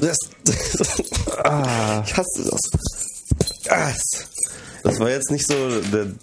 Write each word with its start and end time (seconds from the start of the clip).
Das, 0.00 0.16
ah. 1.44 2.02
Ich 2.06 2.16
hasse 2.16 2.50
das. 2.50 2.60
Ah. 3.68 3.92
Das 4.82 5.00
war 5.00 5.10
jetzt 5.10 5.30
nicht 5.30 5.46
so 5.46 5.54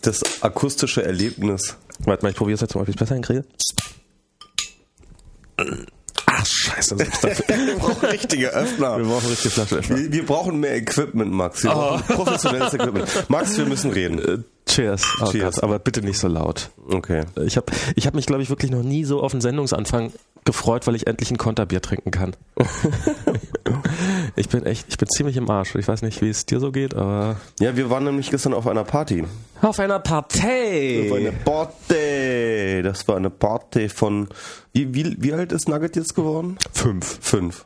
das 0.01 0.21
akustische 0.41 1.03
Erlebnis. 1.03 1.75
Warte 1.99 2.23
mal, 2.23 2.29
ich 2.29 2.35
probiere 2.35 2.55
es 2.55 2.61
jetzt 2.61 2.75
mal, 2.75 2.81
ob 2.81 2.87
ich 2.87 2.95
es 2.95 2.99
besser 2.99 3.15
hinkriege. 3.15 3.45
Ach, 6.25 6.45
scheiße. 6.45 6.97
wir 6.99 7.77
brauchen 7.77 8.05
richtige 8.07 8.49
Öffner. 8.49 8.97
Wir 8.97 9.05
brauchen 9.05 9.27
richtige 9.27 9.49
Flaschenöffner. 9.51 9.97
Wir, 9.97 10.11
wir, 10.11 10.25
brauchen 10.25 10.59
mehr 10.59 10.75
Equipment, 10.75 11.31
Max. 11.31 11.63
Wir 11.63 11.75
oh. 11.75 11.97
professionelles 12.13 12.73
Equipment. 12.73 13.29
Max, 13.29 13.57
wir 13.57 13.65
müssen 13.65 13.91
reden. 13.91 14.19
Äh, 14.19 14.37
cheers. 14.65 15.03
Oh 15.21 15.31
cheers. 15.31 15.55
Gott, 15.55 15.63
aber 15.63 15.79
bitte 15.79 16.01
nicht 16.01 16.19
so 16.19 16.27
laut. 16.27 16.71
Okay. 16.89 17.23
Ich 17.45 17.57
habe 17.57 17.71
ich 17.95 18.07
hab 18.07 18.15
mich, 18.15 18.25
glaube 18.25 18.43
ich, 18.43 18.49
wirklich 18.49 18.71
noch 18.71 18.83
nie 18.83 19.05
so 19.05 19.21
auf 19.21 19.31
den 19.31 19.41
Sendungsanfang 19.41 20.11
gefreut, 20.45 20.87
weil 20.87 20.95
ich 20.95 21.07
endlich 21.07 21.31
ein 21.31 21.37
Konterbier 21.37 21.81
trinken 21.81 22.11
kann. 22.11 22.35
ich 24.35 24.47
bin 24.47 24.65
echt, 24.65 24.85
ich 24.89 24.97
bin 24.97 25.09
ziemlich 25.09 25.35
im 25.37 25.49
Arsch. 25.49 25.75
Ich 25.75 25.87
weiß 25.87 26.03
nicht, 26.03 26.21
wie 26.21 26.29
es 26.29 26.45
dir 26.45 26.59
so 26.59 26.71
geht, 26.71 26.93
aber. 26.93 27.37
Ja, 27.59 27.75
wir 27.75 27.89
waren 27.89 28.03
nämlich 28.03 28.29
gestern 28.29 28.53
auf 28.53 28.67
einer 28.67 28.83
Party. 28.83 29.25
Auf 29.61 29.79
einer 29.79 29.99
Party! 29.99 31.09
Auf 31.09 31.17
einer 31.17 31.31
Party! 31.31 32.81
Das 32.83 33.07
war 33.07 33.17
eine 33.17 33.29
Party 33.29 33.89
von. 33.89 34.29
Wie, 34.73 34.93
wie, 34.93 35.15
wie 35.19 35.33
alt 35.33 35.51
ist 35.51 35.67
Nugget 35.67 35.95
jetzt 35.95 36.15
geworden? 36.15 36.57
Fünf. 36.71 37.17
Fünf. 37.21 37.65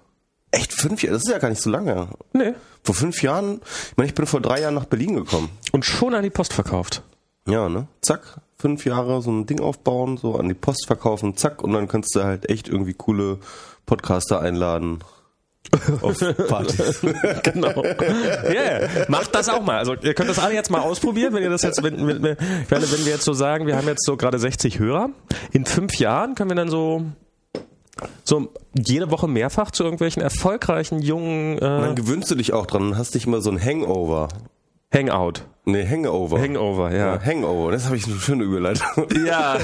Echt 0.52 0.74
fünf 0.74 1.04
Jahre? 1.04 1.14
Das 1.14 1.24
ist 1.24 1.32
ja 1.32 1.38
gar 1.38 1.50
nicht 1.50 1.62
so 1.62 1.70
lange. 1.70 2.08
Nee. 2.34 2.54
Vor 2.84 2.96
fünf 2.96 3.22
Jahren, 3.22 3.62
ich 3.92 3.98
meine, 3.98 4.08
ich 4.08 4.16
bin 4.16 4.26
vor 4.26 4.42
drei 4.42 4.62
Jahren 4.62 4.74
nach 4.74 4.86
Berlin 4.86 5.16
gekommen. 5.16 5.50
Und 5.72 5.86
schon 5.86 6.16
an 6.16 6.24
die 6.24 6.30
Post 6.30 6.54
verkauft. 6.54 7.04
Ja, 7.50 7.70
ne? 7.70 7.88
Zack, 8.02 8.42
fünf 8.58 8.86
Jahre 8.86 9.22
so 9.22 9.32
ein 9.32 9.46
Ding 9.46 9.60
aufbauen, 9.60 10.18
so 10.18 10.36
an 10.36 10.48
die 10.48 10.54
Post 10.54 10.86
verkaufen, 10.88 11.36
zack, 11.38 11.64
und 11.64 11.74
dann 11.74 11.88
kannst 11.88 12.16
du 12.16 12.24
halt 12.24 12.50
echt 12.50 12.68
irgendwie 12.68 12.94
coole 12.94 13.40
Podcaster 13.86 14.40
einladen. 14.42 15.00
Auf 16.02 16.18
Partys. 16.48 17.02
genau. 17.44 17.84
Yeah. 17.84 18.90
Macht 19.08 19.36
das 19.36 19.50
auch 19.50 19.62
mal. 19.62 19.78
Also 19.78 19.94
ihr 19.94 20.14
könnt 20.16 20.30
das 20.30 20.40
alle 20.40 20.56
jetzt 20.56 20.72
mal 20.72 20.80
ausprobieren, 20.80 21.34
wenn 21.34 21.44
ihr 21.44 21.50
das 21.50 21.62
jetzt, 21.62 21.84
wenn, 21.84 22.08
wenn, 22.08 22.24
wenn 22.24 23.06
wir 23.06 23.12
jetzt 23.12 23.26
so 23.26 23.34
sagen, 23.34 23.68
wir 23.68 23.78
haben 23.78 23.88
jetzt 23.88 24.04
so 24.04 24.18
gerade 24.18 24.40
60 24.40 24.80
Hörer. 24.80 25.10
In 25.52 25.66
fünf 25.66 25.96
Jahren 26.00 26.34
können 26.34 26.50
wir 26.50 26.56
dann 26.56 26.70
so 26.70 27.04
so 28.24 28.54
jede 28.74 29.12
Woche 29.12 29.28
mehrfach 29.28 29.72
zu 29.72 29.84
irgendwelchen 29.84 30.22
erfolgreichen 30.22 31.02
jungen. 31.02 31.58
Äh 31.58 31.60
dann 31.60 31.96
gewöhnst 31.96 32.32
du 32.32 32.36
dich 32.36 32.54
auch 32.54 32.66
dran, 32.66 32.98
hast 32.98 33.16
dich 33.16 33.26
immer 33.26 33.42
so 33.42 33.52
ein 33.52 33.64
Hangover. 33.64 34.30
Hangout. 34.94 35.44
Nee, 35.66 35.88
Hangover. 35.88 36.40
Hangover, 36.40 36.92
ja. 36.92 37.16
ja 37.16 37.22
Hangover, 37.24 37.72
das 37.72 37.86
habe 37.86 37.98
ich 37.98 38.08
eine 38.08 38.16
schöne 38.16 38.44
Überleitung. 38.44 39.08
Ja. 39.26 39.58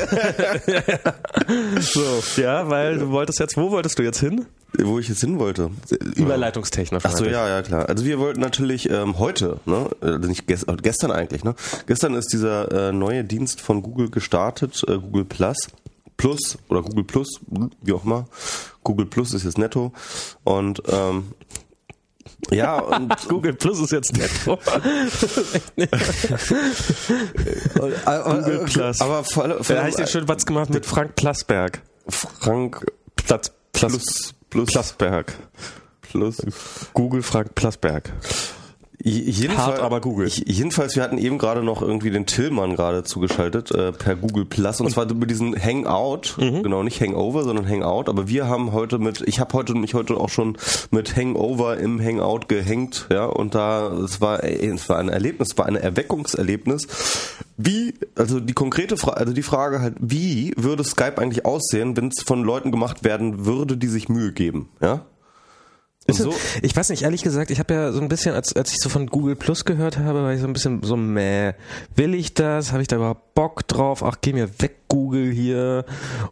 so, 1.80 2.42
ja, 2.42 2.70
weil 2.70 3.00
du 3.00 3.10
wolltest 3.10 3.40
jetzt, 3.40 3.58
wo 3.58 3.72
wolltest 3.72 3.98
du 3.98 4.04
jetzt 4.04 4.20
hin? 4.20 4.46
Wo 4.78 5.00
ich 5.00 5.08
jetzt 5.08 5.22
hin 5.22 5.40
wollte. 5.40 5.72
Überleitungstechnisch. 6.16 7.04
Ach 7.06 7.12
so, 7.12 7.26
ja, 7.26 7.48
ja, 7.48 7.62
klar. 7.64 7.88
Also 7.90 8.06
wir 8.06 8.20
wollten 8.20 8.42
natürlich 8.42 8.90
ähm, 8.90 9.18
heute, 9.18 9.60
ne, 9.66 9.90
also 10.02 10.28
nicht 10.28 10.48
gest 10.48 10.68
äh, 10.68 10.76
gestern 10.76 11.12
eigentlich, 11.12 11.44
ne? 11.44 11.56
Gestern 11.88 12.14
ist 12.14 12.32
dieser 12.34 12.90
äh, 12.90 12.92
neue 12.92 13.24
Dienst 13.24 13.62
von 13.62 13.82
Google 13.82 14.10
gestartet, 14.10 14.84
äh, 14.88 14.98
Google 14.98 15.26
Plus. 15.26 15.58
Plus 16.18 16.58
oder 16.70 16.82
Google 16.82 17.04
Plus, 17.04 17.40
wie 17.82 17.94
auch 17.94 18.06
immer. 18.06 18.26
Google 18.84 19.06
Plus 19.06 19.34
ist 19.34 19.44
jetzt 19.44 19.58
netto. 19.58 19.92
Und 20.44 20.84
ähm, 20.92 21.32
ja, 22.52 22.80
und 22.80 23.16
Google 23.30 23.54
Plus 23.54 23.80
ist 23.80 23.92
jetzt 23.92 24.16
netto. 24.18 24.58
Google 27.76 28.66
Plus. 28.66 29.02
Aber 29.02 29.24
vor 29.24 29.64
vor 29.64 29.76
da 29.76 29.88
ich 29.88 30.10
schön 30.10 30.28
was 30.28 30.46
gemacht 30.46 30.70
mit 30.70 30.86
Frank 30.86 31.16
Plasberg. 31.16 31.82
Frank 32.08 32.86
Platz, 33.16 33.52
Plus, 33.74 33.92
Plus, 33.92 34.34
Plus 34.50 34.72
Plasberg. 34.72 35.34
Plus. 36.02 36.38
Google 36.94 37.24
Frank 37.24 37.56
Plasberg. 37.56 38.12
Jedenfalls, 39.08 39.60
Hart, 39.60 39.80
aber 39.82 40.02
Google. 40.02 40.28
Jedenfalls, 40.30 40.96
wir 40.96 41.04
hatten 41.04 41.20
eben 41.20 41.38
gerade 41.38 41.62
noch 41.62 41.84
irgendwie 41.84 42.10
den 42.10 42.26
Tillmann 42.26 42.76
gerade 42.76 43.04
zugeschaltet 43.04 43.70
äh, 43.70 43.92
per 43.92 44.16
Google 44.16 44.46
Plus 44.46 44.80
und, 44.80 44.88
und 44.88 44.94
zwar 44.94 45.08
über 45.08 45.28
diesen 45.28 45.56
Hangout, 45.56 46.38
mhm. 46.38 46.64
genau 46.64 46.82
nicht 46.82 47.00
Hangover, 47.00 47.44
sondern 47.44 47.70
Hangout. 47.70 48.10
Aber 48.10 48.28
wir 48.28 48.48
haben 48.48 48.72
heute 48.72 48.98
mit, 48.98 49.22
ich 49.28 49.40
habe 49.40 49.54
heute 49.54 49.76
mich 49.76 49.94
heute 49.94 50.18
auch 50.18 50.30
schon 50.30 50.58
mit 50.90 51.16
Hangover 51.16 51.78
im 51.78 52.02
Hangout 52.02 52.48
gehängt, 52.48 53.06
ja. 53.12 53.26
Und 53.26 53.54
da, 53.54 53.94
es 53.94 54.22
war, 54.22 54.44
ey, 54.44 54.70
es 54.70 54.90
war 54.90 54.98
ein 54.98 55.10
Erlebnis, 55.10 55.50
es 55.52 55.58
war 55.60 55.68
ein 55.68 55.76
Erweckungserlebnis. 55.76 56.88
Wie, 57.58 57.94
also 58.16 58.40
die 58.40 58.54
konkrete 58.54 58.98
Frage, 58.98 59.18
also 59.18 59.34
die 59.34 59.44
Frage 59.44 59.82
halt, 59.82 59.98
wie 60.00 60.52
würde 60.58 60.84
Skype 60.84 61.20
eigentlich 61.20 61.46
aussehen, 61.46 61.96
wenn 61.96 62.08
es 62.08 62.24
von 62.24 62.44
Leuten 62.44 62.72
gemacht 62.72 63.04
werden 63.04 63.46
würde, 63.46 63.78
die 63.78 63.88
sich 63.88 64.10
Mühe 64.10 64.34
geben, 64.34 64.70
ja? 64.82 65.06
So? 66.08 66.34
Ich 66.62 66.76
weiß 66.76 66.90
nicht, 66.90 67.02
ehrlich 67.02 67.24
gesagt, 67.24 67.50
ich 67.50 67.58
habe 67.58 67.74
ja 67.74 67.92
so 67.92 68.00
ein 68.00 68.10
bisschen, 68.10 68.36
als, 68.36 68.56
als 68.56 68.72
ich 68.72 68.78
so 68.80 68.90
von 68.90 69.08
Google 69.08 69.36
Plus 69.36 69.66
gehört 69.66 69.98
habe, 69.98 70.22
war 70.22 70.34
ich 70.34 70.40
so 70.40 70.46
ein 70.46 70.54
bisschen 70.54 70.84
so, 70.84 70.96
meh, 70.96 71.54
will 71.96 72.14
ich 72.14 72.36
das? 72.36 72.72
Habe 72.72 72.84
ich 72.84 72.88
da 72.88 72.98
überhaupt 72.98 73.34
Bock 73.34 73.68
drauf? 73.68 74.04
Ach, 74.04 74.18
geh 74.22 74.32
mir 74.34 74.48
weg, 74.60 74.76
Google 74.88 75.32
hier 75.32 75.84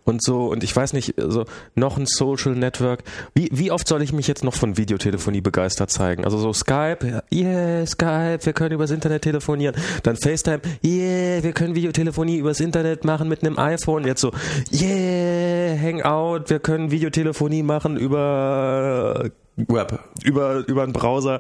und 0.03 0.23
so. 0.23 0.45
Und 0.45 0.63
ich 0.63 0.75
weiß 0.75 0.94
nicht, 0.94 1.16
so 1.17 1.45
noch 1.73 1.97
ein 1.97 2.06
Social 2.06 2.53
Network. 2.53 3.03
Wie, 3.34 3.50
wie 3.51 3.72
oft 3.72 3.88
soll 3.88 4.03
ich 4.03 4.13
mich 4.13 4.28
jetzt 4.28 4.44
noch 4.44 4.53
von 4.53 4.78
Videotelefonie 4.78 5.41
begeistert 5.41 5.90
zeigen? 5.90 6.23
Also 6.23 6.38
so 6.38 6.53
Skype, 6.53 7.23
yeah, 7.34 7.85
Skype, 7.85 8.45
wir 8.45 8.53
können 8.53 8.73
übers 8.73 8.91
Internet 8.91 9.23
telefonieren. 9.23 9.75
Dann 10.03 10.16
FaceTime, 10.16 10.61
yeah, 10.85 11.44
wir 11.44 11.51
können 11.51 11.73
Videotelefonie 11.73 12.38
übers 12.38 12.59
Internet 12.59 13.05
machen 13.05 13.28
mit 13.28 13.44
einem 13.44 13.57
iPhone. 13.57 14.05
Jetzt 14.05 14.22
so, 14.22 14.31
yeah, 14.72 15.75
Hangout, 15.78 16.50
wir 16.50 16.59
können 16.59 16.91
Videotelefonie 16.91 17.63
machen 17.63 17.97
über 17.97 19.31
Web. 19.56 20.00
Über, 20.24 20.68
über 20.68 20.84
einen 20.84 20.94
Browser. 20.94 21.40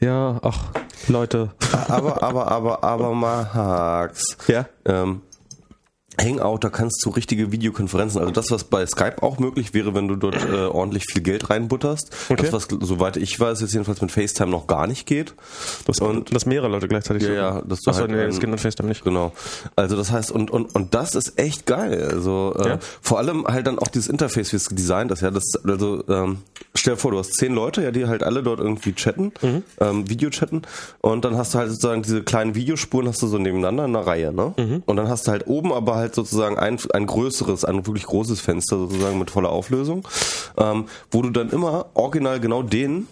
Ja, 0.00 0.38
ach, 0.42 0.70
Leute. 1.08 1.50
Aber, 1.88 2.22
aber, 2.22 2.50
aber, 2.50 2.84
aber, 2.84 3.14
Max. 3.14 4.36
Ja? 4.46 4.66
Ähm, 4.84 5.22
Hangout, 6.20 6.58
da 6.60 6.68
kannst 6.68 7.04
du 7.04 7.10
richtige 7.10 7.52
Videokonferenzen, 7.52 8.20
also 8.20 8.32
das, 8.32 8.50
was 8.50 8.64
bei 8.64 8.84
Skype 8.86 9.22
auch 9.22 9.38
möglich 9.38 9.72
wäre, 9.72 9.94
wenn 9.94 10.08
du 10.08 10.16
dort 10.16 10.36
äh, 10.36 10.66
ordentlich 10.66 11.04
viel 11.10 11.22
Geld 11.22 11.48
reinbutterst. 11.48 12.10
Okay. 12.28 12.42
Das, 12.42 12.52
was, 12.52 12.68
soweit 12.80 13.16
ich 13.16 13.38
weiß, 13.38 13.60
jetzt 13.60 13.72
jedenfalls 13.72 14.02
mit 14.02 14.12
FaceTime 14.12 14.50
noch 14.50 14.66
gar 14.66 14.86
nicht 14.86 15.06
geht. 15.06 15.34
Das, 15.86 16.00
und, 16.00 16.34
dass 16.34 16.44
mehrere 16.44 16.68
Leute 16.68 16.86
gleichzeitig 16.86 17.22
Ja, 17.22 17.32
ja. 17.32 17.62
Das 17.62 17.80
Achso, 17.86 18.00
halt 18.00 18.10
nee, 18.10 18.26
das 18.26 18.40
geht 18.40 18.50
mit 18.50 18.60
FaceTime 18.60 18.88
nicht. 18.88 19.04
Genau. 19.04 19.32
Also 19.74 19.96
das 19.96 20.10
heißt, 20.10 20.30
und, 20.30 20.50
und, 20.50 20.74
und 20.74 20.94
das 20.94 21.14
ist 21.14 21.38
echt 21.38 21.66
geil. 21.66 22.08
Also 22.12 22.54
äh, 22.58 22.68
ja? 22.68 22.78
vor 23.00 23.18
allem 23.18 23.46
halt 23.46 23.66
dann 23.66 23.78
auch 23.78 23.88
dieses 23.88 24.08
Interface, 24.08 24.52
wie 24.52 24.56
es 24.56 24.66
designt 24.66 25.10
ist, 25.12 25.22
ja. 25.22 25.30
Das, 25.30 25.44
also 25.64 26.04
ähm, 26.08 26.38
stell 26.74 26.94
dir 26.94 27.00
vor, 27.00 27.12
du 27.12 27.18
hast 27.18 27.34
zehn 27.34 27.54
Leute, 27.54 27.82
ja, 27.82 27.90
die 27.90 28.06
halt 28.06 28.22
alle 28.22 28.42
dort 28.42 28.60
irgendwie 28.60 28.92
chatten, 28.92 29.32
mhm. 29.40 29.62
ähm, 29.80 30.10
Video 30.10 30.28
chatten, 30.28 30.62
und 31.00 31.24
dann 31.24 31.36
hast 31.36 31.54
du 31.54 31.58
halt 31.58 31.70
sozusagen 31.70 32.02
diese 32.02 32.22
kleinen 32.22 32.54
Videospuren 32.54 33.08
hast 33.08 33.22
du 33.22 33.26
so 33.26 33.38
nebeneinander 33.38 33.86
in 33.86 33.96
einer 33.96 34.06
Reihe, 34.06 34.32
ne? 34.32 34.54
Mhm. 34.58 34.82
Und 34.84 34.96
dann 34.96 35.08
hast 35.08 35.26
du 35.26 35.30
halt 35.30 35.46
oben 35.46 35.72
aber 35.72 35.94
halt 35.94 36.01
sozusagen 36.10 36.58
ein, 36.58 36.78
ein 36.92 37.06
größeres, 37.06 37.64
ein 37.64 37.86
wirklich 37.86 38.06
großes 38.06 38.40
Fenster 38.40 38.78
sozusagen 38.78 39.18
mit 39.18 39.30
voller 39.30 39.50
Auflösung, 39.50 40.06
ähm, 40.58 40.86
wo 41.10 41.22
du 41.22 41.30
dann 41.30 41.50
immer 41.50 41.86
original 41.94 42.40
genau 42.40 42.62
den 42.62 43.06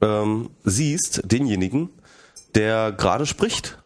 ähm, 0.00 0.50
siehst, 0.64 1.22
denjenigen, 1.24 1.90
der 2.54 2.92
gerade 2.92 3.26
spricht. 3.26 3.78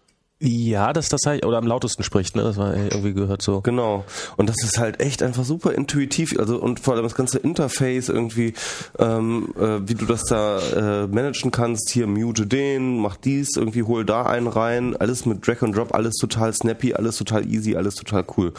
Ja, 0.44 0.92
dass 0.92 1.08
das 1.08 1.20
halt, 1.25 1.47
oder 1.47 1.58
am 1.58 1.69
lautesten 1.69 2.03
spricht, 2.03 2.34
ne? 2.34 2.42
Das 2.42 2.56
war 2.56 2.75
irgendwie 2.75 3.12
gehört 3.12 3.42
so. 3.42 3.60
Genau. 3.60 4.04
Und 4.36 4.48
das 4.48 4.56
ist 4.64 4.76
halt 4.76 4.98
echt 4.98 5.22
einfach 5.22 5.44
super 5.44 5.70
intuitiv, 5.72 6.36
also 6.36 6.60
und 6.60 6.80
vor 6.80 6.94
allem 6.94 7.04
das 7.04 7.14
ganze 7.14 7.38
Interface 7.38 8.08
irgendwie, 8.08 8.54
ähm, 8.98 9.54
äh, 9.56 9.88
wie 9.88 9.94
du 9.94 10.04
das 10.04 10.25
da 10.25 10.58
äh, 11.04 11.06
managen 11.06 11.52
kannst, 11.52 11.92
hier 11.92 12.08
mute 12.08 12.44
den, 12.44 12.98
mach 12.98 13.14
dies, 13.14 13.50
irgendwie 13.56 13.84
hol 13.84 14.04
da 14.04 14.25
einen 14.26 14.48
rein, 14.48 14.97
alles 14.97 15.26
mit 15.26 15.47
Drag 15.47 15.62
and 15.62 15.76
Drop, 15.76 15.94
alles 15.94 16.16
total 16.16 16.52
snappy, 16.52 16.92
alles 16.92 17.19
total 17.19 17.47
easy, 17.47 17.76
alles 17.76 17.94
total 17.94 18.25
cool. 18.36 18.52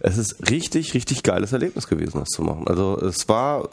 Es 0.00 0.18
ist 0.18 0.50
richtig, 0.50 0.92
richtig 0.92 1.22
geiles 1.22 1.54
Erlebnis 1.54 1.86
gewesen, 1.86 2.20
das 2.20 2.28
zu 2.28 2.42
machen. 2.42 2.68
Also 2.68 2.98
es 3.00 3.30
war, 3.30 3.70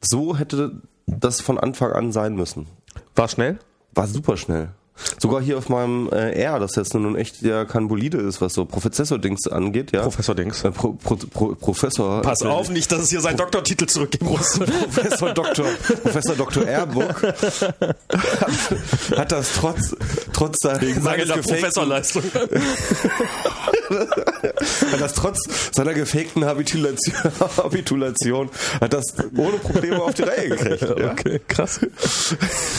so 0.00 0.38
hätte 0.38 0.80
das 1.06 1.42
von 1.42 1.58
Anfang 1.58 1.92
an 1.92 2.12
sein 2.12 2.34
müssen. 2.34 2.66
War 3.14 3.28
schnell? 3.28 3.58
War 3.92 4.06
super 4.06 4.38
schnell. 4.38 4.70
Sogar 5.18 5.40
hier 5.40 5.58
auf 5.58 5.68
meinem 5.68 6.08
äh, 6.10 6.32
R, 6.32 6.58
das 6.58 6.76
jetzt 6.76 6.94
nun 6.94 7.16
echt 7.16 7.42
ja 7.42 7.64
kein 7.64 7.88
Bolide 7.88 8.18
ist, 8.18 8.40
was 8.40 8.54
so 8.54 8.64
Professor-Dings 8.64 9.48
angeht, 9.48 9.92
ja. 9.92 10.02
Professor-Dings. 10.02 10.64
Äh, 10.64 10.70
Pro, 10.70 10.92
Pro, 10.92 11.16
Pro, 11.16 11.54
Professor. 11.54 12.22
Pass 12.22 12.42
auf, 12.42 12.70
nicht, 12.70 12.90
dass 12.90 13.00
es 13.02 13.10
hier 13.10 13.20
seinen 13.20 13.36
Doktortitel 13.36 13.86
zurückgeben 13.86 14.26
muss. 14.26 14.58
Professor 14.58 15.32
Dr. 15.32 15.66
Professor 16.02 16.36
Dr. 16.36 16.66
Airbook 16.66 17.22
hat, 17.22 19.16
hat 19.16 19.32
das 19.32 19.52
trotz, 19.54 19.96
trotz 20.32 20.58
seines, 20.60 21.02
seines 21.02 21.28
Professorleistung. 21.46 22.22
hat 23.90 25.00
das 25.00 25.14
trotz 25.14 25.38
seiner 25.72 25.94
gefakten 25.94 26.44
Habitulation, 26.44 27.14
Habitulation 27.56 28.50
hat 28.80 28.92
das 28.92 29.14
ohne 29.36 29.58
Probleme 29.58 30.02
auf 30.02 30.14
die 30.14 30.22
Reihe 30.22 30.48
gekriegt. 30.48 30.82
Ja? 30.82 31.12
Okay, 31.12 31.40
krass. 31.48 31.80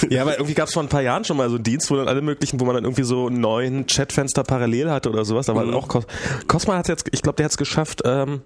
Ja, 0.10 0.22
aber 0.24 0.34
irgendwie 0.36 0.54
gab 0.54 0.68
es 0.68 0.74
vor 0.74 0.84
ein 0.84 0.90
paar 0.90 1.02
Jahren 1.02 1.24
schon 1.26 1.38
mal 1.38 1.50
so 1.50 1.56
einen 1.56 1.64
Dienst, 1.64 1.92
wo 1.92 1.96
dann 1.96 2.08
alle 2.08 2.22
möglichen, 2.22 2.60
wo 2.60 2.66
man 2.66 2.76
dann 2.76 2.84
irgendwie 2.84 3.04
so 3.04 3.30
neun 3.30 3.86
Chatfenster 3.88 4.44
parallel 4.44 4.90
hatte 4.90 5.10
oder 5.10 5.26
sowas. 5.26 5.50
Aber 5.50 5.66
mhm. 5.66 5.74
auch 5.74 5.88
Cos 5.88 6.06
Cosma 6.48 6.78
hat 6.78 6.88
jetzt, 6.88 7.08
ich 7.12 7.22
glaube, 7.22 7.38
der 7.38 7.46
hat 7.46 7.52
es 7.52 7.58
geschafft, 7.58 8.02
ähm, 8.06 8.42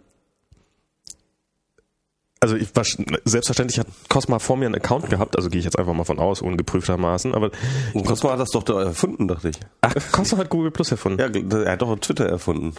also 2.45 2.57
ich 2.57 2.75
war 2.75 2.83
selbstverständlich 3.25 3.79
hat 3.79 3.87
Cosma 4.07 4.37
vor 4.37 4.55
mir 4.55 4.67
einen 4.67 4.75
Account 4.75 5.09
gehabt, 5.09 5.35
also 5.35 5.49
gehe 5.49 5.57
ich 5.57 5.65
jetzt 5.65 5.79
einfach 5.79 5.93
mal 5.93 6.03
von 6.03 6.19
aus, 6.19 6.43
ungeprüftermaßen, 6.43 7.33
aber 7.33 7.49
Cosma 8.05 8.33
hat 8.33 8.39
das 8.39 8.51
doch 8.51 8.61
da 8.61 8.83
erfunden, 8.83 9.27
dachte 9.27 9.49
ich. 9.49 9.59
Ach, 9.81 9.95
Cosma 10.11 10.37
hat 10.37 10.49
Google 10.49 10.69
Plus 10.69 10.91
erfunden. 10.91 11.19
Ja, 11.19 11.63
er 11.63 11.71
hat 11.71 11.81
doch 11.81 11.99
Twitter 11.99 12.27
erfunden. 12.27 12.75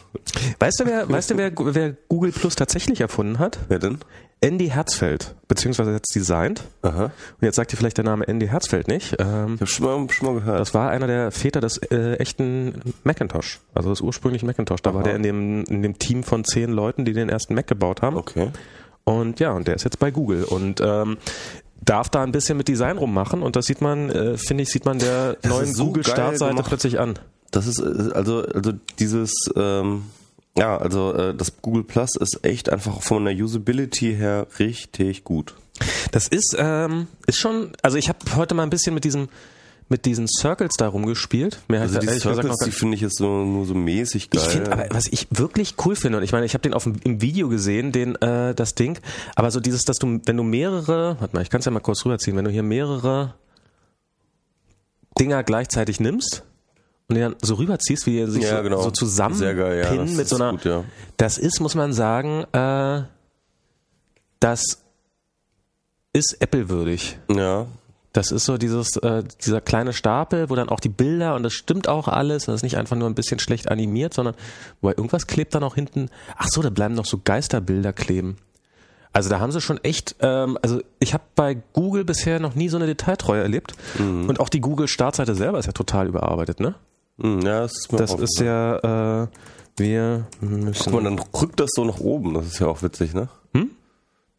Weißt 0.60 0.78
du, 0.78 0.86
wer, 0.86 1.08
weißt 1.08 1.32
du, 1.32 1.36
wer, 1.36 1.50
wer 1.56 1.96
Google 2.08 2.30
Plus 2.30 2.54
tatsächlich 2.54 3.00
erfunden 3.00 3.40
hat? 3.40 3.58
Wer 3.66 3.80
denn? 3.80 3.98
Andy 4.40 4.68
Herzfeld, 4.68 5.34
beziehungsweise 5.48 5.92
jetzt 5.92 6.14
designt. 6.14 6.62
Aha. 6.82 7.04
Und 7.04 7.12
jetzt 7.40 7.56
sagt 7.56 7.72
dir 7.72 7.76
vielleicht 7.76 7.96
der 7.96 8.04
Name 8.04 8.28
Andy 8.28 8.46
Herzfeld 8.46 8.86
nicht. 8.86 9.16
Ähm, 9.18 9.54
ich 9.54 9.60
habe 9.62 9.66
schon 9.66 9.86
mal, 9.86 10.10
schon 10.10 10.28
mal 10.28 10.34
gehört. 10.40 10.60
Das 10.60 10.74
war 10.74 10.90
einer 10.90 11.08
der 11.08 11.32
Väter 11.32 11.60
des 11.60 11.78
äh, 11.78 12.14
echten 12.18 12.82
Macintosh, 13.02 13.60
also 13.74 13.90
des 13.90 14.00
ursprünglichen 14.00 14.46
Macintosh. 14.46 14.82
Da 14.82 14.90
Aha. 14.90 14.96
war 14.96 15.02
der 15.02 15.16
in 15.16 15.22
dem, 15.22 15.64
in 15.64 15.82
dem 15.82 15.98
Team 15.98 16.22
von 16.22 16.44
zehn 16.44 16.70
Leuten, 16.70 17.04
die 17.04 17.14
den 17.14 17.30
ersten 17.30 17.54
Mac 17.54 17.66
gebaut 17.66 18.02
haben. 18.02 18.16
Okay. 18.16 18.50
Und 19.08 19.38
ja, 19.38 19.52
und 19.52 19.68
der 19.68 19.76
ist 19.76 19.84
jetzt 19.84 20.00
bei 20.00 20.10
Google 20.10 20.42
und 20.42 20.80
ähm, 20.80 21.16
darf 21.80 22.08
da 22.08 22.24
ein 22.24 22.32
bisschen 22.32 22.58
mit 22.58 22.66
Design 22.66 22.98
rummachen 22.98 23.40
und 23.40 23.54
das 23.54 23.66
sieht 23.66 23.80
man, 23.80 24.10
äh, 24.10 24.36
finde 24.36 24.64
ich, 24.64 24.68
sieht 24.70 24.84
man 24.84 24.98
der 24.98 25.34
das 25.34 25.48
neuen 25.48 25.72
so 25.72 25.86
Google-Startseite 25.86 26.62
plötzlich 26.64 26.98
an. 26.98 27.16
Das 27.52 27.68
ist 27.68 27.78
äh, 27.78 28.10
also 28.14 28.42
also 28.42 28.72
dieses 28.98 29.32
ähm, 29.54 30.06
ja 30.58 30.76
also 30.76 31.14
äh, 31.14 31.34
das 31.36 31.62
Google 31.62 31.84
Plus 31.84 32.16
ist 32.16 32.44
echt 32.44 32.68
einfach 32.68 33.00
von 33.00 33.24
der 33.24 33.34
Usability 33.34 34.16
her 34.16 34.48
richtig 34.58 35.22
gut. 35.22 35.54
Das 36.10 36.26
ist 36.26 36.56
ähm, 36.58 37.06
ist 37.28 37.38
schon 37.38 37.74
also 37.82 37.98
ich 37.98 38.08
habe 38.08 38.18
heute 38.34 38.56
mal 38.56 38.64
ein 38.64 38.70
bisschen 38.70 38.92
mit 38.92 39.04
diesem 39.04 39.28
mit 39.88 40.04
diesen 40.04 40.26
Circles 40.26 40.72
da 40.76 40.88
rumgespielt. 40.88 41.60
Mir 41.68 41.80
also 41.80 42.00
die 42.00 42.06
Circles, 42.06 42.40
gesagt, 42.40 42.66
die 42.66 42.72
finde 42.72 42.96
ich 42.96 43.00
jetzt 43.00 43.18
so, 43.18 43.44
nur 43.44 43.66
so 43.66 43.74
mäßig 43.74 44.30
geil. 44.30 44.42
Ich 44.44 44.48
find, 44.48 44.68
aber 44.68 44.86
was 44.90 45.06
ich 45.06 45.28
wirklich 45.30 45.74
cool 45.84 45.94
finde, 45.94 46.18
und 46.18 46.24
ich 46.24 46.32
meine, 46.32 46.44
ich 46.44 46.54
habe 46.54 46.62
den 46.62 46.74
auf 46.74 46.84
dem, 46.84 46.96
im 47.04 47.20
Video 47.20 47.48
gesehen, 47.48 47.92
den 47.92 48.16
äh, 48.16 48.54
das 48.54 48.74
Ding, 48.74 48.98
aber 49.36 49.50
so 49.50 49.60
dieses, 49.60 49.82
dass 49.82 49.98
du, 49.98 50.20
wenn 50.24 50.36
du 50.36 50.42
mehrere, 50.42 51.16
warte 51.20 51.36
mal, 51.36 51.42
ich 51.42 51.50
kann 51.50 51.60
es 51.60 51.66
ja 51.66 51.70
mal 51.70 51.80
kurz 51.80 52.04
rüberziehen, 52.04 52.36
wenn 52.36 52.44
du 52.44 52.50
hier 52.50 52.64
mehrere 52.64 53.34
Dinger 55.18 55.44
gleichzeitig 55.44 56.00
nimmst 56.00 56.42
und 57.08 57.14
die 57.14 57.20
dann 57.20 57.36
so 57.40 57.54
rüberziehst, 57.54 58.06
wie 58.06 58.18
die 58.18 58.30
sich 58.30 58.42
ja, 58.42 58.56
so, 58.56 58.62
genau. 58.64 58.82
so 58.82 58.90
zusammenpinnen 58.90 59.78
ja, 59.78 60.16
mit 60.16 60.28
so 60.28 60.36
einer, 60.36 60.50
gut, 60.50 60.64
ja. 60.64 60.84
das 61.16 61.38
ist, 61.38 61.60
muss 61.60 61.76
man 61.76 61.92
sagen, 61.92 62.44
äh, 62.52 63.02
das 64.40 64.82
ist 66.12 66.36
Apple 66.40 66.68
würdig. 66.68 67.18
Ja. 67.28 67.66
Das 68.16 68.32
ist 68.32 68.46
so 68.46 68.56
dieses, 68.56 68.96
äh, 68.96 69.22
dieser 69.44 69.60
kleine 69.60 69.92
Stapel, 69.92 70.48
wo 70.48 70.54
dann 70.54 70.70
auch 70.70 70.80
die 70.80 70.88
Bilder 70.88 71.34
und 71.34 71.42
das 71.42 71.52
stimmt 71.52 71.86
auch 71.86 72.08
alles. 72.08 72.46
Das 72.46 72.54
ist 72.54 72.62
nicht 72.62 72.78
einfach 72.78 72.96
nur 72.96 73.10
ein 73.10 73.14
bisschen 73.14 73.38
schlecht 73.38 73.70
animiert, 73.70 74.14
sondern 74.14 74.34
wo 74.80 74.88
irgendwas 74.88 75.26
klebt 75.26 75.54
dann 75.54 75.62
auch 75.62 75.74
hinten. 75.74 76.08
Ach 76.34 76.48
so, 76.48 76.62
da 76.62 76.70
bleiben 76.70 76.94
noch 76.94 77.04
so 77.04 77.20
Geisterbilder 77.22 77.92
kleben. 77.92 78.38
Also 79.12 79.28
da 79.28 79.38
haben 79.38 79.52
sie 79.52 79.60
schon 79.60 79.76
echt, 79.84 80.16
ähm, 80.20 80.56
also 80.62 80.80
ich 80.98 81.12
habe 81.12 81.24
bei 81.34 81.58
Google 81.74 82.04
bisher 82.04 82.40
noch 82.40 82.54
nie 82.54 82.70
so 82.70 82.78
eine 82.78 82.86
Detailtreue 82.86 83.42
erlebt. 83.42 83.74
Mhm. 83.98 84.30
Und 84.30 84.40
auch 84.40 84.48
die 84.48 84.62
Google-Startseite 84.62 85.34
selber 85.34 85.58
ist 85.58 85.66
ja 85.66 85.72
total 85.72 86.08
überarbeitet, 86.08 86.58
ne? 86.58 86.74
Mhm, 87.18 87.40
ja, 87.42 87.60
das 87.60 87.72
ist, 87.76 87.92
mir 87.92 87.98
das 87.98 88.14
ist 88.14 88.40
ja, 88.40 89.24
äh, 89.24 89.28
wir 89.76 90.26
müssen. 90.40 90.84
Guck 90.84 90.92
mal, 90.94 91.04
dann 91.04 91.18
rückt 91.18 91.60
das 91.60 91.68
so 91.74 91.84
nach 91.84 92.00
oben, 92.00 92.32
das 92.32 92.46
ist 92.46 92.60
ja 92.60 92.66
auch 92.66 92.82
witzig, 92.82 93.12
ne? 93.12 93.28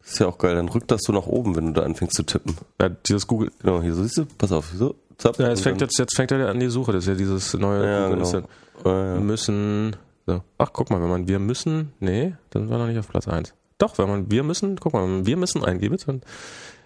Ist 0.07 0.19
ja 0.19 0.27
auch 0.27 0.37
geil, 0.37 0.55
dann 0.55 0.69
rückt 0.69 0.89
das 0.89 1.01
so 1.03 1.11
nach 1.11 1.27
oben, 1.27 1.57
wenn 1.57 1.67
du 1.67 1.73
da 1.73 1.83
anfängst 1.83 2.15
zu 2.15 2.23
tippen. 2.23 2.55
Ja, 2.81 2.87
dieses 2.87 3.27
Google. 3.27 3.51
Genau, 3.59 3.81
hier 3.81 3.93
so 3.93 4.03
siehst 4.03 4.17
du, 4.17 4.25
pass 4.37 4.53
auf, 4.53 4.71
so, 4.73 4.95
zapp. 5.17 5.37
Ja, 5.37 5.49
jetzt 5.49 5.61
fängt, 5.61 5.81
jetzt, 5.81 5.99
jetzt 5.99 6.15
fängt 6.15 6.31
er 6.31 6.47
an 6.47 6.61
die 6.61 6.69
Suche, 6.69 6.93
das 6.93 7.03
ist 7.03 7.09
ja 7.09 7.15
dieses 7.15 7.53
neue 7.55 7.85
ja, 7.85 8.07
Google. 8.07 8.23
Genau. 8.23 8.43
Ja, 8.85 9.15
ja. 9.15 9.19
müssen. 9.19 9.97
So. 10.25 10.41
Ach, 10.57 10.69
guck 10.71 10.91
mal, 10.91 11.01
wenn 11.01 11.09
man 11.09 11.27
wir 11.27 11.39
müssen, 11.39 11.91
nee, 11.99 12.35
dann 12.51 12.69
wir 12.69 12.77
noch 12.77 12.87
nicht 12.87 12.99
auf 12.99 13.09
Platz 13.09 13.27
1. 13.27 13.53
Doch, 13.79 13.97
wenn 13.97 14.07
man 14.07 14.31
wir 14.31 14.43
müssen, 14.43 14.77
guck 14.79 14.93
mal, 14.93 15.03
wenn 15.03 15.11
man 15.17 15.25
wir 15.25 15.35
müssen 15.35 15.63
eingibt, 15.65 16.07
dann 16.07 16.21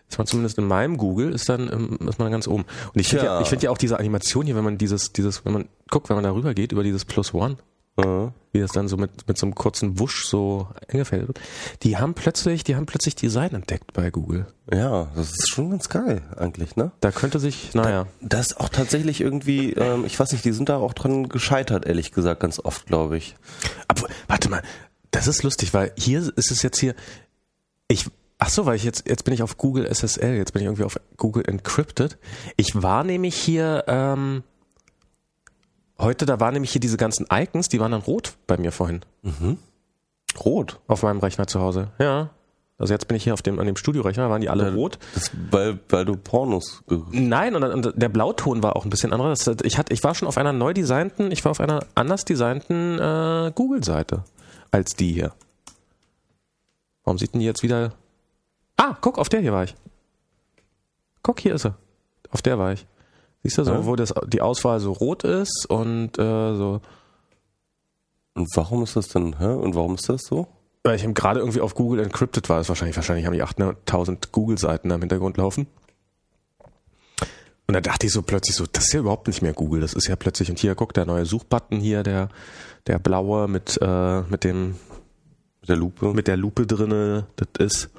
ist 0.09 0.17
man 0.17 0.27
zumindest 0.27 0.57
in 0.57 0.65
meinem 0.65 0.97
Google, 0.97 1.31
ist 1.31 1.47
dann 1.47 1.69
ähm, 1.71 2.07
ist 2.07 2.17
man 2.17 2.31
ganz 2.31 2.47
oben. 2.47 2.65
Und 2.93 2.99
ich 2.99 3.07
finde 3.07 3.25
ja. 3.25 3.35
ja, 3.35 3.41
ich 3.41 3.49
finde 3.49 3.65
ja 3.65 3.71
auch 3.71 3.77
diese 3.77 3.99
Animation 3.99 4.45
hier, 4.45 4.55
wenn 4.55 4.63
man 4.63 4.77
dieses, 4.79 5.13
dieses, 5.13 5.45
wenn 5.45 5.53
man 5.53 5.69
guckt, 5.89 6.09
wenn 6.09 6.15
man 6.15 6.23
darüber 6.23 6.53
geht, 6.53 6.71
über 6.71 6.83
dieses 6.83 7.05
Plus 7.05 7.33
One, 7.33 7.57
Mhm. 7.97 8.31
Wie 8.53 8.59
das 8.59 8.71
dann 8.71 8.89
so 8.89 8.97
mit, 8.97 9.27
mit 9.27 9.37
so 9.37 9.45
einem 9.45 9.55
kurzen 9.55 9.97
Wusch 9.99 10.25
so 10.25 10.67
eingefällt 10.89 11.27
wird. 11.27 11.39
Die 11.83 11.97
haben 11.97 12.13
plötzlich, 12.13 12.65
die 12.65 12.75
haben 12.75 12.85
plötzlich 12.85 13.15
Design 13.15 13.53
entdeckt 13.53 13.93
bei 13.93 14.09
Google. 14.11 14.45
Ja, 14.71 15.09
das 15.15 15.29
ist 15.29 15.49
schon 15.49 15.69
ganz 15.71 15.87
geil 15.87 16.21
eigentlich, 16.35 16.75
ne? 16.75 16.91
Da 16.99 17.11
könnte 17.11 17.39
sich, 17.39 17.73
naja. 17.73 18.07
Da, 18.19 18.27
das 18.27 18.47
ist 18.47 18.59
auch 18.59 18.69
tatsächlich 18.69 19.21
irgendwie, 19.21 19.71
ähm, 19.73 20.03
ich 20.05 20.19
weiß 20.19 20.33
nicht, 20.33 20.43
die 20.43 20.51
sind 20.51 20.67
da 20.67 20.77
auch 20.77 20.93
dran 20.93 21.29
gescheitert, 21.29 21.85
ehrlich 21.85 22.11
gesagt, 22.11 22.41
ganz 22.41 22.59
oft, 22.59 22.87
glaube 22.87 23.17
ich. 23.17 23.35
Aber 23.87 24.07
warte 24.27 24.49
mal, 24.49 24.63
das 25.11 25.27
ist 25.27 25.43
lustig, 25.43 25.73
weil 25.73 25.93
hier 25.97 26.19
ist 26.19 26.51
es 26.51 26.61
jetzt 26.61 26.79
hier, 26.79 26.93
ich, 27.87 28.05
ach 28.37 28.49
so, 28.49 28.65
weil 28.65 28.75
ich 28.75 28.83
jetzt, 28.83 29.07
jetzt 29.07 29.23
bin 29.23 29.33
ich 29.33 29.43
auf 29.43 29.57
Google 29.57 29.87
SSL, 29.93 30.35
jetzt 30.35 30.51
bin 30.51 30.61
ich 30.61 30.65
irgendwie 30.65 30.83
auf 30.83 30.99
Google 31.15 31.47
Encrypted. 31.47 32.17
Ich 32.57 32.81
war 32.81 33.05
nämlich 33.05 33.35
hier, 33.35 33.85
ähm, 33.87 34.43
Heute, 36.01 36.25
da 36.25 36.39
waren 36.39 36.53
nämlich 36.53 36.71
hier 36.71 36.81
diese 36.81 36.97
ganzen 36.97 37.27
Icons, 37.31 37.69
die 37.69 37.79
waren 37.79 37.91
dann 37.91 38.01
rot 38.01 38.33
bei 38.47 38.57
mir 38.57 38.71
vorhin. 38.71 39.01
Mhm. 39.21 39.57
Rot? 40.43 40.79
Auf 40.87 41.03
meinem 41.03 41.19
Rechner 41.19 41.47
zu 41.47 41.59
Hause. 41.59 41.89
Ja. 41.99 42.31
Also 42.77 42.93
jetzt 42.93 43.07
bin 43.07 43.15
ich 43.15 43.23
hier 43.23 43.35
auf 43.35 43.43
dem, 43.43 43.59
an 43.59 43.67
dem 43.67 43.75
Studiorechner, 43.75 44.31
waren 44.31 44.41
die 44.41 44.49
alle 44.49 44.69
ja, 44.69 44.73
rot. 44.73 44.97
Das, 45.13 45.29
weil, 45.51 45.79
weil 45.89 46.03
du 46.03 46.17
Pornos 46.17 46.83
Nein, 47.11 47.55
und, 47.55 47.63
und, 47.63 47.93
der 47.95 48.09
Blauton 48.09 48.63
war 48.63 48.75
auch 48.75 48.85
ein 48.85 48.89
bisschen 48.89 49.13
anderer. 49.13 49.29
Das, 49.29 49.45
ich, 49.61 49.77
hatte, 49.77 49.93
ich 49.93 50.03
war 50.03 50.15
schon 50.15 50.27
auf 50.27 50.39
einer 50.39 50.51
neu 50.51 50.73
designten, 50.73 51.31
ich 51.31 51.45
war 51.45 51.51
auf 51.51 51.59
einer 51.59 51.85
anders 51.93 52.25
designten 52.25 52.97
äh, 52.97 53.51
Google-Seite 53.53 54.23
als 54.71 54.95
die 54.95 55.13
hier. 55.13 55.33
Warum 57.03 57.19
sieht 57.19 57.33
denn 57.33 57.39
die 57.41 57.45
jetzt 57.45 57.61
wieder. 57.61 57.93
Ah, 58.77 58.97
guck, 58.99 59.19
auf 59.19 59.29
der 59.29 59.41
hier 59.41 59.53
war 59.53 59.65
ich. 59.65 59.75
Guck, 61.21 61.39
hier 61.39 61.53
ist 61.53 61.65
er. 61.65 61.75
Auf 62.31 62.41
der 62.41 62.57
war 62.57 62.73
ich. 62.73 62.87
Siehst 63.43 63.57
du, 63.57 63.63
so, 63.63 63.71
ja. 63.71 63.85
wo 63.85 63.95
das, 63.95 64.13
die 64.27 64.41
Auswahl 64.41 64.79
so 64.79 64.91
rot 64.91 65.23
ist 65.23 65.65
und 65.67 66.17
äh, 66.19 66.55
so. 66.55 66.81
Und 68.33 68.47
warum 68.55 68.83
ist 68.83 68.95
das 68.95 69.09
denn, 69.09 69.39
hä? 69.39 69.53
Und 69.53 69.75
warum 69.75 69.95
ist 69.95 70.07
das 70.07 70.21
so? 70.21 70.47
Weil 70.83 70.95
ich 70.95 71.13
gerade 71.13 71.39
irgendwie 71.39 71.61
auf 71.61 71.75
Google 71.75 72.03
encrypted 72.03 72.47
war. 72.49 72.59
Das 72.59 72.69
wahrscheinlich, 72.69 72.95
wahrscheinlich 72.95 73.25
haben 73.25 73.33
die 73.33 73.43
800.000 73.43 74.29
Google-Seiten 74.31 74.89
da 74.89 74.95
im 74.95 75.01
Hintergrund 75.01 75.37
laufen. 75.37 75.67
Und 77.67 77.73
da 77.73 77.81
dachte 77.81 78.05
ich 78.05 78.13
so 78.13 78.21
plötzlich 78.21 78.55
so, 78.55 78.65
das 78.71 78.85
ist 78.87 78.93
ja 78.93 78.99
überhaupt 78.99 79.27
nicht 79.27 79.41
mehr 79.41 79.53
Google. 79.53 79.81
Das 79.81 79.93
ist 79.93 80.07
ja 80.07 80.15
plötzlich, 80.15 80.49
und 80.49 80.59
hier, 80.59 80.75
guck, 80.75 80.93
der 80.93 81.05
neue 81.05 81.25
Suchbutton 81.25 81.79
hier, 81.79 82.03
der, 82.03 82.29
der 82.87 82.99
blaue 82.99 83.47
mit, 83.47 83.79
äh, 83.81 84.21
mit 84.23 84.43
dem, 84.43 84.75
mit 85.61 85.69
der 85.69 85.77
Lupe. 85.77 86.13
Mit 86.13 86.27
der 86.27 86.37
Lupe 86.37 86.65
drinne, 86.67 87.27
das 87.35 87.47
ist, 87.59 87.89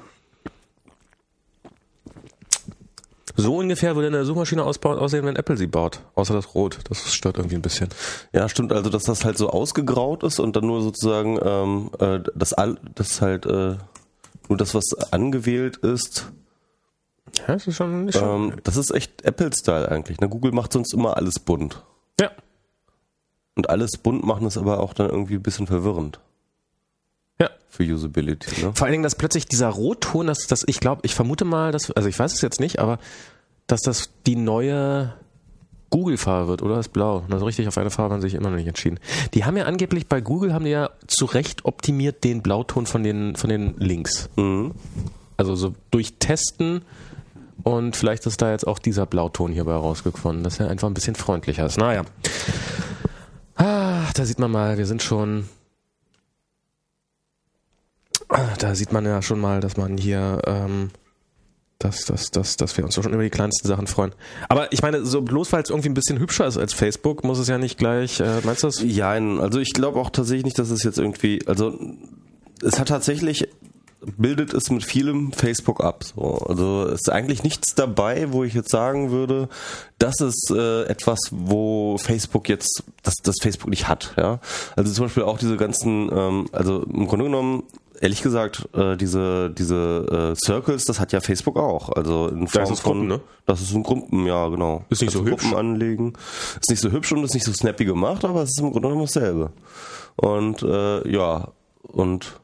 So 3.37 3.56
ungefähr 3.56 3.94
würde 3.94 4.08
eine 4.08 4.25
Suchmaschine 4.25 4.65
ausbauen, 4.65 4.98
aussehen, 4.98 5.24
wenn 5.24 5.36
Apple 5.36 5.56
sie 5.56 5.67
baut. 5.67 6.01
Außer 6.15 6.34
das 6.34 6.55
Rot. 6.55 6.79
Das 6.89 7.15
stört 7.15 7.39
irgendwie 7.39 7.56
ein 7.56 7.62
bisschen. 7.62 7.89
Ja, 8.32 8.48
stimmt. 8.48 8.72
Also, 8.72 8.91
dass 8.91 9.05
das 9.05 9.24
halt 9.24 9.39
so 9.39 9.51
ausgegraut 9.51 10.22
ist 10.22 10.39
und 10.39 10.56
dann 10.56 10.67
nur 10.67 10.82
sozusagen 10.82 11.39
ähm, 11.43 11.91
äh, 11.98 12.20
das, 12.34 12.53
all, 12.53 12.79
das 12.94 13.20
halt 13.20 13.46
äh, 13.46 13.77
nur 14.48 14.58
das, 14.58 14.74
was 14.74 14.84
angewählt 15.10 15.79
ist. 15.79 16.31
Ja, 17.39 17.55
das 17.55 17.67
ist 17.67 17.77
schon 17.77 18.05
nicht 18.05 18.20
ähm, 18.20 18.55
Das 18.65 18.77
ist 18.77 18.91
echt 18.91 19.24
Apple-Style 19.24 19.91
eigentlich. 19.91 20.20
Ne? 20.20 20.29
Google 20.29 20.53
macht 20.53 20.72
sonst 20.72 20.93
immer 20.93 21.17
alles 21.17 21.39
bunt. 21.39 21.82
Ja. 22.20 22.31
Und 23.55 23.70
alles 23.70 23.93
bunt 23.98 24.24
machen 24.24 24.46
ist 24.46 24.58
aber 24.58 24.81
auch 24.81 24.93
dann 24.93 25.08
irgendwie 25.08 25.34
ein 25.34 25.43
bisschen 25.43 25.67
verwirrend. 25.67 26.20
Ja. 27.41 27.51
Für 27.69 27.84
Usability. 27.84 28.65
Ne? 28.65 28.72
Vor 28.74 28.84
allen 28.84 28.93
Dingen, 28.93 29.03
dass 29.03 29.15
plötzlich 29.15 29.46
dieser 29.46 29.69
Rotton, 29.69 30.27
dass 30.27 30.46
das, 30.46 30.65
ich 30.67 30.81
glaube, 30.81 31.03
ich 31.05 31.15
vermute 31.15 31.44
mal, 31.44 31.72
dass, 31.72 31.91
also 31.91 32.08
ich 32.08 32.19
weiß 32.19 32.32
es 32.34 32.41
jetzt 32.41 32.60
nicht, 32.60 32.79
aber 32.79 32.98
dass 33.67 33.81
das 33.81 34.10
die 34.27 34.36
neue 34.36 35.15
Google-Farbe 35.93 36.48
wird 36.48 36.62
oder 36.62 36.81
ist 36.81 36.89
blau. 36.89 37.22
Also 37.31 37.44
richtig 37.44 37.69
auf 37.69 37.79
eine 37.79 37.91
Farbe 37.91 38.15
haben 38.15 38.22
sie 38.22 38.29
sich 38.29 38.34
immer 38.34 38.51
noch 38.51 38.56
nicht 38.56 38.67
entschieden. 38.67 38.98
Die 39.34 39.44
haben 39.44 39.56
ja 39.56 39.65
angeblich 39.65 40.08
bei 40.08 40.20
Google 40.20 40.53
haben 40.53 40.65
die 40.65 40.70
ja 40.70 40.91
zu 41.06 41.27
Recht 41.27 41.65
optimiert 41.65 42.24
den 42.24 42.43
Blauton 42.43 42.86
von 42.86 43.03
den 43.05 43.36
von 43.36 43.51
den 43.51 43.74
Links. 43.79 44.29
Mhm. 44.36 44.72
Also 45.36 45.55
so 45.55 45.74
durch 45.91 46.15
Testen 46.19 46.82
und 47.62 47.94
vielleicht 47.94 48.27
ist 48.27 48.41
da 48.41 48.51
jetzt 48.51 48.67
auch 48.67 48.79
dieser 48.79 49.06
Blauton 49.06 49.53
hierbei 49.53 49.74
rausgekommen, 49.74 50.43
dass 50.43 50.58
er 50.58 50.69
einfach 50.69 50.89
ein 50.89 50.94
bisschen 50.94 51.15
freundlicher 51.15 51.67
ist. 51.67 51.79
Naja. 51.79 52.05
Ah, 53.56 54.05
da 54.15 54.24
sieht 54.24 54.39
man 54.39 54.51
mal, 54.51 54.79
wir 54.79 54.86
sind 54.86 55.03
schon 55.03 55.48
da 58.58 58.74
sieht 58.74 58.93
man 58.93 59.05
ja 59.05 59.22
schon 59.22 59.41
mal, 59.41 59.60
dass 59.60 59.77
man 59.77 59.96
hier, 59.96 60.41
ähm, 60.46 60.91
dass, 61.79 62.05
dass, 62.05 62.31
dass, 62.31 62.56
dass 62.56 62.77
wir 62.77 62.84
uns 62.84 62.94
schon 62.94 63.12
über 63.12 63.22
die 63.22 63.31
kleinsten 63.31 63.67
Sachen 63.69 63.86
freuen. 63.86 64.12
Aber 64.48 64.72
ich 64.72 64.82
meine, 64.82 65.05
so 65.05 65.22
bloß 65.22 65.53
weil 65.53 65.62
es 65.62 65.70
irgendwie 65.70 65.89
ein 65.89 65.94
bisschen 65.94 66.19
hübscher 66.19 66.46
ist 66.46 66.58
als 66.58 66.72
Facebook, 66.72 67.24
muss 67.24 67.39
es 67.39 67.48
ja 67.48 67.58
nicht 67.58 67.79
gleich, 67.79 68.20
äh, 68.20 68.41
meinst 68.44 68.62
du 68.62 68.69
das? 68.69 68.82
Ja, 68.82 69.10
also 69.10 69.58
ich 69.58 69.72
glaube 69.72 69.98
auch 70.01 70.10
tatsächlich 70.10 70.44
nicht, 70.44 70.58
dass 70.58 70.70
es 70.70 70.82
jetzt 70.84 70.98
irgendwie, 70.98 71.46
also 71.46 71.79
es 72.62 72.79
hat 72.79 72.89
tatsächlich 72.89 73.48
bildet 74.17 74.53
es 74.53 74.70
mit 74.70 74.84
vielem 74.84 75.32
Facebook 75.32 75.82
ab. 75.82 76.05
So. 76.05 76.39
Also 76.39 76.86
es 76.86 77.03
ist 77.03 77.10
eigentlich 77.10 77.43
nichts 77.43 77.74
dabei, 77.74 78.32
wo 78.32 78.44
ich 78.44 78.55
jetzt 78.55 78.70
sagen 78.70 79.10
würde, 79.10 79.48
das 79.98 80.20
ist 80.20 80.51
äh, 80.51 80.84
etwas, 80.84 81.19
wo 81.31 81.98
Facebook 81.98 82.48
jetzt 82.48 82.82
das, 83.03 83.15
das 83.22 83.36
Facebook 83.41 83.70
nicht 83.70 83.89
hat. 83.89 84.15
Ja, 84.17 84.41
also 84.77 84.93
zum 84.93 85.06
Beispiel 85.06 85.22
auch 85.22 85.39
diese 85.39 85.56
ganzen, 85.56 86.10
ähm, 86.12 86.48
also 86.53 86.82
im 86.82 87.06
Grunde 87.06 87.27
genommen 87.27 87.65
ehrlich 88.01 88.22
gesagt, 88.22 88.69
äh, 88.75 88.96
diese, 88.96 89.51
diese 89.51 90.32
äh, 90.32 90.44
Circles, 90.44 90.84
das 90.84 91.01
hat 91.01 91.13
ja 91.13 91.20
Facebook 91.20 91.56
auch. 91.56 91.91
Also 91.91 92.29
in 92.29 92.49
Form 92.49 92.63
das 92.65 92.70
ist 92.70 92.81
von, 92.81 92.93
Gruppen, 92.93 93.08
ne? 93.08 93.20
Das 93.46 93.61
ist 93.61 93.75
ein 93.75 93.82
Gruppen, 93.82 94.27
ja, 94.27 94.49
genau. 94.49 94.84
Ist 94.89 95.03
nicht 95.03 95.13
so 95.13 95.25
hübsch. 95.25 95.43
Gruppen 95.44 95.56
anlegen. 95.56 96.13
Ist 96.61 96.70
nicht 96.70 96.81
so 96.81 96.91
hübsch 96.91 97.13
und 97.13 97.25
ist 97.25 97.34
nicht 97.34 97.44
so 97.44 97.53
snappy 97.53 97.84
gemacht, 97.84 98.25
aber 98.25 98.43
es 98.43 98.51
ist 98.51 98.61
im 98.61 98.72
Grunde 98.72 98.89
genommen 98.89 99.06
dasselbe. 99.06 99.53
Und 100.17 100.63
äh, 100.63 101.08
ja, 101.11 101.49
und 101.82 102.41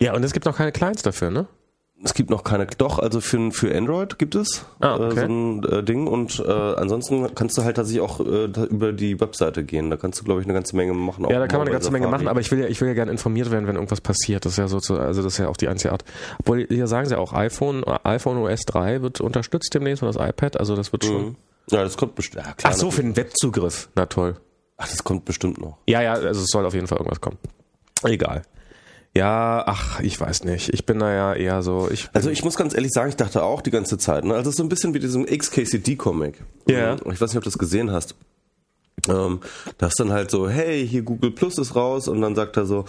ja, 0.00 0.14
und 0.14 0.24
es 0.24 0.32
gibt 0.32 0.44
noch 0.44 0.56
keine 0.56 0.72
Clients 0.72 1.02
dafür, 1.02 1.30
ne? 1.30 1.46
Es 2.04 2.12
gibt 2.12 2.28
noch 2.28 2.44
keine, 2.44 2.66
doch, 2.66 2.98
also 2.98 3.22
für, 3.22 3.50
für 3.50 3.74
Android 3.74 4.18
gibt 4.18 4.34
es 4.34 4.66
ah, 4.80 4.96
okay. 4.96 5.06
äh, 5.06 5.14
so 5.14 5.26
ein 5.26 5.64
äh, 5.64 5.82
Ding 5.82 6.06
und 6.06 6.38
äh, 6.38 6.52
ansonsten 6.52 7.34
kannst 7.34 7.56
du 7.56 7.64
halt 7.64 7.76
tatsächlich 7.76 8.02
auch 8.02 8.20
äh, 8.20 8.44
über 8.68 8.92
die 8.92 9.18
Webseite 9.20 9.64
gehen. 9.64 9.88
Da 9.88 9.96
kannst 9.96 10.20
du, 10.20 10.24
glaube 10.24 10.42
ich, 10.42 10.46
eine 10.46 10.52
ganze 10.52 10.76
Menge 10.76 10.92
machen. 10.92 11.26
Ja, 11.30 11.38
da 11.38 11.46
kann 11.46 11.60
man 11.60 11.66
eine 11.66 11.72
ganze 11.72 11.90
Menge 11.90 12.06
machen, 12.08 12.28
aber 12.28 12.40
ich 12.40 12.50
will 12.50 12.60
ja, 12.60 12.66
ich 12.66 12.78
will 12.82 12.88
ja 12.88 12.94
gerne 12.94 13.10
informiert 13.10 13.50
werden, 13.50 13.66
wenn 13.66 13.76
irgendwas 13.76 14.02
passiert. 14.02 14.44
Das 14.44 14.52
ist 14.52 14.58
ja 14.58 14.68
so, 14.68 14.80
zu, 14.80 14.98
also 14.98 15.22
das 15.22 15.32
ist 15.32 15.38
ja 15.38 15.48
auch 15.48 15.56
die 15.56 15.66
einzige 15.66 15.92
Art. 15.92 16.04
Obwohl, 16.40 16.66
hier 16.68 16.86
sagen 16.88 17.08
sie 17.08 17.18
auch, 17.18 17.32
iPhone, 17.32 17.82
iPhone 18.04 18.36
OS 18.36 18.60
3 18.66 19.00
wird 19.00 19.22
unterstützt 19.22 19.72
demnächst 19.72 20.02
und 20.02 20.14
das 20.14 20.16
iPad, 20.16 20.58
also 20.60 20.76
das 20.76 20.92
wird 20.92 21.06
schon. 21.06 21.24
Mhm. 21.24 21.36
Ja, 21.70 21.82
das 21.82 21.96
kommt 21.96 22.14
bestimmt. 22.14 22.44
Ja, 22.44 22.54
Ach 22.64 22.74
so, 22.74 22.90
für 22.90 23.02
den 23.02 23.16
Webzugriff. 23.16 23.88
Na 23.94 24.04
toll. 24.04 24.36
Ach, 24.76 24.88
das 24.88 25.02
kommt 25.04 25.24
bestimmt 25.24 25.58
noch. 25.58 25.78
Ja, 25.88 26.02
ja, 26.02 26.12
also 26.12 26.42
es 26.42 26.48
soll 26.48 26.66
auf 26.66 26.74
jeden 26.74 26.86
Fall 26.86 26.98
irgendwas 26.98 27.20
kommen. 27.22 27.38
Egal. 28.02 28.42
Ja, 29.16 29.62
ach, 29.66 30.00
ich 30.00 30.20
weiß 30.20 30.44
nicht. 30.44 30.70
Ich 30.74 30.86
bin 30.86 30.98
da 30.98 31.12
ja 31.12 31.34
eher 31.34 31.62
so. 31.62 31.88
Ich 31.90 32.08
also 32.12 32.30
ich 32.30 32.42
muss 32.42 32.56
ganz 32.56 32.74
ehrlich 32.74 32.90
sagen, 32.92 33.10
ich 33.10 33.16
dachte 33.16 33.44
auch 33.44 33.62
die 33.62 33.70
ganze 33.70 33.96
Zeit. 33.96 34.24
Ne? 34.24 34.34
Also 34.34 34.50
es 34.50 34.54
ist 34.54 34.56
so 34.56 34.64
ein 34.64 34.68
bisschen 34.68 34.92
wie 34.92 34.98
diesem 34.98 35.24
XKCD-Comic. 35.24 36.42
Ja. 36.68 36.76
Yeah. 36.76 36.96
Ich 37.12 37.20
weiß 37.20 37.30
nicht, 37.30 37.36
ob 37.36 37.44
du 37.44 37.50
das 37.50 37.58
gesehen 37.58 37.92
hast. 37.92 38.16
Ähm, 39.08 39.40
da 39.78 39.86
ist 39.88 40.00
dann 40.00 40.12
halt 40.12 40.30
so, 40.30 40.48
hey, 40.48 40.86
hier 40.86 41.02
Google 41.02 41.30
Plus 41.30 41.58
ist 41.58 41.76
raus 41.76 42.08
und 42.08 42.20
dann 42.22 42.34
sagt 42.34 42.56
er 42.56 42.66
so, 42.66 42.86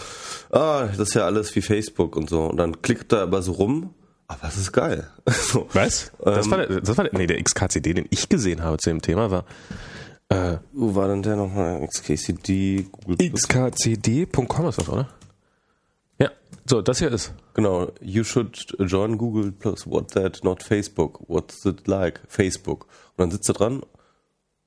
ah, 0.51 0.85
das 0.85 1.09
ist 1.09 1.13
ja 1.13 1.25
alles 1.25 1.55
wie 1.55 1.61
Facebook 1.61 2.15
und 2.15 2.29
so. 2.29 2.45
Und 2.45 2.57
dann 2.57 2.81
klickt 2.81 3.11
er 3.13 3.21
aber 3.21 3.41
so 3.41 3.51
rum. 3.53 3.93
Aber 4.27 4.39
das 4.41 4.57
ist 4.57 4.71
geil. 4.71 5.07
so. 5.29 5.67
Was? 5.73 6.11
Das, 6.23 6.45
ähm, 6.45 6.51
war 6.51 6.57
der, 6.65 6.81
das 6.81 6.97
war 6.97 7.03
der, 7.05 7.17
nee, 7.17 7.27
der 7.27 7.41
XKCD, 7.43 7.93
den 7.93 8.07
ich 8.09 8.29
gesehen 8.29 8.63
habe 8.63 8.77
zu 8.77 8.89
dem 8.89 9.01
Thema, 9.01 9.29
war. 9.29 9.45
Äh, 10.29 10.57
Wo 10.73 10.95
war 10.95 11.07
denn 11.07 11.21
der 11.21 11.35
nochmal? 11.35 11.85
XKCD, 11.85 12.87
Google. 12.91 13.31
XKCD.com 13.31 14.67
ist 14.67 14.79
das, 14.79 14.89
oder? 14.89 15.07
So, 16.67 16.81
das 16.81 16.99
hier 16.99 17.11
ist. 17.11 17.33
Genau. 17.53 17.91
You 18.01 18.23
should 18.23 18.75
join 18.79 19.17
Google 19.17 19.51
Plus. 19.51 19.85
What 19.85 20.11
that, 20.13 20.43
not 20.43 20.63
Facebook. 20.63 21.19
What's 21.27 21.63
it 21.65 21.87
like? 21.87 22.21
Facebook. 22.27 22.87
Und 23.15 23.19
dann 23.19 23.31
sitzt 23.31 23.49
er 23.49 23.53
dran. 23.53 23.83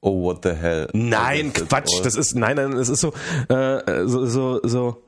Oh, 0.01 0.23
what 0.23 0.45
the 0.45 0.53
hell? 0.53 0.89
Nein, 0.93 1.53
Quatsch. 1.53 2.01
Das 2.05 2.15
ist, 2.15 2.37
nein, 2.37 2.55
nein, 2.55 2.73
es 2.75 2.89
ist 2.89 3.01
so, 3.01 3.13
äh, 3.49 4.07
so, 4.07 4.27
so, 4.27 4.61
so. 4.63 5.03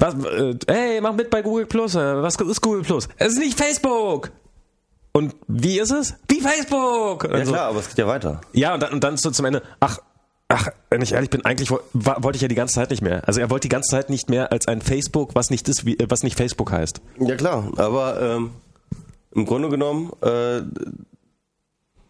Was, 0.00 0.14
äh, 0.24 0.58
hey, 0.66 1.00
mach 1.00 1.14
mit 1.14 1.30
bei 1.30 1.42
Google 1.42 1.66
Plus. 1.66 1.94
Äh, 1.94 2.22
was 2.22 2.34
ist 2.34 2.60
Google 2.60 2.82
Plus? 2.82 3.08
Es 3.18 3.34
ist 3.34 3.38
nicht 3.38 3.56
Facebook! 3.56 4.32
Und 5.12 5.34
wie 5.46 5.78
ist 5.78 5.92
es? 5.92 6.14
Wie 6.28 6.40
Facebook! 6.40 7.24
Ja, 7.24 7.30
also, 7.30 7.52
klar, 7.52 7.68
aber 7.68 7.78
es 7.78 7.88
geht 7.88 7.98
ja 7.98 8.06
weiter. 8.06 8.40
Ja, 8.52 8.74
und 8.74 8.82
dann, 8.82 8.92
und 8.92 9.04
dann 9.04 9.16
so 9.16 9.30
zum 9.30 9.46
Ende, 9.46 9.62
ach, 9.80 9.98
Ach, 10.48 10.68
wenn 10.90 11.02
ich 11.02 11.12
ehrlich 11.12 11.30
bin, 11.30 11.44
eigentlich 11.44 11.70
wollte 11.70 12.36
ich 12.36 12.42
ja 12.42 12.48
die 12.48 12.54
ganze 12.54 12.74
Zeit 12.74 12.90
nicht 12.90 13.02
mehr. 13.02 13.26
Also 13.26 13.40
er 13.40 13.50
wollte 13.50 13.66
die 13.66 13.72
ganze 13.72 13.90
Zeit 13.90 14.10
nicht 14.10 14.30
mehr 14.30 14.52
als 14.52 14.68
ein 14.68 14.80
Facebook, 14.80 15.34
was 15.34 15.50
nicht 15.50 15.68
ist, 15.68 15.84
wie, 15.84 15.96
was 16.08 16.22
nicht 16.22 16.36
Facebook 16.36 16.70
heißt. 16.70 17.00
Ja 17.18 17.34
klar, 17.34 17.72
aber 17.76 18.20
ähm, 18.20 18.50
im 19.34 19.44
Grunde 19.44 19.68
genommen, 19.68 20.12
äh, 20.22 20.58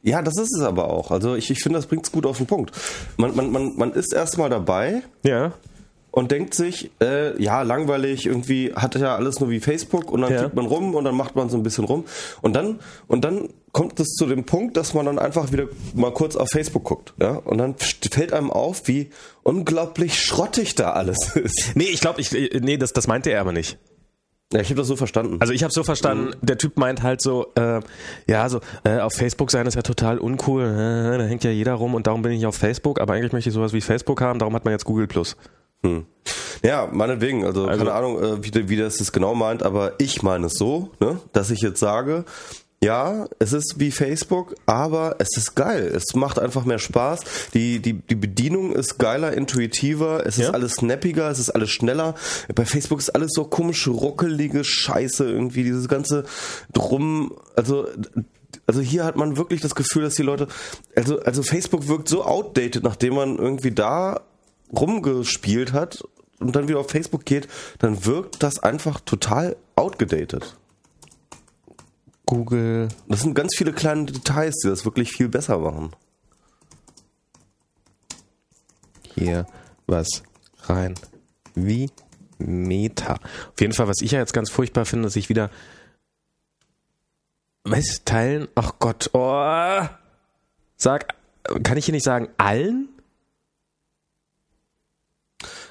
ja, 0.02 0.20
das 0.22 0.36
ist 0.36 0.54
es 0.54 0.62
aber 0.62 0.90
auch. 0.90 1.10
Also 1.10 1.34
ich, 1.34 1.50
ich 1.50 1.62
finde, 1.62 1.78
das 1.78 1.86
bringt 1.86 2.04
es 2.04 2.12
gut 2.12 2.26
auf 2.26 2.36
den 2.36 2.46
Punkt. 2.46 2.72
Man, 3.16 3.34
man, 3.34 3.50
man, 3.50 3.76
man 3.76 3.92
ist 3.92 4.12
erstmal 4.12 4.50
dabei. 4.50 5.02
Ja 5.22 5.52
und 6.16 6.30
denkt 6.30 6.54
sich, 6.54 6.90
äh, 6.98 7.40
ja, 7.42 7.60
langweilig, 7.60 8.24
irgendwie 8.24 8.72
hat 8.74 8.94
ja 8.94 9.16
alles 9.16 9.38
nur 9.38 9.50
wie 9.50 9.60
Facebook 9.60 10.10
und 10.10 10.22
dann 10.22 10.32
ja. 10.32 10.38
klickt 10.38 10.56
man 10.56 10.64
rum 10.64 10.94
und 10.94 11.04
dann 11.04 11.14
macht 11.14 11.36
man 11.36 11.50
so 11.50 11.58
ein 11.58 11.62
bisschen 11.62 11.84
rum. 11.84 12.06
Und 12.40 12.56
dann, 12.56 12.78
und 13.06 13.22
dann 13.22 13.50
kommt 13.76 14.00
es 14.00 14.14
zu 14.14 14.24
dem 14.24 14.44
Punkt, 14.44 14.78
dass 14.78 14.94
man 14.94 15.04
dann 15.04 15.18
einfach 15.18 15.52
wieder 15.52 15.66
mal 15.94 16.10
kurz 16.10 16.34
auf 16.34 16.48
Facebook 16.48 16.84
guckt. 16.84 17.12
Ja? 17.20 17.32
Und 17.32 17.58
dann 17.58 17.74
fällt 18.10 18.32
einem 18.32 18.50
auf, 18.50 18.88
wie 18.88 19.10
unglaublich 19.42 20.18
schrottig 20.18 20.76
da 20.76 20.92
alles 20.92 21.18
ist. 21.36 21.72
Nee, 21.74 21.84
ich 21.84 22.00
glaube, 22.00 22.22
ich, 22.22 22.32
nee, 22.32 22.78
das, 22.78 22.94
das 22.94 23.06
meinte 23.06 23.28
er 23.28 23.42
aber 23.42 23.52
nicht. 23.52 23.76
Ja, 24.50 24.60
ich 24.60 24.68
habe 24.68 24.76
das 24.76 24.86
so 24.86 24.96
verstanden. 24.96 25.36
Also 25.40 25.52
ich 25.52 25.62
habe 25.62 25.74
so 25.74 25.84
verstanden, 25.84 26.28
mhm. 26.40 26.46
der 26.46 26.56
Typ 26.56 26.78
meint 26.78 27.02
halt 27.02 27.20
so, 27.20 27.52
äh, 27.54 27.80
ja, 28.26 28.48
so 28.48 28.60
äh, 28.84 29.00
auf 29.00 29.12
Facebook 29.12 29.50
sein 29.50 29.66
ist 29.66 29.74
ja 29.74 29.82
total 29.82 30.20
uncool, 30.20 30.62
äh, 30.62 31.18
da 31.18 31.24
hängt 31.24 31.44
ja 31.44 31.50
jeder 31.50 31.74
rum 31.74 31.94
und 31.94 32.06
darum 32.06 32.22
bin 32.22 32.32
ich 32.32 32.46
auf 32.46 32.56
Facebook, 32.56 32.98
aber 32.98 33.12
eigentlich 33.12 33.32
möchte 33.32 33.50
ich 33.50 33.54
sowas 33.54 33.74
wie 33.74 33.82
Facebook 33.82 34.22
haben, 34.22 34.38
darum 34.38 34.54
hat 34.54 34.64
man 34.64 34.72
jetzt 34.72 34.86
Google 34.86 35.06
Plus. 35.06 35.36
Hm. 35.82 36.06
Ja, 36.62 36.88
meinetwegen, 36.90 37.44
also, 37.44 37.66
also 37.66 37.84
keine 37.84 37.94
Ahnung, 37.94 38.22
äh, 38.22 38.42
wie, 38.42 38.70
wie 38.70 38.76
das 38.76 38.96
das 38.96 39.12
genau 39.12 39.34
meint, 39.34 39.62
aber 39.62 39.92
ich 39.98 40.22
meine 40.22 40.46
es 40.46 40.54
so, 40.54 40.92
ne, 40.98 41.20
dass 41.34 41.50
ich 41.50 41.60
jetzt 41.60 41.80
sage, 41.80 42.24
ja, 42.86 43.26
es 43.40 43.52
ist 43.52 43.80
wie 43.80 43.90
Facebook, 43.90 44.54
aber 44.64 45.16
es 45.18 45.36
ist 45.36 45.56
geil. 45.56 45.90
Es 45.92 46.14
macht 46.14 46.38
einfach 46.38 46.64
mehr 46.64 46.78
Spaß. 46.78 47.20
Die, 47.52 47.80
die, 47.80 47.94
die 47.94 48.14
Bedienung 48.14 48.72
ist 48.72 48.98
geiler, 48.98 49.32
intuitiver, 49.32 50.24
es 50.24 50.36
ja? 50.36 50.46
ist 50.46 50.54
alles 50.54 50.74
snappiger, 50.74 51.28
es 51.28 51.40
ist 51.40 51.50
alles 51.50 51.70
schneller. 51.70 52.14
Bei 52.54 52.64
Facebook 52.64 53.00
ist 53.00 53.10
alles 53.10 53.32
so 53.34 53.42
komisch 53.42 53.88
ruckelige 53.88 54.62
Scheiße 54.62 55.24
irgendwie, 55.24 55.64
dieses 55.64 55.88
ganze 55.88 56.26
Drum, 56.72 57.34
also 57.56 57.88
also 58.68 58.80
hier 58.80 59.04
hat 59.04 59.16
man 59.16 59.36
wirklich 59.36 59.60
das 59.60 59.74
Gefühl, 59.74 60.02
dass 60.02 60.14
die 60.14 60.22
Leute, 60.22 60.46
also, 60.94 61.18
also 61.20 61.42
Facebook 61.42 61.88
wirkt 61.88 62.08
so 62.08 62.24
outdated, 62.24 62.84
nachdem 62.84 63.14
man 63.14 63.36
irgendwie 63.36 63.72
da 63.72 64.20
rumgespielt 64.72 65.72
hat 65.72 66.04
und 66.38 66.54
dann 66.54 66.68
wieder 66.68 66.78
auf 66.78 66.90
Facebook 66.90 67.24
geht, 67.24 67.48
dann 67.80 68.04
wirkt 68.04 68.42
das 68.44 68.60
einfach 68.60 69.00
total 69.00 69.56
outgedatet. 69.74 70.56
Google. 72.26 72.88
Das 73.08 73.22
sind 73.22 73.34
ganz 73.34 73.54
viele 73.56 73.72
kleine 73.72 74.04
Details, 74.06 74.56
die 74.62 74.68
das 74.68 74.84
wirklich 74.84 75.12
viel 75.12 75.28
besser 75.28 75.58
machen. 75.58 75.92
Hier 79.14 79.46
was 79.86 80.22
rein. 80.64 80.94
Wie 81.54 81.90
Meta. 82.38 83.14
Auf 83.14 83.60
jeden 83.60 83.72
Fall, 83.72 83.88
was 83.88 84.02
ich 84.02 84.10
ja 84.10 84.18
jetzt 84.18 84.34
ganz 84.34 84.50
furchtbar 84.50 84.84
finde, 84.84 85.04
dass 85.06 85.16
ich 85.16 85.28
wieder. 85.28 85.50
Was? 87.64 88.02
Teilen? 88.04 88.48
Ach 88.54 88.74
Gott. 88.78 89.10
Oh. 89.12 89.86
Sag. 90.76 91.14
Kann 91.62 91.78
ich 91.78 91.84
hier 91.84 91.94
nicht 91.94 92.04
sagen 92.04 92.28
allen? 92.38 92.88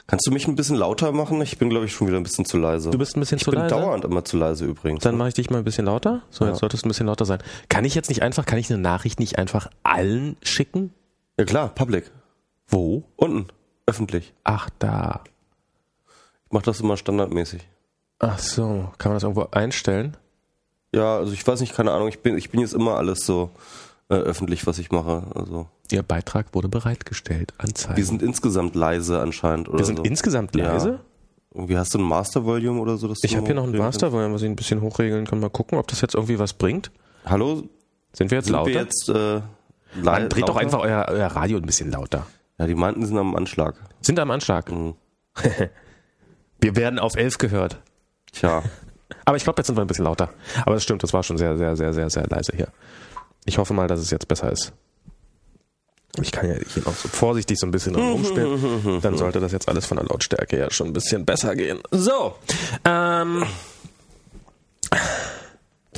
Kannst 0.07 0.27
du 0.27 0.31
mich 0.31 0.47
ein 0.47 0.55
bisschen 0.55 0.75
lauter 0.75 1.11
machen? 1.11 1.41
Ich 1.41 1.57
bin, 1.57 1.69
glaube 1.69 1.85
ich, 1.85 1.93
schon 1.93 2.07
wieder 2.07 2.17
ein 2.17 2.23
bisschen 2.23 2.45
zu 2.45 2.57
leise. 2.57 2.91
Du 2.91 2.97
bist 2.97 3.17
ein 3.17 3.21
bisschen 3.21 3.37
ich 3.37 3.43
zu 3.43 3.51
leise? 3.51 3.65
Ich 3.67 3.73
bin 3.73 3.81
dauernd 3.81 4.05
immer 4.05 4.23
zu 4.23 4.37
leise 4.37 4.65
übrigens. 4.65 5.03
Dann 5.03 5.17
mache 5.17 5.29
ich 5.29 5.33
dich 5.33 5.49
mal 5.49 5.57
ein 5.57 5.63
bisschen 5.63 5.85
lauter. 5.85 6.21
So, 6.29 6.45
ja. 6.45 6.51
jetzt 6.51 6.59
solltest 6.59 6.83
du 6.83 6.87
ein 6.87 6.89
bisschen 6.89 7.07
lauter 7.07 7.25
sein. 7.25 7.39
Kann 7.69 7.85
ich 7.85 7.95
jetzt 7.95 8.09
nicht 8.09 8.21
einfach, 8.21 8.45
kann 8.45 8.59
ich 8.59 8.69
eine 8.71 8.79
Nachricht 8.79 9.19
nicht 9.19 9.39
einfach 9.39 9.67
allen 9.81 10.37
schicken? 10.43 10.93
Ja 11.39 11.45
klar, 11.45 11.69
public. 11.69 12.11
Wo? 12.67 13.03
Unten. 13.15 13.47
Öffentlich. 13.87 14.33
Ach, 14.43 14.69
da. 14.77 15.23
Ich 16.45 16.51
mache 16.51 16.65
das 16.65 16.79
immer 16.81 16.97
standardmäßig. 16.97 17.67
Ach 18.19 18.37
so. 18.37 18.91
Kann 18.99 19.11
man 19.11 19.15
das 19.15 19.23
irgendwo 19.23 19.47
einstellen? 19.51 20.17
Ja, 20.93 21.17
also 21.17 21.33
ich 21.33 21.45
weiß 21.45 21.61
nicht, 21.61 21.75
keine 21.75 21.91
Ahnung. 21.91 22.07
Ich 22.09 22.19
bin, 22.19 22.37
ich 22.37 22.51
bin 22.51 22.61
jetzt 22.61 22.73
immer 22.73 22.97
alles 22.97 23.25
so 23.25 23.49
äh, 24.09 24.15
öffentlich, 24.15 24.67
was 24.67 24.77
ich 24.77 24.91
mache. 24.91 25.23
Also. 25.33 25.67
Ihr 25.91 26.03
Beitrag 26.03 26.53
wurde 26.53 26.67
bereitgestellt. 26.67 27.53
Anzeigen. 27.57 27.97
Wir 27.97 28.05
sind 28.05 28.21
insgesamt 28.21 28.75
leise 28.75 29.19
anscheinend. 29.19 29.69
Oder 29.69 29.79
Wir 29.79 29.85
sind 29.85 29.97
so. 29.97 30.03
insgesamt 30.03 30.55
leise? 30.55 30.99
Ja. 31.53 31.67
Wie 31.67 31.77
hast 31.77 31.93
du 31.93 31.99
ein 31.99 32.03
Master 32.03 32.43
Volume 32.43 32.81
oder 32.81 32.97
so? 32.97 33.13
ich 33.21 33.35
habe 33.35 33.45
hier 33.45 33.55
noch 33.55 33.63
ein 33.63 33.77
Master 33.77 34.11
Volume, 34.11 34.33
was 34.33 34.41
ich 34.41 34.49
ein 34.49 34.55
bisschen 34.55 34.81
hochregeln 34.81 35.25
kann. 35.25 35.39
Mal 35.39 35.49
gucken, 35.49 35.77
ob 35.77 35.87
das 35.87 36.01
jetzt 36.01 36.15
irgendwie 36.15 36.37
was 36.37 36.53
bringt. 36.53 36.91
Hallo? 37.25 37.63
Sind 38.13 38.31
wir 38.31 38.37
jetzt 38.39 38.45
sind 38.45 38.53
lauter? 38.53 38.69
Wir 38.71 38.81
jetzt, 38.81 39.09
äh, 39.09 39.41
Man 40.01 40.29
dreht 40.29 40.49
doch 40.49 40.57
einfach 40.57 40.79
euer, 40.79 41.05
euer 41.07 41.27
Radio 41.27 41.57
ein 41.57 41.65
bisschen 41.65 41.91
lauter. 41.91 42.25
Ja, 42.57 42.67
die 42.67 42.75
meinten, 42.75 43.05
sind 43.05 43.17
am 43.17 43.35
Anschlag. 43.35 43.75
Sind 44.01 44.19
am 44.19 44.31
Anschlag? 44.31 44.71
Mhm. 44.71 44.95
wir 46.59 46.75
werden 46.75 46.99
auf 46.99 47.15
elf 47.15 47.37
gehört. 47.37 47.79
Tja. 48.31 48.61
Aber 49.25 49.37
ich 49.37 49.43
glaube, 49.43 49.59
jetzt 49.59 49.67
sind 49.67 49.77
wir 49.77 49.81
ein 49.81 49.87
bisschen 49.87 50.05
lauter. 50.05 50.29
Aber 50.63 50.75
das 50.75 50.83
stimmt, 50.83 51.03
das 51.03 51.13
war 51.13 51.23
schon 51.23 51.37
sehr, 51.37 51.57
sehr, 51.57 51.75
sehr, 51.75 51.93
sehr, 51.93 52.09
sehr 52.09 52.27
leise 52.27 52.53
hier. 52.55 52.67
Ich 53.45 53.57
hoffe 53.57 53.73
mal, 53.73 53.87
dass 53.87 53.99
es 53.99 54.11
jetzt 54.11 54.27
besser 54.27 54.51
ist. 54.51 54.73
Ich 56.21 56.31
kann 56.31 56.49
ja 56.49 56.55
hier 56.55 56.83
noch 56.83 56.95
so 56.95 57.07
vorsichtig 57.07 57.57
so 57.59 57.67
ein 57.67 57.71
bisschen 57.71 57.95
rumspielen. 57.95 58.99
Dann 59.01 59.17
sollte 59.17 59.39
das 59.39 59.51
jetzt 59.51 59.67
alles 59.67 59.85
von 59.85 59.97
der 59.97 60.05
Lautstärke 60.05 60.57
ja 60.57 60.71
schon 60.71 60.87
ein 60.87 60.93
bisschen 60.93 61.25
besser 61.25 61.55
gehen. 61.55 61.79
So. 61.91 62.35
Ähm. 62.83 63.43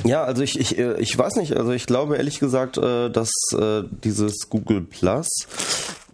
Ja, 0.04 0.22
also 0.24 0.42
ich, 0.42 0.58
ich, 0.58 0.78
ich 0.78 1.18
weiß 1.18 1.36
nicht, 1.36 1.56
also 1.56 1.72
ich 1.72 1.86
glaube 1.86 2.16
ehrlich 2.16 2.38
gesagt, 2.38 2.78
äh, 2.78 3.10
dass 3.10 3.30
äh, 3.52 3.82
dieses 4.04 4.48
Google 4.48 4.82
Plus 4.82 5.28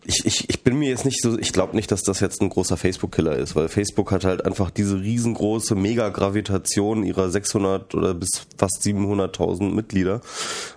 ich, 0.04 0.24
ich, 0.24 0.50
ich 0.50 0.62
bin 0.62 0.78
mir 0.78 0.88
jetzt 0.88 1.04
nicht 1.04 1.20
so, 1.22 1.38
ich 1.38 1.52
glaube 1.52 1.74
nicht, 1.74 1.90
dass 1.90 2.02
das 2.02 2.20
jetzt 2.20 2.42
ein 2.42 2.50
großer 2.50 2.76
Facebook-Killer 2.76 3.36
ist, 3.36 3.56
weil 3.56 3.68
Facebook 3.68 4.12
hat 4.12 4.24
halt 4.24 4.44
einfach 4.44 4.70
diese 4.70 5.00
riesengroße 5.00 5.74
Mega-Gravitation 5.74 7.04
ihrer 7.04 7.30
600 7.30 7.94
oder 7.94 8.14
bis 8.14 8.46
fast 8.56 8.82
700.000 8.82 9.70
Mitglieder. 9.72 10.20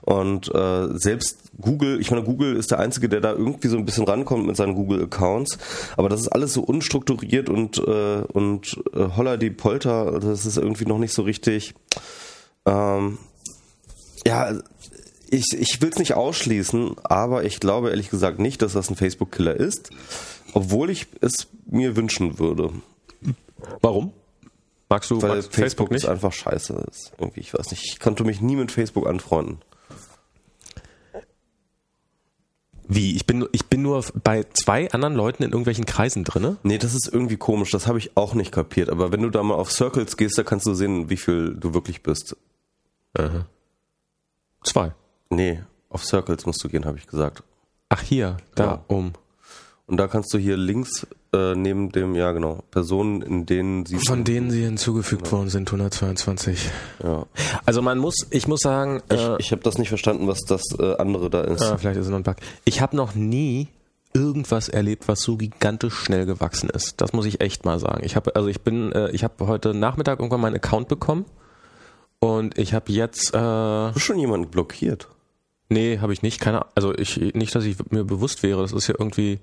Und 0.01 0.53
äh, 0.53 0.87
selbst 0.97 1.46
Google, 1.59 1.99
ich 1.99 2.11
meine, 2.11 2.23
Google 2.23 2.55
ist 2.55 2.71
der 2.71 2.79
Einzige, 2.79 3.09
der 3.09 3.21
da 3.21 3.31
irgendwie 3.31 3.67
so 3.67 3.77
ein 3.77 3.85
bisschen 3.85 4.05
rankommt 4.05 4.45
mit 4.45 4.55
seinen 4.55 4.75
Google-Accounts, 4.75 5.57
aber 5.95 6.09
das 6.09 6.21
ist 6.21 6.27
alles 6.29 6.53
so 6.53 6.61
unstrukturiert 6.61 7.49
und, 7.49 7.77
äh, 7.79 8.21
und 8.33 8.79
äh, 8.93 9.07
holla 9.15 9.37
die 9.37 9.49
Polter, 9.49 10.19
das 10.19 10.45
ist 10.45 10.57
irgendwie 10.57 10.85
noch 10.85 10.99
nicht 10.99 11.13
so 11.13 11.23
richtig. 11.23 11.73
Ähm, 12.65 13.17
ja, 14.25 14.59
ich, 15.29 15.45
ich 15.57 15.81
will 15.81 15.89
es 15.89 15.99
nicht 15.99 16.13
ausschließen, 16.13 16.95
aber 17.03 17.43
ich 17.43 17.59
glaube 17.59 17.89
ehrlich 17.89 18.09
gesagt 18.09 18.39
nicht, 18.39 18.61
dass 18.61 18.73
das 18.73 18.89
ein 18.89 18.95
Facebook-Killer 18.95 19.55
ist, 19.55 19.89
obwohl 20.53 20.89
ich 20.89 21.07
es 21.21 21.47
mir 21.65 21.95
wünschen 21.95 22.39
würde. 22.39 22.71
Warum? 23.81 24.13
Magst 24.89 25.11
du 25.11 25.21
Weil 25.21 25.29
magst 25.35 25.53
Facebook, 25.53 25.57
Facebook 25.57 25.91
nicht? 25.91 26.03
ist 26.03 26.09
einfach 26.09 26.31
scheiße 26.31 26.85
ist. 26.89 27.11
Irgendwie, 27.17 27.41
ich 27.41 27.53
weiß 27.53 27.71
nicht. 27.71 27.83
Ich 27.85 27.99
konnte 27.99 28.23
mich 28.23 28.41
nie 28.41 28.55
mit 28.55 28.71
Facebook 28.71 29.07
anfreunden. 29.07 29.57
Wie? 32.87 33.15
Ich 33.15 33.25
bin, 33.25 33.45
ich 33.51 33.65
bin 33.65 33.81
nur 33.81 34.03
bei 34.23 34.45
zwei 34.53 34.89
anderen 34.91 35.15
Leuten 35.15 35.43
in 35.43 35.49
irgendwelchen 35.51 35.85
Kreisen 35.85 36.23
drinne. 36.23 36.57
Nee, 36.63 36.77
das 36.77 36.93
ist 36.95 37.07
irgendwie 37.11 37.37
komisch. 37.37 37.71
Das 37.71 37.85
habe 37.87 37.97
ich 37.97 38.15
auch 38.15 38.33
nicht 38.33 38.51
kapiert. 38.51 38.89
Aber 38.89 39.11
wenn 39.11 39.21
du 39.21 39.29
da 39.29 39.43
mal 39.43 39.55
auf 39.55 39.71
Circles 39.71 40.15
gehst, 40.17 40.37
da 40.37 40.43
kannst 40.43 40.65
du 40.65 40.73
sehen, 40.73 41.09
wie 41.09 41.17
viel 41.17 41.53
du 41.55 41.73
wirklich 41.73 42.01
bist. 42.03 42.35
Zwei. 44.63 44.93
Nee, 45.29 45.63
auf 45.89 46.05
Circles 46.05 46.45
musst 46.45 46.63
du 46.63 46.69
gehen, 46.69 46.85
habe 46.85 46.97
ich 46.97 47.07
gesagt. 47.07 47.43
Ach 47.89 48.01
hier, 48.01 48.37
da 48.55 48.63
Genau. 48.65 48.83
um. 48.87 49.13
Und 49.85 49.97
da 49.97 50.07
kannst 50.07 50.33
du 50.33 50.37
hier 50.37 50.57
links 50.57 51.07
äh, 51.33 51.55
neben 51.55 51.91
dem, 51.91 52.15
ja 52.15 52.31
genau, 52.31 52.63
Personen, 52.71 53.21
in 53.21 53.45
denen 53.45 53.85
sie 53.85 53.99
Von 54.07 54.23
denen 54.23 54.49
sie 54.51 54.63
hinzugefügt 54.63 55.31
worden 55.31 55.49
sind, 55.49 55.67
122. 55.69 56.69
Ja. 57.03 57.25
Also 57.65 57.81
man 57.81 57.97
muss, 57.97 58.27
ich 58.29 58.47
muss 58.47 58.61
sagen, 58.61 59.01
Ich, 59.11 59.19
äh, 59.19 59.35
ich 59.39 59.51
habe 59.51 59.61
das 59.63 59.77
nicht 59.77 59.89
verstanden, 59.89 60.27
was 60.27 60.41
das 60.41 60.63
äh, 60.79 60.95
andere 60.97 61.29
da 61.29 61.41
ist. 61.41 61.61
ah, 61.63 61.77
vielleicht 61.77 61.97
ist 61.99 62.05
es 62.05 62.09
noch 62.11 62.17
ein 62.17 62.23
Bug. 62.23 62.37
Ich 62.65 62.81
habe 62.81 62.95
noch 62.95 63.13
nie 63.15 63.67
irgendwas 64.13 64.69
erlebt, 64.69 65.07
was 65.07 65.21
so 65.21 65.37
gigantisch 65.37 65.93
schnell 65.93 66.25
gewachsen 66.25 66.69
ist. 66.69 67.01
Das 67.01 67.13
muss 67.13 67.25
ich 67.25 67.41
echt 67.41 67.65
mal 67.65 67.77
sagen. 67.79 68.03
Ich 68.03 68.15
habe, 68.15 68.35
also 68.35 68.47
ich 68.47 68.61
bin, 68.61 68.91
äh, 68.93 69.11
ich 69.11 69.23
habe 69.23 69.47
heute 69.47 69.73
Nachmittag 69.73 70.19
irgendwann 70.19 70.41
meinen 70.41 70.55
Account 70.55 70.87
bekommen 70.87 71.25
und 72.19 72.57
ich 72.57 72.73
habe 72.73 72.91
jetzt, 72.91 73.33
äh, 73.33 73.37
Hast 73.37 73.95
du 73.95 73.99
schon 73.99 74.17
jemanden 74.19 74.49
blockiert? 74.49 75.07
nee, 75.69 75.99
habe 75.99 76.13
ich 76.13 76.21
nicht, 76.21 76.39
keine, 76.39 76.65
also 76.75 76.95
ich 76.97 77.17
nicht, 77.35 77.53
dass 77.53 77.65
ich 77.65 77.75
mir 77.91 78.05
bewusst 78.05 78.41
wäre. 78.41 78.61
Das 78.61 78.71
ist 78.71 78.87
ja 78.87 78.95
irgendwie 78.97 79.39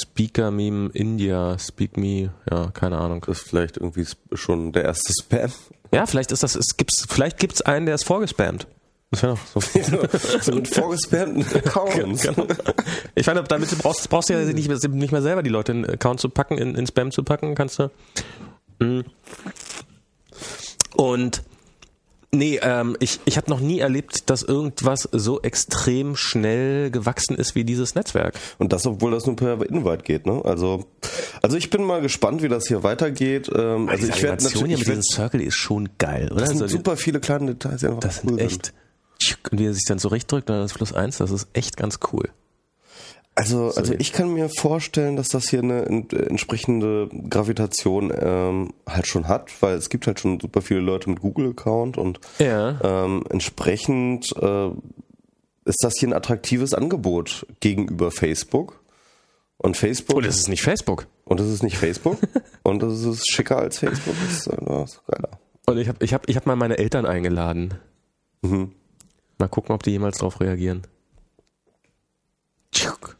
Speaker 0.00 0.50
Meme 0.50 0.90
India, 0.92 1.58
Speak 1.58 1.96
Me, 1.96 2.32
ja, 2.50 2.70
keine 2.72 2.98
Ahnung. 2.98 3.22
Das 3.26 3.38
ist 3.38 3.48
vielleicht 3.48 3.76
irgendwie 3.76 4.06
schon 4.32 4.72
der 4.72 4.84
erste 4.84 5.12
Spam. 5.12 5.50
Ja, 5.92 6.06
vielleicht 6.06 6.32
ist 6.32 6.42
das, 6.42 6.54
es 6.54 6.76
gibt's, 6.76 7.06
vielleicht 7.08 7.38
gibt's 7.38 7.62
einen, 7.62 7.86
der 7.86 7.94
ist 7.94 8.04
vorgespammt. 8.04 8.66
Das 9.10 9.22
wäre 9.22 9.34
doch 9.34 9.60
so. 9.60 9.60
so 10.40 10.52
mit 10.54 10.68
vorgespammten 10.68 11.44
Accounts. 11.54 12.22
Genau. 12.22 12.46
Ich 13.14 13.26
meine, 13.26 13.42
damit 13.42 13.70
du 13.70 13.76
brauchst, 13.76 14.08
brauchst 14.08 14.30
du 14.30 14.32
ja 14.32 14.40
nicht 14.40 14.68
mehr, 14.68 14.78
nicht 14.88 15.12
mehr 15.12 15.22
selber 15.22 15.42
die 15.42 15.50
Leute 15.50 15.72
in 15.72 15.82
den 15.82 15.92
Account 15.92 16.20
zu 16.20 16.30
packen, 16.30 16.56
in, 16.56 16.74
in 16.74 16.86
Spam 16.86 17.10
zu 17.10 17.22
packen, 17.22 17.54
kannst 17.54 17.78
du. 17.78 17.90
Mhm. 18.78 19.04
Und 20.96 21.42
nee, 22.34 22.58
ähm, 22.62 22.96
ich, 23.00 23.20
ich 23.24 23.36
habe 23.36 23.50
noch 23.50 23.60
nie 23.60 23.80
erlebt, 23.80 24.30
dass 24.30 24.42
irgendwas 24.42 25.08
so 25.12 25.40
extrem 25.42 26.16
schnell 26.16 26.90
gewachsen 26.90 27.36
ist 27.36 27.54
wie 27.54 27.64
dieses 27.64 27.94
Netzwerk. 27.94 28.34
Und 28.58 28.72
das, 28.72 28.86
obwohl 28.86 29.12
das 29.12 29.26
nur 29.26 29.36
per 29.36 29.64
Invite 29.68 30.02
geht, 30.04 30.26
ne? 30.26 30.42
Also, 30.44 30.86
also 31.42 31.56
ich 31.56 31.70
bin 31.70 31.84
mal 31.84 32.00
gespannt, 32.00 32.42
wie 32.42 32.48
das 32.48 32.66
hier 32.66 32.82
weitergeht. 32.82 33.50
Ähm, 33.54 33.88
also 33.88 34.06
ich 34.06 34.22
werde 34.22 34.44
natürlich, 34.44 34.82
ich 34.82 34.88
werd, 34.88 35.04
Circle 35.04 35.40
ist 35.40 35.56
schon 35.56 35.88
geil, 35.98 36.30
oder? 36.30 36.40
das 36.40 36.50
sind 36.50 36.62
Also, 36.62 36.76
super 36.76 36.96
viele 36.96 37.20
kleine 37.20 37.54
Details, 37.54 37.80
die 37.80 37.86
einfach 37.86 38.00
das 38.00 38.22
cool 38.24 38.30
sind 38.30 38.40
echt. 38.40 38.72
Und 39.50 39.60
wie 39.60 39.66
er 39.66 39.74
sich 39.74 39.84
dann 39.86 39.98
zurechtdrückt, 39.98 40.48
dann 40.48 40.60
das 40.60 40.72
Plus 40.72 40.92
eins, 40.92 41.18
das 41.18 41.30
ist 41.30 41.48
echt 41.52 41.76
ganz 41.76 42.00
cool. 42.12 42.28
Also, 43.34 43.72
also 43.74 43.94
ich 43.98 44.12
kann 44.12 44.34
mir 44.34 44.50
vorstellen, 44.50 45.16
dass 45.16 45.28
das 45.28 45.48
hier 45.48 45.60
eine 45.62 45.86
ent- 45.86 46.12
entsprechende 46.12 47.08
Gravitation 47.30 48.12
ähm, 48.14 48.74
halt 48.86 49.06
schon 49.06 49.26
hat, 49.26 49.50
weil 49.62 49.74
es 49.76 49.88
gibt 49.88 50.06
halt 50.06 50.20
schon 50.20 50.38
super 50.38 50.60
viele 50.60 50.80
Leute 50.80 51.08
mit 51.08 51.20
Google-Account 51.20 51.96
und 51.96 52.20
Ja. 52.38 52.78
ähm, 52.82 53.24
entsprechend 53.30 54.36
äh, 54.36 54.68
ist 55.64 55.78
das 55.82 55.94
hier 55.98 56.10
ein 56.10 56.12
attraktives 56.12 56.74
Angebot 56.74 57.46
gegenüber 57.60 58.10
Facebook. 58.10 58.80
Und 59.56 59.76
Facebook 59.78 60.16
Und 60.16 60.26
das 60.26 60.36
ist 60.36 60.48
nicht 60.48 60.60
Facebook. 60.62 61.06
und 61.24 61.40
das 61.40 61.46
ist 61.48 61.62
nicht 61.62 61.78
Facebook 61.78 62.18
und 62.64 62.82
das 62.82 63.00
ist 63.02 63.30
schicker 63.32 63.56
als 63.58 63.78
Facebook. 63.78 64.14
Das 64.26 64.32
ist, 64.40 64.46
äh, 64.48 64.56
das 64.62 64.92
ist 64.94 65.06
geiler. 65.06 65.30
Und 65.66 65.78
ich 65.78 65.88
habe 65.88 66.04
ich 66.04 66.12
hab, 66.12 66.28
ich 66.28 66.36
hab 66.36 66.44
mal 66.46 66.56
meine 66.56 66.76
Eltern 66.76 67.06
eingeladen. 67.06 67.74
Mhm. 68.42 68.72
Mal 69.38 69.48
gucken, 69.48 69.74
ob 69.74 69.82
die 69.84 69.92
jemals 69.92 70.18
drauf 70.18 70.40
reagieren. 70.40 70.82
Tschuk. 72.72 73.16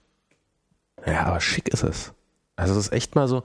Ja, 1.06 1.26
aber 1.26 1.40
schick 1.40 1.68
ist 1.68 1.82
es. 1.82 2.12
Also 2.56 2.74
das 2.74 2.86
ist 2.86 2.92
echt 2.92 3.14
mal 3.14 3.28
so, 3.28 3.42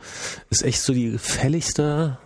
ist 0.49 0.63
echt 0.63 0.81
so 0.81 0.93
die 0.93 1.11
gefälligste. 1.11 2.17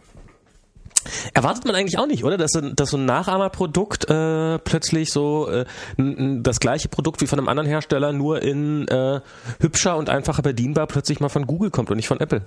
Erwartet 1.34 1.66
man 1.66 1.74
eigentlich 1.76 1.98
auch 1.98 2.06
nicht, 2.06 2.24
oder? 2.24 2.38
Dass, 2.38 2.52
so- 2.52 2.62
dass 2.74 2.90
so 2.92 2.98
ein 2.98 3.06
Nachahmerprodukt 3.06 4.10
äh, 4.10 4.60
plötzlich 4.60 5.12
so 5.12 5.50
äh, 5.50 5.66
das 5.98 6.60
gleiche 6.60 6.90
Produkt 6.90 7.22
wie 7.22 7.28
von 7.28 7.40
einem 7.40 7.48
anderen 7.50 7.68
Hersteller 7.68 8.14
nur 8.14 8.42
in 8.44 8.88
äh, 8.88 9.22
hübscher 9.60 9.98
und 9.98 10.10
einfacher 10.10 10.42
bedienbar 10.44 10.86
plötzlich 10.88 11.20
mal 11.20 11.30
von 11.30 11.48
Google 11.48 11.72
kommt 11.72 11.90
und 11.90 11.96
nicht 11.98 12.08
von 12.08 12.20
Apple. 12.20 12.44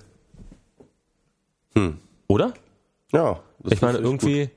Hm. 1.74 1.98
Oder? 2.28 2.52
Ja, 3.12 3.40
das 3.60 3.72
Ich 3.72 3.82
meine, 3.82 3.98
irgendwie. 3.98 4.50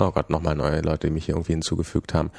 Oh 0.00 0.12
Gott, 0.12 0.30
nochmal 0.30 0.54
neue 0.54 0.80
Leute, 0.80 1.08
die 1.08 1.12
mich 1.12 1.26
hier 1.26 1.34
irgendwie 1.34 1.52
hinzugefügt 1.52 2.14
haben. 2.14 2.30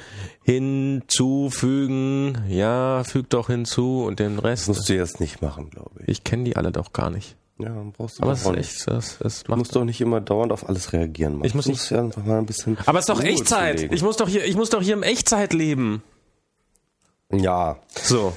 Hinzufügen, 0.42 2.38
ja, 2.48 3.04
füg 3.04 3.28
doch 3.30 3.48
hinzu 3.48 4.04
und 4.04 4.18
den 4.18 4.36
Das 4.36 4.44
Rest. 4.44 4.68
musst 4.68 4.88
du 4.88 4.94
jetzt 4.94 5.20
nicht 5.20 5.42
machen, 5.42 5.68
glaube 5.70 5.90
ich. 6.02 6.08
Ich 6.08 6.24
kenne 6.24 6.44
die 6.44 6.56
alle 6.56 6.72
doch 6.72 6.92
gar 6.92 7.10
nicht. 7.10 7.36
Ja, 7.58 7.68
dann 7.68 7.92
brauchst 7.92 8.18
du 8.18 8.22
Aber 8.22 8.32
doch 8.32 8.38
es 8.38 8.46
ist 8.46 8.50
nicht. 8.56 8.58
echt, 8.78 8.88
das, 8.88 9.18
das 9.18 9.42
Du 9.44 9.54
musst 9.54 9.76
doch 9.76 9.84
nicht 9.84 10.00
immer 10.00 10.20
dauernd 10.22 10.52
auf 10.52 10.66
alles 10.68 10.94
reagieren. 10.94 11.34
Mann. 11.38 11.44
Ich 11.44 11.54
muss 11.54 11.66
nicht- 11.66 11.90
ja 11.90 12.00
einfach 12.00 12.24
mal 12.24 12.38
ein 12.38 12.46
bisschen. 12.46 12.78
Aber 12.86 12.98
es 12.98 13.02
ist 13.02 13.10
doch 13.10 13.22
Echtzeit. 13.22 13.76
zulegen. 13.76 13.94
Ich 13.94 14.02
muss 14.02 14.16
doch 14.16 14.28
hier, 14.28 14.44
ich 14.46 14.56
muss 14.56 14.70
doch 14.70 14.80
hier 14.80 14.94
im 14.94 15.02
Echtzeit 15.02 15.52
leben. 15.52 16.02
Ja, 17.32 17.76
So. 17.94 18.32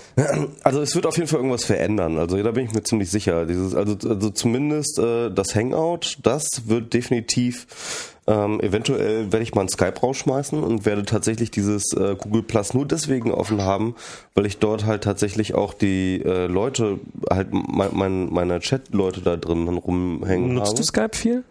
also 0.63 0.81
es 0.81 0.93
wird 0.93 1.05
auf 1.07 1.15
jeden 1.17 1.27
Fall 1.27 1.39
irgendwas 1.39 1.63
verändern. 1.65 2.17
Also 2.17 2.41
da 2.43 2.51
bin 2.51 2.65
ich 2.65 2.73
mir 2.73 2.83
ziemlich 2.83 3.09
sicher. 3.09 3.45
Dieses, 3.45 3.73
also, 3.73 3.97
also 4.07 4.29
zumindest 4.29 4.99
äh, 4.99 5.31
das 5.31 5.55
Hangout, 5.55 6.17
das 6.21 6.67
wird 6.67 6.93
definitiv. 6.93 8.12
Ähm, 8.25 8.62
eventuell 8.62 9.31
werde 9.33 9.43
ich 9.43 9.53
mal 9.53 9.62
ein 9.62 9.69
Skype 9.69 9.99
rausschmeißen 10.01 10.63
und 10.63 10.86
werde 10.86 11.03
tatsächlich 11.03 11.51
dieses 11.51 11.91
äh, 11.93 12.15
Google 12.17 12.43
Plus 12.43 12.73
nur 12.73 12.86
deswegen 12.86 13.31
offen 13.31 13.62
haben, 13.62 13.95
weil 14.33 14.45
ich 14.45 14.59
dort 14.59 14.86
halt 14.86 15.03
tatsächlich 15.03 15.55
auch 15.55 15.73
die 15.73 16.21
äh, 16.23 16.47
Leute, 16.47 16.99
halt 17.29 17.49
mein, 17.51 17.89
mein, 17.91 18.31
meine 18.31 18.59
Chat-Leute 18.62 19.21
da 19.21 19.36
drin 19.36 19.67
rumhängen 19.67 20.53
Nutzt 20.53 20.79
du 20.79 20.83
Skype 20.83 21.15
viel? 21.15 21.43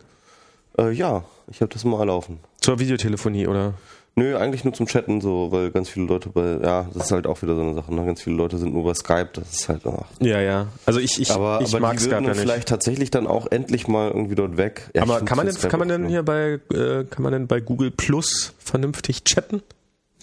habe. 0.78 0.90
Äh, 0.90 0.94
ja, 0.94 1.24
ich 1.50 1.60
habe 1.60 1.72
das 1.72 1.84
mal 1.84 2.02
laufen. 2.04 2.38
Zur 2.60 2.78
Videotelefonie, 2.78 3.46
oder? 3.46 3.74
Nö, 4.14 4.36
eigentlich 4.36 4.62
nur 4.64 4.74
zum 4.74 4.86
Chatten 4.86 5.22
so, 5.22 5.50
weil 5.52 5.70
ganz 5.70 5.88
viele 5.88 6.04
Leute 6.06 6.28
bei, 6.28 6.58
ja, 6.62 6.86
das 6.92 7.04
ist 7.06 7.12
halt 7.12 7.26
auch 7.26 7.40
wieder 7.40 7.56
so 7.56 7.62
eine 7.62 7.74
Sache, 7.74 7.94
ne? 7.94 8.04
Ganz 8.04 8.20
viele 8.20 8.36
Leute 8.36 8.58
sind 8.58 8.74
nur 8.74 8.84
bei 8.84 8.92
Skype, 8.92 9.30
das 9.32 9.52
ist 9.52 9.68
halt, 9.70 9.86
ach. 9.86 10.04
Ja, 10.20 10.38
ja. 10.40 10.66
Also 10.84 11.00
ich, 11.00 11.18
ich, 11.18 11.30
Aber, 11.30 11.60
ich 11.62 11.72
aber 11.74 11.80
mag 11.80 11.96
die 11.96 12.02
Skype 12.02 12.14
ja 12.16 12.20
nicht. 12.20 12.36
vielleicht 12.40 12.68
tatsächlich 12.68 13.10
dann 13.10 13.26
auch 13.26 13.46
endlich 13.50 13.88
mal 13.88 14.10
irgendwie 14.10 14.34
dort 14.34 14.58
weg. 14.58 14.90
Ja, 14.94 15.02
Aber 15.02 15.22
kann 15.22 15.38
man 15.38 15.46
denn, 15.46 15.56
kann 15.56 15.78
man 15.78 15.88
denn 15.88 16.08
hier 16.08 16.22
bei, 16.22 16.60
äh, 16.74 17.04
kann 17.04 17.22
man 17.22 17.32
denn 17.32 17.46
bei 17.46 17.60
Google 17.60 17.90
Plus 17.90 18.52
vernünftig 18.58 19.24
chatten? 19.24 19.62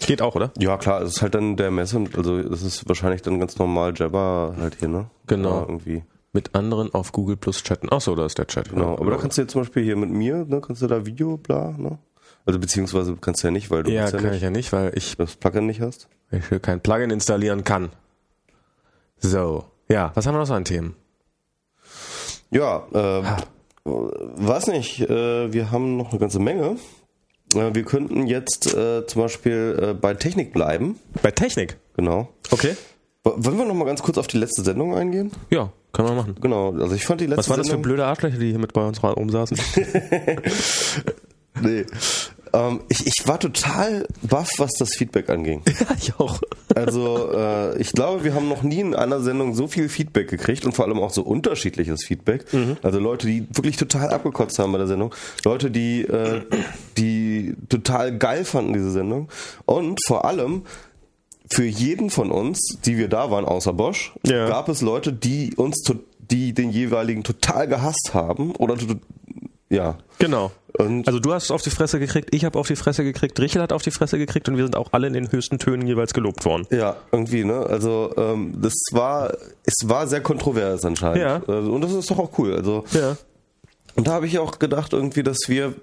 Geht 0.05 0.21
auch, 0.21 0.35
oder? 0.35 0.51
Ja, 0.59 0.77
klar, 0.77 1.01
es 1.01 1.15
ist 1.15 1.21
halt 1.23 1.33
dann 1.33 1.57
der 1.57 1.71
Messenger, 1.71 2.09
also 2.15 2.41
das 2.43 2.61
ist 2.61 2.87
wahrscheinlich 2.87 3.23
dann 3.23 3.39
ganz 3.39 3.57
normal 3.57 3.93
Jabber 3.95 4.55
halt 4.59 4.75
hier, 4.79 4.87
ne? 4.87 5.07
Genau. 5.25 5.61
Ja, 5.61 5.65
irgendwie. 5.67 6.03
Mit 6.31 6.53
anderen 6.53 6.93
auf 6.93 7.11
Google 7.11 7.37
Plus 7.37 7.63
chatten. 7.63 7.87
Ach 7.89 8.01
so, 8.01 8.13
da 8.15 8.27
ist 8.27 8.37
der 8.37 8.45
Chat. 8.45 8.69
Genau. 8.69 8.93
Aber 8.99 9.09
da 9.09 9.17
kannst 9.17 9.39
du 9.39 9.41
jetzt 9.41 9.51
zum 9.51 9.61
Beispiel 9.61 9.83
hier 9.83 9.95
mit 9.95 10.11
mir, 10.11 10.45
ne, 10.47 10.61
kannst 10.61 10.83
du 10.83 10.87
da 10.87 11.03
Video, 11.07 11.37
bla, 11.37 11.73
ne? 11.75 11.97
Also 12.45 12.59
beziehungsweise 12.59 13.15
kannst 13.19 13.43
du 13.43 13.47
ja 13.47 13.51
nicht, 13.51 13.69
weil 13.69 13.83
du 13.83 13.91
ja, 13.91 14.05
ja 14.05 14.11
kann 14.11 14.23
nicht, 14.23 14.35
ich 14.35 14.41
ja 14.41 14.49
nicht, 14.49 14.71
weil 14.73 14.91
ich 14.95 15.15
das 15.17 15.35
Plugin 15.35 15.65
nicht 15.65 15.81
hast. 15.81 16.07
ich 16.31 16.47
hier 16.47 16.59
kein 16.59 16.81
Plugin 16.81 17.11
installieren 17.11 17.63
kann. 17.63 17.89
So, 19.17 19.65
ja, 19.89 20.11
was 20.15 20.25
haben 20.25 20.35
wir 20.35 20.39
noch 20.39 20.47
so 20.47 20.53
an 20.53 20.65
Themen? 20.65 20.95
Ja, 22.51 22.87
äh, 22.93 23.23
weiß 23.85 24.67
nicht, 24.67 25.01
äh, 25.01 25.53
wir 25.53 25.71
haben 25.71 25.97
noch 25.97 26.11
eine 26.11 26.19
ganze 26.19 26.39
Menge. 26.39 26.77
Äh, 27.53 27.73
wir 27.73 27.83
könnten 27.83 28.27
jetzt 28.27 28.73
äh, 28.73 29.05
zum 29.05 29.21
Beispiel 29.23 29.79
äh, 29.81 29.93
bei 29.93 30.13
Technik 30.13 30.53
bleiben. 30.53 30.99
Bei 31.21 31.31
Technik. 31.31 31.77
Genau. 31.95 32.29
Okay. 32.51 32.75
Wollen 33.23 33.57
wir 33.57 33.65
noch 33.65 33.75
mal 33.75 33.85
ganz 33.85 34.01
kurz 34.01 34.17
auf 34.17 34.27
die 34.27 34.37
letzte 34.37 34.63
Sendung 34.63 34.95
eingehen? 34.95 35.31
Ja, 35.49 35.71
können 35.91 36.07
wir 36.07 36.15
machen. 36.15 36.35
Genau, 36.39 36.71
also 36.71 36.95
ich 36.95 37.05
fand 37.05 37.21
die 37.21 37.25
letzte 37.25 37.39
Was 37.39 37.49
war 37.49 37.57
das 37.57 37.67
für 37.67 37.71
Sendung... 37.71 37.83
blöde 37.83 38.05
Arschlöcher, 38.05 38.37
die 38.37 38.49
hier 38.49 38.59
mit 38.59 38.73
bei 38.73 38.85
uns 38.85 39.03
rumsaßen? 39.03 39.59
Nee. 41.61 41.85
Ähm, 42.53 42.81
ich, 42.89 43.05
ich 43.05 43.27
war 43.27 43.39
total 43.39 44.07
baff, 44.21 44.49
was 44.57 44.71
das 44.79 44.95
Feedback 44.95 45.29
anging. 45.29 45.61
ja, 45.67 45.95
ich 45.99 46.13
auch. 46.19 46.39
Also 46.75 47.31
äh, 47.33 47.79
ich 47.79 47.91
glaube, 47.91 48.23
wir 48.23 48.33
haben 48.33 48.47
noch 48.47 48.63
nie 48.63 48.79
in 48.79 48.95
einer 48.95 49.21
Sendung 49.21 49.55
so 49.55 49.67
viel 49.67 49.89
Feedback 49.89 50.29
gekriegt 50.29 50.65
und 50.65 50.73
vor 50.73 50.85
allem 50.85 50.99
auch 50.99 51.11
so 51.11 51.23
unterschiedliches 51.23 52.03
Feedback. 52.05 52.51
Mhm. 52.53 52.77
Also 52.81 52.99
Leute, 52.99 53.27
die 53.27 53.47
wirklich 53.51 53.77
total 53.77 54.09
abgekotzt 54.09 54.59
haben 54.59 54.71
bei 54.71 54.77
der 54.77 54.87
Sendung, 54.87 55.13
Leute, 55.45 55.71
die 55.71 56.01
äh, 56.01 56.41
die 56.97 57.55
total 57.69 58.17
geil 58.17 58.45
fanden 58.45 58.73
diese 58.73 58.91
Sendung 58.91 59.29
und 59.65 59.99
vor 60.05 60.25
allem 60.25 60.63
für 61.51 61.65
jeden 61.65 62.09
von 62.09 62.31
uns, 62.31 62.77
die 62.85 62.97
wir 62.97 63.07
da 63.07 63.31
waren, 63.31 63.45
außer 63.45 63.73
Bosch, 63.73 64.13
ja. 64.25 64.47
gab 64.47 64.69
es 64.69 64.81
Leute, 64.81 65.11
die 65.11 65.55
uns, 65.55 65.83
die 66.19 66.53
den 66.53 66.69
jeweiligen 66.69 67.23
total 67.23 67.67
gehasst 67.67 68.11
haben 68.13 68.55
oder 68.55 68.75
ja. 69.69 69.97
Genau. 70.17 70.51
Und 70.77 71.07
also 71.07 71.19
du 71.19 71.33
hast 71.33 71.51
auf 71.51 71.61
die 71.61 71.69
Fresse 71.69 71.99
gekriegt, 71.99 72.29
ich 72.33 72.45
habe 72.45 72.59
auf 72.59 72.67
die 72.67 72.75
Fresse 72.75 73.03
gekriegt, 73.03 73.39
Richel 73.39 73.61
hat 73.61 73.73
auf 73.73 73.81
die 73.81 73.91
Fresse 73.91 74.17
gekriegt 74.17 74.47
und 74.49 74.57
wir 74.57 74.63
sind 74.63 74.75
auch 74.75 74.89
alle 74.91 75.07
in 75.07 75.13
den 75.13 75.31
höchsten 75.31 75.57
Tönen 75.57 75.87
jeweils 75.87 76.13
gelobt 76.13 76.45
worden. 76.45 76.67
Ja, 76.69 76.97
irgendwie, 77.11 77.43
ne? 77.43 77.65
Also 77.65 78.13
ähm, 78.17 78.53
das 78.61 78.73
war, 78.91 79.33
es 79.63 79.75
war 79.85 80.07
sehr 80.07 80.21
kontrovers 80.21 80.85
anscheinend. 80.85 81.21
Ja. 81.21 81.41
Also, 81.47 81.73
und 81.73 81.81
das 81.81 81.93
ist 81.93 82.11
doch 82.11 82.19
auch 82.19 82.37
cool. 82.37 82.53
Also 82.55 82.83
ja. 82.91 83.17
Und 83.95 84.07
da 84.07 84.13
habe 84.13 84.27
ich 84.27 84.39
auch 84.39 84.59
gedacht, 84.59 84.93
irgendwie, 84.93 85.23
dass 85.23 85.37
wir, 85.47 85.73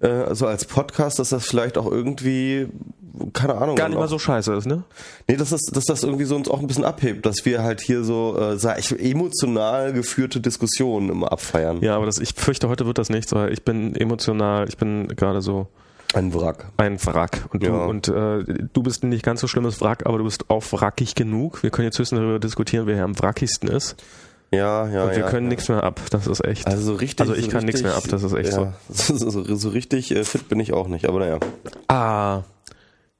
äh, 0.00 0.08
also 0.08 0.46
als 0.46 0.66
Podcast, 0.66 1.18
dass 1.18 1.30
das 1.30 1.46
vielleicht 1.46 1.78
auch 1.78 1.90
irgendwie, 1.90 2.68
keine 3.32 3.56
Ahnung. 3.56 3.76
Gar 3.76 3.88
nicht 3.88 3.98
mal 3.98 4.08
so 4.08 4.18
scheiße 4.18 4.54
ist, 4.54 4.66
ne? 4.66 4.82
Nee, 5.28 5.36
dass 5.36 5.50
das, 5.50 5.62
dass 5.72 5.84
das 5.84 6.02
irgendwie 6.02 6.24
so 6.24 6.36
uns 6.36 6.48
auch 6.48 6.60
ein 6.60 6.66
bisschen 6.66 6.84
abhebt, 6.84 7.26
dass 7.26 7.44
wir 7.44 7.62
halt 7.62 7.80
hier 7.80 8.04
so, 8.04 8.38
äh, 8.38 8.58
sag 8.58 8.78
ich, 8.78 8.98
emotional 8.98 9.92
geführte 9.92 10.40
Diskussionen 10.40 11.10
immer 11.10 11.32
abfeiern. 11.32 11.80
Ja, 11.82 11.96
aber 11.96 12.06
das, 12.06 12.18
ich 12.18 12.34
fürchte, 12.34 12.68
heute 12.68 12.86
wird 12.86 12.98
das 12.98 13.10
nicht, 13.10 13.32
weil 13.32 13.52
ich 13.52 13.62
bin 13.62 13.94
emotional, 13.94 14.68
ich 14.68 14.76
bin 14.76 15.08
gerade 15.08 15.42
so. 15.42 15.66
Ein 16.14 16.32
Wrack. 16.32 16.66
Ein 16.76 17.04
Wrack. 17.04 17.48
Und, 17.52 17.62
du, 17.62 17.66
ja. 17.66 17.84
und 17.84 18.08
äh, 18.08 18.44
du 18.72 18.82
bist 18.82 19.02
nicht 19.02 19.24
ganz 19.24 19.40
so 19.40 19.48
schlimmes 19.48 19.80
Wrack, 19.80 20.06
aber 20.06 20.18
du 20.18 20.24
bist 20.24 20.48
auch 20.48 20.62
wrackig 20.70 21.14
genug. 21.14 21.62
Wir 21.62 21.70
können 21.70 21.86
jetzt 21.86 21.98
höchstens 21.98 22.20
darüber 22.20 22.38
diskutieren, 22.38 22.86
wer 22.86 22.94
hier 22.94 23.04
am 23.04 23.18
wrackigsten 23.18 23.68
ist. 23.68 23.96
Ja, 24.52 24.88
ja. 24.88 25.04
Und 25.04 25.10
wir 25.10 25.18
ja, 25.18 25.28
können 25.28 25.46
ja. 25.46 25.50
nichts 25.50 25.68
mehr 25.68 25.82
ab, 25.82 26.00
das 26.10 26.26
ist 26.26 26.44
echt. 26.44 26.66
Also 26.66 26.82
so 26.82 26.94
richtig. 26.94 27.20
Also 27.20 27.34
ich 27.34 27.46
so 27.46 27.50
kann 27.50 27.64
nichts 27.64 27.82
mehr 27.82 27.96
ab, 27.96 28.04
das 28.08 28.22
ist 28.22 28.32
echt 28.32 28.52
ja. 28.52 28.74
so. 28.88 29.16
so. 29.16 29.56
So 29.56 29.68
richtig 29.70 30.14
äh, 30.14 30.24
fit 30.24 30.48
bin 30.48 30.60
ich 30.60 30.72
auch 30.72 30.88
nicht, 30.88 31.08
aber 31.08 31.18
naja. 31.20 31.38
Ah. 31.88 32.42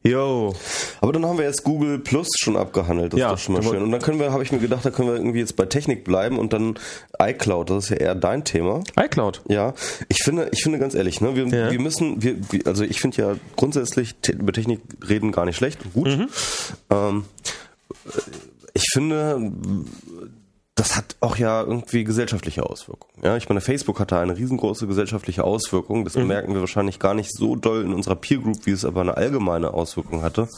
Yo. 0.07 0.55
Aber 1.01 1.13
dann 1.13 1.27
haben 1.27 1.39
wir 1.39 1.45
jetzt 1.45 1.65
Google 1.65 1.99
Plus 1.99 2.29
schon 2.39 2.57
abgehandelt, 2.57 3.13
das 3.13 3.21
ja, 3.21 3.27
ist 3.29 3.33
doch 3.33 3.39
schon 3.39 3.55
mal 3.55 3.63
schön. 3.63 3.83
Und 3.83 3.91
dann 3.91 4.01
können 4.01 4.21
wir, 4.21 4.33
habe 4.33 4.43
ich 4.43 4.53
mir 4.53 4.59
gedacht, 4.59 4.85
da 4.85 4.91
können 4.91 5.09
wir 5.09 5.17
irgendwie 5.17 5.41
jetzt 5.41 5.57
bei 5.57 5.67
Technik 5.67 6.05
bleiben 6.05 6.39
und 6.39 6.53
dann 6.53 6.79
iCloud, 7.21 7.71
das 7.71 7.85
ist 7.85 7.91
ja 7.91 7.97
eher 7.97 8.15
dein 8.15 8.45
Thema. 8.45 8.83
iCloud. 8.99 9.43
Ja. 9.49 9.75
Ich 10.09 10.23
finde, 10.23 10.49
ich 10.53 10.63
finde 10.63 10.79
ganz 10.79 10.95
ehrlich, 10.95 11.21
ne, 11.21 11.35
wir, 11.35 11.47
ja. 11.47 11.71
wir 11.71 11.81
müssen, 11.81 12.23
wir, 12.23 12.37
also 12.65 12.85
ich 12.85 13.01
finde 13.01 13.23
ja 13.23 13.37
grundsätzlich 13.57 14.15
über 14.29 14.53
Technik 14.53 14.81
reden 15.09 15.33
gar 15.33 15.45
nicht 15.45 15.57
schlecht 15.57 15.81
gut. 15.93 16.07
Mhm. 16.07 16.29
Ähm, 16.91 17.25
ich 18.75 18.85
finde, 18.93 19.53
das 20.77 20.95
hat 20.95 21.17
auch 21.21 21.37
ja 21.39 21.63
irgendwie 21.63 22.05
gesellschaftliche 22.05 22.65
Auswirkungen. 22.69 23.25
Ja, 23.25 23.37
ich 23.37 23.49
meine, 23.49 23.63
Facebook 23.63 23.99
hatte 23.99 24.19
eine 24.19 24.37
riesengroße 24.37 24.87
gesellschaftliche 24.87 25.43
Auswirkung. 25.43 26.05
Das 26.05 26.17
mhm. 26.17 26.27
merken 26.27 26.53
wir 26.53 26.61
wahrscheinlich 26.61 26.99
gar 26.99 27.15
nicht 27.15 27.35
so 27.35 27.57
doll 27.57 27.83
in 27.83 27.95
unserer 27.95 28.15
Peer 28.15 28.39
Group, 28.39 28.67
wie 28.67 28.73
es 28.73 28.85
aber 28.85 29.01
eine 29.01 29.17
allgemeine 29.17 29.73
Auswirkung 29.73 30.21
hatte, 30.21 30.49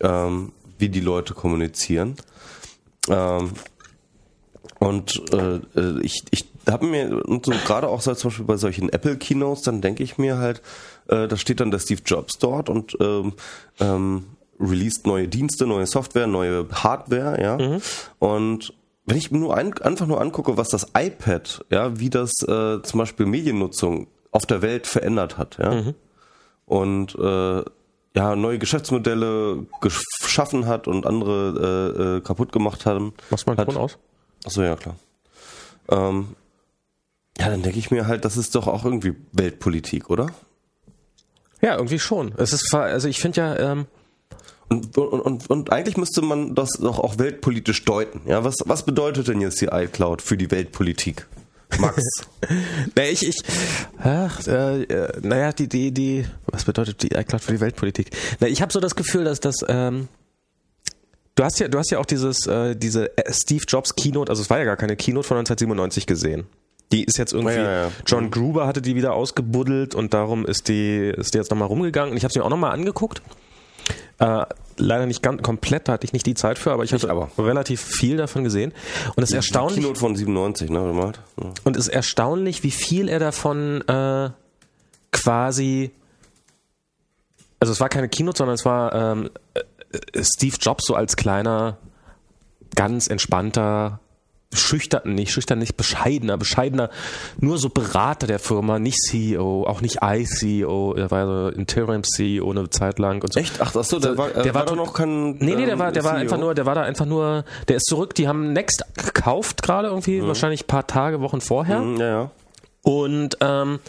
ähm, 0.00 0.52
wie 0.78 0.88
die 0.88 1.00
Leute 1.00 1.34
kommunizieren. 1.34 2.16
Ähm, 3.10 3.50
und 4.78 5.22
äh, 5.34 5.60
äh 5.76 6.00
ich, 6.00 6.24
ich 6.30 6.46
habe 6.66 6.86
mir, 6.86 7.22
und 7.26 7.44
so 7.44 7.52
gerade 7.66 7.88
auch 7.88 8.00
so 8.00 8.14
zum 8.14 8.30
Beispiel 8.30 8.46
bei 8.46 8.56
solchen 8.56 8.88
Apple 8.88 9.18
Keynotes, 9.18 9.62
dann 9.62 9.82
denke 9.82 10.02
ich 10.02 10.16
mir 10.16 10.38
halt, 10.38 10.62
äh, 11.08 11.28
da 11.28 11.36
steht 11.36 11.60
dann 11.60 11.70
der 11.70 11.78
Steve 11.78 12.00
Jobs 12.06 12.38
dort 12.38 12.70
und 12.70 12.96
ähm, 13.00 13.34
ähm, 13.80 14.24
released 14.58 15.06
neue 15.06 15.28
Dienste, 15.28 15.66
neue 15.66 15.86
Software, 15.86 16.26
neue 16.26 16.66
Hardware, 16.72 17.40
ja. 17.40 17.58
Mhm. 17.58 17.82
Und 18.18 18.72
wenn 19.06 19.16
ich 19.16 19.30
nur 19.30 19.56
ein, 19.56 19.72
einfach 19.78 20.06
nur 20.06 20.20
angucke, 20.20 20.56
was 20.56 20.68
das 20.68 20.88
iPad, 20.96 21.64
ja, 21.70 21.98
wie 21.98 22.10
das 22.10 22.32
äh, 22.42 22.82
zum 22.82 22.98
Beispiel 22.98 23.26
Mediennutzung 23.26 24.08
auf 24.32 24.46
der 24.46 24.62
Welt 24.62 24.86
verändert 24.86 25.38
hat, 25.38 25.58
ja, 25.58 25.72
mhm. 25.72 25.94
und 26.66 27.14
äh, 27.14 27.62
ja, 28.16 28.34
neue 28.34 28.58
Geschäftsmodelle 28.58 29.66
geschaffen 29.80 30.66
hat 30.66 30.88
und 30.88 31.06
andere 31.06 32.16
äh, 32.16 32.16
äh, 32.16 32.20
kaputt 32.22 32.50
gemacht 32.50 32.86
haben. 32.86 33.12
Machst 33.30 33.46
du 33.46 33.52
mal 33.52 33.64
Ton 33.64 33.76
aus? 33.76 33.98
Achso, 34.44 34.62
ja, 34.62 34.74
klar. 34.74 34.96
Ähm, 35.90 36.34
ja, 37.38 37.50
dann 37.50 37.62
denke 37.62 37.78
ich 37.78 37.90
mir 37.90 38.06
halt, 38.06 38.24
das 38.24 38.36
ist 38.36 38.54
doch 38.54 38.66
auch 38.66 38.84
irgendwie 38.84 39.14
Weltpolitik, 39.32 40.08
oder? 40.08 40.28
Ja, 41.60 41.76
irgendwie 41.76 41.98
schon. 41.98 42.32
Es 42.38 42.52
ist, 42.52 42.74
also 42.74 43.06
ich 43.06 43.20
finde 43.20 43.40
ja, 43.40 43.72
ähm, 43.72 43.86
und, 44.68 44.98
und, 44.98 45.50
und, 45.50 45.72
eigentlich 45.72 45.96
müsste 45.96 46.22
man 46.22 46.54
das 46.54 46.70
doch 46.80 46.98
auch 46.98 47.18
weltpolitisch 47.18 47.84
deuten. 47.84 48.20
Ja, 48.26 48.42
was, 48.42 48.56
was 48.64 48.84
bedeutet 48.84 49.28
denn 49.28 49.40
jetzt 49.40 49.60
die 49.60 49.66
iCloud 49.66 50.22
für 50.22 50.36
die 50.36 50.50
Weltpolitik? 50.50 51.26
Max. 51.78 52.02
naja, 52.96 53.10
ich, 53.10 53.26
ich, 53.28 53.36
ach, 53.98 54.46
äh, 54.46 54.82
äh, 54.82 55.20
naja, 55.22 55.52
die, 55.52 55.68
die, 55.68 55.92
die, 55.92 56.24
was 56.46 56.64
bedeutet 56.64 57.02
die 57.02 57.14
iCloud 57.14 57.42
für 57.42 57.52
die 57.52 57.60
Weltpolitik? 57.60 58.10
Na, 58.40 58.48
ich 58.48 58.62
habe 58.62 58.72
so 58.72 58.80
das 58.80 58.96
Gefühl, 58.96 59.24
dass 59.24 59.40
das, 59.40 59.56
ähm, 59.68 60.08
du 61.34 61.44
hast 61.44 61.58
ja, 61.60 61.68
du 61.68 61.78
hast 61.78 61.90
ja 61.90 61.98
auch 61.98 62.06
dieses, 62.06 62.46
äh, 62.46 62.74
diese 62.76 63.16
äh, 63.16 63.32
Steve 63.32 63.64
Jobs 63.66 63.94
Keynote, 63.94 64.30
also 64.30 64.42
es 64.42 64.50
war 64.50 64.58
ja 64.58 64.64
gar 64.64 64.76
keine 64.76 64.96
Keynote 64.96 65.26
von 65.26 65.36
1997 65.38 66.06
gesehen. 66.06 66.46
Die 66.92 67.04
ist 67.04 67.18
jetzt 67.18 67.32
irgendwie, 67.32 67.54
ja, 67.54 67.86
ja. 67.86 67.92
John 68.06 68.30
Gruber 68.30 68.66
hatte 68.66 68.80
die 68.80 68.94
wieder 68.94 69.12
ausgebuddelt 69.12 69.96
und 69.96 70.14
darum 70.14 70.46
ist 70.46 70.68
die, 70.68 71.12
ist 71.16 71.34
die 71.34 71.38
jetzt 71.38 71.50
nochmal 71.50 71.66
rumgegangen. 71.66 72.12
Und 72.12 72.16
ich 72.16 72.22
habe 72.22 72.32
sie 72.32 72.38
mir 72.38 72.44
auch 72.44 72.50
nochmal 72.50 72.72
angeguckt. 72.72 73.22
Äh, 74.18 74.46
leider 74.78 75.06
nicht 75.06 75.22
ganz 75.22 75.42
komplett, 75.42 75.88
da 75.88 75.92
hatte 75.92 76.04
ich 76.04 76.12
nicht 76.12 76.26
die 76.26 76.34
Zeit 76.34 76.58
für, 76.58 76.72
aber 76.72 76.84
ich 76.84 76.92
hatte 76.92 77.10
aber. 77.10 77.30
relativ 77.38 77.80
viel 77.80 78.16
davon 78.16 78.44
gesehen. 78.44 78.72
Und 79.14 79.22
es 79.22 79.30
ist 79.30 79.36
erstaunlich. 79.36 79.80
Keynote 79.80 80.00
von 80.00 80.16
97, 80.16 80.70
ne? 80.70 81.12
Ja. 81.40 81.52
Und 81.64 81.76
es 81.76 81.88
ist 81.88 81.94
erstaunlich, 81.94 82.62
wie 82.62 82.70
viel 82.70 83.08
er 83.08 83.18
davon 83.18 83.82
äh, 83.88 84.30
quasi. 85.12 85.90
Also 87.58 87.72
es 87.72 87.80
war 87.80 87.88
keine 87.88 88.08
Keynote, 88.08 88.38
sondern 88.38 88.54
es 88.54 88.64
war 88.64 88.94
ähm, 88.94 89.30
äh, 89.54 90.22
Steve 90.22 90.56
Jobs 90.60 90.84
so 90.86 90.94
als 90.94 91.16
kleiner, 91.16 91.78
ganz 92.74 93.08
entspannter 93.08 94.00
schüchtern, 94.52 95.14
nicht 95.14 95.32
schüchtern, 95.32 95.58
nicht 95.58 95.76
bescheidener, 95.76 96.36
bescheidener, 96.36 96.90
nur 97.38 97.58
so 97.58 97.68
Berater 97.68 98.26
der 98.26 98.38
Firma, 98.38 98.78
nicht 98.78 98.98
CEO, 99.02 99.64
auch 99.66 99.80
nicht 99.80 99.98
I-CEO, 100.02 100.94
er 100.94 101.10
war 101.10 101.26
so 101.26 101.48
Interim-CEO 101.48 102.50
eine 102.50 102.70
Zeit 102.70 102.98
lang 102.98 103.22
und 103.22 103.32
so. 103.32 103.40
Echt? 103.40 103.60
Ach, 103.60 103.74
achso, 103.74 103.98
der, 103.98 104.16
war, 104.16 104.30
der 104.30 104.54
war, 104.54 104.62
war 104.62 104.66
doch 104.66 104.76
noch 104.76 104.94
kein. 104.94 105.36
Nee, 105.38 105.56
nee, 105.56 105.66
der 105.66 105.78
war, 105.78 105.92
der 105.92 106.04
war 106.04 106.12
CEO. 106.12 106.20
einfach 106.20 106.38
nur, 106.38 106.54
der 106.54 106.66
war 106.66 106.74
da 106.74 106.82
einfach 106.82 107.06
nur, 107.06 107.44
der 107.68 107.76
ist 107.76 107.86
zurück, 107.86 108.14
die 108.14 108.28
haben 108.28 108.52
Next 108.52 108.84
gekauft 108.96 109.62
gerade 109.62 109.88
irgendwie, 109.88 110.20
mhm. 110.20 110.28
wahrscheinlich 110.28 110.64
ein 110.64 110.68
paar 110.68 110.86
Tage, 110.86 111.20
Wochen 111.20 111.40
vorher. 111.40 111.80
Mhm, 111.80 111.96
ja, 111.98 112.08
ja. 112.08 112.30
Und, 112.82 113.36
ähm, 113.40 113.80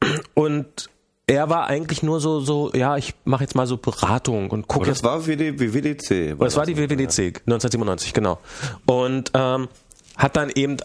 und 0.34 0.90
er 1.26 1.48
war 1.48 1.66
eigentlich 1.68 2.02
nur 2.02 2.20
so, 2.20 2.40
so, 2.40 2.70
ja, 2.74 2.96
ich 2.96 3.14
mache 3.24 3.44
jetzt 3.44 3.54
mal 3.54 3.66
so 3.66 3.78
Beratung 3.78 4.50
und 4.50 4.68
gucke. 4.68 4.86
Das 4.86 5.02
war 5.02 5.26
WD, 5.26 5.58
WWDC. 5.58 6.38
War 6.38 6.44
das, 6.44 6.52
das 6.52 6.56
war 6.56 6.66
die 6.66 6.76
WWDC, 6.76 7.18
ja. 7.18 7.40
1997, 7.46 8.12
genau. 8.12 8.38
Und 8.84 9.30
ähm, 9.32 9.68
hat 10.16 10.36
dann 10.36 10.50
eben 10.50 10.76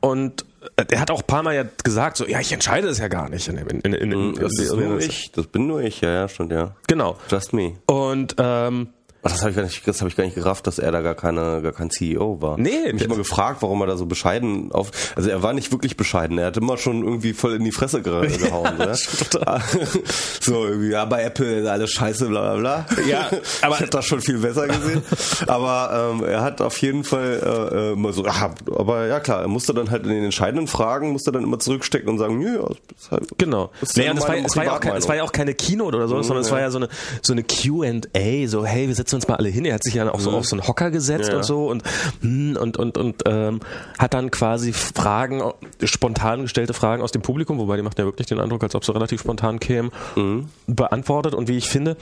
und 0.00 0.44
äh, 0.76 0.84
er 0.90 1.00
hat 1.00 1.10
auch 1.10 1.20
ein 1.20 1.26
paar 1.26 1.42
Mal 1.42 1.54
ja 1.54 1.64
gesagt, 1.82 2.16
so, 2.16 2.26
ja, 2.26 2.40
ich 2.40 2.52
entscheide 2.52 2.88
es 2.88 2.98
ja 2.98 3.08
gar 3.08 3.28
nicht. 3.28 3.48
In, 3.48 3.56
in, 3.56 3.80
in, 3.80 4.12
in, 4.12 4.34
das 4.34 4.58
ist 4.58 4.72
nur 4.72 4.98
ich, 4.98 5.32
das 5.32 5.46
bin 5.46 5.66
nur 5.66 5.82
ich, 5.82 6.00
ja, 6.00 6.12
ja, 6.12 6.28
stimmt, 6.28 6.52
ja. 6.52 6.76
Genau. 6.86 7.16
Just 7.30 7.52
me. 7.52 7.74
Und 7.86 8.36
ähm, 8.38 8.88
Ach, 9.22 9.32
das 9.32 9.40
habe 9.40 9.50
ich 9.50 9.56
gar 9.56 9.62
nicht, 9.64 9.88
das 9.88 10.00
habe 10.00 10.08
ich 10.08 10.16
gar 10.16 10.24
nicht 10.24 10.34
gerafft, 10.34 10.66
dass 10.66 10.78
er 10.78 10.92
da 10.92 11.00
gar 11.00 11.14
keine, 11.14 11.60
gar 11.60 11.72
kein 11.72 11.90
CEO 11.90 12.40
war. 12.40 12.58
Nee. 12.58 12.70
Ich 12.70 12.78
habe 12.84 12.92
mich 12.92 13.04
immer 13.04 13.16
gefragt, 13.16 13.60
warum 13.62 13.80
er 13.80 13.88
da 13.88 13.96
so 13.96 14.06
bescheiden 14.06 14.70
auf, 14.70 14.90
also 15.16 15.28
er 15.28 15.42
war 15.42 15.52
nicht 15.52 15.72
wirklich 15.72 15.96
bescheiden, 15.96 16.38
er 16.38 16.46
hat 16.46 16.56
immer 16.56 16.76
schon 16.76 17.02
irgendwie 17.02 17.32
voll 17.32 17.54
in 17.54 17.64
die 17.64 17.72
Fresse 17.72 18.02
gehauen, 18.02 18.74
ja, 18.78 18.86
ne? 18.86 18.94
so 20.40 20.66
irgendwie, 20.66 20.90
ja, 20.90 21.04
bei 21.04 21.24
Apple 21.24 21.70
alles 21.70 21.90
scheiße, 21.90 22.26
bla, 22.28 22.54
bla, 22.54 22.84
bla. 22.86 23.04
Ja, 23.08 23.30
aber. 23.62 23.74
ich 23.74 23.80
habe 23.80 23.90
das 23.90 24.04
schon 24.04 24.20
viel 24.20 24.38
besser 24.38 24.68
gesehen. 24.68 25.02
aber, 25.46 26.12
ähm, 26.14 26.24
er 26.24 26.42
hat 26.42 26.60
auf 26.60 26.78
jeden 26.78 27.02
Fall, 27.02 27.70
äh, 27.72 27.92
immer 27.92 28.12
so, 28.12 28.24
ach, 28.26 28.50
aber 28.70 29.06
ja 29.06 29.18
klar, 29.18 29.42
er 29.42 29.48
musste 29.48 29.74
dann 29.74 29.90
halt 29.90 30.04
in 30.04 30.10
den 30.10 30.24
entscheidenden 30.24 30.68
Fragen, 30.68 31.10
musste 31.10 31.32
dann 31.32 31.42
immer 31.42 31.58
zurückstecken 31.58 32.08
und 32.08 32.18
sagen, 32.18 32.40
ja, 32.40 32.58
das 32.58 32.78
ist 32.98 33.10
halt, 33.10 33.38
Genau. 33.38 33.70
Das 33.80 33.90
ist 33.90 33.96
naja, 33.96 34.14
das 34.14 34.28
war, 34.28 34.36
es 34.36 34.56
war, 34.56 34.64
ja 34.64 34.76
auch 34.76 34.84
es 34.84 35.08
war 35.08 35.16
ja 35.16 35.22
auch 35.24 35.32
keine 35.32 35.54
Keynote 35.54 35.96
oder 35.96 36.06
so, 36.06 36.22
sondern 36.22 36.44
es 36.44 36.50
war 36.50 36.60
ja 36.60 36.70
so 36.70 36.78
eine, 36.78 36.88
so 37.22 37.32
eine 37.32 37.42
Q&A, 37.42 38.46
so, 38.46 38.64
hey, 38.64 38.86
wir 38.86 38.94
sitzen 38.94 39.05
uns 39.14 39.28
mal 39.28 39.36
alle 39.36 39.48
hin. 39.48 39.64
Er 39.64 39.74
hat 39.74 39.84
sich 39.84 39.94
ja 39.94 40.10
auch 40.10 40.20
so 40.20 40.30
mhm. 40.30 40.36
auf 40.36 40.46
so 40.46 40.56
einen 40.56 40.66
Hocker 40.66 40.90
gesetzt 40.90 41.28
ja. 41.28 41.36
und 41.36 41.44
so 41.44 41.68
und 41.68 41.82
hm, 42.20 42.56
und 42.60 42.76
und 42.76 42.98
und 42.98 43.22
ähm, 43.26 43.60
hat 43.98 44.14
dann 44.14 44.30
quasi 44.30 44.72
Fragen, 44.72 45.42
spontan 45.82 46.42
gestellte 46.42 46.74
Fragen 46.74 47.02
aus 47.02 47.12
dem 47.12 47.22
Publikum, 47.22 47.58
wobei 47.58 47.76
die 47.76 47.82
macht 47.82 47.98
ja 47.98 48.04
wirklich 48.04 48.26
den 48.26 48.40
Eindruck, 48.40 48.62
als 48.62 48.74
ob 48.74 48.84
sie 48.84 48.92
relativ 48.92 49.20
spontan 49.20 49.60
kämen, 49.60 49.90
mhm. 50.14 50.46
beantwortet 50.66 51.34
und 51.34 51.48
wie 51.48 51.56
ich 51.56 51.68
finde 51.68 51.96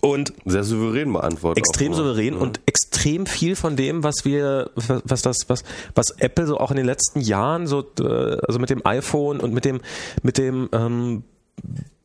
und 0.00 0.32
sehr 0.46 0.64
souverän 0.64 1.12
beantwortet. 1.12 1.58
Extrem 1.58 1.94
souverän 1.94 2.34
ja. 2.34 2.40
und 2.40 2.60
extrem 2.66 3.26
viel 3.26 3.54
von 3.54 3.76
dem, 3.76 4.02
was 4.02 4.24
wir, 4.24 4.70
was 4.74 5.22
das, 5.22 5.36
was, 5.48 5.62
was 5.94 6.10
Apple 6.18 6.46
so 6.46 6.58
auch 6.58 6.70
in 6.70 6.78
den 6.78 6.86
letzten 6.86 7.20
Jahren 7.20 7.66
so, 7.66 7.84
äh, 8.00 8.38
also 8.46 8.58
mit 8.58 8.70
dem 8.70 8.84
iPhone 8.86 9.40
und 9.40 9.52
mit 9.52 9.64
dem, 9.64 9.80
mit 10.22 10.38
dem 10.38 10.68
ähm, 10.72 11.24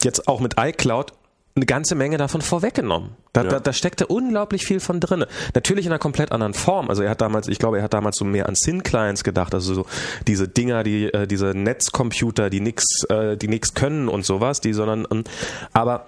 jetzt 0.03 0.27
auch 0.27 0.39
mit 0.39 0.55
iCloud 0.59 1.13
eine 1.55 1.65
ganze 1.65 1.95
Menge 1.95 2.17
davon 2.17 2.41
vorweggenommen. 2.41 3.11
Da, 3.31 3.43
ja. 3.43 3.49
da, 3.49 3.59
da 3.61 3.71
steckte 3.71 4.07
unglaublich 4.07 4.65
viel 4.65 4.81
von 4.81 4.99
drin. 4.99 5.25
Natürlich 5.53 5.85
in 5.85 5.91
einer 5.91 5.99
komplett 5.99 6.33
anderen 6.33 6.53
Form. 6.53 6.89
Also 6.89 7.01
er 7.01 7.09
hat 7.11 7.21
damals, 7.21 7.47
ich 7.47 7.59
glaube, 7.59 7.77
er 7.77 7.83
hat 7.83 7.93
damals 7.93 8.17
so 8.17 8.25
mehr 8.25 8.49
an 8.49 8.55
Syn-Clients 8.55 9.23
gedacht, 9.23 9.53
also 9.53 9.73
so 9.73 9.85
diese 10.27 10.49
Dinger, 10.49 10.83
die 10.83 11.05
äh, 11.05 11.27
diese 11.27 11.53
Netzcomputer, 11.53 12.49
die 12.49 12.59
nix, 12.59 12.83
äh, 13.07 13.37
die 13.37 13.47
nix 13.47 13.73
können 13.73 14.09
und 14.09 14.25
sowas, 14.25 14.59
die 14.59 14.73
sondern, 14.73 15.07
ähm, 15.09 15.23
aber 15.71 16.07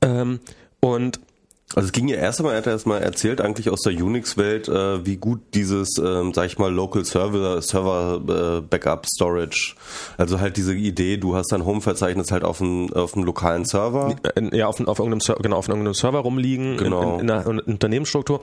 ähm, 0.00 0.40
und 0.80 1.20
also 1.74 1.86
es 1.86 1.92
ging 1.92 2.08
ja 2.08 2.16
erst 2.16 2.40
einmal, 2.40 2.54
er 2.54 2.58
hat 2.58 2.66
erst 2.66 2.86
mal 2.86 2.98
erzählt, 2.98 3.40
eigentlich 3.40 3.70
aus 3.70 3.82
der 3.82 3.92
Unix-Welt, 3.92 4.68
äh, 4.68 5.06
wie 5.06 5.16
gut 5.16 5.40
dieses, 5.54 5.98
ähm, 5.98 6.32
sag 6.34 6.46
ich 6.46 6.58
mal, 6.58 6.72
Local 6.72 7.04
Server, 7.04 7.62
Server 7.62 8.58
äh, 8.58 8.60
Backup 8.60 9.06
Storage, 9.06 9.76
also 10.16 10.40
halt 10.40 10.56
diese 10.56 10.74
Idee, 10.74 11.16
du 11.16 11.36
hast 11.36 11.52
dein 11.52 11.64
Home-Verzeichnis 11.64 12.32
halt 12.32 12.42
auf 12.42 12.60
einem, 12.60 12.92
auf 12.92 13.14
einem 13.14 13.24
lokalen 13.24 13.64
Server. 13.64 14.16
Ja, 14.52 14.66
auf, 14.66 14.80
auf, 14.80 14.98
irgendeinem, 14.98 15.42
genau, 15.42 15.56
auf 15.56 15.68
irgendeinem 15.68 15.94
Server 15.94 16.18
rumliegen, 16.18 16.76
genau. 16.76 17.14
in, 17.14 17.20
in, 17.20 17.20
in 17.20 17.30
einer 17.30 17.46
Unternehmensstruktur. 17.46 18.40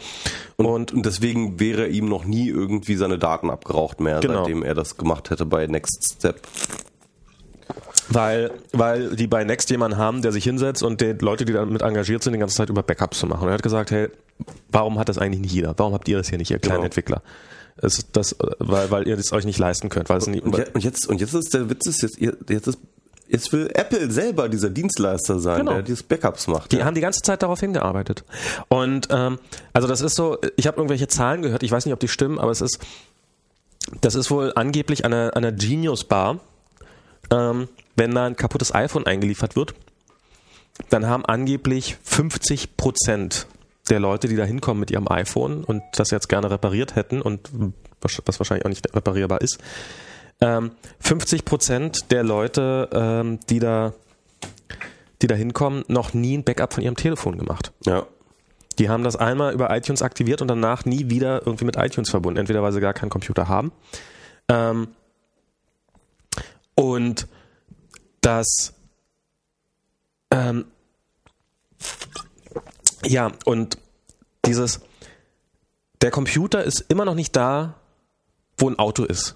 Und, 0.55 0.65
und, 0.65 0.93
und, 0.93 1.05
deswegen 1.05 1.59
wäre 1.59 1.87
ihm 1.87 2.07
noch 2.07 2.23
nie 2.23 2.47
irgendwie 2.47 2.95
seine 2.95 3.19
Daten 3.19 3.49
abgeraucht 3.49 3.99
mehr, 3.99 4.21
genau. 4.21 4.45
seitdem 4.45 4.63
er 4.63 4.73
das 4.73 4.95
gemacht 4.95 5.29
hätte 5.31 5.45
bei 5.45 5.67
Next 5.67 6.15
Step. 6.17 6.39
Weil, 8.09 8.51
weil 8.71 9.15
die 9.15 9.27
bei 9.27 9.43
Next 9.43 9.69
jemanden 9.69 9.97
haben, 9.97 10.21
der 10.21 10.31
sich 10.31 10.43
hinsetzt 10.43 10.81
und 10.81 11.01
die 11.01 11.13
Leute, 11.19 11.45
die 11.45 11.53
damit 11.53 11.81
engagiert 11.81 12.23
sind, 12.23 12.33
die 12.33 12.39
ganze 12.39 12.55
Zeit 12.55 12.69
über 12.69 12.83
Backups 12.83 13.19
zu 13.19 13.27
machen. 13.27 13.43
Und 13.43 13.49
er 13.49 13.55
hat 13.55 13.63
gesagt, 13.63 13.91
hey, 13.91 14.09
warum 14.71 14.97
hat 14.97 15.09
das 15.09 15.17
eigentlich 15.17 15.41
nicht 15.41 15.53
jeder? 15.53 15.73
Warum 15.77 15.93
habt 15.93 16.07
ihr 16.07 16.17
das 16.17 16.29
hier 16.29 16.37
nicht, 16.37 16.49
ihr 16.49 16.59
kleinen 16.59 16.77
genau. 16.77 16.85
Entwickler? 16.85 17.21
Ist 17.81 18.07
das, 18.13 18.35
weil, 18.59 18.89
weil 18.91 19.07
ihr 19.07 19.17
es 19.17 19.31
euch 19.33 19.45
nicht 19.45 19.59
leisten 19.59 19.89
könnt. 19.89 20.09
Weil 20.09 20.17
es 20.17 20.27
nicht, 20.27 20.43
und, 20.43 20.83
jetzt, 20.83 21.07
und 21.07 21.19
jetzt 21.21 21.33
ist 21.33 21.53
der 21.53 21.69
Witz 21.69 21.85
ist 21.85 22.01
jetzt, 22.01 22.19
jetzt 22.19 22.67
ist 22.67 22.77
Jetzt 23.29 23.51
will 23.51 23.69
Apple 23.73 24.09
selber 24.09 24.47
dieser 24.47 24.69
Dienstleister 24.69 25.39
sein, 25.39 25.59
genau. 25.59 25.73
der 25.73 25.81
dieses 25.81 26.03
Backups 26.03 26.47
macht. 26.47 26.71
Die 26.71 26.77
ja. 26.77 26.85
haben 26.85 26.95
die 26.95 27.01
ganze 27.01 27.21
Zeit 27.21 27.43
darauf 27.43 27.59
hingearbeitet. 27.59 28.23
Und 28.69 29.09
ähm, 29.11 29.37
also 29.73 29.87
das 29.87 30.01
ist 30.01 30.15
so, 30.15 30.37
ich 30.55 30.65
habe 30.65 30.77
irgendwelche 30.77 31.07
Zahlen 31.07 31.41
gehört, 31.41 31.63
ich 31.63 31.71
weiß 31.71 31.85
nicht, 31.85 31.93
ob 31.93 31.99
die 31.99 32.07
stimmen, 32.07 32.39
aber 32.39 32.51
es 32.51 32.61
ist, 32.61 32.79
das 33.99 34.15
ist 34.15 34.31
wohl 34.31 34.53
angeblich 34.55 35.03
eine, 35.03 35.35
eine 35.35 35.53
Genius 35.53 36.05
Bar. 36.05 36.39
Ähm, 37.29 37.67
wenn 37.97 38.15
da 38.15 38.25
ein 38.25 38.35
kaputtes 38.37 38.73
iPhone 38.73 39.05
eingeliefert 39.05 39.55
wird, 39.55 39.73
dann 40.89 41.07
haben 41.07 41.25
angeblich 41.25 41.97
50 42.03 42.77
Prozent 42.77 43.47
der 43.89 43.99
Leute, 43.99 44.27
die 44.27 44.35
da 44.35 44.43
hinkommen 44.43 44.79
mit 44.79 44.91
ihrem 44.91 45.09
iPhone 45.09 45.63
und 45.63 45.83
das 45.95 46.11
jetzt 46.11 46.29
gerne 46.29 46.49
repariert 46.49 46.95
hätten 46.95 47.21
und 47.21 47.49
was 48.01 48.39
wahrscheinlich 48.39 48.65
auch 48.65 48.69
nicht 48.69 48.95
reparierbar 48.95 49.41
ist, 49.41 49.59
50 50.39 51.39
ähm, 51.39 51.45
Prozent 51.45 52.11
der 52.11 52.23
Leute, 52.23 52.89
ähm, 52.91 53.39
die 53.49 53.59
da, 53.59 53.93
die 55.21 55.27
da 55.27 55.35
hinkommen, 55.35 55.83
noch 55.87 56.13
nie 56.13 56.37
ein 56.37 56.43
Backup 56.43 56.73
von 56.73 56.83
ihrem 56.83 56.95
Telefon 56.95 57.37
gemacht. 57.37 57.71
Ja. 57.85 58.05
Die 58.77 58.89
haben 58.89 59.03
das 59.03 59.15
einmal 59.15 59.53
über 59.53 59.75
iTunes 59.75 60.03
aktiviert 60.03 60.43
und 60.43 60.47
danach 60.47 60.85
nie 60.85 61.09
wieder 61.09 61.41
irgendwie 61.47 61.65
mit 61.65 61.77
iTunes 61.77 62.11
verbunden. 62.11 62.39
Entweder 62.39 62.61
weil 62.61 62.71
sie 62.71 62.79
gar 62.79 62.93
keinen 62.93 63.09
Computer 63.09 63.47
haben. 63.47 63.71
Ähm, 64.49 64.89
und 66.75 67.27
dass 68.21 68.73
ähm, 70.31 70.65
ja, 73.05 73.31
und 73.45 73.77
dieses, 74.45 74.81
der 76.01 76.11
Computer 76.11 76.63
ist 76.63 76.85
immer 76.89 77.05
noch 77.05 77.15
nicht 77.15 77.35
da, 77.35 77.75
wo 78.57 78.69
ein 78.69 78.79
Auto 78.79 79.03
ist. 79.03 79.35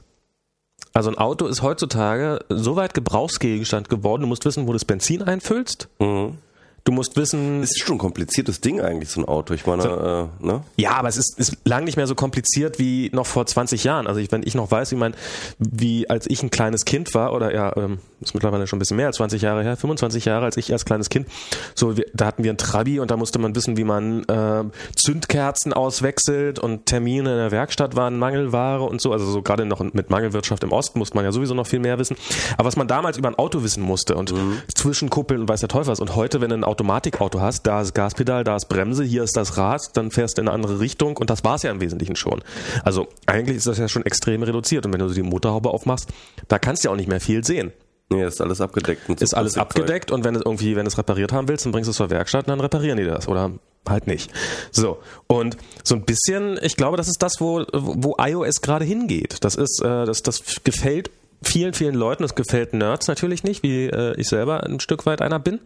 Also 0.94 1.10
ein 1.10 1.18
Auto 1.18 1.48
ist 1.48 1.62
heutzutage 1.62 2.44
so 2.50 2.76
weit 2.76 2.94
Gebrauchsgegenstand 2.94 3.88
geworden, 3.88 4.22
du 4.22 4.28
musst 4.28 4.46
wissen, 4.46 4.64
wo 4.64 4.68
du 4.68 4.74
das 4.74 4.86
Benzin 4.86 5.22
einfüllst. 5.22 5.88
Mhm. 6.00 6.38
Du 6.84 6.92
musst 6.92 7.16
wissen. 7.16 7.62
Es 7.62 7.72
ist 7.72 7.80
schon 7.80 7.96
ein 7.96 8.00
kompliziertes 8.00 8.60
Ding 8.60 8.82
eigentlich, 8.82 9.10
so 9.10 9.22
ein 9.22 9.26
Auto. 9.26 9.54
Ich 9.54 9.66
meine, 9.68 9.84
so, 9.84 9.90
äh, 9.90 10.46
ne? 10.46 10.64
Ja, 10.78 10.94
aber 10.94 11.10
es 11.10 11.18
ist, 11.18 11.38
ist 11.38 11.58
lang 11.64 11.84
nicht 11.84 11.96
mehr 11.96 12.08
so 12.08 12.16
kompliziert 12.16 12.80
wie 12.80 13.10
noch 13.14 13.28
vor 13.28 13.46
20 13.46 13.84
Jahren. 13.84 14.08
Also 14.08 14.20
ich, 14.20 14.32
wenn 14.32 14.42
ich 14.44 14.56
noch 14.56 14.72
weiß, 14.72 14.92
ich 14.92 14.98
meine, 14.98 15.16
wie 15.60 16.10
als 16.10 16.28
ich 16.30 16.42
ein 16.42 16.50
kleines 16.50 16.86
Kind 16.86 17.14
war, 17.14 17.34
oder 17.34 17.54
ja, 17.54 17.76
ähm, 17.78 18.00
ist 18.20 18.34
mittlerweile 18.34 18.68
schon 18.68 18.78
ein 18.78 18.80
bisschen 18.80 18.98
mehr 18.98 19.08
als 19.08 19.18
20 19.18 19.42
Jahre 19.42 19.64
her, 19.64 19.78
25 19.78 20.26
Jahre, 20.26 20.46
als 20.46 20.58
ich 20.58 20.72
als 20.72 20.86
kleines 20.86 21.10
Kind, 21.10 21.28
so 21.76 21.98
wir, 21.98 22.06
da 22.14 22.26
hatten 22.26 22.44
wir 22.44 22.52
ein 22.52 22.58
Trabi 22.58 23.00
und 23.00 23.12
da 23.12 23.18
musste 23.18 23.40
man 23.40 23.56
wissen, 23.56 23.78
wie 23.78 23.84
man 23.84 24.24
äh, 24.26 24.64
Zündkerzen 24.96 25.74
auswechselt 25.74 26.60
und 26.60 26.86
Termine 26.86 27.32
in 27.32 27.38
der 27.38 27.52
Werkstatt 27.52 27.96
waren 27.96 28.18
Mangelware 28.18 28.84
und 28.84 29.02
so. 29.02 29.12
Also 29.12 29.26
so 29.26 29.42
gerade 29.42 29.66
noch 29.66 29.82
mit 29.94 30.10
Mangelwirtschaft 30.10 30.64
im 30.64 30.72
Osten 30.72 31.00
musste 31.00 31.16
man 31.16 31.26
ja 31.26 31.32
sowieso 31.32 31.54
noch 31.54 31.68
viel 31.68 31.80
mehr 31.80 32.00
wissen. 32.00 32.16
Aber 32.58 32.68
was 32.68 32.76
man 32.76 32.88
damals 32.88 33.18
über 33.18 33.30
ein 33.30 33.36
Auto 33.36 33.64
wissen 33.64 33.84
musste 33.84 34.16
und 34.16 34.34
mhm. 34.34 34.62
Zwischenkuppeln 34.74 35.42
und 35.42 35.50
weiß 35.50 35.60
der 35.60 35.70
Teufel 35.70 35.92
was. 35.92 36.00
Und 36.00 36.16
heute, 36.16 36.42
wenn 36.42 36.52
ein 36.52 36.64
Automatikauto 36.72 37.40
hast, 37.40 37.68
da 37.68 37.82
ist 37.82 37.94
Gaspedal, 37.94 38.44
da 38.44 38.56
ist 38.56 38.70
Bremse, 38.70 39.04
hier 39.04 39.24
ist 39.24 39.36
das 39.38 39.58
Rad, 39.58 39.82
dann 39.94 40.12
fährst 40.12 40.38
du 40.38 40.42
in 40.42 40.48
eine 40.48 40.56
andere 40.56 40.80
Richtung 40.80 41.18
und 41.18 41.30
das 41.30 41.44
war 41.44 41.56
es 41.56 41.64
ja 41.64 41.72
im 41.72 41.82
Wesentlichen 41.82 42.16
schon. 42.16 42.42
Also 42.84 43.08
eigentlich 43.26 43.58
ist 43.58 43.68
das 43.68 43.78
ja 43.78 43.88
schon 43.88 44.06
extrem 44.06 44.44
reduziert 44.44 44.86
und 44.86 44.94
wenn 44.94 45.00
du 45.00 45.10
die 45.10 45.22
Motorhaube 45.22 45.70
aufmachst, 45.70 46.10
da 46.48 46.60
kannst 46.60 46.84
du 46.84 46.88
ja 46.88 46.94
auch 46.94 46.98
nicht 46.98 47.10
mehr 47.10 47.22
viel 47.22 47.44
sehen. 47.44 47.72
Nee, 48.10 48.26
ist 48.26 48.42
alles 48.42 48.60
abgedeckt. 48.60 49.08
Und 49.08 49.20
so 49.20 49.24
ist 49.24 49.34
alles 49.34 49.58
abgedeckt 49.58 50.12
und 50.12 50.24
wenn 50.24 50.34
du 50.34 50.42
irgendwie, 50.44 50.76
wenn 50.76 50.86
du 50.86 50.90
es 50.90 50.98
repariert 50.98 51.32
haben 51.32 51.48
willst, 51.48 51.66
dann 51.66 51.72
bringst 51.72 51.88
du 51.88 51.92
es 51.92 51.98
zur 51.98 52.10
Werkstatt 52.10 52.46
und 52.46 52.50
dann 52.50 52.60
reparieren 52.60 52.98
die 52.98 53.06
das 53.06 53.28
oder 53.28 53.52
halt 53.88 54.08
nicht. 54.08 54.32
So. 54.72 55.00
Und 55.28 55.58
so 55.84 55.96
ein 55.96 56.04
bisschen, 56.04 56.60
ich 56.62 56.76
glaube, 56.76 56.98
das 56.98 57.08
ist 57.08 57.24
das, 57.24 57.36
wo, 57.40 57.66
wo 57.72 58.16
iOS 58.20 58.62
gerade 58.62 58.86
hingeht. 58.86 59.44
Das 59.44 59.56
ist, 59.56 59.82
äh, 59.82 60.06
das, 60.06 60.24
das 60.24 60.44
gefällt 60.64 61.10
vielen, 61.42 61.74
vielen 61.74 61.96
Leuten. 61.96 62.24
Das 62.24 62.36
gefällt 62.36 62.74
Nerds 62.74 63.08
natürlich 63.08 63.44
nicht, 63.44 63.64
wie 63.64 63.86
äh, 63.86 64.14
ich 64.20 64.28
selber 64.28 64.64
ein 64.64 64.80
Stück 64.80 65.06
weit 65.06 65.22
einer 65.22 65.40
bin. 65.40 65.60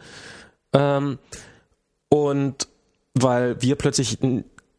Ähm, 0.73 1.19
und 2.09 2.67
weil 3.13 3.61
wir 3.61 3.75
plötzlich 3.75 4.19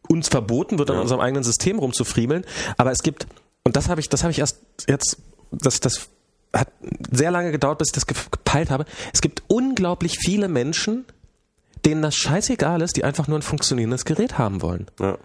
uns 0.08 0.28
verboten 0.28 0.78
wird, 0.78 0.90
an 0.90 0.98
unserem 0.98 1.20
eigenen 1.20 1.44
System 1.44 1.78
rumzufriemeln. 1.78 2.44
Aber 2.76 2.92
es 2.92 3.02
gibt, 3.02 3.26
und 3.64 3.76
das 3.76 3.88
habe 3.88 4.00
ich, 4.00 4.08
das 4.08 4.22
habe 4.22 4.30
ich 4.30 4.38
erst 4.38 4.58
jetzt, 4.88 5.18
das, 5.50 5.80
das 5.80 6.08
hat 6.52 6.68
sehr 7.10 7.30
lange 7.30 7.52
gedauert, 7.52 7.78
bis 7.78 7.88
ich 7.88 7.92
das 7.92 8.06
gepeilt 8.06 8.70
habe. 8.70 8.84
Es 9.12 9.20
gibt 9.20 9.42
unglaublich 9.48 10.18
viele 10.18 10.48
Menschen, 10.48 11.04
denen 11.86 12.02
das 12.02 12.16
scheißegal 12.16 12.82
ist, 12.82 12.96
die 12.96 13.04
einfach 13.04 13.28
nur 13.28 13.38
ein 13.38 13.42
funktionierendes 13.42 14.04
Gerät 14.04 14.38
haben 14.38 14.60
wollen. 14.60 14.86
Ja. 15.00 15.16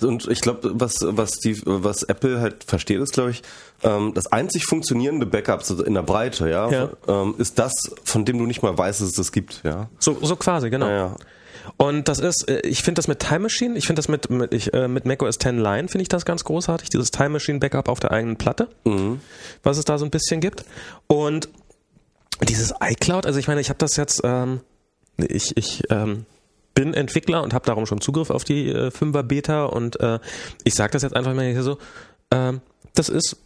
Und 0.00 0.26
ich 0.28 0.40
glaube, 0.40 0.72
was, 0.74 0.94
was, 1.02 1.32
die, 1.32 1.60
was 1.64 2.02
Apple 2.04 2.40
halt 2.40 2.64
versteht, 2.64 3.00
ist, 3.00 3.12
glaube 3.12 3.32
ich, 3.32 3.42
ähm, 3.82 4.14
das 4.14 4.26
einzig 4.32 4.64
funktionierende 4.64 5.26
Backup 5.26 5.62
in 5.86 5.94
der 5.94 6.02
Breite, 6.02 6.48
ja, 6.48 6.70
ja. 6.70 6.88
Ähm, 7.06 7.34
ist 7.36 7.58
das, 7.58 7.72
von 8.02 8.24
dem 8.24 8.38
du 8.38 8.46
nicht 8.46 8.62
mal 8.62 8.76
weißt, 8.76 9.02
dass 9.02 9.08
es 9.08 9.14
das 9.14 9.30
gibt, 9.30 9.60
ja. 9.62 9.90
So, 9.98 10.16
so 10.22 10.36
quasi, 10.36 10.70
genau. 10.70 10.88
Ja, 10.88 10.96
ja. 10.96 11.16
Und 11.76 12.08
das 12.08 12.18
ist, 12.18 12.48
äh, 12.48 12.60
ich 12.60 12.82
finde 12.82 13.00
das 13.00 13.08
mit 13.08 13.18
Time 13.20 13.40
Machine, 13.40 13.76
ich 13.76 13.86
finde 13.86 13.98
das 14.00 14.08
mit, 14.08 14.30
mit, 14.30 14.54
ich, 14.54 14.72
äh, 14.72 14.88
mit 14.88 15.04
macOS 15.04 15.38
10 15.38 15.58
Line 15.58 15.88
finde 15.88 16.02
ich 16.02 16.08
das 16.08 16.24
ganz 16.24 16.44
großartig, 16.44 16.88
dieses 16.88 17.10
Time 17.10 17.30
Machine 17.30 17.58
Backup 17.58 17.90
auf 17.90 18.00
der 18.00 18.12
eigenen 18.12 18.36
Platte, 18.36 18.68
mhm. 18.84 19.20
was 19.62 19.76
es 19.76 19.84
da 19.84 19.98
so 19.98 20.06
ein 20.06 20.10
bisschen 20.10 20.40
gibt. 20.40 20.64
Und 21.08 21.50
dieses 22.48 22.72
iCloud, 22.82 23.26
also 23.26 23.38
ich 23.38 23.48
meine, 23.48 23.60
ich 23.60 23.68
habe 23.68 23.78
das 23.78 23.96
jetzt, 23.96 24.22
ähm, 24.24 24.60
ich, 25.18 25.56
ich 25.56 25.82
ähm, 25.90 26.26
bin 26.74 26.94
Entwickler 26.94 27.42
und 27.42 27.54
habe 27.54 27.66
darum 27.66 27.86
schon 27.86 28.00
Zugriff 28.00 28.30
auf 28.30 28.44
die 28.44 28.68
äh, 28.68 28.88
5er 28.88 29.22
Beta 29.22 29.64
und 29.64 29.98
äh, 30.00 30.18
ich 30.64 30.74
sage 30.74 30.92
das 30.92 31.02
jetzt 31.02 31.16
einfach 31.16 31.34
mal 31.34 31.50
hier 31.50 31.62
so, 31.62 31.78
ähm, 32.30 32.60
das 32.94 33.08
ist 33.08 33.38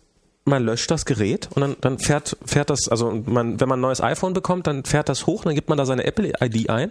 man 0.45 0.65
löscht 0.65 0.91
das 0.91 1.05
Gerät 1.05 1.49
und 1.55 1.61
dann, 1.61 1.77
dann 1.81 1.99
fährt, 1.99 2.37
fährt 2.45 2.71
das, 2.71 2.89
also 2.89 3.23
man, 3.27 3.61
wenn 3.61 3.69
man 3.69 3.79
ein 3.79 3.83
neues 3.83 4.01
iPhone 4.01 4.33
bekommt, 4.33 4.67
dann 4.67 4.85
fährt 4.85 5.09
das 5.09 5.27
hoch, 5.27 5.45
dann 5.45 5.55
gibt 5.55 5.69
man 5.69 5.79
da 5.79 5.85
seine 5.85 6.05
Apple-ID 6.05 6.71
ein 6.71 6.91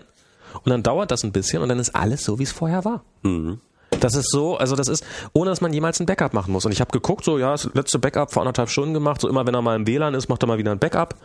und 0.63 0.69
dann 0.69 0.83
dauert 0.83 1.11
das 1.11 1.23
ein 1.23 1.31
bisschen 1.31 1.61
und 1.61 1.69
dann 1.69 1.79
ist 1.79 1.95
alles 1.95 2.23
so, 2.23 2.39
wie 2.39 2.43
es 2.43 2.51
vorher 2.51 2.85
war. 2.85 3.03
Mhm. 3.23 3.59
Das 3.99 4.15
ist 4.15 4.29
so, 4.29 4.55
also 4.55 4.75
das 4.75 4.87
ist, 4.87 5.03
ohne 5.33 5.49
dass 5.49 5.61
man 5.61 5.73
jemals 5.73 5.99
ein 5.99 6.05
Backup 6.05 6.33
machen 6.33 6.53
muss. 6.53 6.65
Und 6.65 6.71
ich 6.71 6.79
habe 6.79 6.91
geguckt, 6.91 7.25
so, 7.25 7.39
ja, 7.39 7.51
das 7.51 7.69
letzte 7.73 7.99
Backup 7.99 8.31
vor 8.31 8.43
anderthalb 8.43 8.69
Stunden 8.69 8.93
gemacht, 8.93 9.19
so 9.19 9.27
immer 9.27 9.45
wenn 9.47 9.55
er 9.55 9.61
mal 9.61 9.75
im 9.75 9.87
WLAN 9.87 10.13
ist, 10.13 10.29
macht 10.29 10.43
er 10.43 10.47
mal 10.47 10.57
wieder 10.57 10.71
ein 10.71 10.79
Backup. 10.79 11.15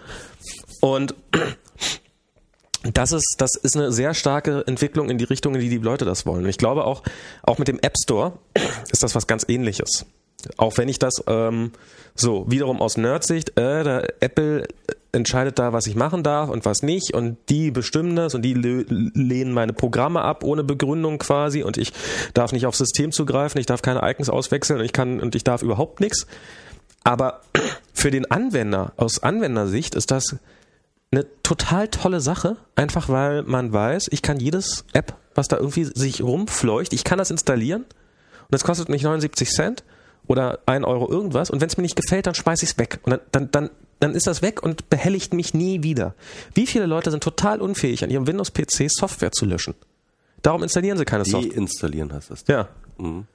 Und 0.80 1.14
das 2.92 3.12
ist, 3.12 3.36
das 3.38 3.54
ist 3.56 3.76
eine 3.76 3.92
sehr 3.92 4.14
starke 4.14 4.64
Entwicklung 4.66 5.08
in 5.08 5.18
die 5.18 5.24
Richtung, 5.24 5.54
in 5.54 5.60
die 5.60 5.68
die 5.68 5.78
Leute 5.78 6.04
das 6.04 6.26
wollen. 6.26 6.44
Und 6.44 6.50
ich 6.50 6.58
glaube 6.58 6.84
auch, 6.84 7.02
auch 7.42 7.58
mit 7.58 7.68
dem 7.68 7.78
App 7.80 7.94
Store 8.02 8.38
ist 8.92 9.02
das 9.02 9.14
was 9.14 9.26
ganz 9.26 9.44
ähnliches. 9.48 10.06
Auch 10.58 10.76
wenn 10.76 10.88
ich 10.88 10.98
das 10.98 11.24
ähm, 11.26 11.72
so 12.14 12.44
wiederum 12.50 12.82
aus 12.82 12.98
Nerdsicht, 12.98 13.58
äh, 13.58 13.82
der 13.82 14.22
Apple 14.22 14.68
entscheidet 15.12 15.58
da, 15.58 15.72
was 15.72 15.86
ich 15.86 15.94
machen 15.94 16.22
darf 16.22 16.50
und 16.50 16.64
was 16.64 16.82
nicht 16.82 17.14
und 17.14 17.38
die 17.48 17.70
bestimmen 17.70 18.16
das 18.16 18.34
und 18.34 18.42
die 18.42 18.52
lehnen 18.52 19.52
meine 19.52 19.72
Programme 19.72 20.22
ab 20.22 20.42
ohne 20.44 20.64
Begründung 20.64 21.18
quasi 21.18 21.62
und 21.62 21.78
ich 21.78 21.92
darf 22.34 22.52
nicht 22.52 22.66
aufs 22.66 22.78
System 22.78 23.12
zugreifen, 23.12 23.60
ich 23.60 23.66
darf 23.66 23.80
keine 23.80 24.00
Icons 24.02 24.28
auswechseln 24.28 24.80
und 24.80 24.84
ich 24.84 24.92
kann 24.92 25.20
und 25.20 25.34
ich 25.34 25.44
darf 25.44 25.62
überhaupt 25.62 26.00
nichts. 26.00 26.26
Aber 27.04 27.42
für 27.94 28.10
den 28.10 28.30
Anwender, 28.30 28.92
aus 28.96 29.22
Anwendersicht 29.22 29.94
ist 29.94 30.10
das 30.10 30.36
eine 31.14 31.26
total 31.42 31.88
tolle 31.88 32.20
Sache, 32.20 32.56
einfach 32.74 33.08
weil 33.08 33.42
man 33.42 33.72
weiß, 33.72 34.08
ich 34.10 34.22
kann 34.22 34.38
jedes 34.38 34.84
App, 34.92 35.14
was 35.34 35.48
da 35.48 35.56
irgendwie 35.56 35.84
sich 35.84 36.22
rumfleucht, 36.22 36.92
ich 36.92 37.04
kann 37.04 37.18
das 37.18 37.30
installieren 37.30 37.82
und 37.82 38.50
das 38.50 38.64
kostet 38.64 38.88
nicht 38.88 39.04
79 39.04 39.50
Cent 39.50 39.84
oder 40.26 40.60
ein 40.66 40.84
Euro 40.84 41.10
irgendwas 41.10 41.50
und 41.50 41.60
wenn 41.60 41.68
es 41.68 41.76
mir 41.76 41.82
nicht 41.82 41.96
gefällt, 41.96 42.26
dann 42.26 42.34
schmeiß 42.34 42.62
ich 42.62 42.70
es 42.70 42.78
weg 42.78 43.00
und 43.04 43.12
dann, 43.12 43.20
dann, 43.32 43.50
dann 43.50 43.70
dann 44.00 44.14
ist 44.14 44.26
das 44.26 44.42
weg 44.42 44.62
und 44.62 44.90
behelligt 44.90 45.32
mich 45.32 45.54
nie 45.54 45.82
wieder. 45.82 46.14
Wie 46.52 46.66
viele 46.66 46.84
Leute 46.84 47.10
sind 47.10 47.22
total 47.22 47.62
unfähig, 47.62 48.04
an 48.04 48.10
ihrem 48.10 48.26
Windows-PC 48.26 48.90
Software 48.90 49.32
zu 49.32 49.46
löschen? 49.46 49.74
Darum 50.42 50.62
installieren 50.62 50.98
sie 50.98 51.06
keine 51.06 51.24
Software. 51.24 51.54
Deinstallieren 51.54 52.12
heißt 52.12 52.30
das. 52.30 52.44
Ja. 52.46 52.68
Mhm. 52.98 53.26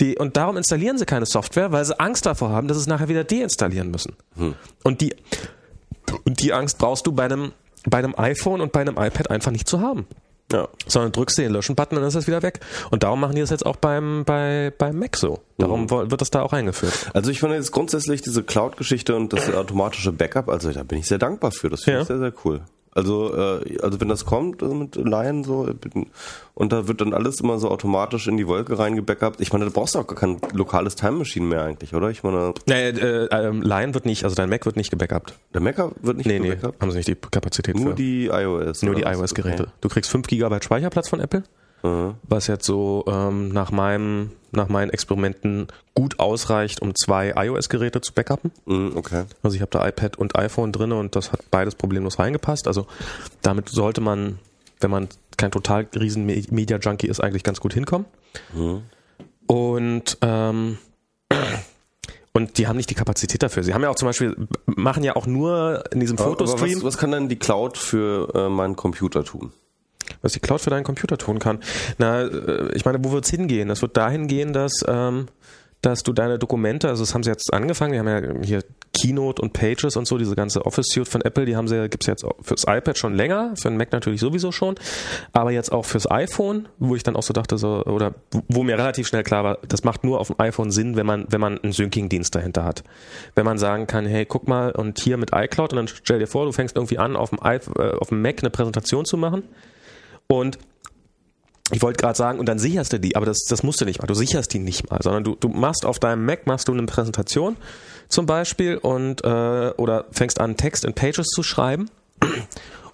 Die, 0.00 0.16
und 0.16 0.36
darum 0.36 0.56
installieren 0.56 0.98
sie 0.98 1.04
keine 1.04 1.26
Software, 1.26 1.72
weil 1.72 1.84
sie 1.84 1.98
Angst 2.00 2.26
davor 2.26 2.50
haben, 2.50 2.68
dass 2.68 2.78
sie 2.78 2.82
es 2.82 2.86
nachher 2.86 3.08
wieder 3.08 3.22
deinstallieren 3.22 3.90
müssen. 3.90 4.16
Hm. 4.36 4.54
Und, 4.82 5.00
die, 5.00 5.14
und 6.24 6.40
die 6.42 6.52
Angst 6.52 6.78
brauchst 6.78 7.06
du 7.06 7.12
bei 7.12 7.24
einem, 7.24 7.52
bei 7.86 7.98
einem 7.98 8.14
iPhone 8.16 8.60
und 8.60 8.72
bei 8.72 8.80
einem 8.80 8.96
iPad 8.96 9.30
einfach 9.30 9.50
nicht 9.50 9.68
zu 9.68 9.80
haben. 9.80 10.06
Ja. 10.52 10.68
Sondern 10.86 11.12
drückst 11.12 11.38
du 11.38 11.42
den 11.42 11.52
Löschen-Button 11.52 11.96
und 11.96 12.02
dann 12.02 12.08
ist 12.08 12.14
es 12.14 12.26
wieder 12.26 12.42
weg. 12.42 12.60
Und 12.90 13.02
darum 13.02 13.20
machen 13.20 13.34
die 13.34 13.40
das 13.40 13.50
jetzt 13.50 13.64
auch 13.64 13.76
beim, 13.76 14.24
bei, 14.24 14.72
beim 14.76 14.98
Mac 14.98 15.16
so. 15.16 15.40
Darum 15.58 15.84
mhm. 15.84 16.10
wird 16.10 16.20
das 16.20 16.30
da 16.30 16.42
auch 16.42 16.52
eingeführt. 16.52 17.10
Also 17.14 17.30
ich 17.30 17.40
finde 17.40 17.56
jetzt 17.56 17.72
grundsätzlich 17.72 18.20
diese 18.20 18.42
Cloud-Geschichte 18.42 19.16
und 19.16 19.32
das 19.32 19.52
automatische 19.52 20.12
Backup, 20.12 20.48
also 20.48 20.70
da 20.70 20.82
bin 20.82 20.98
ich 20.98 21.06
sehr 21.06 21.18
dankbar 21.18 21.50
für. 21.50 21.70
Das 21.70 21.84
finde 21.84 21.98
ja. 21.98 22.02
ich 22.02 22.08
sehr, 22.08 22.18
sehr 22.18 22.32
cool. 22.44 22.60
Also, 22.94 23.34
äh, 23.34 23.78
also 23.82 24.00
wenn 24.00 24.08
das 24.08 24.24
kommt 24.24 24.62
also 24.62 24.74
mit 24.74 24.94
Lion 24.94 25.42
so 25.42 25.68
und 26.54 26.72
da 26.72 26.86
wird 26.86 27.00
dann 27.00 27.12
alles 27.12 27.40
immer 27.40 27.58
so 27.58 27.68
automatisch 27.68 28.28
in 28.28 28.36
die 28.36 28.46
Wolke 28.46 28.78
reingebackupt. 28.78 29.40
Ich 29.40 29.52
meine, 29.52 29.64
da 29.64 29.70
brauchst 29.72 29.96
du 29.96 29.98
auch 29.98 30.06
gar 30.06 30.16
kein 30.16 30.38
lokales 30.52 30.94
Time 30.94 31.12
Machine 31.12 31.46
mehr 31.46 31.64
eigentlich, 31.64 31.92
oder? 31.94 32.10
Ich 32.10 32.22
meine, 32.22 32.54
naja, 32.66 32.88
äh, 32.90 33.26
äh, 33.26 33.50
Lion 33.50 33.94
wird 33.94 34.06
nicht, 34.06 34.22
also 34.22 34.36
dein 34.36 34.48
Mac 34.48 34.64
wird 34.64 34.76
nicht 34.76 34.90
gebackupt. 34.90 35.34
Der 35.52 35.60
Mac 35.60 35.76
wird 35.78 36.16
nicht 36.16 36.26
nee, 36.26 36.38
gebackupt? 36.38 36.74
Nee, 36.74 36.80
haben 36.80 36.90
sie 36.92 36.98
nicht 36.98 37.08
die 37.08 37.16
Kapazität 37.16 37.74
Nur 37.74 37.90
für. 37.90 37.94
die 37.94 38.26
iOS. 38.26 38.82
Nur 38.82 38.94
die 38.94 39.02
iOS-Geräte. 39.02 39.64
Okay. 39.64 39.72
Du 39.80 39.88
kriegst 39.88 40.10
5 40.10 40.28
GB 40.28 40.62
Speicherplatz 40.62 41.08
von 41.08 41.18
Apple. 41.18 41.42
Mhm. 41.84 42.14
Was 42.22 42.46
jetzt 42.46 42.64
so 42.64 43.04
ähm, 43.06 43.50
nach 43.50 43.70
meinem, 43.70 44.30
nach 44.52 44.68
meinen 44.68 44.90
Experimenten 44.90 45.68
gut 45.94 46.18
ausreicht, 46.18 46.80
um 46.80 46.94
zwei 46.94 47.34
iOS-Geräte 47.36 48.00
zu 48.00 48.14
backuppen. 48.14 48.52
Mhm, 48.64 48.92
okay. 48.96 49.24
Also 49.42 49.54
ich 49.54 49.60
habe 49.60 49.70
da 49.70 49.86
iPad 49.86 50.16
und 50.16 50.34
iPhone 50.34 50.72
drin 50.72 50.92
und 50.92 51.14
das 51.14 51.30
hat 51.30 51.40
beides 51.50 51.74
problemlos 51.74 52.18
reingepasst. 52.18 52.66
Also 52.66 52.86
damit 53.42 53.68
sollte 53.68 54.00
man, 54.00 54.38
wenn 54.80 54.90
man 54.90 55.08
kein 55.36 55.50
total 55.50 55.86
riesen 55.94 56.24
Media-Junkie 56.24 57.06
ist, 57.06 57.20
eigentlich 57.20 57.42
ganz 57.42 57.60
gut 57.60 57.74
hinkommen. 57.74 58.06
Mhm. 58.54 58.82
Und 59.46 60.16
ähm, 60.22 60.78
und 62.32 62.56
die 62.56 62.66
haben 62.66 62.78
nicht 62.78 62.88
die 62.88 62.94
Kapazität 62.94 63.42
dafür. 63.42 63.62
Sie 63.62 63.74
haben 63.74 63.82
ja 63.82 63.90
auch 63.90 63.96
zum 63.96 64.08
Beispiel, 64.08 64.34
machen 64.64 65.04
ja 65.04 65.16
auch 65.16 65.26
nur 65.26 65.84
in 65.92 66.00
diesem 66.00 66.16
Fotostream. 66.16 66.78
Was, 66.78 66.84
was, 66.84 66.98
kann 66.98 67.10
denn 67.10 67.28
die 67.28 67.38
Cloud 67.38 67.76
für 67.76 68.34
äh, 68.34 68.48
meinen 68.48 68.74
Computer 68.74 69.22
tun? 69.22 69.52
Was 70.22 70.32
die 70.32 70.40
Cloud 70.40 70.60
für 70.60 70.70
deinen 70.70 70.84
Computer 70.84 71.18
tun 71.18 71.38
kann. 71.38 71.60
Na, 71.98 72.22
äh, 72.22 72.72
ich 72.74 72.84
meine, 72.84 73.02
wo 73.04 73.12
wird 73.12 73.24
es 73.24 73.30
hingehen? 73.30 73.68
Das 73.68 73.82
wird 73.82 73.96
dahin 73.96 74.26
gehen, 74.26 74.52
dass, 74.52 74.84
ähm, 74.86 75.26
dass 75.82 76.02
du 76.02 76.12
deine 76.12 76.38
Dokumente, 76.38 76.88
also 76.88 77.02
das 77.02 77.14
haben 77.14 77.22
sie 77.22 77.30
jetzt 77.30 77.52
angefangen, 77.52 77.92
die 77.92 77.98
haben 77.98 78.08
ja 78.08 78.42
hier 78.42 78.62
Keynote 78.94 79.42
und 79.42 79.52
Pages 79.52 79.96
und 79.96 80.06
so, 80.06 80.16
diese 80.16 80.34
ganze 80.34 80.64
Office 80.64 80.86
Suite 80.88 81.08
von 81.08 81.20
Apple, 81.20 81.44
die 81.44 81.56
haben 81.56 81.68
sie, 81.68 81.88
gibt's 81.88 82.06
jetzt 82.06 82.24
auch 82.24 82.36
fürs 82.40 82.64
iPad 82.66 82.96
schon 82.96 83.14
länger, 83.14 83.52
für 83.56 83.68
den 83.68 83.76
Mac 83.76 83.92
natürlich 83.92 84.20
sowieso 84.20 84.52
schon, 84.52 84.76
aber 85.32 85.50
jetzt 85.50 85.72
auch 85.72 85.84
fürs 85.84 86.10
iPhone, 86.10 86.68
wo 86.78 86.96
ich 86.96 87.02
dann 87.02 87.16
auch 87.16 87.22
so 87.22 87.34
dachte, 87.34 87.58
so, 87.58 87.84
oder 87.84 88.14
wo 88.48 88.62
mir 88.62 88.78
relativ 88.78 89.06
schnell 89.08 89.24
klar 89.24 89.44
war, 89.44 89.58
das 89.68 89.84
macht 89.84 90.04
nur 90.04 90.20
auf 90.20 90.28
dem 90.28 90.40
iPhone 90.40 90.70
Sinn, 90.70 90.96
wenn 90.96 91.06
man, 91.06 91.26
wenn 91.28 91.40
man 91.40 91.58
einen 91.58 91.72
Syncing-Dienst 91.72 92.34
dahinter 92.34 92.64
hat. 92.64 92.84
Wenn 93.34 93.44
man 93.44 93.58
sagen 93.58 93.86
kann, 93.86 94.06
hey, 94.06 94.24
guck 94.24 94.48
mal, 94.48 94.70
und 94.70 95.00
hier 95.00 95.16
mit 95.16 95.30
iCloud, 95.34 95.72
und 95.72 95.76
dann 95.76 95.88
stell 95.88 96.18
dir 96.18 96.26
vor, 96.26 96.46
du 96.46 96.52
fängst 96.52 96.76
irgendwie 96.76 96.98
an, 96.98 97.16
auf 97.16 97.30
dem, 97.30 97.40
I, 97.44 97.58
äh, 97.78 97.96
auf 97.98 98.08
dem 98.08 98.22
Mac 98.22 98.38
eine 98.40 98.50
Präsentation 98.50 99.04
zu 99.04 99.16
machen 99.16 99.42
und 100.40 100.58
ich 101.70 101.82
wollte 101.82 102.00
gerade 102.00 102.16
sagen, 102.16 102.38
und 102.38 102.46
dann 102.46 102.58
sicherst 102.58 102.92
du 102.92 103.00
die, 103.00 103.16
aber 103.16 103.26
das, 103.26 103.44
das 103.48 103.62
musst 103.62 103.80
du 103.80 103.84
nicht 103.84 104.00
mal. 104.00 104.06
Du 104.06 104.14
sicherst 104.14 104.52
die 104.52 104.58
nicht 104.58 104.90
mal, 104.90 105.00
sondern 105.02 105.24
du, 105.24 105.34
du 105.34 105.48
machst 105.48 105.86
auf 105.86 105.98
deinem 105.98 106.24
Mac 106.26 106.46
machst 106.46 106.68
du 106.68 106.72
eine 106.72 106.84
Präsentation 106.84 107.56
zum 108.08 108.26
Beispiel 108.26 108.76
und 108.76 109.24
äh, 109.24 109.72
oder 109.76 110.04
fängst 110.10 110.40
an, 110.40 110.56
Text 110.56 110.84
in 110.84 110.92
Pages 110.92 111.28
zu 111.28 111.42
schreiben 111.42 111.88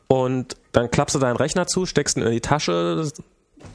und 0.07 0.57
dann 0.73 0.91
klappst 0.91 1.17
du 1.17 1.19
deinen 1.19 1.37
Rechner 1.37 1.67
zu, 1.67 1.85
steckst 1.85 2.17
ihn 2.17 2.23
in 2.23 2.31
die 2.31 2.41
Tasche, 2.41 3.11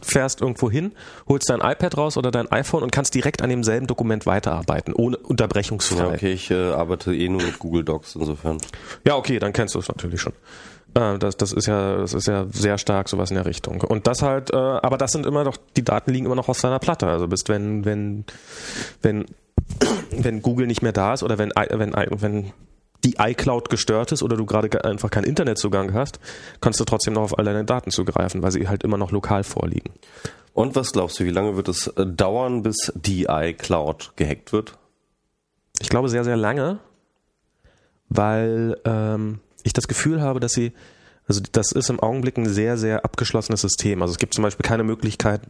fährst 0.02 0.42
irgendwo 0.42 0.72
hin, 0.72 0.94
holst 1.28 1.50
dein 1.50 1.60
iPad 1.60 1.98
raus 1.98 2.18
oder 2.18 2.32
dein 2.32 2.50
iPhone 2.52 2.82
und 2.82 2.92
kannst 2.92 3.14
direkt 3.16 3.42
an 3.42 3.50
demselben 3.50 3.88
Dokument 3.88 4.26
weiterarbeiten, 4.26 4.94
ohne 4.94 5.18
unterbrechungsfrei. 5.18 5.98
Ja, 5.98 6.08
okay, 6.08 6.34
ich 6.34 6.52
äh, 6.52 6.72
arbeite 6.72 7.14
eh 7.14 7.28
nur 7.28 7.42
mit 7.42 7.60
Google 7.60 7.84
Docs 7.84 8.16
insofern. 8.16 8.60
Ja, 9.06 9.18
okay, 9.18 9.40
dann 9.40 9.52
kennst 9.52 9.76
du 9.76 9.80
es 9.80 9.90
natürlich 9.90 10.22
schon. 10.22 10.34
Äh, 10.96 11.20
das, 11.20 11.38
das 11.38 11.54
ist 11.54 11.68
ja, 11.68 11.98
das 11.98 12.14
ist 12.14 12.28
ja 12.28 12.48
sehr 12.52 12.78
stark 12.78 13.10
sowas 13.10 13.30
in 13.30 13.36
der 13.36 13.46
Richtung. 13.46 13.82
Und 13.82 14.08
das 14.08 14.22
halt, 14.22 14.52
äh, 14.52 14.58
aber 14.58 14.98
das 14.98 15.12
sind 15.12 15.26
immer 15.26 15.44
noch, 15.44 15.58
die 15.76 15.84
Daten 15.84 16.12
liegen 16.12 16.26
immer 16.26 16.36
noch 16.36 16.50
auf 16.50 16.58
seiner 16.58 16.80
Platte. 16.80 17.08
Also 17.08 17.28
bis 17.28 17.44
wenn, 17.48 17.86
wenn, 17.86 18.26
wenn, 19.02 19.26
wenn 20.12 20.42
Google 20.42 20.68
nicht 20.68 20.82
mehr 20.82 20.94
da 20.94 21.14
ist 21.14 21.22
oder 21.22 21.38
wenn, 21.38 21.52
wenn, 21.56 21.94
wenn 21.94 22.54
die 23.04 23.16
iCloud 23.20 23.70
gestört 23.70 24.12
ist 24.12 24.24
oder 24.24 24.36
du 24.36 24.46
gerade 24.46 24.84
einfach 24.84 25.12
keinen 25.12 25.26
Internetzugang 25.26 25.94
hast, 25.94 26.20
kannst 26.60 26.80
du 26.80 26.86
trotzdem 26.86 27.14
noch 27.14 27.22
auf 27.22 27.38
all 27.38 27.46
deine 27.46 27.66
Daten 27.66 27.92
zugreifen, 27.92 28.42
weil 28.42 28.52
sie 28.52 28.68
halt 28.68 28.84
immer 28.84 28.98
noch 28.98 29.12
lokal 29.12 29.44
vorliegen. 29.44 29.92
Und 30.54 30.76
was 30.76 30.94
glaubst 30.94 31.20
du, 31.20 31.26
wie 31.26 31.32
lange 31.32 31.58
wird 31.58 31.68
es 31.68 31.88
äh, 31.88 32.06
dauern, 32.06 32.64
bis 32.64 32.92
die 32.96 33.26
iCloud 33.30 34.14
gehackt 34.16 34.54
wird? 34.54 34.78
Ich 35.82 35.90
glaube 35.90 36.08
sehr, 36.08 36.24
sehr 36.24 36.38
lange, 36.38 36.80
weil 38.08 38.78
ähm, 38.86 39.42
ich 39.66 39.74
das 39.74 39.88
Gefühl 39.88 40.22
habe, 40.22 40.40
dass 40.40 40.54
sie, 40.54 40.72
also 41.28 41.42
das 41.52 41.72
ist 41.72 41.90
im 41.90 42.00
Augenblick 42.00 42.38
ein 42.38 42.48
sehr, 42.48 42.78
sehr 42.78 43.04
abgeschlossenes 43.04 43.62
System. 43.62 44.02
Also 44.02 44.14
es 44.14 44.18
gibt 44.18 44.34
zum 44.34 44.44
Beispiel 44.44 44.66
keine 44.66 44.84
Möglichkeit, 44.84 45.42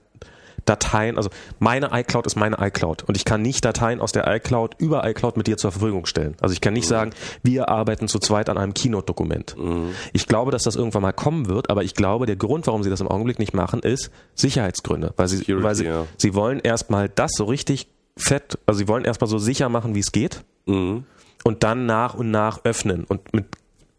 Dateien, 0.65 1.17
also 1.17 1.29
meine 1.59 1.89
iCloud 1.91 2.25
ist 2.25 2.35
meine 2.35 2.57
iCloud 2.59 3.03
und 3.03 3.15
ich 3.15 3.25
kann 3.25 3.41
nicht 3.41 3.63
Dateien 3.63 4.01
aus 4.01 4.11
der 4.11 4.25
iCloud 4.27 4.75
über 4.79 5.07
iCloud 5.07 5.37
mit 5.37 5.47
dir 5.47 5.57
zur 5.57 5.71
Verfügung 5.71 6.05
stellen. 6.05 6.35
Also 6.41 6.53
ich 6.53 6.61
kann 6.61 6.73
nicht 6.73 6.85
mhm. 6.85 6.89
sagen, 6.89 7.11
wir 7.43 7.69
arbeiten 7.69 8.07
zu 8.07 8.19
zweit 8.19 8.49
an 8.49 8.57
einem 8.57 8.73
Keynote-Dokument. 8.73 9.55
Mhm. 9.57 9.91
Ich 10.13 10.27
glaube, 10.27 10.51
dass 10.51 10.63
das 10.63 10.75
irgendwann 10.75 11.03
mal 11.03 11.13
kommen 11.13 11.47
wird, 11.47 11.69
aber 11.69 11.83
ich 11.83 11.93
glaube, 11.93 12.25
der 12.25 12.35
Grund, 12.35 12.65
warum 12.67 12.83
sie 12.83 12.89
das 12.89 13.01
im 13.01 13.07
Augenblick 13.07 13.37
nicht 13.37 13.53
machen, 13.53 13.81
ist 13.81 14.09
Sicherheitsgründe, 14.33 15.13
weil 15.17 15.27
sie, 15.27 15.37
Security, 15.37 15.63
weil 15.63 15.75
sie, 15.75 15.85
ja. 15.85 16.05
sie 16.17 16.33
wollen 16.33 16.59
erstmal 16.59 17.09
das 17.09 17.31
so 17.35 17.45
richtig 17.45 17.87
fett, 18.17 18.57
also 18.65 18.79
sie 18.79 18.87
wollen 18.87 19.05
erstmal 19.05 19.29
so 19.29 19.37
sicher 19.37 19.69
machen, 19.69 19.93
wie 19.93 19.99
es 19.99 20.11
geht. 20.11 20.43
Mhm. 20.65 21.03
Und 21.43 21.63
dann 21.63 21.85
nach 21.85 22.15
und 22.15 22.31
nach 22.31 22.61
öffnen 22.63 23.03
und 23.03 23.33
mit 23.33 23.45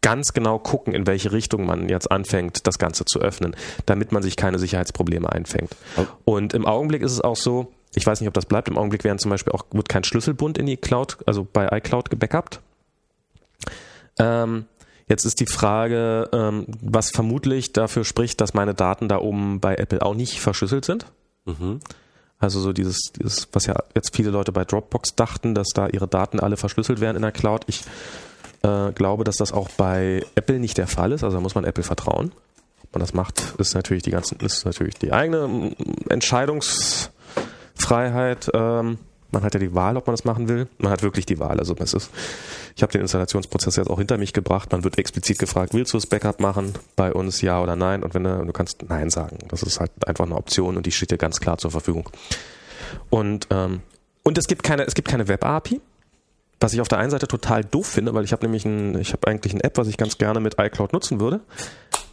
ganz 0.01 0.33
genau 0.33 0.59
gucken, 0.59 0.93
in 0.93 1.07
welche 1.07 1.31
Richtung 1.31 1.65
man 1.65 1.89
jetzt 1.89 2.11
anfängt, 2.11 2.67
das 2.67 2.79
Ganze 2.79 3.05
zu 3.05 3.19
öffnen, 3.19 3.55
damit 3.85 4.11
man 4.11 4.23
sich 4.23 4.35
keine 4.35 4.59
Sicherheitsprobleme 4.59 5.31
einfängt. 5.31 5.75
Und 6.23 6.53
im 6.53 6.65
Augenblick 6.65 7.01
ist 7.01 7.11
es 7.11 7.21
auch 7.21 7.35
so, 7.35 7.73
ich 7.95 8.05
weiß 8.05 8.21
nicht, 8.21 8.27
ob 8.27 8.33
das 8.33 8.45
bleibt, 8.45 8.67
im 8.67 8.77
Augenblick 8.77 9.03
werden 9.03 9.19
zum 9.19 9.31
Beispiel 9.31 9.53
auch, 9.53 9.65
wird 9.71 9.89
kein 9.89 10.03
Schlüsselbund 10.03 10.57
in 10.57 10.65
die 10.65 10.77
Cloud, 10.77 11.17
also 11.25 11.47
bei 11.51 11.67
iCloud 11.77 12.09
gebackupt. 12.09 12.61
Ähm, 14.19 14.65
jetzt 15.07 15.25
ist 15.25 15.39
die 15.39 15.47
Frage, 15.47 16.29
ähm, 16.31 16.67
was 16.81 17.11
vermutlich 17.11 17.73
dafür 17.73 18.03
spricht, 18.03 18.39
dass 18.41 18.53
meine 18.53 18.73
Daten 18.73 19.07
da 19.07 19.19
oben 19.19 19.59
bei 19.59 19.75
Apple 19.75 20.01
auch 20.01 20.15
nicht 20.15 20.39
verschlüsselt 20.39 20.85
sind. 20.85 21.05
Mhm. 21.45 21.79
Also 22.39 22.59
so 22.59 22.71
dieses, 22.71 22.99
dieses, 23.19 23.47
was 23.51 23.65
ja 23.65 23.75
jetzt 23.95 24.15
viele 24.15 24.29
Leute 24.29 24.51
bei 24.51 24.63
Dropbox 24.63 25.15
dachten, 25.15 25.55
dass 25.55 25.69
da 25.73 25.87
ihre 25.87 26.07
Daten 26.07 26.39
alle 26.39 26.55
verschlüsselt 26.55 27.01
werden 27.01 27.15
in 27.15 27.23
der 27.23 27.31
Cloud. 27.31 27.63
Ich 27.67 27.83
äh, 28.63 28.91
glaube, 28.91 29.23
dass 29.23 29.37
das 29.37 29.51
auch 29.51 29.69
bei 29.69 30.23
Apple 30.35 30.59
nicht 30.59 30.77
der 30.77 30.87
Fall 30.87 31.11
ist. 31.11 31.23
Also 31.23 31.37
da 31.37 31.41
muss 31.41 31.55
man 31.55 31.63
Apple 31.63 31.83
vertrauen. 31.83 32.31
Ob 32.83 32.93
man 32.93 32.99
das 33.01 33.13
macht, 33.13 33.55
ist 33.57 33.75
natürlich 33.75 34.03
die 34.03 34.11
ganzen, 34.11 34.39
ist 34.39 34.65
natürlich 34.65 34.95
die 34.95 35.13
eigene 35.13 35.47
mm, 35.47 35.75
Entscheidungsfreiheit. 36.09 38.49
Ähm, 38.53 38.97
man 39.31 39.43
hat 39.43 39.53
ja 39.53 39.59
die 39.59 39.75
Wahl, 39.75 39.97
ob 39.97 40.07
man 40.07 40.13
das 40.13 40.23
machen 40.23 40.47
will. 40.47 40.69
Man 40.77 40.89
hat 40.91 41.03
wirklich 41.03 41.25
die 41.25 41.37
Wahl. 41.37 41.59
Also 41.59 41.75
es 41.79 41.93
ist, 41.93 42.09
ich 42.75 42.81
habe 42.81 42.93
den 42.93 43.01
Installationsprozess 43.01 43.75
jetzt 43.75 43.89
auch 43.89 43.97
hinter 43.97 44.17
mich 44.17 44.31
gebracht. 44.33 44.71
Man 44.71 44.85
wird 44.85 44.97
explizit 44.97 45.37
gefragt, 45.37 45.73
willst 45.73 45.93
du 45.93 45.97
das 45.97 46.07
Backup 46.07 46.39
machen 46.39 46.73
bei 46.95 47.11
uns, 47.11 47.41
ja 47.41 47.61
oder 47.61 47.75
nein? 47.75 48.03
Und 48.03 48.13
wenn 48.13 48.23
du, 48.23 48.45
du 48.45 48.53
kannst 48.53 48.85
Nein 48.87 49.09
sagen. 49.09 49.39
Das 49.49 49.63
ist 49.63 49.81
halt 49.81 49.91
einfach 50.07 50.25
eine 50.25 50.35
Option 50.35 50.77
und 50.77 50.85
die 50.85 50.91
steht 50.91 51.11
dir 51.11 51.17
ganz 51.17 51.41
klar 51.41 51.57
zur 51.57 51.71
Verfügung. 51.71 52.09
Und 53.09 53.47
ähm, 53.51 53.81
und 54.27 54.37
es 54.37 54.47
gibt 54.47 54.61
keine, 54.61 54.85
es 54.85 54.93
gibt 54.93 55.07
keine 55.07 55.29
Web-API. 55.29 55.79
Was 56.59 56.73
ich 56.73 56.81
auf 56.81 56.87
der 56.87 56.97
einen 56.97 57.11
Seite 57.11 57.27
total 57.27 57.63
doof 57.63 57.85
finde, 57.87 58.13
weil 58.13 58.23
ich 58.23 58.31
habe 58.31 58.45
nämlich 58.45 58.65
ein, 58.65 58.99
ich 58.99 59.13
habe 59.13 59.27
eigentlich 59.27 59.53
eine 59.53 59.63
App, 59.63 59.77
was 59.77 59.87
ich 59.87 59.97
ganz 59.97 60.17
gerne 60.17 60.39
mit 60.39 60.55
iCloud 60.59 60.93
nutzen 60.93 61.19
würde. 61.19 61.41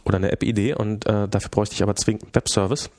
Oder 0.03 0.17
eine 0.17 0.31
App-Idee 0.31 0.75
und 0.75 1.07
äh, 1.07 1.27
dafür 1.27 1.49
bräuchte 1.49 1.73
ich 1.73 1.81
aber 1.81 1.95
zwingend 1.95 2.23
einen 2.25 2.35
Webservice. 2.35 2.91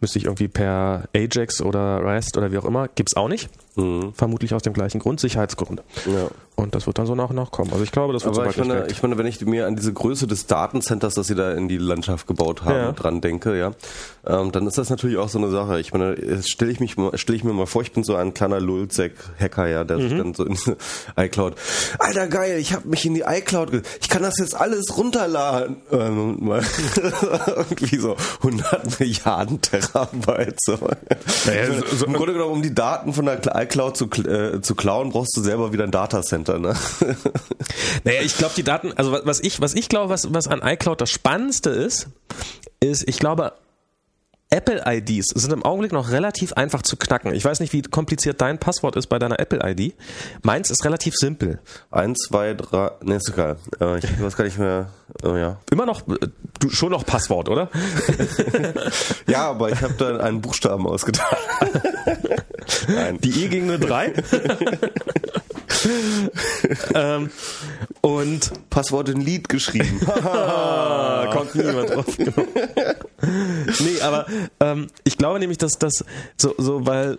Müsste 0.00 0.18
ich 0.18 0.26
irgendwie 0.26 0.48
per 0.48 1.08
Ajax 1.16 1.60
oder 1.60 2.04
REST 2.04 2.36
oder 2.36 2.52
wie 2.52 2.58
auch 2.58 2.64
immer, 2.64 2.88
gibt's 2.88 3.16
auch 3.16 3.28
nicht. 3.28 3.48
Mhm. 3.74 4.12
Vermutlich 4.14 4.54
aus 4.54 4.62
dem 4.62 4.72
gleichen 4.72 5.00
Grund, 5.00 5.18
Sicherheitsgrund. 5.18 5.82
Ja. 6.06 6.28
Und 6.56 6.76
das 6.76 6.86
wird 6.86 6.98
dann 6.98 7.06
so 7.06 7.16
nach 7.16 7.30
und 7.30 7.36
nach 7.36 7.50
kommen. 7.50 7.72
Also 7.72 7.82
ich 7.82 7.90
glaube, 7.90 8.12
das 8.12 8.24
wird 8.24 8.38
Aber 8.38 8.44
so 8.44 8.50
ich 8.50 8.68
meine, 8.68 8.86
ich 8.86 9.02
meine, 9.02 9.18
wenn 9.18 9.26
ich 9.26 9.44
mir 9.44 9.66
an 9.66 9.74
diese 9.74 9.92
Größe 9.92 10.28
des 10.28 10.46
Datencenters, 10.46 11.14
das 11.14 11.26
sie 11.26 11.34
da 11.34 11.52
in 11.52 11.66
die 11.66 11.78
Landschaft 11.78 12.28
gebaut 12.28 12.64
haben, 12.64 12.76
ja. 12.76 12.92
dran 12.92 13.20
denke, 13.20 13.58
ja, 13.58 13.72
ähm, 14.24 14.52
dann 14.52 14.64
ist 14.68 14.78
das 14.78 14.88
natürlich 14.88 15.18
auch 15.18 15.28
so 15.28 15.38
eine 15.38 15.50
Sache. 15.50 15.80
Ich 15.80 15.92
meine, 15.92 16.16
stelle 16.44 16.70
ich 16.70 16.78
mich, 16.78 16.94
stelle 17.14 17.36
ich 17.36 17.42
mir 17.42 17.52
mal 17.52 17.66
vor, 17.66 17.82
ich 17.82 17.92
bin 17.92 18.04
so 18.04 18.14
ein 18.14 18.34
kleiner 18.34 18.60
Lulzek-Hacker, 18.60 19.66
ja, 19.66 19.82
der 19.82 19.98
mhm. 19.98 20.08
sich 20.08 20.18
dann 20.18 20.34
so 20.34 20.44
in 20.44 20.56
iCloud, 21.16 21.54
Alter 21.98 22.28
geil, 22.28 22.58
ich 22.60 22.72
habe 22.72 22.86
mich 22.86 23.04
in 23.04 23.14
die 23.14 23.24
iCloud, 23.26 23.82
ich 24.00 24.08
kann 24.08 24.22
das 24.22 24.38
jetzt 24.38 24.54
alles 24.54 24.96
runterladen, 24.96 25.76
ähm, 25.90 26.36
mal 26.38 26.62
irgendwie 27.46 27.98
so 27.98 28.16
100 28.44 29.00
Milliarden 29.00 29.60
Terabyte. 29.60 30.58
So. 30.60 30.78
Naja, 31.46 31.66
so, 31.90 31.96
so 31.96 32.06
Im 32.06 32.12
Grunde 32.12 32.32
genommen, 32.34 32.52
um 32.52 32.62
die 32.62 32.74
Daten 32.74 33.12
von 33.12 33.26
der 33.26 33.40
iCloud 33.44 33.96
zu, 33.96 34.06
äh, 34.22 34.60
zu 34.60 34.76
klauen, 34.76 35.10
brauchst 35.10 35.36
du 35.36 35.40
selber 35.40 35.72
wieder 35.72 35.82
ein 35.82 35.90
Datacenter. 35.90 36.43
Center, 36.44 36.58
ne? 36.58 36.74
Naja, 38.04 38.20
ich 38.22 38.36
glaube, 38.36 38.54
die 38.56 38.62
Daten, 38.62 38.92
also 38.92 39.18
was 39.24 39.40
ich, 39.40 39.60
was 39.60 39.74
ich 39.74 39.88
glaube, 39.88 40.10
was, 40.10 40.32
was 40.32 40.48
an 40.48 40.60
iCloud 40.62 41.00
das 41.00 41.10
Spannendste 41.10 41.70
ist, 41.70 42.08
ist, 42.80 43.08
ich 43.08 43.18
glaube, 43.18 43.54
Apple-IDs 44.50 45.28
sind 45.34 45.52
im 45.52 45.64
Augenblick 45.64 45.92
noch 45.92 46.10
relativ 46.10 46.52
einfach 46.52 46.82
zu 46.82 46.96
knacken. 46.96 47.34
Ich 47.34 47.44
weiß 47.44 47.60
nicht, 47.60 47.72
wie 47.72 47.82
kompliziert 47.82 48.40
dein 48.40 48.58
Passwort 48.58 48.94
ist 48.94 49.08
bei 49.08 49.18
deiner 49.18 49.40
Apple-ID. 49.40 49.94
Meins 50.42 50.70
ist 50.70 50.84
relativ 50.84 51.14
simpel. 51.16 51.58
Eins, 51.90 52.20
zwei, 52.28 52.54
drei, 52.54 52.92
ne, 53.02 53.16
ist 53.16 53.28
egal. 53.30 53.56
Äh, 53.80 53.98
ich 53.98 54.22
weiß 54.22 54.36
gar 54.36 54.44
nicht 54.44 54.58
mehr, 54.58 54.90
äh, 55.24 55.40
ja. 55.40 55.60
Immer 55.72 55.86
noch, 55.86 56.06
äh, 56.06 56.28
du, 56.60 56.70
schon 56.70 56.92
noch 56.92 57.04
Passwort, 57.04 57.48
oder? 57.48 57.68
ja, 59.26 59.48
aber 59.48 59.70
ich 59.70 59.82
habe 59.82 59.94
da 59.94 60.18
einen 60.18 60.40
Buchstaben 60.40 60.86
ausgedacht. 60.86 61.36
Nein. 62.88 63.18
Die 63.22 63.44
E 63.44 63.48
gegen 63.48 63.70
eine 63.70 63.78
3? 63.80 64.12
ähm, 66.94 67.30
und 68.00 68.70
Passwort 68.70 69.08
in 69.08 69.20
Lied 69.20 69.48
geschrieben. 69.48 70.00
Kommt 71.32 71.54
niemand 71.54 71.90
drauf. 71.90 72.18
nee, 72.18 74.00
aber 74.02 74.26
ähm, 74.60 74.88
ich 75.04 75.18
glaube 75.18 75.38
nämlich, 75.38 75.58
dass 75.58 75.78
das 75.78 76.04
so, 76.36 76.54
so 76.58 76.86
weil 76.86 77.18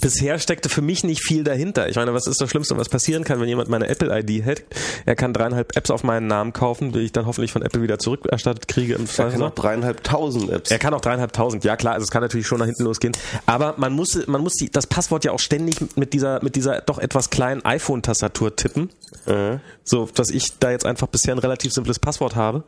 bisher 0.00 0.38
steckte 0.38 0.68
für 0.68 0.82
mich 0.82 1.04
nicht 1.04 1.22
viel 1.22 1.44
dahinter. 1.44 1.88
Ich 1.88 1.96
meine, 1.96 2.14
was 2.14 2.26
ist 2.26 2.40
das 2.40 2.50
Schlimmste, 2.50 2.76
was 2.76 2.88
passieren 2.88 3.24
kann, 3.24 3.40
wenn 3.40 3.48
jemand 3.48 3.68
meine 3.68 3.88
Apple-ID 3.88 4.44
hat? 4.44 4.62
Er 5.06 5.16
kann 5.16 5.32
dreieinhalb 5.32 5.76
Apps 5.76 5.90
auf 5.90 6.04
meinen 6.04 6.26
Namen 6.26 6.52
kaufen, 6.52 6.92
die 6.92 7.00
ich 7.00 7.12
dann 7.12 7.26
hoffentlich 7.26 7.52
von 7.52 7.62
Apple 7.62 7.82
wieder 7.82 7.98
zurückerstattet 7.98 8.68
kriege. 8.68 8.94
Im 8.94 9.06
er 9.16 9.30
kann 9.30 9.42
auch 9.42 9.54
dreieinhalbtausend 9.54 10.50
Apps. 10.50 10.70
Er 10.70 10.78
kann 10.78 10.94
auch 10.94 11.00
dreieinhalbtausend, 11.00 11.64
ja 11.64 11.76
klar, 11.76 11.94
also 11.94 12.04
es 12.04 12.10
kann 12.10 12.22
natürlich 12.22 12.46
schon 12.46 12.58
nach 12.58 12.66
hinten 12.66 12.84
losgehen. 12.84 13.16
Aber 13.46 13.74
man 13.76 13.92
muss, 13.92 14.26
man 14.26 14.42
muss 14.42 14.54
die, 14.54 14.70
das 14.70 14.86
Passwort 14.86 15.24
ja 15.24 15.32
auch 15.32 15.40
ständig 15.40 15.96
mit 15.96 16.12
dieser, 16.12 16.42
mit 16.42 16.56
dieser 16.56 16.80
doch 16.80 16.98
etwas 16.98 17.30
kleinen 17.30 17.64
iPhone-Tastatur 17.64 18.56
tippen. 18.56 18.90
Mhm. 19.26 19.60
So, 19.84 20.08
dass 20.14 20.30
ich 20.30 20.58
da 20.58 20.70
jetzt 20.70 20.84
einfach 20.84 21.06
bisher 21.06 21.34
ein 21.34 21.38
relativ 21.38 21.72
simples 21.72 21.98
Passwort 21.98 22.36
habe. 22.36 22.64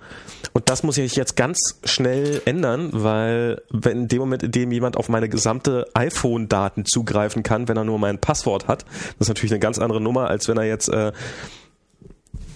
Und 0.53 0.69
das 0.69 0.83
muss 0.83 0.97
ich 0.99 1.17
jetzt 1.17 1.37
ganz 1.37 1.59
schnell 1.85 2.41
ändern, 2.45 2.91
weil 2.93 3.63
wenn 3.71 4.03
in 4.03 4.09
dem 4.09 4.19
Moment, 4.21 4.43
in 4.43 4.53
dem 4.53 4.73
jemand 4.73 4.97
auf 4.97 5.09
meine 5.09 5.29
gesamte 5.29 5.87
iPhone-Daten 5.95 6.87
zugreifen 7.01 7.43
kann, 7.43 7.69
wenn 7.69 7.77
er 7.77 7.85
nur 7.85 7.99
mein 7.99 8.19
Passwort 8.19 8.69
hat, 8.69 8.85
das 9.19 9.27
ist 9.27 9.29
natürlich 9.29 9.53
eine 9.53 9.61
ganz 9.61 9.79
andere 9.79 10.01
Nummer, 10.01 10.29
als 10.29 10.49
wenn 10.49 10.57
er 10.57 10.65
jetzt 10.65 10.89
äh, 10.89 11.13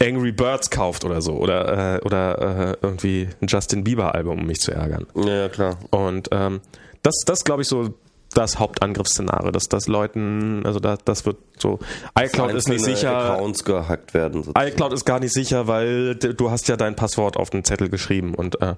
Angry 0.02 0.32
Birds 0.32 0.70
kauft 0.70 1.04
oder 1.04 1.22
so 1.22 1.34
oder 1.34 1.96
äh, 1.96 2.00
oder 2.04 2.70
äh, 2.70 2.76
irgendwie 2.82 3.28
ein 3.40 3.46
Justin 3.46 3.84
Bieber 3.84 4.14
Album, 4.14 4.40
um 4.40 4.46
mich 4.46 4.60
zu 4.60 4.72
ärgern. 4.72 5.06
Ja, 5.14 5.48
klar. 5.48 5.78
Und 5.90 6.28
ähm, 6.32 6.60
das, 7.02 7.14
das 7.26 7.44
glaube 7.44 7.62
ich 7.62 7.68
so 7.68 7.94
das 8.34 8.58
Hauptangriffsszenario, 8.58 9.52
dass 9.52 9.68
das 9.68 9.86
Leuten, 9.86 10.66
also 10.66 10.80
da, 10.80 10.96
das 11.04 11.24
wird 11.24 11.36
so, 11.56 11.78
iCloud 12.18 12.52
ist 12.54 12.68
nicht 12.68 12.84
sicher. 12.84 13.16
Accounts 13.16 13.64
gehackt 13.64 14.12
werden. 14.12 14.42
Sozusagen. 14.42 14.68
iCloud 14.68 14.92
ist 14.92 15.04
gar 15.04 15.20
nicht 15.20 15.32
sicher, 15.32 15.68
weil 15.68 16.16
du 16.16 16.50
hast 16.50 16.66
ja 16.66 16.76
dein 16.76 16.96
Passwort 16.96 17.36
auf 17.36 17.50
den 17.50 17.62
Zettel 17.62 17.88
geschrieben 17.88 18.34
und 18.34 18.60
äh, 18.60 18.74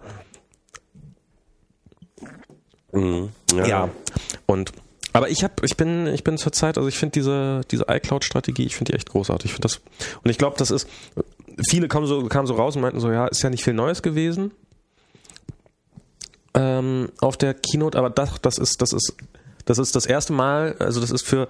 mhm, 2.92 3.30
ja. 3.54 3.66
ja. 3.66 3.88
Und 4.44 4.72
aber 5.16 5.30
ich 5.30 5.42
habe, 5.44 5.54
ich 5.62 5.76
bin, 5.76 6.06
ich 6.06 6.24
bin 6.24 6.38
zurzeit, 6.38 6.78
also 6.78 6.88
ich 6.88 6.98
finde 6.98 7.12
diese, 7.12 7.62
diese 7.70 7.86
iCloud-Strategie, 7.88 8.64
ich 8.64 8.76
finde 8.76 8.92
die 8.92 8.96
echt 8.96 9.10
großartig. 9.10 9.46
Ich 9.46 9.52
finde 9.52 9.68
das, 9.68 9.80
und 10.22 10.30
ich 10.30 10.38
glaube, 10.38 10.56
das 10.58 10.70
ist, 10.70 10.88
viele 11.68 11.88
kamen 11.88 12.06
so, 12.06 12.24
kamen 12.26 12.46
so 12.46 12.54
raus 12.54 12.76
und 12.76 12.82
meinten 12.82 13.00
so, 13.00 13.10
ja, 13.10 13.26
ist 13.26 13.42
ja 13.42 13.50
nicht 13.50 13.64
viel 13.64 13.74
Neues 13.74 14.02
gewesen 14.02 14.52
ähm, 16.54 17.10
auf 17.20 17.36
der 17.36 17.54
Keynote, 17.54 17.98
aber 17.98 18.10
das, 18.10 18.40
das 18.40 18.58
ist, 18.58 18.80
das 18.80 18.92
ist 18.92 19.14
das 19.66 19.78
ist 19.78 19.94
das 19.94 20.06
erste 20.06 20.32
Mal, 20.32 20.76
also 20.78 21.00
das 21.00 21.10
ist 21.10 21.26
für 21.26 21.48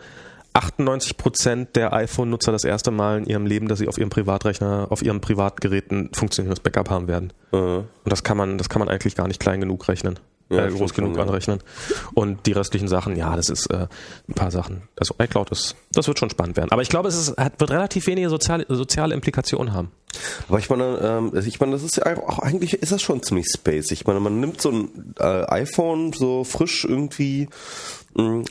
98 0.54 1.18
Prozent 1.18 1.76
der 1.76 1.92
iPhone-Nutzer 1.92 2.50
das 2.50 2.64
erste 2.64 2.90
Mal 2.90 3.18
in 3.18 3.26
ihrem 3.26 3.46
Leben, 3.46 3.68
dass 3.68 3.78
sie 3.78 3.88
auf 3.88 3.98
ihrem 3.98 4.08
Privatrechner, 4.08 4.86
auf 4.88 5.02
ihren 5.02 5.20
Privatgeräten 5.20 6.10
funktionierendes 6.14 6.60
Backup 6.60 6.88
haben 6.88 7.08
werden. 7.08 7.32
Mhm. 7.52 7.58
Und 7.58 7.86
das 8.04 8.24
kann 8.24 8.38
man, 8.38 8.56
das 8.56 8.70
kann 8.70 8.80
man 8.80 8.88
eigentlich 8.88 9.14
gar 9.14 9.28
nicht 9.28 9.38
klein 9.38 9.60
genug 9.60 9.86
rechnen. 9.86 10.18
Ja, 10.48 10.66
äh, 10.66 10.70
groß 10.70 10.94
genug 10.94 11.14
schon, 11.14 11.22
anrechnen. 11.22 11.60
Und 12.14 12.46
die 12.46 12.52
restlichen 12.52 12.86
Sachen, 12.86 13.16
ja, 13.16 13.34
das 13.34 13.48
ist 13.48 13.66
äh, 13.70 13.88
ein 14.28 14.34
paar 14.34 14.50
Sachen. 14.50 14.82
Also 14.98 15.14
iCloud 15.20 15.50
ist, 15.50 15.74
das 15.92 16.06
wird 16.06 16.18
schon 16.18 16.30
spannend 16.30 16.56
werden. 16.56 16.70
Aber 16.70 16.82
ich 16.82 16.88
glaube, 16.88 17.08
es 17.08 17.16
ist, 17.16 17.36
hat, 17.36 17.58
wird 17.58 17.70
relativ 17.70 18.06
wenige 18.06 18.28
soziale, 18.28 18.64
soziale 18.68 19.14
Implikationen 19.14 19.72
haben. 19.72 19.90
Aber 20.48 20.58
ich 20.58 20.70
meine, 20.70 20.98
ähm, 21.02 21.32
ich 21.44 21.60
meine, 21.60 21.72
das 21.72 21.82
ist 21.82 21.96
ja 21.96 22.16
auch 22.16 22.38
eigentlich 22.38 22.74
ist 22.74 22.92
das 22.92 23.02
schon 23.02 23.22
ziemlich 23.22 23.46
space. 23.52 23.90
Ich 23.90 24.06
meine, 24.06 24.20
man 24.20 24.40
nimmt 24.40 24.60
so 24.60 24.70
ein 24.70 25.14
äh, 25.18 25.44
iPhone 25.48 26.12
so 26.12 26.44
frisch 26.44 26.84
irgendwie 26.84 27.48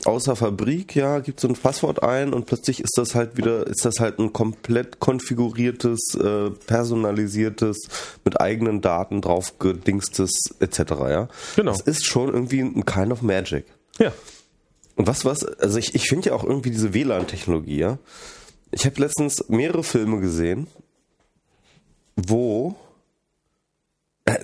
außer 0.04 0.36
Fabrik, 0.36 0.94
ja, 0.94 1.18
gibt 1.18 1.40
so 1.40 1.48
ein 1.48 1.54
Passwort 1.54 2.02
ein 2.02 2.32
und 2.32 2.46
plötzlich 2.46 2.80
ist 2.80 2.96
das 2.96 3.16
halt 3.16 3.36
wieder, 3.36 3.66
ist 3.66 3.84
das 3.84 3.98
halt 3.98 4.20
ein 4.20 4.32
komplett 4.32 5.00
konfiguriertes, 5.00 6.14
äh, 6.14 6.50
personalisiertes, 6.50 7.88
mit 8.24 8.40
eigenen 8.40 8.80
Daten 8.80 9.20
draufgedingstes 9.20 10.54
etc. 10.60 10.78
Ja, 11.08 11.28
genau. 11.56 11.72
Das 11.72 11.80
ist 11.80 12.06
schon 12.06 12.32
irgendwie 12.32 12.60
ein 12.60 12.84
kind 12.84 13.10
of 13.10 13.22
magic. 13.22 13.66
Ja. 13.98 14.12
Und 14.94 15.08
was 15.08 15.24
was, 15.24 15.44
also 15.44 15.78
ich, 15.78 15.96
ich 15.96 16.08
finde 16.08 16.28
ja 16.28 16.36
auch 16.36 16.44
irgendwie 16.44 16.70
diese 16.70 16.94
WLAN-Technologie, 16.94 17.78
ja. 17.78 17.98
Ich 18.70 18.86
habe 18.86 19.00
letztens 19.00 19.48
mehrere 19.48 19.82
Filme 19.82 20.20
gesehen, 20.20 20.68
wo 22.14 22.76
äh, 24.26 24.38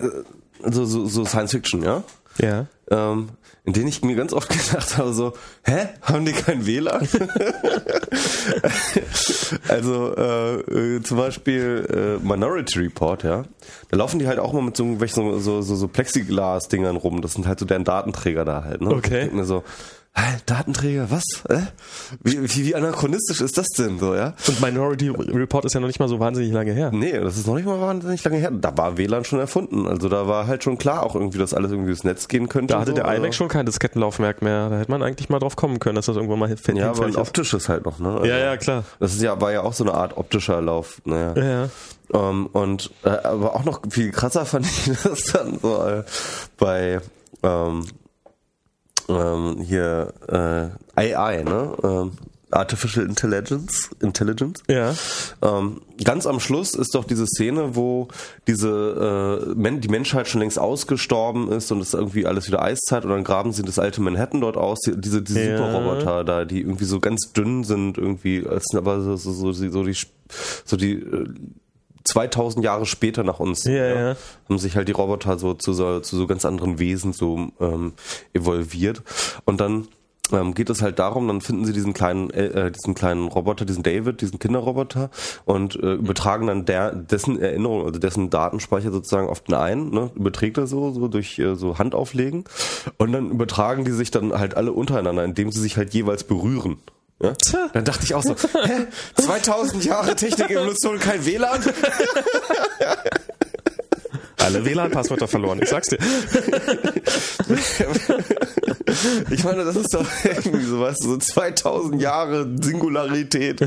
so, 0.64 0.84
so, 0.84 1.06
so 1.06 1.24
Science 1.24 1.52
Fiction, 1.52 1.82
ja. 1.84 2.02
Ja. 2.38 2.66
Ähm, 2.90 3.28
in 3.64 3.72
denen 3.72 3.88
ich 3.88 4.02
mir 4.02 4.16
ganz 4.16 4.32
oft 4.32 4.48
gedacht 4.66 4.98
habe, 4.98 5.12
so, 5.12 5.34
hä, 5.64 5.88
haben 6.02 6.24
die 6.24 6.32
kein 6.32 6.66
WLAN? 6.66 7.06
also 9.68 10.14
äh, 10.16 10.96
äh, 10.96 11.02
zum 11.02 11.16
Beispiel 11.16 12.18
äh, 12.22 12.26
Minority 12.26 12.80
Report, 12.80 13.22
ja. 13.22 13.44
Da 13.90 13.96
laufen 13.96 14.18
die 14.18 14.26
halt 14.26 14.40
auch 14.40 14.52
mal 14.52 14.62
mit 14.62 14.76
so 14.76 14.98
so, 15.06 15.38
so, 15.38 15.62
so 15.62 15.88
Plexiglas-Dingern 15.88 16.96
rum. 16.96 17.22
Das 17.22 17.34
sind 17.34 17.46
halt 17.46 17.60
so 17.60 17.66
deren 17.66 17.84
Datenträger 17.84 18.44
da 18.44 18.64
halt. 18.64 18.80
Ne? 18.80 18.90
Okay. 18.90 19.30
mir 19.32 19.44
so, 19.44 19.62
Datenträger, 20.46 21.10
was? 21.10 21.24
Äh? 21.48 21.62
Wie, 22.22 22.42
wie, 22.42 22.66
wie 22.66 22.74
anachronistisch 22.74 23.40
ist 23.40 23.56
das 23.56 23.68
denn 23.68 23.98
so, 23.98 24.14
ja? 24.14 24.34
Und 24.46 24.60
Minority 24.60 25.08
Report 25.08 25.64
ist 25.64 25.74
ja 25.74 25.80
noch 25.80 25.86
nicht 25.86 26.00
mal 26.00 26.08
so 26.08 26.20
wahnsinnig 26.20 26.52
lange 26.52 26.72
her. 26.72 26.90
Nee, 26.92 27.18
das 27.18 27.38
ist 27.38 27.46
noch 27.46 27.54
nicht 27.54 27.64
mal 27.64 27.80
wahnsinnig 27.80 28.22
lange 28.22 28.36
her. 28.36 28.50
Da 28.50 28.76
war 28.76 28.98
WLAN 28.98 29.24
schon 29.24 29.38
erfunden. 29.38 29.86
Also 29.86 30.08
da 30.08 30.28
war 30.28 30.46
halt 30.46 30.64
schon 30.64 30.78
klar 30.78 31.04
auch 31.04 31.14
irgendwie, 31.14 31.38
dass 31.38 31.54
alles 31.54 31.70
irgendwie 31.70 31.90
ins 31.90 32.04
Netz 32.04 32.28
gehen 32.28 32.48
könnte. 32.48 32.74
Da 32.74 32.80
hatte 32.80 32.90
so, 32.90 32.96
der 32.96 33.14
iMac 33.14 33.34
schon 33.34 33.48
kein 33.48 33.64
Diskettenlaufwerk 33.64 34.42
mehr. 34.42 34.68
Da 34.68 34.78
hätte 34.78 34.90
man 34.90 35.02
eigentlich 35.02 35.28
mal 35.28 35.38
drauf 35.38 35.56
kommen 35.56 35.78
können, 35.78 35.96
dass 35.96 36.06
das 36.06 36.16
irgendwann 36.16 36.40
mal 36.40 36.48
hinfällig 36.48 36.82
Ja, 36.82 36.90
aber 36.90 37.06
ein 37.06 37.16
optisches 37.16 37.68
halt 37.68 37.86
noch, 37.86 37.98
ne? 37.98 38.10
Also 38.10 38.26
ja, 38.26 38.38
ja, 38.38 38.56
klar. 38.56 38.84
Das 38.98 39.14
ist 39.14 39.22
ja, 39.22 39.40
war 39.40 39.52
ja 39.52 39.62
auch 39.62 39.72
so 39.72 39.84
eine 39.84 39.94
Art 39.94 40.16
optischer 40.16 40.60
Lauf, 40.60 41.00
naja. 41.04 41.34
Ja. 41.36 41.68
Um, 42.08 42.20
ähm, 42.20 42.46
und 42.52 42.90
äh, 43.04 43.08
aber 43.08 43.54
auch 43.54 43.64
noch 43.64 43.80
viel 43.88 44.10
krasser 44.10 44.44
fand 44.44 44.66
ich 44.66 44.90
das 45.02 45.24
dann 45.24 45.58
so 45.60 45.82
äh, 45.82 46.04
bei 46.58 47.00
ähm, 47.42 47.86
ähm, 49.08 49.60
hier 49.60 50.12
äh, 50.28 51.14
AI, 51.14 51.42
ne? 51.42 51.76
Ähm, 51.82 52.12
Artificial 52.52 53.06
Intelligence, 53.06 53.90
Intelligence. 54.00 54.62
Ja. 54.68 54.94
Ähm, 55.40 55.80
ganz 56.04 56.26
am 56.26 56.38
Schluss 56.38 56.74
ist 56.74 56.94
doch 56.94 57.04
diese 57.04 57.26
Szene, 57.26 57.74
wo 57.74 58.08
diese 58.46 59.48
äh, 59.48 59.54
Men 59.54 59.80
die 59.80 59.88
Menschheit 59.88 60.28
schon 60.28 60.40
längst 60.40 60.58
ausgestorben 60.58 61.50
ist 61.50 61.72
und 61.72 61.80
es 61.80 61.94
irgendwie 61.94 62.26
alles 62.26 62.48
wieder 62.48 62.62
Eiszeit 62.62 63.04
und 63.04 63.10
dann 63.10 63.24
graben 63.24 63.52
sie 63.52 63.62
das 63.62 63.78
alte 63.78 64.02
Manhattan 64.02 64.42
dort 64.42 64.58
aus. 64.58 64.80
Die, 64.80 65.00
diese 65.00 65.22
diese 65.22 65.42
ja. 65.42 65.56
Superroboter 65.56 66.24
da, 66.24 66.44
die 66.44 66.60
irgendwie 66.60 66.84
so 66.84 67.00
ganz 67.00 67.32
dünn 67.32 67.64
sind, 67.64 67.96
irgendwie, 67.96 68.46
aber 68.46 69.00
so 69.00 69.16
so, 69.16 69.32
so, 69.32 69.52
so 69.52 69.82
die 69.84 69.96
so 70.64 70.76
die 70.76 70.92
äh, 70.92 71.28
2000 72.12 72.64
Jahre 72.64 72.86
später 72.86 73.24
nach 73.24 73.40
uns 73.40 73.64
ja, 73.64 73.72
ja, 73.72 74.08
ja. 74.08 74.16
haben 74.48 74.58
sich 74.58 74.76
halt 74.76 74.88
die 74.88 74.92
Roboter 74.92 75.38
so 75.38 75.54
zu 75.54 75.72
so, 75.72 76.00
zu 76.00 76.16
so 76.16 76.26
ganz 76.26 76.44
anderen 76.44 76.78
Wesen 76.78 77.12
so 77.12 77.48
ähm, 77.58 77.94
evolviert 78.34 79.02
und 79.46 79.60
dann 79.60 79.88
ähm, 80.30 80.54
geht 80.54 80.70
es 80.70 80.82
halt 80.82 80.98
darum, 80.98 81.26
dann 81.28 81.40
finden 81.40 81.64
sie 81.64 81.72
diesen 81.72 81.92
kleinen, 81.92 82.30
äh, 82.30 82.70
diesen 82.70 82.94
kleinen 82.94 83.28
Roboter, 83.28 83.64
diesen 83.64 83.82
David, 83.82 84.20
diesen 84.20 84.38
Kinderroboter 84.38 85.10
und 85.44 85.76
äh, 85.76 85.94
übertragen 85.94 86.46
dann 86.46 86.64
der, 86.64 86.94
dessen 86.94 87.40
Erinnerung, 87.40 87.84
also 87.86 87.98
dessen 87.98 88.30
Datenspeicher 88.30 88.92
sozusagen 88.92 89.28
auf 89.28 89.40
den 89.40 89.54
einen, 89.54 89.90
ne, 89.90 90.10
überträgt 90.14 90.58
er 90.58 90.66
so, 90.66 90.92
so 90.92 91.08
durch 91.08 91.38
äh, 91.38 91.54
so 91.54 91.78
Handauflegen 91.78 92.44
und 92.98 93.12
dann 93.12 93.30
übertragen 93.30 93.84
die 93.84 93.92
sich 93.92 94.10
dann 94.10 94.32
halt 94.32 94.56
alle 94.56 94.72
untereinander, 94.72 95.24
indem 95.24 95.50
sie 95.50 95.60
sich 95.60 95.76
halt 95.76 95.92
jeweils 95.92 96.24
berühren. 96.24 96.78
Ja? 97.22 97.32
Dann 97.72 97.84
dachte 97.84 98.04
ich 98.04 98.14
auch 98.14 98.22
so, 98.22 98.34
hä? 98.64 98.86
2000 99.14 99.84
Jahre 99.84 100.16
Technik-Evolution, 100.16 100.98
kein 100.98 101.24
WLAN? 101.24 101.62
Alle 104.38 104.64
WLAN-Passwörter 104.64 105.28
verloren, 105.28 105.60
ich 105.62 105.68
sag's 105.68 105.88
dir. 105.88 105.98
Ich 109.30 109.44
meine, 109.44 109.64
das 109.64 109.76
ist 109.76 109.94
doch 109.94 110.06
irgendwie 110.24 110.64
so, 110.64 110.80
weißt 110.80 111.04
du, 111.04 111.10
so 111.10 111.16
2000 111.16 112.00
Jahre 112.00 112.48
Singularität. 112.60 113.62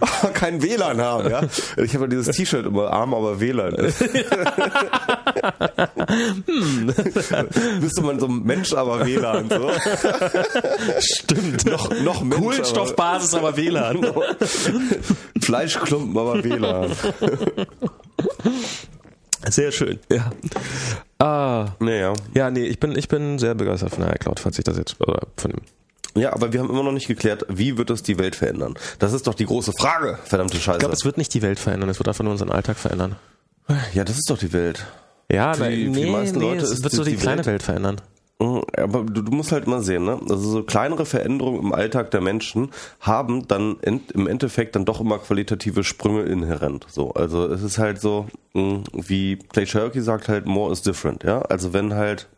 aber 0.00 0.28
kein 0.34 0.62
WLAN 0.62 1.00
haben, 1.00 1.30
ja. 1.30 1.42
Ich 1.76 1.94
habe 1.94 2.04
ja 2.04 2.08
dieses 2.08 2.36
T-Shirt 2.36 2.66
immer, 2.66 2.90
arm, 2.90 3.14
aber 3.14 3.40
WLAN. 3.40 3.76
hm. 6.46 6.94
Müsste 7.80 8.02
man 8.02 8.20
so 8.20 8.28
Mensch, 8.28 8.72
aber 8.72 9.06
WLAN, 9.06 9.48
so. 9.48 9.70
Stimmt. 11.00 11.66
Noch, 11.66 11.90
noch 12.02 12.22
Mensch, 12.22 12.42
Kohlenstoffbasis, 12.42 13.34
aber, 13.34 13.48
aber 13.48 13.56
WLAN. 13.56 14.06
Fleischklumpen, 15.40 16.16
aber 16.18 16.42
WLAN. 16.44 16.90
Sehr 19.50 19.72
schön, 19.72 19.98
ja. 20.10 20.30
Ah. 21.18 21.68
Naja. 21.78 22.14
Ja, 22.34 22.50
nee, 22.50 22.64
ich 22.64 22.78
bin, 22.78 22.96
ich 22.96 23.08
bin 23.08 23.38
sehr 23.38 23.54
begeistert 23.54 23.90
von 23.90 24.04
der 24.04 24.14
iCloud, 24.14 24.40
falls 24.40 24.58
ich 24.58 24.64
das 24.64 24.76
jetzt, 24.76 25.00
oder 25.00 25.26
von 25.36 25.52
dem. 25.52 25.60
Ja, 26.20 26.32
aber 26.32 26.52
wir 26.52 26.60
haben 26.60 26.70
immer 26.70 26.82
noch 26.82 26.92
nicht 26.92 27.08
geklärt, 27.08 27.44
wie 27.48 27.76
wird 27.76 27.90
es 27.90 28.02
die 28.02 28.18
Welt 28.18 28.36
verändern? 28.36 28.74
Das 28.98 29.12
ist 29.12 29.26
doch 29.26 29.34
die 29.34 29.44
große 29.44 29.72
Frage, 29.78 30.18
verdammte 30.24 30.56
Scheiße. 30.56 30.76
Ich 30.76 30.80
glaube, 30.80 30.94
es 30.94 31.04
wird 31.04 31.18
nicht 31.18 31.32
die 31.34 31.42
Welt 31.42 31.58
verändern, 31.58 31.90
es 31.90 31.98
wird 31.98 32.08
einfach 32.08 32.24
nur 32.24 32.32
unseren 32.32 32.50
Alltag 32.50 32.78
verändern. 32.78 33.16
Ja, 33.92 34.04
das 34.04 34.16
ist 34.16 34.30
doch 34.30 34.38
die 34.38 34.52
Welt. 34.52 34.86
Ja, 35.30 35.54
für, 35.54 35.64
nee, 35.64 35.92
für 35.92 36.00
die 36.00 36.10
meisten 36.10 36.38
nee, 36.38 36.44
Leute 36.44 36.64
es 36.64 36.82
wird 36.82 36.92
so 36.92 37.04
die, 37.04 37.10
die 37.10 37.16
kleine 37.16 37.38
Welt, 37.38 37.46
Welt 37.46 37.62
verändern. 37.62 38.00
Mhm, 38.38 38.62
aber 38.76 39.02
du, 39.04 39.22
du, 39.22 39.32
musst 39.32 39.52
halt 39.52 39.66
mal 39.66 39.82
sehen, 39.82 40.04
ne? 40.04 40.20
Also 40.28 40.50
so 40.50 40.62
kleinere 40.62 41.06
Veränderungen 41.06 41.60
im 41.60 41.72
Alltag 41.72 42.10
der 42.10 42.20
Menschen 42.20 42.70
haben 43.00 43.48
dann 43.48 43.80
ent, 43.80 44.12
im 44.12 44.26
Endeffekt 44.26 44.76
dann 44.76 44.84
doch 44.84 45.00
immer 45.00 45.18
qualitative 45.18 45.84
Sprünge 45.84 46.22
inhärent. 46.22 46.86
So, 46.90 47.12
also 47.12 47.46
es 47.46 47.62
ist 47.62 47.78
halt 47.78 47.98
so, 47.98 48.26
mh, 48.52 48.84
wie 48.92 49.36
Clay 49.36 49.64
Cherokee 49.64 50.00
sagt 50.00 50.28
halt, 50.28 50.44
more 50.44 50.70
is 50.70 50.82
different, 50.82 51.24
ja. 51.24 51.40
Also 51.42 51.72
wenn 51.72 51.94
halt, 51.94 52.28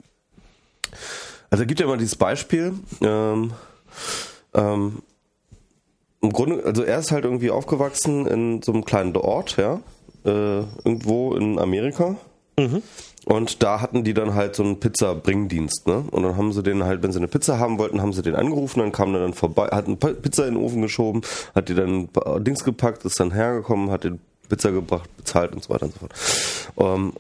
also 1.50 1.66
gibt 1.66 1.80
ja 1.80 1.86
immer 1.86 1.96
dieses 1.96 2.16
Beispiel, 2.16 2.74
ähm, 3.00 3.52
ähm, 4.54 5.02
im 6.20 6.32
Grunde, 6.32 6.64
also 6.64 6.84
er 6.84 7.00
ist 7.00 7.10
halt 7.10 7.24
irgendwie 7.24 7.50
aufgewachsen 7.50 8.26
in 8.26 8.62
so 8.62 8.72
einem 8.72 8.84
kleinen 8.84 9.16
Ort, 9.16 9.56
ja, 9.56 9.80
äh, 10.24 10.60
irgendwo 10.84 11.34
in 11.34 11.58
Amerika. 11.58 12.16
Mhm. 12.56 12.82
Und 13.28 13.62
da 13.62 13.82
hatten 13.82 14.04
die 14.04 14.14
dann 14.14 14.34
halt 14.34 14.56
so 14.56 14.62
einen 14.62 14.80
Pizza-Bringdienst, 14.80 15.86
ne? 15.86 16.02
Und 16.12 16.22
dann 16.22 16.38
haben 16.38 16.50
sie 16.54 16.62
den 16.62 16.84
halt, 16.84 17.02
wenn 17.02 17.12
sie 17.12 17.18
eine 17.18 17.28
Pizza 17.28 17.58
haben 17.58 17.78
wollten, 17.78 18.00
haben 18.00 18.14
sie 18.14 18.22
den 18.22 18.34
angerufen, 18.34 18.80
dann 18.80 18.90
kam 18.90 19.12
der 19.12 19.20
dann 19.20 19.34
vorbei, 19.34 19.66
hat 19.66 19.84
eine 19.84 19.96
Pizza 19.96 20.48
in 20.48 20.54
den 20.54 20.62
Ofen 20.62 20.80
geschoben, 20.80 21.20
hat 21.54 21.68
die 21.68 21.74
dann 21.74 22.08
Dings 22.38 22.64
gepackt, 22.64 23.04
ist 23.04 23.20
dann 23.20 23.30
hergekommen, 23.30 23.90
hat 23.90 24.04
den 24.04 24.18
Pizza 24.48 24.70
gebracht, 24.70 25.14
bezahlt 25.18 25.52
und 25.52 25.62
so 25.62 25.68
weiter 25.68 25.84
und 25.84 25.92
so 25.92 25.98
fort. 25.98 26.14
Um, 26.74 26.86
ähm, 26.86 27.12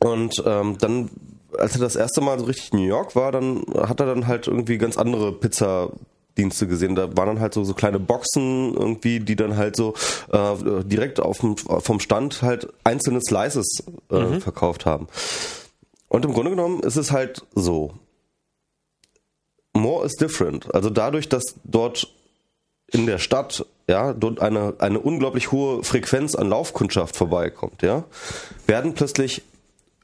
und 0.00 0.42
ähm, 0.44 0.76
dann, 0.78 1.10
als 1.56 1.76
er 1.76 1.80
das 1.80 1.94
erste 1.94 2.20
Mal 2.20 2.40
so 2.40 2.46
richtig 2.46 2.72
in 2.72 2.80
New 2.80 2.86
York 2.86 3.14
war, 3.14 3.30
dann 3.30 3.62
hat 3.76 4.00
er 4.00 4.06
dann 4.06 4.26
halt 4.26 4.48
irgendwie 4.48 4.76
ganz 4.78 4.98
andere 4.98 5.30
Pizza 5.30 5.92
Dienste 6.38 6.66
gesehen. 6.66 6.94
Da 6.94 7.16
waren 7.16 7.26
dann 7.26 7.40
halt 7.40 7.52
so, 7.52 7.64
so 7.64 7.74
kleine 7.74 7.98
Boxen 7.98 8.74
irgendwie, 8.74 9.20
die 9.20 9.36
dann 9.36 9.56
halt 9.56 9.76
so 9.76 9.94
äh, 10.32 10.84
direkt 10.84 11.20
auf 11.20 11.38
dem, 11.38 11.56
vom 11.56 12.00
Stand 12.00 12.42
halt 12.42 12.68
einzelne 12.84 13.20
Slices 13.20 13.84
äh, 14.10 14.20
mhm. 14.20 14.40
verkauft 14.40 14.86
haben. 14.86 15.08
Und 16.08 16.24
im 16.24 16.32
Grunde 16.32 16.50
genommen 16.50 16.80
ist 16.80 16.96
es 16.96 17.12
halt 17.12 17.44
so. 17.54 17.92
More 19.74 20.06
is 20.06 20.14
different. 20.14 20.74
Also 20.74 20.88
dadurch, 20.88 21.28
dass 21.28 21.56
dort 21.64 22.08
in 22.90 23.06
der 23.06 23.18
Stadt 23.18 23.66
ja, 23.88 24.12
dort 24.12 24.40
eine, 24.40 24.74
eine 24.78 25.00
unglaublich 25.00 25.50
hohe 25.50 25.82
Frequenz 25.82 26.34
an 26.34 26.48
Laufkundschaft 26.48 27.16
vorbeikommt, 27.16 27.82
ja, 27.82 28.04
werden 28.66 28.94
plötzlich 28.94 29.42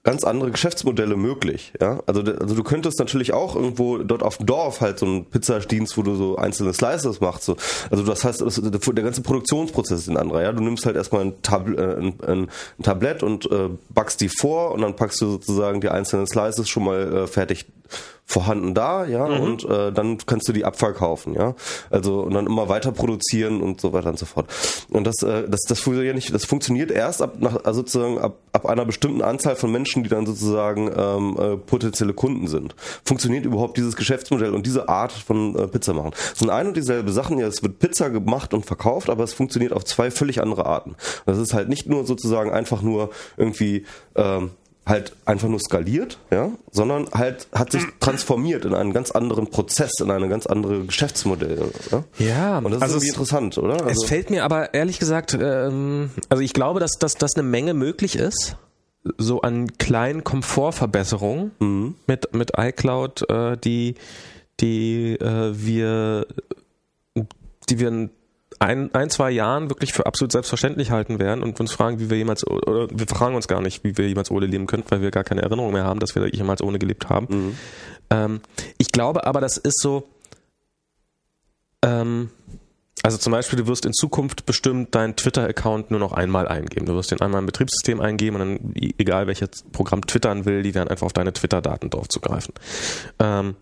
ganz 0.04 0.22
andere 0.22 0.50
Geschäftsmodelle 0.50 1.16
möglich. 1.16 1.72
Ja? 1.80 2.00
Also, 2.06 2.20
also 2.20 2.54
du 2.54 2.62
könntest 2.62 2.98
natürlich 2.98 3.32
auch 3.32 3.56
irgendwo 3.56 3.98
dort 3.98 4.22
auf 4.22 4.36
dem 4.36 4.46
Dorf 4.46 4.82
halt 4.82 4.98
so 4.98 5.06
einen 5.06 5.24
Pizzadienst, 5.24 5.96
wo 5.96 6.02
du 6.02 6.14
so 6.14 6.36
einzelne 6.36 6.74
Slices 6.74 7.20
machst. 7.20 7.44
So. 7.44 7.56
Also 7.90 8.04
das 8.04 8.22
heißt, 8.22 8.42
das, 8.42 8.60
der 8.62 9.04
ganze 9.04 9.22
Produktionsprozess 9.22 10.00
ist 10.00 10.08
ein 10.08 10.18
anderer. 10.18 10.42
Ja? 10.42 10.52
Du 10.52 10.62
nimmst 10.62 10.84
halt 10.84 10.96
erstmal 10.96 11.22
ein, 11.22 11.42
Tab 11.42 11.68
äh, 11.68 11.96
ein, 11.96 12.14
ein, 12.26 12.48
Tablett 12.82 13.22
und 13.22 13.50
äh, 13.50 13.70
backst 13.88 14.20
die 14.20 14.28
vor 14.28 14.72
und 14.72 14.82
dann 14.82 14.94
packst 14.94 15.22
du 15.22 15.30
sozusagen 15.30 15.80
die 15.80 15.88
einzelnen 15.88 16.26
Slices 16.26 16.68
schon 16.68 16.84
mal 16.84 17.16
äh, 17.16 17.26
fertig 17.26 17.64
vorhanden 18.26 18.74
da, 18.74 19.04
ja, 19.04 19.26
mhm. 19.26 19.40
und 19.40 19.64
äh, 19.64 19.92
dann 19.92 20.18
kannst 20.24 20.48
du 20.48 20.52
die 20.52 20.64
abverkaufen, 20.64 21.34
ja. 21.34 21.54
Also 21.90 22.20
und 22.20 22.34
dann 22.34 22.46
immer 22.46 22.68
weiter 22.68 22.90
produzieren 22.90 23.60
und 23.60 23.80
so 23.80 23.92
weiter 23.92 24.08
und 24.08 24.18
so 24.18 24.26
fort. 24.26 24.46
Und 24.90 25.06
das, 25.06 25.22
äh, 25.22 25.48
das, 25.48 25.60
das 25.68 25.80
funktioniert 25.80 26.14
nicht, 26.14 26.32
das 26.32 26.44
funktioniert 26.44 26.90
erst 26.90 27.20
ab 27.20 27.34
nach, 27.38 27.64
also 27.64 27.80
sozusagen 27.80 28.18
ab, 28.18 28.38
ab 28.52 28.66
einer 28.66 28.86
bestimmten 28.86 29.20
Anzahl 29.20 29.56
von 29.56 29.70
Menschen, 29.70 30.02
die 30.04 30.08
dann 30.08 30.24
sozusagen 30.24 30.90
ähm, 30.96 31.36
äh, 31.38 31.56
potenzielle 31.58 32.14
Kunden 32.14 32.48
sind. 32.48 32.74
Funktioniert 33.04 33.44
überhaupt 33.44 33.76
dieses 33.76 33.94
Geschäftsmodell 33.94 34.54
und 34.54 34.64
diese 34.64 34.88
Art 34.88 35.12
von 35.12 35.54
äh, 35.56 35.68
Pizza 35.68 35.92
machen. 35.92 36.12
Es 36.32 36.38
sind 36.38 36.50
ein 36.50 36.68
und 36.68 36.76
dieselbe 36.76 37.12
Sachen, 37.12 37.38
ja, 37.38 37.46
es 37.46 37.62
wird 37.62 37.78
Pizza 37.78 38.08
gemacht 38.08 38.54
und 38.54 38.64
verkauft, 38.64 39.10
aber 39.10 39.24
es 39.24 39.34
funktioniert 39.34 39.72
auf 39.72 39.84
zwei 39.84 40.10
völlig 40.10 40.40
andere 40.40 40.64
Arten. 40.64 40.96
Das 41.26 41.38
ist 41.38 41.52
halt 41.52 41.68
nicht 41.68 41.88
nur 41.88 42.06
sozusagen 42.06 42.50
einfach 42.50 42.80
nur 42.80 43.10
irgendwie 43.36 43.84
ähm, 44.16 44.50
halt 44.86 45.16
einfach 45.24 45.48
nur 45.48 45.60
skaliert, 45.60 46.18
ja, 46.30 46.50
sondern 46.70 47.08
halt 47.12 47.48
hat 47.52 47.72
sich 47.72 47.82
transformiert 48.00 48.64
in 48.64 48.74
einen 48.74 48.92
ganz 48.92 49.10
anderen 49.10 49.48
Prozess, 49.48 49.92
in 50.00 50.10
eine 50.10 50.28
ganz 50.28 50.46
andere 50.46 50.84
Geschäftsmodell. 50.84 51.70
Ja, 51.90 52.04
ja 52.18 52.58
und 52.58 52.70
das 52.70 52.82
also 52.82 52.96
ist 52.96 53.04
irgendwie 53.04 53.08
interessant, 53.08 53.58
oder? 53.58 53.84
Also 53.84 54.02
es 54.02 54.08
fällt 54.08 54.30
mir 54.30 54.44
aber 54.44 54.74
ehrlich 54.74 54.98
gesagt, 54.98 55.36
ähm, 55.40 56.10
also 56.28 56.42
ich 56.42 56.52
glaube, 56.52 56.80
dass, 56.80 56.98
dass 56.98 57.14
das 57.14 57.34
eine 57.34 57.44
Menge 57.44 57.72
möglich 57.72 58.16
ist, 58.16 58.56
so 59.18 59.42
an 59.42 59.76
kleinen 59.78 60.24
Komfortverbesserungen 60.24 61.52
mhm. 61.58 61.94
mit 62.06 62.34
mit 62.34 62.52
iCloud, 62.56 63.28
äh, 63.30 63.56
die 63.56 63.94
die 64.60 65.14
äh, 65.14 65.52
wir 65.54 66.26
die 67.68 67.78
wir 67.80 68.10
ein, 68.58 68.94
ein, 68.94 69.10
zwei 69.10 69.30
Jahren 69.30 69.70
wirklich 69.70 69.92
für 69.92 70.06
absolut 70.06 70.32
selbstverständlich 70.32 70.90
halten 70.90 71.18
werden 71.18 71.42
und 71.42 71.58
uns 71.60 71.72
fragen, 71.72 72.00
wie 72.00 72.10
wir 72.10 72.16
jemals, 72.16 72.46
oder 72.46 72.88
wir 72.90 73.06
fragen 73.06 73.34
uns 73.34 73.48
gar 73.48 73.60
nicht, 73.60 73.84
wie 73.84 73.96
wir 73.96 74.08
jemals 74.08 74.30
ohne 74.30 74.46
leben 74.46 74.66
könnten, 74.66 74.90
weil 74.90 75.00
wir 75.00 75.10
gar 75.10 75.24
keine 75.24 75.42
Erinnerung 75.42 75.72
mehr 75.72 75.84
haben, 75.84 76.00
dass 76.00 76.14
wir 76.14 76.26
jemals 76.28 76.62
ohne 76.62 76.78
gelebt 76.78 77.08
haben. 77.08 77.26
Mhm. 77.30 77.58
Ähm, 78.10 78.40
ich 78.78 78.92
glaube 78.92 79.26
aber, 79.26 79.40
das 79.40 79.56
ist 79.56 79.80
so, 79.80 80.08
ähm, 81.82 82.30
also 83.02 83.18
zum 83.18 83.32
Beispiel, 83.32 83.58
du 83.58 83.66
wirst 83.66 83.84
in 83.84 83.92
Zukunft 83.92 84.46
bestimmt 84.46 84.94
deinen 84.94 85.14
Twitter-Account 85.14 85.90
nur 85.90 86.00
noch 86.00 86.12
einmal 86.12 86.48
eingeben. 86.48 86.86
Du 86.86 86.94
wirst 86.94 87.10
den 87.10 87.20
einmal 87.20 87.40
im 87.40 87.46
Betriebssystem 87.46 88.00
eingeben 88.00 88.40
und 88.40 88.40
dann, 88.40 88.74
egal 88.74 89.26
welches 89.26 89.64
Programm 89.72 90.06
twittern 90.06 90.46
will, 90.46 90.62
die 90.62 90.74
werden 90.74 90.88
einfach 90.88 91.04
auf 91.04 91.12
deine 91.12 91.34
Twitter-Daten 91.34 91.90
drauf 91.90 92.08
zugreifen. 92.08 92.54
Ähm, 93.18 93.56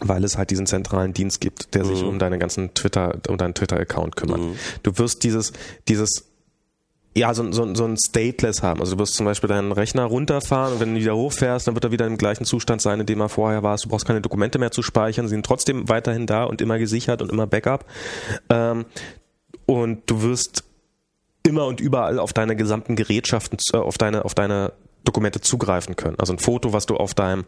weil 0.00 0.24
es 0.24 0.36
halt 0.36 0.50
diesen 0.50 0.66
zentralen 0.66 1.12
Dienst 1.12 1.40
gibt, 1.40 1.74
der 1.74 1.84
sich 1.84 2.02
mhm. 2.02 2.08
um 2.08 2.18
deine 2.18 2.38
ganzen 2.38 2.74
Twitter, 2.74 3.18
um 3.28 3.36
deinen 3.36 3.54
Twitter-Account 3.54 4.16
kümmert. 4.16 4.40
Mhm. 4.40 4.56
Du 4.82 4.98
wirst 4.98 5.24
dieses, 5.24 5.52
dieses 5.88 6.30
ja, 7.16 7.34
so, 7.34 7.50
so, 7.50 7.74
so 7.74 7.84
ein 7.84 7.96
Stateless 7.98 8.62
haben. 8.62 8.80
Also 8.80 8.94
du 8.94 9.00
wirst 9.00 9.14
zum 9.14 9.26
Beispiel 9.26 9.48
deinen 9.48 9.72
Rechner 9.72 10.04
runterfahren 10.04 10.74
und 10.74 10.80
wenn 10.80 10.94
du 10.94 11.00
wieder 11.00 11.16
hochfährst, 11.16 11.66
dann 11.66 11.74
wird 11.74 11.84
er 11.84 11.90
wieder 11.90 12.06
im 12.06 12.16
gleichen 12.16 12.44
Zustand 12.44 12.80
sein, 12.80 13.00
in 13.00 13.06
dem 13.06 13.20
er 13.20 13.28
vorher 13.28 13.62
war. 13.62 13.76
Du 13.76 13.88
brauchst 13.88 14.06
keine 14.06 14.20
Dokumente 14.20 14.58
mehr 14.58 14.70
zu 14.70 14.82
speichern, 14.82 15.26
sie 15.26 15.34
sind 15.34 15.44
trotzdem 15.44 15.88
weiterhin 15.88 16.26
da 16.26 16.44
und 16.44 16.60
immer 16.60 16.78
gesichert 16.78 17.20
und 17.20 17.32
immer 17.32 17.46
Backup. 17.46 17.84
Ähm, 18.48 18.84
und 19.66 20.08
du 20.08 20.22
wirst 20.22 20.64
immer 21.42 21.66
und 21.66 21.80
überall 21.80 22.18
auf 22.18 22.32
deine 22.32 22.54
gesamten 22.54 22.94
Gerätschaften, 22.94 23.58
äh, 23.72 23.78
auf 23.78 23.98
deine, 23.98 24.24
auf 24.24 24.34
deine 24.34 24.72
Dokumente 25.04 25.40
zugreifen 25.40 25.96
können. 25.96 26.16
Also 26.18 26.32
ein 26.32 26.38
Foto, 26.38 26.72
was 26.72 26.86
du 26.86 26.96
auf 26.96 27.14
deinem, 27.14 27.44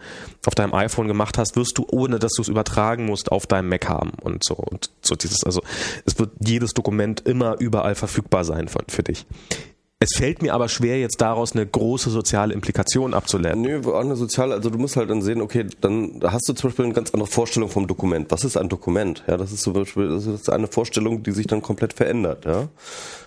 auf 0.46 0.54
deinem 0.54 0.74
iPhone 0.74 1.08
gemacht 1.08 1.38
hast, 1.38 1.56
wirst 1.56 1.78
du, 1.78 1.86
ohne 1.88 2.18
dass 2.18 2.32
du 2.32 2.42
es 2.42 2.48
übertragen 2.48 3.06
musst, 3.06 3.30
auf 3.30 3.46
deinem 3.46 3.68
Mac 3.68 3.88
haben 3.88 4.12
und 4.22 4.44
so. 4.44 4.54
Und 4.54 4.90
so 5.00 5.14
dieses, 5.14 5.44
also 5.44 5.62
es 6.04 6.18
wird 6.18 6.30
jedes 6.40 6.72
Dokument 6.72 7.20
immer 7.26 7.56
überall 7.58 7.94
verfügbar 7.94 8.44
sein 8.44 8.68
für, 8.68 8.80
für 8.88 9.02
dich. 9.02 9.26
Es 10.02 10.16
fällt 10.16 10.42
mir 10.42 10.52
aber 10.52 10.68
schwer, 10.68 10.98
jetzt 10.98 11.20
daraus 11.20 11.52
eine 11.52 11.64
große 11.64 12.10
soziale 12.10 12.52
Implikation 12.54 13.14
abzuleiten. 13.14 13.62
Nö, 13.62 13.80
auch 13.86 14.00
eine 14.00 14.16
soziale, 14.16 14.54
also 14.54 14.68
du 14.68 14.76
musst 14.76 14.96
halt 14.96 15.08
dann 15.08 15.22
sehen, 15.22 15.40
okay, 15.40 15.64
dann 15.80 16.20
hast 16.24 16.48
du 16.48 16.54
zum 16.54 16.70
Beispiel 16.70 16.86
eine 16.86 16.94
ganz 16.94 17.12
andere 17.12 17.30
Vorstellung 17.30 17.68
vom 17.68 17.86
Dokument. 17.86 18.28
Was 18.32 18.42
ist 18.42 18.56
ein 18.56 18.68
Dokument? 18.68 19.22
Ja, 19.28 19.36
das 19.36 19.52
ist 19.52 19.62
zum 19.62 19.74
Beispiel, 19.74 20.08
das 20.08 20.26
ist 20.26 20.50
eine 20.50 20.66
Vorstellung, 20.66 21.22
die 21.22 21.30
sich 21.30 21.46
dann 21.46 21.62
komplett 21.62 21.92
verändert, 21.92 22.46
ja. 22.46 22.66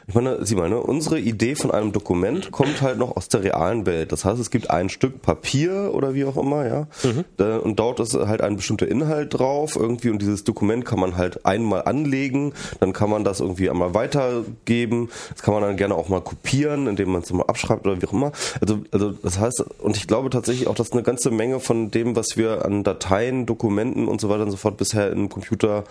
Ich 0.08 0.14
meine, 0.14 0.46
sieh 0.46 0.56
mal, 0.56 0.70
ne, 0.70 0.80
unsere 0.80 1.20
Idee 1.20 1.56
von 1.56 1.72
einem 1.72 1.92
Dokument 1.92 2.52
kommt 2.52 2.82
halt 2.82 3.00
noch 3.00 3.18
aus 3.18 3.28
der 3.28 3.44
realen 3.44 3.86
Welt. 3.88 4.12
Das 4.12 4.24
heißt, 4.24 4.40
es 4.40 4.52
gibt 4.52 4.70
ein 4.70 4.90
Stück 4.90 5.22
Papier 5.22 5.92
oder 5.94 6.14
wie 6.14 6.26
auch 6.26 6.38
immer, 6.38 6.68
ja. 6.68 6.88
Mhm. 7.04 7.26
und 7.64 7.80
dort 7.80 8.00
ist 8.00 8.14
halt 8.14 8.42
ein 8.42 8.56
bestimmter 8.56 8.88
Inhalt 8.88 9.34
drauf 9.34 9.76
irgendwie 9.76 10.10
und 10.10 10.22
dieses 10.22 10.44
Dokument 10.44 10.86
kann 10.86 11.00
man 11.00 11.18
halt 11.18 11.46
einmal 11.46 11.84
anlegen, 11.84 12.54
dann 12.80 12.94
kann 12.94 13.10
man 13.10 13.24
das 13.24 13.40
irgendwie 13.40 13.70
einmal 13.70 13.94
weitergeben. 13.94 15.10
Das 15.32 15.42
kann 15.42 15.54
man 15.54 15.64
dann 15.64 15.78
gerne 15.78 15.96
auch 15.96 16.10
mal 16.10 16.22
kopieren, 16.22 16.88
indem 16.88 17.12
man 17.12 17.22
es 17.24 17.34
mal 17.34 17.44
abschreibt 17.44 17.86
oder 17.88 18.02
wie 18.02 18.08
auch 18.08 18.14
immer. 18.14 18.32
Also, 18.62 18.82
also 18.92 19.12
das 19.12 19.40
heißt, 19.40 19.66
und 19.80 19.98
ich 19.98 20.08
glaube 20.08 20.30
tatsächlich 20.30 20.68
auch, 20.68 20.76
dass 20.76 20.92
eine 20.92 21.04
ganze 21.04 21.32
Menge 21.32 21.60
von 21.60 21.90
dem, 21.90 22.16
was 22.16 22.38
wir 22.38 22.66
an 22.66 22.84
Dateien, 22.84 23.46
Dokumenten 23.46 24.08
und 24.08 24.22
so 24.22 24.30
weiter 24.30 24.44
und 24.44 24.52
so 24.52 24.58
fort 24.58 24.78
bisher 24.78 25.12
im 25.12 25.30
Computer 25.30 25.84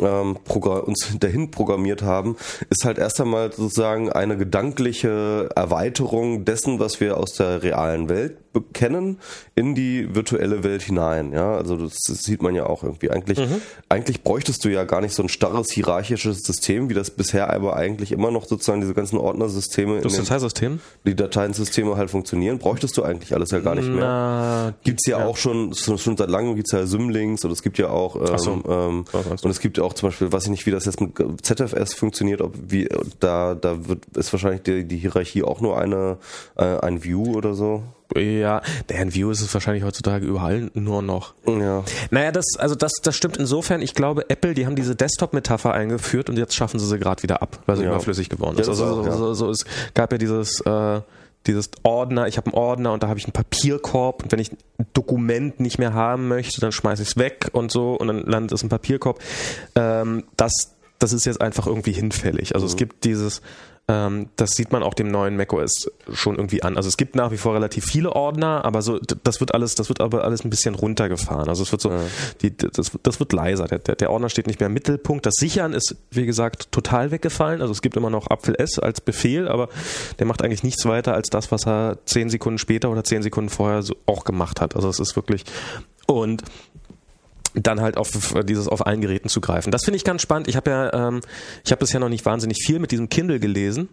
ähm, 0.00 0.38
uns 0.46 1.08
dahin 1.20 1.50
programmiert 1.50 2.02
haben, 2.02 2.36
ist 2.70 2.84
halt 2.84 2.98
erst 2.98 3.20
einmal 3.20 3.52
sozusagen 3.52 4.10
eine 4.10 4.36
gedankliche 4.36 5.50
Erweiterung 5.54 6.44
dessen, 6.44 6.78
was 6.78 7.00
wir 7.00 7.16
aus 7.18 7.34
der 7.34 7.62
realen 7.62 8.08
Welt 8.08 8.36
kennen, 8.72 9.18
in 9.54 9.74
die 9.74 10.14
virtuelle 10.14 10.62
Welt 10.62 10.82
hinein. 10.82 11.32
Ja, 11.32 11.54
also 11.54 11.76
das, 11.76 12.00
das 12.06 12.18
sieht 12.18 12.42
man 12.42 12.54
ja 12.54 12.66
auch 12.66 12.82
irgendwie. 12.82 13.10
Eigentlich, 13.10 13.38
mhm. 13.38 13.62
eigentlich 13.88 14.22
bräuchtest 14.22 14.64
du 14.64 14.68
ja 14.68 14.84
gar 14.84 15.00
nicht 15.00 15.14
so 15.14 15.22
ein 15.22 15.28
starres 15.28 15.70
hierarchisches 15.70 16.42
System, 16.42 16.90
wie 16.90 16.94
das 16.94 17.10
bisher 17.10 17.52
aber 17.52 17.76
eigentlich 17.76 18.12
immer 18.12 18.30
noch 18.30 18.46
sozusagen 18.46 18.80
diese 18.80 18.94
ganzen 18.94 19.16
Ordnersysteme, 19.18 20.00
das 20.00 20.16
Dateisystem, 20.16 20.80
die 21.06 21.16
Dateiensysteme 21.16 21.96
halt 21.96 22.10
funktionieren, 22.10 22.58
bräuchtest 22.58 22.96
du 22.96 23.02
eigentlich 23.02 23.34
alles 23.34 23.50
ja 23.50 23.60
gar 23.60 23.74
nicht 23.74 23.88
mehr. 23.88 24.74
Gibt's 24.84 25.06
ja, 25.06 25.20
ja, 25.20 25.26
auch 25.26 25.36
schon, 25.36 25.74
schon 25.74 25.98
seit 25.98 26.28
langem 26.28 26.56
gibt's 26.56 26.72
ja 26.72 26.86
Symlinks 26.86 27.44
oder 27.44 27.52
es 27.52 27.62
gibt 27.62 27.78
ja 27.78 27.88
auch 27.88 28.16
ähm, 28.16 28.38
so. 28.38 28.62
ähm, 28.68 29.04
und 29.42 29.50
es 29.50 29.60
gibt 29.60 29.78
ja 29.78 29.84
auch 29.92 29.94
zum 29.96 30.08
Beispiel, 30.08 30.32
weiß 30.32 30.44
ich 30.44 30.50
nicht, 30.50 30.66
wie 30.66 30.70
das 30.70 30.84
jetzt 30.84 31.00
mit 31.00 31.12
ZFS 31.42 31.94
funktioniert, 31.94 32.40
ob 32.40 32.54
wie 32.68 32.88
da 33.20 33.54
da 33.54 33.86
wird 33.86 34.06
ist 34.16 34.32
wahrscheinlich 34.32 34.62
die, 34.62 34.84
die 34.84 34.96
Hierarchie 34.96 35.42
auch 35.42 35.60
nur 35.60 35.78
eine 35.78 36.18
äh, 36.56 36.78
ein 36.78 37.04
View 37.04 37.36
oder 37.36 37.54
so. 37.54 37.82
Ja, 38.14 38.60
der 38.90 39.14
View 39.14 39.30
ist 39.30 39.40
es 39.40 39.54
wahrscheinlich 39.54 39.84
heutzutage 39.84 40.26
überall 40.26 40.70
nur 40.74 41.00
noch. 41.00 41.32
Ja. 41.46 41.82
Naja, 42.10 42.30
das, 42.30 42.44
also 42.58 42.74
das, 42.74 42.92
das 43.02 43.16
stimmt 43.16 43.38
insofern. 43.38 43.80
Ich 43.80 43.94
glaube, 43.94 44.28
Apple, 44.28 44.52
die 44.52 44.66
haben 44.66 44.76
diese 44.76 44.94
Desktop-Metapher 44.94 45.72
eingeführt 45.72 46.28
und 46.28 46.36
jetzt 46.36 46.54
schaffen 46.54 46.78
sie 46.78 46.86
sie 46.86 46.98
gerade 46.98 47.22
wieder 47.22 47.40
ab, 47.40 47.60
weil 47.64 47.76
sie 47.76 47.84
ja. 47.84 47.90
überflüssig 47.90 48.28
geworden 48.28 48.58
ist. 48.58 48.66
Ja, 48.66 48.72
also 48.72 49.02
so, 49.02 49.10
so, 49.10 49.34
so, 49.34 49.50
es 49.50 49.64
gab 49.94 50.12
ja 50.12 50.18
dieses, 50.18 50.60
äh, 50.60 51.00
dieses 51.46 51.70
Ordner, 51.82 52.28
ich 52.28 52.36
habe 52.36 52.46
einen 52.46 52.54
Ordner 52.54 52.92
und 52.92 53.02
da 53.02 53.08
habe 53.08 53.18
ich 53.18 53.24
einen 53.24 53.32
Papierkorb 53.32 54.22
und 54.22 54.32
wenn 54.32 54.38
ich 54.38 54.52
ein 54.52 54.86
Dokument 54.92 55.60
nicht 55.60 55.78
mehr 55.78 55.92
haben 55.92 56.28
möchte, 56.28 56.60
dann 56.60 56.72
schmeiße 56.72 57.02
ich 57.02 57.10
es 57.10 57.16
weg 57.16 57.50
und 57.52 57.72
so 57.72 57.94
und 57.94 58.08
dann 58.08 58.22
landet 58.22 58.52
es 58.52 58.62
im 58.62 58.68
Papierkorb. 58.68 59.20
Ähm, 59.74 60.24
das, 60.36 60.52
das 60.98 61.12
ist 61.12 61.24
jetzt 61.24 61.40
einfach 61.40 61.66
irgendwie 61.66 61.92
hinfällig. 61.92 62.54
Also 62.54 62.66
mhm. 62.66 62.70
es 62.70 62.76
gibt 62.76 63.04
dieses 63.04 63.42
das 64.36 64.50
sieht 64.52 64.72
man 64.72 64.82
auch 64.82 64.94
dem 64.94 65.10
neuen 65.10 65.36
macOS 65.36 65.90
schon 66.12 66.36
irgendwie 66.36 66.62
an. 66.62 66.76
Also 66.76 66.88
es 66.88 66.96
gibt 66.96 67.16
nach 67.16 67.30
wie 67.30 67.36
vor 67.36 67.54
relativ 67.54 67.84
viele 67.84 68.12
Ordner, 68.12 68.64
aber 68.64 68.82
so 68.82 68.98
das 68.98 69.40
wird 69.40 69.54
alles, 69.54 69.74
das 69.74 69.88
wird 69.88 70.00
aber 70.00 70.24
alles 70.24 70.44
ein 70.44 70.50
bisschen 70.50 70.74
runtergefahren. 70.74 71.48
Also 71.48 71.62
es 71.62 71.72
wird 71.72 71.82
so, 71.82 71.90
ja. 71.90 72.00
die, 72.40 72.56
das, 72.56 72.92
das 73.02 73.20
wird 73.20 73.32
leiser. 73.32 73.66
Der, 73.66 73.78
der, 73.78 74.10
Ordner 74.10 74.28
steht 74.28 74.46
nicht 74.46 74.60
mehr 74.60 74.68
im 74.68 74.72
Mittelpunkt. 74.72 75.26
Das 75.26 75.34
Sichern 75.34 75.72
ist, 75.72 75.96
wie 76.10 76.26
gesagt, 76.26 76.72
total 76.72 77.10
weggefallen. 77.10 77.60
Also 77.60 77.72
es 77.72 77.82
gibt 77.82 77.96
immer 77.96 78.10
noch 78.10 78.28
Apfel 78.28 78.54
S 78.58 78.78
als 78.78 79.00
Befehl, 79.00 79.48
aber 79.48 79.68
der 80.18 80.26
macht 80.26 80.42
eigentlich 80.42 80.62
nichts 80.62 80.84
weiter 80.86 81.14
als 81.14 81.30
das, 81.30 81.50
was 81.50 81.66
er 81.66 81.98
zehn 82.04 82.30
Sekunden 82.30 82.58
später 82.58 82.90
oder 82.90 83.04
zehn 83.04 83.22
Sekunden 83.22 83.50
vorher 83.50 83.82
so 83.82 83.96
auch 84.06 84.24
gemacht 84.24 84.60
hat. 84.60 84.76
Also 84.76 84.88
es 84.88 85.00
ist 85.00 85.16
wirklich 85.16 85.44
und 86.06 86.42
dann 87.54 87.80
halt 87.80 87.96
auf 87.96 88.10
dieses 88.44 88.68
auf 88.68 88.86
allen 88.86 89.00
Geräten 89.00 89.28
zu 89.28 89.40
greifen. 89.40 89.70
Das 89.70 89.84
finde 89.84 89.96
ich 89.96 90.04
ganz 90.04 90.22
spannend. 90.22 90.48
Ich 90.48 90.56
habe 90.56 90.70
ja, 90.70 91.08
ähm, 91.08 91.20
ich 91.64 91.70
habe 91.70 91.80
bisher 91.80 92.00
noch 92.00 92.08
nicht 92.08 92.24
wahnsinnig 92.24 92.58
viel 92.64 92.78
mit 92.78 92.90
diesem 92.90 93.08
Kindle 93.08 93.40
gelesen. 93.40 93.88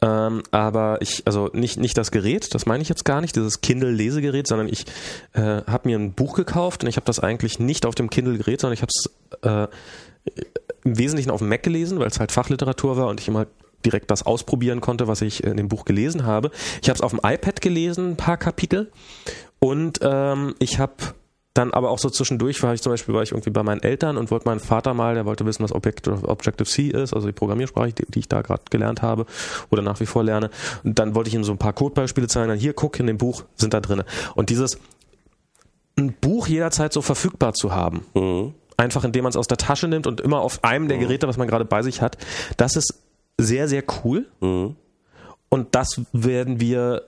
Ähm, 0.00 0.42
aber 0.50 1.00
ich, 1.02 1.22
also 1.26 1.50
nicht, 1.52 1.78
nicht 1.78 1.96
das 1.96 2.10
Gerät, 2.10 2.54
das 2.54 2.66
meine 2.66 2.82
ich 2.82 2.88
jetzt 2.88 3.04
gar 3.04 3.20
nicht, 3.20 3.36
dieses 3.36 3.60
Kindle-Lesegerät, 3.60 4.46
sondern 4.46 4.68
ich 4.68 4.84
äh, 5.34 5.62
habe 5.66 5.88
mir 5.88 5.98
ein 5.98 6.12
Buch 6.12 6.34
gekauft 6.34 6.82
und 6.82 6.88
ich 6.88 6.96
habe 6.96 7.06
das 7.06 7.20
eigentlich 7.20 7.58
nicht 7.58 7.86
auf 7.86 7.94
dem 7.94 8.10
Kindle-Gerät, 8.10 8.60
sondern 8.60 8.74
ich 8.74 8.82
habe 8.82 8.90
es 8.94 9.10
äh, 9.42 9.68
im 10.84 10.98
Wesentlichen 10.98 11.30
auf 11.30 11.40
dem 11.40 11.48
Mac 11.48 11.62
gelesen, 11.62 11.98
weil 11.98 12.08
es 12.08 12.20
halt 12.20 12.32
Fachliteratur 12.32 12.96
war 12.96 13.08
und 13.08 13.20
ich 13.20 13.28
immer 13.28 13.46
direkt 13.84 14.10
das 14.10 14.24
ausprobieren 14.24 14.80
konnte, 14.80 15.06
was 15.06 15.22
ich 15.22 15.44
in 15.44 15.56
dem 15.56 15.68
Buch 15.68 15.84
gelesen 15.84 16.26
habe. 16.26 16.50
Ich 16.82 16.88
habe 16.88 16.96
es 16.96 17.00
auf 17.00 17.12
dem 17.12 17.20
iPad 17.22 17.60
gelesen, 17.60 18.12
ein 18.12 18.16
paar 18.16 18.36
Kapitel 18.36 18.90
und 19.60 20.00
ähm, 20.02 20.54
ich 20.58 20.78
habe 20.78 20.94
dann 21.58 21.72
aber 21.72 21.90
auch 21.90 21.98
so 21.98 22.08
zwischendurch 22.08 22.62
war 22.62 22.72
ich 22.72 22.82
zum 22.82 22.92
Beispiel 22.92 23.14
war 23.14 23.22
ich 23.24 23.32
irgendwie 23.32 23.50
bei 23.50 23.64
meinen 23.64 23.82
Eltern 23.82 24.16
und 24.16 24.30
wollte 24.30 24.46
meinen 24.46 24.60
Vater 24.60 24.94
mal, 24.94 25.14
der 25.14 25.26
wollte 25.26 25.44
wissen, 25.44 25.64
was 25.64 25.72
Objective-C 25.72 26.86
ist, 26.90 27.12
also 27.12 27.26
die 27.26 27.32
Programmiersprache, 27.32 27.92
die, 27.92 28.06
die 28.06 28.20
ich 28.20 28.28
da 28.28 28.42
gerade 28.42 28.62
gelernt 28.70 29.02
habe 29.02 29.26
oder 29.68 29.82
nach 29.82 29.98
wie 29.98 30.06
vor 30.06 30.22
lerne. 30.22 30.50
Und 30.84 31.00
dann 31.00 31.16
wollte 31.16 31.28
ich 31.28 31.34
ihm 31.34 31.42
so 31.42 31.50
ein 31.50 31.58
paar 31.58 31.72
Codebeispiele 31.72 32.28
zeigen. 32.28 32.48
Dann 32.48 32.58
hier, 32.58 32.74
guck, 32.74 33.00
in 33.00 33.08
dem 33.08 33.18
Buch 33.18 33.42
sind 33.56 33.74
da 33.74 33.80
drin. 33.80 34.04
Und 34.36 34.50
dieses 34.50 34.78
ein 35.96 36.12
Buch 36.12 36.46
jederzeit 36.46 36.92
so 36.92 37.02
verfügbar 37.02 37.54
zu 37.54 37.74
haben, 37.74 38.06
mhm. 38.14 38.54
einfach 38.76 39.02
indem 39.02 39.24
man 39.24 39.30
es 39.30 39.36
aus 39.36 39.48
der 39.48 39.58
Tasche 39.58 39.88
nimmt 39.88 40.06
und 40.06 40.20
immer 40.20 40.40
auf 40.40 40.62
einem 40.62 40.86
der 40.86 40.98
mhm. 40.98 41.02
Geräte, 41.02 41.26
was 41.26 41.38
man 41.38 41.48
gerade 41.48 41.64
bei 41.64 41.82
sich 41.82 42.00
hat, 42.00 42.18
das 42.56 42.76
ist 42.76 43.02
sehr, 43.36 43.66
sehr 43.66 43.82
cool. 44.04 44.26
Mhm. 44.40 44.76
Und 45.48 45.74
das 45.74 46.02
werden 46.12 46.60
wir 46.60 47.02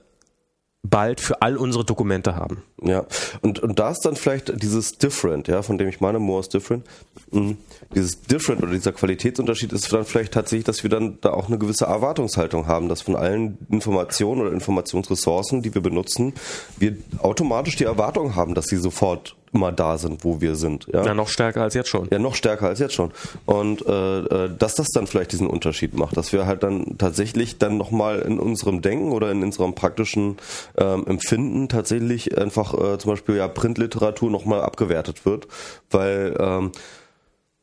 bald 0.83 1.21
für 1.21 1.41
all 1.41 1.57
unsere 1.57 1.85
Dokumente 1.85 2.35
haben. 2.35 2.63
Ja, 2.83 3.05
und, 3.41 3.59
und 3.59 3.77
da 3.77 3.91
ist 3.91 4.01
dann 4.01 4.15
vielleicht 4.15 4.61
dieses 4.61 4.97
Different, 4.97 5.47
ja, 5.47 5.61
von 5.61 5.77
dem 5.77 5.87
ich 5.87 6.01
meine, 6.01 6.17
more 6.17 6.39
is 6.39 6.49
different. 6.49 6.83
Mhm. 7.31 7.57
Dieses 7.93 8.21
Different 8.21 8.63
oder 8.63 8.71
dieser 8.71 8.91
Qualitätsunterschied 8.91 9.71
ist 9.71 9.93
dann 9.93 10.03
vielleicht 10.03 10.33
tatsächlich, 10.33 10.65
dass 10.65 10.81
wir 10.81 10.89
dann 10.89 11.19
da 11.21 11.31
auch 11.31 11.47
eine 11.47 11.59
gewisse 11.59 11.85
Erwartungshaltung 11.85 12.65
haben, 12.65 12.89
dass 12.89 13.01
von 13.01 13.15
allen 13.15 13.59
Informationen 13.69 14.41
oder 14.41 14.51
Informationsressourcen, 14.51 15.61
die 15.61 15.75
wir 15.75 15.81
benutzen, 15.81 16.33
wir 16.79 16.97
automatisch 17.19 17.75
die 17.75 17.83
Erwartung 17.83 18.35
haben, 18.35 18.55
dass 18.55 18.65
sie 18.65 18.77
sofort 18.77 19.35
immer 19.53 19.71
da 19.71 19.97
sind, 19.97 20.23
wo 20.23 20.39
wir 20.39 20.55
sind. 20.55 20.87
Ja? 20.91 21.05
ja, 21.05 21.13
noch 21.13 21.27
stärker 21.27 21.61
als 21.61 21.73
jetzt 21.73 21.89
schon. 21.89 22.07
Ja, 22.09 22.19
noch 22.19 22.35
stärker 22.35 22.67
als 22.67 22.79
jetzt 22.79 22.93
schon. 22.93 23.11
Und 23.45 23.85
äh, 23.85 24.19
äh, 24.19 24.49
dass 24.57 24.75
das 24.75 24.87
dann 24.89 25.07
vielleicht 25.07 25.33
diesen 25.33 25.47
Unterschied 25.47 25.93
macht, 25.93 26.15
dass 26.15 26.31
wir 26.31 26.45
halt 26.45 26.63
dann 26.63 26.97
tatsächlich 26.97 27.57
dann 27.57 27.77
nochmal 27.77 28.19
in 28.19 28.39
unserem 28.39 28.81
Denken 28.81 29.11
oder 29.11 29.31
in 29.31 29.43
unserem 29.43 29.75
praktischen 29.75 30.37
ähm, 30.77 31.05
Empfinden 31.05 31.67
tatsächlich 31.67 32.37
einfach 32.37 32.70
äh, 32.73 32.97
zum 32.97 33.11
Beispiel 33.11 33.35
ja 33.35 33.47
Printliteratur 33.47 34.29
nochmal 34.29 34.61
abgewertet 34.61 35.25
wird, 35.25 35.47
weil 35.89 36.35
ähm, 36.39 36.71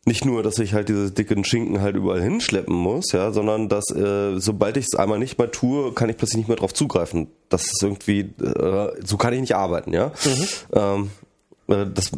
nicht 0.09 0.25
nur, 0.25 0.43
dass 0.43 0.59
ich 0.59 0.73
halt 0.73 0.89
diese 0.89 1.13
dicken 1.13 1.45
Schinken 1.45 1.81
halt 1.81 1.95
überall 1.95 2.23
hinschleppen 2.23 2.75
muss, 2.75 3.13
ja, 3.13 3.31
sondern 3.31 3.69
dass 3.69 3.91
äh, 3.95 4.39
sobald 4.41 4.77
ich 4.77 4.87
es 4.91 4.99
einmal 4.99 5.19
nicht 5.19 5.39
mehr 5.39 5.51
tue, 5.51 5.93
kann 5.93 6.09
ich 6.09 6.17
plötzlich 6.17 6.39
nicht 6.39 6.49
mehr 6.49 6.57
drauf 6.57 6.75
zugreifen. 6.75 7.29
Das 7.49 7.67
ist 7.67 7.83
irgendwie, 7.83 8.21
äh, 8.21 8.91
so 9.05 9.17
kann 9.17 9.35
ich 9.35 9.41
nicht 9.41 9.55
arbeiten, 9.55 9.93
ja. 9.93 10.13
Mhm. 10.25 10.47
Ähm, 10.73 11.11
äh, 11.69 11.87
das 11.93 12.11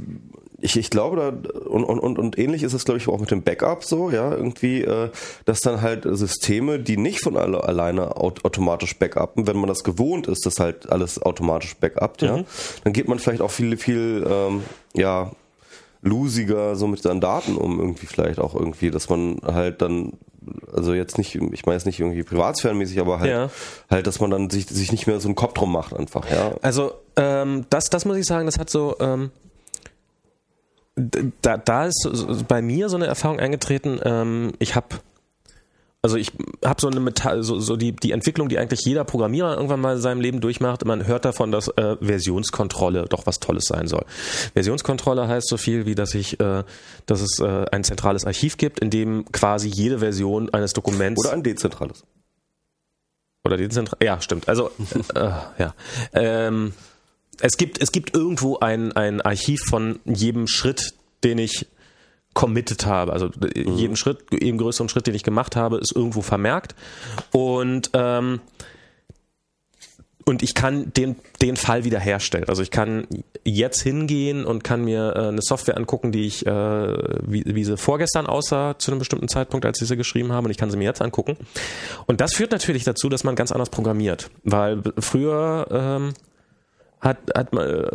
ich, 0.60 0.76
ich 0.76 0.90
glaube 0.90 1.16
da 1.16 1.50
und, 1.68 1.84
und, 1.84 2.18
und 2.18 2.38
ähnlich 2.38 2.62
ist 2.62 2.72
es 2.72 2.84
glaube 2.84 2.98
ich 2.98 3.08
auch 3.08 3.18
mit 3.18 3.30
dem 3.30 3.42
Backup 3.42 3.84
so 3.84 4.10
ja 4.10 4.32
irgendwie 4.32 4.82
äh, 4.82 5.10
dass 5.44 5.60
dann 5.60 5.80
halt 5.80 6.04
Systeme 6.04 6.78
die 6.78 6.96
nicht 6.96 7.20
von 7.20 7.36
alle, 7.36 7.64
alleine 7.64 8.16
automatisch 8.16 8.98
backuppen 8.98 9.46
wenn 9.46 9.56
man 9.56 9.68
das 9.68 9.84
gewohnt 9.84 10.26
ist 10.26 10.44
dass 10.46 10.60
halt 10.60 10.90
alles 10.90 11.20
automatisch 11.22 11.76
backupt 11.76 12.22
mhm. 12.22 12.28
ja 12.28 12.44
dann 12.84 12.92
geht 12.92 13.08
man 13.08 13.18
vielleicht 13.18 13.40
auch 13.42 13.50
viel 13.50 13.76
viel 13.76 14.26
ähm, 14.28 14.62
ja 14.94 15.30
losiger 16.02 16.76
so 16.76 16.86
mit 16.86 17.02
seinen 17.02 17.20
Daten 17.20 17.56
um 17.56 17.78
irgendwie 17.78 18.06
vielleicht 18.06 18.38
auch 18.38 18.54
irgendwie 18.54 18.90
dass 18.90 19.08
man 19.08 19.40
halt 19.44 19.82
dann 19.82 20.12
also 20.72 20.94
jetzt 20.94 21.18
nicht, 21.18 21.34
ich 21.34 21.66
meine 21.66 21.76
jetzt 21.76 21.84
nicht 21.84 22.00
irgendwie 22.00 22.22
privatsphärenmäßig, 22.22 22.98
aber 23.00 23.20
halt, 23.20 23.30
ja. 23.30 23.50
halt, 23.90 24.06
dass 24.06 24.20
man 24.20 24.30
dann 24.30 24.48
sich, 24.50 24.66
sich 24.66 24.90
nicht 24.90 25.06
mehr 25.06 25.20
so 25.20 25.28
einen 25.28 25.34
Kopf 25.34 25.52
drum 25.52 25.70
macht 25.70 25.94
einfach, 25.94 26.30
ja. 26.30 26.52
Also 26.62 26.92
ähm, 27.16 27.66
das, 27.70 27.90
das 27.90 28.04
muss 28.04 28.16
ich 28.16 28.26
sagen, 28.26 28.46
das 28.46 28.58
hat 28.58 28.70
so, 28.70 28.96
ähm, 29.00 29.30
da, 31.42 31.56
da 31.56 31.86
ist 31.86 32.08
bei 32.48 32.62
mir 32.62 32.88
so 32.88 32.96
eine 32.96 33.06
Erfahrung 33.06 33.40
eingetreten, 33.40 34.00
ähm, 34.04 34.52
ich 34.58 34.74
habe 34.74 34.96
also 36.02 36.16
ich 36.16 36.32
habe 36.64 36.80
so 36.80 36.88
eine 36.88 36.98
Metall, 36.98 37.42
so, 37.42 37.60
so 37.60 37.76
die, 37.76 37.92
die 37.92 38.12
Entwicklung, 38.12 38.48
die 38.48 38.58
eigentlich 38.58 38.80
jeder 38.86 39.04
Programmierer 39.04 39.54
irgendwann 39.54 39.80
mal 39.80 39.96
in 39.96 40.00
seinem 40.00 40.22
Leben 40.22 40.40
durchmacht. 40.40 40.82
Man 40.86 41.06
hört 41.06 41.26
davon, 41.26 41.52
dass 41.52 41.68
äh, 41.68 41.96
Versionskontrolle 42.00 43.04
doch 43.06 43.26
was 43.26 43.38
Tolles 43.38 43.66
sein 43.66 43.86
soll. 43.86 44.06
Versionskontrolle 44.54 45.28
heißt 45.28 45.46
so 45.46 45.58
viel 45.58 45.84
wie, 45.84 45.94
dass 45.94 46.14
ich, 46.14 46.40
äh, 46.40 46.64
dass 47.04 47.20
es 47.20 47.38
äh, 47.40 47.66
ein 47.70 47.84
zentrales 47.84 48.24
Archiv 48.24 48.56
gibt, 48.56 48.80
in 48.80 48.88
dem 48.88 49.30
quasi 49.30 49.68
jede 49.68 49.98
Version 49.98 50.48
eines 50.54 50.72
Dokuments 50.72 51.22
oder 51.22 51.34
ein 51.34 51.42
dezentrales 51.42 52.04
oder 53.44 53.56
dezentral, 53.56 53.98
ja 54.02 54.20
stimmt. 54.20 54.48
Also 54.48 54.70
äh, 55.14 55.30
ja. 55.58 55.74
Ähm, 56.12 56.72
es 57.40 57.56
gibt, 57.56 57.80
es 57.80 57.92
gibt 57.92 58.14
irgendwo 58.14 58.58
ein, 58.58 58.92
ein 58.92 59.20
Archiv 59.20 59.60
von 59.68 60.00
jedem 60.04 60.46
Schritt, 60.46 60.94
den 61.24 61.38
ich 61.38 61.66
committed 62.34 62.86
habe. 62.86 63.12
Also 63.12 63.26
mhm. 63.26 63.76
jeden 63.76 63.96
Schritt, 63.96 64.24
jeden 64.32 64.58
größeren 64.58 64.88
Schritt, 64.88 65.06
den 65.06 65.14
ich 65.14 65.24
gemacht 65.24 65.56
habe, 65.56 65.78
ist 65.78 65.94
irgendwo 65.94 66.22
vermerkt. 66.22 66.74
Und 67.32 67.90
ähm, 67.94 68.40
und 70.30 70.44
ich 70.44 70.54
kann 70.54 70.92
den, 70.92 71.16
den 71.42 71.56
Fall 71.56 71.82
wiederherstellen. 71.84 72.48
Also 72.48 72.62
ich 72.62 72.70
kann 72.70 73.06
jetzt 73.42 73.82
hingehen 73.82 74.44
und 74.44 74.62
kann 74.62 74.84
mir 74.84 75.14
äh, 75.16 75.28
eine 75.28 75.40
Software 75.42 75.76
angucken, 75.76 76.12
die 76.12 76.26
ich, 76.26 76.46
äh, 76.46 76.50
wie, 77.26 77.42
wie 77.46 77.64
sie 77.64 77.76
vorgestern 77.76 78.26
aussah 78.26 78.78
zu 78.78 78.92
einem 78.92 79.00
bestimmten 79.00 79.26
Zeitpunkt, 79.26 79.66
als 79.66 79.82
ich 79.82 79.88
sie 79.88 79.96
geschrieben 79.96 80.30
habe, 80.30 80.44
und 80.44 80.50
ich 80.52 80.56
kann 80.56 80.70
sie 80.70 80.76
mir 80.76 80.84
jetzt 80.84 81.02
angucken. 81.02 81.36
Und 82.06 82.20
das 82.20 82.34
führt 82.34 82.52
natürlich 82.52 82.84
dazu, 82.84 83.08
dass 83.08 83.24
man 83.24 83.34
ganz 83.34 83.50
anders 83.50 83.70
programmiert. 83.70 84.30
Weil 84.44 84.82
früher 84.98 85.66
ähm, 85.70 86.14
hat, 87.00 87.18
hat 87.34 87.52
äh, 87.54 87.86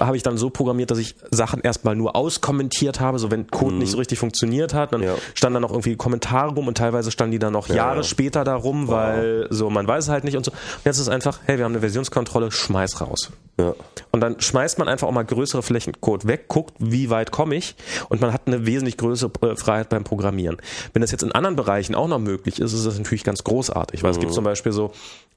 habe 0.00 0.16
ich 0.16 0.22
dann 0.22 0.36
so 0.36 0.50
programmiert, 0.50 0.90
dass 0.90 0.98
ich 0.98 1.14
Sachen 1.30 1.60
erstmal 1.60 1.94
nur 1.94 2.16
auskommentiert 2.16 2.98
habe, 2.98 3.18
so 3.18 3.30
wenn 3.30 3.46
Code 3.48 3.74
mhm. 3.74 3.78
nicht 3.78 3.92
so 3.92 3.98
richtig 3.98 4.18
funktioniert 4.18 4.74
hat, 4.74 4.92
dann 4.92 5.02
ja. 5.02 5.14
standen 5.34 5.54
da 5.54 5.60
noch 5.60 5.70
irgendwie 5.70 5.96
Kommentare 5.96 6.54
rum 6.54 6.66
und 6.66 6.76
teilweise 6.76 7.10
standen 7.10 7.32
die 7.32 7.38
dann 7.38 7.52
noch 7.52 7.68
ja, 7.68 7.76
Jahre 7.76 7.98
ja. 7.98 8.02
später 8.02 8.42
da 8.44 8.56
rum, 8.56 8.88
weil 8.88 9.46
so 9.50 9.70
man 9.70 9.86
weiß 9.86 10.08
halt 10.08 10.24
nicht 10.24 10.36
und 10.36 10.44
so. 10.44 10.50
Und 10.50 10.84
jetzt 10.84 10.96
ist 10.96 11.02
es 11.02 11.08
einfach, 11.08 11.38
hey, 11.44 11.58
wir 11.58 11.64
haben 11.64 11.72
eine 11.72 11.80
Versionskontrolle, 11.80 12.50
schmeiß 12.50 13.00
raus. 13.00 13.30
Ja. 13.58 13.74
Und 14.10 14.20
dann 14.20 14.40
schmeißt 14.40 14.78
man 14.78 14.88
einfach 14.88 15.06
auch 15.06 15.12
mal 15.12 15.24
größere 15.24 15.62
Flächencode 15.62 16.26
weg, 16.26 16.48
guckt, 16.48 16.74
wie 16.78 17.10
weit 17.10 17.30
komme 17.30 17.54
ich 17.54 17.76
und 18.08 18.20
man 18.20 18.32
hat 18.32 18.42
eine 18.46 18.66
wesentlich 18.66 18.96
größere 18.96 19.30
äh, 19.42 19.56
Freiheit 19.56 19.90
beim 19.90 20.02
Programmieren. 20.02 20.56
Wenn 20.92 21.02
das 21.02 21.12
jetzt 21.12 21.22
in 21.22 21.32
anderen 21.32 21.56
Bereichen 21.56 21.94
auch 21.94 22.08
noch 22.08 22.18
möglich 22.18 22.60
ist, 22.60 22.72
ist 22.72 22.84
das 22.84 22.98
natürlich 22.98 23.22
ganz 23.22 23.44
großartig, 23.44 24.02
weil 24.02 24.10
mhm. 24.10 24.14
es 24.14 24.20
gibt 24.20 24.30
mhm. 24.32 24.34
zum 24.34 24.44
Beispiel 24.44 24.72
so, 24.72 24.92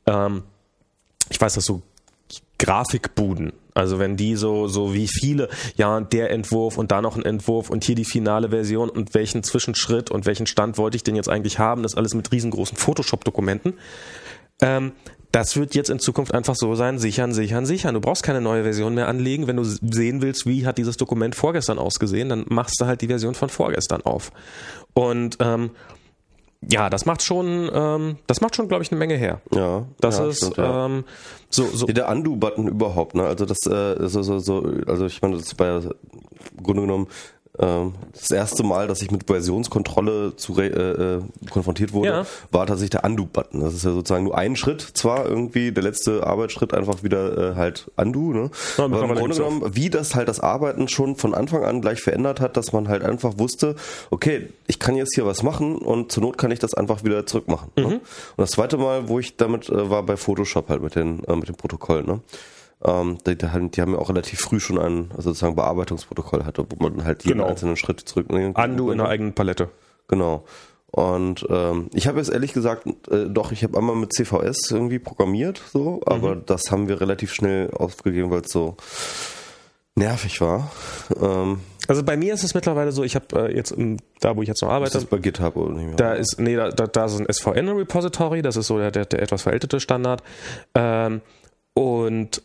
ähm, 0.08 0.44
ich 1.30 1.40
weiß, 1.40 1.54
dass 1.54 1.66
so 1.66 1.82
Grafikbuden. 2.60 3.54
Also 3.74 4.00
wenn 4.00 4.18
die 4.18 4.36
so, 4.36 4.68
so 4.68 4.94
wie 4.94 5.08
viele, 5.08 5.50
ja, 5.76 6.00
der 6.00 6.30
Entwurf 6.30 6.78
und 6.78 6.92
da 6.92 7.02
noch 7.02 7.18
ein 7.18 7.26
Entwurf 7.26 7.70
und 7.70 7.84
hier 7.84 7.96
die 7.96 8.06
finale 8.06 8.50
Version 8.50 8.90
und 8.90 9.14
welchen 9.14 9.44
Zwischenschritt 9.44 10.12
und 10.12 10.26
welchen 10.26 10.46
Stand 10.46 10.78
wollte 10.78 10.96
ich 10.96 11.04
denn 11.04 11.16
jetzt 11.16 11.30
eigentlich 11.30 11.60
haben, 11.60 11.84
das 11.84 11.96
alles 11.96 12.14
mit 12.14 12.32
riesengroßen 12.32 12.78
Photoshop-Dokumenten. 12.78 13.74
Ähm, 14.62 14.92
das 15.32 15.56
wird 15.58 15.74
jetzt 15.74 15.90
in 15.90 15.98
Zukunft 15.98 16.32
einfach 16.32 16.54
so 16.56 16.76
sein, 16.76 17.00
sichern, 17.00 17.34
sichern, 17.34 17.66
sichern. 17.66 17.96
Du 17.96 18.02
brauchst 18.02 18.22
keine 18.22 18.40
neue 18.40 18.62
Version 18.62 18.94
mehr 18.94 19.08
anlegen. 19.08 19.48
Wenn 19.48 19.56
du 19.56 19.64
sehen 19.64 20.22
willst, 20.22 20.46
wie 20.46 20.68
hat 20.68 20.78
dieses 20.78 20.96
Dokument 20.96 21.36
vorgestern 21.36 21.80
ausgesehen, 21.80 22.30
dann 22.30 22.46
machst 22.50 22.80
du 22.80 22.86
halt 22.86 23.02
die 23.02 23.08
Version 23.08 23.34
von 23.34 23.50
vorgestern 23.50 24.04
auf. 24.04 24.32
Und 24.94 25.38
ähm, 25.40 25.72
ja, 26.72 26.90
das 26.90 27.06
macht 27.06 27.22
schon, 27.22 27.70
ähm, 27.74 28.18
das 28.28 28.42
macht 28.42 28.56
schon, 28.56 28.68
glaube 28.68 28.84
ich, 28.84 28.92
eine 28.92 29.00
Menge 29.00 29.16
her. 29.16 29.42
Ja, 29.54 29.86
das 30.00 30.18
ja, 30.18 30.28
ist 30.28 30.38
stimmt, 30.38 30.58
ja. 30.58 30.86
ähm, 30.86 31.04
so, 31.50 31.66
so. 31.68 31.86
Der 31.86 32.10
Undo-Button 32.10 32.68
überhaupt, 32.68 33.16
ne? 33.16 33.24
Also 33.24 33.46
das, 33.46 33.66
äh, 33.66 34.08
so, 34.08 34.24
so, 34.24 34.40
so, 34.40 34.64
also 34.88 35.06
ich 35.06 35.22
meine, 35.22 35.36
das 35.36 35.48
ist 35.48 35.58
bei 35.58 35.82
Grunde 36.62 36.82
genommen 36.82 37.08
das 37.56 38.32
erste 38.32 38.64
Mal, 38.64 38.88
dass 38.88 39.04
ich 39.04 39.12
mit 39.12 39.28
Versionskontrolle 39.28 40.36
zu, 40.38 40.60
äh, 40.60 40.70
äh, 40.70 41.22
konfrontiert 41.52 41.94
wurde, 41.94 42.08
ja. 42.08 42.26
war 42.50 42.66
tatsächlich 42.66 42.90
der 42.90 43.04
Undo-Button. 43.04 43.62
Das 43.62 43.76
ist 43.76 43.86
ja 43.86 43.92
sozusagen 43.92 44.24
nur 44.24 44.36
ein 44.36 44.56
Schritt, 44.56 44.82
zwar 44.82 45.28
irgendwie 45.28 45.72
der 45.72 45.84
letzte 45.84 46.26
Arbeitsschritt 46.26 46.74
einfach 46.74 47.04
wieder 47.04 47.52
äh, 47.52 47.56
halt 47.56 47.92
Undo, 47.96 48.34
ne? 48.34 48.50
Ja, 48.78 48.86
Aber 48.86 49.04
im 49.04 49.14
Grunde 49.14 49.36
genommen, 49.36 49.76
wie 49.76 49.92
das 49.92 50.16
halt 50.16 50.30
das 50.30 50.40
Arbeiten 50.40 50.88
schon 50.88 51.16
von 51.16 51.36
Anfang 51.36 51.64
an 51.64 51.82
gleich 51.82 52.02
verändert 52.02 52.40
hat, 52.40 52.58
dass 52.58 52.74
man 52.74 52.88
halt 52.88 53.04
einfach 53.04 53.38
wusste, 53.38 53.76
okay, 54.10 54.50
ich 54.66 54.80
kann 54.80 54.96
jetzt 54.96 55.14
hier 55.14 55.28
was 55.28 55.44
machen 55.44 55.76
und 55.78 56.12
zur 56.12 56.24
Not 56.24 56.40
kann 56.40 56.50
ich 56.50 56.60
das 56.60 56.74
einfach 56.74 57.04
wieder 57.04 57.28
zurückmachen. 57.28 57.70
Ne? 57.76 57.84
Mhm. 57.84 57.90
Ne? 57.90 57.96
Und 57.98 58.38
das 58.38 58.52
zweite 58.52 58.78
Mal, 58.78 59.10
wo 59.10 59.20
ich 59.20 59.38
damit 59.38 59.70
äh, 59.70 59.92
war 59.92 60.02
bei 60.02 60.18
Photoshop 60.18 60.70
halt 60.70 60.82
mit 60.82 60.96
den 60.96 61.24
äh, 61.26 61.36
mit 61.36 61.50
dem 61.50 61.56
Protokoll, 61.56 62.04
ne? 62.04 62.20
Ähm, 62.86 63.18
die, 63.26 63.38
die, 63.38 63.48
haben 63.48 63.72
ja 63.74 63.98
auch 63.98 64.10
relativ 64.10 64.40
früh 64.40 64.60
schon 64.60 64.78
ein 64.78 65.12
also 65.12 65.30
sozusagen 65.30 65.56
Bearbeitungsprotokoll 65.56 66.44
hatte, 66.44 66.66
wo 66.70 66.84
man 66.84 67.04
halt 67.04 67.24
jeden 67.24 67.38
genau. 67.38 67.50
einzelnen 67.50 67.78
Schritt 67.78 68.02
zurücknehmen 68.02 68.54
kann. 68.54 68.72
Andu 68.72 68.92
in 68.92 68.98
der 68.98 69.08
eigenen 69.08 69.34
Palette. 69.34 69.70
Genau. 70.08 70.44
Und 70.92 71.46
ähm, 71.50 71.90
ich 71.94 72.08
habe 72.08 72.20
jetzt 72.20 72.30
ehrlich 72.30 72.54
gesagt, 72.54 72.86
äh, 73.10 73.26
doch, 73.28 73.52
ich 73.52 73.64
habe 73.64 73.78
einmal 73.80 73.96
mit 73.96 74.14
CVS 74.14 74.70
irgendwie 74.70 75.00
programmiert, 75.00 75.60
so, 75.72 76.02
aber 76.06 76.36
mhm. 76.36 76.44
das 76.46 76.70
haben 76.70 76.88
wir 76.88 77.02
relativ 77.02 77.34
schnell 77.34 77.72
aufgegeben, 77.72 78.30
weil 78.30 78.42
es 78.42 78.52
so 78.52 78.76
nervig 79.96 80.40
war. 80.40 80.72
Ähm, 81.20 81.62
also 81.88 82.04
bei 82.04 82.16
mir 82.16 82.34
ist 82.34 82.44
es 82.44 82.54
mittlerweile 82.54 82.92
so, 82.92 83.04
ich 83.04 83.16
habe 83.16 83.26
äh, 83.50 83.56
jetzt 83.56 83.72
im, 83.72 83.98
da, 84.20 84.36
wo 84.36 84.44
ich 84.44 84.48
jetzt 84.48 84.62
noch 84.62 84.70
arbeite. 84.70 84.98
Ist 84.98 85.04
das 85.04 85.06
bei 85.06 85.18
GitHub 85.18 85.56
oder 85.56 85.74
nicht 85.74 85.88
mehr? 85.88 85.96
Da 85.96 86.14
ist, 86.14 86.40
nee, 86.40 86.56
da, 86.56 86.70
da, 86.70 86.86
da 86.86 87.06
ist 87.06 87.20
ein 87.20 87.32
SVN-Repository, 87.32 88.44
das 88.44 88.56
ist 88.56 88.68
so 88.68 88.78
der, 88.78 88.92
der, 88.92 89.06
der 89.06 89.22
etwas 89.22 89.42
verältete 89.42 89.80
Standard. 89.80 90.22
Ähm, 90.76 91.22
und 91.74 92.44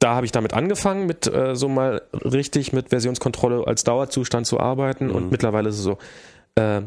da 0.00 0.14
habe 0.14 0.26
ich 0.26 0.32
damit 0.32 0.54
angefangen, 0.54 1.06
mit 1.06 1.26
äh, 1.26 1.54
so 1.54 1.68
mal 1.68 2.02
richtig 2.12 2.72
mit 2.72 2.88
Versionskontrolle 2.88 3.66
als 3.66 3.84
Dauerzustand 3.84 4.46
zu 4.46 4.58
arbeiten. 4.58 5.08
Mhm. 5.08 5.14
Und 5.14 5.30
mittlerweile 5.30 5.68
ist 5.68 5.76
es 5.76 5.82
so, 5.82 5.98
äh, 6.56 6.80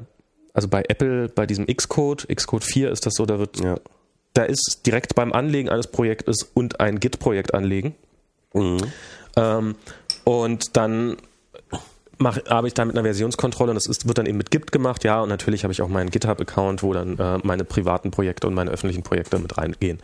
also 0.53 0.67
bei 0.67 0.83
Apple, 0.87 1.29
bei 1.29 1.45
diesem 1.45 1.67
Xcode, 1.67 2.27
Xcode 2.27 2.63
4 2.63 2.91
ist 2.91 3.05
das 3.05 3.13
so, 3.13 3.25
da 3.25 3.39
wird, 3.39 3.59
ja. 3.59 3.77
da 4.33 4.43
ist 4.43 4.81
direkt 4.85 5.15
beim 5.15 5.31
Anlegen 5.31 5.69
eines 5.69 5.87
Projektes 5.87 6.43
und 6.53 6.79
ein 6.79 6.99
Git-Projekt 6.99 7.53
anlegen. 7.53 7.95
Mhm. 8.53 8.79
Ähm, 9.35 9.75
und 10.23 10.75
dann 10.75 11.17
mache 12.17 12.43
arbeite 12.49 12.67
ich 12.67 12.73
da 12.73 12.85
mit 12.85 12.95
einer 12.95 13.03
Versionskontrolle 13.03 13.71
und 13.71 13.75
das 13.75 13.85
ist, 13.85 14.07
wird 14.07 14.17
dann 14.17 14.25
eben 14.25 14.37
mit 14.37 14.51
Git 14.51 14.71
gemacht, 14.71 15.03
ja, 15.03 15.21
und 15.21 15.29
natürlich 15.29 15.63
habe 15.63 15.71
ich 15.71 15.81
auch 15.81 15.87
meinen 15.87 16.09
GitHub-Account, 16.09 16.83
wo 16.83 16.93
dann 16.93 17.17
äh, 17.17 17.39
meine 17.43 17.63
privaten 17.63 18.11
Projekte 18.11 18.47
und 18.47 18.53
meine 18.53 18.71
öffentlichen 18.71 19.03
Projekte 19.03 19.39
mit 19.39 19.57
reingehen 19.57 19.99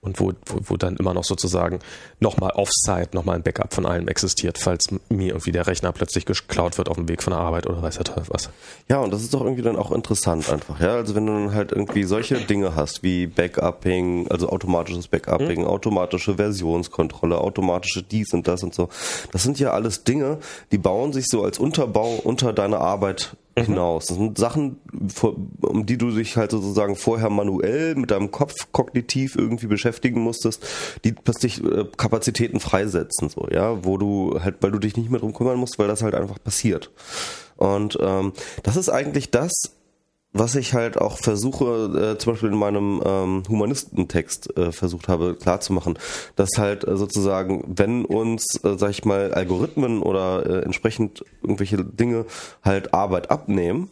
und 0.00 0.20
wo, 0.20 0.32
wo, 0.46 0.60
wo 0.64 0.76
dann 0.76 0.96
immer 0.96 1.14
noch 1.14 1.24
sozusagen 1.24 1.80
nochmal 2.20 2.52
Offsite, 2.52 3.10
nochmal 3.12 3.36
ein 3.36 3.42
Backup 3.42 3.74
von 3.74 3.86
allem 3.86 4.08
existiert, 4.08 4.58
falls 4.58 4.88
mir 5.08 5.28
irgendwie 5.28 5.52
der 5.52 5.66
Rechner 5.66 5.92
plötzlich 5.92 6.26
geklaut 6.26 6.78
wird 6.78 6.88
auf 6.88 6.96
dem 6.96 7.08
Weg 7.08 7.22
von 7.22 7.32
der 7.32 7.40
Arbeit 7.40 7.66
oder 7.66 7.82
weiß 7.82 7.96
der 7.96 8.04
Teufel 8.04 8.28
was. 8.30 8.50
Ja, 8.88 8.98
und 8.98 9.12
das 9.12 9.22
ist 9.22 9.34
doch 9.34 9.42
irgendwie 9.42 9.62
dann 9.62 9.76
auch 9.76 9.92
interessant 9.92 10.48
einfach, 10.50 10.80
ja, 10.80 10.94
also 10.94 11.14
wenn 11.14 11.26
du 11.26 11.32
dann 11.32 11.54
halt 11.54 11.72
irgendwie 11.72 12.04
solche 12.04 12.36
Dinge 12.36 12.74
hast 12.74 13.02
wie 13.02 13.26
Backupping, 13.26 14.28
also 14.30 14.48
automatisches 14.48 15.08
Backupping, 15.08 15.62
hm. 15.62 15.66
automatische 15.66 16.36
Versionskontrolle, 16.36 17.38
automatische 17.38 18.02
dies 18.02 18.32
und 18.32 18.46
das 18.46 18.62
und 18.62 18.74
so, 18.74 18.88
das 19.32 19.42
sind 19.42 19.58
ja 19.58 19.72
alles 19.72 20.04
Dinge, 20.04 20.38
die 20.72 20.78
bauen 20.78 21.12
sich 21.12 21.26
so 21.26 21.47
als 21.48 21.58
Unterbau 21.58 22.20
unter 22.22 22.52
deine 22.52 22.78
Arbeit 22.78 23.36
mhm. 23.56 23.62
hinaus. 23.62 24.06
Das 24.06 24.16
sind 24.18 24.38
Sachen, 24.38 24.76
um 25.62 25.86
die 25.86 25.96
du 25.96 26.10
dich 26.10 26.36
halt 26.36 26.50
sozusagen 26.50 26.94
vorher 26.94 27.30
manuell 27.30 27.94
mit 27.94 28.10
deinem 28.10 28.30
Kopf 28.30 28.68
kognitiv 28.72 29.34
irgendwie 29.34 29.66
beschäftigen 29.66 30.20
musstest, 30.20 30.64
die 31.04 31.12
plötzlich 31.12 31.64
äh, 31.64 31.86
Kapazitäten 31.96 32.60
freisetzen, 32.60 33.30
so, 33.30 33.48
ja, 33.50 33.84
wo 33.84 33.96
du 33.96 34.38
halt, 34.42 34.56
weil 34.60 34.70
du 34.70 34.78
dich 34.78 34.96
nicht 34.96 35.10
mehr 35.10 35.20
drum 35.20 35.32
kümmern 35.32 35.58
musst, 35.58 35.78
weil 35.78 35.88
das 35.88 36.02
halt 36.02 36.14
einfach 36.14 36.38
passiert. 36.42 36.90
Und 37.56 37.98
ähm, 38.00 38.34
das 38.62 38.76
ist 38.76 38.90
eigentlich 38.90 39.30
das, 39.30 39.52
was 40.32 40.54
ich 40.54 40.74
halt 40.74 40.98
auch 40.98 41.18
versuche, 41.18 42.14
äh, 42.14 42.18
zum 42.18 42.32
Beispiel 42.32 42.50
in 42.50 42.58
meinem 42.58 43.02
ähm, 43.04 43.42
Humanistentext 43.48 44.56
äh, 44.56 44.72
versucht 44.72 45.08
habe 45.08 45.34
klarzumachen, 45.34 45.98
dass 46.36 46.50
halt 46.58 46.86
äh, 46.86 46.96
sozusagen, 46.96 47.64
wenn 47.66 48.04
uns, 48.04 48.62
äh, 48.62 48.76
sag 48.76 48.90
ich 48.90 49.04
mal, 49.04 49.32
Algorithmen 49.32 50.02
oder 50.02 50.44
äh, 50.44 50.64
entsprechend 50.64 51.24
irgendwelche 51.42 51.82
Dinge 51.82 52.26
halt 52.62 52.92
Arbeit 52.92 53.30
abnehmen, 53.30 53.90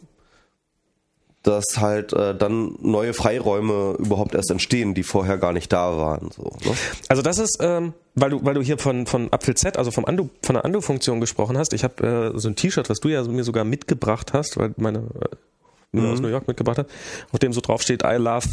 dass 1.41 1.77
halt 1.77 2.13
äh, 2.13 2.35
dann 2.35 2.75
neue 2.81 3.13
Freiräume 3.13 3.95
überhaupt 3.97 4.35
erst 4.35 4.51
entstehen, 4.51 4.93
die 4.93 5.03
vorher 5.03 5.37
gar 5.37 5.53
nicht 5.53 5.71
da 5.71 5.97
waren. 5.97 6.29
So, 6.35 6.43
ne? 6.43 6.75
Also 7.07 7.21
das 7.21 7.39
ist, 7.39 7.57
ähm, 7.61 7.93
weil 8.15 8.31
du, 8.31 8.43
weil 8.43 8.53
du 8.53 8.61
hier 8.61 8.77
von 8.77 9.05
von 9.05 9.31
Apfel 9.31 9.55
Z, 9.55 9.77
also 9.77 9.89
vom 9.91 10.05
Andu, 10.05 10.29
von 10.43 10.55
der 10.55 10.65
Andu-Funktion 10.65 11.21
gesprochen 11.21 11.57
hast. 11.57 11.73
Ich 11.73 11.83
habe 11.83 12.33
äh, 12.35 12.39
so 12.39 12.49
ein 12.49 12.55
T-Shirt, 12.55 12.89
was 12.89 12.99
du 12.99 13.07
ja 13.07 13.23
mir 13.23 13.43
sogar 13.43 13.63
mitgebracht 13.63 14.33
hast, 14.33 14.57
weil 14.57 14.73
meine 14.77 15.03
mhm. 15.91 16.11
aus 16.11 16.19
New 16.19 16.27
York 16.27 16.47
mitgebracht 16.47 16.77
hat, 16.77 16.87
auf 17.31 17.39
dem 17.39 17.53
so 17.53 17.61
drauf 17.61 17.81
steht, 17.81 18.03
I 18.03 18.15
love, 18.15 18.47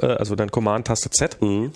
äh, 0.00 0.06
also 0.06 0.36
dein 0.36 0.50
Command-Taste 0.50 1.10
Z. 1.10 1.40
Mhm. 1.40 1.72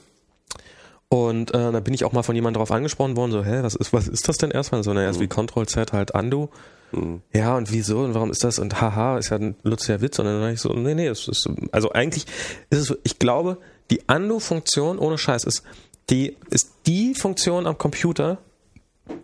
Und 1.09 1.51
äh, 1.51 1.73
da 1.73 1.81
bin 1.81 1.93
ich 1.93 2.05
auch 2.05 2.13
mal 2.13 2.23
von 2.23 2.35
jemandem 2.35 2.61
drauf 2.61 2.71
angesprochen 2.71 3.17
worden, 3.17 3.33
so, 3.33 3.45
hä, 3.45 3.61
was 3.63 3.75
ist, 3.75 3.93
was 3.93 4.09
ist 4.09 4.29
das 4.29 4.39
denn 4.39 4.51
erstmal? 4.51 4.83
So, 4.83 4.95
naja, 4.95 5.09
mhm. 5.09 5.15
ist 5.15 5.21
wie 5.21 5.29
Control 5.29 5.67
Z 5.67 5.93
halt 5.93 6.13
Undo. 6.13 6.49
Mhm. 6.93 7.21
Ja, 7.35 7.57
und 7.57 7.71
wieso 7.71 8.01
und 8.01 8.15
warum 8.15 8.31
ist 8.31 8.45
das? 8.45 8.59
Und 8.59 8.81
haha, 8.81 9.19
ist 9.19 9.31
ja 9.31 9.37
ein 9.37 9.55
lustiger 9.63 10.01
Witz. 10.01 10.19
Und 10.19 10.25
dann 10.27 10.41
dachte 10.41 10.55
ich 10.55 10.61
so, 10.61 10.73
nee, 10.73 10.95
nee, 10.95 11.07
es 11.07 11.29
ist, 11.29 11.49
also 11.71 11.93
eigentlich 11.93 12.25
ist 12.71 12.79
es 12.79 12.87
so, 12.87 12.97
ich 13.03 13.19
glaube, 13.19 13.59
die 13.91 14.01
Undo-Funktion, 14.07 14.99
ohne 14.99 15.19
Scheiß, 15.19 15.45
ist 15.45 15.63
die, 16.09 16.37
ist 16.51 16.73
die 16.87 17.15
Funktion 17.15 17.67
am 17.67 17.77
Computer, 17.77 18.39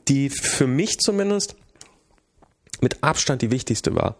die 0.09 0.29
für 0.29 0.67
mich 0.67 0.99
zumindest 0.99 1.57
mit 2.81 3.03
Abstand 3.03 3.41
die 3.43 3.51
wichtigste 3.51 3.95
war 3.95 4.17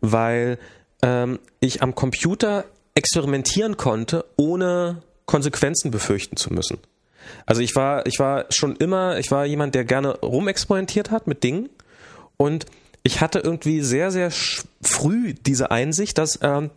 weil 0.00 0.58
ähm, 1.02 1.38
ich 1.60 1.82
am 1.82 1.94
Computer 1.94 2.64
experimentieren 2.94 3.76
konnte, 3.76 4.24
ohne 4.36 5.02
Konsequenzen 5.26 5.90
befürchten 5.90 6.36
zu 6.36 6.52
müssen. 6.52 6.78
Also 7.46 7.62
ich 7.62 7.76
war, 7.76 8.06
ich 8.06 8.18
war 8.18 8.46
schon 8.50 8.76
immer, 8.76 9.18
ich 9.18 9.30
war 9.30 9.44
jemand, 9.46 9.74
der 9.74 9.84
gerne 9.84 10.18
rumexperimentiert 10.18 11.10
hat 11.10 11.26
mit 11.26 11.44
Dingen 11.44 11.68
und 12.36 12.66
ich 13.02 13.20
hatte 13.20 13.38
irgendwie 13.38 13.80
sehr, 13.80 14.10
sehr 14.10 14.30
früh 14.82 15.34
diese 15.34 15.70
Einsicht, 15.70 16.18
dass 16.18 16.38
ähm, 16.42 16.70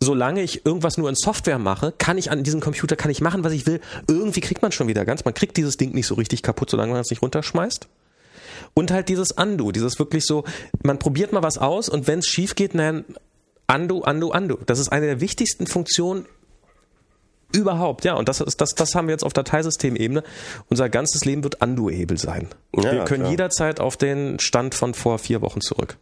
solange 0.00 0.42
ich 0.42 0.64
irgendwas 0.66 0.98
nur 0.98 1.08
in 1.08 1.14
Software 1.14 1.58
mache, 1.58 1.92
kann 1.96 2.18
ich 2.18 2.30
an 2.30 2.42
diesem 2.42 2.60
Computer 2.60 2.96
kann 2.96 3.10
ich 3.10 3.20
machen, 3.20 3.44
was 3.44 3.52
ich 3.52 3.66
will. 3.66 3.80
Irgendwie 4.08 4.40
kriegt 4.40 4.62
man 4.62 4.72
schon 4.72 4.88
wieder 4.88 5.04
ganz. 5.04 5.24
Man 5.24 5.34
kriegt 5.34 5.56
dieses 5.56 5.76
Ding 5.76 5.92
nicht 5.92 6.06
so 6.06 6.14
richtig 6.14 6.42
kaputt, 6.42 6.70
solange 6.70 6.92
man 6.92 7.00
es 7.00 7.10
nicht 7.10 7.22
runterschmeißt. 7.22 7.86
Und 8.74 8.90
halt 8.90 9.08
dieses 9.08 9.32
Undo, 9.32 9.72
dieses 9.72 9.98
wirklich 9.98 10.24
so, 10.24 10.44
man 10.82 10.98
probiert 10.98 11.32
mal 11.32 11.42
was 11.42 11.58
aus 11.58 11.88
und 11.88 12.06
wenn 12.06 12.20
es 12.20 12.26
schief 12.26 12.54
geht, 12.54 12.74
dann 12.74 13.04
Undo, 13.72 13.98
Undo, 13.98 14.32
Undo. 14.34 14.58
Das 14.66 14.78
ist 14.78 14.90
eine 14.90 15.06
der 15.06 15.20
wichtigsten 15.20 15.66
Funktionen 15.66 16.26
überhaupt, 17.52 18.04
ja. 18.04 18.14
Und 18.14 18.28
das 18.28 18.40
ist, 18.40 18.60
das, 18.60 18.70
das 18.70 18.94
haben 18.94 19.08
wir 19.08 19.12
jetzt 19.12 19.24
auf 19.24 19.32
Dateisystemebene. 19.32 20.22
Unser 20.68 20.88
ganzes 20.88 21.24
Leben 21.24 21.42
wird 21.44 21.60
Undo-Hebel 21.62 22.18
sein. 22.18 22.48
Ja, 22.76 22.92
wir 22.92 23.04
können 23.04 23.22
klar. 23.22 23.30
jederzeit 23.30 23.80
auf 23.80 23.96
den 23.96 24.38
Stand 24.38 24.74
von 24.74 24.94
vor 24.94 25.18
vier 25.18 25.40
Wochen 25.40 25.60
zurück. 25.60 25.96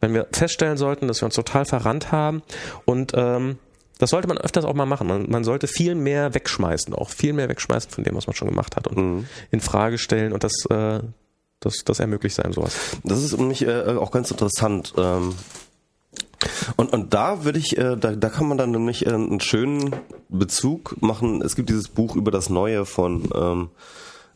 Wenn 0.00 0.14
wir 0.14 0.26
feststellen 0.32 0.78
sollten, 0.78 1.08
dass 1.08 1.20
wir 1.20 1.26
uns 1.26 1.34
total 1.34 1.64
verrannt 1.66 2.10
haben 2.10 2.42
und 2.86 3.12
ähm, 3.14 3.58
das 3.98 4.10
sollte 4.10 4.28
man 4.28 4.38
öfters 4.38 4.64
auch 4.64 4.72
mal 4.72 4.86
machen. 4.86 5.06
Man, 5.06 5.28
man, 5.28 5.44
sollte 5.44 5.66
viel 5.66 5.94
mehr 5.94 6.34
wegschmeißen, 6.34 6.94
auch 6.94 7.10
viel 7.10 7.34
mehr 7.34 7.50
wegschmeißen 7.50 7.90
von 7.90 8.02
dem, 8.02 8.16
was 8.16 8.26
man 8.26 8.34
schon 8.34 8.48
gemacht 8.48 8.76
hat 8.76 8.86
und 8.88 8.96
mhm. 8.96 9.26
in 9.50 9.60
Frage 9.60 9.98
stellen. 9.98 10.32
Und 10.32 10.42
das, 10.42 10.52
äh, 10.70 11.00
das, 11.60 11.84
das 11.84 12.00
ermöglicht 12.00 12.36
sein, 12.36 12.52
sowas. 12.52 12.74
Das 13.04 13.22
ist 13.22 13.36
nämlich 13.38 13.62
äh, 13.66 13.96
auch 13.96 14.10
ganz 14.10 14.30
interessant. 14.30 14.94
Ähm, 14.96 15.34
Und, 16.76 16.92
und 16.92 17.12
da 17.12 17.44
würde 17.44 17.58
ich, 17.58 17.76
äh, 17.76 17.96
da, 17.96 18.12
da 18.12 18.28
kann 18.30 18.48
man 18.48 18.58
dann 18.58 18.70
nämlich 18.70 19.06
äh, 19.06 19.10
einen 19.10 19.40
schönen 19.40 19.94
Bezug 20.28 20.96
machen. 21.00 21.42
Es 21.42 21.54
gibt 21.54 21.68
dieses 21.68 21.88
Buch 21.88 22.16
über 22.16 22.30
das 22.30 22.48
Neue 22.48 22.86
von 22.86 23.28
ähm, 23.34 23.70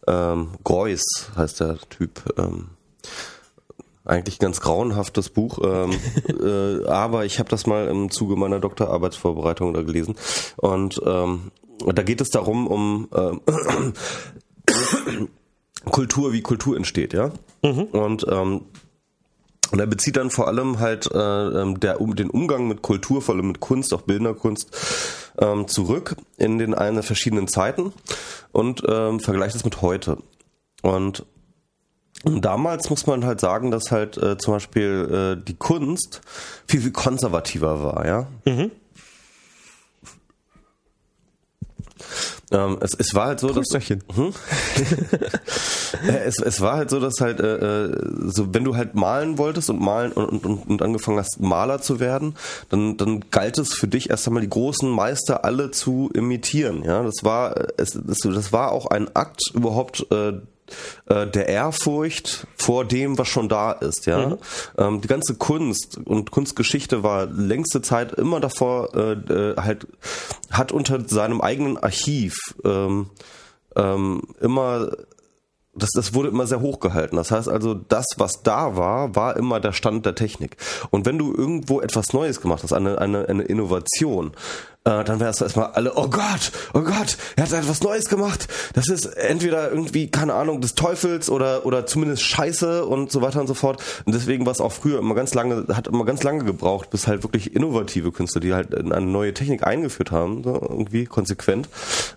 ähm, 0.06 0.48
Greuß, 0.64 1.30
heißt 1.36 1.60
der 1.60 1.78
Typ. 1.88 2.22
Ähm, 2.36 2.68
eigentlich 4.04 4.38
ganz 4.38 4.60
grauenhaftes 4.60 5.30
Buch, 5.30 5.58
ähm, 5.64 5.92
äh, 6.28 6.86
aber 6.86 7.24
ich 7.24 7.38
habe 7.38 7.48
das 7.48 7.66
mal 7.66 7.88
im 7.88 8.10
Zuge 8.10 8.36
meiner 8.36 8.60
Doktorarbeitsvorbereitung 8.60 9.72
da 9.72 9.80
gelesen 9.80 10.14
und 10.56 11.00
ähm, 11.06 11.50
da 11.86 12.02
geht 12.02 12.20
es 12.20 12.28
darum 12.28 12.66
um 12.66 13.08
äh, 13.14 13.32
Kultur, 15.84 16.32
wie 16.32 16.42
Kultur 16.42 16.76
entsteht, 16.76 17.12
ja. 17.12 17.30
Mhm. 17.62 17.82
Und 17.84 18.26
ähm, 18.30 18.62
und 19.70 19.80
er 19.80 19.86
bezieht 19.86 20.16
dann 20.16 20.30
vor 20.30 20.46
allem 20.46 20.78
halt 20.78 21.10
äh, 21.12 21.18
ähm, 21.18 21.80
der, 21.80 22.00
um, 22.00 22.14
den 22.14 22.30
Umgang 22.30 22.68
mit 22.68 22.82
Kultur, 22.82 23.22
vor 23.22 23.34
allem 23.34 23.48
mit 23.48 23.58
Kunst, 23.58 23.92
auch 23.92 24.02
Bildnerkunst, 24.02 24.70
ähm, 25.38 25.66
zurück 25.66 26.16
in 26.36 26.58
den 26.58 26.74
eine 26.74 27.02
verschiedenen 27.02 27.48
Zeiten 27.48 27.92
und 28.52 28.84
ähm, 28.86 29.18
vergleicht 29.18 29.56
es 29.56 29.64
mit 29.64 29.82
heute. 29.82 30.18
Und 30.82 31.24
damals 32.24 32.90
muss 32.90 33.06
man 33.06 33.24
halt 33.24 33.40
sagen, 33.40 33.70
dass 33.70 33.90
halt 33.90 34.16
äh, 34.16 34.38
zum 34.38 34.54
Beispiel 34.54 35.36
äh, 35.40 35.44
die 35.44 35.54
Kunst 35.54 36.20
viel, 36.68 36.80
viel 36.80 36.92
konservativer 36.92 37.82
war, 37.82 38.06
ja. 38.06 38.26
Mhm. 38.44 38.70
Ähm, 42.50 42.78
es, 42.80 42.94
es 42.94 43.14
war 43.14 43.26
halt 43.26 43.40
so, 43.40 43.48
dass 43.48 43.66
hm? 43.70 44.32
es, 46.24 46.38
es 46.38 46.60
war 46.60 46.76
halt 46.76 46.90
so, 46.90 47.00
dass 47.00 47.20
halt 47.20 47.40
äh, 47.40 47.84
äh, 47.86 47.96
so, 48.26 48.52
wenn 48.52 48.64
du 48.64 48.76
halt 48.76 48.94
malen 48.94 49.38
wolltest 49.38 49.70
und 49.70 49.80
malen 49.80 50.12
und, 50.12 50.44
und, 50.44 50.68
und 50.68 50.82
angefangen 50.82 51.18
hast, 51.18 51.40
Maler 51.40 51.80
zu 51.80 52.00
werden, 52.00 52.36
dann, 52.68 52.96
dann 52.96 53.24
galt 53.30 53.58
es 53.58 53.74
für 53.74 53.88
dich 53.88 54.10
erst 54.10 54.26
einmal 54.26 54.42
die 54.42 54.50
großen 54.50 54.88
Meister 54.88 55.44
alle 55.44 55.70
zu 55.70 56.10
imitieren. 56.14 56.84
Ja, 56.84 57.02
das 57.02 57.22
war 57.22 57.54
es, 57.78 57.92
das, 57.92 58.18
das 58.18 58.52
war 58.52 58.72
auch 58.72 58.86
ein 58.86 59.14
Akt 59.14 59.40
überhaupt. 59.54 60.06
Äh, 60.10 60.34
äh, 61.06 61.26
der 61.26 61.48
Ehrfurcht 61.48 62.46
vor 62.56 62.84
dem, 62.84 63.18
was 63.18 63.28
schon 63.28 63.48
da 63.48 63.72
ist. 63.72 64.06
Ja, 64.06 64.28
mhm. 64.28 64.38
ähm, 64.78 65.00
die 65.00 65.08
ganze 65.08 65.34
Kunst 65.34 65.98
und 66.04 66.30
Kunstgeschichte 66.30 67.02
war 67.02 67.26
längste 67.26 67.82
Zeit 67.82 68.12
immer 68.12 68.40
davor 68.40 68.94
äh, 68.94 69.12
äh, 69.12 69.56
halt 69.56 69.86
hat 70.50 70.72
unter 70.72 71.06
seinem 71.08 71.40
eigenen 71.40 71.78
Archiv 71.78 72.36
ähm, 72.64 73.10
ähm, 73.76 74.22
immer 74.40 74.90
das, 75.76 75.90
das 75.90 76.14
wurde 76.14 76.28
immer 76.28 76.46
sehr 76.46 76.60
hoch 76.60 76.80
gehalten. 76.80 77.16
Das 77.16 77.30
heißt 77.30 77.48
also, 77.48 77.74
das, 77.74 78.06
was 78.16 78.42
da 78.42 78.76
war, 78.76 79.16
war 79.16 79.36
immer 79.36 79.60
der 79.60 79.72
Stand 79.72 80.06
der 80.06 80.14
Technik. 80.14 80.56
Und 80.90 81.06
wenn 81.06 81.18
du 81.18 81.34
irgendwo 81.34 81.80
etwas 81.80 82.12
Neues 82.12 82.40
gemacht 82.40 82.62
hast, 82.62 82.72
eine, 82.72 82.98
eine, 82.98 83.28
eine 83.28 83.42
Innovation, 83.42 84.32
äh, 84.84 85.02
dann 85.02 85.18
wärst 85.18 85.40
du 85.40 85.44
erstmal 85.44 85.70
alle, 85.72 85.94
oh 85.96 86.08
Gott, 86.08 86.52
oh 86.74 86.80
Gott, 86.80 87.16
er 87.36 87.44
hat 87.44 87.52
etwas 87.52 87.82
Neues 87.82 88.08
gemacht. 88.10 88.48
Das 88.74 88.88
ist 88.88 89.06
entweder 89.06 89.70
irgendwie, 89.70 90.10
keine 90.10 90.34
Ahnung, 90.34 90.60
des 90.60 90.74
Teufels 90.74 91.30
oder, 91.30 91.64
oder 91.64 91.86
zumindest 91.86 92.22
Scheiße 92.22 92.84
und 92.84 93.10
so 93.10 93.22
weiter 93.22 93.40
und 93.40 93.46
so 93.46 93.54
fort. 93.54 93.82
Und 94.04 94.14
deswegen 94.14 94.44
war 94.44 94.52
es 94.52 94.60
auch 94.60 94.72
früher 94.72 94.98
immer 94.98 95.14
ganz 95.14 95.32
lange, 95.32 95.66
hat 95.74 95.88
immer 95.88 96.04
ganz 96.04 96.22
lange 96.22 96.44
gebraucht, 96.44 96.90
bis 96.90 97.06
halt 97.06 97.22
wirklich 97.22 97.54
innovative 97.56 98.12
Künstler, 98.12 98.42
die 98.42 98.52
halt 98.52 98.74
eine 98.74 99.06
neue 99.06 99.32
Technik 99.32 99.66
eingeführt 99.66 100.10
haben, 100.10 100.44
so 100.44 100.54
irgendwie 100.54 101.06
konsequent, 101.06 101.68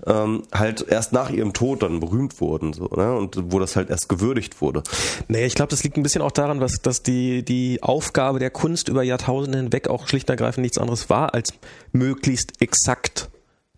ähm, 0.05 0.43
halt 0.53 0.85
erst 0.89 1.13
nach 1.13 1.29
ihrem 1.29 1.53
Tod 1.53 1.83
dann 1.83 2.01
berühmt 2.01 2.41
wurden, 2.41 2.73
so, 2.73 2.85
ne? 2.95 3.15
Und 3.15 3.37
wo 3.53 3.59
das 3.59 3.77
halt 3.77 3.89
erst 3.89 4.09
gewürdigt 4.09 4.61
wurde. 4.61 4.83
Nee, 5.29 5.45
ich 5.45 5.55
glaube, 5.55 5.69
das 5.69 5.85
liegt 5.85 5.95
ein 5.95 6.03
bisschen 6.03 6.21
auch 6.21 6.31
daran, 6.31 6.59
was, 6.59 6.81
dass 6.81 7.01
die, 7.01 7.43
die 7.43 7.81
Aufgabe 7.81 8.39
der 8.39 8.49
Kunst 8.49 8.89
über 8.89 9.03
Jahrtausende 9.03 9.57
hinweg 9.57 9.87
auch 9.87 10.07
schlicht 10.07 10.27
und 10.27 10.33
ergreifend 10.33 10.63
nichts 10.63 10.77
anderes 10.77 11.09
war, 11.09 11.33
als 11.33 11.53
möglichst 11.93 12.56
exakt 12.59 13.29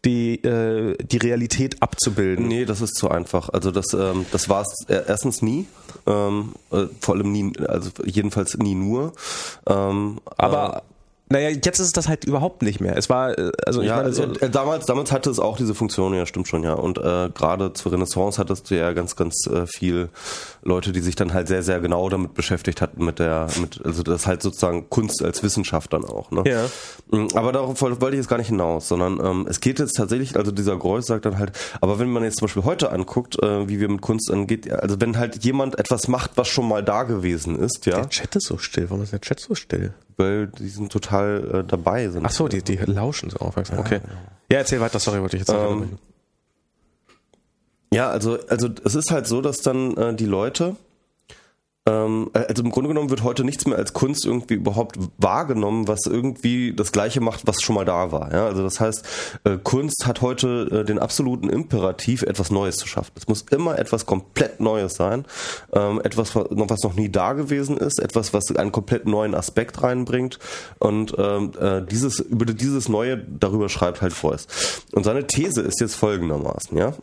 die, 0.06 0.42
äh, 0.44 0.96
die 1.04 1.18
Realität 1.18 1.82
abzubilden. 1.82 2.48
Nee, 2.48 2.66
das 2.66 2.82
ist 2.82 2.96
zu 2.96 3.10
einfach. 3.10 3.50
Also 3.50 3.72
das, 3.72 3.94
ähm, 3.94 4.26
das 4.32 4.48
war 4.48 4.62
es 4.62 4.86
erstens 4.88 5.42
nie, 5.42 5.68
ähm, 6.08 6.54
äh, 6.72 6.86
vor 7.02 7.16
allem 7.16 7.32
nie, 7.32 7.52
also 7.68 7.92
jedenfalls 8.06 8.58
nie 8.58 8.76
nur. 8.76 9.14
Ähm, 9.68 10.22
Aber 10.38 10.78
äh, 10.78 10.89
naja, 11.32 11.50
jetzt 11.50 11.80
ist 11.80 11.96
das 11.96 12.08
halt 12.08 12.26
überhaupt 12.26 12.64
nicht 12.64 12.82
mehr. 12.82 12.98
Es 12.98 13.08
war, 13.08 13.38
äh, 13.38 13.52
also 13.64 13.82
ich 13.82 13.88
ja, 13.88 13.98
meine, 13.98 14.14
so 14.14 14.24
äh, 14.24 14.50
damals, 14.50 14.88
damals 14.88 15.12
hatte 15.12 15.30
es 15.30 15.40
auch 15.40 15.58
diese 15.58 15.76
Funktion, 15.76 16.16
ja, 16.16 16.26
stimmt 16.26 16.48
schon, 16.48 16.64
ja. 16.64 16.74
Und 16.74 16.98
äh, 16.98 17.30
gerade 17.30 17.72
zur 17.74 17.92
Renaissance 17.92 18.40
hattest 18.40 18.72
du 18.72 18.76
ja 18.76 18.94
ganz, 18.94 19.16
ganz 19.16 19.46
äh, 19.46 19.68
viel 19.68 20.10
Leute, 20.64 20.92
die 20.92 21.02
sich 21.02 21.16
dann 21.16 21.32
halt 21.32 21.48
sehr, 21.48 21.62
sehr 21.62 21.82
genau 21.82 22.10
damit 22.10 22.34
beschäftigt 22.34 22.82
hatten, 22.82 23.06
mit 23.06 23.20
der, 23.20 23.48
mit, 23.62 23.80
also 23.86 24.02
das 24.02 24.26
halt 24.26 24.42
sozusagen 24.42 24.90
Kunst 24.90 25.24
als 25.24 25.44
Wissenschaft 25.44 25.94
dann 25.94 26.04
auch, 26.04 26.32
ne? 26.32 26.44
Ja. 26.48 26.66
Mm, 27.16 27.28
aber 27.36 27.52
darauf 27.52 27.80
wollte 27.80 28.10
ich 28.10 28.22
jetzt 28.22 28.30
gar 28.30 28.38
nicht 28.38 28.48
hinaus, 28.48 28.88
sondern 28.88 29.24
ähm, 29.24 29.46
es 29.48 29.60
geht 29.60 29.78
jetzt 29.78 29.98
tatsächlich, 29.98 30.36
also 30.36 30.52
dieser 30.52 30.78
Greuß 30.78 31.06
sagt 31.06 31.26
dann 31.26 31.38
halt, 31.38 31.52
aber 31.80 32.00
wenn 32.00 32.10
man 32.10 32.24
jetzt 32.24 32.40
zum 32.40 32.48
Beispiel 32.48 32.64
heute 32.64 32.92
anguckt, 32.92 33.42
äh, 33.44 33.68
wie 33.70 33.80
wir 33.80 33.88
mit 33.88 34.02
Kunst 34.02 34.32
angeht, 34.32 34.72
also 34.72 35.00
wenn 35.00 35.16
halt 35.18 35.44
jemand 35.44 35.78
etwas 35.78 36.08
macht, 36.08 36.32
was 36.38 36.48
schon 36.48 36.68
mal 36.68 36.84
da 36.84 37.04
gewesen 37.04 37.60
ist, 37.60 37.86
ja. 37.86 37.98
Der 37.98 38.10
Chat 38.10 38.36
ist 38.36 38.48
so 38.48 38.58
still, 38.58 38.90
warum 38.90 39.04
ist 39.04 39.14
der 39.14 39.22
Chat 39.22 39.40
so 39.40 39.54
still? 39.54 39.94
Weil 40.20 40.48
die 40.48 40.68
sind 40.68 40.92
total 40.92 41.62
äh, 41.62 41.64
dabei. 41.64 42.10
Sind 42.10 42.26
Ach 42.26 42.32
so, 42.32 42.48
die, 42.48 42.62
die 42.62 42.76
lauschen 42.76 43.30
so 43.30 43.38
aufmerksam. 43.38 43.80
Okay. 43.80 44.02
Ja, 44.52 44.60
erzähl 44.60 44.80
weiter, 44.82 45.00
sorry, 45.00 45.22
wollte 45.22 45.38
ich 45.38 45.42
jetzt 45.42 45.56
ähm, 45.56 45.98
Ja, 47.94 48.10
also, 48.10 48.38
also 48.48 48.68
es 48.84 48.96
ist 48.96 49.12
halt 49.12 49.28
so, 49.28 49.42
dass 49.42 49.58
dann 49.58 49.96
äh, 49.98 50.14
die 50.14 50.26
Leute 50.26 50.76
ähm, 51.90 52.30
äh, 52.34 52.40
also 52.40 52.64
im 52.64 52.70
Grunde 52.70 52.90
genommen 52.90 53.10
wird 53.10 53.24
heute 53.24 53.44
nichts 53.44 53.66
mehr 53.66 53.78
als 53.78 53.94
Kunst 53.94 54.26
irgendwie 54.26 54.56
überhaupt 54.56 54.98
wahrgenommen, 55.18 55.88
was 55.88 56.06
irgendwie 56.06 56.74
das 56.74 56.92
Gleiche 56.92 57.22
macht, 57.22 57.48
was 57.48 57.62
schon 57.62 57.76
mal 57.76 57.86
da 57.86 58.12
war. 58.12 58.32
Ja? 58.34 58.46
Also 58.46 58.64
das 58.64 58.80
heißt, 58.80 59.06
äh, 59.44 59.58
Kunst 59.58 60.06
hat 60.06 60.22
heute 60.22 60.82
äh, 60.82 60.86
den 60.86 61.00
absoluten 61.00 61.50
Imperativ, 61.50 62.22
etwas 62.24 62.52
Neues 62.52 62.78
zu 62.78 62.88
schaffen. 62.88 63.12
Es 63.16 63.28
muss 63.28 63.42
immer 63.50 63.80
etwas 63.80 64.06
komplett 64.06 64.60
Neues 64.60 64.96
sein, 64.96 65.26
ähm, 65.74 66.02
etwas, 66.04 66.36
was 66.36 66.84
noch 66.84 66.96
nie 66.96 67.10
da 67.10 67.34
gewesen 67.34 67.78
ist, 67.78 68.00
etwas, 68.00 68.34
was 68.34 68.56
einen 68.56 68.72
komplett 68.72 69.08
neuen 69.08 69.34
Aspekt 69.34 69.82
reinbringt 69.82 70.40
und 70.80 71.16
ähm, 71.18 71.52
dieses 71.90 72.20
über 72.20 72.46
dieses 72.46 72.90
Neue 72.90 73.18
darüber 73.18 73.70
schreibt 73.70 74.02
halt 74.02 74.20
Beuys. 74.22 74.48
Und 74.92 75.04
seine 75.04 75.28
These 75.28 75.62
ist 75.62 75.80
jetzt 75.80 75.96
folgendermaßen, 75.96 76.78
ja. 76.78 76.94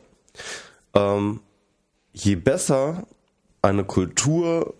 je 2.13 2.35
besser 2.37 3.05
eine 3.67 3.85
Kultur 3.85 4.75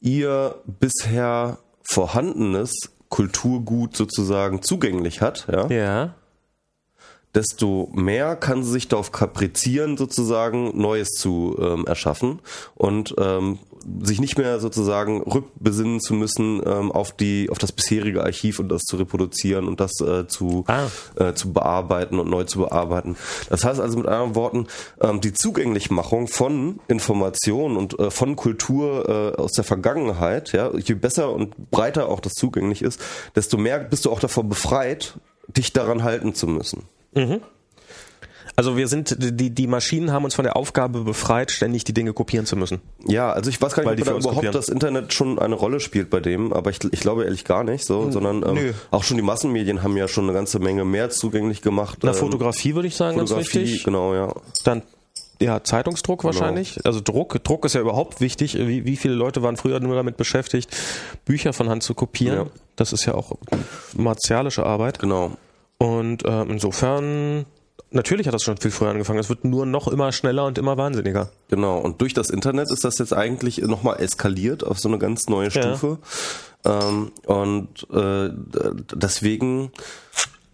ihr 0.00 0.56
bisher 0.66 1.58
vorhandenes 1.82 2.72
Kulturgut 3.08 3.96
sozusagen 3.96 4.62
zugänglich 4.62 5.20
hat, 5.20 5.46
ja, 5.50 5.66
ja. 5.68 6.14
desto 7.34 7.90
mehr 7.92 8.36
kann 8.36 8.62
sie 8.62 8.70
sich 8.70 8.88
darauf 8.88 9.10
kaprizieren, 9.12 9.96
sozusagen 9.96 10.80
Neues 10.80 11.08
zu 11.10 11.56
ähm, 11.60 11.86
erschaffen 11.86 12.40
und 12.76 13.14
ähm, 13.18 13.58
sich 14.02 14.20
nicht 14.20 14.38
mehr 14.38 14.60
sozusagen 14.60 15.22
rückbesinnen 15.22 16.00
zu 16.00 16.14
müssen 16.14 16.62
ähm, 16.64 16.92
auf 16.92 17.12
die 17.12 17.48
auf 17.50 17.58
das 17.58 17.72
bisherige 17.72 18.22
Archiv 18.22 18.58
und 18.58 18.68
das 18.68 18.82
zu 18.82 18.96
reproduzieren 18.96 19.66
und 19.68 19.80
das 19.80 19.92
äh, 20.00 20.26
zu 20.26 20.64
ah. 20.66 20.86
äh, 21.16 21.34
zu 21.34 21.52
bearbeiten 21.52 22.18
und 22.18 22.28
neu 22.28 22.44
zu 22.44 22.60
bearbeiten. 22.60 23.16
Das 23.48 23.64
heißt 23.64 23.80
also 23.80 23.98
mit 23.98 24.06
anderen 24.06 24.34
Worten 24.34 24.66
ähm, 25.00 25.20
die 25.20 25.32
Zugänglichmachung 25.32 26.28
von 26.28 26.80
Informationen 26.88 27.76
und 27.76 27.98
äh, 27.98 28.10
von 28.10 28.36
Kultur 28.36 29.08
äh, 29.08 29.40
aus 29.40 29.52
der 29.52 29.64
Vergangenheit, 29.64 30.52
ja, 30.52 30.70
je 30.76 30.94
besser 30.94 31.32
und 31.32 31.70
breiter 31.70 32.08
auch 32.08 32.20
das 32.20 32.34
zugänglich 32.34 32.82
ist, 32.82 33.00
desto 33.34 33.56
mehr 33.56 33.78
bist 33.80 34.04
du 34.04 34.10
auch 34.10 34.20
davor 34.20 34.44
befreit, 34.44 35.18
dich 35.48 35.72
daran 35.72 36.02
halten 36.02 36.34
zu 36.34 36.46
müssen. 36.46 36.84
Mhm. 37.14 37.40
Also 38.56 38.76
wir 38.76 38.88
sind, 38.88 39.16
die, 39.18 39.50
die 39.50 39.66
Maschinen 39.66 40.12
haben 40.12 40.24
uns 40.24 40.34
von 40.34 40.44
der 40.44 40.56
Aufgabe 40.56 41.02
befreit, 41.02 41.50
ständig 41.50 41.84
die 41.84 41.94
Dinge 41.94 42.12
kopieren 42.12 42.46
zu 42.46 42.56
müssen. 42.56 42.80
Ja, 43.06 43.32
also 43.32 43.50
ich 43.50 43.60
weiß 43.60 43.74
gar 43.74 43.82
nicht, 43.82 44.00
ob 44.00 44.04
da 44.04 44.10
überhaupt 44.16 44.34
kopieren. 44.34 44.52
das 44.52 44.68
Internet 44.68 45.12
schon 45.12 45.38
eine 45.38 45.54
Rolle 45.54 45.80
spielt 45.80 46.10
bei 46.10 46.20
dem, 46.20 46.52
aber 46.52 46.70
ich, 46.70 46.78
ich 46.90 47.00
glaube 47.00 47.24
ehrlich 47.24 47.44
gar 47.44 47.64
nicht 47.64 47.84
so, 47.84 48.04
hm, 48.04 48.12
sondern 48.12 48.44
ähm, 48.46 48.74
auch 48.90 49.04
schon 49.04 49.16
die 49.16 49.22
Massenmedien 49.22 49.82
haben 49.82 49.96
ja 49.96 50.08
schon 50.08 50.24
eine 50.24 50.32
ganze 50.32 50.58
Menge 50.58 50.84
mehr 50.84 51.10
zugänglich 51.10 51.62
gemacht. 51.62 51.98
Na, 52.02 52.10
ähm, 52.10 52.16
Fotografie 52.16 52.74
würde 52.74 52.88
ich 52.88 52.96
sagen, 52.96 53.18
Fotografie, 53.18 53.58
ganz 53.58 53.68
wichtig. 53.68 53.84
Genau, 53.84 54.14
ja. 54.14 54.34
Dann 54.64 54.82
ja, 55.40 55.62
Zeitungsdruck 55.64 56.20
genau. 56.20 56.34
wahrscheinlich. 56.34 56.74
Genau. 56.74 56.86
Also 56.86 57.00
Druck. 57.00 57.42
Druck 57.42 57.64
ist 57.64 57.74
ja 57.74 57.80
überhaupt 57.80 58.20
wichtig. 58.20 58.58
Wie, 58.58 58.84
wie 58.84 58.96
viele 58.96 59.14
Leute 59.14 59.42
waren 59.42 59.56
früher 59.56 59.80
nur 59.80 59.96
damit 59.96 60.16
beschäftigt, 60.16 60.76
Bücher 61.24 61.52
von 61.52 61.68
Hand 61.68 61.82
zu 61.82 61.94
kopieren? 61.94 62.36
Ja. 62.36 62.46
Das 62.76 62.92
ist 62.92 63.06
ja 63.06 63.14
auch 63.14 63.32
martialische 63.96 64.66
Arbeit. 64.66 64.98
Genau. 64.98 65.32
Und 65.78 66.26
äh, 66.26 66.42
insofern 66.42 67.46
Natürlich 67.92 68.28
hat 68.28 68.34
das 68.34 68.44
schon 68.44 68.56
viel 68.56 68.70
früher 68.70 68.90
angefangen. 68.90 69.18
Es 69.18 69.28
wird 69.28 69.44
nur 69.44 69.66
noch 69.66 69.88
immer 69.88 70.12
schneller 70.12 70.46
und 70.46 70.58
immer 70.58 70.76
wahnsinniger. 70.76 71.30
Genau. 71.48 71.78
Und 71.78 72.00
durch 72.00 72.14
das 72.14 72.30
Internet 72.30 72.70
ist 72.70 72.84
das 72.84 72.98
jetzt 72.98 73.12
eigentlich 73.12 73.58
nochmal 73.58 74.00
eskaliert 74.00 74.64
auf 74.64 74.78
so 74.78 74.88
eine 74.88 74.98
ganz 74.98 75.26
neue 75.26 75.50
Stufe. 75.50 75.98
Ja. 76.64 76.88
Ähm, 76.88 77.10
und 77.26 77.86
äh, 77.92 78.30
deswegen, 78.94 79.72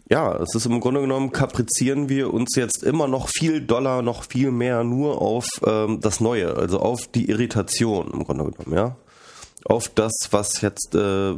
ja, 0.09 0.35
es 0.37 0.55
ist 0.55 0.65
im 0.65 0.81
Grunde 0.81 1.03
genommen, 1.03 1.31
kaprizieren 1.31 2.09
wir 2.09 2.33
uns 2.33 2.57
jetzt 2.57 2.83
immer 2.83 3.07
noch 3.07 3.29
viel 3.29 3.61
doller, 3.61 4.01
noch 4.01 4.25
viel 4.25 4.51
mehr 4.51 4.83
nur 4.83 5.21
auf 5.21 5.47
ähm, 5.67 6.01
das 6.01 6.21
Neue, 6.21 6.57
also 6.57 6.81
auf 6.81 7.07
die 7.09 7.29
Irritation 7.29 8.13
im 8.13 8.25
Grunde 8.25 8.45
genommen, 8.45 8.75
ja. 8.75 8.97
Auf 9.65 9.89
das, 9.89 10.13
was 10.31 10.61
jetzt 10.61 10.95
äh, 10.95 11.35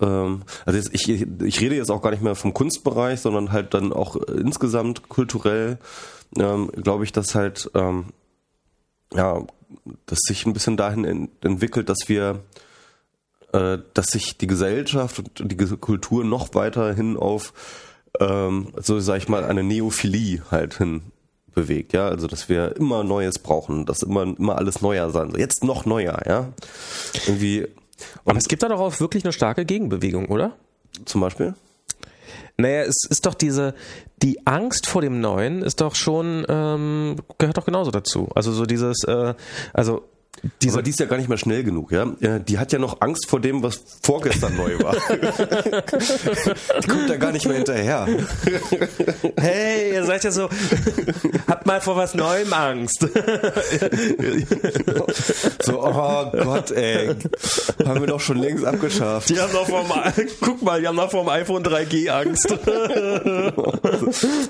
ähm, 0.00 0.42
also 0.64 0.78
jetzt, 0.78 0.90
ich, 0.92 1.08
ich 1.08 1.60
rede 1.60 1.76
jetzt 1.76 1.90
auch 1.90 2.02
gar 2.02 2.10
nicht 2.10 2.22
mehr 2.22 2.34
vom 2.34 2.54
Kunstbereich, 2.54 3.20
sondern 3.20 3.52
halt 3.52 3.74
dann 3.74 3.92
auch 3.92 4.16
insgesamt 4.16 5.08
kulturell, 5.08 5.78
ähm, 6.38 6.70
glaube 6.72 7.04
ich, 7.04 7.12
dass 7.12 7.34
halt, 7.34 7.70
ähm, 7.74 8.06
ja, 9.12 9.42
dass 10.06 10.18
sich 10.20 10.46
ein 10.46 10.52
bisschen 10.52 10.76
dahin 10.76 11.04
ent 11.04 11.30
entwickelt, 11.44 11.88
dass 11.88 12.08
wir, 12.08 12.40
äh, 13.52 13.78
dass 13.94 14.08
sich 14.08 14.38
die 14.38 14.46
Gesellschaft 14.46 15.40
und 15.40 15.52
die 15.52 15.56
Kultur 15.56 16.24
noch 16.24 16.54
weiterhin 16.54 17.16
auf, 17.16 17.52
ähm, 18.20 18.68
so 18.80 18.98
sag 19.00 19.18
ich 19.18 19.28
mal, 19.28 19.44
eine 19.44 19.62
Neophilie 19.62 20.42
halt 20.50 20.74
hin 20.78 21.02
bewegt, 21.54 21.94
ja, 21.94 22.06
also 22.08 22.26
dass 22.26 22.50
wir 22.50 22.76
immer 22.76 23.02
Neues 23.02 23.38
brauchen, 23.38 23.86
dass 23.86 24.02
immer 24.02 24.22
immer 24.22 24.58
alles 24.58 24.82
neuer 24.82 25.10
sein 25.10 25.30
soll. 25.30 25.40
Jetzt 25.40 25.64
noch 25.64 25.86
neuer, 25.86 26.20
ja. 26.26 26.52
Irgendwie 27.26 27.66
und 28.24 28.30
Aber 28.30 28.38
es 28.38 28.48
gibt 28.48 28.62
da 28.62 28.68
doch 28.68 28.80
auch 28.80 29.00
wirklich 29.00 29.24
eine 29.24 29.32
starke 29.32 29.64
Gegenbewegung, 29.64 30.26
oder? 30.26 30.56
Zum 31.04 31.20
Beispiel? 31.20 31.54
Naja, 32.58 32.82
es 32.82 33.04
ist 33.08 33.26
doch 33.26 33.34
diese, 33.34 33.74
die 34.22 34.46
Angst 34.46 34.86
vor 34.86 35.02
dem 35.02 35.20
Neuen 35.20 35.62
ist 35.62 35.80
doch 35.80 35.94
schon, 35.94 36.46
ähm, 36.48 37.16
gehört 37.38 37.58
doch 37.58 37.66
genauso 37.66 37.90
dazu. 37.90 38.28
Also 38.34 38.52
so 38.52 38.64
dieses, 38.64 39.04
äh, 39.04 39.34
also 39.74 40.04
diese, 40.62 40.74
Aber 40.74 40.82
die 40.82 40.90
ist 40.90 41.00
ja 41.00 41.06
gar 41.06 41.16
nicht 41.16 41.28
mehr 41.28 41.38
schnell 41.38 41.64
genug, 41.64 41.92
ja. 41.92 42.06
Die 42.38 42.58
hat 42.58 42.72
ja 42.72 42.78
noch 42.78 43.00
Angst 43.00 43.28
vor 43.28 43.40
dem, 43.40 43.62
was 43.62 43.82
vorgestern 44.02 44.56
neu 44.56 44.78
war. 44.82 44.94
die 46.82 46.86
kommt 46.88 47.08
ja 47.08 47.16
gar 47.16 47.32
nicht 47.32 47.46
mehr 47.46 47.56
hinterher. 47.56 48.06
Hey, 49.38 49.92
ihr 49.94 50.04
seid 50.04 50.24
ja 50.24 50.30
so, 50.30 50.48
habt 51.48 51.66
mal 51.66 51.80
vor 51.80 51.96
was 51.96 52.14
Neuem 52.14 52.52
Angst. 52.52 53.00
so, 55.62 55.82
oh 55.82 56.30
Gott, 56.32 56.70
ey. 56.72 57.14
Haben 57.84 58.00
wir 58.00 58.06
doch 58.06 58.20
schon 58.20 58.38
längst 58.38 58.64
abgeschafft. 58.64 59.28
Die 59.28 59.40
haben 59.40 59.52
doch 59.52 59.66
vom, 59.66 59.86
guck 60.40 60.62
mal, 60.62 60.80
die 60.80 60.86
haben 60.86 60.96
noch 60.96 61.10
vom 61.10 61.28
iPhone 61.28 61.62
3G 61.64 62.08
Angst. 62.08 62.48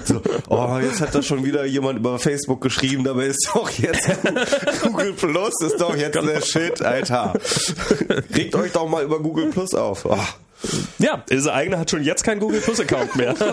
so, 0.05 0.20
oh, 0.49 0.78
jetzt 0.82 1.01
hat 1.01 1.14
da 1.14 1.22
schon 1.22 1.45
wieder 1.45 1.64
jemand 1.64 1.99
über 1.99 2.18
Facebook 2.18 2.61
geschrieben, 2.61 3.05
dabei 3.05 3.26
ist 3.26 3.49
doch 3.55 3.70
jetzt 3.70 4.09
Google 4.82 5.12
Plus, 5.12 5.55
ist 5.77 5.83
doch 5.83 5.97
jetzt 5.97 6.14
der 6.14 6.41
Shit, 6.41 6.83
Alter. 6.83 7.35
Regt 8.35 8.55
euch 8.55 8.72
doch 8.72 8.89
mal 8.89 9.05
über 9.05 9.20
Google 9.20 9.51
Plus 9.51 9.74
auf. 9.74 10.05
Oh. 10.05 10.18
Ja, 10.99 11.22
Ilse 11.29 11.53
Eigner 11.53 11.79
hat 11.79 11.91
schon 11.91 12.03
jetzt 12.03 12.24
keinen 12.24 12.41
Google 12.41 12.61
Plus 12.61 12.81
Account 12.81 13.14
mehr. 13.16 13.35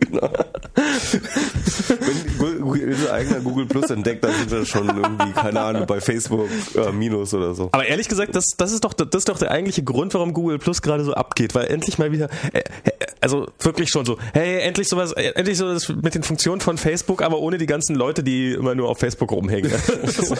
genau. 0.00 0.30
Wenn 0.74 2.74
Ilse 2.74 3.12
Eigner 3.12 3.40
Google 3.40 3.66
Plus 3.66 3.90
entdeckt, 3.90 4.24
dann 4.24 4.32
sind 4.34 4.50
wir 4.50 4.64
schon 4.64 4.88
irgendwie, 4.88 5.32
keine 5.32 5.60
Ahnung, 5.60 5.86
bei 5.86 6.00
Facebook 6.00 6.48
äh, 6.74 6.90
Minus 6.92 7.34
oder 7.34 7.54
so. 7.54 7.68
Aber 7.72 7.86
ehrlich 7.86 8.08
gesagt, 8.08 8.34
das, 8.34 8.46
das, 8.56 8.72
ist 8.72 8.82
doch, 8.84 8.94
das 8.94 9.08
ist 9.12 9.28
doch 9.28 9.38
der 9.38 9.50
eigentliche 9.50 9.82
Grund, 9.82 10.14
warum 10.14 10.32
Google 10.32 10.58
Plus 10.58 10.80
gerade 10.80 11.04
so 11.04 11.12
abgeht, 11.12 11.54
weil 11.54 11.66
endlich 11.66 11.98
mal 11.98 12.10
wieder, 12.12 12.30
äh, 12.52 12.62
äh 12.84 12.92
also 13.20 13.46
wirklich 13.60 13.90
schon 13.90 14.04
so, 14.04 14.18
hey, 14.32 14.60
endlich 14.60 14.88
sowas, 14.88 15.12
äh, 15.12 15.32
endlich 15.34 15.58
so 15.58 15.72
das 15.72 15.88
mit 15.88 16.14
den 16.14 16.24
Funktionen 16.24 16.60
von 16.60 16.78
Facebook, 16.78 17.22
aber 17.22 17.38
ohne 17.38 17.58
die 17.58 17.66
ganzen 17.66 17.94
Leute, 17.94 18.24
die 18.24 18.52
immer 18.52 18.74
nur 18.74 18.88
auf 18.88 18.98
Facebook 18.98 19.30
rumhängen. 19.30 19.70
weißt 19.72 20.32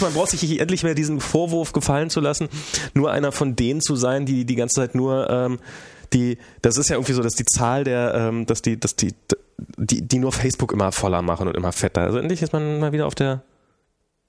du, 0.00 0.04
man 0.04 0.14
braucht 0.14 0.30
sich 0.30 0.58
endlich 0.58 0.84
mehr 0.84 0.94
diesen 0.94 1.20
Vorwurf 1.20 1.72
gefallen 1.72 2.08
zu 2.10 2.20
lassen, 2.20 2.48
nur 2.94 3.10
einer 3.10 3.32
von 3.32 3.56
denen 3.56 3.82
zu 3.82 3.96
sein, 3.96 4.24
die 4.24 4.46
die 4.46 4.56
ganze 4.56 4.76
Zeit 4.76 4.94
nur 4.94 5.28
ähm, 5.28 5.58
die, 6.12 6.38
das 6.62 6.76
ist 6.76 6.88
ja 6.88 6.96
irgendwie 6.96 7.12
so, 7.12 7.22
dass 7.22 7.34
die 7.34 7.44
Zahl 7.44 7.84
der, 7.84 8.14
ähm, 8.14 8.46
dass 8.46 8.62
die, 8.62 8.78
dass 8.78 8.96
die, 8.96 9.14
die, 9.76 10.06
die 10.06 10.18
nur 10.18 10.32
Facebook 10.32 10.72
immer 10.72 10.92
voller 10.92 11.22
machen 11.22 11.48
und 11.48 11.56
immer 11.56 11.72
fetter. 11.72 12.02
Also 12.02 12.18
endlich 12.18 12.42
ist 12.42 12.52
man 12.52 12.80
mal 12.80 12.92
wieder 12.92 13.06
auf 13.06 13.14
der 13.14 13.42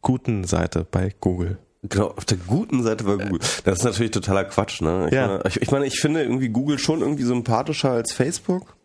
guten 0.01 0.43
Seite 0.43 0.85
bei 0.89 1.13
Google. 1.19 1.57
Genau, 1.83 2.07
auf 2.07 2.25
der 2.25 2.37
guten 2.37 2.83
Seite 2.83 3.05
bei 3.05 3.15
Google. 3.15 3.39
Das 3.63 3.79
ist 3.79 3.85
natürlich 3.85 4.11
totaler 4.11 4.43
Quatsch, 4.43 4.81
ne? 4.81 5.07
Ich, 5.07 5.13
ja. 5.13 5.27
meine, 5.27 5.43
ich, 5.47 5.61
ich 5.61 5.71
meine, 5.71 5.85
ich 5.85 5.99
finde 5.99 6.21
irgendwie 6.23 6.49
Google 6.49 6.77
schon 6.77 6.99
irgendwie 6.99 7.23
sympathischer 7.23 7.91
als 7.91 8.11
Facebook. 8.11 8.75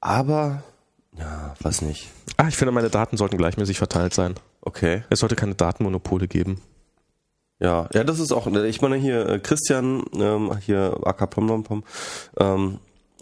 Aber, 0.00 0.62
ja, 1.16 1.54
weiß 1.60 1.82
nicht. 1.82 2.10
Ah, 2.36 2.48
ich 2.48 2.56
finde, 2.56 2.72
meine 2.72 2.90
Daten 2.90 3.16
sollten 3.16 3.38
gleichmäßig 3.38 3.78
verteilt 3.78 4.12
sein. 4.12 4.34
Okay. 4.60 5.04
Es 5.08 5.20
sollte 5.20 5.36
keine 5.36 5.54
Datenmonopole 5.54 6.28
geben. 6.28 6.60
Ja, 7.62 7.88
ja, 7.94 8.02
das 8.02 8.18
ist 8.18 8.32
auch, 8.32 8.48
ich 8.48 8.82
meine 8.82 8.96
hier 8.96 9.28
äh, 9.28 9.38
Christian, 9.38 10.02
ähm, 10.14 10.58
hier 10.58 10.98
AK 11.04 11.30
Pom 11.30 11.62
Pom, 11.62 11.84
ähm, 12.36 12.78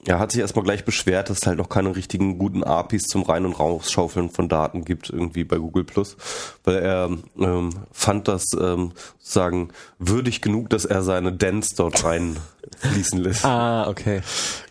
ja, 0.06 0.18
hat 0.18 0.32
sich 0.32 0.40
erstmal 0.40 0.64
gleich 0.64 0.86
beschwert, 0.86 1.28
dass 1.28 1.42
es 1.42 1.46
halt 1.46 1.58
noch 1.58 1.68
keine 1.68 1.94
richtigen 1.94 2.38
guten 2.38 2.64
APIs 2.64 3.02
zum 3.02 3.22
Rein- 3.22 3.44
und 3.44 3.52
Rausschaufeln 3.52 4.30
von 4.30 4.48
Daten 4.48 4.86
gibt, 4.86 5.10
irgendwie 5.10 5.44
bei 5.44 5.58
Google 5.58 5.84
Plus, 5.84 6.16
weil 6.64 6.76
er 6.76 7.10
ähm, 7.38 7.70
fand 7.92 8.28
das 8.28 8.44
ähm, 8.58 8.92
sozusagen 9.18 9.68
würdig 9.98 10.40
genug, 10.40 10.70
dass 10.70 10.86
er 10.86 11.02
seine 11.02 11.34
Dance 11.34 11.74
dort 11.76 12.02
reinfließen 12.82 13.22
lässt. 13.22 13.44
Ah, 13.44 13.88
okay. 13.88 14.20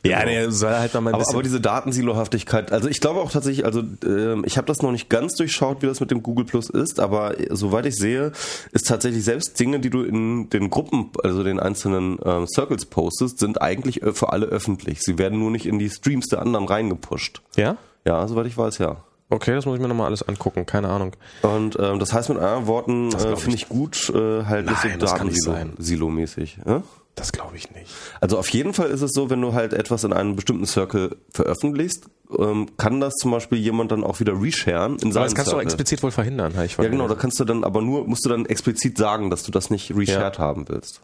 Ja, 0.04 0.20
genau. 0.20 0.32
der 0.32 0.52
soll 0.52 0.74
halt 0.74 0.94
nochmal 0.94 1.14
ein 1.14 1.22
aber, 1.22 1.30
aber 1.30 1.44
diese 1.44 1.62
Datensilohaftigkeit, 1.62 2.72
also 2.72 2.88
ich 2.88 3.02
glaube 3.02 3.20
auch 3.20 3.32
tatsächlich, 3.32 3.66
also 3.66 3.82
äh, 4.04 4.40
ich 4.46 4.58
habe 4.58 4.68
das 4.68 4.82
noch 4.82 4.92
nicht 4.92 5.10
ganz 5.10 5.36
durchschaut, 5.36 5.82
wie 5.82 5.88
das 5.88 6.00
mit 6.00 6.12
dem 6.12 6.24
Google 6.24 6.46
Plus 6.46 6.70
ist, 6.70 7.00
aber 7.00 7.36
soweit 7.50 7.86
ich 7.86 7.96
sehe, 7.96 8.32
ist 8.72 8.88
tatsächlich 8.88 9.24
selbst 9.24 9.60
Dinge, 9.60 9.80
die 9.80 9.90
du 9.90 10.04
in 10.04 10.50
den 10.50 10.70
Gruppen, 10.70 11.12
also 11.24 11.44
den 11.44 11.60
einzelnen 11.60 12.18
ähm, 12.24 12.48
Circles 12.48 12.86
postest, 12.86 13.40
sind 13.40 13.62
eigentlich 13.62 14.02
für 14.14 14.32
alle 14.32 14.48
öffentlich. 14.48 15.02
Sie 15.02 15.18
werden 15.18 15.40
nur 15.40 15.52
nicht 15.52 15.66
in 15.66 15.80
die 15.80 15.90
Streams 15.90 16.28
der 16.28 16.42
anderen 16.42 16.66
reingepusht. 16.66 17.42
Ja? 17.56 17.78
Ja, 18.06 18.28
soweit 18.28 18.48
ich 18.48 18.58
weiß, 18.58 18.78
ja. 18.78 18.98
Okay, 19.32 19.54
das 19.54 19.68
muss 19.68 19.76
ich 19.76 19.82
mir 19.82 19.88
nochmal 19.88 20.08
alles 20.08 20.28
angucken, 20.28 20.66
keine 20.66 20.90
Ahnung. 20.90 21.16
Und 21.44 21.78
ähm, 21.80 22.00
das 22.00 22.14
heißt 22.14 22.30
mit 22.30 22.40
anderen 22.40 22.66
Worten, 22.66 23.14
äh, 23.14 23.36
finde 23.36 23.58
ich 23.58 23.70
gut, 23.70 24.10
äh, 24.10 24.44
halt 24.44 24.66
Nein, 24.66 24.76
nicht 24.84 25.00
so 25.00 25.06
Datensilo-mäßig. 25.06 26.58
Ja? 26.66 26.82
Das 27.20 27.32
glaube 27.34 27.58
ich 27.58 27.70
nicht. 27.72 27.92
Also 28.22 28.38
auf 28.38 28.50
jeden 28.50 28.74
Fall 28.74 28.90
ist 28.90 29.02
es 29.02 29.12
so, 29.12 29.30
wenn 29.30 29.42
du 29.42 29.54
halt 29.54 29.74
etwas 29.74 30.06
in 30.06 30.14
einem 30.14 30.36
bestimmten 30.36 30.66
Circle 30.66 31.18
veröffentlichst, 31.34 32.06
ähm, 32.38 32.68
kann 32.78 33.02
das 33.02 33.16
zum 33.16 33.32
Beispiel 33.32 33.58
jemand 33.58 33.92
dann 33.92 34.04
auch 34.04 34.20
wieder 34.20 34.42
resharen 34.42 34.98
in 35.00 35.12
seinem 35.12 35.26
Das 35.26 35.36
kannst 35.36 35.50
Circle. 35.50 35.52
du 35.52 35.58
auch 35.58 35.62
explizit 35.62 36.02
wohl 36.02 36.12
verhindern, 36.12 36.54
ich 36.66 36.78
Ja 36.78 36.88
genau, 36.88 37.08
da 37.08 37.16
kannst 37.16 37.40
du 37.40 37.44
dann 37.44 37.64
aber 37.64 37.82
nur, 37.82 38.08
musst 38.08 38.26
du 38.26 38.30
dann 38.30 38.46
explizit 38.46 38.98
sagen, 38.98 39.30
dass 39.30 39.44
du 39.44 39.52
das 39.52 39.70
nicht 39.70 39.94
reshared 39.96 40.38
ja. 40.38 40.44
haben 40.44 40.70
willst. 40.70 41.02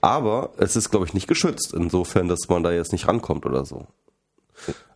Aber 0.00 0.52
es 0.58 0.76
ist, 0.76 0.90
glaube 0.90 1.06
ich, 1.06 1.14
nicht 1.14 1.26
geschützt, 1.26 1.72
insofern, 1.74 2.28
dass 2.28 2.48
man 2.48 2.62
da 2.62 2.72
jetzt 2.72 2.92
nicht 2.92 3.08
rankommt 3.08 3.46
oder 3.46 3.64
so. 3.64 3.86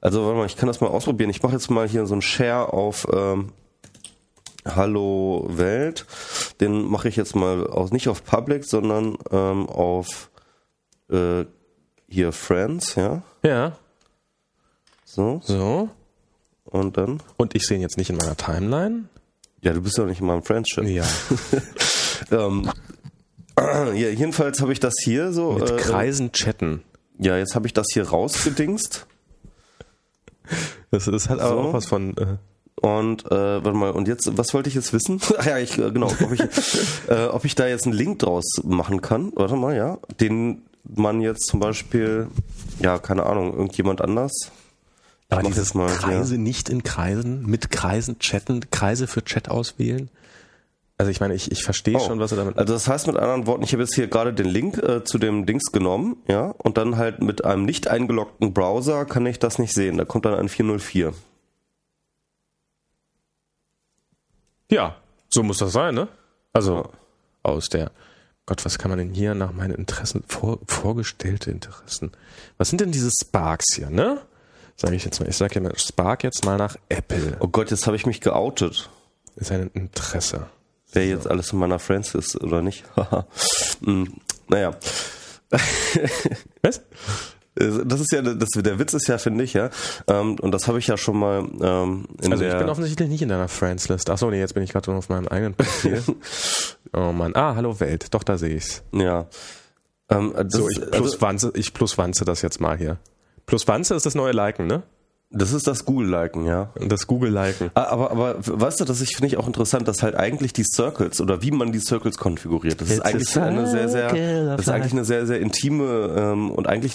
Also 0.01 0.25
warte 0.25 0.39
mal, 0.39 0.47
ich 0.47 0.57
kann 0.57 0.69
das 0.69 0.81
mal 0.81 0.89
ausprobieren. 0.89 1.31
Ich 1.31 1.43
mache 1.43 1.55
jetzt 1.55 1.71
mal 1.71 1.89
hier 1.89 2.07
so 2.07 2.15
einen 2.15 2.23
Share 2.23 2.73
auf 2.73 3.07
ähm, 3.13 3.53
Hallo 4.65 5.47
Welt. 5.49 6.07
Den 6.61 6.89
mache 6.89 7.09
ich 7.09 7.17
jetzt 7.17 7.37
mal 7.37 7.67
aus, 7.67 7.93
nicht 7.93 8.09
auf 8.09 8.25
Public, 8.25 8.65
sondern 8.65 9.17
ähm, 9.31 9.69
auf 9.69 10.31
äh, 11.11 11.45
hier 12.09 12.33
Friends, 12.33 12.95
ja? 12.95 13.23
Ja. 13.43 13.77
So. 15.05 15.41
So. 15.45 15.91
Und 16.65 16.97
dann? 16.97 17.23
Und 17.37 17.55
ich 17.55 17.67
sehe 17.67 17.77
ihn 17.77 17.83
jetzt 17.83 17.97
nicht 17.97 18.11
in 18.11 18.17
meiner 18.17 18.37
Timeline. 18.37 19.05
Ja, 19.63 19.73
du 19.73 19.81
bist 19.81 19.99
doch 19.99 20.07
nicht 20.07 20.21
in 20.21 20.27
meinem 20.27 20.43
Friendship. 20.43 20.85
Ja. 20.85 21.05
ähm, 22.31 22.71
ja, 23.59 23.93
jedenfalls 23.93 24.61
habe 24.61 24.73
ich 24.73 24.81
das 24.81 24.95
hier 25.03 25.33
so. 25.33 25.53
Mit 25.53 25.71
äh, 25.71 25.77
Kreisen 25.77 26.33
chatten. 26.33 26.83
Ja, 27.19 27.37
jetzt 27.39 27.55
habe 27.55 27.67
ich 27.67 27.73
das 27.73 27.87
hier 27.93 28.09
rausgedingst. 28.09 29.07
Das, 30.91 31.07
das 31.07 31.29
hat 31.29 31.41
aber 31.41 31.63
so. 31.63 31.69
auch 31.69 31.73
was 31.73 31.87
von. 31.87 32.17
Äh 32.17 32.37
und 32.83 33.25
äh, 33.27 33.65
warte 33.65 33.73
mal, 33.73 33.91
und 33.91 34.07
jetzt, 34.07 34.37
was 34.37 34.53
wollte 34.53 34.69
ich 34.69 34.75
jetzt 34.75 34.93
wissen? 34.93 35.21
Ach 35.39 35.47
ja, 35.47 35.59
ich, 35.59 35.79
äh, 35.79 35.91
genau, 35.91 36.09
ob 36.09 36.33
ich, 36.33 36.41
äh, 37.09 37.27
ob 37.27 37.45
ich 37.45 37.55
da 37.55 37.67
jetzt 37.67 37.87
einen 37.87 37.95
Link 37.95 38.19
draus 38.19 38.45
machen 38.65 39.01
kann. 39.01 39.33
Warte 39.35 39.57
mal, 39.57 39.75
ja. 39.75 39.99
Den 40.21 40.63
man 40.95 41.21
jetzt 41.21 41.47
zum 41.47 41.61
Beispiel, 41.61 42.29
ja, 42.81 42.99
keine 42.99 43.27
Ahnung, 43.27 43.53
irgendjemand 43.55 44.01
anders. 44.01 44.51
Aber 45.29 45.43
dieses 45.43 45.75
mal, 45.75 45.89
Kreise 45.89 46.37
ja. 46.37 46.41
nicht 46.41 46.69
in 46.69 46.83
Kreisen, 46.83 47.47
mit 47.47 47.71
Kreisen 47.71 48.19
chatten, 48.19 48.71
Kreise 48.71 49.07
für 49.07 49.25
Chat 49.25 49.49
auswählen. 49.49 50.09
Also 50.99 51.11
ich 51.11 51.21
meine, 51.21 51.35
ich, 51.35 51.51
ich 51.51 51.63
verstehe 51.63 51.97
oh. 51.97 52.01
schon, 52.01 52.21
was 52.21 52.33
er 52.33 52.39
damit. 52.39 52.57
Also 52.57 52.73
das 52.73 52.89
heißt 52.89 53.07
mit 53.07 53.17
anderen 53.17 53.47
Worten, 53.47 53.65
ich 53.65 53.73
habe 53.73 53.83
jetzt 53.83 53.95
hier 53.95 54.07
gerade 54.07 54.33
den 54.33 54.47
Link 54.47 54.79
äh, 54.79 55.05
zu 55.05 55.19
dem 55.19 55.45
Dings 55.45 55.73
genommen, 55.73 56.17
ja, 56.27 56.55
und 56.59 56.79
dann 56.79 56.97
halt 56.97 57.23
mit 57.23 57.45
einem 57.45 57.65
nicht 57.65 57.89
eingeloggten 57.89 58.55
Browser 58.55 59.05
kann 59.05 59.27
ich 59.27 59.39
das 59.39 59.59
nicht 59.59 59.75
sehen. 59.75 59.99
Da 59.99 60.05
kommt 60.05 60.25
dann 60.25 60.35
ein 60.35 60.49
404. 60.49 61.13
Ja, 64.71 64.97
so 65.29 65.43
muss 65.43 65.59
das 65.59 65.73
sein, 65.73 65.95
ne? 65.95 66.09
Also 66.53 66.77
ja. 66.77 66.89
aus 67.43 67.69
der 67.69 67.91
Gott, 68.47 68.65
was 68.65 68.79
kann 68.79 68.91
man 68.91 68.99
denn 68.99 69.13
hier 69.13 69.35
nach 69.35 69.53
meinen 69.53 69.75
Interessen 69.75 70.23
vor, 70.27 70.61
vorgestellte 70.67 71.51
Interessen? 71.51 72.13
Was 72.59 72.69
sind 72.71 72.81
denn 72.81 72.93
diese 72.93 73.11
Sparks 73.11 73.75
hier, 73.75 73.91
ne? 73.91 74.23
Sage 74.77 74.95
ich 74.95 75.05
jetzt 75.05 75.19
mal. 75.21 75.29
Ich 75.29 75.37
sage 75.37 75.57
ja 75.57 75.61
mal 75.61 75.77
Spark 75.79 76.23
jetzt 76.23 76.45
mal 76.45 76.57
nach 76.57 76.77
Apple. 76.89 77.37
Oh 77.41 77.49
Gott, 77.49 77.71
jetzt 77.71 77.87
habe 77.87 77.97
ich 77.97 78.07
mich 78.07 78.21
geoutet. 78.21 78.91
Ist 79.37 79.51
ein 79.51 79.71
Interesse 79.75 80.47
wer 80.97 81.05
so. 81.05 81.11
jetzt 81.11 81.31
alles 81.31 81.53
in 81.53 81.59
meiner 81.59 81.79
Friends 81.79 82.15
ist 82.15 82.41
oder 82.43 82.63
nicht. 82.63 82.85
hm, 83.85 84.15
naja. 84.49 84.75
Was? 86.63 86.83
Das 87.55 88.01
ist 88.01 88.13
ja, 88.13 88.21
das, 88.21 88.51
der 88.51 88.79
Witz 88.79 88.93
ist 88.93 89.09
ja, 89.09 89.17
finde 89.17 89.43
ich, 89.43 89.55
ja, 89.55 89.71
ähm, 90.09 90.37
und 90.41 90.53
das 90.53 90.69
habe 90.69 90.79
ich 90.79 90.89
ja 90.89 90.99
schon 90.99 91.19
mal 91.19 91.39
ähm, 91.39 92.07
in 92.21 92.31
Also 92.31 92.45
ich 92.45 92.55
bin 92.55 92.69
offensichtlich 92.69 93.09
nicht 93.09 93.23
in 93.23 93.31
deiner 93.31 93.49
Friends-List. 93.49 94.11
Achso, 94.11 94.31
nee, 94.31 94.41
jetzt 94.41 94.53
bin 94.53 94.63
ich 94.63 94.73
gerade 94.73 94.93
auf 94.93 95.09
meinem 95.09 95.27
eigenen 95.29 95.55
Profil. 95.55 96.03
Oh 96.97 97.13
Mann. 97.13 97.33
Ah, 97.37 97.55
hallo 97.55 97.79
Welt. 97.79 98.07
Doch, 98.15 98.25
da 98.25 98.39
sehe 98.39 98.57
ich's. 98.57 98.83
Ja. 98.93 99.27
Ähm, 100.09 100.33
so, 100.49 100.69
ich 100.69 100.81
plus, 100.81 100.93
also, 100.93 101.21
wanze, 101.21 101.53
ich 101.55 101.75
plus 101.75 101.99
wanze 101.99 102.25
das 102.25 102.41
jetzt 102.41 102.59
mal 102.59 102.77
hier. 102.79 102.97
Plus 103.45 103.69
wanze 103.69 103.95
ist 103.95 104.07
das 104.07 104.15
neue 104.15 104.33
Liken, 104.33 104.67
ne? 104.67 104.83
Das 105.31 105.53
ist 105.53 105.67
das 105.67 105.85
Google-Liken, 105.85 106.47
ja. 106.47 106.71
Das 106.81 107.07
Google-Liken. 107.09 107.73
Aber, 107.75 108.13
aber 108.13 108.37
weißt 108.39 108.81
du, 108.81 108.85
das 108.85 108.99
finde 109.01 109.27
ich 109.27 109.37
auch 109.37 109.47
interessant, 109.49 109.89
dass 109.89 110.03
halt 110.03 110.15
eigentlich 110.15 110.53
die 110.53 110.63
Circles 110.65 111.21
oder 111.21 111.43
wie 111.43 111.51
man 111.51 111.73
die 111.73 111.81
Circles 111.81 112.17
konfiguriert, 112.17 112.81
das 112.81 112.91
It's 112.91 112.99
ist 112.99 113.05
eigentlich 113.05 113.37
eine 113.37 113.67
sehr, 113.67 113.89
sehr, 113.89 114.57
das 114.57 114.61
ist 114.61 114.69
eigentlich 114.69 114.93
eine 114.93 115.05
sehr, 115.05 115.27
sehr 115.27 115.41
intime 115.41 116.15
ähm, 116.17 116.51
und 116.53 116.69
eigentlich, 116.69 116.95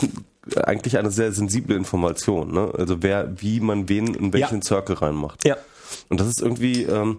eigentlich 0.64 0.98
eine 0.98 1.12
sehr 1.12 1.34
sensible 1.34 1.76
Information. 1.76 2.54
Ne? 2.54 2.72
Also 2.78 3.04
wer, 3.04 3.30
wie 3.42 3.60
man 3.60 3.90
wen 3.90 4.14
in 4.14 4.32
welchen 4.32 4.60
ja. 4.60 4.64
Circle 4.64 4.96
reinmacht. 4.96 5.46
Ja. 5.46 5.58
Und 6.08 6.22
das 6.22 6.28
ist 6.28 6.42
irgendwie, 6.42 6.84
ähm, 6.84 7.18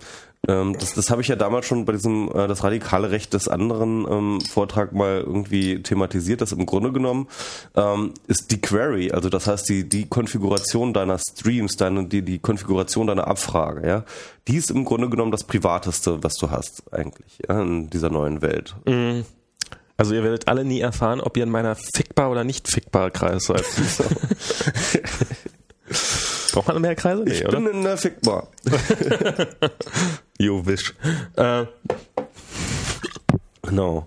ähm, 0.48 0.76
das, 0.78 0.94
das 0.94 1.10
habe 1.10 1.22
ich 1.22 1.28
ja 1.28 1.36
damals 1.36 1.66
schon 1.66 1.84
bei 1.84 1.92
diesem 1.92 2.28
äh, 2.34 2.48
das 2.48 2.64
radikale 2.64 3.10
Recht 3.10 3.32
des 3.32 3.46
anderen 3.46 4.06
ähm, 4.10 4.40
Vortrag 4.40 4.92
mal 4.92 5.20
irgendwie 5.20 5.82
thematisiert. 5.82 6.40
Das 6.40 6.50
im 6.50 6.66
Grunde 6.66 6.90
genommen 6.92 7.28
ähm, 7.76 8.12
ist 8.26 8.50
die 8.50 8.60
Query, 8.60 9.12
also 9.12 9.28
das 9.28 9.46
heißt 9.46 9.68
die 9.68 9.88
die 9.88 10.08
Konfiguration 10.08 10.92
deiner 10.92 11.18
Streams, 11.18 11.76
deine 11.76 12.06
die 12.08 12.22
die 12.22 12.40
Konfiguration 12.40 13.06
deiner 13.06 13.28
Abfrage, 13.28 13.86
ja, 13.86 14.04
die 14.48 14.56
ist 14.56 14.72
im 14.72 14.84
Grunde 14.84 15.08
genommen 15.08 15.30
das 15.30 15.44
privateste, 15.44 16.24
was 16.24 16.34
du 16.34 16.50
hast 16.50 16.92
eigentlich 16.92 17.38
ja, 17.48 17.62
in 17.62 17.88
dieser 17.90 18.10
neuen 18.10 18.42
Welt. 18.42 18.74
Mhm. 18.84 19.24
Also 19.96 20.14
ihr 20.14 20.24
werdet 20.24 20.48
alle 20.48 20.64
nie 20.64 20.80
erfahren, 20.80 21.20
ob 21.20 21.36
ihr 21.36 21.44
in 21.44 21.50
meiner 21.50 21.76
fickbar 21.76 22.30
oder 22.30 22.42
nicht 22.42 22.66
fickbar 22.66 23.12
Kreis 23.12 23.44
seid. 23.44 23.62
Braucht 26.52 26.68
man 26.68 26.82
mehr 26.82 26.94
Kreise? 26.94 27.22
Nee, 27.22 27.32
ich 27.32 27.46
oder? 27.46 27.58
bin 27.60 27.66
in 27.68 27.82
der 27.82 27.96
Fickbar. 27.96 28.48
you 30.38 30.64
wish. 30.64 30.94
Äh, 31.36 31.66
genau. 33.62 34.06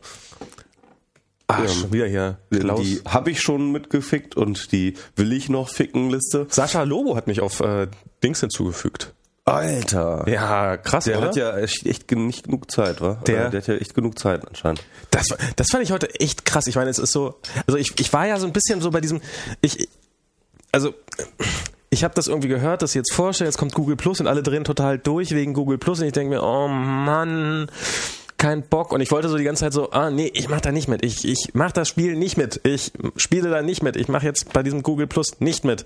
Ah, 1.48 1.60
ähm, 1.62 1.68
schon 1.68 1.94
wieder 1.94 2.08
hier. 2.08 2.38
Klaus. 2.52 2.82
Die 2.82 3.02
habe 3.06 3.32
ich 3.32 3.42
schon 3.42 3.72
mitgefickt 3.72 4.36
und 4.36 4.72
die 4.72 4.96
will 5.16 5.32
ich 5.32 5.50
noch 5.50 5.70
ficken 5.70 6.10
Liste. 6.10 6.48
Sascha 6.50 6.84
Lobo 6.84 7.16
hat 7.16 7.28
mich 7.28 7.42
auf 7.42 7.60
äh, 7.60 7.88
Dings 8.24 8.40
hinzugefügt. 8.40 9.14
Alter. 9.48 10.28
Ja, 10.28 10.76
krass, 10.78 11.04
Der 11.04 11.20
oder? 11.20 11.28
hat 11.28 11.36
ja 11.36 11.56
echt, 11.58 11.86
echt 11.86 12.12
nicht 12.12 12.46
genug 12.46 12.72
Zeit, 12.72 13.00
wa? 13.00 13.22
Der, 13.28 13.52
der 13.52 13.62
hat 13.62 13.68
ja 13.68 13.76
echt 13.76 13.94
genug 13.94 14.18
Zeit 14.18 14.48
anscheinend. 14.48 14.84
Das, 15.12 15.28
das 15.56 15.68
fand 15.70 15.84
ich 15.84 15.92
heute 15.92 16.20
echt 16.20 16.46
krass. 16.46 16.66
Ich 16.66 16.76
meine, 16.76 16.90
es 16.90 16.98
ist 16.98 17.12
so, 17.12 17.40
also 17.68 17.78
ich, 17.78 17.94
ich 18.00 18.12
war 18.12 18.26
ja 18.26 18.40
so 18.40 18.48
ein 18.48 18.54
bisschen 18.54 18.82
so 18.82 18.90
bei 18.90 19.02
diesem, 19.02 19.22
ich, 19.62 19.88
also 20.72 20.96
ich 21.90 22.04
habe 22.04 22.14
das 22.14 22.28
irgendwie 22.28 22.48
gehört, 22.48 22.82
dass 22.82 22.92
sie 22.94 23.00
jetzt 23.00 23.14
vorstellen, 23.14 23.48
jetzt 23.48 23.58
kommt 23.58 23.74
Google 23.74 23.96
Plus 23.96 24.20
und 24.20 24.28
alle 24.28 24.44
drehen 24.44 24.64
total 24.64 24.98
durch 24.98 25.32
wegen 25.32 25.54
Google 25.54 25.78
Plus 25.78 26.00
und 26.00 26.08
ich 26.08 26.14
denke 26.14 26.36
mir, 26.36 26.44
oh 26.44 26.68
Mann, 26.68 27.68
kein 28.38 28.64
Bock. 28.64 28.92
Und 28.92 29.02
ich 29.02 29.12
wollte 29.12 29.30
so 29.30 29.38
die 29.38 29.44
ganze 29.44 29.62
Zeit 29.62 29.74
so, 29.74 29.92
ah 29.92 30.10
nee, 30.10 30.32
ich 30.34 30.50
mach 30.50 30.62
da 30.62 30.72
nicht 30.72 30.88
mit, 30.88 31.04
ich, 31.06 31.26
ich 31.26 31.52
mach 31.54 31.72
das 31.72 31.88
Spiel 31.88 32.16
nicht 32.16 32.38
mit, 32.38 32.60
ich 32.64 32.92
spiele 33.16 33.50
da 33.50 33.62
nicht 33.62 33.84
mit, 33.84 33.96
ich 33.96 34.08
mache 34.08 34.26
jetzt 34.26 34.54
bei 34.54 34.64
diesem 34.64 34.84
Google 34.84 35.08
Plus 35.08 35.40
nicht 35.40 35.64
mit. 35.64 35.86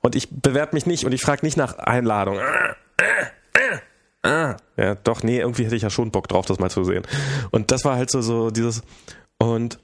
Und 0.00 0.14
ich 0.14 0.28
bewerbe 0.30 0.74
mich 0.74 0.86
nicht 0.86 1.04
und 1.06 1.12
ich 1.12 1.22
frage 1.22 1.44
nicht 1.44 1.56
nach 1.56 1.78
Einladung. 1.78 2.38
Ah, 4.22 4.56
ja, 4.76 4.94
doch, 4.94 5.22
nee, 5.22 5.38
irgendwie 5.38 5.64
hätte 5.64 5.76
ich 5.76 5.82
ja 5.82 5.90
schon 5.90 6.10
Bock 6.10 6.28
drauf, 6.28 6.46
das 6.46 6.58
mal 6.58 6.70
zu 6.70 6.84
sehen. 6.84 7.04
Und 7.50 7.70
das 7.70 7.84
war 7.84 7.96
halt 7.96 8.10
so, 8.10 8.22
so 8.22 8.50
dieses, 8.50 8.82
und 9.38 9.78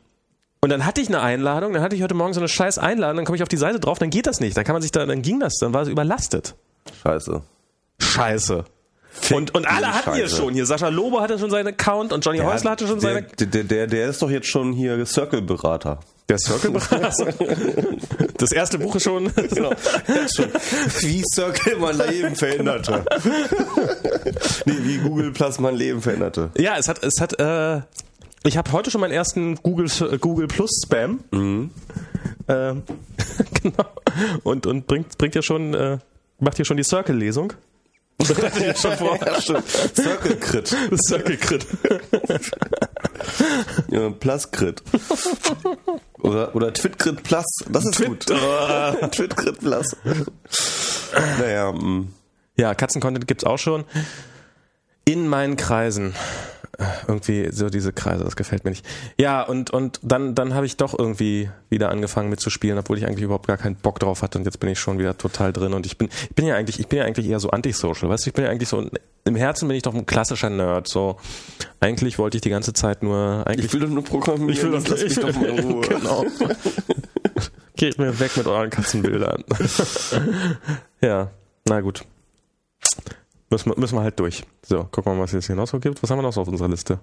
und 0.63 0.71
dann 0.71 0.85
hatte 0.85 1.01
ich 1.01 1.09
eine 1.09 1.21
Einladung, 1.21 1.73
dann 1.73 1.83
hatte 1.83 1.97
ich 1.97 2.03
heute 2.03 2.15
Morgen 2.15 2.35
so 2.35 2.41
eine 2.41 2.49
scheiß 2.49 2.79
Einladung, 2.79 3.17
dann 3.17 3.25
komme 3.25 3.37
ich 3.37 3.43
auf 3.43 3.49
die 3.49 3.57
Seite 3.57 3.81
drauf, 3.81 3.99
dann 3.99 4.11
geht 4.11 4.27
das 4.27 4.41
nicht. 4.41 4.57
Dann 4.57 4.65
kann 4.65 4.75
man 4.75 4.83
sich 4.83 4.93
da, 4.93 5.07
dann 5.07 5.23
ging 5.23 5.41
das, 5.41 5.55
dann 5.61 5.73
war 5.73 5.83
es 5.83 5.89
überlastet. 5.89 6.55
Scheiße. 7.03 7.43
Scheiße. 7.99 8.65
Und, 9.33 9.55
und 9.55 9.67
alle 9.67 9.93
hatten 9.93 10.15
hier 10.15 10.29
schon. 10.29 10.55
Hier 10.55 10.67
Sascha 10.67 10.89
Lobo 10.89 11.21
hatte 11.21 11.39
schon 11.39 11.51
seinen 11.51 11.69
Account 11.69 12.13
und 12.13 12.25
Johnny 12.25 12.39
der, 12.39 12.47
Häusler 12.47 12.73
hatte 12.73 12.87
schon 12.87 13.01
seinen. 13.01 13.27
Der, 13.39 13.65
der, 13.65 13.87
der 13.87 14.09
ist 14.09 14.23
doch 14.23 14.31
jetzt 14.31 14.49
schon 14.49 14.73
hier 14.73 15.05
Circle-Berater. 15.05 15.99
Der 16.29 16.39
Circle-Berater? 16.39 17.35
Das 18.39 18.53
erste 18.53 18.79
Buch 18.79 18.97
ist 18.97 19.03
schon. 19.03 19.31
genau. 19.35 19.73
schon 20.35 20.47
wie 21.01 21.23
Circle 21.35 21.77
mein 21.77 21.99
Leben 21.99 22.35
veränderte. 22.35 23.05
nee, 24.65 24.79
wie 24.79 24.97
Google 24.97 25.33
Plus 25.33 25.59
mein 25.59 25.75
Leben 25.75 26.01
veränderte. 26.01 26.51
Ja, 26.57 26.79
es 26.79 26.89
hat, 26.89 27.05
es 27.05 27.21
hat, 27.21 27.39
äh, 27.39 27.83
ich 28.43 28.57
habe 28.57 28.73
heute 28.73 28.91
schon 28.91 29.01
meinen 29.01 29.13
ersten 29.13 29.57
Google, 29.57 29.89
Google 30.19 30.47
Plus 30.47 30.71
Spam. 30.85 31.21
Mhm. 31.31 31.71
Ähm, 32.49 32.83
genau. 33.63 33.85
Und, 34.43 34.67
und 34.67 34.87
bringt, 34.87 35.19
bringt 35.19 35.35
ja 35.35 35.43
schon, 35.43 35.75
äh, 35.75 35.99
macht 36.39 36.57
hier 36.57 36.65
schon 36.65 36.77
die 36.77 36.85
Circle-Lesung. 36.85 37.53
schon 38.77 38.97
vor. 38.99 39.19
Ja, 39.25 39.41
Circle 39.41 40.37
Crit. 40.37 40.77
Circle 41.07 41.37
Crit. 41.39 41.67
ja, 43.89 44.11
Plus 44.11 44.51
Crit. 44.51 44.83
Oder, 46.21 46.55
oder 46.55 46.73
Twit 46.73 46.99
Crit 46.99 47.23
Plus. 47.23 47.47
Das 47.71 47.85
ist 47.85 47.95
Twit 47.95 48.09
gut. 48.09 48.27
Oh. 48.31 49.07
Twit 49.09 49.37
Crit 49.37 49.59
Plus. 49.61 49.97
Naja. 51.39 51.73
Mh. 51.73 51.79
Mm. 51.83 52.09
Ja, 52.57 52.75
Katzen-Content 52.75 53.27
gibt's 53.27 53.45
auch 53.45 53.59
schon. 53.59 53.85
In 55.05 55.29
meinen 55.29 55.57
Kreisen 55.57 56.15
irgendwie 57.07 57.49
so 57.53 57.69
diese 57.69 57.93
Kreise, 57.93 58.25
das 58.25 58.37
gefällt 58.37 58.65
mir 58.65 58.71
nicht. 58.71 58.87
Ja, 59.19 59.43
und, 59.43 59.71
und 59.71 60.01
dann, 60.03 60.35
dann 60.35 60.55
habe 60.55 60.67
ich 60.67 60.77
doch 60.77 60.99
irgendwie 60.99 61.51
wieder 61.69 61.91
angefangen 61.91 62.31
mitzuspielen, 62.31 62.79
obwohl 62.79 62.99
ich 62.99 63.07
eigentlich 63.07 63.25
überhaupt 63.25 63.47
gar 63.47 63.57
keinen 63.57 63.77
Bock 63.77 63.99
drauf 63.99 64.23
hatte 64.23 64.39
und 64.39 64.45
jetzt 64.45 64.61
bin 64.61 64.71
ich 64.71 64.79
schon 64.79 64.99
wieder 64.99 65.17
total 65.17 65.53
drin 65.53 65.75
und 65.75 65.87
ich 65.87 65.99
bin, 65.99 66.09
ich 66.09 66.35
bin 66.35 66.47
ja 66.47 66.57
eigentlich, 66.57 66.81
ich 66.81 66.89
bin 66.89 66.99
ja 66.99 67.05
eigentlich 67.05 67.29
eher 67.29 67.41
so 67.41 67.51
antisocial, 67.51 68.11
weißt 68.11 68.27
du, 68.27 68.31
ich 68.31 68.35
bin 68.35 68.45
ja 68.45 68.51
eigentlich 68.51 68.69
so, 68.69 68.89
im 69.25 69.37
Herzen 69.37 69.69
bin 69.69 69.77
ich 69.77 69.83
doch 69.83 69.95
ein 69.95 70.07
klassischer 70.07 70.51
Nerd, 70.51 70.89
so. 70.89 71.17
Eigentlich 71.81 72.19
wollte 72.19 72.37
ich 72.37 72.43
die 72.43 72.51
ganze 72.51 72.73
Zeit 72.73 73.03
nur, 73.03 73.45
eigentlich. 73.47 73.67
Ich 73.67 73.73
will 73.73 73.81
doch 73.81 73.89
nur 73.89 74.05
programmieren, 74.05 74.51
ich 74.51 74.63
will 74.63 74.71
doch, 74.71 74.87
lass 74.89 75.03
mich 75.03 75.15
doch 75.17 75.35
mal 75.35 75.47
in 75.47 75.59
Ruhe. 75.59 75.81
genau. 75.89 76.25
Geht 77.77 77.99
mir 77.99 78.19
weg 78.19 78.37
mit 78.37 78.47
euren 78.47 78.69
Katzenbildern. 78.69 79.45
ja, 81.01 81.31
na 81.67 81.81
gut. 81.81 82.05
Müssen 83.51 83.71
wir, 83.71 83.79
müssen 83.79 83.97
wir 83.97 84.03
halt 84.03 84.19
durch. 84.21 84.45
So, 84.63 84.85
gucken 84.85 85.13
wir 85.13 85.17
mal, 85.17 85.23
was 85.25 85.33
es 85.33 85.47
hier 85.49 85.57
noch 85.57 85.67
so 85.67 85.81
gibt. 85.81 86.03
Was 86.03 86.11
haben 86.11 86.19
wir 86.19 86.23
noch 86.23 86.33
so 86.33 86.41
auf 86.41 86.49
unserer 86.49 86.69
Liste? 86.69 87.01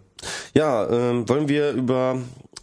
Ja, 0.53 0.89
ähm, 0.89 1.27
wollen 1.27 1.49
wir 1.49 1.71
über 1.71 2.17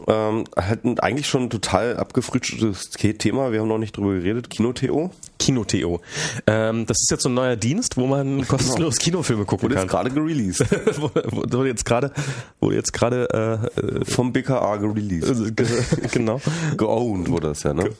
ähm, 0.07 0.43
halt 0.57 1.01
eigentlich 1.01 1.27
schon 1.27 1.43
ein 1.43 1.49
total 1.49 1.97
abgefrühstücktes 1.97 2.89
Thema, 3.17 3.51
wir 3.51 3.61
haben 3.61 3.67
noch 3.67 3.77
nicht 3.77 3.95
drüber 3.95 4.13
geredet, 4.13 4.49
Kino-TO. 4.49 5.11
Kino-TO. 5.45 6.01
Ähm, 6.47 6.87
das 6.87 6.97
ist 7.01 7.11
jetzt 7.11 7.21
so 7.21 7.29
ein 7.29 7.35
neuer 7.35 7.55
Dienst, 7.55 7.97
wo 7.97 8.07
man 8.07 8.47
kostenlos 8.47 8.97
Kinofilme 8.97 9.45
gucken 9.45 9.65
wurde 9.65 9.75
kann. 9.75 9.83
Jetzt 9.83 9.91
gerade 9.91 10.09
gereleased. 10.09 10.65
wurde 11.51 11.67
jetzt 11.67 11.85
gerade, 11.85 12.11
wurde 12.59 12.75
jetzt 12.75 12.93
gerade 12.93 13.69
äh, 13.77 14.05
vom 14.05 14.33
BKA 14.33 14.77
gereleased. 14.77 15.55
genau. 16.11 16.41
Geowned 16.77 17.29
wurde 17.29 17.49
das 17.49 17.61
ja, 17.61 17.73
ne? 17.73 17.91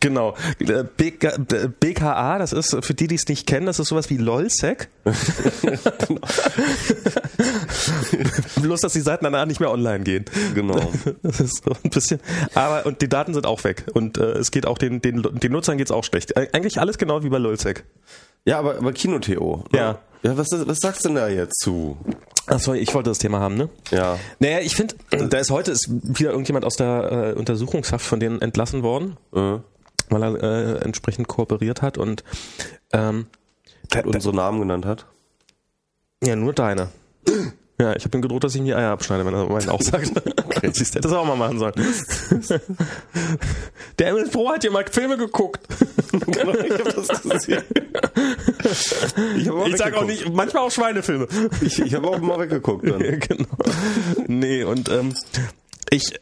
Genau. 0.00 0.34
BK, 0.96 1.38
BKA, 1.78 2.38
das 2.38 2.54
ist, 2.54 2.76
für 2.80 2.94
die, 2.94 3.06
die 3.06 3.16
es 3.16 3.28
nicht 3.28 3.46
kennen, 3.46 3.66
das 3.66 3.78
ist 3.78 3.88
sowas 3.88 4.08
wie 4.08 4.16
LOLSEC. 4.16 4.88
genau. 5.04 6.20
Bloß, 8.62 8.80
dass 8.80 8.92
die 8.92 9.00
Seiten 9.00 9.24
danach 9.24 9.46
nicht 9.46 9.60
mehr 9.60 9.70
online 9.70 10.04
gehen. 10.04 10.24
Genau. 10.54 10.80
Das 11.22 11.40
ist 11.40 11.64
so 11.64 11.72
ein 11.82 11.90
bisschen. 11.90 12.20
Aber 12.54 12.86
und 12.86 13.02
die 13.02 13.08
Daten 13.08 13.34
sind 13.34 13.46
auch 13.46 13.64
weg. 13.64 13.84
Und 13.92 14.18
äh, 14.18 14.32
es 14.32 14.50
geht 14.50 14.66
auch 14.66 14.78
den, 14.78 15.00
den, 15.02 15.22
den 15.22 15.52
Nutzern 15.52 15.78
geht's 15.78 15.90
auch 15.90 16.04
schlecht. 16.04 16.36
Eigentlich 16.36 16.80
alles 16.80 16.98
genau 16.98 17.22
wie 17.22 17.28
bei 17.28 17.38
LOLSEC. 17.38 17.84
Ja, 18.44 18.58
aber, 18.58 18.76
aber 18.76 18.92
Kino-TO. 18.92 19.64
Ne? 19.72 19.78
Ja. 19.78 19.98
Ja, 20.22 20.36
was, 20.36 20.48
was 20.50 20.78
sagst 20.78 21.04
du 21.04 21.10
denn 21.10 21.16
da 21.16 21.28
jetzt 21.28 21.60
zu? 21.60 21.96
Achso, 22.46 22.72
ich 22.74 22.92
wollte 22.94 23.10
das 23.10 23.18
Thema 23.18 23.40
haben, 23.40 23.56
ne? 23.56 23.68
Ja. 23.90 24.18
Naja, 24.40 24.60
ich 24.60 24.74
finde, 24.74 24.96
da 25.10 25.38
ist 25.38 25.50
heute 25.50 25.70
ist 25.70 25.88
wieder 25.88 26.30
irgendjemand 26.30 26.64
aus 26.64 26.76
der 26.76 27.34
äh, 27.36 27.38
Untersuchungshaft 27.38 28.04
von 28.04 28.18
denen 28.18 28.40
entlassen 28.40 28.82
worden, 28.82 29.16
mhm. 29.32 29.62
weil 30.08 30.22
er 30.22 30.42
äh, 30.42 30.84
entsprechend 30.84 31.28
kooperiert 31.28 31.82
hat 31.82 31.98
und 31.98 32.24
ähm, 32.92 33.26
und 33.94 34.06
unsere 34.06 34.34
Namen 34.34 34.60
genannt 34.60 34.86
hat. 34.86 35.06
Ja, 36.22 36.36
nur 36.36 36.52
deine. 36.52 36.88
Ja, 37.80 37.94
ich 37.94 38.04
habe 38.04 38.18
ihm 38.18 38.22
gedroht, 38.22 38.42
dass 38.42 38.54
ich 38.54 38.60
ihm 38.60 38.64
die 38.64 38.74
Eier 38.74 38.90
abschneide, 38.90 39.24
wenn 39.24 39.34
er 39.34 39.46
meinen 39.46 39.68
auch 39.68 39.80
sagt. 39.82 40.12
Okay. 40.48 40.70
Siehst 40.72 40.94
hätte 40.96 41.06
das 41.06 41.16
auch 41.16 41.24
mal 41.26 41.36
machen 41.36 41.58
sollen. 41.58 41.74
Der 43.98 44.08
Emil 44.08 44.28
Pro 44.28 44.50
hat 44.50 44.64
ja 44.64 44.70
mal 44.70 44.84
Filme 44.90 45.16
geguckt. 45.16 45.60
genau, 46.10 46.54
ich 46.54 46.72
habe 46.72 46.92
das 46.92 47.22
gesehen. 47.22 47.62
Ich, 49.36 49.48
hab 49.48 49.66
ich 49.68 49.76
sag 49.76 49.94
auch 49.94 50.04
nicht, 50.04 50.28
manchmal 50.32 50.64
auch 50.64 50.70
Schweinefilme. 50.72 51.28
Ich, 51.60 51.78
ich 51.78 51.94
habe 51.94 52.08
auch 52.08 52.18
mal 52.18 52.40
weggeguckt 52.40 52.88
dann. 52.90 52.98
genau. 53.20 53.46
Nee, 54.26 54.64
und 54.64 54.88
ähm, 54.88 55.14
ich 55.90 56.18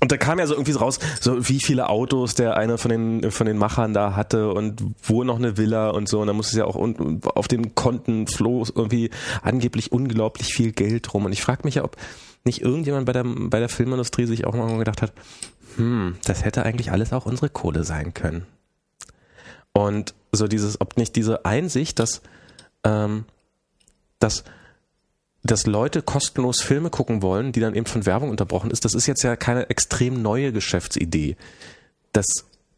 und 0.00 0.12
da 0.12 0.16
kam 0.16 0.38
ja 0.38 0.46
so 0.46 0.54
irgendwie 0.54 0.72
raus, 0.72 0.98
so 1.20 1.48
wie 1.48 1.60
viele 1.60 1.88
Autos 1.88 2.34
der 2.34 2.56
eine 2.56 2.78
von 2.78 2.90
den 2.90 3.30
von 3.30 3.46
den 3.46 3.58
Machern 3.58 3.94
da 3.94 4.14
hatte 4.14 4.52
und 4.52 4.82
wo 5.02 5.24
noch 5.24 5.36
eine 5.36 5.56
Villa 5.56 5.90
und 5.90 6.08
so. 6.08 6.20
Und 6.20 6.28
da 6.28 6.32
musste 6.32 6.52
es 6.52 6.58
ja 6.58 6.64
auch 6.64 6.76
auf 6.76 7.48
den 7.48 7.74
Konten 7.74 8.26
floh 8.26 8.64
irgendwie 8.74 9.10
angeblich 9.42 9.90
unglaublich 9.90 10.54
viel 10.54 10.72
Geld 10.72 11.12
rum. 11.12 11.24
Und 11.24 11.32
ich 11.32 11.42
frage 11.42 11.62
mich 11.64 11.76
ja, 11.76 11.84
ob 11.84 11.96
nicht 12.44 12.62
irgendjemand 12.62 13.06
bei 13.06 13.12
der 13.12 13.24
bei 13.24 13.58
der 13.58 13.68
Filmindustrie 13.68 14.26
sich 14.26 14.46
auch 14.46 14.54
mal 14.54 14.78
gedacht 14.78 15.02
hat, 15.02 15.12
hm, 15.76 16.16
das 16.24 16.44
hätte 16.44 16.64
eigentlich 16.64 16.92
alles 16.92 17.12
auch 17.12 17.26
unsere 17.26 17.50
Kohle 17.50 17.82
sein 17.82 18.14
können. 18.14 18.46
Und 19.72 20.14
so 20.32 20.46
dieses, 20.46 20.80
ob 20.80 20.96
nicht 20.96 21.16
diese 21.16 21.44
Einsicht, 21.44 21.98
dass 21.98 22.22
ähm, 22.84 23.24
dass 24.20 24.44
dass 25.50 25.66
Leute 25.66 26.02
kostenlos 26.02 26.60
Filme 26.60 26.90
gucken 26.90 27.22
wollen, 27.22 27.52
die 27.52 27.60
dann 27.60 27.74
eben 27.74 27.86
von 27.86 28.06
Werbung 28.06 28.30
unterbrochen 28.30 28.70
ist, 28.70 28.84
das 28.84 28.94
ist 28.94 29.06
jetzt 29.06 29.22
ja 29.22 29.34
keine 29.34 29.70
extrem 29.70 30.20
neue 30.20 30.52
Geschäftsidee. 30.52 31.36
Das 32.12 32.26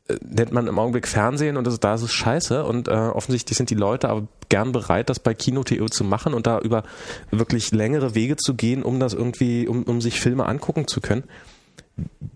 äh, 0.08 0.16
nennt 0.22 0.52
man 0.52 0.68
im 0.68 0.78
Augenblick 0.78 1.08
Fernsehen 1.08 1.56
und 1.56 1.66
das, 1.66 1.80
da 1.80 1.94
ist 1.94 2.02
es 2.02 2.12
scheiße 2.12 2.64
und 2.64 2.88
äh, 2.88 2.92
offensichtlich 2.92 3.58
sind 3.58 3.70
die 3.70 3.74
Leute 3.74 4.08
aber 4.08 4.28
gern 4.48 4.70
bereit, 4.70 5.10
das 5.10 5.18
bei 5.18 5.34
Kino.to 5.34 5.88
zu 5.88 6.04
machen 6.04 6.32
und 6.32 6.46
da 6.46 6.60
über 6.60 6.84
wirklich 7.30 7.72
längere 7.72 8.14
Wege 8.14 8.36
zu 8.36 8.54
gehen, 8.54 8.84
um 8.84 9.00
das 9.00 9.14
irgendwie, 9.14 9.66
um, 9.66 9.82
um 9.82 10.00
sich 10.00 10.20
Filme 10.20 10.46
angucken 10.46 10.86
zu 10.86 11.00
können. 11.00 11.24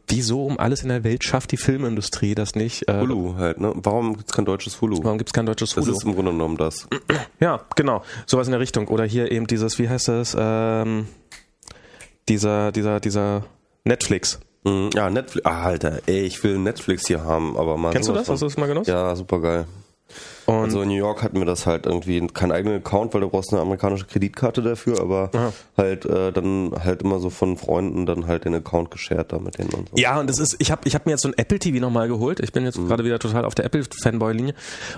Wieso 0.06 0.44
um 0.44 0.58
alles 0.58 0.82
in 0.82 0.90
der 0.90 1.02
Welt 1.02 1.24
schafft 1.24 1.50
die 1.52 1.56
Filmindustrie 1.56 2.34
das 2.34 2.54
nicht? 2.54 2.88
Äh, 2.88 3.00
Hulu 3.00 3.36
halt, 3.36 3.60
ne? 3.60 3.72
Warum 3.74 4.16
gibt's 4.16 4.32
kein 4.32 4.44
deutsches 4.44 4.80
Hulu? 4.80 5.02
Warum 5.02 5.18
gibt's 5.18 5.32
kein 5.32 5.46
deutsches 5.46 5.74
Hulu? 5.74 5.86
Das 5.86 5.96
ist 5.96 6.04
im 6.04 6.14
Grunde 6.14 6.32
genommen 6.32 6.56
das. 6.56 6.86
Ja, 7.40 7.64
genau. 7.74 8.02
Sowas 8.26 8.46
in 8.46 8.52
der 8.52 8.60
Richtung. 8.60 8.88
Oder 8.88 9.04
hier 9.04 9.32
eben 9.32 9.46
dieses, 9.46 9.78
wie 9.78 9.88
heißt 9.88 10.08
das, 10.08 10.36
ähm, 10.38 11.08
dieser, 12.28 12.70
dieser, 12.72 13.00
dieser 13.00 13.44
Netflix. 13.84 14.40
Mhm. 14.64 14.90
Ja, 14.94 15.10
Netflix. 15.10 15.46
Ah, 15.46 15.64
Alter, 15.64 16.00
ey, 16.06 16.20
ich 16.20 16.42
will 16.44 16.58
Netflix 16.58 17.06
hier 17.06 17.24
haben, 17.24 17.56
aber 17.56 17.76
mal. 17.76 17.92
Kennst 17.92 18.08
du 18.08 18.12
das? 18.12 18.28
Hast 18.28 18.42
du 18.42 18.46
das 18.46 18.56
mal 18.56 18.66
genutzt? 18.66 18.88
Ja, 18.88 19.14
super 19.16 19.40
geil. 19.40 19.66
Und 20.46 20.54
also 20.56 20.82
in 20.82 20.88
New 20.88 20.96
York 20.96 21.22
hatten 21.22 21.38
wir 21.38 21.46
das 21.46 21.66
halt 21.66 21.86
irgendwie 21.86 22.26
keinen 22.28 22.52
eigenen 22.52 22.78
Account, 22.78 23.14
weil 23.14 23.20
du 23.22 23.28
brauchst 23.28 23.52
eine 23.52 23.62
amerikanische 23.62 24.06
Kreditkarte 24.06 24.62
dafür, 24.62 25.00
aber 25.00 25.30
Aha. 25.34 25.52
halt 25.76 26.04
äh, 26.04 26.32
dann 26.32 26.72
halt 26.84 27.02
immer 27.02 27.18
so 27.18 27.30
von 27.30 27.56
Freunden 27.56 28.06
dann 28.06 28.26
halt 28.26 28.44
den 28.44 28.54
Account 28.54 28.90
geshared 28.90 29.32
da 29.32 29.38
mit 29.38 29.58
denen 29.58 29.70
und 29.70 29.88
so. 29.90 29.96
Ja, 29.96 30.20
und 30.20 30.28
das 30.28 30.38
ist, 30.38 30.56
ich 30.58 30.70
habe 30.70 30.82
ich 30.84 30.94
hab 30.94 31.06
mir 31.06 31.12
jetzt 31.12 31.22
so 31.22 31.28
ein 31.28 31.34
Apple 31.36 31.58
TV 31.58 31.78
nochmal 31.80 32.08
geholt. 32.08 32.40
Ich 32.40 32.52
bin 32.52 32.64
jetzt 32.64 32.78
mhm. 32.78 32.88
gerade 32.88 33.04
wieder 33.04 33.18
total 33.18 33.44
auf 33.44 33.54
der 33.54 33.64
Apple 33.64 33.84
Fanboy-Linie. 34.02 34.54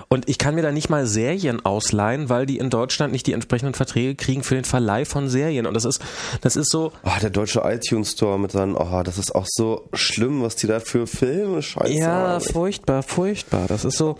Und 0.09 0.27
ich 0.29 0.37
kann 0.37 0.55
mir 0.55 0.61
da 0.61 0.71
nicht 0.71 0.89
mal 0.89 1.05
Serien 1.05 1.65
ausleihen, 1.65 2.29
weil 2.29 2.45
die 2.45 2.57
in 2.57 2.69
Deutschland 2.69 3.13
nicht 3.13 3.27
die 3.27 3.33
entsprechenden 3.33 3.73
Verträge 3.73 4.15
kriegen 4.15 4.43
für 4.43 4.55
den 4.55 4.65
Verleih 4.65 5.05
von 5.05 5.29
Serien. 5.29 5.65
Und 5.65 5.73
das 5.73 5.85
ist, 5.85 6.01
das 6.41 6.55
ist 6.55 6.69
so. 6.69 6.91
Oh, 7.03 7.09
der 7.21 7.29
deutsche 7.29 7.61
iTunes 7.63 8.11
Store 8.11 8.39
mit 8.39 8.51
seinen, 8.51 8.75
oh, 8.75 9.03
das 9.03 9.17
ist 9.17 9.33
auch 9.33 9.45
so 9.47 9.87
schlimm, 9.93 10.41
was 10.41 10.55
die 10.55 10.67
da 10.67 10.79
für 10.79 11.07
Filme 11.07 11.61
scheiße 11.61 11.93
Ja, 11.93 12.07
haben. 12.07 12.41
furchtbar, 12.41 13.03
furchtbar. 13.03 13.65
Das 13.67 13.85
ist 13.85 13.97
so. 13.97 14.17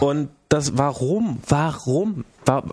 Oh. 0.00 0.06
Und 0.06 0.28
das, 0.48 0.76
warum? 0.76 1.38
Warum? 1.48 2.24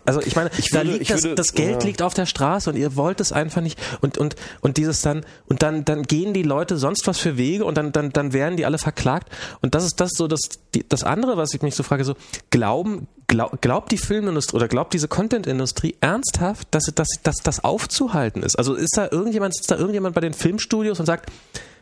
Also 0.06 0.22
ich 0.22 0.36
meine, 0.36 0.52
ich 0.58 0.70
da 0.70 0.80
würde, 0.80 0.98
liegt 0.98 1.10
das, 1.10 1.24
würde, 1.24 1.36
das 1.36 1.54
Geld 1.54 1.82
ja. 1.82 1.88
liegt 1.88 2.02
auf 2.02 2.14
der 2.14 2.26
Straße 2.26 2.70
und 2.70 2.76
ihr 2.76 2.96
wollt 2.98 3.22
es 3.22 3.32
einfach 3.32 3.62
nicht 3.62 3.80
und 4.02 4.18
und 4.18 4.36
und 4.60 4.78
dieses 4.78 5.02
dann 5.02 5.26
und 5.48 5.64
dann 5.64 5.86
dann 5.86 6.04
gehen 6.04 6.34
die 6.34 6.44
Leute 6.44 6.78
sonst 6.78 7.08
was 7.08 7.20
für 7.20 7.38
Wege 7.38 7.64
und 7.64 7.78
dann 7.78 7.94
dann 7.94 8.12
dann 8.12 8.34
werden 8.34 8.58
die 8.58 8.66
alle 8.66 8.78
verklagt 8.78 9.32
und 9.62 9.74
das 9.74 9.86
ist 9.86 10.02
das 10.02 10.12
so 10.14 10.28
das 10.28 10.42
das 10.90 11.04
andere, 11.04 11.38
was 11.38 11.54
ich 11.54 11.62
mich 11.62 11.76
so 11.76 11.84
frage, 11.84 12.04
so 12.04 12.16
glauben 12.50 13.08
glaub, 13.28 13.62
glaubt 13.62 13.94
die 13.94 13.98
Filmindustrie 13.98 14.58
oder 14.58 14.68
glaubt 14.68 14.94
diese 14.94 15.08
Contentindustrie 15.08 15.96
ernsthaft, 16.02 16.68
dass 16.72 16.92
dass 16.94 17.08
dass 17.24 17.38
das 17.38 17.64
aufzuhalten 17.64 18.44
ist? 18.44 18.58
Also 18.58 18.74
ist 18.74 18.98
da 18.98 19.08
irgendjemand 19.10 19.56
sitzt 19.56 19.72
da 19.72 19.78
irgendjemand 19.78 20.16
bei 20.16 20.22
den 20.22 20.34
Filmstudios 20.34 21.00
und 21.00 21.06
sagt 21.06 21.32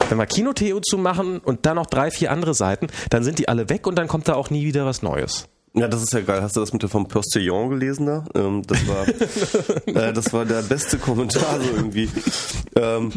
wenn 0.09 0.17
wir 0.17 0.25
Kino-TU 0.25 0.79
zu 0.79 0.97
machen 0.97 1.39
und 1.39 1.65
dann 1.65 1.75
noch 1.75 1.85
drei, 1.85 2.09
vier 2.09 2.31
andere 2.31 2.53
Seiten, 2.53 2.87
dann 3.09 3.23
sind 3.23 3.37
die 3.37 3.47
alle 3.47 3.69
weg 3.69 3.85
und 3.85 3.95
dann 3.95 4.07
kommt 4.07 4.27
da 4.27 4.33
auch 4.35 4.49
nie 4.49 4.65
wieder 4.65 4.85
was 4.85 5.01
Neues. 5.01 5.47
Ja, 5.73 5.87
das 5.87 6.01
ist 6.01 6.13
ja 6.13 6.21
geil. 6.21 6.41
Hast 6.41 6.55
du 6.55 6.59
das 6.59 6.73
mit 6.73 6.81
der 6.81 6.89
vom 6.89 7.07
Postillon 7.07 7.69
gelesen 7.69 8.05
da? 8.07 8.25
Ähm, 8.35 8.63
das 8.65 8.87
war, 8.87 9.07
äh, 9.87 10.13
das 10.13 10.33
war 10.33 10.45
der 10.45 10.63
beste 10.63 10.97
Kommentar 10.97 11.59
so 11.59 11.69
irgendwie. 11.75 12.09
Ähm, 12.75 13.13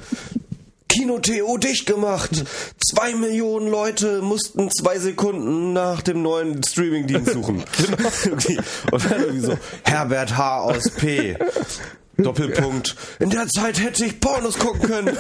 Kino 0.93 1.19
TO 1.19 1.57
dicht 1.57 1.87
gemacht. 1.87 2.45
Zwei 2.79 3.15
Millionen 3.15 3.69
Leute 3.69 4.21
mussten 4.21 4.71
zwei 4.71 4.99
Sekunden 4.99 5.73
nach 5.73 6.03
dem 6.03 6.21
neuen 6.21 6.63
Streamingdienst 6.63 7.33
suchen. 7.33 7.65
genau. 8.47 8.63
Und 8.91 9.11
dann 9.11 9.21
irgendwie 9.21 9.47
so, 9.47 9.59
Herbert 9.85 10.37
H. 10.37 10.61
aus 10.61 10.91
P. 10.91 11.39
Doppelpunkt. 12.17 12.95
In 13.21 13.31
der 13.31 13.49
Zeit 13.49 13.81
hätte 13.81 14.05
ich 14.05 14.21
Pornos 14.21 14.59
gucken 14.59 14.83
können. 14.83 15.17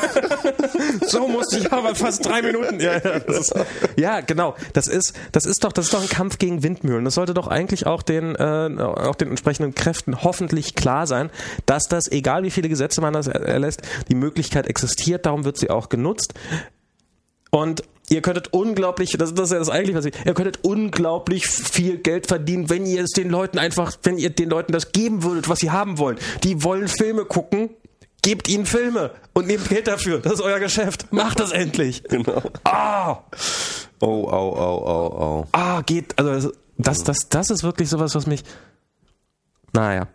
so 1.06 1.26
musste 1.26 1.58
ich 1.58 1.72
aber 1.72 1.94
fast 1.94 2.24
drei 2.24 2.42
Minuten. 2.42 2.80
Ja, 2.80 2.98
ja, 2.98 2.98
ist, 3.26 3.54
ja, 3.96 4.20
genau. 4.20 4.54
Das 4.74 4.88
ist, 4.88 5.14
das 5.32 5.46
ist 5.46 5.64
doch, 5.64 5.72
das 5.72 5.86
ist 5.86 5.94
doch 5.94 6.02
ein 6.02 6.08
Kampf 6.08 6.38
gegen 6.38 6.62
Windmühlen. 6.62 7.04
Das 7.04 7.14
sollte 7.14 7.32
doch 7.34 7.48
eigentlich 7.48 7.86
auch 7.86 8.02
den, 8.02 8.34
äh, 8.36 8.76
auch 8.78 9.14
den 9.14 9.28
entsprechenden 9.28 9.74
Kräften 9.74 10.22
hoffentlich 10.22 10.74
klar 10.74 11.06
sein, 11.06 11.30
dass 11.66 11.88
das, 11.88 12.10
egal 12.10 12.42
wie 12.42 12.50
viele 12.50 12.68
Gesetze 12.68 13.00
man 13.00 13.14
das 13.14 13.26
erlässt, 13.26 13.82
die 14.08 14.14
Möglichkeit 14.14 14.66
existiert. 14.66 15.24
Darum 15.24 15.44
wird 15.44 15.56
sie 15.56 15.70
auch 15.70 15.88
genutzt. 15.88 16.34
Und 17.50 17.82
Ihr 18.12 18.20
könntet 18.20 18.52
unglaublich, 18.52 19.16
das, 19.18 19.32
das 19.32 19.46
ist 19.46 19.52
ja 19.52 19.58
das 19.58 19.70
eigentlich, 19.70 19.96
was 19.96 20.04
ich, 20.04 20.14
ihr 20.26 20.34
könntet 20.34 20.58
unglaublich 20.62 21.46
viel 21.46 21.96
Geld 21.96 22.26
verdienen, 22.26 22.68
wenn 22.68 22.84
ihr 22.84 23.04
es 23.04 23.12
den 23.12 23.30
Leuten 23.30 23.58
einfach, 23.58 23.96
wenn 24.02 24.18
ihr 24.18 24.28
den 24.28 24.50
Leuten 24.50 24.70
das 24.72 24.92
geben 24.92 25.22
würdet, 25.22 25.48
was 25.48 25.60
sie 25.60 25.70
haben 25.70 25.96
wollen. 25.96 26.18
Die 26.44 26.62
wollen 26.62 26.88
Filme 26.88 27.24
gucken, 27.24 27.70
gebt 28.20 28.48
ihnen 28.48 28.66
Filme 28.66 29.12
und 29.32 29.46
nehmt 29.46 29.66
Geld 29.70 29.86
dafür. 29.86 30.18
Das 30.18 30.34
ist 30.34 30.40
euer 30.42 30.60
Geschäft. 30.60 31.10
Macht 31.10 31.40
das 31.40 31.52
endlich. 31.52 32.04
Genau. 32.04 32.42
Ah! 32.64 33.20
Oh, 34.00 34.28
au, 34.28 34.56
au, 34.56 34.86
au, 34.86 35.18
au. 35.18 35.46
Ah, 35.52 35.80
geht, 35.80 36.18
also 36.18 36.52
das, 36.76 36.98
das, 37.04 37.30
das 37.30 37.48
ist 37.48 37.62
wirklich 37.62 37.88
sowas, 37.88 38.14
was 38.14 38.26
mich, 38.26 38.42
naja. 39.72 40.06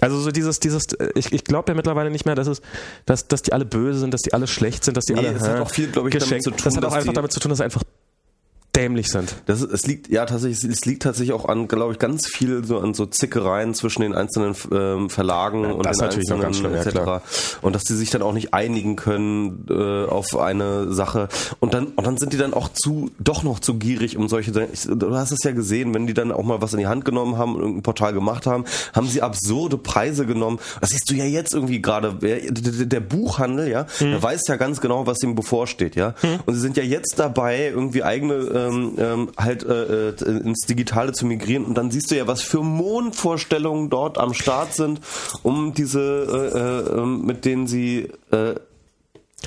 Also 0.00 0.18
so 0.18 0.30
dieses, 0.30 0.60
dieses, 0.60 0.88
ich, 1.14 1.32
ich 1.32 1.44
glaube 1.44 1.70
ja 1.70 1.74
mittlerweile 1.74 2.10
nicht 2.10 2.24
mehr, 2.24 2.34
dass 2.34 2.46
es, 2.46 2.62
dass, 3.06 3.28
dass 3.28 3.42
die 3.42 3.52
alle 3.52 3.64
böse 3.64 4.00
sind, 4.00 4.14
dass 4.14 4.22
die 4.22 4.32
alle 4.32 4.46
schlecht 4.46 4.84
sind, 4.84 4.96
dass 4.96 5.04
die 5.04 5.14
nee, 5.14 5.20
alle. 5.20 5.32
Das 5.34 5.48
hat 5.48 5.60
auch 5.60 5.70
viel, 5.70 5.88
glaube 5.88 6.08
ich, 6.08 6.16
damit 6.16 6.42
zu 6.42 6.50
tun. 6.50 6.60
Das 6.64 6.76
hat 6.76 6.84
auch 6.84 6.92
einfach 6.92 7.12
damit 7.12 7.32
zu 7.32 7.40
tun, 7.40 7.50
dass 7.50 7.60
einfach 7.60 7.82
dämlich 8.76 9.08
sind. 9.08 9.34
Das 9.46 9.62
es 9.62 9.86
liegt 9.86 10.08
ja 10.08 10.26
tatsächlich, 10.26 10.62
es 10.70 10.84
liegt 10.84 11.02
tatsächlich 11.02 11.32
auch 11.32 11.46
an, 11.46 11.66
glaube 11.66 11.92
ich, 11.92 11.98
ganz 11.98 12.28
viel 12.28 12.64
so 12.64 12.78
an 12.78 12.94
so 12.94 13.06
Zickereien 13.06 13.74
zwischen 13.74 14.02
den 14.02 14.14
einzelnen 14.14 14.54
ähm, 14.72 15.10
Verlagen 15.10 15.64
ja, 15.64 15.70
und 15.72 15.86
den 15.86 16.00
einzelnen 16.00 16.54
schlimm, 16.54 16.74
etc. 16.74 16.94
Ja, 16.94 17.22
und 17.62 17.74
dass 17.74 17.82
die 17.84 17.94
sich 17.94 18.10
dann 18.10 18.22
auch 18.22 18.32
nicht 18.32 18.54
einigen 18.54 18.96
können 18.96 19.66
äh, 19.68 20.04
auf 20.04 20.36
eine 20.36 20.92
Sache 20.92 21.28
und 21.58 21.74
dann 21.74 21.86
und 21.88 22.06
dann 22.06 22.16
sind 22.16 22.32
die 22.32 22.36
dann 22.36 22.54
auch 22.54 22.68
zu 22.68 23.10
doch 23.18 23.42
noch 23.42 23.58
zu 23.58 23.74
gierig 23.74 24.16
um 24.16 24.28
solche 24.28 24.52
du 24.52 25.16
hast 25.16 25.32
es 25.32 25.42
ja 25.42 25.52
gesehen, 25.52 25.92
wenn 25.94 26.06
die 26.06 26.14
dann 26.14 26.30
auch 26.30 26.44
mal 26.44 26.62
was 26.62 26.72
in 26.72 26.78
die 26.78 26.86
Hand 26.86 27.04
genommen 27.04 27.38
haben 27.38 27.54
und 27.54 27.60
irgendein 27.60 27.82
Portal 27.82 28.12
gemacht 28.12 28.46
haben, 28.46 28.64
haben 28.94 29.08
sie 29.08 29.22
absurde 29.22 29.78
Preise 29.78 30.26
genommen. 30.26 30.58
Das 30.80 30.90
siehst 30.90 31.10
du 31.10 31.14
ja 31.14 31.24
jetzt 31.24 31.54
irgendwie 31.54 31.80
gerade 31.80 32.14
der 32.20 33.00
Buchhandel, 33.00 33.68
ja, 33.68 33.86
mhm. 34.00 34.12
der 34.12 34.22
weiß 34.22 34.42
ja 34.48 34.56
ganz 34.56 34.80
genau, 34.80 35.06
was 35.06 35.22
ihm 35.22 35.34
bevorsteht, 35.34 35.96
ja. 35.96 36.14
Mhm. 36.22 36.40
Und 36.46 36.54
sie 36.54 36.60
sind 36.60 36.76
ja 36.76 36.82
jetzt 36.82 37.18
dabei 37.18 37.68
irgendwie 37.68 38.02
eigene 38.02 38.34
äh, 38.34 38.59
ähm, 38.68 38.94
ähm, 38.98 39.30
halt 39.36 39.64
äh, 39.64 40.10
äh, 40.10 40.14
ins 40.24 40.66
Digitale 40.66 41.12
zu 41.12 41.26
migrieren. 41.26 41.64
Und 41.64 41.74
dann 41.74 41.90
siehst 41.90 42.10
du 42.10 42.16
ja, 42.16 42.26
was 42.26 42.42
für 42.42 42.62
Mondvorstellungen 42.62 43.90
dort 43.90 44.18
am 44.18 44.34
Start 44.34 44.74
sind, 44.74 45.00
um 45.42 45.74
diese, 45.74 46.00
äh, 46.00 46.58
äh, 46.58 47.00
ähm, 47.00 47.24
mit 47.24 47.44
denen 47.44 47.66
sie 47.66 48.08
äh, 48.30 48.54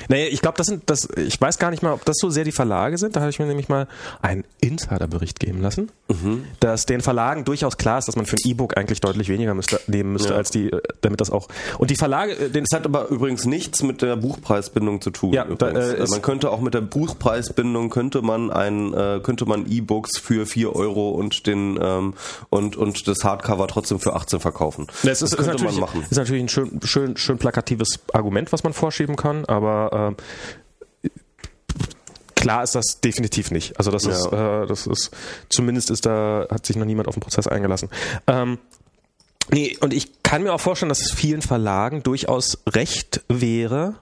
naja, 0.08 0.26
ich 0.30 0.40
glaube, 0.40 0.56
das 0.58 0.66
sind, 0.66 0.82
das, 0.86 1.08
ich 1.16 1.40
weiß 1.40 1.58
gar 1.58 1.70
nicht 1.70 1.82
mal, 1.82 1.92
ob 1.92 2.04
das 2.04 2.16
so 2.18 2.30
sehr 2.30 2.44
die 2.44 2.52
Verlage 2.52 2.98
sind. 2.98 3.16
Da 3.16 3.20
habe 3.20 3.30
ich 3.30 3.38
mir 3.38 3.46
nämlich 3.46 3.68
mal 3.68 3.86
einen 4.22 4.44
Insiderbericht 4.60 5.40
geben 5.40 5.60
lassen, 5.62 5.90
mhm. 6.08 6.44
dass 6.60 6.86
den 6.86 7.00
Verlagen 7.00 7.44
durchaus 7.44 7.76
klar 7.76 7.98
ist, 7.98 8.08
dass 8.08 8.16
man 8.16 8.26
für 8.26 8.36
ein 8.36 8.50
E-Book 8.50 8.76
eigentlich 8.76 9.00
deutlich 9.00 9.28
weniger 9.28 9.54
müsste, 9.54 9.80
nehmen 9.86 10.12
müsste, 10.12 10.30
ja. 10.30 10.36
als 10.36 10.50
die, 10.50 10.70
äh, 10.70 10.82
damit 11.00 11.20
das 11.20 11.30
auch. 11.30 11.48
Und 11.78 11.90
die 11.90 11.96
Verlage, 11.96 12.32
äh, 12.32 12.50
den, 12.50 12.64
es 12.64 12.76
hat 12.76 12.84
aber 12.84 13.08
übrigens 13.08 13.44
nichts 13.44 13.82
mit 13.82 14.02
der 14.02 14.16
Buchpreisbindung 14.16 15.00
zu 15.00 15.10
tun. 15.10 15.32
Ja, 15.32 15.44
da, 15.44 15.68
äh, 15.68 16.06
man 16.08 16.22
könnte 16.22 16.50
auch 16.50 16.60
mit 16.60 16.74
der 16.74 16.80
Buchpreisbindung 16.80 17.90
könnte 17.90 18.22
man 18.22 18.50
ein, 18.50 18.92
äh, 18.94 19.20
könnte 19.22 19.46
man 19.46 19.70
E-Books 19.70 20.18
für 20.18 20.46
4 20.46 20.74
Euro 20.74 21.10
und 21.10 21.46
den 21.46 21.78
ähm, 21.80 22.14
und 22.50 22.76
und 22.76 23.06
das 23.08 23.24
Hardcover 23.24 23.68
trotzdem 23.68 24.00
für 24.00 24.14
18 24.14 24.40
verkaufen. 24.40 24.86
Das, 25.02 25.20
das 25.20 25.22
ist, 25.22 25.36
könnte 25.36 25.52
ist 25.52 25.62
man 25.62 25.80
machen. 25.80 26.04
Ist 26.08 26.16
natürlich 26.16 26.42
ein 26.42 26.48
schön, 26.48 26.80
schön, 26.84 27.16
schön 27.16 27.38
plakatives 27.38 28.00
Argument, 28.12 28.52
was 28.52 28.64
man 28.64 28.72
vorschieben 28.72 29.16
kann, 29.16 29.44
aber 29.44 29.83
äh, 29.92 30.14
klar 32.34 32.62
ist 32.62 32.74
das 32.74 33.00
definitiv 33.02 33.50
nicht. 33.50 33.78
Also 33.78 33.90
das 33.90 34.04
ja. 34.04 34.10
ist, 34.10 34.26
äh, 34.26 34.66
das 34.66 34.86
ist, 34.86 35.10
zumindest 35.48 35.90
ist 35.90 36.04
da, 36.04 36.46
hat 36.50 36.66
sich 36.66 36.76
noch 36.76 36.84
niemand 36.84 37.08
auf 37.08 37.14
den 37.14 37.20
Prozess 37.20 37.46
eingelassen. 37.46 37.88
Ähm, 38.26 38.58
nee, 39.50 39.76
und 39.80 39.94
ich 39.94 40.22
kann 40.22 40.42
mir 40.42 40.52
auch 40.52 40.60
vorstellen, 40.60 40.90
dass 40.90 41.00
es 41.00 41.12
vielen 41.12 41.42
Verlagen 41.42 42.02
durchaus 42.02 42.58
recht 42.68 43.22
wäre, 43.28 43.94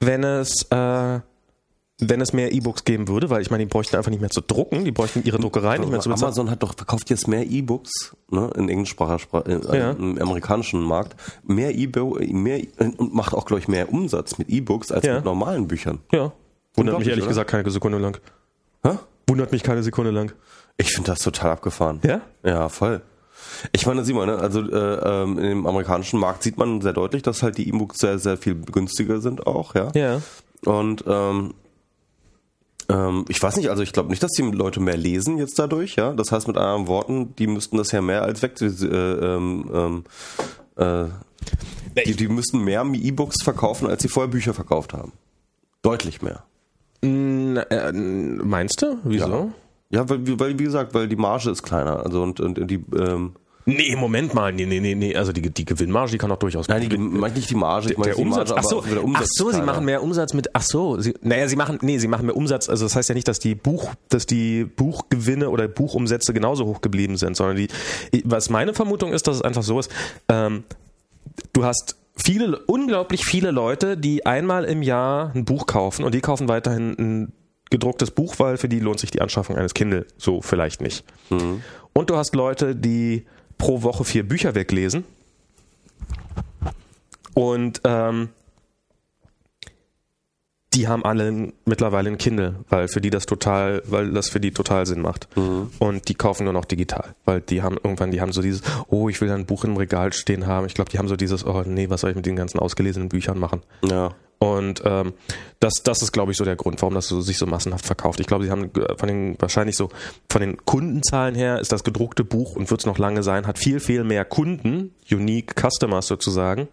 wenn 0.00 0.22
es, 0.22 0.66
äh, 0.70 1.20
wenn 1.98 2.20
es 2.20 2.32
mehr 2.32 2.52
E-Books 2.52 2.84
geben 2.84 3.08
würde, 3.08 3.30
weil 3.30 3.40
ich 3.40 3.50
meine, 3.50 3.64
die 3.64 3.70
bräuchten 3.70 3.96
einfach 3.96 4.10
nicht 4.10 4.20
mehr 4.20 4.30
zu 4.30 4.42
drucken, 4.42 4.84
die 4.84 4.92
bräuchten 4.92 5.22
ihre 5.24 5.38
Druckerei 5.38 5.78
nicht 5.78 5.90
mehr 5.90 6.00
zu 6.00 6.10
bezahlen. 6.10 6.28
Amazon 6.28 6.50
hat 6.50 6.62
doch 6.62 6.74
verkauft 6.74 7.08
jetzt 7.08 7.26
mehr 7.26 7.46
E-Books 7.46 8.14
ne, 8.30 8.50
in 8.56 8.68
englischsprachigen 8.68 9.46
äh, 9.46 9.78
ja. 9.78 9.90
im 9.92 10.20
amerikanischen 10.20 10.82
Markt, 10.82 11.16
mehr 11.42 11.74
E-Book, 11.74 12.20
mehr 12.20 12.60
und 12.78 13.14
macht 13.14 13.32
auch 13.32 13.46
glaube 13.46 13.60
ich 13.60 13.68
mehr 13.68 13.90
Umsatz 13.90 14.36
mit 14.36 14.50
E-Books 14.50 14.92
als 14.92 15.06
ja. 15.06 15.16
mit 15.16 15.24
normalen 15.24 15.68
Büchern. 15.68 16.00
Ja. 16.12 16.32
Wundert 16.74 16.98
mich 16.98 17.08
ehrlich 17.08 17.24
oder? 17.24 17.30
gesagt 17.30 17.50
keine 17.50 17.70
Sekunde 17.70 17.98
lang. 17.98 18.20
Hä? 18.82 18.98
Wundert 19.26 19.52
mich 19.52 19.62
keine 19.62 19.82
Sekunde 19.82 20.10
lang. 20.10 20.32
Ich 20.76 20.92
finde 20.92 21.12
das 21.12 21.20
total 21.20 21.52
abgefahren. 21.52 22.00
Ja? 22.04 22.20
Ja, 22.44 22.68
voll. 22.68 23.00
Ich 23.72 23.86
meine, 23.86 24.04
Simon, 24.04 24.26
ne? 24.26 24.38
also 24.38 24.60
äh, 24.60 25.22
ähm, 25.22 25.38
im 25.38 25.66
amerikanischen 25.66 26.20
Markt 26.20 26.42
sieht 26.42 26.58
man 26.58 26.82
sehr 26.82 26.92
deutlich, 26.92 27.22
dass 27.22 27.42
halt 27.42 27.56
die 27.56 27.68
E-Books 27.68 27.98
sehr, 27.98 28.18
sehr 28.18 28.36
viel 28.36 28.54
günstiger 28.54 29.20
sind 29.20 29.46
auch, 29.46 29.74
ja. 29.74 29.90
Ja. 29.94 30.20
Und 30.64 31.04
ähm, 31.06 31.54
ähm, 32.88 33.24
ich 33.28 33.42
weiß 33.42 33.56
nicht, 33.56 33.70
also 33.70 33.82
ich 33.82 33.92
glaube 33.92 34.10
nicht, 34.10 34.22
dass 34.22 34.32
die 34.32 34.42
Leute 34.42 34.80
mehr 34.80 34.96
lesen 34.96 35.38
jetzt 35.38 35.58
dadurch, 35.58 35.96
ja. 35.96 36.12
Das 36.12 36.32
heißt 36.32 36.46
mit 36.46 36.56
anderen 36.56 36.86
Worten, 36.86 37.34
die 37.36 37.46
müssten 37.46 37.76
das 37.76 37.92
ja 37.92 38.00
mehr 38.00 38.22
als 38.22 38.42
weg. 38.42 38.60
Äh, 38.60 38.66
ähm, 38.66 39.70
ähm, 39.72 40.04
äh, 40.76 41.06
Die, 42.04 42.14
die 42.14 42.28
müssen 42.28 42.62
mehr 42.62 42.84
E-Books 42.84 43.42
verkaufen, 43.42 43.88
als 43.88 44.02
sie 44.02 44.08
vorher 44.08 44.30
Bücher 44.30 44.54
verkauft 44.54 44.92
haben. 44.92 45.12
Deutlich 45.82 46.20
mehr. 46.22 46.44
Äh, 47.02 47.92
meinst 47.92 48.82
du? 48.82 48.98
Wieso? 49.04 49.52
Ja, 49.90 50.00
ja 50.00 50.08
weil, 50.08 50.38
weil, 50.38 50.58
wie 50.58 50.64
gesagt, 50.64 50.94
weil 50.94 51.08
die 51.08 51.16
Marge 51.16 51.50
ist 51.50 51.62
kleiner. 51.62 52.04
Also 52.04 52.22
und, 52.22 52.40
und 52.40 52.70
die 52.70 52.84
ähm, 52.98 53.34
Nee, 53.68 53.96
Moment 53.96 54.32
mal, 54.32 54.52
nee, 54.52 54.64
nee, 54.64 54.78
nee, 54.78 54.94
nee, 54.94 55.16
also 55.16 55.32
die, 55.32 55.50
die 55.50 55.64
Gewinnmarge, 55.64 56.12
die 56.12 56.18
kann 56.18 56.30
auch 56.30 56.38
durchaus. 56.38 56.68
Nein, 56.68 56.88
die 56.88 56.96
meine 56.96 57.34
nicht 57.34 57.50
die 57.50 57.56
Marge, 57.56 57.90
ich 57.90 57.98
meine 57.98 58.12
der 58.12 58.18
Umsatz. 58.20 58.50
Marge, 58.50 58.62
ach 58.64 58.70
so, 58.70 58.78
Umsatz 58.78 59.22
ach 59.24 59.26
so, 59.28 59.50
sie 59.50 59.60
machen 59.60 59.84
mehr 59.84 60.04
Umsatz 60.04 60.34
mit, 60.34 60.50
ach 60.54 60.62
so, 60.62 61.00
sie, 61.00 61.14
naja, 61.20 61.48
sie 61.48 61.56
machen, 61.56 61.80
nee, 61.82 61.98
sie 61.98 62.06
machen 62.06 62.26
mehr 62.26 62.36
Umsatz, 62.36 62.68
also 62.68 62.84
das 62.84 62.94
heißt 62.94 63.08
ja 63.08 63.16
nicht, 63.16 63.26
dass 63.26 63.40
die 63.40 63.56
Buch, 63.56 63.92
dass 64.08 64.24
die 64.24 64.64
Buchgewinne 64.64 65.50
oder 65.50 65.66
Buchumsätze 65.66 66.32
genauso 66.32 66.64
hoch 66.64 66.80
geblieben 66.80 67.16
sind, 67.16 67.36
sondern 67.36 67.56
die, 67.56 67.68
was 68.24 68.50
meine 68.50 68.72
Vermutung 68.72 69.12
ist, 69.12 69.26
dass 69.26 69.36
es 69.36 69.42
einfach 69.42 69.64
so 69.64 69.80
ist, 69.80 69.90
ähm, 70.28 70.62
du 71.52 71.64
hast 71.64 71.96
viele, 72.14 72.58
unglaublich 72.66 73.24
viele 73.24 73.50
Leute, 73.50 73.96
die 73.96 74.26
einmal 74.26 74.64
im 74.64 74.82
Jahr 74.82 75.32
ein 75.34 75.44
Buch 75.44 75.66
kaufen 75.66 76.04
und 76.04 76.14
die 76.14 76.20
kaufen 76.20 76.48
weiterhin 76.48 76.94
ein 76.98 77.32
gedrucktes 77.70 78.12
Buch, 78.12 78.36
weil 78.38 78.58
für 78.58 78.68
die 78.68 78.78
lohnt 78.78 79.00
sich 79.00 79.10
die 79.10 79.20
Anschaffung 79.20 79.56
eines 79.56 79.74
Kindle 79.74 80.06
so 80.18 80.40
vielleicht 80.40 80.80
nicht. 80.80 81.04
Mhm. 81.30 81.62
Und 81.92 82.10
du 82.10 82.16
hast 82.16 82.36
Leute, 82.36 82.76
die 82.76 83.26
pro 83.58 83.82
Woche 83.82 84.04
vier 84.04 84.26
Bücher 84.26 84.54
weglesen. 84.54 85.04
Und 87.34 87.80
ähm, 87.84 88.30
die 90.76 90.88
haben 90.88 91.04
alle 91.04 91.52
mittlerweile 91.64 92.10
ein 92.10 92.18
Kindle, 92.18 92.56
weil 92.68 92.88
für 92.88 93.00
die 93.00 93.10
das 93.10 93.24
total, 93.24 93.82
weil 93.86 94.12
das 94.12 94.28
für 94.28 94.40
die 94.40 94.52
total 94.52 94.84
Sinn 94.86 95.00
macht. 95.00 95.28
Mhm. 95.36 95.70
Und 95.78 96.08
die 96.08 96.14
kaufen 96.14 96.44
nur 96.44 96.52
noch 96.52 96.66
digital, 96.66 97.14
weil 97.24 97.40
die 97.40 97.62
haben 97.62 97.76
irgendwann, 97.82 98.10
die 98.10 98.20
haben 98.20 98.32
so 98.32 98.42
dieses, 98.42 98.62
oh, 98.88 99.08
ich 99.08 99.20
will 99.20 99.30
ein 99.30 99.46
Buch 99.46 99.64
im 99.64 99.76
Regal 99.76 100.12
stehen 100.12 100.46
haben. 100.46 100.66
Ich 100.66 100.74
glaube, 100.74 100.90
die 100.90 100.98
haben 100.98 101.08
so 101.08 101.16
dieses, 101.16 101.46
oh 101.46 101.62
nee, 101.66 101.88
was 101.88 102.02
soll 102.02 102.10
ich 102.10 102.16
mit 102.16 102.26
den 102.26 102.36
ganzen 102.36 102.58
ausgelesenen 102.58 103.08
Büchern 103.08 103.38
machen? 103.38 103.62
Ja. 103.82 104.14
Und 104.38 104.82
ähm, 104.84 105.14
das, 105.60 105.74
das 105.82 106.02
ist, 106.02 106.12
glaube 106.12 106.32
ich, 106.32 106.38
so 106.38 106.44
der 106.44 106.56
Grund, 106.56 106.82
warum 106.82 106.94
das 106.94 107.08
so, 107.08 107.20
sich 107.20 107.38
so 107.38 107.46
massenhaft 107.46 107.86
verkauft. 107.86 108.20
Ich 108.20 108.26
glaube, 108.26 108.44
sie 108.44 108.50
haben 108.50 108.70
äh, 108.74 108.96
von 108.96 109.08
den 109.08 109.36
wahrscheinlich 109.40 109.76
so 109.76 109.88
von 110.30 110.42
den 110.42 110.58
Kundenzahlen 110.64 111.34
her 111.34 111.58
ist 111.58 111.72
das 111.72 111.84
gedruckte 111.84 112.24
Buch 112.24 112.54
und 112.54 112.70
wird 112.70 112.80
es 112.80 112.86
noch 112.86 112.98
lange 112.98 113.22
sein, 113.22 113.46
hat 113.46 113.58
viel 113.58 113.80
viel 113.80 114.04
mehr 114.04 114.24
Kunden, 114.24 114.94
unique 115.10 115.54
Customers 115.58 116.06
sozusagen, 116.06 116.68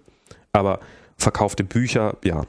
aber 0.51 0.79
verkaufte 1.17 1.63
Bücher, 1.63 2.17
ja, 2.23 2.45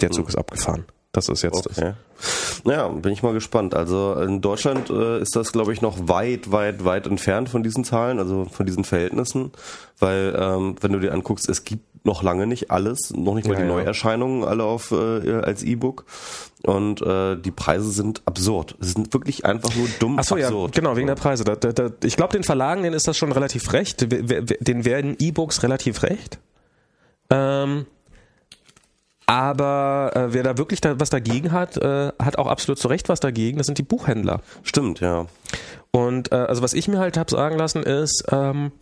der 0.00 0.10
Zug 0.10 0.28
ist 0.28 0.36
abgefahren. 0.36 0.84
Das 1.12 1.28
ist 1.28 1.42
jetzt 1.42 1.66
okay. 1.66 1.94
das. 2.18 2.64
Naja, 2.64 2.88
bin 2.88 3.12
ich 3.12 3.22
mal 3.22 3.32
gespannt. 3.32 3.74
Also 3.74 4.14
in 4.14 4.40
Deutschland 4.40 4.90
äh, 4.90 5.20
ist 5.20 5.34
das, 5.34 5.52
glaube 5.52 5.72
ich, 5.72 5.80
noch 5.80 6.08
weit, 6.08 6.52
weit, 6.52 6.84
weit 6.84 7.06
entfernt 7.06 7.48
von 7.48 7.62
diesen 7.62 7.82
Zahlen, 7.84 8.18
also 8.18 8.44
von 8.44 8.66
diesen 8.66 8.84
Verhältnissen, 8.84 9.50
weil 9.98 10.36
ähm, 10.38 10.76
wenn 10.80 10.92
du 10.92 11.00
dir 11.00 11.12
anguckst, 11.12 11.48
es 11.48 11.64
gibt 11.64 11.84
noch 12.04 12.22
lange 12.22 12.46
nicht 12.46 12.70
alles, 12.70 13.12
noch 13.14 13.34
nicht 13.34 13.46
mal 13.46 13.54
ja, 13.54 13.60
die 13.60 13.66
ja. 13.66 13.72
Neuerscheinungen 13.72 14.44
alle 14.44 14.64
auf 14.64 14.92
äh, 14.92 15.40
als 15.42 15.62
E-Book 15.62 16.04
und 16.64 17.02
äh, 17.02 17.36
die 17.36 17.50
Preise 17.50 17.90
sind 17.90 18.22
absurd. 18.24 18.76
Sie 18.80 18.92
sind 18.92 19.12
wirklich 19.12 19.44
einfach 19.44 19.74
nur 19.74 19.88
dumm 19.98 20.16
Ach 20.18 20.24
so, 20.24 20.36
absurd. 20.36 20.76
Ja, 20.76 20.80
genau, 20.80 20.96
wegen 20.96 21.08
der 21.08 21.16
Preise. 21.16 21.44
Da, 21.44 21.56
da, 21.56 21.72
da, 21.72 21.90
ich 22.04 22.16
glaube, 22.16 22.32
den 22.32 22.44
Verlagen, 22.44 22.82
denen 22.82 22.94
ist 22.94 23.08
das 23.08 23.16
schon 23.16 23.32
relativ 23.32 23.72
recht. 23.72 24.00
Den 24.00 24.84
werden 24.84 25.16
E-Books 25.18 25.62
relativ 25.62 26.02
recht. 26.02 26.38
Ähm, 27.30 27.86
aber 29.30 30.10
äh, 30.16 30.32
wer 30.32 30.42
da 30.42 30.58
wirklich 30.58 30.80
da, 30.80 30.98
was 30.98 31.08
dagegen 31.08 31.52
hat, 31.52 31.76
äh, 31.76 32.10
hat 32.18 32.36
auch 32.36 32.48
absolut 32.48 32.80
zu 32.80 32.88
Recht 32.88 33.08
was 33.08 33.20
dagegen. 33.20 33.58
Das 33.58 33.66
sind 33.66 33.78
die 33.78 33.84
Buchhändler. 33.84 34.40
Stimmt, 34.64 34.98
ja. 34.98 35.26
Und 35.92 36.32
äh, 36.32 36.34
also 36.34 36.62
was 36.62 36.72
ich 36.72 36.88
mir 36.88 36.98
halt 36.98 37.16
habe 37.16 37.30
sagen 37.30 37.56
lassen 37.56 37.84
ist, 37.84 38.24
ähm, 38.32 38.72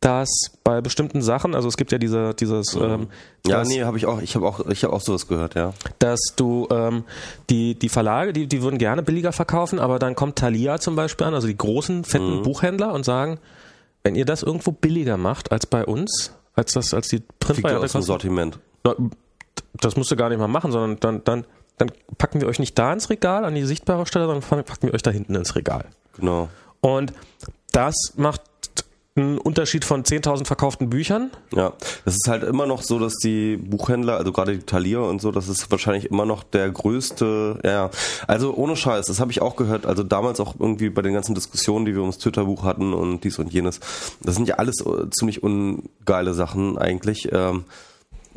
dass 0.00 0.30
bei 0.64 0.80
bestimmten 0.80 1.20
Sachen, 1.20 1.54
also 1.54 1.68
es 1.68 1.76
gibt 1.76 1.92
ja 1.92 1.98
diese, 1.98 2.32
dieses 2.32 2.74
mhm. 2.74 2.82
ähm, 2.82 3.06
ja 3.46 3.64
nee 3.64 3.82
habe 3.82 3.98
ich 3.98 4.06
auch 4.06 4.22
ich 4.22 4.34
habe 4.34 4.46
auch 4.46 4.60
ich 4.66 4.82
habe 4.82 4.94
auch 4.94 5.00
sowas 5.02 5.26
gehört 5.26 5.54
ja 5.54 5.74
dass 5.98 6.20
du 6.36 6.68
ähm, 6.70 7.04
die 7.50 7.78
die 7.78 7.88
Verlage 7.88 8.32
die 8.32 8.46
die 8.46 8.62
würden 8.62 8.78
gerne 8.78 9.02
billiger 9.02 9.32
verkaufen 9.32 9.78
aber 9.78 9.98
dann 9.98 10.14
kommt 10.14 10.36
Thalia 10.36 10.78
zum 10.78 10.96
Beispiel 10.96 11.26
an 11.26 11.34
also 11.34 11.46
die 11.46 11.56
großen 11.56 12.04
fetten 12.04 12.38
mhm. 12.38 12.42
Buchhändler 12.42 12.92
und 12.92 13.04
sagen 13.04 13.38
wenn 14.04 14.14
ihr 14.16 14.26
das 14.26 14.42
irgendwo 14.42 14.70
billiger 14.70 15.16
macht 15.16 15.50
als 15.50 15.66
bei 15.66 15.84
uns 15.84 16.32
als 16.54 16.72
das 16.72 16.92
als 16.92 17.08
die 17.08 17.22
Printware 17.40 17.78
aus 17.80 17.92
dem 17.92 18.02
Sortiment 18.02 18.58
das 19.80 19.96
musst 19.96 20.10
du 20.10 20.16
gar 20.16 20.28
nicht 20.28 20.38
mal 20.38 20.48
machen, 20.48 20.72
sondern 20.72 21.00
dann, 21.00 21.24
dann, 21.24 21.44
dann 21.78 21.90
packen 22.18 22.40
wir 22.40 22.48
euch 22.48 22.58
nicht 22.58 22.78
da 22.78 22.92
ins 22.92 23.10
Regal, 23.10 23.44
an 23.44 23.54
die 23.54 23.64
sichtbare 23.64 24.06
Stelle, 24.06 24.26
sondern 24.26 24.64
packen 24.64 24.86
wir 24.86 24.94
euch 24.94 25.02
da 25.02 25.10
hinten 25.10 25.34
ins 25.34 25.54
Regal. 25.56 25.86
Genau. 26.16 26.48
Und 26.80 27.12
das 27.72 27.94
macht 28.16 28.42
einen 29.16 29.38
Unterschied 29.38 29.84
von 29.84 30.04
10.000 30.04 30.44
verkauften 30.44 30.90
Büchern. 30.90 31.30
Ja, 31.54 31.72
das 32.04 32.16
ist 32.16 32.28
halt 32.28 32.42
immer 32.42 32.66
noch 32.66 32.82
so, 32.82 32.98
dass 32.98 33.14
die 33.14 33.56
Buchhändler, 33.56 34.18
also 34.18 34.30
gerade 34.30 34.58
die 34.58 34.64
Talier 34.64 35.02
und 35.02 35.22
so, 35.22 35.32
das 35.32 35.48
ist 35.48 35.70
wahrscheinlich 35.70 36.10
immer 36.10 36.26
noch 36.26 36.42
der 36.42 36.70
größte, 36.70 37.58
ja, 37.64 37.90
also 38.26 38.54
ohne 38.54 38.76
Scheiß, 38.76 39.06
das 39.06 39.18
habe 39.18 39.30
ich 39.30 39.40
auch 39.40 39.56
gehört, 39.56 39.86
also 39.86 40.02
damals 40.02 40.38
auch 40.38 40.54
irgendwie 40.58 40.90
bei 40.90 41.00
den 41.00 41.14
ganzen 41.14 41.34
Diskussionen, 41.34 41.86
die 41.86 41.94
wir 41.94 42.02
ums 42.02 42.18
Twitter-Buch 42.18 42.64
hatten 42.64 42.92
und 42.92 43.24
dies 43.24 43.38
und 43.38 43.52
jenes, 43.52 43.80
das 44.20 44.34
sind 44.34 44.48
ja 44.48 44.56
alles 44.56 44.84
äh, 44.84 45.08
ziemlich 45.10 45.42
ungeile 45.42 46.34
Sachen 46.34 46.76
eigentlich. 46.76 47.30
Ähm, 47.32 47.64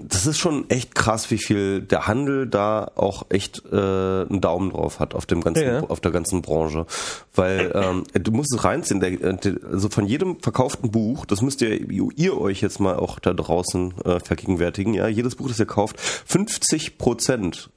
das 0.07 0.25
ist 0.25 0.37
schon 0.37 0.69
echt 0.69 0.95
krass, 0.95 1.31
wie 1.31 1.37
viel 1.37 1.81
der 1.81 2.07
Handel 2.07 2.47
da 2.47 2.91
auch 2.95 3.25
echt 3.29 3.63
äh, 3.71 3.75
einen 3.75 4.41
Daumen 4.41 4.71
drauf 4.71 4.99
hat 4.99 5.15
auf 5.15 5.25
dem 5.25 5.41
ganzen, 5.41 5.63
ja. 5.63 5.79
auf 5.81 5.99
der 5.99 6.11
ganzen 6.11 6.41
Branche, 6.41 6.85
weil 7.35 7.71
ähm, 7.75 8.03
du 8.13 8.31
musst 8.31 8.53
es 8.53 8.63
reinziehen. 8.63 8.99
Der, 8.99 9.11
der, 9.33 9.55
also 9.71 9.89
von 9.89 10.05
jedem 10.05 10.39
verkauften 10.39 10.91
Buch, 10.91 11.25
das 11.25 11.41
müsst 11.41 11.61
ihr 11.61 11.89
ihr 11.89 12.39
euch 12.39 12.61
jetzt 12.61 12.79
mal 12.79 12.95
auch 12.95 13.19
da 13.19 13.33
draußen 13.33 13.93
äh, 14.05 14.19
vergegenwärtigen. 14.19 14.93
Ja, 14.93 15.07
jedes 15.07 15.35
Buch, 15.35 15.47
das 15.47 15.59
ihr 15.59 15.65
kauft, 15.65 15.99
50 15.99 16.97
Prozent 16.97 17.69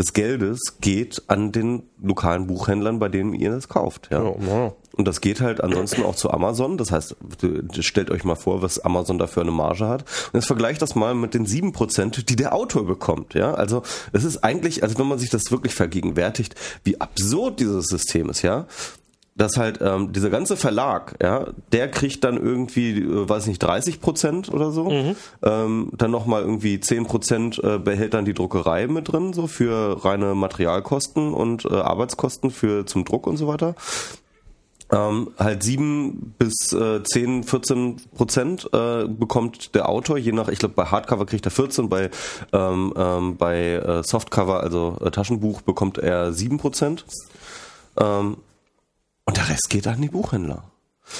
des 0.00 0.14
Geldes 0.14 0.78
geht 0.80 1.22
an 1.26 1.52
den 1.52 1.82
lokalen 2.02 2.46
Buchhändlern, 2.46 2.98
bei 2.98 3.10
denen 3.10 3.34
ihr 3.34 3.50
das 3.50 3.68
kauft. 3.68 4.08
Ja. 4.10 4.22
Oh, 4.22 4.36
wow. 4.38 4.72
Und 4.96 5.06
das 5.06 5.20
geht 5.20 5.42
halt 5.42 5.62
ansonsten 5.62 6.02
auch 6.04 6.16
zu 6.16 6.30
Amazon. 6.30 6.78
Das 6.78 6.90
heißt, 6.90 7.16
stellt 7.80 8.10
euch 8.10 8.24
mal 8.24 8.34
vor, 8.34 8.62
was 8.62 8.78
Amazon 8.80 9.18
dafür 9.18 9.42
eine 9.42 9.52
Marge 9.52 9.86
hat. 9.86 10.02
Und 10.32 10.40
jetzt 10.40 10.46
vergleicht 10.46 10.80
das 10.80 10.94
mal 10.94 11.14
mit 11.14 11.34
den 11.34 11.44
sieben 11.44 11.72
Prozent, 11.72 12.30
die 12.30 12.36
der 12.36 12.54
Autor 12.54 12.86
bekommt. 12.86 13.34
Ja, 13.34 13.52
also 13.52 13.82
es 14.12 14.24
ist 14.24 14.42
eigentlich, 14.42 14.82
also 14.82 14.98
wenn 14.98 15.06
man 15.06 15.18
sich 15.18 15.28
das 15.28 15.50
wirklich 15.50 15.74
vergegenwärtigt, 15.74 16.54
wie 16.82 16.98
absurd 16.98 17.60
dieses 17.60 17.86
System 17.86 18.30
ist. 18.30 18.40
Ja, 18.40 18.66
dass 19.36 19.56
halt 19.56 19.78
ähm, 19.80 20.12
dieser 20.12 20.30
ganze 20.30 20.56
Verlag, 20.56 21.16
ja, 21.22 21.46
der 21.72 21.90
kriegt 21.90 22.24
dann 22.24 22.36
irgendwie, 22.36 22.98
äh, 22.98 23.28
weiß 23.28 23.46
nicht, 23.46 23.62
30 23.62 24.00
Prozent 24.00 24.52
oder 24.52 24.70
so. 24.70 24.90
Mhm. 24.90 25.16
Ähm, 25.42 25.92
dann 25.96 26.10
nochmal 26.10 26.42
irgendwie 26.42 26.80
10 26.80 27.06
Prozent 27.06 27.62
äh, 27.62 27.78
behält 27.78 28.14
dann 28.14 28.24
die 28.24 28.34
Druckerei 28.34 28.86
mit 28.86 29.12
drin, 29.12 29.32
so 29.32 29.46
für 29.46 30.04
reine 30.04 30.34
Materialkosten 30.34 31.32
und 31.32 31.64
äh, 31.64 31.74
Arbeitskosten 31.74 32.50
für 32.50 32.86
zum 32.86 33.04
Druck 33.04 33.26
und 33.26 33.36
so 33.36 33.46
weiter. 33.46 33.74
Ähm, 34.92 35.30
halt 35.38 35.62
7 35.62 36.34
bis 36.36 36.72
äh, 36.72 37.02
10, 37.02 37.44
14 37.44 38.00
Prozent 38.14 38.68
äh, 38.72 39.06
bekommt 39.06 39.74
der 39.76 39.88
Autor, 39.88 40.18
je 40.18 40.32
nach, 40.32 40.48
ich 40.48 40.58
glaube 40.58 40.74
bei 40.74 40.86
Hardcover 40.86 41.26
kriegt 41.26 41.46
er 41.46 41.52
14, 41.52 41.88
bei, 41.88 42.10
ähm, 42.52 42.92
ähm, 42.96 43.36
bei 43.36 43.74
äh, 43.74 44.02
Softcover, 44.02 44.60
also 44.60 44.96
äh, 45.00 45.12
Taschenbuch, 45.12 45.62
bekommt 45.62 45.98
er 45.98 46.32
7 46.32 46.58
Prozent. 46.58 47.06
Ähm, 47.96 48.38
und 49.30 49.36
der 49.36 49.48
Rest 49.48 49.70
geht 49.70 49.86
an 49.86 50.02
die 50.02 50.08
Buchhändler. 50.08 50.64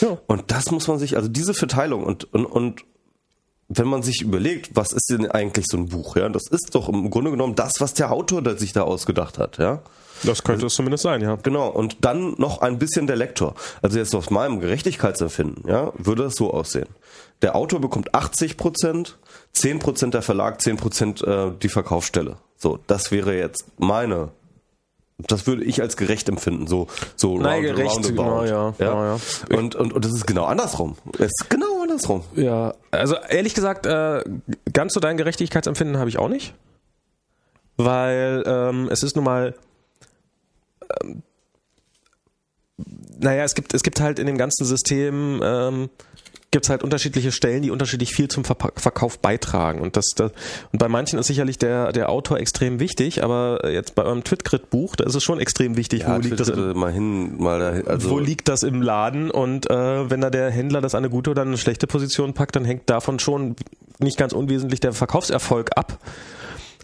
Ja. 0.00 0.18
Und 0.26 0.50
das 0.50 0.72
muss 0.72 0.88
man 0.88 0.98
sich, 0.98 1.14
also 1.14 1.28
diese 1.28 1.54
Verteilung 1.54 2.02
und, 2.02 2.24
und, 2.34 2.44
und 2.44 2.84
wenn 3.68 3.86
man 3.86 4.02
sich 4.02 4.20
überlegt, 4.20 4.74
was 4.74 4.92
ist 4.92 5.10
denn 5.10 5.30
eigentlich 5.30 5.66
so 5.68 5.76
ein 5.76 5.86
Buch, 5.90 6.16
ja, 6.16 6.28
das 6.28 6.48
ist 6.50 6.74
doch 6.74 6.88
im 6.88 7.08
Grunde 7.10 7.30
genommen 7.30 7.54
das, 7.54 7.74
was 7.78 7.94
der 7.94 8.10
Autor 8.10 8.42
sich 8.58 8.72
da 8.72 8.82
ausgedacht 8.82 9.38
hat, 9.38 9.58
ja. 9.58 9.82
Das 10.24 10.42
könnte 10.42 10.66
es 10.66 10.74
zumindest 10.74 11.04
sein, 11.04 11.20
ja. 11.22 11.36
Genau. 11.36 11.68
Und 11.68 11.98
dann 12.00 12.34
noch 12.36 12.62
ein 12.62 12.80
bisschen 12.80 13.06
der 13.06 13.14
Lektor. 13.14 13.54
Also 13.80 13.96
jetzt 13.98 14.12
aus 14.12 14.28
meinem 14.28 14.58
Gerechtigkeitsempfinden, 14.58 15.70
ja, 15.70 15.92
würde 15.96 16.24
es 16.24 16.34
so 16.34 16.52
aussehen. 16.52 16.88
Der 17.42 17.54
Autor 17.54 17.80
bekommt 17.80 18.12
80 18.12 18.56
Prozent, 18.56 19.18
10 19.52 19.78
Prozent 19.78 20.14
der 20.14 20.22
Verlag, 20.22 20.60
10 20.60 20.78
Prozent 20.78 21.22
äh, 21.22 21.52
die 21.62 21.68
Verkaufsstelle. 21.68 22.38
So, 22.56 22.80
das 22.88 23.12
wäre 23.12 23.38
jetzt 23.38 23.66
meine 23.78 24.32
das 25.28 25.47
würde 25.47 25.64
ich 25.64 25.82
als 25.82 25.97
gerecht 25.97 26.28
empfinden, 26.28 26.66
so 26.66 26.86
so 27.16 27.38
Nein, 27.38 27.64
round, 27.64 27.76
gerecht, 27.76 27.97
roundabout. 27.97 28.22
Genau, 28.22 28.44
ja, 28.44 28.74
ja. 28.78 29.16
ja. 29.48 29.56
Und, 29.56 29.74
und, 29.74 29.92
und 29.92 30.05
das 30.05 30.12
ist 30.12 30.26
genau 30.26 30.44
andersrum. 30.44 30.97
Es 31.14 31.30
ist 31.40 31.51
genau 31.51 31.82
andersrum. 31.82 32.22
Ja, 32.36 32.74
also 32.90 33.16
ehrlich 33.28 33.55
gesagt, 33.55 33.86
äh, 33.86 34.22
ganz 34.72 34.94
so 34.94 35.01
dein 35.01 35.16
Gerechtigkeitsempfinden 35.16 35.98
habe 35.98 36.09
ich 36.10 36.18
auch 36.18 36.28
nicht. 36.28 36.55
Weil 37.76 38.42
ähm, 38.47 38.88
es 38.90 39.02
ist 39.02 39.16
nun 39.16 39.24
mal 39.24 39.55
ähm, 41.02 41.22
naja, 43.20 43.44
es 43.44 43.55
gibt, 43.55 43.74
es 43.74 43.82
gibt 43.82 44.01
halt 44.01 44.18
in 44.18 44.26
dem 44.26 44.38
ganzen 44.38 44.64
System 44.64 45.40
ähm, 45.44 45.90
gibt 46.51 46.66
es 46.66 46.70
halt 46.70 46.82
unterschiedliche 46.82 47.31
Stellen, 47.31 47.62
die 47.62 47.70
unterschiedlich 47.70 48.12
viel 48.12 48.28
zum 48.28 48.44
Ver 48.44 48.56
Verkauf 48.74 49.18
beitragen. 49.18 49.81
Und 49.81 49.97
das, 49.97 50.06
das, 50.16 50.32
und 50.72 50.78
bei 50.78 50.89
manchen 50.89 51.18
ist 51.18 51.28
sicherlich 51.28 51.59
der, 51.59 51.93
der 51.93 52.10
Autor 52.10 52.39
extrem 52.39 52.81
wichtig, 52.81 53.22
aber 53.22 53.70
jetzt 53.70 53.94
bei 53.94 54.02
eurem 54.02 54.24
Twitgrid-Buch, 54.24 54.97
da 54.97 55.05
ist 55.05 55.14
es 55.14 55.22
schon 55.22 55.39
extrem 55.39 55.77
wichtig, 55.77 56.02
ja, 56.02 56.16
wo 56.16 56.20
liegt 56.20 56.40
das 56.40 56.48
im, 56.48 56.77
mal 56.77 56.93
hin, 56.93 57.39
mal 57.39 57.59
da, 57.59 57.90
also 57.90 58.10
wo 58.10 58.18
liegt 58.18 58.48
das 58.48 58.62
im 58.62 58.82
Laden 58.82 59.31
und 59.31 59.70
äh, 59.70 60.10
wenn 60.10 60.20
da 60.20 60.31
der 60.31 60.51
Händler 60.51 60.81
das 60.81 60.94
eine 60.94 61.09
gute 61.09 61.31
oder 61.31 61.43
eine 61.43 61.56
schlechte 61.56 61.86
Position 61.86 62.35
packt, 62.35 62.56
dann 62.56 62.64
hängt 62.64 62.90
davon 62.90 63.18
schon 63.18 63.55
nicht 63.98 64.16
ganz 64.16 64.32
unwesentlich 64.32 64.81
der 64.81 64.93
Verkaufserfolg 64.93 65.70
ab. 65.77 65.98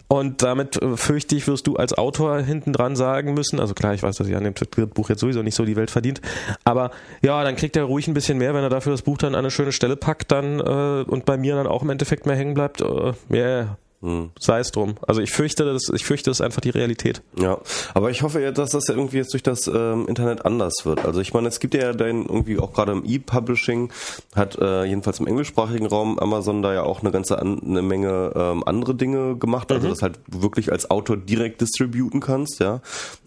Und 0.07 0.41
damit 0.41 0.81
äh, 0.81 0.95
fürchte 0.95 1.35
ich, 1.35 1.47
wirst 1.47 1.67
du 1.67 1.75
als 1.75 1.93
Autor 1.93 2.39
hinten 2.39 2.73
dran 2.73 2.95
sagen 2.95 3.33
müssen, 3.33 3.59
also 3.59 3.73
klar, 3.73 3.93
ich 3.93 4.03
weiß, 4.03 4.15
dass 4.17 4.27
ich 4.27 4.35
an 4.35 4.43
dem 4.43 4.53
Buch 4.93 5.09
jetzt 5.09 5.19
sowieso 5.19 5.43
nicht 5.43 5.55
so 5.55 5.65
die 5.65 5.75
Welt 5.75 5.91
verdient, 5.91 6.21
aber 6.63 6.91
ja, 7.21 7.43
dann 7.43 7.55
kriegt 7.55 7.75
er 7.75 7.83
ruhig 7.83 8.07
ein 8.07 8.13
bisschen 8.13 8.37
mehr, 8.37 8.53
wenn 8.53 8.63
er 8.63 8.69
dafür 8.69 8.93
das 8.93 9.01
Buch 9.01 9.17
dann 9.17 9.35
an 9.35 9.39
eine 9.39 9.51
schöne 9.51 9.71
Stelle 9.71 9.97
packt 9.97 10.31
dann 10.31 10.59
äh, 10.59 11.03
und 11.09 11.25
bei 11.25 11.37
mir 11.37 11.55
dann 11.55 11.67
auch 11.67 11.83
im 11.83 11.89
Endeffekt 11.89 12.25
mehr 12.25 12.35
hängen 12.35 12.53
bleibt. 12.53 12.81
Äh, 12.81 13.13
yeah, 13.31 13.77
hm. 14.07 14.29
Sei 14.39 14.59
es 14.59 14.71
drum. 14.71 14.95
Also 15.05 15.19
ich 15.19 15.31
fürchte, 15.31 15.65
das, 15.65 15.89
ich 15.93 16.05
fürchte, 16.05 16.29
das 16.29 16.37
ist 16.37 16.41
einfach 16.41 16.61
die 16.61 16.69
Realität. 16.69 17.21
Ja, 17.37 17.57
aber 17.93 18.09
ich 18.09 18.21
hoffe 18.21 18.41
ja, 18.41 18.51
dass 18.51 18.69
das 18.69 18.87
irgendwie 18.87 19.17
jetzt 19.17 19.33
durch 19.33 19.43
das 19.43 19.67
ähm, 19.67 20.07
Internet 20.07 20.45
anders 20.45 20.85
wird. 20.85 21.03
Also 21.03 21.19
ich 21.19 21.33
meine, 21.33 21.49
es 21.49 21.59
gibt 21.59 21.73
ja 21.73 21.91
dann 21.91 22.25
irgendwie 22.25 22.57
auch 22.57 22.71
gerade 22.71 22.93
im 22.93 23.03
E-Publishing, 23.03 23.91
hat 24.33 24.57
äh, 24.59 24.85
jedenfalls 24.85 25.19
im 25.19 25.27
englischsprachigen 25.27 25.87
Raum 25.87 26.17
Amazon 26.19 26.61
da 26.61 26.73
ja 26.73 26.83
auch 26.83 27.01
eine 27.01 27.11
ganze 27.11 27.37
an, 27.37 27.61
eine 27.61 27.81
Menge 27.81 28.31
ähm, 28.33 28.63
andere 28.65 28.95
Dinge 28.95 29.35
gemacht. 29.35 29.69
Also 29.73 29.87
mhm. 29.87 29.91
das 29.91 30.01
halt 30.01 30.19
wirklich 30.27 30.71
als 30.71 30.89
Autor 30.89 31.17
direkt 31.17 31.59
distributen 31.59 32.21
kannst, 32.21 32.61
ja. 32.61 32.79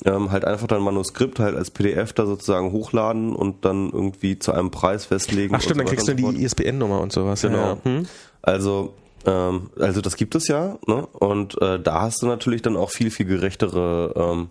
Ähm, 0.07 0.33
halt 0.33 0.47
einfach 0.47 0.67
dein 0.67 0.81
Manuskript 0.81 1.41
halt 1.41 1.57
als 1.57 1.71
PDF 1.71 2.15
da 2.15 2.25
sozusagen 2.25 2.73
hochladen 2.73 3.37
und 3.37 3.67
dann 3.67 3.91
irgendwie 3.91 4.39
zu 4.39 4.53
einem 4.53 4.71
Preis 4.71 5.05
festlegen. 5.05 5.55
Ach 5.55 5.61
stimmt, 5.61 5.77
so 5.77 5.85
dann 5.85 5.89
kriegst 5.89 6.09
du 6.09 6.15
die 6.15 6.43
ISBN-Nummer 6.43 7.03
und 7.03 7.13
sowas. 7.13 7.43
Genau. 7.43 7.59
Ja. 7.59 7.79
Hm? 7.85 8.07
Also 8.41 8.95
ähm, 9.27 9.71
also 9.79 10.01
das 10.01 10.17
gibt 10.17 10.35
es 10.35 10.49
ja, 10.49 10.79
ne? 10.87 11.07
Und 11.07 11.61
äh, 11.61 11.81
da 11.81 12.03
hast 12.03 12.23
du 12.23 12.27
natürlich 12.27 12.63
dann 12.63 12.77
auch 12.77 12.91
viel, 12.91 13.11
viel 13.11 13.27
gerechtere, 13.27 14.15
ähm, 14.17 14.49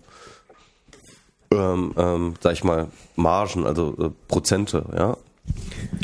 ähm, 1.52 1.94
ähm, 1.96 2.34
sag 2.40 2.52
ich 2.52 2.64
mal, 2.64 2.88
Margen, 3.16 3.66
also 3.66 3.96
äh, 3.98 4.10
Prozente, 4.28 4.84
ja. 4.96 5.16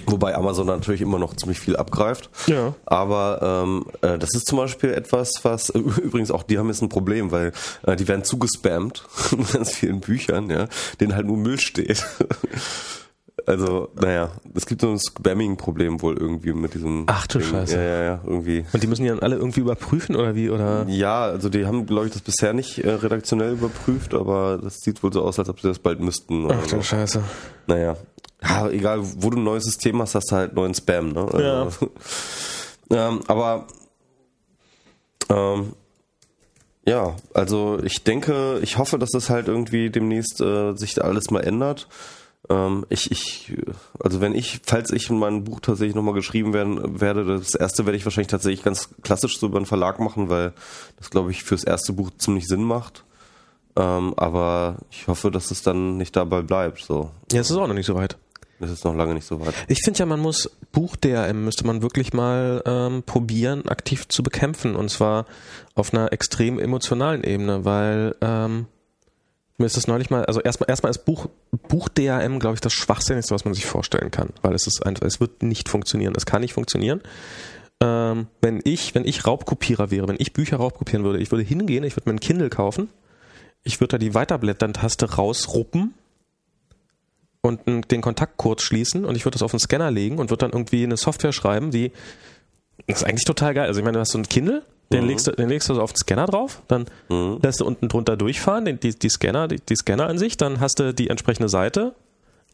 Wobei 0.07 0.35
Amazon 0.35 0.67
natürlich 0.67 1.01
immer 1.01 1.19
noch 1.19 1.35
ziemlich 1.35 1.59
viel 1.59 1.77
abgreift. 1.77 2.31
Ja. 2.47 2.75
Aber 2.85 3.65
ähm, 3.65 3.87
äh, 4.03 4.19
das 4.19 4.35
ist 4.35 4.47
zum 4.47 4.59
Beispiel 4.59 4.91
etwas, 4.93 5.41
was 5.43 5.71
äh, 5.71 5.79
übrigens 5.79 6.31
auch 6.31 6.43
die 6.43 6.59
haben 6.59 6.69
jetzt 6.69 6.83
ein 6.83 6.89
Problem, 6.89 7.31
weil 7.31 7.53
äh, 7.85 7.97
die 7.97 8.07
werden 8.09 8.25
zugespammt 8.25 9.05
mit 9.37 9.53
ganz 9.53 9.73
vielen 9.73 10.01
Büchern, 10.01 10.51
ja, 10.51 10.69
denen 11.01 11.15
halt 11.15 11.27
nur 11.27 11.37
Müll 11.37 11.59
steht. 11.59 12.05
Also, 13.47 13.91
naja, 13.95 14.33
es 14.55 14.67
gibt 14.67 14.81
so 14.81 14.91
ein 14.91 14.99
Spamming-Problem 14.99 16.03
wohl 16.03 16.19
irgendwie 16.19 16.53
mit 16.53 16.75
diesem. 16.75 17.05
Ach 17.07 17.29
du 17.29 17.39
Ding. 17.39 17.49
Scheiße. 17.49 17.77
Ja, 17.77 17.83
ja, 17.83 18.03
ja, 18.03 18.21
irgendwie. 18.25 18.65
Und 18.73 18.83
die 18.83 18.89
müssen 18.89 19.05
die 19.05 19.09
dann 19.09 19.21
alle 19.21 19.37
irgendwie 19.37 19.61
überprüfen 19.61 20.17
oder 20.17 20.35
wie? 20.35 20.51
Oder? 20.51 20.85
Ja, 20.89 21.23
also 21.23 21.49
die 21.49 21.65
haben, 21.65 21.87
glaube 21.87 22.07
ich, 22.07 22.13
das 22.13 22.23
bisher 22.23 22.53
nicht 22.53 22.79
äh, 22.79 22.91
redaktionell 22.91 23.53
überprüft, 23.53 24.15
aber 24.15 24.59
das 24.61 24.79
sieht 24.79 25.01
wohl 25.05 25.13
so 25.13 25.23
aus, 25.23 25.39
als 25.39 25.49
ob 25.49 25.61
sie 25.61 25.69
das 25.69 25.79
bald 25.79 26.01
müssten. 26.01 26.51
Ach 26.51 26.61
du 26.65 26.77
so. 26.77 26.83
Scheiße. 26.83 27.23
Naja. 27.69 27.97
Ja, 28.43 28.69
egal, 28.69 29.01
wo 29.03 29.31
du 29.31 29.39
ein 29.39 29.45
neues 29.45 29.65
System 29.65 30.03
hast, 30.03 30.17
hast 30.17 30.33
du 30.33 30.37
halt 30.37 30.55
neuen 30.55 30.75
Spam, 30.75 31.13
ne? 31.13 31.21
Also, 31.33 31.39
ja. 31.39 31.69
ähm, 33.09 33.21
aber 33.29 33.67
ähm, 35.31 35.73
ja, 36.85 37.17
also 37.35 37.79
ich 37.83 38.05
denke, 38.05 38.59
ich 38.63 38.79
hoffe, 38.79 38.99
dass 38.99 39.11
das 39.11 39.31
halt 39.31 39.49
irgendwie 39.49 39.91
demnächst 39.91 40.41
äh, 40.41 40.75
sich 40.75 41.03
alles 41.03 41.31
mal 41.31 41.41
ändert. 41.41 41.89
Ähm, 42.49 42.87
ich, 42.89 43.11
ich, 43.11 43.53
also 43.99 44.21
wenn 44.21 44.35
ich, 44.35 44.61
falls 44.65 44.91
ich 44.91 45.11
in 45.11 45.19
meinem 45.19 45.45
Buch 45.45 45.61
tatsächlich 45.61 45.95
nochmal 45.95 46.15
geschrieben 46.15 46.53
werden 46.53 47.01
werde, 47.01 47.25
das 47.25 47.55
erste 47.55 47.87
werde 47.87 47.97
ich 47.97 48.05
wahrscheinlich 48.05 48.31
tatsächlich 48.31 48.63
ganz 48.63 48.91
klassisch 49.03 49.39
so 49.39 49.47
über 49.47 49.57
einen 49.57 49.67
Verlag 49.67 49.99
machen, 49.99 50.29
weil 50.29 50.53
das 50.97 51.11
glaube 51.11 51.31
ich 51.31 51.43
fürs 51.43 51.65
erste 51.65 51.93
Buch 51.93 52.11
ziemlich 52.19 52.47
Sinn 52.47 52.63
macht. 52.63 53.05
Ähm, 53.77 54.15
aber 54.17 54.77
ich 54.91 55.07
hoffe, 55.07 55.31
dass 55.31 55.51
es 55.51 55.63
dann 55.63 55.97
nicht 55.97 56.17
dabei 56.17 56.43
bleibt. 56.43 56.81
So. 56.81 57.11
Ja, 57.33 57.41
es 57.41 57.51
ist 57.51 57.57
auch 57.57 57.67
noch 57.67 57.75
nicht 57.75 57.87
so 57.87 57.95
weit. 57.95 58.17
Es 58.59 58.71
ist 58.71 58.85
noch 58.85 58.95
lange 58.95 59.13
nicht 59.13 59.27
so 59.27 59.39
weit. 59.41 59.55
Ich 59.69 59.81
finde 59.85 59.99
ja, 59.99 60.07
man 60.07 60.21
muss 60.21 60.51
Buch-DRM 60.73 61.45
müsste 61.45 61.67
man 61.67 61.83
wirklich 61.83 62.15
mal 62.15 62.63
ähm, 62.65 63.03
probieren, 63.03 63.69
aktiv 63.69 64.09
zu 64.09 64.23
bekämpfen. 64.23 64.77
Und 64.77 64.91
zwar 64.91 65.27
auf 65.75 65.93
einer 65.93 66.13
extrem 66.13 66.59
emotionalen 66.59 67.23
Ebene, 67.23 67.67
weil 67.67 68.17
ähm, 68.23 68.67
mir 69.59 69.67
ist 69.67 69.77
das 69.77 69.87
neulich 69.87 70.11
mal, 70.11 70.25
also 70.27 70.41
erstmal 70.41 70.69
erstmal 70.69 70.91
ist 70.91 71.05
Buch 71.05 71.29
Buch 71.69 71.89
DRM, 71.89 72.39
glaube 72.39 72.55
ich, 72.55 72.61
das 72.61 72.75
Schwachsinnigste, 72.75 73.35
was 73.35 73.45
man 73.45 73.55
sich 73.55 73.67
vorstellen 73.67 74.11
kann, 74.11 74.31
weil 74.43 74.55
es 74.55 74.67
ist 74.67 74.85
einfach, 74.85 75.07
es 75.07 75.21
wird 75.21 75.43
nicht 75.43 75.69
funktionieren, 75.69 76.15
es 76.17 76.27
kann 76.27 76.43
nicht 76.43 76.53
funktionieren. 76.53 77.01
Ähm, 77.81 78.27
wenn 78.41 78.61
ich, 78.65 78.95
wenn 78.95 79.05
ich 79.05 79.27
Raubkopierer 79.27 79.91
wäre, 79.91 80.09
wenn 80.09 80.17
ich 80.19 80.33
Bücher 80.33 80.59
raubkopieren 80.59 81.05
würde, 81.05 81.19
ich 81.19 81.31
würde 81.31 81.45
hingehen, 81.45 81.85
ich 81.85 81.97
würde 81.97 82.09
mir 82.09 82.17
ein 82.17 82.21
Kindle 82.21 82.51
kaufen, 82.51 82.89
ich 83.65 83.81
würde 83.81 83.93
da 83.93 83.99
die 83.99 84.15
Weiterblättern-Taste 84.15 85.15
rausruppen 85.15 85.95
und 87.43 87.91
den 87.91 88.01
Kontakt 88.01 88.37
kurz 88.37 88.63
schließen 88.63 89.05
und 89.05 89.17
ich 89.17 89.25
würde 89.25 89.35
das 89.35 89.43
auf 89.43 89.51
den 89.51 89.61
Scanner 89.61 89.91
legen 89.91 90.19
und 90.19 90.31
würde 90.31 90.47
dann 90.47 90.53
irgendwie 90.53 90.85
eine 90.85 90.97
Software 90.97 91.33
schreiben, 91.33 91.71
die 91.71 91.93
das 92.87 92.99
ist 92.99 93.05
eigentlich 93.05 93.25
total 93.25 93.55
geil. 93.55 93.69
Also 93.69 93.81
ich 93.81 93.85
meine, 93.85 93.95
du 93.95 94.01
hast 94.01 94.13
so 94.13 94.19
ein 94.19 94.29
Kindle, 94.29 94.63
den, 94.93 95.03
mhm. 95.03 95.09
legst 95.09 95.27
du, 95.27 95.33
den 95.33 95.49
legst 95.49 95.69
du 95.69 95.75
so 95.75 95.83
auf 95.83 95.93
den 95.93 95.99
Scanner 95.99 96.27
drauf, 96.27 96.63
dann 96.69 96.87
mhm. 97.09 97.39
lässt 97.43 97.61
du 97.61 97.65
unten 97.65 97.89
drunter 97.89 98.17
durchfahren, 98.17 98.65
den, 98.65 98.81
die, 98.81 98.97
die 98.97 99.09
Scanner, 99.09 99.49
die, 99.49 99.61
die 99.61 99.77
Scanner 99.77 100.07
an 100.07 100.19
sich, 100.19 100.37
dann 100.37 100.61
hast 100.61 100.79
du 100.79 100.95
die 100.95 101.11
entsprechende 101.11 101.49
Seite 101.49 101.95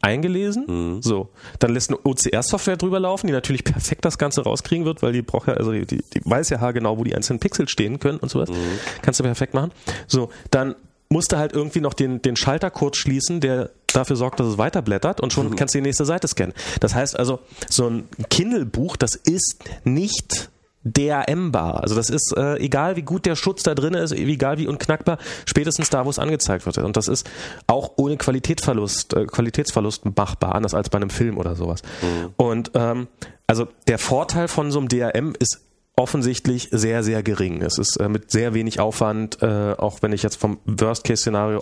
eingelesen. 0.02 0.64
Mhm. 0.66 1.02
So, 1.02 1.28
dann 1.58 1.72
lässt 1.72 1.90
eine 1.90 1.98
OCR-Software 2.02 2.76
drüber 2.76 3.00
laufen, 3.00 3.28
die 3.28 3.32
natürlich 3.32 3.64
perfekt 3.64 4.04
das 4.04 4.18
Ganze 4.18 4.42
rauskriegen 4.42 4.84
wird, 4.84 5.02
weil 5.02 5.12
die 5.12 5.22
braucht 5.22 5.48
ja, 5.48 5.54
also 5.54 5.72
die, 5.72 5.86
die, 5.86 6.02
weiß 6.24 6.50
ja 6.50 6.70
genau, 6.72 6.98
wo 6.98 7.04
die 7.04 7.14
einzelnen 7.14 7.40
Pixel 7.40 7.68
stehen 7.68 7.98
können 8.00 8.18
und 8.18 8.30
sowas. 8.30 8.50
Mhm. 8.50 8.78
Kannst 9.02 9.20
du 9.20 9.24
perfekt 9.24 9.54
machen. 9.54 9.70
So, 10.06 10.30
dann 10.50 10.74
musst 11.08 11.32
du 11.32 11.36
halt 11.36 11.52
irgendwie 11.52 11.80
noch 11.80 11.94
den, 11.94 12.20
den 12.20 12.36
Schalter 12.36 12.70
kurz 12.70 12.96
schließen, 12.96 13.40
der 13.40 13.70
dafür 13.92 14.16
sorgt, 14.16 14.40
dass 14.40 14.46
es 14.46 14.58
weiterblättert 14.58 15.20
und 15.20 15.32
schon 15.32 15.50
mhm. 15.50 15.56
kannst 15.56 15.74
du 15.74 15.78
die 15.78 15.82
nächste 15.82 16.04
Seite 16.04 16.26
scannen. 16.26 16.54
Das 16.80 16.94
heißt 16.94 17.18
also, 17.18 17.40
so 17.68 17.86
ein 17.88 18.08
Kindle-Buch, 18.30 18.96
das 18.96 19.14
ist 19.14 19.64
nicht 19.84 20.50
DRM-bar. 20.84 21.82
Also 21.82 21.94
das 21.94 22.10
ist 22.10 22.34
äh, 22.36 22.56
egal, 22.56 22.96
wie 22.96 23.02
gut 23.02 23.26
der 23.26 23.36
Schutz 23.36 23.62
da 23.62 23.74
drin 23.74 23.94
ist, 23.94 24.12
egal 24.12 24.58
wie 24.58 24.66
unknackbar, 24.66 25.18
spätestens 25.46 25.90
da, 25.90 26.04
wo 26.04 26.10
es 26.10 26.18
angezeigt 26.18 26.66
wird. 26.66 26.78
Und 26.78 26.96
das 26.96 27.08
ist 27.08 27.28
auch 27.66 27.92
ohne 27.96 28.16
Qualitätsverlust, 28.16 29.14
äh, 29.14 29.26
Qualitätsverlust 29.26 30.04
machbar, 30.16 30.54
anders 30.54 30.74
als 30.74 30.90
bei 30.90 30.96
einem 30.96 31.10
Film 31.10 31.38
oder 31.38 31.54
sowas. 31.54 31.82
Mhm. 32.02 32.30
Und 32.36 32.70
ähm, 32.74 33.08
also 33.46 33.68
der 33.86 33.98
Vorteil 33.98 34.48
von 34.48 34.70
so 34.70 34.78
einem 34.78 34.88
DRM 34.88 35.34
ist 35.38 35.60
offensichtlich 35.94 36.68
sehr, 36.72 37.02
sehr 37.02 37.22
gering. 37.22 37.60
Es 37.62 37.76
ist 37.78 37.96
äh, 37.98 38.08
mit 38.08 38.30
sehr 38.30 38.54
wenig 38.54 38.80
Aufwand, 38.80 39.42
äh, 39.42 39.74
auch 39.76 40.00
wenn 40.00 40.12
ich 40.12 40.22
jetzt 40.22 40.36
vom 40.36 40.58
Worst-Case-Szenario 40.64 41.60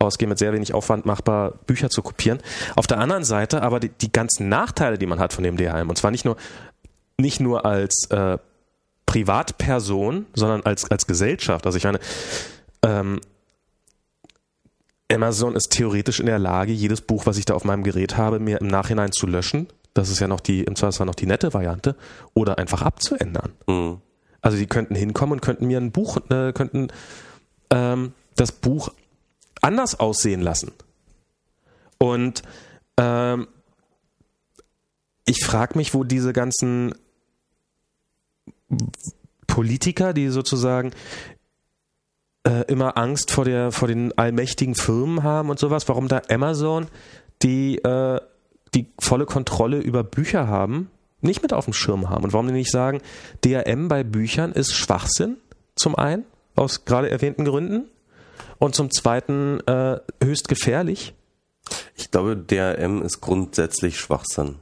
ausgehe, 0.00 0.28
mit 0.28 0.38
sehr 0.38 0.52
wenig 0.52 0.74
Aufwand 0.74 1.06
machbar, 1.06 1.52
Bücher 1.66 1.88
zu 1.88 2.02
kopieren. 2.02 2.40
Auf 2.74 2.88
der 2.88 2.98
anderen 2.98 3.24
Seite 3.24 3.62
aber 3.62 3.78
die, 3.78 3.90
die 3.90 4.10
ganzen 4.10 4.48
Nachteile, 4.48 4.98
die 4.98 5.06
man 5.06 5.20
hat 5.20 5.32
von 5.32 5.44
dem 5.44 5.56
DRM, 5.56 5.88
und 5.88 5.96
zwar 5.96 6.10
nicht 6.10 6.24
nur 6.24 6.36
nicht 7.20 7.40
nur 7.40 7.64
als 7.66 8.08
äh, 8.10 8.38
Privatperson, 9.08 10.26
sondern 10.34 10.62
als, 10.64 10.90
als 10.90 11.06
Gesellschaft. 11.06 11.64
Also 11.64 11.78
ich 11.78 11.84
meine, 11.84 11.98
ähm, 12.82 13.20
Amazon 15.10 15.56
ist 15.56 15.70
theoretisch 15.70 16.20
in 16.20 16.26
der 16.26 16.38
Lage, 16.38 16.72
jedes 16.72 17.00
Buch, 17.00 17.24
was 17.24 17.38
ich 17.38 17.46
da 17.46 17.54
auf 17.54 17.64
meinem 17.64 17.84
Gerät 17.84 18.18
habe, 18.18 18.38
mir 18.38 18.60
im 18.60 18.66
Nachhinein 18.66 19.10
zu 19.10 19.26
löschen. 19.26 19.66
Das 19.94 20.10
ist 20.10 20.20
ja 20.20 20.28
noch 20.28 20.40
die, 20.40 20.62
im 20.62 20.76
Zweifelsfall 20.76 21.06
noch 21.06 21.14
die 21.14 21.24
nette 21.24 21.54
Variante, 21.54 21.96
oder 22.34 22.58
einfach 22.58 22.82
abzuändern. 22.82 23.52
Mhm. 23.66 24.02
Also 24.42 24.58
die 24.58 24.66
könnten 24.66 24.94
hinkommen 24.94 25.32
und 25.32 25.40
könnten 25.40 25.66
mir 25.66 25.78
ein 25.78 25.90
Buch, 25.90 26.18
äh, 26.28 26.52
könnten 26.52 26.88
ähm, 27.70 28.12
das 28.36 28.52
Buch 28.52 28.90
anders 29.62 29.98
aussehen 29.98 30.42
lassen. 30.42 30.72
Und 31.96 32.42
ähm, 32.98 33.48
ich 35.24 35.42
frage 35.46 35.78
mich, 35.78 35.94
wo 35.94 36.04
diese 36.04 36.34
ganzen 36.34 36.94
Politiker, 39.46 40.12
die 40.12 40.28
sozusagen 40.28 40.92
äh, 42.46 42.64
immer 42.68 42.96
Angst 42.96 43.30
vor 43.30 43.44
der 43.44 43.72
vor 43.72 43.88
den 43.88 44.16
allmächtigen 44.16 44.74
Firmen 44.74 45.22
haben 45.22 45.50
und 45.50 45.58
sowas, 45.58 45.88
warum 45.88 46.08
da 46.08 46.22
Amazon 46.28 46.86
die 47.42 47.78
äh, 47.78 48.20
die 48.74 48.86
volle 48.98 49.24
Kontrolle 49.24 49.78
über 49.78 50.04
Bücher 50.04 50.46
haben, 50.46 50.90
nicht 51.20 51.42
mit 51.42 51.52
auf 51.52 51.64
dem 51.64 51.72
Schirm 51.72 52.10
haben 52.10 52.24
und 52.24 52.32
warum 52.32 52.46
die 52.46 52.52
nicht 52.52 52.70
sagen, 52.70 53.00
DRM 53.44 53.88
bei 53.88 54.04
Büchern 54.04 54.52
ist 54.52 54.74
Schwachsinn 54.74 55.38
zum 55.74 55.94
einen 55.94 56.24
aus 56.56 56.84
gerade 56.84 57.08
erwähnten 57.08 57.44
Gründen 57.44 57.88
und 58.58 58.74
zum 58.74 58.90
zweiten 58.90 59.60
äh, 59.66 60.00
höchst 60.22 60.48
gefährlich. 60.48 61.14
Ich 61.94 62.10
glaube, 62.10 62.36
DRM 62.36 63.02
ist 63.02 63.20
grundsätzlich 63.20 63.98
Schwachsinn. 63.98 64.56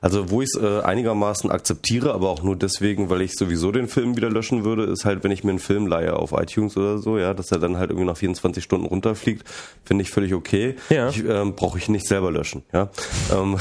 Also 0.00 0.30
wo 0.30 0.42
ich 0.42 0.48
es 0.54 0.60
äh, 0.60 0.80
einigermaßen 0.80 1.50
akzeptiere, 1.50 2.12
aber 2.12 2.28
auch 2.28 2.42
nur 2.42 2.56
deswegen, 2.56 3.10
weil 3.10 3.22
ich 3.22 3.32
sowieso 3.34 3.72
den 3.72 3.88
Film 3.88 4.16
wieder 4.16 4.30
löschen 4.30 4.64
würde, 4.64 4.84
ist 4.84 5.04
halt, 5.04 5.24
wenn 5.24 5.30
ich 5.30 5.44
mir 5.44 5.50
einen 5.50 5.58
Film 5.58 5.86
leihe 5.86 6.14
auf 6.14 6.32
iTunes 6.32 6.76
oder 6.76 6.98
so, 6.98 7.18
ja, 7.18 7.34
dass 7.34 7.52
er 7.52 7.58
dann 7.58 7.76
halt 7.76 7.90
irgendwie 7.90 8.06
nach 8.06 8.16
24 8.16 8.62
Stunden 8.62 8.86
runterfliegt, 8.86 9.48
finde 9.84 10.02
ich 10.02 10.10
völlig 10.10 10.34
okay. 10.34 10.76
Ja. 10.90 11.08
Ich, 11.08 11.24
ähm, 11.24 11.54
Brauche 11.54 11.78
ich 11.78 11.88
nicht 11.88 12.06
selber 12.06 12.30
löschen, 12.30 12.62
ja. 12.72 12.90
Ähm, 13.32 13.56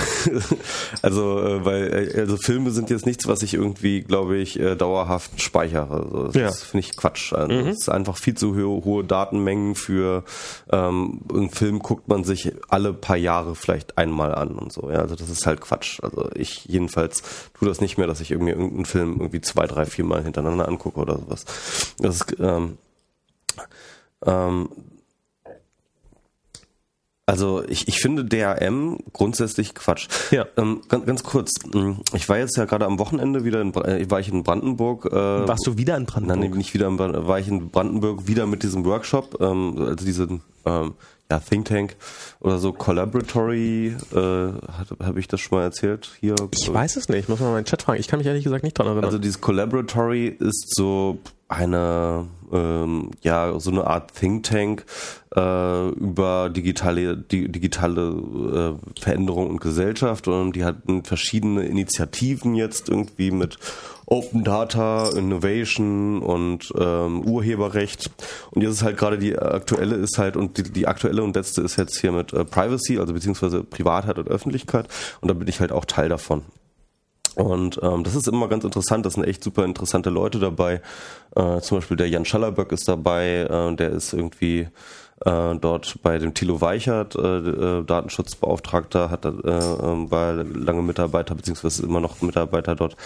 also 1.01 1.39
äh, 1.39 1.65
weil 1.65 2.11
äh, 2.15 2.19
also 2.19 2.35
Filme 2.37 2.71
sind 2.71 2.89
jetzt 2.89 3.05
nichts, 3.05 3.27
was 3.27 3.41
ich 3.43 3.53
irgendwie, 3.53 4.01
glaube 4.01 4.37
ich, 4.37 4.59
äh, 4.59 4.75
dauerhaft 4.75 5.41
speichere. 5.41 5.91
Also, 5.91 6.23
das 6.27 6.35
ja. 6.35 6.51
finde 6.51 6.85
ich 6.85 6.95
Quatsch. 6.95 7.33
Also, 7.33 7.53
mhm. 7.53 7.67
Das 7.67 7.77
ist 7.77 7.89
einfach 7.89 8.17
viel 8.17 8.35
zu 8.35 8.55
hohe, 8.55 8.83
hohe 8.83 9.03
Datenmengen 9.03 9.75
für 9.75 10.23
ähm, 10.71 11.21
einen 11.31 11.49
Film 11.49 11.79
guckt 11.79 12.07
man 12.07 12.23
sich 12.23 12.53
alle 12.69 12.93
paar 12.93 13.17
Jahre 13.17 13.55
vielleicht 13.55 13.97
einmal 13.97 14.33
an 14.33 14.55
und 14.55 14.71
so. 14.73 14.89
Ja, 14.89 14.99
also 14.99 15.15
das 15.15 15.29
ist 15.29 15.45
halt 15.45 15.61
Quatsch. 15.61 16.00
Also 16.01 16.29
ich 16.35 16.65
jedenfalls 16.65 17.23
tue 17.53 17.67
das 17.67 17.81
nicht 17.81 17.97
mehr, 17.97 18.07
dass 18.07 18.21
ich 18.21 18.31
irgendwie 18.31 18.51
irgendeinen 18.51 18.85
Film 18.85 19.19
irgendwie 19.19 19.41
zwei, 19.41 19.67
drei, 19.67 19.85
vier 19.85 20.05
Mal 20.05 20.23
hintereinander 20.23 20.67
angucke 20.67 20.99
oder 20.99 21.17
sowas. 21.17 21.45
Das 21.99 22.15
ist, 22.15 22.39
ähm, 22.39 22.77
ähm, 24.25 24.69
also 27.31 27.63
ich, 27.65 27.87
ich 27.87 27.99
finde 27.99 28.25
DRM 28.25 28.97
grundsätzlich 29.13 29.73
Quatsch. 29.73 30.09
Ja. 30.31 30.47
Ähm, 30.57 30.81
ganz, 30.89 31.05
ganz 31.05 31.23
kurz, 31.23 31.51
hm, 31.71 31.99
ich 32.13 32.27
war 32.27 32.37
jetzt 32.37 32.57
ja 32.57 32.65
gerade 32.65 32.85
am 32.85 32.99
Wochenende 32.99 33.45
wieder 33.45 33.61
in, 33.61 33.73
äh, 33.73 34.09
war 34.09 34.19
ich 34.19 34.29
in 34.29 34.43
Brandenburg. 34.43 35.05
Äh, 35.05 35.47
Warst 35.47 35.65
du 35.65 35.77
wieder 35.77 35.95
in 35.95 36.05
Brandenburg? 36.05 36.49
Nein, 36.49 36.57
nicht 36.57 36.73
wieder 36.73 36.87
in 36.87 36.97
Brandenburg, 36.97 37.27
war 37.29 37.39
ich 37.39 37.47
in 37.47 37.69
Brandenburg 37.69 38.27
wieder 38.27 38.47
mit 38.47 38.63
diesem 38.63 38.83
Workshop, 38.83 39.37
ähm, 39.39 39.75
also 39.77 40.05
diesen 40.05 40.41
ähm, 40.65 40.95
ja, 41.31 41.39
Think 41.39 41.65
Tank 41.65 41.95
oder 42.41 42.59
so 42.59 42.73
Collaboratory, 42.73 43.95
äh, 44.13 44.17
habe 44.17 45.19
ich 45.19 45.27
das 45.27 45.39
schon 45.39 45.57
mal 45.57 45.63
erzählt 45.63 46.11
hier? 46.19 46.35
Ich 46.51 46.71
weiß 46.71 46.97
es 46.97 47.07
nicht, 47.09 47.29
muss 47.29 47.39
man 47.39 47.51
mal 47.51 47.57
in 47.57 47.63
den 47.63 47.69
Chat 47.69 47.81
fragen. 47.81 47.99
Ich 47.99 48.07
kann 48.07 48.19
mich 48.19 48.27
ehrlich 48.27 48.43
gesagt 48.43 48.63
nicht 48.63 48.77
dran 48.77 48.87
erinnern. 48.87 49.05
Also 49.05 49.17
dieses 49.17 49.39
Collaboratory 49.39 50.27
ist 50.27 50.75
so 50.75 51.19
eine 51.51 52.27
ähm, 52.51 53.11
ja 53.21 53.59
so 53.59 53.71
eine 53.71 53.85
Art 53.85 54.13
Think 54.13 54.43
Tank 54.43 54.85
äh, 55.35 55.89
über 55.89 56.49
digitale 56.49 57.17
die, 57.17 57.51
digitale 57.51 58.77
äh, 58.77 58.99
Veränderung 58.99 59.49
und 59.49 59.61
Gesellschaft 59.61 60.27
und 60.27 60.55
die 60.55 60.65
hatten 60.65 61.03
verschiedene 61.03 61.63
Initiativen 61.63 62.55
jetzt 62.55 62.89
irgendwie 62.89 63.31
mit 63.31 63.57
Open 64.05 64.43
Data, 64.43 65.09
Innovation 65.15 66.21
und 66.21 66.73
ähm, 66.77 67.21
Urheberrecht. 67.21 68.11
Und 68.51 68.61
jetzt 68.61 68.73
ist 68.73 68.83
halt 68.83 68.97
gerade 68.97 69.17
die 69.17 69.37
aktuelle 69.37 69.95
ist 69.95 70.17
halt 70.17 70.35
und 70.35 70.57
die, 70.57 70.63
die 70.63 70.85
aktuelle 70.85 71.23
und 71.23 71.35
letzte 71.35 71.61
ist 71.61 71.77
jetzt 71.77 71.97
hier 72.01 72.11
mit 72.11 72.33
äh, 72.33 72.43
Privacy, 72.43 72.99
also 72.99 73.13
beziehungsweise 73.13 73.63
Privatheit 73.63 74.19
und 74.19 74.27
Öffentlichkeit. 74.27 74.89
Und 75.21 75.29
da 75.29 75.33
bin 75.33 75.47
ich 75.47 75.61
halt 75.61 75.71
auch 75.71 75.85
Teil 75.85 76.09
davon. 76.09 76.43
Und 77.35 77.79
ähm, 77.81 78.03
das 78.03 78.15
ist 78.15 78.27
immer 78.27 78.47
ganz 78.47 78.63
interessant, 78.63 79.05
das 79.05 79.13
sind 79.13 79.23
echt 79.23 79.43
super 79.43 79.63
interessante 79.63 80.09
Leute 80.09 80.39
dabei. 80.39 80.81
Äh, 81.35 81.61
zum 81.61 81.77
Beispiel 81.77 81.97
der 81.97 82.09
Jan 82.09 82.25
Schallerböck 82.25 82.71
ist 82.71 82.87
dabei, 82.87 83.47
äh, 83.49 83.75
der 83.75 83.91
ist 83.91 84.13
irgendwie 84.13 84.67
äh, 85.25 85.55
dort 85.55 86.01
bei 86.01 86.17
dem 86.17 86.33
Thilo 86.33 86.61
Weichert, 86.61 87.15
äh, 87.15 87.19
äh, 87.19 87.83
Datenschutzbeauftragter, 87.83 89.09
hat 89.11 89.25
äh, 89.25 89.31
war 89.31 90.33
lange 90.43 90.81
Mitarbeiter, 90.81 91.35
beziehungsweise 91.35 91.83
immer 91.83 91.99
noch 91.99 92.21
Mitarbeiter 92.21 92.75
dort. 92.75 92.97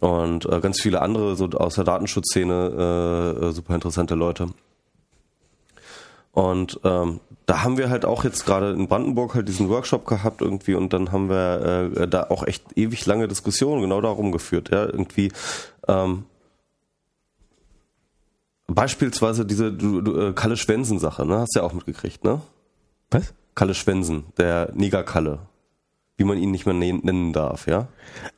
Und 0.00 0.46
äh, 0.46 0.60
ganz 0.60 0.80
viele 0.80 1.02
andere 1.02 1.36
so 1.36 1.46
aus 1.50 1.74
der 1.74 1.84
Datenschutzszene, 1.84 3.42
äh, 3.42 3.52
super 3.52 3.74
interessante 3.74 4.14
Leute. 4.14 4.48
Und 6.36 6.80
ähm, 6.84 7.20
da 7.46 7.62
haben 7.64 7.78
wir 7.78 7.88
halt 7.88 8.04
auch 8.04 8.22
jetzt 8.22 8.44
gerade 8.44 8.72
in 8.72 8.88
Brandenburg 8.88 9.34
halt 9.34 9.48
diesen 9.48 9.70
Workshop 9.70 10.04
gehabt 10.04 10.42
irgendwie 10.42 10.74
und 10.74 10.92
dann 10.92 11.10
haben 11.10 11.30
wir 11.30 11.92
äh, 11.96 12.06
da 12.06 12.24
auch 12.24 12.46
echt 12.46 12.76
ewig 12.76 13.06
lange 13.06 13.26
Diskussionen 13.26 13.80
genau 13.80 14.02
darum 14.02 14.32
geführt, 14.32 14.68
ja, 14.70 14.84
irgendwie 14.84 15.32
ähm, 15.88 16.26
beispielsweise 18.66 19.46
diese 19.46 19.72
du, 19.72 20.02
du, 20.02 20.20
äh, 20.20 20.32
Kalle 20.34 20.58
Schwensen 20.58 20.98
Sache, 20.98 21.24
ne, 21.24 21.38
hast 21.38 21.56
du 21.56 21.60
ja 21.60 21.64
auch 21.64 21.72
mitgekriegt, 21.72 22.22
ne? 22.22 22.42
Was? 23.10 23.32
Kalle 23.54 23.72
Schwensen, 23.72 24.24
der 24.36 24.72
Negerkalle 24.74 25.38
wie 26.16 26.24
man 26.24 26.38
ihn 26.38 26.50
nicht 26.50 26.64
mehr 26.64 26.74
nennen 26.74 27.32
darf, 27.32 27.66
ja. 27.66 27.88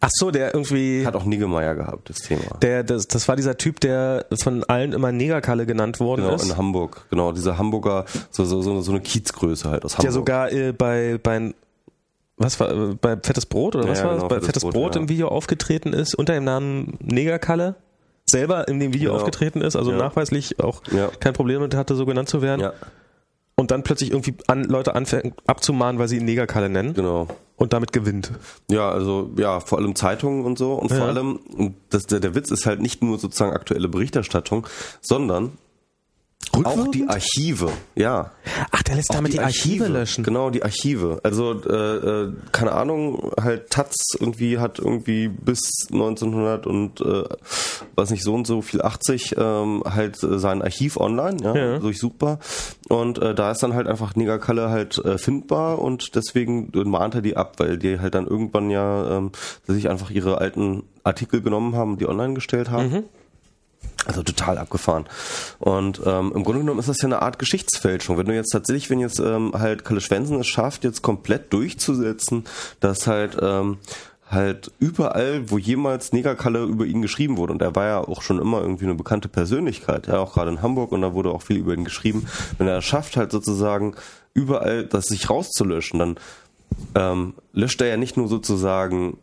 Ach 0.00 0.10
so, 0.12 0.30
der 0.32 0.52
irgendwie 0.52 1.06
hat 1.06 1.14
auch 1.14 1.24
Niggemeier 1.24 1.76
gehabt, 1.76 2.10
das 2.10 2.18
Thema. 2.18 2.58
Der, 2.60 2.82
das, 2.82 3.06
das 3.06 3.28
war 3.28 3.36
dieser 3.36 3.56
Typ, 3.56 3.78
der 3.80 4.26
von 4.42 4.64
allen 4.64 4.92
immer 4.92 5.12
Negerkalle 5.12 5.64
genannt 5.64 6.00
worden 6.00 6.22
genau, 6.22 6.34
ist. 6.34 6.42
Genau 6.42 6.54
in 6.54 6.58
Hamburg, 6.58 7.06
genau 7.10 7.32
dieser 7.32 7.56
Hamburger 7.56 8.04
so 8.30 8.44
so 8.44 8.62
so, 8.62 8.80
so 8.80 8.90
eine 8.90 9.00
Kiezgröße 9.00 9.70
halt 9.70 9.84
aus 9.84 9.92
Hamburg. 9.92 10.02
Der 10.02 10.12
sogar 10.12 10.52
äh, 10.52 10.72
bei 10.72 11.20
bei 11.22 11.54
was 12.36 12.58
war 12.58 12.70
äh, 12.70 12.94
bei 13.00 13.16
Fettes 13.16 13.46
Brot 13.46 13.76
oder 13.76 13.84
ja, 13.84 13.92
was 13.92 14.02
war 14.02 14.14
genau, 14.14 14.22
das? 14.22 14.28
Bei 14.28 14.34
Fettes, 14.36 14.46
Fettes 14.46 14.62
Brot, 14.62 14.74
Brot 14.74 14.94
ja. 14.96 15.00
im 15.02 15.08
Video 15.08 15.28
aufgetreten 15.28 15.92
ist 15.92 16.16
unter 16.16 16.34
dem 16.34 16.44
Namen 16.44 16.98
Negerkalle 17.00 17.76
selber 18.26 18.66
in 18.66 18.80
dem 18.80 18.92
Video 18.92 19.10
genau. 19.10 19.20
aufgetreten 19.20 19.60
ist, 19.60 19.76
also 19.76 19.92
ja. 19.92 19.98
nachweislich 19.98 20.60
auch 20.60 20.82
kein 21.20 21.32
Problem 21.32 21.62
mit 21.62 21.74
hatte, 21.74 21.94
so 21.94 22.04
genannt 22.06 22.28
zu 22.28 22.42
werden. 22.42 22.60
Ja 22.60 22.72
und 23.58 23.72
dann 23.72 23.82
plötzlich 23.82 24.12
irgendwie 24.12 24.36
an, 24.46 24.62
Leute 24.62 24.94
anfangen 24.94 25.34
abzumahnen, 25.48 25.98
weil 25.98 26.06
sie 26.06 26.18
ihn 26.18 26.24
Negerkalle 26.24 26.68
nennen. 26.68 26.94
Genau. 26.94 27.26
Und 27.56 27.72
damit 27.72 27.92
gewinnt. 27.92 28.30
Ja, 28.70 28.88
also 28.88 29.32
ja, 29.36 29.58
vor 29.58 29.78
allem 29.78 29.96
Zeitungen 29.96 30.44
und 30.44 30.56
so. 30.56 30.74
Und 30.74 30.92
ja. 30.92 30.98
vor 30.98 31.06
allem, 31.08 31.74
das, 31.90 32.06
der, 32.06 32.20
der 32.20 32.36
Witz 32.36 32.52
ist 32.52 32.66
halt 32.66 32.80
nicht 32.80 33.02
nur 33.02 33.18
sozusagen 33.18 33.52
aktuelle 33.52 33.88
Berichterstattung, 33.88 34.68
sondern 35.00 35.58
auch 36.64 36.90
die 36.90 37.06
Archive, 37.08 37.70
ja. 37.94 38.32
Ach, 38.70 38.82
der 38.82 38.96
lässt 38.96 39.10
auch 39.10 39.16
damit 39.16 39.32
die, 39.32 39.40
Archive, 39.40 39.84
Archive, 39.84 39.98
löschen. 39.98 40.24
Genau, 40.24 40.50
die 40.50 40.62
Archive. 40.62 41.20
Also, 41.22 41.52
äh, 41.52 41.96
äh, 41.96 42.32
keine 42.52 42.72
Ahnung, 42.72 43.32
halt 43.40 43.70
Taz 43.70 43.94
irgendwie 44.18 44.58
hat 44.58 44.78
irgendwie 44.78 45.28
bis 45.28 45.88
1900 45.92 46.66
und 46.66 47.00
äh, 47.00 47.24
weiß 47.94 48.10
nicht, 48.10 48.24
so 48.24 48.34
und 48.34 48.46
so 48.46 48.62
viel 48.62 48.82
80 48.82 49.36
ähm, 49.38 49.82
halt 49.84 50.22
äh, 50.22 50.38
sein 50.38 50.62
Archiv 50.62 50.96
online, 50.96 51.36
ja, 51.42 51.54
ja. 51.54 51.78
durchsuchbar. 51.78 52.38
Und 52.88 53.18
äh, 53.18 53.34
da 53.34 53.50
ist 53.50 53.62
dann 53.62 53.74
halt 53.74 53.86
einfach 53.86 54.16
Negerkalle 54.16 54.70
halt 54.70 54.98
äh, 55.04 55.18
findbar 55.18 55.78
und 55.78 56.14
deswegen 56.14 56.70
mahnt 56.88 57.14
er 57.14 57.22
die 57.22 57.36
ab, 57.36 57.54
weil 57.58 57.78
die 57.78 58.00
halt 58.00 58.14
dann 58.14 58.26
irgendwann 58.26 58.70
ja 58.70 59.18
ähm, 59.18 59.32
sich 59.66 59.88
einfach 59.88 60.10
ihre 60.10 60.38
alten 60.38 60.84
Artikel 61.04 61.42
genommen 61.42 61.76
haben, 61.76 61.98
die 61.98 62.08
online 62.08 62.34
gestellt 62.34 62.70
haben. 62.70 62.90
Mhm 62.90 63.04
also 64.08 64.22
total 64.22 64.58
abgefahren. 64.58 65.04
Und 65.58 66.00
ähm, 66.04 66.32
im 66.34 66.42
Grunde 66.42 66.60
genommen 66.60 66.80
ist 66.80 66.88
das 66.88 67.00
ja 67.02 67.06
eine 67.06 67.22
Art 67.22 67.38
Geschichtsfälschung. 67.38 68.16
Wenn 68.16 68.26
du 68.26 68.34
jetzt 68.34 68.50
tatsächlich, 68.50 68.88
wenn 68.90 69.00
jetzt 69.00 69.20
ähm, 69.20 69.52
halt 69.56 69.84
Kalle 69.84 70.00
Schwensen 70.00 70.40
es 70.40 70.48
schafft, 70.48 70.82
jetzt 70.82 71.02
komplett 71.02 71.52
durchzusetzen, 71.52 72.44
dass 72.80 73.06
halt 73.06 73.36
ähm, 73.40 73.78
halt 74.30 74.72
überall, 74.78 75.50
wo 75.50 75.58
jemals 75.58 76.12
Negerkalle 76.12 76.64
über 76.64 76.86
ihn 76.86 77.02
geschrieben 77.02 77.36
wurde, 77.36 77.52
und 77.52 77.62
er 77.62 77.76
war 77.76 77.86
ja 77.86 77.98
auch 78.00 78.22
schon 78.22 78.40
immer 78.40 78.60
irgendwie 78.60 78.84
eine 78.84 78.94
bekannte 78.94 79.28
Persönlichkeit, 79.28 80.06
ja, 80.06 80.18
auch 80.18 80.34
gerade 80.34 80.50
in 80.50 80.62
Hamburg, 80.62 80.92
und 80.92 81.02
da 81.02 81.12
wurde 81.12 81.30
auch 81.30 81.42
viel 81.42 81.58
über 81.58 81.74
ihn 81.74 81.84
geschrieben. 81.84 82.26
Wenn 82.56 82.66
er 82.66 82.78
es 82.78 82.84
schafft, 82.84 83.16
halt 83.16 83.30
sozusagen 83.30 83.94
überall 84.34 84.84
das 84.84 85.06
sich 85.06 85.28
rauszulöschen, 85.28 85.98
dann 85.98 86.16
ähm, 86.94 87.34
löscht 87.52 87.80
er 87.80 87.88
ja 87.88 87.96
nicht 87.96 88.16
nur 88.16 88.28
sozusagen, 88.28 89.18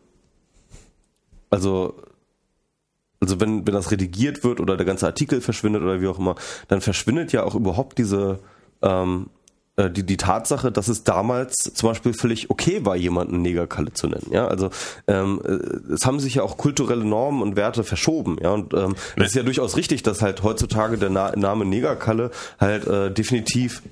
also 1.50 1.94
also 3.20 3.40
wenn, 3.40 3.66
wenn 3.66 3.74
das 3.74 3.90
redigiert 3.90 4.44
wird 4.44 4.60
oder 4.60 4.76
der 4.76 4.86
ganze 4.86 5.06
Artikel 5.06 5.40
verschwindet 5.40 5.82
oder 5.82 6.00
wie 6.00 6.08
auch 6.08 6.18
immer, 6.18 6.34
dann 6.68 6.80
verschwindet 6.80 7.32
ja 7.32 7.44
auch 7.44 7.54
überhaupt 7.54 7.98
diese 7.98 8.40
ähm, 8.82 9.30
äh, 9.76 9.90
die, 9.90 10.04
die 10.04 10.16
Tatsache, 10.16 10.72
dass 10.72 10.88
es 10.88 11.04
damals 11.04 11.54
zum 11.74 11.90
Beispiel 11.90 12.14
völlig 12.14 12.50
okay 12.50 12.84
war, 12.84 12.96
jemanden 12.96 13.42
Negerkalle 13.42 13.92
zu 13.92 14.08
nennen. 14.08 14.28
Ja, 14.30 14.48
also 14.48 14.70
ähm, 15.06 15.40
äh, 15.44 15.92
es 15.92 16.06
haben 16.06 16.18
sich 16.18 16.36
ja 16.36 16.42
auch 16.42 16.56
kulturelle 16.56 17.04
Normen 17.04 17.42
und 17.42 17.56
Werte 17.56 17.84
verschoben. 17.84 18.38
Ja, 18.40 18.50
und 18.50 18.72
ähm, 18.72 18.96
es 19.16 19.28
ist 19.28 19.34
ja 19.34 19.42
durchaus 19.42 19.76
richtig, 19.76 20.02
dass 20.02 20.22
halt 20.22 20.42
heutzutage 20.42 20.96
der 20.96 21.10
Na 21.10 21.36
Name 21.36 21.66
Negerkalle 21.66 22.30
halt 22.58 22.86
äh, 22.86 23.12
definitiv 23.12 23.82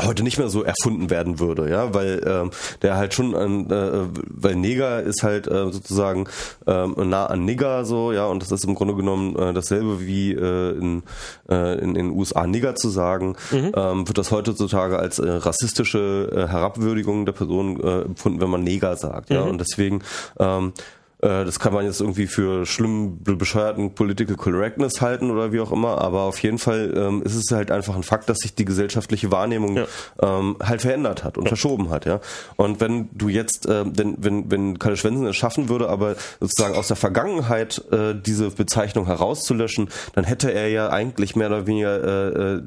heute 0.00 0.22
nicht 0.22 0.38
mehr 0.38 0.48
so 0.48 0.62
erfunden 0.62 1.10
werden 1.10 1.38
würde, 1.38 1.70
ja, 1.70 1.92
weil 1.94 2.22
ähm, 2.26 2.50
der 2.80 2.96
halt 2.96 3.14
schon 3.14 3.34
an, 3.34 3.70
äh, 3.70 4.06
weil 4.26 4.56
Neger 4.56 5.02
ist 5.02 5.22
halt 5.22 5.46
äh, 5.46 5.70
sozusagen 5.70 6.28
ähm, 6.66 6.94
nah 6.96 7.26
an 7.26 7.44
Nigger 7.44 7.84
so, 7.84 8.12
ja, 8.12 8.26
und 8.26 8.42
das 8.42 8.50
ist 8.50 8.64
im 8.64 8.74
Grunde 8.74 8.94
genommen 8.94 9.36
äh, 9.36 9.52
dasselbe 9.52 10.00
wie 10.00 10.32
äh, 10.32 10.78
in, 10.78 11.02
äh, 11.48 11.78
in, 11.78 11.94
den 11.94 12.10
USA 12.10 12.46
Nigger 12.46 12.74
zu 12.74 12.88
sagen, 12.88 13.36
mhm. 13.50 13.72
ähm, 13.76 14.08
wird 14.08 14.18
das 14.18 14.30
heutzutage 14.30 14.98
als 14.98 15.18
äh, 15.18 15.28
rassistische 15.28 16.30
äh, 16.32 16.48
Herabwürdigung 16.48 17.26
der 17.26 17.32
Person 17.32 17.80
äh, 17.80 18.02
empfunden, 18.02 18.40
wenn 18.40 18.50
man 18.50 18.64
Neger 18.64 18.96
sagt, 18.96 19.30
ja, 19.30 19.44
mhm. 19.44 19.50
und 19.50 19.60
deswegen 19.60 20.02
ähm, 20.38 20.72
äh, 20.76 20.80
das 21.22 21.60
kann 21.60 21.72
man 21.72 21.84
jetzt 21.84 22.00
irgendwie 22.00 22.26
für 22.26 22.66
schlimm 22.66 23.22
bescheuerten 23.22 23.94
Political 23.94 24.34
Correctness 24.34 25.00
halten 25.00 25.30
oder 25.30 25.52
wie 25.52 25.60
auch 25.60 25.70
immer, 25.70 26.00
aber 26.00 26.22
auf 26.22 26.42
jeden 26.42 26.58
Fall 26.58 26.92
ähm, 26.96 27.22
ist 27.22 27.36
es 27.36 27.50
halt 27.52 27.70
einfach 27.70 27.94
ein 27.94 28.02
Fakt, 28.02 28.28
dass 28.28 28.38
sich 28.38 28.56
die 28.56 28.64
gesellschaftliche 28.64 29.30
Wahrnehmung 29.30 29.76
ja. 29.76 29.86
ähm, 30.20 30.56
halt 30.60 30.82
verändert 30.82 31.22
hat 31.22 31.38
und 31.38 31.44
ja. 31.44 31.48
verschoben 31.50 31.90
hat, 31.90 32.06
ja. 32.06 32.20
Und 32.56 32.80
wenn 32.80 33.08
du 33.12 33.28
jetzt, 33.28 33.66
äh, 33.66 33.84
wenn, 33.86 34.16
wenn, 34.18 34.50
wenn 34.50 34.78
Kalle 34.80 34.96
Schwensen 34.96 35.24
es 35.26 35.36
schaffen 35.36 35.68
würde, 35.68 35.88
aber 35.88 36.16
sozusagen 36.40 36.74
aus 36.74 36.88
der 36.88 36.96
Vergangenheit 36.96 37.84
äh, 37.92 38.14
diese 38.14 38.50
Bezeichnung 38.50 39.06
herauszulöschen, 39.06 39.90
dann 40.14 40.24
hätte 40.24 40.52
er 40.52 40.68
ja 40.70 40.88
eigentlich 40.88 41.36
mehr 41.36 41.46
oder 41.46 41.68
weniger 41.68 42.02
äh, 42.02 42.54
äh, 42.56 42.62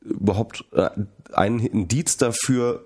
überhaupt 0.00 0.64
äh, 0.72 0.88
einen 1.34 1.60
Indiz 1.60 2.16
dafür 2.16 2.84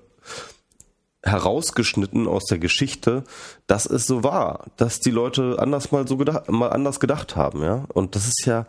herausgeschnitten 1.22 2.26
aus 2.26 2.44
der 2.46 2.58
Geschichte, 2.58 3.24
dass 3.66 3.86
es 3.86 4.06
so 4.06 4.24
war, 4.24 4.66
dass 4.76 4.98
die 4.98 5.10
Leute 5.10 5.56
anders 5.58 5.92
mal 5.92 6.06
so 6.06 6.16
gedacht, 6.16 6.50
mal 6.50 6.70
anders 6.70 7.00
gedacht 7.00 7.36
haben, 7.36 7.62
ja. 7.62 7.84
Und 7.92 8.16
das 8.16 8.26
ist 8.26 8.44
ja, 8.46 8.66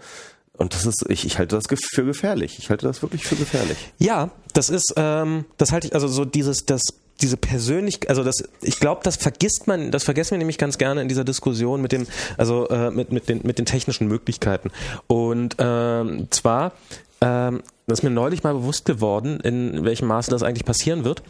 und 0.55 0.75
das 0.75 0.85
ist, 0.85 1.05
ich, 1.09 1.25
ich 1.25 1.39
halte 1.39 1.55
das 1.55 1.65
für 1.67 2.05
gefährlich. 2.05 2.59
Ich 2.59 2.69
halte 2.69 2.85
das 2.85 3.01
wirklich 3.01 3.25
für 3.25 3.35
gefährlich. 3.35 3.77
Ja, 3.97 4.30
das 4.53 4.69
ist, 4.69 4.93
ähm, 4.97 5.45
das 5.57 5.71
halte 5.71 5.88
ich, 5.88 5.95
also 5.95 6.07
so 6.07 6.25
dieses, 6.25 6.65
das, 6.65 6.81
diese 7.21 7.38
persönlich, 7.38 8.07
also 8.07 8.23
das, 8.23 8.43
ich 8.61 8.80
glaube, 8.80 9.01
das 9.03 9.15
vergisst 9.15 9.65
man, 9.65 9.89
das 9.89 10.03
vergessen 10.03 10.31
wir 10.31 10.38
nämlich 10.38 10.59
ganz 10.59 10.77
gerne 10.77 11.01
in 11.01 11.07
dieser 11.07 11.23
Diskussion 11.23 11.81
mit 11.81 11.91
dem, 11.91 12.05
also 12.38 12.67
äh, 12.69 12.91
mit, 12.91 13.11
mit, 13.11 13.30
den, 13.30 13.41
mit 13.43 13.57
den 13.57 13.65
technischen 13.65 14.07
Möglichkeiten. 14.07 14.69
Und 15.07 15.55
ähm, 15.57 16.27
zwar, 16.30 16.73
ähm, 17.21 17.63
das 17.88 17.99
ist 17.99 18.03
mir 18.03 18.11
neulich 18.11 18.43
mal 18.43 18.53
bewusst 18.53 18.85
geworden, 18.85 19.39
in 19.39 19.84
welchem 19.84 20.07
Maße 20.07 20.30
das 20.30 20.43
eigentlich 20.43 20.65
passieren 20.65 21.03
wird. 21.03 21.23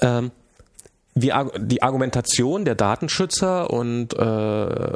Ähm, 0.00 0.30
wie 1.16 1.32
die 1.58 1.82
Argumentation 1.82 2.64
der 2.66 2.74
Datenschützer 2.74 3.70
und 3.70 4.12
äh, 4.12 4.92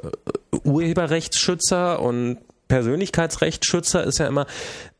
Urheberrechtsschützer 0.64 2.00
und 2.00 2.38
Persönlichkeitsrechtsschützer 2.68 4.04
ist 4.04 4.18
ja 4.18 4.28
immer, 4.28 4.46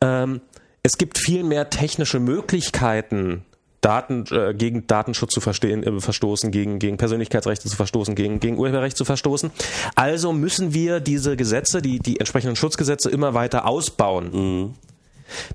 ähm, 0.01 0.40
es 0.82 0.97
gibt 0.97 1.18
viel 1.18 1.44
mehr 1.44 1.68
technische 1.68 2.20
Möglichkeiten, 2.20 3.44
Daten, 3.82 4.24
äh, 4.30 4.55
gegen 4.55 4.86
Datenschutz 4.86 5.34
zu 5.34 5.40
verstehen, 5.40 5.82
äh, 5.82 6.01
verstoßen, 6.01 6.51
gegen, 6.51 6.78
gegen 6.78 6.97
Persönlichkeitsrechte 6.97 7.68
zu 7.68 7.76
verstoßen, 7.76 8.14
gegen, 8.14 8.40
gegen 8.40 8.59
Urheberrecht 8.59 8.97
zu 8.97 9.05
verstoßen. 9.05 9.51
Also 9.94 10.32
müssen 10.32 10.72
wir 10.72 11.01
diese 11.01 11.36
Gesetze, 11.36 11.82
die, 11.82 11.98
die 11.98 12.18
entsprechenden 12.18 12.56
Schutzgesetze 12.56 13.10
immer 13.10 13.34
weiter 13.34 13.66
ausbauen. 13.66 14.30
Mhm. 14.32 14.74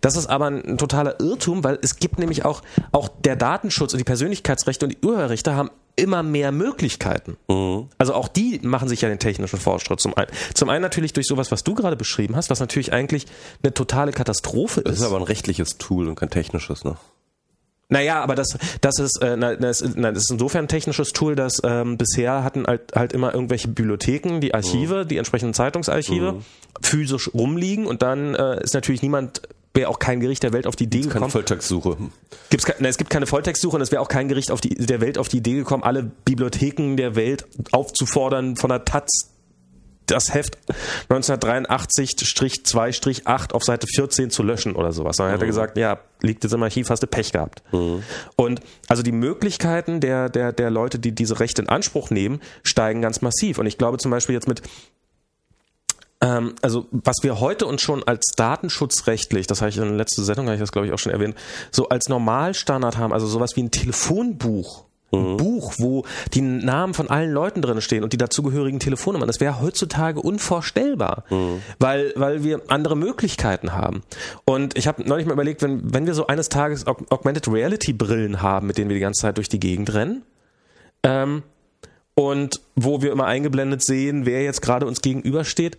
Das 0.02 0.16
ist 0.16 0.28
aber 0.28 0.48
ein, 0.48 0.78
totaler 0.78 1.20
Irrtum, 1.20 1.64
weil 1.64 1.80
es 1.82 1.98
gibt 1.98 2.20
nämlich 2.20 2.46
auch, 2.46 2.62
auch 2.92 3.10
der 3.24 3.36
Datenschutz 3.36 3.94
und 3.94 4.00
die 4.00 4.04
Persönlichkeitsrechte 4.04 4.86
und 4.86 4.92
die 4.92 5.06
Urheberrechte 5.06 5.56
haben 5.56 5.70
immer 5.96 6.24
mehr 6.24 6.52
Möglichkeiten. 6.52 7.38
Mhm. 7.48 7.88
Also 7.98 8.14
auch 8.14 8.28
die 8.28 8.60
machen 8.64 8.90
sich 8.90 9.02
ja 9.02 9.10
den 9.10 9.20
technischen 9.20 9.60
Fortschritt 9.60 10.00
zum 10.00 10.16
einen. 10.18 10.30
Zum 10.54 10.70
einen 10.70 10.82
natürlich 10.82 11.14
durch 11.14 11.28
sowas, 11.28 11.52
was 11.52 11.64
du 11.64 11.74
gerade 11.74 11.96
beschrieben 11.96 12.36
hast, 12.36 12.50
was 12.50 12.60
natürlich 12.60 12.94
eigentlich 12.94 13.26
eine 13.64 13.74
totale 13.74 14.12
Katastrophe 14.12 14.82
ist. 14.82 14.90
Das 14.90 15.00
ist 15.00 15.06
aber 15.06 15.18
ein 15.18 15.24
rechtliches 15.24 15.78
Tool 15.78 16.08
und 16.08 16.16
kein 16.16 16.30
technisches, 16.30 16.84
ne? 16.84 16.98
Naja, 17.88 18.22
aber 18.22 18.34
das, 18.34 18.58
das 18.82 18.98
ist, 19.00 19.22
äh, 19.22 19.38
das, 19.38 19.80
das 19.80 19.82
ist 19.82 20.32
insofern 20.32 20.66
ein 20.66 20.68
technisches 20.68 21.14
Tool, 21.14 21.36
dass 21.36 21.62
ähm, 21.64 21.98
bisher 21.98 22.44
hatten 22.44 22.66
halt, 22.66 22.96
halt 22.96 23.14
immer 23.14 23.34
irgendwelche 23.34 23.68
Bibliotheken, 23.68 24.40
die 24.40 24.56
Archive, 24.56 25.04
mhm. 25.04 25.08
die 25.08 25.18
entsprechenden 25.18 25.54
Zeitungsarchive, 25.54 26.34
mhm. 26.34 26.42
physisch 26.82 27.32
rumliegen 27.34 27.86
und 27.86 28.02
dann 28.02 28.34
äh, 28.34 28.64
ist 28.64 28.74
natürlich 28.74 29.04
niemand 29.04 29.44
wäre 29.76 29.90
auch 29.90 30.00
kein 30.00 30.20
Gericht 30.20 30.44
der 30.44 30.54
Welt 30.54 30.68
auf 30.68 30.76
die 30.76 30.86
Idee 30.86 31.02
gekommen. 31.02 31.22
Keine 31.22 31.32
Volltextsuche. 31.32 31.98
Gibt's 32.50 32.68
ne, 32.80 32.88
es 32.88 32.98
gibt 32.98 33.10
keine 33.10 33.26
Volltextsuche 33.26 33.76
und 33.76 33.82
es 33.82 33.92
wäre 33.92 34.02
auch 34.02 34.08
kein 34.08 34.28
Gericht 34.28 34.52
auf 34.52 34.62
die, 34.62 34.70
der 34.70 35.02
Welt 35.02 35.18
auf 35.18 35.28
die 35.28 35.38
Idee 35.38 35.56
gekommen, 35.56 35.84
alle 35.84 36.04
Bibliotheken 36.04 36.96
der 36.96 37.16
Welt 37.16 37.46
aufzufordern, 37.72 38.56
von 38.56 38.70
der 38.70 38.86
Taz 38.86 39.36
das 40.08 40.34
Heft 40.34 40.58
1983-2-8 41.10 43.54
auf 43.54 43.64
Seite 43.64 43.88
14 43.88 44.30
zu 44.30 44.44
löschen 44.44 44.76
oder 44.76 44.92
sowas. 44.92 45.16
Dann 45.18 45.30
mhm. 45.30 45.34
hat 45.34 45.42
er 45.42 45.48
gesagt, 45.48 45.78
ja, 45.78 46.00
liegt 46.22 46.44
jetzt 46.44 46.54
im 46.54 46.62
Archiv, 46.64 46.90
hast 46.90 47.04
du 47.04 47.08
Pech 47.08 47.32
gehabt. 47.32 47.64
Mhm. 47.72 48.04
Und 48.36 48.60
also 48.88 49.04
die 49.04 49.12
Möglichkeiten 49.12 50.00
der, 50.00 50.30
der, 50.30 50.54
der 50.54 50.70
Leute, 50.70 51.00
die 51.00 51.14
diese 51.14 51.40
Rechte 51.40 51.64
in 51.64 51.70
Anspruch 51.70 52.12
nehmen, 52.12 52.40
steigen 52.64 53.02
ganz 53.02 53.22
massiv. 53.22 53.58
Und 53.58 53.66
ich 53.66 53.78
glaube 53.78 53.98
zum 53.98 54.12
Beispiel 54.12 54.36
jetzt 54.36 54.48
mit 54.48 54.62
ähm, 56.26 56.56
also 56.62 56.88
was 56.92 57.18
wir 57.22 57.40
heute 57.40 57.68
uns 57.68 57.82
schon 57.82 58.04
als 58.04 58.26
datenschutzrechtlich, 58.36 59.46
das 59.46 59.62
habe 59.62 59.70
ich 59.70 59.78
in 59.78 59.84
der 59.84 59.92
letzten 59.92 60.24
Sendung, 60.24 60.48
habe 60.48 60.56
ich 60.56 60.62
das 60.62 60.72
glaube 60.72 60.88
ich 60.88 60.94
auch 60.94 61.00
schon 61.00 61.12
erwähnt, 61.12 61.36
so 61.72 61.90
als 61.90 62.10
Normalstandard 62.10 62.98
haben, 62.98 63.14
also 63.14 63.28
sowas 63.28 63.56
wie 63.56 63.64
ein 63.64 63.72
Telefonbuch. 63.72 64.86
Ein 65.14 65.34
mhm. 65.34 65.38
Buch, 65.38 65.76
wo 65.78 66.04
die 66.34 66.42
Namen 66.42 66.96
von 66.96 67.12
allen 67.12 67.32
Leuten 67.32 67.62
drin 67.62 67.80
stehen 67.80 68.04
und 68.04 68.12
die 68.12 68.18
dazugehörigen 68.18 68.80
Telefonnummern. 68.80 69.28
Das 69.28 69.40
wäre 69.40 69.62
heutzutage 69.62 70.20
unvorstellbar, 70.20 71.26
mhm. 71.30 71.62
weil, 71.78 72.12
weil 72.16 72.44
wir 72.44 72.64
andere 72.70 72.98
Möglichkeiten 72.98 73.72
haben. 73.72 74.02
Und 74.46 74.76
ich 74.76 74.88
habe 74.88 75.08
neulich 75.08 75.28
mal 75.28 75.34
überlegt, 75.34 75.62
wenn, 75.62 75.94
wenn 75.94 76.08
wir 76.08 76.16
so 76.16 76.26
eines 76.26 76.50
Tages 76.50 76.88
Augmented 76.88 77.48
Reality 77.48 77.94
Brillen 77.94 78.42
haben, 78.42 78.66
mit 78.66 78.80
denen 78.80 78.90
wir 78.90 78.96
die 78.96 79.02
ganze 79.02 79.22
Zeit 79.22 79.38
durch 79.38 79.48
die 79.48 79.60
Gegend 79.60 79.94
rennen, 79.94 80.24
ähm, 81.04 81.44
und 82.16 82.62
wo 82.76 83.02
wir 83.04 83.12
immer 83.12 83.26
eingeblendet 83.26 83.84
sehen, 83.84 84.26
wer 84.26 84.44
jetzt 84.44 84.62
gerade 84.62 84.88
uns 84.88 85.02
gegenübersteht, 85.02 85.78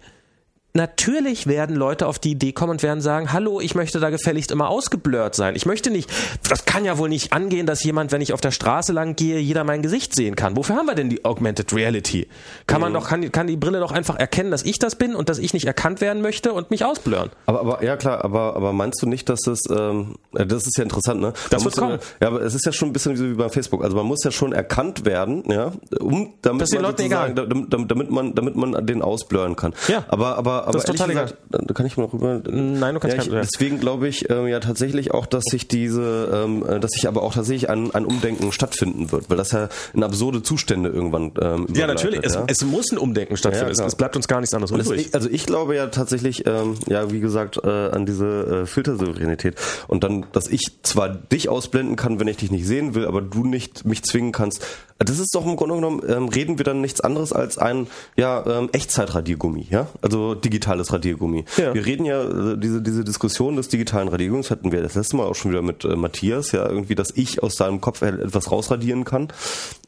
natürlich 0.76 1.46
werden 1.46 1.74
Leute 1.74 2.06
auf 2.06 2.18
die 2.18 2.32
Idee 2.32 2.52
kommen 2.52 2.72
und 2.72 2.82
werden 2.82 3.00
sagen, 3.00 3.32
hallo, 3.32 3.60
ich 3.60 3.74
möchte 3.74 3.98
da 3.98 4.10
gefälligst 4.10 4.50
immer 4.50 4.68
ausgeblurrt 4.68 5.34
sein. 5.34 5.56
Ich 5.56 5.66
möchte 5.66 5.90
nicht, 5.90 6.10
das 6.48 6.64
kann 6.64 6.84
ja 6.84 6.98
wohl 6.98 7.08
nicht 7.08 7.32
angehen, 7.32 7.66
dass 7.66 7.82
jemand, 7.82 8.12
wenn 8.12 8.20
ich 8.20 8.32
auf 8.32 8.40
der 8.40 8.52
Straße 8.52 8.92
lang 8.92 9.16
gehe, 9.16 9.38
jeder 9.38 9.64
mein 9.64 9.82
Gesicht 9.82 10.14
sehen 10.14 10.36
kann. 10.36 10.56
Wofür 10.56 10.76
haben 10.76 10.86
wir 10.86 10.94
denn 10.94 11.10
die 11.10 11.24
Augmented 11.24 11.72
Reality? 11.72 12.28
Kann 12.66 12.80
man 12.80 12.92
mhm. 12.92 12.96
doch, 12.96 13.08
kann, 13.08 13.32
kann 13.32 13.46
die 13.46 13.56
Brille 13.56 13.80
doch 13.80 13.92
einfach 13.92 14.16
erkennen, 14.16 14.50
dass 14.50 14.62
ich 14.62 14.78
das 14.78 14.96
bin 14.96 15.14
und 15.14 15.28
dass 15.28 15.38
ich 15.38 15.52
nicht 15.52 15.66
erkannt 15.66 16.00
werden 16.00 16.22
möchte 16.22 16.52
und 16.52 16.70
mich 16.70 16.84
ausblurren. 16.84 17.30
Aber, 17.46 17.60
aber 17.60 17.82
ja 17.82 17.96
klar, 17.96 18.24
aber, 18.24 18.54
aber 18.56 18.72
meinst 18.72 19.02
du 19.02 19.06
nicht, 19.06 19.28
dass 19.28 19.46
es, 19.46 19.62
ähm, 19.70 20.16
äh, 20.34 20.46
das 20.46 20.66
ist 20.66 20.76
ja 20.76 20.84
interessant, 20.84 21.20
ne? 21.20 21.32
Das 21.50 21.64
wird 21.64 21.76
kommen. 21.76 21.98
Ja, 22.20 22.28
aber 22.28 22.42
es 22.42 22.54
ist 22.54 22.66
ja 22.66 22.72
schon 22.72 22.90
ein 22.90 22.92
bisschen 22.92 23.18
wie 23.18 23.34
bei 23.34 23.48
Facebook. 23.48 23.82
Also 23.82 23.96
man 23.96 24.06
muss 24.06 24.22
ja 24.24 24.30
schon 24.30 24.52
erkannt 24.52 25.04
werden, 25.04 25.42
ja, 25.50 25.72
um, 25.98 26.34
damit 26.42 26.62
das 26.62 26.72
egal. 26.72 27.34
Damit, 27.34 27.90
damit 27.90 28.10
man, 28.10 28.34
damit 28.34 28.56
man 28.56 28.86
den 28.86 29.02
ausblurren 29.02 29.56
kann. 29.56 29.74
Ja. 29.88 30.04
Aber, 30.08 30.36
aber, 30.36 30.65
aber 30.66 30.72
das 30.74 30.84
ist 30.84 30.90
total 30.90 31.08
gesagt, 31.08 31.36
da 31.50 31.74
kann 31.74 31.86
ich 31.86 31.96
mal 31.96 32.06
rüber. 32.06 32.42
Nein, 32.44 32.94
du 32.94 33.00
kannst 33.00 33.16
ja, 33.16 33.22
ich, 33.22 33.30
kein, 33.30 33.40
Deswegen 33.40 33.80
glaube 33.80 34.08
ich 34.08 34.28
ähm, 34.30 34.46
ja 34.46 34.60
tatsächlich 34.60 35.12
auch, 35.12 35.26
dass 35.26 35.44
sich 35.44 35.68
diese, 35.68 36.30
ähm, 36.32 36.64
äh, 36.66 36.80
dass 36.80 36.90
sich 36.90 37.08
aber 37.08 37.22
auch 37.22 37.34
tatsächlich 37.34 37.70
ein, 37.70 37.94
ein 37.94 38.04
Umdenken 38.04 38.52
stattfinden 38.52 39.12
wird, 39.12 39.30
weil 39.30 39.36
das 39.36 39.52
ja 39.52 39.68
in 39.94 40.02
absurde 40.02 40.42
Zustände 40.42 40.88
irgendwann. 40.88 41.32
Ähm, 41.40 41.66
ja, 41.74 41.86
natürlich. 41.86 42.20
Es, 42.22 42.34
ja? 42.34 42.44
es 42.46 42.64
muss 42.64 42.90
ein 42.90 42.98
Umdenken 42.98 43.36
stattfinden. 43.36 43.74
Ja, 43.74 43.84
es, 43.84 43.92
es, 43.92 43.94
bleibt 43.94 44.16
uns 44.16 44.28
gar 44.28 44.40
nichts 44.40 44.54
anderes 44.54 44.70
übrig. 44.70 45.14
also 45.14 45.28
ich 45.30 45.46
glaube 45.46 45.76
ja 45.76 45.86
tatsächlich, 45.86 46.46
ähm, 46.46 46.74
ja, 46.88 47.10
wie 47.10 47.20
gesagt, 47.20 47.60
äh, 47.62 47.68
an 47.68 48.06
diese 48.06 48.62
äh, 48.62 48.66
Filtersouveränität 48.66 49.56
und 49.88 50.04
dann, 50.04 50.26
dass 50.32 50.48
ich 50.48 50.82
zwar 50.82 51.08
dich 51.08 51.48
ausblenden 51.48 51.96
kann, 51.96 52.20
wenn 52.20 52.28
ich 52.28 52.38
dich 52.38 52.50
nicht 52.50 52.66
sehen 52.66 52.94
will, 52.94 53.06
aber 53.06 53.22
du 53.22 53.44
nicht 53.44 53.84
mich 53.84 54.02
zwingen 54.02 54.32
kannst. 54.32 54.64
Das 54.98 55.18
ist 55.18 55.34
doch 55.34 55.44
im 55.44 55.56
Grunde 55.56 55.74
genommen 55.74 56.02
ähm, 56.08 56.28
reden 56.28 56.56
wir 56.56 56.64
dann 56.64 56.80
nichts 56.80 57.02
anderes 57.02 57.32
als 57.32 57.58
ein 57.58 57.86
ja 58.16 58.44
ähm, 58.46 58.70
Echtzeitradiergummi, 58.72 59.66
ja, 59.70 59.88
also 60.00 60.34
digitales 60.34 60.90
Radiergummi. 60.92 61.44
Ja. 61.58 61.74
Wir 61.74 61.84
reden 61.84 62.06
ja 62.06 62.22
äh, 62.22 62.58
diese 62.58 62.80
diese 62.80 63.04
Diskussion 63.04 63.56
des 63.56 63.68
digitalen 63.68 64.08
Radiergummis 64.08 64.50
hatten 64.50 64.72
wir 64.72 64.82
das 64.82 64.94
letzte 64.94 65.16
Mal 65.16 65.26
auch 65.26 65.34
schon 65.34 65.50
wieder 65.50 65.60
mit 65.60 65.84
äh, 65.84 65.96
Matthias, 65.96 66.52
ja 66.52 66.66
irgendwie, 66.66 66.94
dass 66.94 67.10
ich 67.14 67.42
aus 67.42 67.56
seinem 67.56 67.82
Kopf 67.82 68.00
etwas 68.00 68.50
rausradieren 68.50 69.04
kann. 69.04 69.28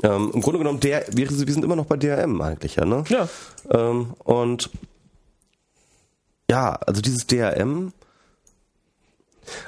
Ähm, 0.02 0.30
Im 0.34 0.42
Grunde 0.42 0.58
genommen 0.58 0.80
der 0.80 1.06
wir, 1.10 1.30
wir 1.30 1.52
sind 1.52 1.64
immer 1.64 1.76
noch 1.76 1.86
bei 1.86 1.96
DRM 1.96 2.40
eigentlich, 2.42 2.76
ja, 2.76 2.84
ne? 2.84 3.04
Ja. 3.08 3.28
Ähm, 3.70 4.08
und 4.24 4.70
ja, 6.50 6.74
also 6.86 7.00
dieses 7.00 7.26
DRM 7.26 7.92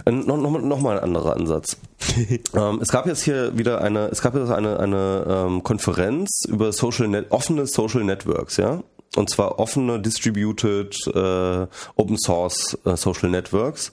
äh, 0.04 0.10
noch, 0.10 0.36
noch, 0.36 0.60
noch 0.60 0.80
mal 0.80 0.98
ein 0.98 1.04
anderer 1.04 1.36
Ansatz. 1.36 1.76
ähm, 2.54 2.78
es 2.80 2.88
gab 2.88 3.06
jetzt 3.06 3.22
hier 3.22 3.56
wieder 3.56 3.80
eine, 3.80 4.08
es 4.08 4.22
gab 4.22 4.34
jetzt 4.34 4.50
eine, 4.50 4.78
eine 4.78 5.24
ähm, 5.28 5.62
Konferenz 5.62 6.42
über 6.48 6.72
Social 6.72 7.08
Net, 7.08 7.26
offene 7.30 7.66
Social 7.66 8.04
Networks, 8.04 8.56
ja. 8.56 8.82
Und 9.16 9.28
zwar 9.28 9.58
offene, 9.58 10.00
distributed, 10.00 10.96
äh, 11.08 11.66
Open 11.96 12.16
Source 12.16 12.78
äh, 12.84 12.96
Social 12.96 13.28
Networks, 13.28 13.92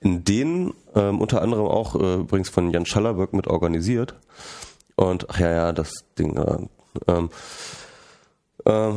in 0.00 0.24
denen 0.24 0.74
ähm, 0.94 1.20
unter 1.20 1.40
anderem 1.40 1.66
auch 1.66 1.94
äh, 1.94 2.14
übrigens 2.16 2.48
von 2.48 2.72
Jan 2.72 2.84
Schallerberg 2.84 3.32
mit 3.32 3.46
organisiert. 3.46 4.16
Und 4.96 5.30
ach 5.30 5.38
ja, 5.38 5.50
ja, 5.52 5.72
das 5.72 5.92
Ding. 6.18 6.36
Äh, 6.36 6.66
ähm, 7.06 7.30
äh, 8.64 8.90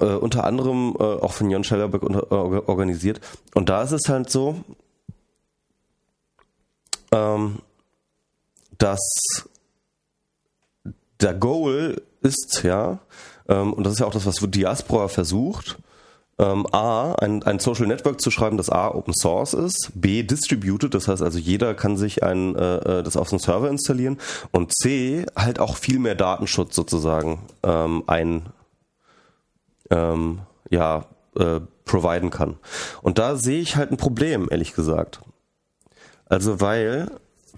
äh, 0.00 0.14
unter 0.14 0.44
anderem 0.44 0.94
äh, 0.98 1.02
auch 1.02 1.32
von 1.32 1.50
Jan 1.50 1.64
Schellerberg 1.64 2.02
unter, 2.04 2.30
äh, 2.30 2.62
organisiert. 2.66 3.20
Und 3.54 3.68
da 3.68 3.82
ist 3.82 3.92
es 3.92 4.08
halt 4.08 4.30
so, 4.30 4.62
ähm, 7.12 7.58
dass 8.76 9.00
der 11.20 11.34
Goal 11.34 12.02
ist 12.20 12.62
ja, 12.62 12.98
ähm, 13.48 13.72
und 13.72 13.84
das 13.84 13.94
ist 13.94 13.98
ja 14.00 14.06
auch 14.06 14.12
das, 14.12 14.26
was 14.26 14.36
Diaspora 14.40 15.08
versucht, 15.08 15.78
ähm, 16.38 16.66
A, 16.72 17.14
ein, 17.14 17.42
ein 17.42 17.58
Social 17.58 17.86
Network 17.86 18.20
zu 18.20 18.30
schreiben, 18.30 18.56
das 18.56 18.70
A, 18.70 18.88
Open 18.88 19.12
Source 19.12 19.54
ist, 19.54 19.90
B, 19.94 20.22
distributed, 20.22 20.94
das 20.94 21.08
heißt 21.08 21.22
also 21.22 21.38
jeder 21.38 21.74
kann 21.74 21.96
sich 21.96 22.22
ein, 22.22 22.54
äh, 22.54 22.98
äh 22.98 23.02
das 23.02 23.16
auf 23.16 23.32
einen 23.32 23.40
Server 23.40 23.68
installieren 23.68 24.18
und 24.52 24.72
C, 24.72 25.26
halt 25.34 25.58
auch 25.58 25.76
viel 25.76 25.98
mehr 25.98 26.14
Datenschutz 26.14 26.76
sozusagen 26.76 27.40
ähm, 27.64 28.04
ein, 28.06 28.46
ähm, 29.90 30.40
ja, 30.70 31.06
äh, 31.36 31.60
providen 31.84 32.30
kann. 32.30 32.58
Und 33.02 33.18
da 33.18 33.36
sehe 33.36 33.60
ich 33.60 33.76
halt 33.76 33.90
ein 33.90 33.96
Problem, 33.96 34.48
ehrlich 34.50 34.74
gesagt. 34.74 35.20
Also 36.28 36.60
weil, 36.60 37.10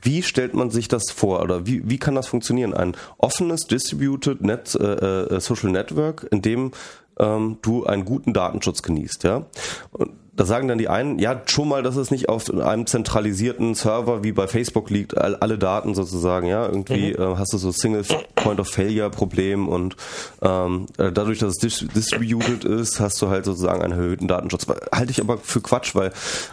wie 0.03 0.23
stellt 0.23 0.55
man 0.55 0.71
sich 0.71 0.89
das 0.89 1.11
vor 1.11 1.43
oder 1.43 1.67
wie, 1.67 1.89
wie 1.89 1.99
kann 1.99 2.15
das 2.15 2.27
funktionieren? 2.27 2.75
Ein 2.75 2.97
offenes, 3.19 3.67
distributed 3.67 4.43
Net, 4.43 4.75
äh, 4.75 4.85
äh, 4.85 5.41
Social 5.41 5.71
Network, 5.71 6.27
in 6.31 6.43
dem 6.43 6.73
ähm, 7.19 7.59
du 7.63 7.85
einen 7.85 8.05
guten 8.05 8.33
Datenschutz 8.33 8.83
genießt, 8.83 9.25
ja. 9.25 9.47
Und 9.93 10.13
da 10.33 10.47
sagen 10.47 10.69
dann 10.69 10.79
die 10.79 10.89
einen, 10.89 11.19
ja, 11.19 11.43
schon 11.45 11.69
mal, 11.69 11.83
dass 11.83 11.97
es 11.97 12.11
nicht 12.11 12.31
auf 12.31 12.51
einem 12.51 12.87
zentralisierten 12.87 13.75
Server 13.75 14.25
wie 14.25 14.33
bei 14.33 14.47
Facebook 14.47 14.89
liegt, 14.89 15.19
alle 15.19 15.59
Daten 15.59 15.95
sozusagen, 15.95 16.47
ja. 16.47 16.67
Irgendwie 16.67 17.13
mhm. 17.13 17.23
äh, 17.23 17.37
hast 17.37 17.53
du 17.53 17.59
so 17.59 17.73
Single 17.73 18.05
Point 18.37 18.59
of 18.59 18.69
Failure 18.69 19.11
Problem 19.11 19.69
und 19.69 19.97
ähm, 20.41 20.87
äh, 20.97 21.13
dadurch, 21.13 21.41
dass 21.41 21.63
es 21.63 21.85
distributed 21.89 22.65
ist, 22.65 23.01
hast 23.01 23.21
du 23.21 23.29
halt 23.29 23.45
sozusagen 23.45 23.83
einen 23.83 23.93
erhöhten 23.93 24.29
Datenschutz. 24.29 24.67
Halte 24.93 25.11
ich 25.11 25.21
aber 25.21 25.37
für 25.37 25.61
Quatsch, 25.61 25.95
weil 25.95 26.13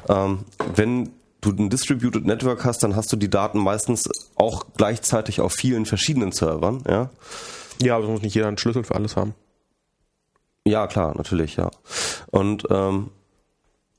ähm, 0.10 0.40
wenn 0.76 1.12
du 1.42 1.52
ein 1.52 1.70
Distributed 1.70 2.26
Network 2.26 2.66
hast, 2.66 2.84
dann 2.84 2.96
hast 2.96 3.12
du 3.12 3.16
die 3.16 3.30
Daten 3.30 3.60
meistens 3.60 4.04
auch 4.36 4.66
gleichzeitig 4.76 5.42
auf 5.42 5.54
vielen 5.54 5.86
verschiedenen 5.86 6.32
Servern, 6.32 6.84
ja. 6.88 7.10
Ja, 7.82 7.98
aber 7.98 8.08
muss 8.08 8.22
nicht 8.22 8.36
jeder 8.36 8.48
einen 8.48 8.58
Schlüssel 8.58 8.84
für 8.84 8.96
alles 8.96 9.16
haben. 9.16 9.36
Ja, 10.66 10.88
klar, 10.88 11.16
natürlich, 11.16 11.56
ja. 11.56 11.70
Und 12.32 12.66
ähm, 12.70 13.12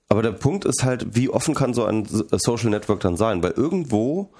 aber 0.08 0.22
der 0.22 0.32
Punkt 0.32 0.64
ist 0.64 0.84
halt, 0.84 1.14
wie 1.16 1.28
offen 1.28 1.54
kann 1.54 1.74
so 1.74 1.84
ein 1.84 2.06
Social 2.32 2.70
Network 2.70 3.00
dann 3.00 3.16
sein? 3.16 3.42
Weil 3.42 3.52
irgendwo 3.52 4.30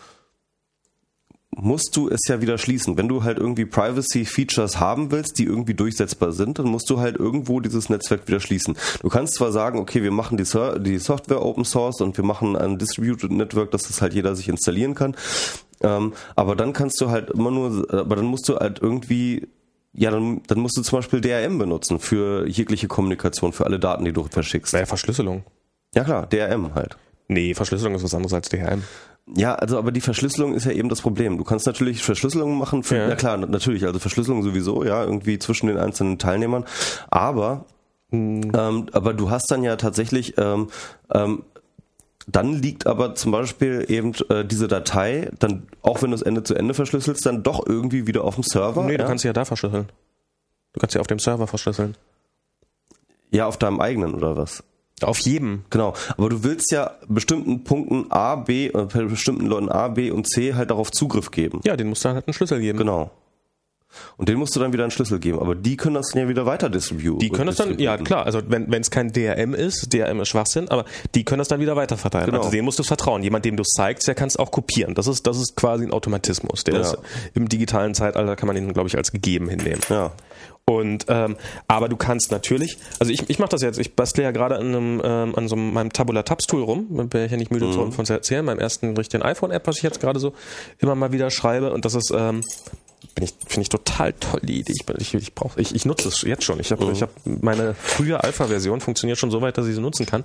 musst 1.60 1.97
du 1.97 2.09
es 2.09 2.20
ja 2.28 2.40
wieder 2.40 2.59
schließen. 2.59 2.97
Wenn 2.97 3.09
du 3.09 3.24
halt 3.24 3.39
irgendwie 3.39 3.66
Privacy-Features 3.66 4.78
haben 4.80 5.10
willst, 5.10 5.39
die 5.39 5.44
irgendwie 5.44 5.74
durchsetzbar 5.74 6.32
sind, 6.32 6.59
dann 6.59 6.66
musst 6.66 6.89
du 6.90 7.01
halt 7.01 7.16
irgendwo 7.16 7.60
dieses 7.60 7.89
Netzwerk 7.89 8.26
wieder 8.28 8.40
schließen. 8.40 8.76
Du 9.01 9.09
kannst 9.09 9.35
zwar 9.35 9.52
sagen, 9.52 9.78
okay, 9.78 10.02
wir 10.02 10.10
machen 10.10 10.36
die, 10.36 10.44
die 10.80 10.98
Software 10.98 11.44
Open 11.44 11.64
Source 11.64 12.01
und 12.01 12.16
wir 12.16 12.24
machen 12.24 12.56
ein 12.56 12.78
Distributed 12.78 13.32
Network, 13.32 13.70
dass 13.72 13.85
das 13.85 14.01
halt 14.01 14.14
jeder 14.14 14.35
sich 14.35 14.48
installieren 14.48 14.94
kann. 14.94 15.16
Ähm, 15.80 16.12
aber 16.36 16.56
dann 16.56 16.72
kannst 16.72 17.01
du 17.01 17.10
halt 17.10 17.30
immer 17.30 17.51
nur, 17.51 17.86
aber 17.93 18.16
dann 18.16 18.26
musst 18.26 18.48
du 18.48 18.56
halt 18.56 18.80
irgendwie 18.80 19.48
ja, 19.93 20.10
dann, 20.10 20.43
dann 20.47 20.60
musst 20.60 20.76
du 20.76 20.82
zum 20.82 20.98
Beispiel 20.98 21.20
DRM 21.20 21.59
benutzen 21.59 21.98
für 21.98 22.47
jegliche 22.47 22.86
Kommunikation, 22.86 23.52
für 23.52 23.64
alle 23.64 23.80
Daten, 23.80 24.05
die 24.05 24.12
du 24.12 24.22
verschickst. 24.24 24.72
Naja, 24.72 24.86
Verschlüsselung. 24.86 25.44
Ja 25.94 26.05
klar, 26.05 26.26
DRM 26.26 26.74
halt. 26.74 26.97
Nee, 27.26 27.55
Verschlüsselung 27.55 27.94
ist 27.94 28.05
was 28.05 28.14
anderes 28.14 28.32
als 28.32 28.48
DRM. 28.48 28.85
Ja, 29.34 29.55
also 29.55 29.78
aber 29.78 29.92
die 29.92 30.00
Verschlüsselung 30.00 30.55
ist 30.55 30.64
ja 30.64 30.72
eben 30.72 30.88
das 30.88 31.02
Problem. 31.02 31.38
Du 31.38 31.44
kannst 31.44 31.66
natürlich 31.66 32.02
Verschlüsselung 32.02 32.56
machen, 32.56 32.82
für, 32.82 32.96
ja. 32.96 33.09
na 33.09 33.16
klar, 33.16 33.36
natürlich, 33.36 33.84
also 33.84 33.98
Verschlüsselung 33.98 34.42
sowieso, 34.42 34.84
ja, 34.84 35.05
irgendwie 35.05 35.38
zwischen 35.38 35.66
den 35.66 35.76
einzelnen 35.76 36.18
Teilnehmern. 36.18 36.64
Aber 37.10 37.66
hm. 38.10 38.52
ähm, 38.56 38.86
aber 38.92 39.12
du 39.12 39.30
hast 39.30 39.50
dann 39.50 39.62
ja 39.62 39.76
tatsächlich 39.76 40.38
ähm, 40.38 40.68
ähm, 41.12 41.42
dann 42.30 42.52
liegt 42.52 42.86
aber 42.86 43.14
zum 43.14 43.32
Beispiel 43.32 43.86
eben 43.88 44.12
äh, 44.28 44.44
diese 44.44 44.68
Datei, 44.68 45.30
dann 45.38 45.66
auch 45.82 46.02
wenn 46.02 46.10
du 46.10 46.14
es 46.14 46.22
Ende 46.22 46.42
zu 46.42 46.55
Ende 46.55 46.74
verschlüsselst, 46.74 47.24
dann 47.24 47.42
doch 47.42 47.66
irgendwie 47.66 48.06
wieder 48.06 48.24
auf 48.24 48.34
dem 48.34 48.44
Server. 48.44 48.84
Nee, 48.84 48.92
ja? 48.92 48.98
du 48.98 49.06
kannst 49.06 49.22
sie 49.22 49.28
ja 49.28 49.32
da 49.32 49.46
verschlüsseln. 49.46 49.88
Du 50.74 50.80
kannst 50.80 50.92
sie 50.92 51.00
auf 51.00 51.06
dem 51.06 51.18
Server 51.18 51.46
verschlüsseln. 51.46 51.96
Ja, 53.30 53.46
auf 53.46 53.56
deinem 53.56 53.80
eigenen 53.80 54.14
oder 54.14 54.36
was? 54.36 54.62
Auf 55.05 55.19
jedem. 55.20 55.65
Genau. 55.70 55.95
Aber 56.16 56.29
du 56.29 56.45
willst 56.45 56.70
ja 56.73 56.93
bestimmten 57.09 57.65
Punkten 57.65 58.11
A, 58.11 58.37
B, 58.37 58.66
äh, 58.66 58.87
bestimmten 58.87 59.47
Leuten 59.47 59.69
A, 59.69 59.89
B 59.89 60.11
und 60.11 60.29
C 60.29 60.55
halt 60.55 60.70
darauf 60.70 60.91
Zugriff 60.91 61.31
geben. 61.31 61.61
Ja, 61.65 61.77
den 61.77 61.89
musst 61.89 62.05
du 62.05 62.11
halt 62.11 62.27
einen 62.27 62.35
Schlüssel 62.35 62.61
geben. 62.61 62.79
Genau. 62.79 63.11
Und 64.16 64.29
den 64.29 64.37
musst 64.37 64.55
du 64.55 64.61
dann 64.61 64.73
wieder 64.73 64.85
einen 64.85 64.91
Schlüssel 64.91 65.19
geben. 65.19 65.39
Aber 65.39 65.55
die 65.55 65.77
können 65.77 65.95
das 65.95 66.09
dann 66.12 66.23
ja 66.23 66.29
wieder 66.29 66.47
weiter 66.47 66.69
distributen. 66.69 67.19
Die 67.20 67.31
können 67.31 67.47
das 67.47 67.57
dann, 67.57 67.79
ja 67.79 67.97
klar, 67.97 68.27
also 68.27 68.43
wenn 68.47 68.73
es 68.73 68.91
kein 68.91 69.12
DRM 69.12 69.55
ist, 69.55 69.93
DRM 69.93 70.20
ist 70.20 70.29
Schwachsinn, 70.29 70.69
aber 70.69 70.85
die 71.15 71.25
können 71.25 71.39
das 71.39 71.49
dann 71.49 71.61
wieder 71.61 71.77
weiter 71.77 71.97
verteilen. 71.97 72.27
Genau. 72.27 72.39
Also 72.39 72.51
dem 72.51 72.65
musst 72.65 72.79
du 72.79 72.83
vertrauen. 72.83 73.23
Jemand, 73.23 73.45
dem 73.45 73.57
du 73.57 73.62
es 73.62 73.70
zeigst, 73.70 74.07
der 74.07 74.15
kann 74.15 74.29
es 74.29 74.37
auch 74.37 74.51
kopieren. 74.51 74.95
Das 74.95 75.07
ist, 75.07 75.27
das 75.27 75.39
ist 75.39 75.57
quasi 75.57 75.85
ein 75.85 75.93
Automatismus. 75.93 76.65
Der 76.65 76.75
ja. 76.75 76.81
ist 76.81 76.99
im 77.35 77.49
digitalen 77.49 77.95
Zeitalter 77.95 78.37
kann 78.37 78.47
man 78.47 78.57
den, 78.57 78.73
glaube 78.73 78.89
ich, 78.89 78.97
als 78.97 79.12
gegeben 79.12 79.49
hinnehmen. 79.49 79.81
Ja. 79.89 80.12
Und 80.69 81.07
ähm, 81.09 81.36
aber 81.66 81.89
du 81.89 81.97
kannst 81.97 82.31
natürlich, 82.31 82.77
also 83.01 83.11
ich, 83.11 83.31
ich 83.31 83.39
mache 83.39 83.49
das 83.49 83.62
jetzt, 83.62 83.78
ich 83.78 83.97
bastle 83.97 84.24
ja 84.24 84.32
gerade 84.32 84.57
an, 84.57 84.66
einem, 84.66 85.03
ähm, 85.03 85.35
an 85.35 85.49
so 85.49 85.57
meinem 85.57 85.95
Tabula 85.95 86.24
Tabs 86.24 86.47
Tool 86.47 86.62
rum, 86.62 87.09
bin 87.09 87.24
ich 87.24 87.31
ja 87.31 87.39
nicht 87.39 87.51
müde 87.51 87.65
mhm. 87.65 87.90
von 87.90 88.05
zu 88.05 88.12
erzählen, 88.12 88.45
meinem 88.45 88.59
ersten 88.59 88.95
richtigen 88.95 89.23
iPhone-App, 89.23 89.66
was 89.66 89.78
ich 89.78 89.82
jetzt 89.82 89.99
gerade 89.99 90.20
so 90.20 90.35
immer 90.78 90.95
mal 90.95 91.11
wieder 91.11 91.31
schreibe. 91.31 91.73
Und 91.73 91.86
das 91.86 91.95
ist 91.95 92.12
ähm, 92.15 92.43
ich, 93.19 93.35
finde 93.47 93.62
ich 93.62 93.69
total 93.70 94.12
toll, 94.12 94.40
die 94.43 94.61
Idee. 94.61 94.74
Ich, 94.78 94.85
ich, 94.99 95.15
ich, 95.15 95.35
brauch, 95.35 95.57
ich, 95.57 95.74
ich 95.74 95.86
nutze 95.86 96.09
es 96.09 96.20
jetzt 96.20 96.45
schon. 96.45 96.61
Ich 96.61 96.70
habe 96.70 96.85
mhm. 96.85 96.93
ich 96.93 97.01
hab 97.01 97.11
meine 97.24 97.74
frühe 97.74 98.23
Alpha-Version 98.23 98.82
funktioniert 98.82 99.19
schon 99.19 99.31
so 99.31 99.40
weit, 99.40 99.57
dass 99.57 99.66
ich 99.66 99.74
sie 99.74 99.81
nutzen 99.81 100.05
kann. 100.05 100.24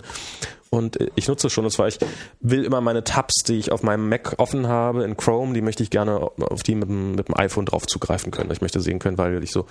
Und 0.69 0.99
äh, 0.99 1.07
ich 1.15 1.27
nutze 1.29 1.47
es 1.47 1.53
schon. 1.53 1.63
Und 1.63 1.71
zwar, 1.71 1.87
ich 1.87 1.99
will 2.41 2.65
immer 2.65 2.81
meine 2.81 3.05
Tabs, 3.05 3.43
die 3.47 3.59
ich 3.59 3.71
auf 3.71 3.81
meinem 3.81 4.09
Mac 4.09 4.35
offen 4.39 4.67
habe 4.67 5.03
in 5.03 5.15
Chrome, 5.15 5.53
die 5.53 5.61
möchte 5.61 5.83
ich 5.83 5.89
gerne 5.89 6.19
auf 6.19 6.63
die 6.63 6.75
mit 6.75 6.89
dem, 6.89 7.15
mit 7.15 7.29
dem 7.29 7.37
iPhone 7.37 7.65
drauf 7.65 7.87
zugreifen 7.87 8.31
können. 8.31 8.51
Ich 8.51 8.61
möchte 8.61 8.81
sehen 8.81 8.99
können, 8.99 9.17
weil 9.17 9.41
ich 9.43 9.51
so 9.51 9.67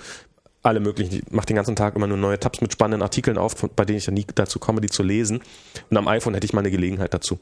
alle 0.63 0.81
möglichen, 0.81 1.15
ich 1.15 1.31
mache 1.31 1.47
den 1.47 1.57
ganzen 1.57 1.77
Tag 1.77 1.97
immer 1.97 2.07
nur 2.07 2.17
neue 2.17 2.39
Tabs 2.39 2.61
mit 2.61 2.73
spannenden 2.73 3.03
Artikeln 3.03 3.39
auf, 3.39 3.55
bei 3.75 3.85
denen 3.85 3.99
ich 3.99 4.05
dann 4.05 4.15
nie 4.15 4.27
dazu 4.35 4.59
komme, 4.59 4.81
die 4.81 4.89
zu 4.89 5.03
lesen. 5.03 5.43
Und 5.91 5.97
am 5.97 6.09
iPhone 6.09 6.35
hätte 6.35 6.45
ich 6.45 6.53
mal 6.53 6.61
eine 6.61 6.71
Gelegenheit 6.71 7.13
dazu. 7.13 7.39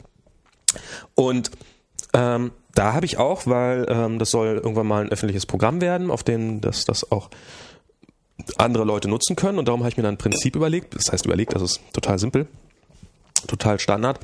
Und 1.14 1.50
ähm, 2.12 2.52
da 2.74 2.92
habe 2.92 3.06
ich 3.06 3.18
auch, 3.18 3.46
weil 3.46 3.86
ähm, 3.88 4.18
das 4.18 4.30
soll 4.30 4.56
irgendwann 4.56 4.86
mal 4.86 5.02
ein 5.02 5.12
öffentliches 5.12 5.46
Programm 5.46 5.80
werden, 5.80 6.10
auf 6.10 6.22
dem 6.22 6.60
das, 6.60 6.84
das 6.84 7.10
auch 7.10 7.30
andere 8.56 8.84
Leute 8.84 9.08
nutzen 9.08 9.36
können. 9.36 9.58
Und 9.58 9.68
darum 9.68 9.80
habe 9.80 9.90
ich 9.90 9.96
mir 9.96 10.02
dann 10.02 10.14
ein 10.14 10.18
Prinzip 10.18 10.56
überlegt, 10.56 10.94
das 10.94 11.12
heißt 11.12 11.26
überlegt, 11.26 11.54
das 11.54 11.62
ist 11.62 11.80
total 11.92 12.18
simpel, 12.18 12.46
total 13.46 13.78
Standard, 13.78 14.20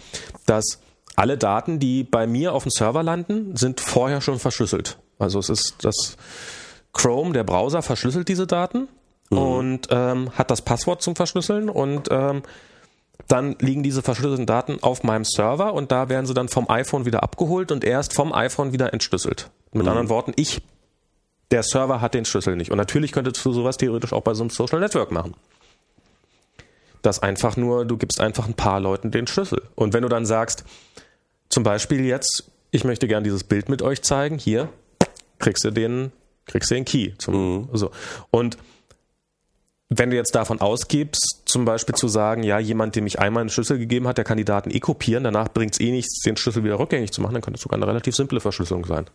dass 0.46 0.80
alle 1.16 1.36
Daten, 1.36 1.78
die 1.78 2.04
bei 2.04 2.26
mir 2.26 2.52
auf 2.52 2.64
dem 2.64 2.70
Server 2.70 3.02
landen, 3.02 3.56
sind 3.56 3.80
vorher 3.80 4.20
schon 4.20 4.38
verschlüsselt. 4.38 4.98
Also 5.18 5.38
es 5.38 5.48
ist 5.48 5.76
das 5.82 6.16
Chrome, 6.96 7.32
der 7.32 7.44
Browser, 7.44 7.82
verschlüsselt 7.82 8.28
diese 8.28 8.46
Daten 8.46 8.88
mhm. 9.30 9.38
und 9.38 9.88
ähm, 9.90 10.30
hat 10.34 10.50
das 10.50 10.62
Passwort 10.62 11.02
zum 11.02 11.16
Verschlüsseln 11.16 11.68
und 11.68 12.08
ähm, 12.10 12.42
dann 13.28 13.56
liegen 13.60 13.82
diese 13.82 14.02
verschlüsselten 14.02 14.46
Daten 14.46 14.78
auf 14.82 15.02
meinem 15.02 15.24
Server 15.24 15.74
und 15.74 15.90
da 15.90 16.08
werden 16.08 16.26
sie 16.26 16.34
dann 16.34 16.48
vom 16.48 16.70
iPhone 16.70 17.06
wieder 17.06 17.22
abgeholt 17.22 17.72
und 17.72 17.84
erst 17.84 18.14
vom 18.14 18.32
iPhone 18.32 18.72
wieder 18.72 18.92
entschlüsselt. 18.92 19.50
Mit 19.72 19.82
mhm. 19.82 19.88
anderen 19.88 20.08
Worten, 20.08 20.32
ich, 20.36 20.62
der 21.50 21.62
Server 21.62 22.00
hat 22.00 22.14
den 22.14 22.24
Schlüssel 22.24 22.56
nicht. 22.56 22.70
Und 22.70 22.76
natürlich 22.76 23.12
könntest 23.12 23.44
du 23.44 23.52
sowas 23.52 23.76
theoretisch 23.76 24.12
auch 24.12 24.22
bei 24.22 24.34
so 24.34 24.42
einem 24.42 24.50
Social 24.50 24.80
Network 24.80 25.10
machen. 25.10 25.34
Das 27.02 27.20
einfach 27.20 27.56
nur, 27.56 27.84
du 27.84 27.96
gibst 27.96 28.20
einfach 28.20 28.46
ein 28.46 28.54
paar 28.54 28.80
Leuten 28.80 29.10
den 29.10 29.26
Schlüssel. 29.26 29.62
Und 29.74 29.92
wenn 29.92 30.02
du 30.02 30.08
dann 30.08 30.26
sagst, 30.26 30.64
zum 31.48 31.62
Beispiel 31.62 32.04
jetzt, 32.04 32.50
ich 32.70 32.84
möchte 32.84 33.08
gern 33.08 33.24
dieses 33.24 33.44
Bild 33.44 33.68
mit 33.68 33.82
euch 33.82 34.02
zeigen, 34.02 34.38
hier, 34.38 34.68
kriegst 35.38 35.64
du 35.64 35.70
den, 35.70 36.12
kriegst 36.46 36.70
du 36.70 36.74
den 36.74 36.84
Key. 36.84 37.12
Zum, 37.18 37.34
mhm. 37.34 37.68
so. 37.72 37.90
Und 38.30 38.56
wenn 39.88 40.10
du 40.10 40.16
jetzt 40.16 40.34
davon 40.34 40.60
ausgibst, 40.60 41.42
zum 41.44 41.64
Beispiel 41.64 41.94
zu 41.94 42.08
sagen, 42.08 42.42
ja, 42.42 42.58
jemand, 42.58 42.96
dem 42.96 43.06
ich 43.06 43.20
einmal 43.20 43.42
einen 43.42 43.50
Schlüssel 43.50 43.78
gegeben 43.78 44.08
hat, 44.08 44.18
der 44.18 44.24
kann 44.24 44.36
die 44.36 44.44
Daten 44.44 44.70
eh 44.70 44.80
kopieren, 44.80 45.22
danach 45.22 45.48
bringt 45.48 45.74
es 45.74 45.80
eh 45.80 45.92
nichts, 45.92 46.22
den 46.22 46.36
Schlüssel 46.36 46.64
wieder 46.64 46.78
rückgängig 46.78 47.12
zu 47.12 47.20
machen, 47.20 47.34
dann 47.34 47.42
könnte 47.42 47.58
es 47.58 47.62
sogar 47.62 47.78
eine 47.78 47.86
relativ 47.86 48.16
simple 48.16 48.40
Verschlüsselung 48.40 48.84
sein. 48.84 49.06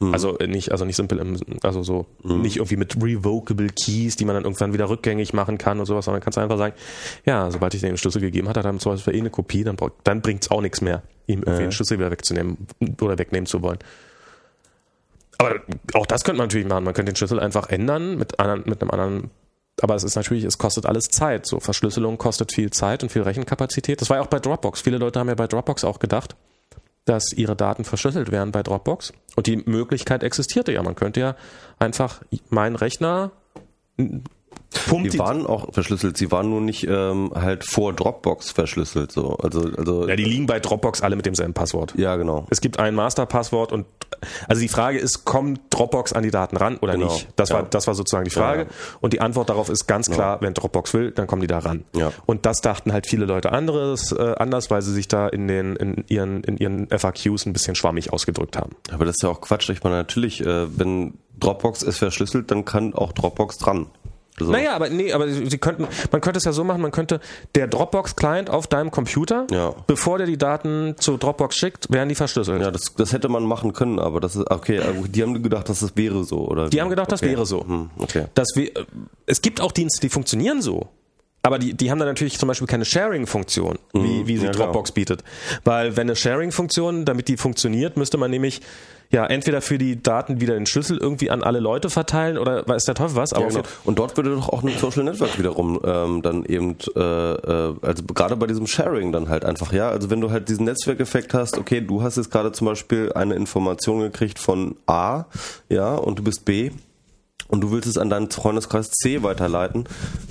Mhm. 0.00 0.12
Also 0.14 0.38
äh, 0.38 0.46
nicht, 0.46 0.72
also 0.72 0.84
nicht 0.84 0.96
simpel, 0.96 1.18
im, 1.18 1.36
also 1.62 1.82
so 1.82 2.06
mhm. 2.22 2.40
nicht 2.40 2.56
irgendwie 2.56 2.76
mit 2.76 2.96
revocable 2.96 3.68
Keys, 3.68 4.16
die 4.16 4.24
man 4.24 4.34
dann 4.34 4.44
irgendwann 4.44 4.72
wieder 4.72 4.88
rückgängig 4.88 5.34
machen 5.34 5.58
kann 5.58 5.78
und 5.80 5.86
sowas, 5.86 6.04
sondern 6.06 6.22
kannst 6.22 6.38
einfach 6.38 6.56
sagen, 6.56 6.74
ja, 7.26 7.50
sobald 7.50 7.74
ich 7.74 7.80
den 7.80 7.96
Schlüssel 7.96 8.20
gegeben 8.20 8.48
hat, 8.48 8.56
hat 8.56 8.64
er 8.64 8.78
zum 8.78 8.92
Beispiel 8.92 9.14
eh 9.14 9.20
eine 9.20 9.30
Kopie, 9.30 9.64
dann, 9.64 9.76
dann 10.04 10.22
bringt 10.22 10.42
es 10.42 10.50
auch 10.50 10.62
nichts 10.62 10.80
mehr, 10.80 11.02
ihm 11.26 11.40
irgendwie 11.40 11.62
äh. 11.62 11.66
den 11.66 11.72
Schlüssel 11.72 11.98
wieder 11.98 12.10
wegzunehmen 12.10 12.66
oder 13.00 13.18
wegnehmen 13.18 13.46
zu 13.46 13.60
wollen. 13.60 13.78
Aber 15.38 15.60
auch 15.94 16.06
das 16.06 16.24
könnte 16.24 16.38
man 16.38 16.48
natürlich 16.48 16.66
machen. 16.66 16.84
Man 16.84 16.94
könnte 16.94 17.12
den 17.12 17.16
Schlüssel 17.16 17.40
einfach 17.40 17.68
ändern 17.68 18.18
mit, 18.18 18.40
anderen, 18.40 18.64
mit 18.66 18.82
einem 18.82 18.90
anderen 18.90 19.30
aber 19.80 19.94
es 19.94 20.04
ist 20.04 20.16
natürlich, 20.16 20.44
es 20.44 20.58
kostet 20.58 20.86
alles 20.86 21.04
Zeit. 21.04 21.46
So 21.46 21.60
Verschlüsselung 21.60 22.18
kostet 22.18 22.52
viel 22.52 22.70
Zeit 22.70 23.02
und 23.02 23.10
viel 23.10 23.22
Rechenkapazität. 23.22 24.00
Das 24.00 24.10
war 24.10 24.16
ja 24.16 24.22
auch 24.22 24.28
bei 24.28 24.40
Dropbox. 24.40 24.80
Viele 24.80 24.98
Leute 24.98 25.20
haben 25.20 25.28
ja 25.28 25.34
bei 25.34 25.46
Dropbox 25.46 25.84
auch 25.84 25.98
gedacht, 25.98 26.36
dass 27.04 27.32
ihre 27.32 27.56
Daten 27.56 27.84
verschlüsselt 27.84 28.30
werden 28.30 28.52
bei 28.52 28.62
Dropbox. 28.62 29.12
Und 29.36 29.46
die 29.46 29.56
Möglichkeit 29.56 30.22
existierte 30.22 30.72
ja. 30.72 30.82
Man 30.82 30.96
könnte 30.96 31.20
ja 31.20 31.36
einfach 31.78 32.22
meinen 32.50 32.76
Rechner 32.76 33.30
Pumpt 34.70 35.14
die 35.14 35.18
waren 35.18 35.46
auch 35.46 35.72
verschlüsselt, 35.72 36.18
sie 36.18 36.30
waren 36.30 36.50
nur 36.50 36.60
nicht 36.60 36.86
ähm, 36.86 37.32
halt 37.34 37.64
vor 37.64 37.94
Dropbox 37.94 38.50
verschlüsselt. 38.50 39.12
So. 39.12 39.36
Also, 39.36 39.70
also, 39.76 40.06
ja, 40.06 40.14
die 40.14 40.24
liegen 40.24 40.46
bei 40.46 40.60
Dropbox 40.60 41.00
alle 41.00 41.16
mit 41.16 41.24
demselben 41.24 41.54
Passwort. 41.54 41.94
Ja, 41.96 42.16
genau. 42.16 42.46
Es 42.50 42.60
gibt 42.60 42.78
ein 42.78 42.94
Masterpasswort 42.94 43.72
und 43.72 43.86
also 44.46 44.60
die 44.60 44.68
Frage 44.68 44.98
ist, 44.98 45.24
kommt 45.24 45.60
Dropbox 45.70 46.12
an 46.12 46.22
die 46.22 46.30
Daten 46.30 46.56
ran 46.56 46.76
oder 46.78 46.94
genau. 46.94 47.12
nicht? 47.12 47.28
Das, 47.36 47.48
ja. 47.48 47.56
war, 47.56 47.62
das 47.64 47.86
war 47.86 47.94
sozusagen 47.94 48.24
die 48.24 48.30
Frage. 48.30 48.62
Ja, 48.62 48.66
ja. 48.66 48.96
Und 49.00 49.12
die 49.12 49.20
Antwort 49.20 49.48
darauf 49.48 49.68
ist 49.68 49.86
ganz 49.86 50.10
klar, 50.10 50.40
wenn 50.40 50.54
Dropbox 50.54 50.92
will, 50.92 51.12
dann 51.12 51.26
kommen 51.26 51.40
die 51.40 51.48
da 51.48 51.60
ran. 51.60 51.84
Ja. 51.94 52.12
Und 52.26 52.44
das 52.44 52.60
dachten 52.60 52.92
halt 52.92 53.06
viele 53.06 53.24
Leute 53.24 53.52
anderes, 53.52 54.12
äh, 54.12 54.34
anders, 54.38 54.70
weil 54.70 54.82
sie 54.82 54.92
sich 54.92 55.08
da 55.08 55.28
in, 55.28 55.48
den, 55.48 55.76
in, 55.76 56.04
ihren, 56.08 56.44
in 56.44 56.58
ihren 56.58 56.88
FAQs 56.88 57.46
ein 57.46 57.52
bisschen 57.52 57.74
schwammig 57.74 58.12
ausgedrückt 58.12 58.56
haben. 58.56 58.76
Aber 58.92 59.04
das 59.04 59.16
ist 59.16 59.22
ja 59.22 59.30
auch 59.30 59.40
Quatsch. 59.40 59.70
Ich 59.70 59.82
meine, 59.82 59.96
natürlich, 59.96 60.44
äh, 60.44 60.78
wenn 60.78 61.14
Dropbox 61.38 61.82
ist 61.82 61.98
verschlüsselt, 61.98 62.50
dann 62.50 62.64
kann 62.64 62.94
auch 62.94 63.12
Dropbox 63.12 63.58
dran. 63.58 63.86
So. 64.38 64.50
Naja, 64.50 64.74
aber 64.74 64.88
nee, 64.90 65.12
aber 65.12 65.28
sie 65.28 65.58
könnten, 65.58 65.86
man 66.10 66.20
könnte 66.20 66.38
es 66.38 66.44
ja 66.44 66.52
so 66.52 66.64
machen, 66.64 66.82
man 66.82 66.90
könnte 66.90 67.20
der 67.54 67.66
Dropbox-Client 67.66 68.50
auf 68.50 68.66
deinem 68.66 68.90
Computer, 68.90 69.46
ja. 69.50 69.74
bevor 69.86 70.18
der 70.18 70.26
die 70.26 70.38
Daten 70.38 70.94
zu 70.98 71.16
Dropbox 71.16 71.56
schickt, 71.56 71.90
werden 71.90 72.08
die 72.08 72.14
verschlüsselt. 72.14 72.60
Ja, 72.60 72.70
das, 72.70 72.94
das 72.96 73.12
hätte 73.12 73.28
man 73.28 73.44
machen 73.44 73.72
können, 73.72 73.98
aber 73.98 74.20
das 74.20 74.36
ist, 74.36 74.50
okay, 74.50 74.80
die 75.08 75.22
haben 75.22 75.42
gedacht, 75.42 75.68
dass 75.68 75.80
das 75.80 75.96
wäre 75.96 76.24
so, 76.24 76.46
oder? 76.48 76.68
Die 76.68 76.80
haben 76.80 76.90
gedacht, 76.90 77.08
okay. 77.08 77.20
das 77.20 77.22
wäre 77.22 77.46
so. 77.46 77.66
Hm, 77.66 77.90
okay. 77.98 78.24
Das 78.34 78.48
we 78.54 78.70
es 79.26 79.42
gibt 79.42 79.60
auch 79.60 79.72
Dienste, 79.72 80.00
die 80.00 80.08
funktionieren 80.08 80.62
so. 80.62 80.88
Aber 81.42 81.58
die, 81.58 81.74
die 81.74 81.90
haben 81.90 81.98
dann 81.98 82.08
natürlich 82.08 82.38
zum 82.38 82.48
Beispiel 82.48 82.66
keine 82.66 82.84
Sharing-Funktion, 82.84 83.78
wie, 83.92 83.98
mhm. 83.98 84.26
wie 84.26 84.36
sie 84.38 84.46
ja, 84.46 84.52
Dropbox 84.52 84.90
klar. 84.90 84.94
bietet. 84.94 85.24
Weil 85.64 85.96
wenn 85.96 86.08
eine 86.08 86.16
Sharing-Funktion, 86.16 87.04
damit 87.04 87.28
die 87.28 87.36
funktioniert, 87.36 87.96
müsste 87.96 88.18
man 88.18 88.30
nämlich 88.30 88.60
ja, 89.10 89.24
entweder 89.24 89.62
für 89.62 89.78
die 89.78 90.02
Daten 90.02 90.40
wieder 90.40 90.54
den 90.54 90.66
Schlüssel 90.66 90.98
irgendwie 90.98 91.30
an 91.30 91.42
alle 91.42 91.60
Leute 91.60 91.88
verteilen 91.88 92.36
oder 92.36 92.66
weiß 92.66 92.84
der 92.84 92.94
Teufel 92.94 93.16
was. 93.16 93.32
Aber 93.32 93.46
ja, 93.46 93.48
genau. 93.48 93.62
Und 93.84 93.98
dort 93.98 94.16
würde 94.16 94.34
doch 94.34 94.50
auch 94.50 94.62
ein 94.62 94.76
Social 94.76 95.04
Network 95.04 95.38
wiederum 95.38 95.80
ähm, 95.82 96.20
dann 96.20 96.44
eben, 96.44 96.76
äh, 96.94 97.00
äh, 97.00 97.74
also 97.80 98.02
gerade 98.04 98.36
bei 98.36 98.46
diesem 98.46 98.66
Sharing 98.66 99.12
dann 99.12 99.30
halt 99.30 99.46
einfach, 99.46 99.72
ja, 99.72 99.88
also 99.88 100.10
wenn 100.10 100.20
du 100.20 100.30
halt 100.30 100.48
diesen 100.48 100.66
Netzwerkeffekt 100.66 101.32
hast, 101.32 101.56
okay, 101.56 101.80
du 101.80 102.02
hast 102.02 102.16
jetzt 102.16 102.30
gerade 102.30 102.52
zum 102.52 102.66
Beispiel 102.66 103.12
eine 103.14 103.34
Information 103.34 104.00
gekriegt 104.00 104.38
von 104.38 104.76
A, 104.86 105.24
ja, 105.70 105.94
und 105.94 106.18
du 106.18 106.22
bist 106.22 106.44
B, 106.44 106.70
und 107.48 107.62
du 107.62 107.70
willst 107.72 107.88
es 107.88 107.96
an 107.96 108.10
deinen 108.10 108.30
Freundeskreis 108.30 108.90
C 108.90 109.22
weiterleiten, 109.22 109.84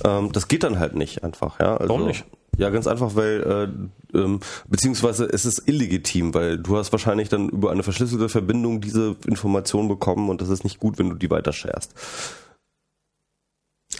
ähm, 0.06 0.32
das 0.32 0.48
geht 0.48 0.64
dann 0.64 0.78
halt 0.78 0.96
nicht 0.96 1.24
einfach, 1.24 1.60
ja. 1.60 1.78
Also, 1.78 1.90
Warum 1.90 2.06
nicht? 2.06 2.26
Ja, 2.58 2.70
ganz 2.70 2.88
einfach, 2.88 3.16
weil 3.16 3.70
äh, 4.14 4.18
ähm, 4.18 4.40
beziehungsweise 4.68 5.26
es 5.26 5.46
ist 5.46 5.68
illegitim, 5.68 6.34
weil 6.34 6.58
du 6.58 6.78
hast 6.78 6.92
wahrscheinlich 6.92 7.30
dann 7.30 7.50
über 7.50 7.72
eine 7.72 7.84
verschlüsselte 7.84 8.30
Verbindung 8.30 8.82
diese 8.82 9.16
Information 9.28 9.88
bekommen 9.88 10.30
und 10.30 10.42
das 10.42 10.50
ist 10.50 10.64
nicht 10.64 10.80
gut, 10.80 10.98
wenn 10.98 11.10
du 11.10 11.16
die 11.16 11.30
weiter 11.30 11.54
sharest. 11.54 11.94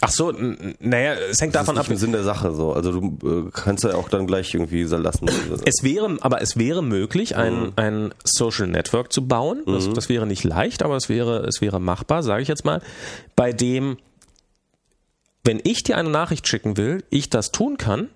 Ach 0.00 0.10
so, 0.10 0.32
naja, 0.32 1.14
es 1.14 1.40
hängt 1.40 1.54
das 1.54 1.66
davon 1.66 1.76
ist 1.76 1.80
nicht 1.80 1.86
ab. 1.86 1.90
Im 1.90 1.96
Sinn 1.96 2.12
der 2.12 2.22
Sache 2.22 2.54
so. 2.54 2.72
Also 2.72 2.92
du 2.92 3.48
äh, 3.48 3.50
kannst 3.52 3.82
ja 3.82 3.94
auch 3.94 4.08
dann 4.08 4.26
gleich 4.26 4.54
irgendwie 4.54 4.84
lassen. 4.84 5.28
Es 5.64 5.82
wäre, 5.82 6.18
aber 6.20 6.40
es 6.40 6.56
wäre 6.56 6.82
möglich, 6.82 7.36
ein, 7.36 7.60
mhm. 7.60 7.72
ein 7.76 8.14
Social 8.22 8.68
Network 8.68 9.12
zu 9.12 9.26
bauen. 9.26 9.62
Das, 9.66 9.88
mhm. 9.88 9.94
das 9.94 10.08
wäre 10.08 10.26
nicht 10.26 10.44
leicht, 10.44 10.82
aber 10.82 10.96
es 10.96 11.08
wäre, 11.08 11.44
es 11.46 11.60
wäre 11.60 11.80
machbar, 11.80 12.22
sage 12.22 12.42
ich 12.42 12.48
jetzt 12.48 12.64
mal, 12.64 12.80
bei 13.34 13.52
dem, 13.52 13.98
wenn 15.42 15.60
ich 15.64 15.82
dir 15.82 15.96
eine 15.96 16.10
Nachricht 16.10 16.46
schicken 16.46 16.76
will, 16.76 17.02
ich 17.10 17.28
das 17.28 17.50
tun 17.50 17.76
kann, 17.76 18.08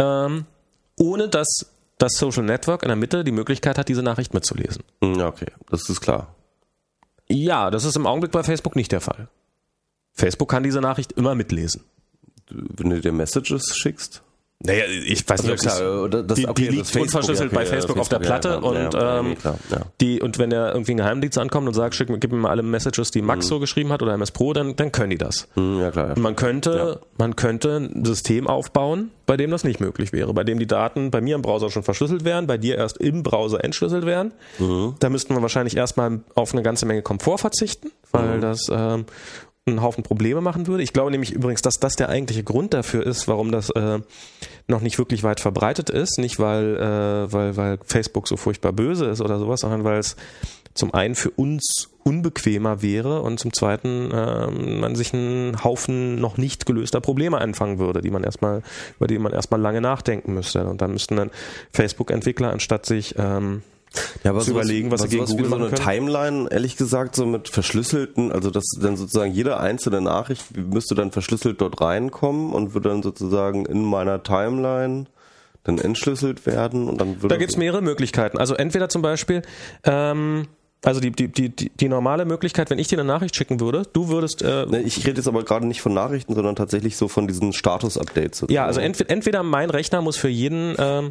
ähm, 0.00 0.46
ohne 0.98 1.28
dass 1.28 1.46
das 1.98 2.12
Social 2.14 2.42
Network 2.42 2.82
in 2.82 2.88
der 2.88 2.96
Mitte 2.96 3.24
die 3.24 3.32
Möglichkeit 3.32 3.78
hat, 3.78 3.88
diese 3.88 4.02
Nachricht 4.02 4.32
mitzulesen. 4.34 4.82
Ja, 5.02 5.28
okay, 5.28 5.52
das 5.68 5.88
ist 5.88 6.00
klar. 6.00 6.34
Ja, 7.28 7.70
das 7.70 7.84
ist 7.84 7.96
im 7.96 8.06
Augenblick 8.06 8.32
bei 8.32 8.42
Facebook 8.42 8.74
nicht 8.74 8.90
der 8.90 9.00
Fall. 9.00 9.28
Facebook 10.14 10.50
kann 10.50 10.62
diese 10.62 10.80
Nachricht 10.80 11.12
immer 11.12 11.34
mitlesen. 11.34 11.84
Wenn 12.48 12.90
du 12.90 13.00
dir 13.00 13.12
Messages 13.12 13.76
schickst? 13.76 14.22
Naja, 14.62 14.84
ich 14.84 15.26
weiß 15.26 15.42
nicht, 15.44 15.66
also 15.66 16.04
ob 16.04 16.10
klar, 16.10 16.22
das, 16.22 16.36
die, 16.36 16.46
okay, 16.46 16.68
die 16.68 16.76
liegt 16.76 16.94
unverschlüsselt 16.94 17.48
okay, 17.50 17.56
bei 17.56 17.64
Facebook, 17.64 17.96
Facebook 17.96 17.98
auf 17.98 18.08
der 18.10 18.18
Platte 18.18 18.48
ja, 18.48 18.56
und 18.56 18.94
ja, 18.94 19.18
ähm, 19.18 19.38
klar, 19.38 19.56
die 20.02 20.20
und 20.20 20.38
wenn 20.38 20.50
da 20.50 20.72
irgendwie 20.72 20.92
ein 20.92 20.98
Geheimdienst 20.98 21.38
ankommt 21.38 21.66
und 21.66 21.72
sagt, 21.72 21.94
schick, 21.94 22.08
gib 22.20 22.30
mir 22.30 22.36
mal 22.36 22.50
alle 22.50 22.62
Messages, 22.62 23.10
die 23.10 23.22
Max 23.22 23.46
mhm. 23.46 23.48
so 23.48 23.58
geschrieben 23.58 23.90
hat 23.90 24.02
oder 24.02 24.12
MS 24.12 24.32
Pro, 24.32 24.52
dann, 24.52 24.76
dann 24.76 24.92
können 24.92 25.10
die 25.10 25.18
das. 25.18 25.48
Mhm, 25.54 25.80
ja, 25.80 25.90
klar, 25.90 26.18
Man 26.18 26.36
könnte, 26.36 27.00
man 27.16 27.36
könnte 27.36 27.78
ein 27.78 28.04
System 28.04 28.48
aufbauen, 28.48 29.10
bei 29.24 29.38
dem 29.38 29.50
das 29.50 29.64
nicht 29.64 29.80
möglich 29.80 30.12
wäre, 30.12 30.34
bei 30.34 30.44
dem 30.44 30.58
die 30.58 30.66
Daten 30.66 31.10
bei 31.10 31.22
mir 31.22 31.36
im 31.36 31.42
Browser 31.42 31.70
schon 31.70 31.82
verschlüsselt 31.82 32.26
wären, 32.26 32.46
bei 32.46 32.58
dir 32.58 32.76
erst 32.76 32.98
im 32.98 33.22
Browser 33.22 33.64
entschlüsselt 33.64 34.04
wären. 34.04 34.32
Mhm. 34.58 34.96
Da 35.00 35.08
müssten 35.08 35.34
wir 35.34 35.40
wahrscheinlich 35.40 35.74
erstmal 35.74 36.20
auf 36.34 36.52
eine 36.52 36.62
ganze 36.62 36.84
Menge 36.84 37.00
Komfort 37.00 37.38
verzichten, 37.38 37.92
weil 38.12 38.36
mhm. 38.36 38.40
das 38.42 38.68
ähm, 38.70 39.06
einen 39.70 39.82
Haufen 39.82 40.02
Probleme 40.02 40.40
machen 40.40 40.66
würde. 40.66 40.82
Ich 40.82 40.92
glaube 40.92 41.10
nämlich 41.10 41.32
übrigens, 41.32 41.62
dass 41.62 41.80
das 41.80 41.96
der 41.96 42.08
eigentliche 42.08 42.44
Grund 42.44 42.74
dafür 42.74 43.06
ist, 43.06 43.28
warum 43.28 43.52
das 43.52 43.70
äh, 43.70 44.00
noch 44.66 44.80
nicht 44.80 44.98
wirklich 44.98 45.22
weit 45.22 45.40
verbreitet 45.40 45.90
ist. 45.90 46.18
Nicht 46.18 46.38
weil, 46.38 46.76
äh, 46.76 47.32
weil, 47.32 47.56
weil 47.56 47.78
Facebook 47.84 48.28
so 48.28 48.36
furchtbar 48.36 48.72
böse 48.72 49.06
ist 49.06 49.20
oder 49.20 49.38
sowas, 49.38 49.60
sondern 49.60 49.84
weil 49.84 49.98
es 49.98 50.16
zum 50.74 50.94
einen 50.94 51.14
für 51.14 51.30
uns 51.30 51.90
unbequemer 52.04 52.80
wäre 52.80 53.22
und 53.22 53.38
zum 53.38 53.52
zweiten 53.52 54.10
äh, 54.10 54.50
man 54.50 54.94
sich 54.94 55.12
einen 55.12 55.62
Haufen 55.64 56.20
noch 56.20 56.36
nicht 56.36 56.64
gelöster 56.64 57.00
Probleme 57.00 57.38
einfangen 57.38 57.78
würde, 57.78 58.00
die 58.00 58.10
man 58.10 58.24
erstmal, 58.24 58.62
über 58.96 59.06
die 59.06 59.18
man 59.18 59.32
erstmal 59.32 59.60
lange 59.60 59.80
nachdenken 59.80 60.34
müsste. 60.34 60.64
Und 60.66 60.80
dann 60.80 60.92
müssten 60.92 61.16
dann 61.16 61.30
Facebook-Entwickler, 61.72 62.50
anstatt 62.50 62.86
sich 62.86 63.14
ähm, 63.18 63.62
ja, 64.22 64.30
aber 64.30 64.40
zu 64.40 64.50
sowas, 64.50 64.64
überlegen, 64.64 64.90
was, 64.90 65.02
was 65.02 65.10
sie 65.10 65.16
gegen 65.16 65.28
Google 65.28 65.48
so 65.48 65.54
eine 65.56 65.64
können. 65.70 65.82
Timeline, 65.82 66.48
ehrlich 66.50 66.76
gesagt, 66.76 67.16
so 67.16 67.26
mit 67.26 67.48
verschlüsselten, 67.48 68.30
also 68.30 68.50
dass 68.50 68.64
dann 68.80 68.96
sozusagen 68.96 69.32
jede 69.32 69.58
einzelne 69.58 70.00
Nachricht 70.00 70.56
müsste 70.56 70.94
dann 70.94 71.10
verschlüsselt 71.10 71.60
dort 71.60 71.80
reinkommen 71.80 72.52
und 72.52 72.74
würde 72.74 72.90
dann 72.90 73.02
sozusagen 73.02 73.66
in 73.66 73.82
meiner 73.84 74.22
Timeline 74.22 75.06
dann 75.64 75.78
entschlüsselt 75.78 76.46
werden 76.46 76.88
und 76.88 77.00
dann 77.00 77.22
würde. 77.22 77.34
Da 77.34 77.36
gibt's 77.36 77.56
mehrere 77.56 77.82
Möglichkeiten. 77.82 78.38
Also 78.38 78.54
entweder 78.54 78.88
zum 78.88 79.02
Beispiel, 79.02 79.42
ähm, 79.84 80.46
also 80.82 81.00
die, 81.00 81.10
die, 81.10 81.28
die, 81.28 81.50
die 81.50 81.88
normale 81.88 82.24
Möglichkeit, 82.24 82.70
wenn 82.70 82.78
ich 82.78 82.88
dir 82.88 82.98
eine 82.98 83.06
Nachricht 83.06 83.36
schicken 83.36 83.60
würde, 83.60 83.82
du 83.92 84.08
würdest. 84.08 84.40
Äh, 84.40 84.66
nee, 84.70 84.78
ich 84.78 85.06
rede 85.06 85.18
jetzt 85.18 85.28
aber 85.28 85.42
gerade 85.44 85.66
nicht 85.66 85.82
von 85.82 85.92
Nachrichten, 85.92 86.34
sondern 86.34 86.56
tatsächlich 86.56 86.96
so 86.96 87.08
von 87.08 87.26
diesen 87.26 87.52
Status-Updates. 87.52 88.46
Ja, 88.48 88.64
also 88.64 88.80
entweder, 88.80 89.10
entweder 89.10 89.42
mein 89.42 89.68
Rechner 89.68 90.00
muss 90.00 90.16
für 90.16 90.28
jeden 90.28 90.74
ähm, 90.78 91.10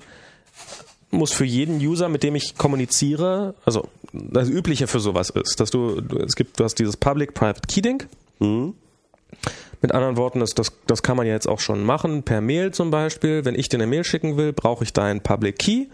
muss 1.12 1.34
für 1.34 1.46
jeden 1.46 1.80
User, 1.80 2.10
mit 2.10 2.24
dem 2.24 2.36
ich 2.36 2.56
kommuniziere, 2.58 3.56
also 3.66 3.88
das 4.14 4.50
Übliche 4.50 4.88
für 4.88 5.00
sowas 5.00 5.30
ist, 5.30 5.60
dass 5.60 5.72
du, 5.72 6.02
es 6.26 6.36
gibt, 6.36 6.60
du 6.60 6.64
hast 6.64 6.76
dieses 6.76 6.98
Public-Private 6.98 7.62
Keying. 7.68 8.04
Mhm. 8.40 8.74
Mit 9.82 9.94
anderen 9.94 10.18
Worten, 10.18 10.40
das, 10.40 10.52
das, 10.52 10.74
das 10.88 11.04
kann 11.04 11.16
man 11.16 11.26
ja 11.26 11.34
jetzt 11.34 11.48
auch 11.48 11.60
schon 11.60 11.84
machen, 11.84 12.24
per 12.24 12.42
Mail 12.42 12.72
zum 12.72 12.92
Beispiel. 12.92 13.46
Wenn 13.46 13.56
ich 13.56 13.70
dir 13.70 13.78
eine 13.78 13.88
Mail 13.88 14.04
schicken 14.04 14.36
will, 14.36 14.52
brauche 14.52 14.84
ich 14.84 14.92
deinen 14.92 15.22
Public 15.22 15.58
Key. 15.58 15.86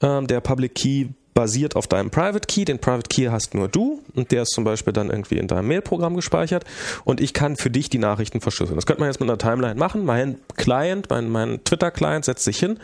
Ähm, 0.00 0.26
der 0.26 0.40
Public 0.40 0.74
Key 0.74 1.08
basiert 1.34 1.74
auf 1.76 1.86
deinem 1.86 2.10
Private 2.10 2.46
Key. 2.46 2.64
Den 2.64 2.78
Private 2.78 3.08
Key 3.08 3.28
hast 3.28 3.54
nur 3.54 3.68
du 3.68 4.00
und 4.14 4.30
der 4.30 4.42
ist 4.42 4.52
zum 4.52 4.64
Beispiel 4.64 4.92
dann 4.92 5.10
irgendwie 5.10 5.38
in 5.38 5.48
deinem 5.48 5.66
Mailprogramm 5.68 6.14
gespeichert 6.14 6.64
und 7.04 7.20
ich 7.20 7.34
kann 7.34 7.56
für 7.56 7.70
dich 7.70 7.90
die 7.90 7.98
Nachrichten 7.98 8.40
verschlüsseln. 8.40 8.76
Das 8.76 8.86
könnte 8.86 9.00
man 9.00 9.10
jetzt 9.10 9.20
mit 9.20 9.28
einer 9.28 9.38
Timeline 9.38 9.74
machen. 9.74 10.04
Mein 10.04 10.38
Client, 10.56 11.10
mein, 11.10 11.28
mein 11.28 11.64
Twitter-Client 11.64 12.24
setzt 12.24 12.44
sich 12.44 12.58
hin 12.58 12.78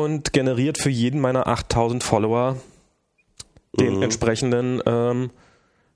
und 0.00 0.32
generiert 0.32 0.78
für 0.78 0.90
jeden 0.90 1.20
meiner 1.20 1.46
8000 1.46 2.02
Follower 2.02 2.56
den 3.78 3.96
mhm. 3.96 4.02
entsprechenden 4.02 4.82
ähm, 4.86 5.30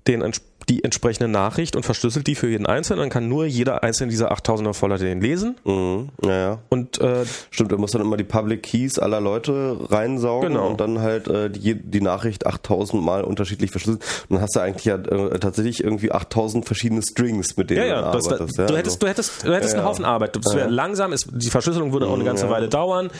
den 0.06 0.23
entsprechenden 0.23 0.56
die 0.68 0.82
entsprechende 0.82 1.28
Nachricht 1.28 1.76
und 1.76 1.84
verschlüsselt 1.84 2.26
die 2.26 2.34
für 2.34 2.48
jeden 2.48 2.66
Einzelnen. 2.66 3.01
Dann 3.01 3.10
kann 3.10 3.28
nur 3.28 3.47
jeder 3.47 3.82
einzelne 3.82 4.10
dieser 4.10 4.32
8000er 4.32 4.74
Voller 4.74 4.98
den 4.98 5.20
lesen. 5.20 5.56
Mhm. 5.64 6.09
Ja, 6.24 6.36
ja. 6.36 6.59
Und, 6.68 7.01
äh, 7.01 7.24
Stimmt, 7.51 7.72
er 7.72 7.78
muss 7.78 7.93
dann 7.93 8.02
immer 8.02 8.16
die 8.16 8.24
Public 8.24 8.64
Keys 8.64 8.98
aller 8.98 9.20
Leute 9.20 9.76
reinsaugen 9.90 10.52
genau. 10.52 10.68
und 10.68 10.80
dann 10.80 11.01
halt 11.01 11.28
äh, 11.28 11.51
die, 11.51 11.74
die 11.74 12.01
Nachricht 12.01 12.47
8000 12.47 13.02
Mal 13.02 13.22
unterschiedlich 13.22 13.70
verschlüsselt. 13.70 14.02
Und 14.28 14.36
dann 14.36 14.43
hast 14.43 14.56
du 14.56 14.60
eigentlich 14.60 14.84
ja 14.84 14.97
äh, 14.97 15.38
tatsächlich 15.38 15.84
irgendwie 15.84 16.10
8000 16.10 16.64
verschiedene 16.64 17.02
Strings, 17.02 17.56
mit 17.56 17.70
denen 17.70 17.82
ja, 17.82 17.86
ja, 17.86 18.01
du 18.01 18.06
arbeitest. 18.18 18.59
ja, 18.59 18.66
du, 18.66 18.76
hättest, 18.76 19.02
du 19.02 19.06
hättest, 19.06 19.47
du 19.47 19.55
hättest 19.55 19.74
ja, 19.74 19.80
einen 19.80 19.88
Haufen 19.88 20.05
Arbeit. 20.05 20.36
Das 20.36 20.55
wäre 20.55 20.68
langsam, 20.68 21.12
ist, 21.12 21.28
die 21.32 21.51
Verschlüsselung 21.51 21.93
würde 21.93 22.06
auch 22.06 22.14
eine 22.14 22.24
ganze 22.24 22.51
Weile 22.51 22.68
dauern 22.68 23.10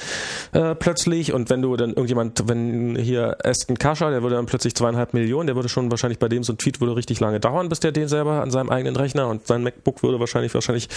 äh, 0.53 0.75
plötzlich. 0.75 1.33
Und 1.33 1.49
wenn 1.51 1.63
du 1.63 1.77
dann 1.77 1.91
irgendjemand, 1.91 2.49
wenn 2.49 2.97
hier 2.97 3.37
Aston 3.45 3.79
Kascher, 3.79 4.11
der 4.11 4.23
würde 4.23 4.37
dann 4.37 4.47
plötzlich 4.47 4.75
zweieinhalb 4.75 5.15
Millionen, 5.15 5.47
der 5.47 5.57
würde 5.57 5.69
schon 5.69 5.91
wahrscheinlich 5.91 6.19
bei 6.19 6.29
dem 6.29 6.43
so 6.43 6.53
ein 6.53 6.59
Tweet 6.59 6.81
würde 6.81 6.97
richtig 6.97 7.21
lange 7.21 7.36
lange 7.37 7.41
dauern, 7.41 7.69
bis 7.69 7.81
der 7.81 7.93
den 7.93 8.09
selber 8.09 8.43
an 8.43 8.51
seinem 8.51 8.71
eigenen 8.71 8.97
Rechner 8.97 9.29
und 9.29 9.47
sein 9.47 9.63
MacBook 9.63 10.03
würde 10.03 10.21
wahrscheinlich 10.21 10.55
wahrscheinlich 10.55 10.89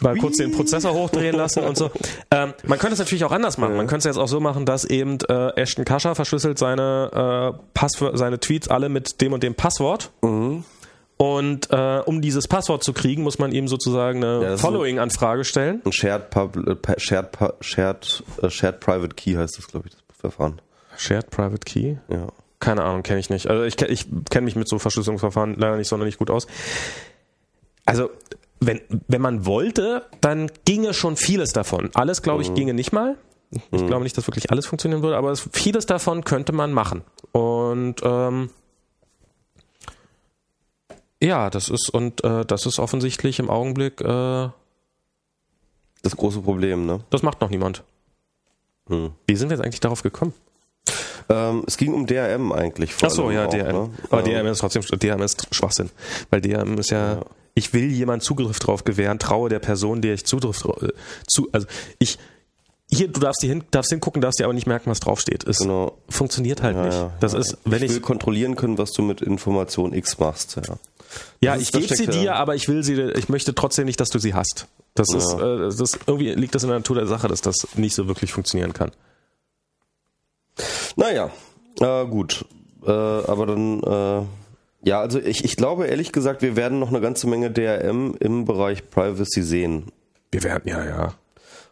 mal 0.00 0.16
kurz 0.16 0.36
den 0.36 0.52
Prozessor 0.52 0.92
hochdrehen 0.92 1.34
lassen 1.34 1.64
und 1.64 1.76
so. 1.76 1.90
Ähm, 2.30 2.52
man 2.66 2.78
könnte 2.78 2.94
es 2.94 2.98
natürlich 2.98 3.24
auch 3.24 3.32
anders 3.32 3.56
machen. 3.56 3.76
Man 3.76 3.86
könnte 3.86 4.08
es 4.08 4.16
jetzt 4.16 4.22
auch 4.22 4.28
so 4.28 4.40
machen, 4.40 4.66
dass 4.66 4.84
eben 4.84 5.18
äh, 5.28 5.60
Ashton 5.60 5.84
Kascher 5.84 6.14
verschlüsselt 6.14 6.58
seine, 6.58 7.54
äh, 7.56 7.58
Passwör 7.72 8.16
seine 8.16 8.38
Tweets 8.38 8.68
alle 8.68 8.88
mit 8.88 9.20
dem 9.20 9.32
und 9.32 9.42
dem 9.42 9.54
Passwort. 9.54 10.10
Mhm. 10.22 10.64
Und 11.18 11.70
äh, 11.70 12.02
um 12.04 12.20
dieses 12.20 12.46
Passwort 12.46 12.84
zu 12.84 12.92
kriegen, 12.92 13.22
muss 13.22 13.38
man 13.38 13.50
ihm 13.50 13.68
sozusagen 13.68 14.22
eine 14.22 14.42
ja, 14.42 14.56
Following-Anfrage 14.58 15.44
stellen. 15.44 15.80
Ein 15.86 15.92
Shared, 15.92 16.28
Pub 16.28 16.56
äh, 16.56 17.00
Shared, 17.00 17.28
Shared, 17.60 18.22
uh, 18.42 18.50
Shared 18.50 18.80
Private 18.80 19.14
Key 19.14 19.32
heißt 19.32 19.56
das, 19.56 19.66
glaube 19.66 19.88
ich, 19.88 19.94
das 19.94 20.16
Verfahren. 20.18 20.60
Shared 20.98 21.30
Private 21.30 21.64
Key? 21.64 21.96
Ja. 22.10 22.26
Keine 22.58 22.84
Ahnung, 22.84 23.02
kenne 23.02 23.20
ich 23.20 23.30
nicht. 23.30 23.48
Also 23.48 23.64
ich, 23.64 23.80
ich 23.82 24.06
kenne 24.30 24.44
mich 24.44 24.56
mit 24.56 24.68
so 24.68 24.78
Verschlüsselungsverfahren 24.78 25.56
leider 25.56 25.76
nicht 25.76 25.88
sonderlich 25.88 26.18
gut 26.18 26.30
aus. 26.30 26.46
Also 27.84 28.10
wenn, 28.60 28.80
wenn 29.08 29.20
man 29.20 29.44
wollte, 29.46 30.06
dann 30.20 30.50
ginge 30.64 30.94
schon 30.94 31.16
vieles 31.16 31.52
davon. 31.52 31.90
Alles, 31.94 32.22
glaube 32.22 32.42
ich, 32.42 32.50
mhm. 32.50 32.54
ginge 32.54 32.74
nicht 32.74 32.92
mal. 32.92 33.16
Ich 33.70 33.82
mhm. 33.82 33.86
glaube 33.86 34.02
nicht, 34.02 34.16
dass 34.16 34.26
wirklich 34.26 34.50
alles 34.50 34.66
funktionieren 34.66 35.02
würde, 35.02 35.16
aber 35.16 35.34
vieles 35.36 35.86
davon 35.86 36.24
könnte 36.24 36.52
man 36.52 36.72
machen. 36.72 37.04
Und 37.32 37.96
ähm, 38.02 38.50
ja, 41.22 41.50
das 41.50 41.68
ist 41.68 41.90
und 41.90 42.24
äh, 42.24 42.44
das 42.44 42.66
ist 42.66 42.78
offensichtlich 42.78 43.38
im 43.38 43.48
Augenblick 43.48 44.00
äh, 44.00 44.48
das 46.02 46.16
große 46.16 46.40
Problem, 46.40 46.86
ne? 46.86 47.00
Das 47.10 47.22
macht 47.22 47.40
noch 47.40 47.50
niemand. 47.50 47.84
Mhm. 48.88 49.12
Wie 49.26 49.36
sind 49.36 49.48
wir 49.48 49.56
jetzt 49.56 49.64
eigentlich 49.64 49.80
darauf 49.80 50.02
gekommen? 50.02 50.34
Ähm, 51.28 51.64
es 51.66 51.76
ging 51.76 51.92
um 51.92 52.06
DRM 52.06 52.52
eigentlich. 52.52 52.94
Vor 52.94 53.08
Ach 53.08 53.12
so, 53.12 53.30
ja, 53.30 53.46
auch, 53.46 53.50
DRM. 53.50 53.72
Ne? 53.72 53.90
Aber 54.10 54.22
DRM 54.22 54.46
ist 54.46 54.58
trotzdem, 54.58 54.82
DRM 54.82 55.22
ist 55.22 55.48
Schwachsinn. 55.50 55.90
Weil 56.30 56.40
DRM 56.40 56.78
ist 56.78 56.90
ja, 56.90 57.14
ja. 57.14 57.20
ich 57.54 57.72
will 57.74 57.90
jemand 57.90 58.22
Zugriff 58.22 58.58
drauf 58.58 58.84
gewähren, 58.84 59.18
traue 59.18 59.48
der 59.48 59.58
Person, 59.58 60.02
der 60.02 60.14
ich 60.14 60.24
Zugriff 60.24 60.64
äh, 60.64 60.88
zu, 61.26 61.48
also 61.52 61.66
ich, 61.98 62.18
hier, 62.88 63.08
du 63.08 63.18
darfst, 63.18 63.42
hin, 63.42 63.64
darfst 63.72 63.90
hingucken, 63.90 64.22
darfst 64.22 64.38
dir 64.38 64.44
aber 64.44 64.54
nicht 64.54 64.68
merken, 64.68 64.90
was 64.90 65.00
draufsteht. 65.00 65.44
Es 65.44 65.58
genau. 65.58 65.98
funktioniert 66.08 66.62
halt 66.62 66.76
ja, 66.76 66.84
nicht. 66.84 66.98
Das 67.20 67.32
ja. 67.32 67.40
ist, 67.40 67.58
wenn 67.64 67.82
ich 67.82 67.90
will 67.90 68.00
kontrollieren 68.00 68.54
können, 68.54 68.78
was 68.78 68.92
du 68.92 69.02
mit 69.02 69.20
Information 69.20 69.92
X 69.92 70.18
machst. 70.18 70.56
Ja, 70.56 70.76
ja 71.40 71.56
ich 71.56 71.72
gebe 71.72 71.92
sie 71.94 72.06
dir, 72.06 72.36
aber 72.36 72.54
ich 72.54 72.68
will 72.68 72.84
sie, 72.84 72.94
ich 73.16 73.28
möchte 73.28 73.54
trotzdem 73.54 73.86
nicht, 73.86 73.98
dass 73.98 74.10
du 74.10 74.20
sie 74.20 74.34
hast. 74.34 74.68
Das 74.94 75.12
ist, 75.12 75.34
äh, 75.34 75.68
das 75.76 75.98
irgendwie 76.06 76.32
liegt 76.32 76.54
das 76.54 76.62
in 76.62 76.68
der 76.68 76.78
Natur 76.78 76.96
der 76.96 77.06
Sache, 77.06 77.26
dass 77.26 77.42
das 77.42 77.66
nicht 77.74 77.94
so 77.94 78.06
wirklich 78.06 78.32
funktionieren 78.32 78.72
kann. 78.72 78.92
Naja, 80.96 81.30
äh, 81.80 82.06
gut. 82.06 82.44
Äh, 82.86 82.90
aber 82.90 83.46
dann, 83.46 83.80
äh, 83.82 84.88
ja, 84.88 85.00
also 85.00 85.18
ich, 85.18 85.44
ich 85.44 85.56
glaube 85.56 85.86
ehrlich 85.86 86.12
gesagt, 86.12 86.42
wir 86.42 86.56
werden 86.56 86.78
noch 86.78 86.88
eine 86.88 87.00
ganze 87.00 87.26
Menge 87.26 87.50
DRM 87.50 88.14
im 88.20 88.44
Bereich 88.44 88.88
Privacy 88.88 89.42
sehen. 89.42 89.92
Wir 90.30 90.42
werden, 90.42 90.68
ja, 90.68 90.84
ja. 90.84 91.14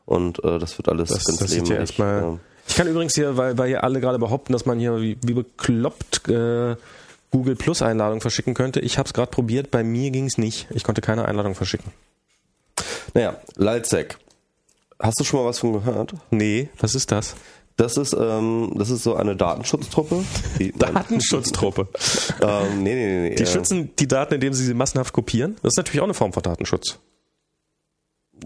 Und 0.05 0.43
äh, 0.45 0.59
das 0.59 0.77
wird 0.79 0.89
alles 0.89 1.11
das, 1.11 1.25
ganz 1.25 1.39
das 1.39 1.51
sieht 1.51 1.69
ja 1.69 1.77
erstmal. 1.77 2.21
Ja. 2.21 2.39
Ich 2.67 2.77
kann 2.77 2.89
übrigens 2.89 3.15
hier, 3.15 3.37
weil, 3.37 3.57
weil 3.59 3.69
hier 3.69 3.85
alle 3.85 4.01
gerade 4.01 4.19
behaupten, 4.19 4.53
dass 4.53 4.67
man 4.67 4.79
hier 4.79 5.01
wie, 5.01 5.19
wie 5.23 5.35
bekloppt 5.35 6.29
äh, 6.29 6.77
Google 7.31 7.57
Plus 7.57 7.83
Einladung 7.83 8.21
verschicken 8.21 8.55
könnte. 8.55 8.81
Ich 8.81 8.99
habe 8.99 9.07
es 9.07 9.13
gerade 9.13 9.31
probiert, 9.31 9.71
bei 9.71 9.83
mir 9.83 10.11
ging 10.11 10.27
es 10.27 10.39
nicht. 10.39 10.69
Ich 10.71 10.85
konnte 10.85 11.01
keine 11.01 11.27
Einladung 11.27 11.55
verschicken. 11.55 11.93
Naja, 13.13 13.37
Lalzek 13.57 14.19
Hast 14.99 15.19
du 15.21 15.25
schon 15.25 15.41
mal 15.41 15.47
was 15.47 15.59
von 15.59 15.73
gehört? 15.73 16.15
Nee, 16.31 16.69
was 16.79 16.95
ist 16.95 17.11
das? 17.11 17.35
Das 17.77 17.97
ist, 17.97 18.17
ähm, 18.19 18.73
das 18.77 18.91
ist 18.91 19.03
so 19.03 19.17
eine 19.17 19.35
Datenschutztruppe. 19.35 20.25
Die, 20.59 20.73
Datenschutztruppe. 20.79 21.89
ähm, 22.41 22.83
nee, 22.83 22.95
nee, 22.95 23.29
nee. 23.31 23.35
Die 23.35 23.43
äh, 23.43 23.47
schützen 23.47 23.91
die 23.99 24.07
Daten, 24.07 24.35
indem 24.35 24.53
sie 24.53 24.65
sie 24.65 24.75
massenhaft 24.75 25.13
kopieren. 25.13 25.57
Das 25.63 25.73
ist 25.73 25.77
natürlich 25.79 26.01
auch 26.01 26.05
eine 26.05 26.15
Form 26.15 26.33
von 26.33 26.43
Datenschutz. 26.43 27.01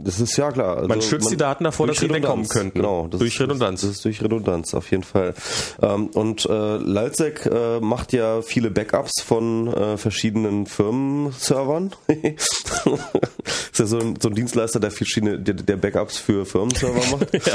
Das 0.05 0.21
ist 0.21 0.37
ja 0.37 0.51
klar. 0.53 0.77
Also 0.77 0.89
man 0.89 1.03
schützt 1.03 1.25
man, 1.25 1.31
die 1.31 1.37
Daten 1.37 1.65
davor, 1.65 1.87
dass 1.87 1.99
sie 1.99 2.11
wegkommen 2.11 2.49
könnten. 2.49 2.79
Genau. 2.79 3.07
durch 3.09 3.35
ist, 3.35 3.41
Redundanz. 3.41 3.83
Das 3.83 3.91
ist 3.91 4.05
durch 4.05 4.23
Redundanz, 4.23 4.75
auf 4.75 4.91
jeden 4.91 5.03
Fall. 5.03 5.35
Ähm, 5.81 6.09
und 6.09 6.47
äh, 6.47 6.77
Lalsec 6.77 7.47
äh, 7.47 7.81
macht 7.81 8.13
ja 8.13 8.43
viele 8.43 8.71
Backups 8.71 9.23
von 9.23 9.69
äh, 9.69 9.97
verschiedenen 9.97 10.67
Firmenservern. 10.67 11.93
ist 12.09 13.79
ja 13.79 13.87
so 13.87 13.99
ein, 13.99 14.17
so 14.21 14.29
ein, 14.29 14.35
Dienstleister, 14.35 14.81
der 14.81 14.91
verschiedene, 14.91 15.39
der, 15.39 15.55
der 15.55 15.77
Backups 15.77 16.19
für 16.19 16.47
Firmenserver 16.47 17.17
macht. 17.17 17.33
ja. 17.47 17.55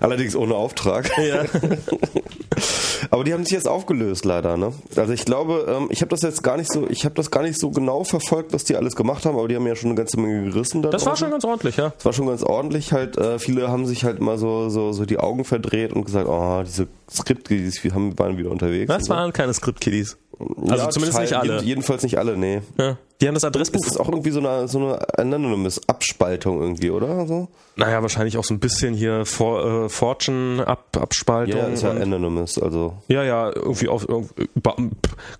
Allerdings 0.00 0.36
ohne 0.36 0.54
Auftrag. 0.54 1.10
Ja. 1.18 1.44
Aber 3.10 3.24
die 3.24 3.32
haben 3.32 3.44
sich 3.44 3.52
jetzt 3.52 3.68
aufgelöst, 3.68 4.24
leider. 4.24 4.56
Ne? 4.56 4.72
Also 4.96 5.12
ich 5.12 5.24
glaube, 5.24 5.66
ähm, 5.68 5.88
ich 5.90 6.00
habe 6.00 6.10
das 6.10 6.22
jetzt 6.22 6.42
gar 6.42 6.56
nicht 6.56 6.70
so, 6.72 6.88
ich 6.88 7.04
habe 7.04 7.14
das 7.14 7.30
gar 7.30 7.42
nicht 7.42 7.58
so 7.58 7.70
genau 7.70 8.04
verfolgt, 8.04 8.52
was 8.52 8.64
die 8.64 8.76
alles 8.76 8.94
gemacht 8.94 9.24
haben, 9.24 9.36
aber 9.36 9.48
die 9.48 9.56
haben 9.56 9.66
ja 9.66 9.74
schon 9.74 9.90
eine 9.90 9.96
ganze 9.96 10.20
Menge 10.20 10.44
gerissen. 10.44 10.82
Da 10.82 10.90
das 10.90 11.06
war 11.06 11.16
schon 11.16 11.30
ganz 11.30 11.44
ordentlich, 11.44 11.76
ja. 11.80 11.92
Das 11.96 12.04
war 12.04 12.12
schon 12.12 12.26
ganz 12.26 12.42
ordentlich. 12.42 12.92
Halt, 12.92 13.16
äh, 13.16 13.38
viele 13.38 13.68
haben 13.68 13.86
sich 13.86 14.04
halt 14.04 14.20
mal 14.20 14.38
so, 14.38 14.68
so, 14.68 14.92
so 14.92 15.04
die 15.04 15.18
Augen 15.18 15.44
verdreht 15.44 15.92
und 15.92 16.04
gesagt, 16.04 16.28
oh, 16.28 16.62
diese 16.64 16.88
Script-Kiddies 17.10 17.82
haben, 17.92 18.18
waren 18.18 18.36
wieder 18.36 18.50
unterwegs. 18.50 18.88
Das 18.88 19.08
waren 19.08 19.28
so. 19.28 19.32
keine 19.32 19.54
Script-Kiddies. 19.54 20.16
Also 20.38 20.84
ja, 20.84 20.90
zumindest 20.90 21.20
nicht 21.20 21.34
alle. 21.34 21.62
Jedenfalls 21.62 22.02
nicht 22.02 22.16
alle, 22.16 22.36
nee. 22.36 22.62
Ja. 22.78 22.96
Die 23.20 23.28
haben 23.28 23.34
das 23.34 23.44
Adressbuch. 23.44 23.80
Das 23.80 23.92
ist 23.92 24.00
auch 24.00 24.08
irgendwie 24.08 24.30
so 24.30 24.40
eine, 24.40 24.68
so 24.68 24.78
eine 24.78 25.18
Anonymous-Abspaltung 25.18 26.60
irgendwie, 26.60 26.90
oder? 26.90 27.26
So? 27.26 27.48
Naja, 27.76 28.00
wahrscheinlich 28.00 28.38
auch 28.38 28.44
so 28.44 28.54
ein 28.54 28.60
bisschen 28.60 28.94
hier 28.94 29.26
For, 29.26 29.84
äh, 29.84 29.88
Fortune-Abspaltung. 29.90 31.60
Ja, 31.60 31.66
ist 31.66 31.82
ja 31.82 31.90
Anonymous, 31.90 32.58
also. 32.58 32.94
Ja, 33.08 33.22
ja, 33.22 33.54
irgendwie 33.54 33.88
auf, 33.88 34.08
irgendwie, 34.08 34.46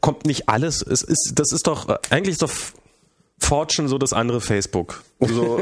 kommt 0.03 0.27
nicht 0.27 0.49
alles. 0.51 0.83
Es 0.83 1.03
ist, 1.03 1.33
das 1.37 1.53
ist 1.53 1.67
doch, 1.67 1.89
eigentlich 2.11 2.33
ist 2.33 2.43
doch 2.43 2.51
Fortune 3.41 3.89
so 3.89 3.99
das 3.99 4.13
andere 4.13 4.41
Facebook. 4.41 5.03
So, 5.19 5.61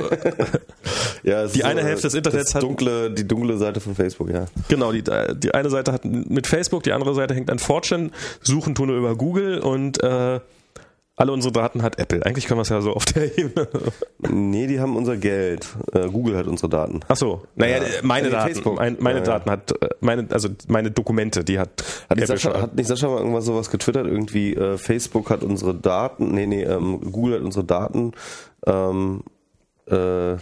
ja, 1.22 1.46
die 1.46 1.64
eine 1.64 1.80
so, 1.80 1.86
Hälfte 1.86 2.02
des 2.08 2.14
Internets 2.14 2.54
hat 2.54 2.62
dunkle, 2.62 3.10
die 3.10 3.26
dunkle 3.26 3.56
Seite 3.56 3.80
von 3.80 3.94
Facebook, 3.94 4.30
ja. 4.30 4.46
Genau, 4.68 4.92
die, 4.92 5.02
die 5.36 5.54
eine 5.54 5.70
Seite 5.70 5.92
hat 5.92 6.04
mit 6.04 6.46
Facebook, 6.46 6.82
die 6.82 6.92
andere 6.92 7.14
Seite 7.14 7.34
hängt 7.34 7.50
an 7.50 7.58
Fortune, 7.58 8.10
suchen 8.42 8.74
tun 8.74 8.88
wir 8.88 8.96
über 8.96 9.16
Google 9.16 9.60
und 9.60 10.02
äh, 10.02 10.40
alle 11.18 11.32
unsere 11.32 11.52
Daten 11.52 11.82
hat 11.82 11.98
Apple. 11.98 12.24
Eigentlich 12.24 12.46
können 12.46 12.58
wir 12.58 12.62
es 12.62 12.68
ja 12.68 12.80
so 12.80 12.92
auf 12.92 13.04
der 13.04 13.36
Ebene. 13.36 13.68
Nee, 14.20 14.68
die 14.68 14.78
haben 14.78 14.96
unser 14.96 15.16
Geld. 15.16 15.66
Äh, 15.92 16.08
Google 16.08 16.36
hat 16.36 16.46
unsere 16.46 16.68
Daten. 16.68 17.00
Ach 17.08 17.16
so. 17.16 17.42
Naja, 17.56 17.78
ja. 17.78 17.82
meine 18.02 18.30
Daten. 18.30 18.52
Facebook. 18.52 18.76
Mein, 18.76 18.96
meine 19.00 19.18
ja, 19.18 19.24
Daten 19.24 19.50
hat, 19.50 19.72
äh, 19.82 19.88
meine, 20.00 20.28
also 20.30 20.48
meine 20.68 20.92
Dokumente, 20.92 21.42
die 21.42 21.58
hat. 21.58 21.82
Hat, 22.08 22.24
Sascha, 22.24 22.62
hat 22.62 22.76
nicht 22.76 22.86
Sascha 22.86 23.08
mal 23.08 23.18
irgendwas 23.18 23.44
sowas 23.46 23.68
getwittert? 23.70 24.06
Irgendwie, 24.06 24.54
äh, 24.54 24.78
Facebook 24.78 25.30
hat 25.30 25.42
unsere 25.42 25.74
Daten, 25.74 26.34
nee, 26.34 26.46
nee, 26.46 26.62
ähm, 26.62 27.00
Google 27.10 27.34
hat 27.34 27.42
unsere 27.42 27.64
Daten, 27.64 28.12
ähm, 28.64 29.24
äh, 29.90 30.32
äh, 30.34 30.38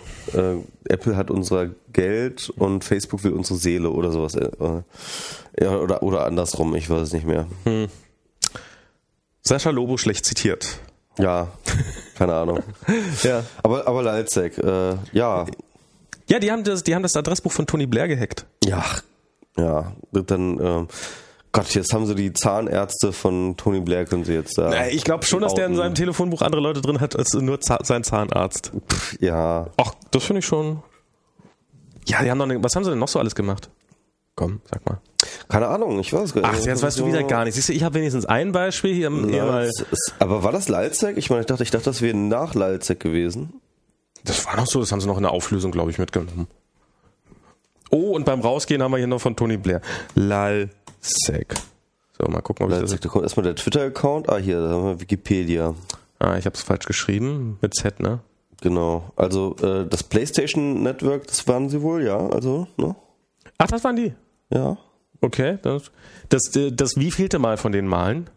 Apple 0.89 1.17
hat 1.17 1.31
unser 1.31 1.71
Geld 1.93 2.51
und 2.51 2.85
Facebook 2.85 3.25
will 3.25 3.33
unsere 3.33 3.59
Seele 3.59 3.91
oder 3.91 4.13
sowas. 4.13 4.35
Äh, 4.35 4.51
ja, 5.59 5.79
oder, 5.79 6.03
oder 6.03 6.27
andersrum, 6.27 6.75
ich 6.75 6.91
weiß 6.91 7.01
es 7.01 7.13
nicht 7.15 7.27
mehr. 7.27 7.47
Hm. 7.65 7.89
Sascha 9.47 9.71
Lobo 9.71 9.97
schlecht 9.97 10.25
zitiert. 10.25 10.81
Ja, 11.19 11.49
keine 12.17 12.35
Ahnung. 12.35 12.63
ja. 13.23 13.43
Aber, 13.63 13.87
aber 13.87 14.03
Leipzig, 14.03 14.59
äh, 14.59 14.97
ja. 15.13 15.47
Ja, 16.29 16.39
die 16.39 16.51
haben, 16.51 16.65
das, 16.65 16.83
die 16.83 16.95
haben 16.95 17.03
das 17.03 17.17
Adressbuch 17.17 17.53
von 17.53 17.67
Tony 17.67 17.87
Blair 17.87 18.09
gehackt. 18.09 18.45
Ja, 18.65 18.85
ja. 19.57 19.93
Dann, 20.13 20.61
ähm, 20.61 20.89
Gott, 21.53 21.75
jetzt 21.75 21.95
haben 21.95 22.07
sie 22.07 22.15
die 22.15 22.33
Zahnärzte 22.33 23.13
von 23.13 23.57
Tony 23.57 23.81
Blair, 23.81 24.05
können 24.05 24.25
sie 24.25 24.35
jetzt 24.35 24.59
da. 24.59 24.69
Naja, 24.69 24.89
ich 24.93 25.05
glaube 25.05 25.25
schon, 25.25 25.41
dass 25.41 25.55
der 25.55 25.67
in 25.67 25.77
seinem 25.77 25.95
Telefonbuch 25.95 26.43
andere 26.43 26.61
Leute 26.61 26.83
drin 26.83 27.01
hat 27.01 27.17
als 27.17 27.33
nur 27.33 27.59
sein 27.61 28.05
Zahnarzt. 28.05 28.73
Pff, 28.89 29.17
ja. 29.21 29.69
Ach, 29.77 29.95
das 30.11 30.25
finde 30.25 30.41
ich 30.41 30.47
schon. 30.47 30.83
Ja, 32.07 32.23
die 32.23 32.31
haben 32.31 32.39
noch 32.39 32.45
eine, 32.45 32.63
was 32.63 32.77
haben 32.77 32.85
sie 32.85 32.91
denn 32.91 32.99
noch 32.99 33.09
so 33.09 33.19
alles 33.19 33.35
gemacht? 33.35 33.71
Komm, 34.35 34.61
sag 34.71 34.85
mal. 34.85 35.01
Keine 35.49 35.69
Ahnung, 35.69 35.99
ich 36.01 36.13
weiß 36.13 36.35
gar 36.35 36.43
nicht. 36.43 36.61
Ach, 36.63 36.67
jetzt 36.67 36.83
weißt 36.83 36.99
du 36.99 37.07
wieder 37.07 37.23
gar 37.23 37.45
nicht. 37.45 37.55
Siehst 37.55 37.69
du, 37.69 37.73
ich 37.73 37.83
habe 37.83 37.95
wenigstens 37.95 38.27
ein 38.27 38.53
Beispiel 38.53 38.95
hier. 38.95 39.11
hier 39.11 39.71
aber 40.19 40.43
war 40.43 40.53
das 40.53 40.69
Lalzek? 40.69 41.17
Ich 41.17 41.31
meine, 41.31 41.41
ich 41.41 41.47
dachte, 41.47 41.63
ich 41.63 41.71
dachte, 41.71 41.87
das 41.87 42.03
wäre 42.03 42.17
nach 42.17 42.55
Lalzek 42.55 43.01
gewesen. 43.01 43.61
Das 44.25 44.45
war 44.47 44.57
noch 44.57 44.67
so, 44.67 44.81
das 44.81 44.93
haben 44.93 45.01
sie 45.01 45.07
noch 45.07 45.17
in 45.17 45.23
der 45.23 45.33
Auflösung, 45.33 45.71
glaube 45.71 45.91
ich, 45.91 45.99
mitgenommen. 45.99 46.49
Oh, 47.91 48.15
und 48.15 48.25
beim 48.25 48.41
Rausgehen 48.41 48.83
haben 48.83 48.91
wir 48.91 48.99
hier 48.99 49.07
noch 49.07 49.21
von 49.21 49.37
Tony 49.37 49.57
Blair. 49.57 49.81
Lalzek. 50.15 51.55
So, 52.19 52.27
mal 52.29 52.41
gucken, 52.41 52.65
ob 52.67 52.71
Lalzek, 52.71 52.87
ich 52.87 52.91
das... 52.93 53.01
Da 53.01 53.09
kommt 53.09 53.25
erstmal 53.25 53.45
der 53.45 53.55
Twitter-Account. 53.55 54.29
Ah, 54.29 54.39
hier, 54.39 54.61
da 54.61 54.71
haben 54.71 54.85
wir 54.85 55.01
Wikipedia. 55.01 55.75
Ah, 56.19 56.37
ich 56.37 56.47
habe 56.47 56.55
es 56.55 56.63
falsch 56.63 56.87
geschrieben. 56.87 57.59
Mit 57.61 57.75
Z, 57.75 58.01
ne? 58.01 58.21
Genau. 58.63 59.13
Also, 59.17 59.55
äh, 59.63 59.87
das 59.87 60.03
PlayStation 60.03 60.83
Network, 60.83 61.27
das 61.27 61.47
waren 61.47 61.69
sie 61.69 61.83
wohl, 61.83 62.05
ja. 62.05 62.19
Also, 62.19 62.67
ne? 62.77 62.97
Ach, 63.59 63.67
das 63.67 63.85
waren 63.85 63.97
die? 63.97 64.13
Ja. 64.51 64.77
Okay, 65.27 65.59
das, 65.63 65.91
das, 66.29 66.43
das 66.53 66.97
wievielte 66.97 67.41
Mal 67.41 67.57
von 67.57 67.73
den 67.73 67.89
Malen? 67.89 68.31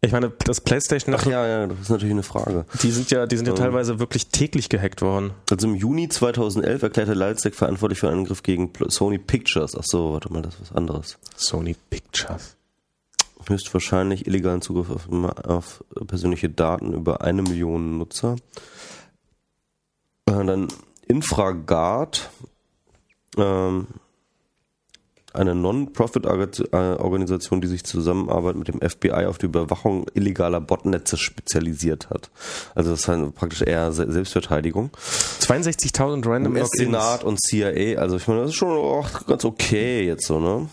Ich 0.00 0.12
meine, 0.12 0.30
das 0.30 0.62
PlayStation. 0.62 1.14
Ach 1.14 1.26
ja, 1.26 1.46
ja, 1.46 1.66
das 1.66 1.78
ist 1.78 1.90
natürlich 1.90 2.12
eine 2.12 2.22
Frage. 2.22 2.64
Die 2.82 2.90
sind 2.90 3.10
ja, 3.10 3.26
die 3.26 3.36
sind 3.36 3.46
ja 3.46 3.52
ähm, 3.52 3.58
teilweise 3.58 3.98
wirklich 3.98 4.28
täglich 4.28 4.70
gehackt 4.70 5.02
worden. 5.02 5.32
Also 5.50 5.68
im 5.68 5.74
Juni 5.74 6.08
2011 6.08 6.82
erklärte 6.84 7.12
Lightstack 7.12 7.54
verantwortlich 7.54 8.00
für 8.00 8.08
einen 8.08 8.20
Angriff 8.20 8.42
gegen 8.42 8.72
Sony 8.86 9.18
Pictures. 9.18 9.76
Ach 9.76 9.84
so, 9.84 10.14
warte 10.14 10.32
mal, 10.32 10.40
das 10.40 10.54
ist 10.54 10.60
was 10.62 10.72
anderes. 10.72 11.18
Sony 11.36 11.76
Pictures. 11.90 12.56
Höchstwahrscheinlich 13.46 14.26
illegalen 14.26 14.62
Zugriff 14.62 14.88
auf, 14.88 15.06
auf 15.44 15.84
persönliche 16.06 16.48
Daten 16.48 16.94
über 16.94 17.20
eine 17.20 17.42
Million 17.42 17.98
Nutzer. 17.98 18.36
Und 20.24 20.34
äh, 20.40 20.46
dann 20.46 20.68
Infragard. 21.08 22.30
Ähm, 23.36 23.88
eine 25.34 25.54
Non-Profit-Organisation, 25.54 27.60
die 27.60 27.66
sich 27.66 27.84
Zusammenarbeit 27.84 28.56
mit 28.56 28.68
dem 28.68 28.80
FBI 28.80 29.26
auf 29.26 29.38
die 29.38 29.46
Überwachung 29.46 30.06
illegaler 30.14 30.60
Botnetze 30.60 31.16
spezialisiert 31.16 32.10
hat. 32.10 32.30
Also 32.74 32.90
das 32.90 33.00
ist 33.00 33.08
halt 33.08 33.34
praktisch 33.34 33.62
eher 33.62 33.92
Selbstverteidigung. 33.92 34.90
62.000 35.40 36.26
Random 36.26 36.54
Logins. 36.54 36.70
Senat 36.72 37.24
und 37.24 37.40
CIA, 37.40 37.98
also 37.98 38.16
ich 38.16 38.26
meine, 38.26 38.40
das 38.40 38.50
ist 38.50 38.56
schon 38.56 38.70
auch 38.70 39.26
ganz 39.26 39.44
okay 39.44 40.06
jetzt 40.06 40.26
so, 40.26 40.40
ne? 40.40 40.68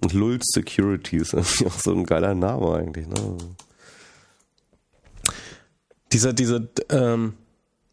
Und 0.00 0.14
Lulz 0.14 0.46
Securities, 0.54 1.32
ist 1.34 1.66
auch 1.66 1.78
so 1.78 1.92
ein 1.92 2.04
geiler 2.04 2.34
Name 2.34 2.74
eigentlich, 2.74 3.06
ne? 3.06 3.36
Dieser, 6.12 6.32
diese, 6.32 6.68
ähm, 6.90 7.34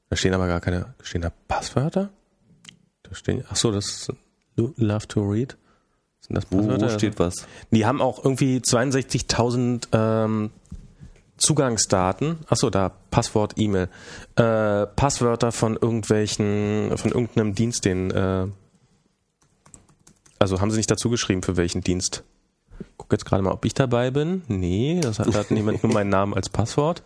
da 0.10 0.16
stehen 0.16 0.34
aber 0.34 0.48
gar 0.48 0.62
keine, 0.62 0.94
stehen 1.02 1.22
da 1.22 1.32
Passwörter? 1.48 2.10
Da 3.04 3.16
stehen, 3.16 3.44
ach 3.50 3.56
so, 3.56 3.72
das 3.72 3.86
ist 3.86 4.14
Love 4.78 5.08
to 5.08 5.22
Read. 5.22 5.58
Sind 6.22 6.36
das 6.36 6.46
Wo, 6.52 6.58
wo 6.58 6.90
steht 6.90 7.20
was? 7.20 7.48
Die 7.72 7.86
haben 7.86 8.02
auch 8.02 8.24
irgendwie 8.24 8.58
62.000 8.58 9.88
ähm, 9.94 10.52
Zugangsdaten. 11.38 12.40
Achso, 12.48 12.70
da 12.70 12.92
Passwort, 13.12 13.54
E-Mail. 13.58 13.90
Äh, 14.36 14.86
Passwörter 14.88 15.52
von 15.52 15.76
irgendwelchen, 15.76 16.92
von 16.98 17.12
irgendeinem 17.12 17.56
Dienst, 17.56 17.86
den. 17.86 18.12
Äh, 18.12 18.48
also 20.38 20.62
haben 20.62 20.72
sie 20.72 20.78
nicht 20.78 20.92
dazu 20.92 21.10
geschrieben, 21.10 21.44
für 21.44 21.58
welchen 21.58 21.82
Dienst. 21.82 22.24
Guck 22.98 23.12
jetzt 23.12 23.26
gerade 23.26 23.44
mal, 23.44 23.52
ob 23.52 23.66
ich 23.66 23.74
dabei 23.74 24.12
bin. 24.12 24.44
Nee, 24.48 25.00
das 25.02 25.20
hat, 25.20 25.34
da 25.34 25.40
hat 25.40 25.52
niemand 25.52 25.84
nur 25.84 25.94
meinen 25.94 26.10
Namen 26.10 26.34
als 26.34 26.50
Passwort. 26.50 27.04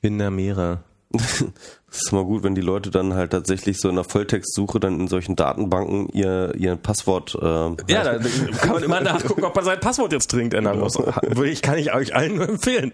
Windermeere. 0.00 0.84
das 1.10 1.42
ist 1.90 2.12
mal 2.12 2.24
gut, 2.24 2.42
wenn 2.42 2.54
die 2.54 2.60
Leute 2.60 2.90
dann 2.90 3.14
halt 3.14 3.30
tatsächlich 3.30 3.78
so 3.80 3.88
in 3.88 3.94
der 3.94 4.04
Volltextsuche 4.04 4.78
dann 4.78 5.00
in 5.00 5.08
solchen 5.08 5.36
Datenbanken 5.36 6.08
ihr, 6.10 6.54
ihr 6.56 6.76
Passwort. 6.76 7.34
Äh, 7.40 7.46
ja, 7.88 8.04
da 8.04 8.18
kann 8.60 8.72
man 8.72 8.82
immer 8.82 9.00
nachgucken, 9.00 9.44
ob 9.44 9.56
man 9.56 9.64
sein 9.64 9.80
Passwort 9.80 10.12
jetzt 10.12 10.32
dringend 10.32 10.54
ändern 10.54 10.78
muss. 10.78 10.98
Ich 11.44 11.62
kann 11.62 11.78
ich 11.78 11.94
euch 11.94 12.14
allen 12.14 12.36
nur 12.36 12.48
empfehlen. 12.48 12.92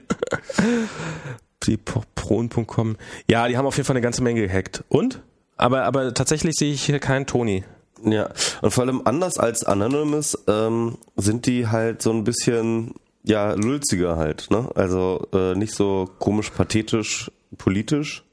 Proen.com. 2.15 2.97
Ja, 3.29 3.49
die 3.49 3.57
haben 3.57 3.67
auf 3.67 3.77
jeden 3.77 3.87
Fall 3.87 3.97
eine 3.97 4.03
ganze 4.03 4.23
Menge 4.23 4.47
gehackt. 4.47 4.85
Und? 4.89 5.23
Aber, 5.57 5.85
aber 5.85 6.15
tatsächlich 6.15 6.55
sehe 6.57 6.73
ich 6.73 6.85
hier 6.85 6.99
keinen 6.99 7.27
Toni. 7.27 7.65
Ja, 8.05 8.29
und 8.61 8.71
vor 8.71 8.85
allem 8.85 9.03
anders 9.05 9.39
als 9.39 9.65
Anonymous 9.65 10.39
ähm, 10.47 10.99
sind 11.17 11.47
die 11.47 11.69
halt 11.69 12.03
so 12.03 12.11
ein 12.11 12.25
bisschen 12.25 12.95
ja 13.23 13.55
lulziger 13.55 14.17
halt, 14.17 14.51
ne? 14.51 14.69
Also 14.75 15.27
äh, 15.33 15.55
nicht 15.55 15.75
so 15.75 16.11
komisch 16.19 16.51
pathetisch 16.51 17.31
politisch, 17.57 18.25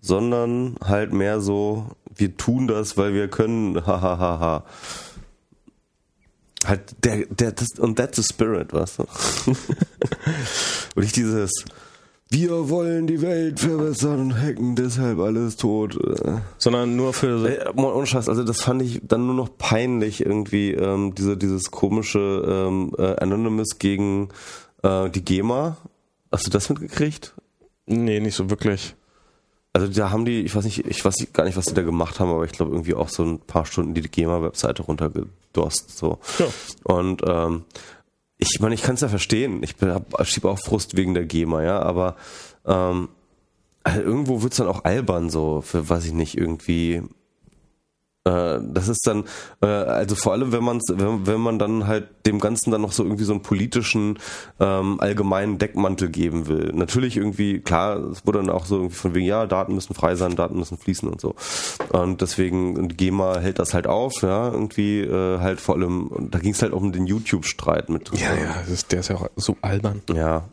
sondern 0.00 0.76
halt 0.84 1.12
mehr 1.12 1.40
so, 1.40 1.86
wir 2.14 2.36
tun 2.36 2.66
das, 2.66 2.96
weil 2.96 3.14
wir 3.14 3.28
können, 3.28 3.74
hahaha. 3.86 4.18
Ha, 4.18 4.18
ha, 4.18 4.40
ha. 4.40 4.64
Halt 6.66 7.04
der, 7.04 7.26
der, 7.26 7.52
das, 7.52 7.78
und 7.78 7.96
that's 7.96 8.16
the 8.16 8.22
spirit, 8.22 8.72
weißt 8.72 9.00
du? 9.00 9.02
und 10.94 11.02
nicht 11.02 11.14
dieses, 11.16 11.52
wir 12.30 12.68
wollen 12.70 13.06
die 13.06 13.20
Welt 13.20 13.60
verbessern 13.60 14.20
und 14.20 14.40
hacken 14.40 14.74
deshalb 14.74 15.18
alles 15.18 15.56
tot. 15.56 15.98
Sondern 16.58 16.96
nur 16.96 17.12
für 17.12 17.38
so. 17.38 17.46
Äh, 17.46 17.70
ohne 17.76 18.06
Scheiß, 18.06 18.28
also 18.28 18.42
das 18.44 18.60
fand 18.62 18.82
ich 18.82 19.00
dann 19.04 19.26
nur 19.26 19.34
noch 19.34 19.56
peinlich 19.56 20.24
irgendwie, 20.24 20.72
ähm, 20.72 21.14
diese, 21.14 21.36
dieses 21.36 21.70
komische 21.70 22.44
ähm, 22.46 22.92
äh, 22.98 23.16
Anonymous 23.16 23.78
gegen 23.78 24.30
äh, 24.82 25.10
die 25.10 25.24
GEMA. 25.24 25.76
Hast 26.32 26.46
du 26.46 26.50
das 26.50 26.68
mitgekriegt? 26.70 27.34
Nee, 27.86 28.20
nicht 28.20 28.34
so 28.34 28.50
wirklich. 28.50 28.94
Also 29.72 29.88
da 29.88 30.10
haben 30.10 30.24
die, 30.24 30.42
ich 30.42 30.54
weiß 30.54 30.64
nicht, 30.64 30.86
ich 30.86 31.04
weiß 31.04 31.26
gar 31.32 31.44
nicht, 31.44 31.56
was 31.56 31.66
die 31.66 31.74
da 31.74 31.82
gemacht 31.82 32.20
haben, 32.20 32.30
aber 32.30 32.44
ich 32.44 32.52
glaube 32.52 32.72
irgendwie 32.72 32.94
auch 32.94 33.08
so 33.08 33.24
ein 33.24 33.40
paar 33.40 33.66
Stunden 33.66 33.92
die 33.92 34.02
GEMA-Webseite 34.02 34.82
runtergedost. 34.82 35.96
So. 35.96 36.20
Ja. 36.38 36.46
Und 36.84 37.22
ähm, 37.26 37.64
ich 38.38 38.60
meine, 38.60 38.74
ich 38.74 38.82
kann 38.82 38.94
es 38.94 39.00
ja 39.00 39.08
verstehen. 39.08 39.62
Ich 39.62 39.74
schiebe 40.24 40.48
auch 40.48 40.58
Frust 40.58 40.96
wegen 40.96 41.14
der 41.14 41.24
GEMA, 41.24 41.62
ja, 41.62 41.80
aber 41.80 42.16
ähm, 42.66 43.08
also 43.82 44.00
irgendwo 44.00 44.42
wird's 44.42 44.56
dann 44.56 44.68
auch 44.68 44.84
albern, 44.84 45.28
so, 45.28 45.60
für 45.60 45.88
weiß 45.88 46.06
ich 46.06 46.12
nicht, 46.12 46.36
irgendwie 46.38 47.02
das 48.30 48.88
ist 48.88 49.06
dann, 49.06 49.24
äh, 49.60 49.66
also 49.66 50.14
vor 50.14 50.32
allem, 50.32 50.52
wenn 50.52 50.64
man 50.64 50.80
wenn, 50.88 51.26
wenn 51.26 51.40
man 51.40 51.58
dann 51.58 51.86
halt 51.86 52.08
dem 52.26 52.38
Ganzen 52.38 52.70
dann 52.70 52.80
noch 52.80 52.92
so 52.92 53.02
irgendwie 53.02 53.24
so 53.24 53.32
einen 53.32 53.42
politischen 53.42 54.18
ähm, 54.60 54.98
allgemeinen 54.98 55.58
Deckmantel 55.58 56.08
geben 56.08 56.46
will. 56.46 56.72
Natürlich 56.72 57.18
irgendwie, 57.18 57.60
klar, 57.60 57.98
es 57.98 58.26
wurde 58.26 58.38
dann 58.38 58.48
auch 58.48 58.64
so 58.64 58.76
irgendwie 58.76 58.94
von 58.94 59.14
wegen, 59.14 59.26
ja, 59.26 59.46
Daten 59.46 59.74
müssen 59.74 59.94
frei 59.94 60.14
sein, 60.14 60.36
Daten 60.36 60.58
müssen 60.58 60.78
fließen 60.78 61.08
und 61.08 61.20
so. 61.20 61.34
Und 61.90 62.22
deswegen, 62.22 62.88
GEMA 62.88 63.40
hält 63.40 63.58
das 63.58 63.74
halt 63.74 63.86
auf, 63.86 64.22
ja, 64.22 64.50
irgendwie 64.50 65.00
äh, 65.00 65.38
halt 65.40 65.60
vor 65.60 65.74
allem, 65.74 66.28
da 66.30 66.38
ging 66.38 66.52
es 66.52 66.62
halt 66.62 66.72
auch 66.72 66.80
um 66.80 66.92
den 66.92 67.06
YouTube-Streit 67.06 67.90
mit. 67.90 68.10
Ja, 68.18 68.34
ja, 68.34 68.60
ist, 68.72 68.90
der 68.92 69.00
ist 69.00 69.08
ja 69.08 69.16
auch 69.16 69.28
so 69.36 69.56
albern. 69.60 70.00
Ja. 70.14 70.44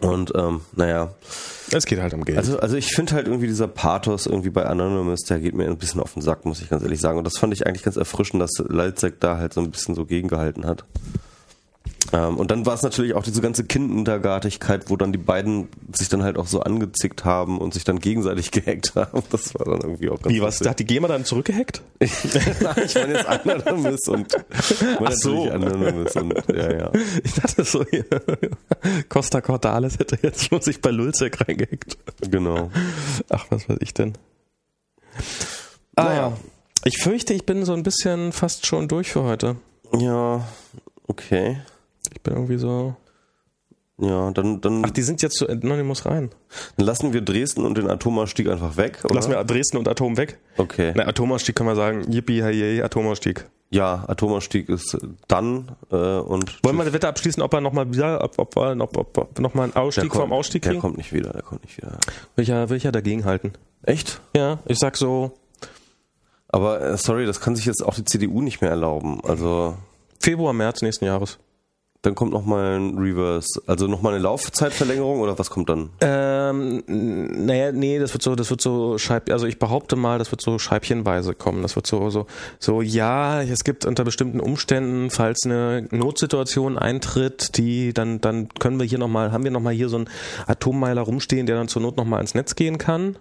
Und 0.00 0.32
ähm, 0.34 0.62
naja. 0.74 1.14
Es 1.70 1.86
geht 1.86 2.00
halt 2.00 2.14
um 2.14 2.24
Geld. 2.24 2.38
Also, 2.38 2.58
also 2.58 2.76
ich 2.76 2.94
finde 2.94 3.14
halt 3.14 3.26
irgendwie 3.26 3.46
dieser 3.46 3.68
Pathos 3.68 4.26
irgendwie 4.26 4.50
bei 4.50 4.66
Anonymous, 4.66 5.20
der 5.20 5.40
geht 5.40 5.54
mir 5.54 5.66
ein 5.66 5.78
bisschen 5.78 6.00
auf 6.00 6.14
den 6.14 6.22
Sack, 6.22 6.44
muss 6.44 6.60
ich 6.60 6.70
ganz 6.70 6.82
ehrlich 6.82 7.00
sagen. 7.00 7.18
Und 7.18 7.24
das 7.24 7.38
fand 7.38 7.52
ich 7.52 7.66
eigentlich 7.66 7.82
ganz 7.82 7.96
erfrischend, 7.96 8.42
dass 8.42 8.52
Leitzek 8.58 9.20
da 9.20 9.38
halt 9.38 9.54
so 9.54 9.60
ein 9.60 9.70
bisschen 9.70 9.94
so 9.94 10.04
gegengehalten 10.04 10.66
hat. 10.66 10.84
Ähm, 12.12 12.36
und 12.36 12.50
dann 12.50 12.66
war 12.66 12.74
es 12.74 12.82
natürlich 12.82 13.14
auch 13.14 13.22
diese 13.22 13.40
ganze 13.40 13.64
Kindergartigkeit, 13.64 14.90
wo 14.90 14.96
dann 14.96 15.12
die 15.12 15.18
beiden 15.18 15.68
sich 15.92 16.08
dann 16.08 16.22
halt 16.22 16.36
auch 16.36 16.46
so 16.46 16.60
angezickt 16.60 17.24
haben 17.24 17.58
und 17.58 17.74
sich 17.74 17.84
dann 17.84 17.98
gegenseitig 17.98 18.50
gehackt 18.50 18.94
haben. 18.94 19.22
Das 19.30 19.54
war 19.54 19.66
dann 19.66 19.80
irgendwie 19.80 20.10
auch 20.10 20.20
ganz 20.20 20.34
Wie, 20.34 20.42
was? 20.42 20.58
Da 20.58 20.70
hat 20.70 20.78
die 20.78 20.84
GEMA 20.84 21.08
dann 21.08 21.24
zurückgehackt? 21.24 21.82
Nein, 22.00 22.10
ich 22.84 22.94
meine 22.94 23.14
jetzt 23.14 23.26
Anonymous 23.26 24.08
und 24.08 24.36
Ach 25.04 25.12
so. 25.12 25.50
Anonymous 25.50 26.16
und 26.16 26.34
ja, 26.54 26.72
ja. 26.72 26.92
Ich 27.24 27.34
dachte 27.34 27.64
so, 27.64 27.84
hier, 27.90 28.04
Costa 29.08 29.40
Cordalis 29.40 29.98
hätte 29.98 30.18
jetzt 30.22 30.48
schon 30.48 30.60
sich 30.60 30.80
bei 30.80 30.90
Lulzek 30.90 31.46
reingehackt. 31.46 31.96
Genau. 32.30 32.70
Ach, 33.30 33.46
was 33.50 33.68
weiß 33.68 33.78
ich 33.80 33.94
denn? 33.94 34.14
Ah 35.96 36.04
naja. 36.04 36.20
ja. 36.28 36.36
Ich 36.84 36.98
fürchte, 36.98 37.32
ich 37.32 37.46
bin 37.46 37.64
so 37.64 37.72
ein 37.72 37.82
bisschen 37.82 38.32
fast 38.32 38.66
schon 38.66 38.88
durch 38.88 39.12
für 39.12 39.22
heute. 39.22 39.56
Ja, 39.98 40.46
okay. 41.06 41.58
Ich 42.14 42.22
bin 42.22 42.34
irgendwie 42.34 42.58
so. 42.58 42.96
Ja, 43.98 44.30
dann, 44.32 44.60
dann. 44.60 44.82
Ach, 44.84 44.90
die 44.90 45.02
sind 45.02 45.22
jetzt 45.22 45.36
zu 45.36 45.48
Anonymous 45.48 46.04
rein. 46.04 46.30
Dann 46.76 46.86
lassen 46.86 47.12
wir 47.12 47.20
Dresden 47.20 47.64
und 47.64 47.78
den 47.78 47.88
Atomausstieg 47.88 48.48
einfach 48.48 48.76
weg, 48.76 49.00
oder? 49.04 49.14
Lassen 49.14 49.30
wir 49.30 49.44
Dresden 49.44 49.76
und 49.76 49.86
Atom 49.86 50.16
weg. 50.16 50.38
Okay. 50.56 50.92
Na, 50.96 51.06
Atomausstieg 51.06 51.54
kann 51.54 51.66
man 51.66 51.76
sagen, 51.76 52.10
yippie, 52.10 52.42
hey, 52.42 52.82
Atomausstieg. 52.82 53.46
Ja, 53.70 54.04
Atomausstieg 54.08 54.68
ist 54.68 54.96
dann 55.28 55.72
äh, 55.90 55.96
und. 55.96 56.58
Wollen 56.64 56.76
wir 56.76 56.82
eine 56.82 56.92
Wette 56.92 57.08
abschließen, 57.08 57.42
ob 57.42 57.54
er 57.54 57.60
nochmal 57.60 57.92
wieder, 57.92 58.22
ob, 58.22 58.38
ob, 58.38 58.56
ob, 58.56 58.96
ob, 58.96 59.18
ob 59.18 59.38
nochmal 59.38 59.64
einen 59.64 59.76
Ausstieg 59.76 60.10
kommt, 60.10 60.22
vom 60.22 60.32
Ausstieg 60.32 60.62
kriegen? 60.62 60.74
Der 60.74 60.80
kommt 60.80 60.96
nicht 60.96 61.12
wieder, 61.12 61.32
der 61.32 61.42
kommt 61.42 61.62
nicht 61.62 61.76
wieder. 61.76 61.98
Will 62.34 62.42
ich 62.42 62.48
ja, 62.48 62.68
will 62.68 62.76
ich 62.76 62.84
ja 62.84 62.92
dagegen 62.92 63.24
halten. 63.24 63.52
Echt? 63.82 64.20
Ja, 64.36 64.58
ich 64.66 64.78
sag 64.78 64.96
so. 64.96 65.32
Aber 66.48 66.80
äh, 66.80 66.96
sorry, 66.96 67.26
das 67.26 67.40
kann 67.40 67.54
sich 67.54 67.66
jetzt 67.66 67.84
auch 67.84 67.94
die 67.94 68.04
CDU 68.04 68.40
nicht 68.40 68.60
mehr 68.60 68.70
erlauben. 68.70 69.20
Also. 69.24 69.76
Februar, 70.20 70.52
März 70.52 70.82
nächsten 70.82 71.04
Jahres. 71.04 71.38
Dann 72.04 72.14
kommt 72.14 72.34
nochmal 72.34 72.78
ein 72.78 72.98
Reverse, 72.98 73.62
also 73.66 73.86
nochmal 73.86 74.12
eine 74.12 74.22
Laufzeitverlängerung 74.22 75.20
oder 75.20 75.38
was 75.38 75.48
kommt 75.48 75.70
dann? 75.70 75.88
Ähm, 76.02 76.82
naja, 76.86 77.72
nee, 77.72 77.98
das 77.98 78.12
wird 78.12 78.22
so, 78.22 78.34
das 78.34 78.50
wird 78.50 78.60
so 78.60 78.98
Scheib, 78.98 79.30
also 79.30 79.46
ich 79.46 79.58
behaupte 79.58 79.96
mal, 79.96 80.18
das 80.18 80.30
wird 80.30 80.42
so 80.42 80.58
scheibchenweise 80.58 81.34
kommen. 81.34 81.62
Das 81.62 81.76
wird 81.76 81.86
so, 81.86 82.10
so, 82.10 82.26
so, 82.58 82.82
ja, 82.82 83.40
es 83.40 83.64
gibt 83.64 83.86
unter 83.86 84.04
bestimmten 84.04 84.38
Umständen, 84.38 85.08
falls 85.08 85.46
eine 85.46 85.88
Notsituation 85.92 86.76
eintritt, 86.76 87.56
die 87.56 87.94
dann, 87.94 88.20
dann 88.20 88.50
können 88.50 88.78
wir 88.78 88.84
hier 88.84 88.98
nochmal, 88.98 89.32
haben 89.32 89.44
wir 89.44 89.50
nochmal 89.50 89.72
hier 89.72 89.88
so 89.88 89.96
einen 89.96 90.10
Atommeiler 90.46 91.00
rumstehen, 91.00 91.46
der 91.46 91.56
dann 91.56 91.68
zur 91.68 91.80
Not 91.80 91.96
nochmal 91.96 92.18
ans 92.18 92.34
Netz 92.34 92.54
gehen 92.54 92.76
kann. 92.76 93.16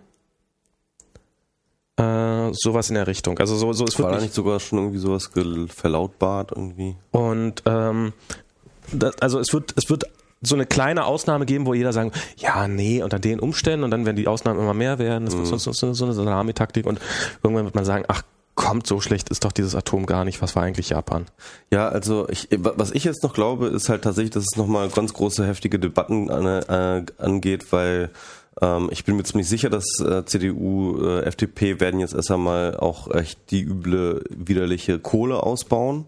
Äh, 1.96 2.52
sowas 2.52 2.90
in 2.90 2.96
der 2.96 3.08
Richtung. 3.08 3.40
Also 3.40 3.56
so, 3.56 3.72
so 3.72 3.86
es 3.86 3.98
War 3.98 4.12
da 4.12 4.20
nicht 4.20 4.34
sogar 4.34 4.60
schon 4.60 4.80
irgendwie 4.80 4.98
sowas 4.98 5.30
verlautbart 5.68 6.52
irgendwie? 6.54 6.98
Und 7.12 7.64
ähm, 7.66 8.12
das, 8.92 9.18
also 9.20 9.40
es 9.40 9.54
wird, 9.54 9.74
es 9.78 9.90
wird 9.90 10.06
so 10.42 10.56
eine 10.56 10.66
kleine 10.66 11.06
Ausnahme 11.06 11.46
geben, 11.46 11.66
wo 11.66 11.74
jeder 11.74 11.94
sagen, 11.94 12.12
ja, 12.38 12.68
nee, 12.68 13.02
unter 13.02 13.20
den 13.20 13.40
Umständen 13.40 13.84
und 13.84 13.92
dann 13.92 14.06
werden 14.06 14.18
die 14.18 14.28
Ausnahmen 14.28 14.60
immer 14.60 14.74
mehr 14.74 15.00
werden. 15.00 15.26
Das 15.26 15.36
mhm. 15.36 15.50
wird 15.50 15.62
so, 15.62 15.72
so, 15.72 15.94
so 15.94 16.06
eine 16.06 16.14
Salami-Taktik 16.14 16.86
und 16.86 17.00
irgendwann 17.44 17.66
wird 17.66 17.76
man 17.76 17.86
sagen, 17.86 18.04
ach 18.08 18.24
kommt, 18.56 18.86
so 18.86 19.02
schlecht 19.02 19.30
ist 19.30 19.46
doch 19.46 19.52
dieses 19.52 19.76
Atom 19.76 20.06
gar 20.06 20.26
nicht. 20.26 20.42
Was 20.42 20.56
war 20.56 20.64
eigentlich 20.64 20.90
Japan? 20.90 21.26
Ja, 21.72 21.90
also 21.90 22.30
ich, 22.30 22.50
was 22.52 22.92
ich 22.92 23.04
jetzt 23.04 23.24
noch 23.24 23.34
glaube, 23.34 23.68
ist 23.68 23.90
halt 23.90 24.04
tatsächlich, 24.04 24.32
dass 24.32 24.44
es 24.44 24.58
nochmal 24.58 24.90
ganz 24.90 25.14
große, 25.14 25.46
heftige 25.46 25.80
Debatten 25.80 26.30
an, 26.30 26.46
äh, 26.46 27.06
angeht, 27.18 27.72
weil 27.72 28.12
ähm, 28.62 28.90
ich 28.92 29.04
bin 29.04 29.16
mir 29.16 29.24
ziemlich 29.24 29.50
sicher, 29.50 29.70
dass 29.70 30.00
äh, 30.00 30.26
CDU, 30.26 31.02
äh, 31.02 31.24
FDP 31.24 31.80
werden 31.80 32.00
jetzt 32.00 32.14
erst 32.14 32.32
einmal 32.32 32.78
auch 32.78 33.14
echt 33.14 33.40
die 33.52 33.64
üble, 33.64 34.24
widerliche 34.30 35.00
Kohle 35.00 35.42
ausbauen 35.42 36.06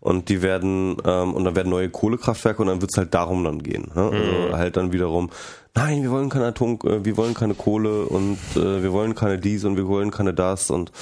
und 0.00 0.28
die 0.28 0.42
werden, 0.42 0.96
ähm, 1.04 1.34
und 1.34 1.44
dann 1.44 1.56
werden 1.56 1.70
neue 1.70 1.90
Kohlekraftwerke 1.90 2.62
und 2.62 2.68
dann 2.68 2.80
wird 2.80 2.92
es 2.92 2.98
halt 2.98 3.14
darum 3.14 3.44
dann 3.44 3.62
gehen. 3.62 3.90
Ne? 3.94 4.02
Also 4.02 4.16
mhm. 4.16 4.56
halt 4.56 4.76
dann 4.76 4.92
wiederum, 4.92 5.30
nein, 5.74 6.02
wir 6.02 6.10
wollen 6.10 6.28
keine 6.28 6.46
Atom, 6.46 6.78
äh, 6.84 7.04
wir 7.04 7.16
wollen 7.16 7.34
keine 7.34 7.54
Kohle 7.54 8.04
und 8.04 8.38
äh, 8.54 8.82
wir 8.82 8.92
wollen 8.92 9.14
keine 9.14 9.38
dies 9.38 9.64
und 9.64 9.76
wir 9.76 9.88
wollen 9.88 10.10
keine 10.10 10.32
das 10.32 10.70
und 10.70 10.92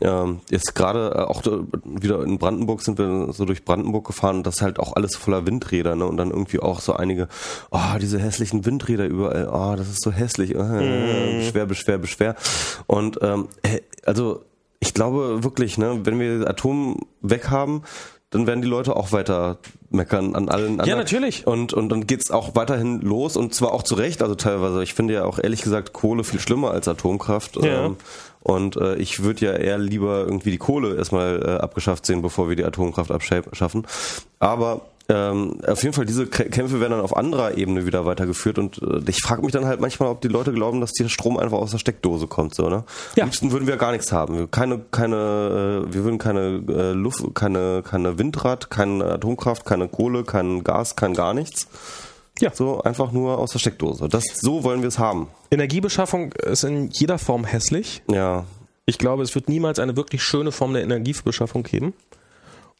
ähm, 0.00 0.40
jetzt 0.50 0.74
gerade 0.74 1.14
äh, 1.14 1.20
auch 1.20 1.42
wieder 1.84 2.22
in 2.22 2.38
Brandenburg 2.38 2.82
sind 2.82 2.98
wir 2.98 3.32
so 3.32 3.44
durch 3.44 3.64
Brandenburg 3.64 4.06
gefahren 4.06 4.36
und 4.36 4.46
das 4.46 4.56
ist 4.56 4.62
halt 4.62 4.78
auch 4.78 4.94
alles 4.94 5.16
voller 5.16 5.46
Windräder, 5.46 5.96
ne? 5.96 6.06
Und 6.06 6.16
dann 6.16 6.30
irgendwie 6.30 6.60
auch 6.60 6.80
so 6.80 6.94
einige, 6.94 7.28
oh, 7.70 7.98
diese 8.00 8.18
hässlichen 8.18 8.64
Windräder 8.66 9.06
überall, 9.06 9.48
oh, 9.48 9.76
das 9.76 9.88
ist 9.88 10.02
so 10.02 10.12
hässlich, 10.12 10.54
äh, 10.54 10.58
mm. 10.58 11.38
beschwer, 11.38 11.66
beschwer, 11.66 11.98
beschwer. 11.98 12.36
Und 12.86 13.18
ähm, 13.22 13.48
äh, 13.62 13.80
also 14.04 14.42
ich 14.80 14.94
glaube 14.94 15.42
wirklich, 15.42 15.78
ne, 15.78 16.00
wenn 16.04 16.20
wir 16.20 16.48
Atom 16.48 17.00
weg 17.22 17.50
haben, 17.50 17.82
dann 18.30 18.46
werden 18.46 18.60
die 18.60 18.68
Leute 18.68 18.96
auch 18.96 19.12
weiter 19.12 19.58
meckern 19.90 20.34
an 20.34 20.48
allen 20.48 20.72
anderen. 20.72 20.88
Ja, 20.88 20.96
natürlich. 20.96 21.46
Und, 21.46 21.72
und 21.72 21.88
dann 21.88 22.06
geht's 22.06 22.30
auch 22.30 22.54
weiterhin 22.54 23.00
los 23.00 23.36
und 23.36 23.54
zwar 23.54 23.72
auch 23.72 23.82
zu 23.82 23.94
Recht, 23.94 24.22
also 24.22 24.34
teilweise. 24.34 24.82
Ich 24.82 24.94
finde 24.94 25.14
ja 25.14 25.24
auch 25.24 25.38
ehrlich 25.38 25.62
gesagt 25.62 25.92
Kohle 25.92 26.24
viel 26.24 26.40
schlimmer 26.40 26.72
als 26.72 26.88
Atomkraft. 26.88 27.56
Ja. 27.62 27.86
Ähm, 27.86 27.96
und 28.46 28.76
äh, 28.76 28.94
ich 28.94 29.24
würde 29.24 29.46
ja 29.46 29.52
eher 29.54 29.76
lieber 29.76 30.20
irgendwie 30.20 30.52
die 30.52 30.58
Kohle 30.58 30.94
erstmal 30.94 31.42
äh, 31.44 31.62
abgeschafft 31.62 32.06
sehen, 32.06 32.22
bevor 32.22 32.48
wir 32.48 32.54
die 32.54 32.62
Atomkraft 32.64 33.10
abschaffen. 33.10 33.84
Aber 34.38 34.82
ähm, 35.08 35.58
auf 35.66 35.82
jeden 35.82 35.94
Fall, 35.94 36.04
diese 36.04 36.28
Kämpfe 36.28 36.78
werden 36.78 36.92
dann 36.92 37.00
auf 37.00 37.16
anderer 37.16 37.56
Ebene 37.56 37.86
wieder 37.86 38.06
weitergeführt 38.06 38.60
und 38.60 38.80
äh, 38.82 39.00
ich 39.08 39.20
frage 39.20 39.42
mich 39.42 39.50
dann 39.50 39.64
halt 39.64 39.80
manchmal, 39.80 40.10
ob 40.10 40.20
die 40.20 40.28
Leute 40.28 40.52
glauben, 40.52 40.80
dass 40.80 40.92
der 40.92 41.08
Strom 41.08 41.38
einfach 41.38 41.58
aus 41.58 41.72
der 41.72 41.78
Steckdose 41.78 42.28
kommt, 42.28 42.54
so, 42.54 42.68
ne? 42.68 42.84
Ja. 43.16 43.24
Am 43.24 43.30
liebsten 43.30 43.50
würden 43.50 43.66
wir 43.66 43.78
gar 43.78 43.90
nichts 43.90 44.12
haben. 44.12 44.48
Keine, 44.52 44.80
keine, 44.92 45.86
äh, 45.88 45.92
wir 45.92 46.04
würden 46.04 46.18
keine 46.18 46.62
äh, 46.68 46.92
Luft, 46.92 47.24
keine, 47.34 47.82
keine 47.82 48.16
Windrad, 48.16 48.70
keine 48.70 49.06
Atomkraft, 49.06 49.64
keine 49.64 49.88
Kohle, 49.88 50.22
kein 50.22 50.62
Gas, 50.62 50.94
kein 50.94 51.14
gar 51.14 51.34
nichts. 51.34 51.66
Ja. 52.40 52.54
So 52.54 52.82
einfach 52.82 53.12
nur 53.12 53.38
aus 53.38 53.52
der 53.52 53.58
Steckdose. 53.58 54.08
Das, 54.08 54.24
so 54.40 54.62
wollen 54.62 54.82
wir 54.82 54.88
es 54.88 54.98
haben. 54.98 55.28
Energiebeschaffung 55.50 56.32
ist 56.32 56.64
in 56.64 56.90
jeder 56.90 57.18
Form 57.18 57.44
hässlich. 57.44 58.02
Ja. 58.10 58.44
Ich 58.84 58.98
glaube, 58.98 59.22
es 59.22 59.34
wird 59.34 59.48
niemals 59.48 59.78
eine 59.78 59.96
wirklich 59.96 60.22
schöne 60.22 60.52
Form 60.52 60.74
der 60.74 60.82
Energiebeschaffung 60.82 61.62
geben. 61.62 61.94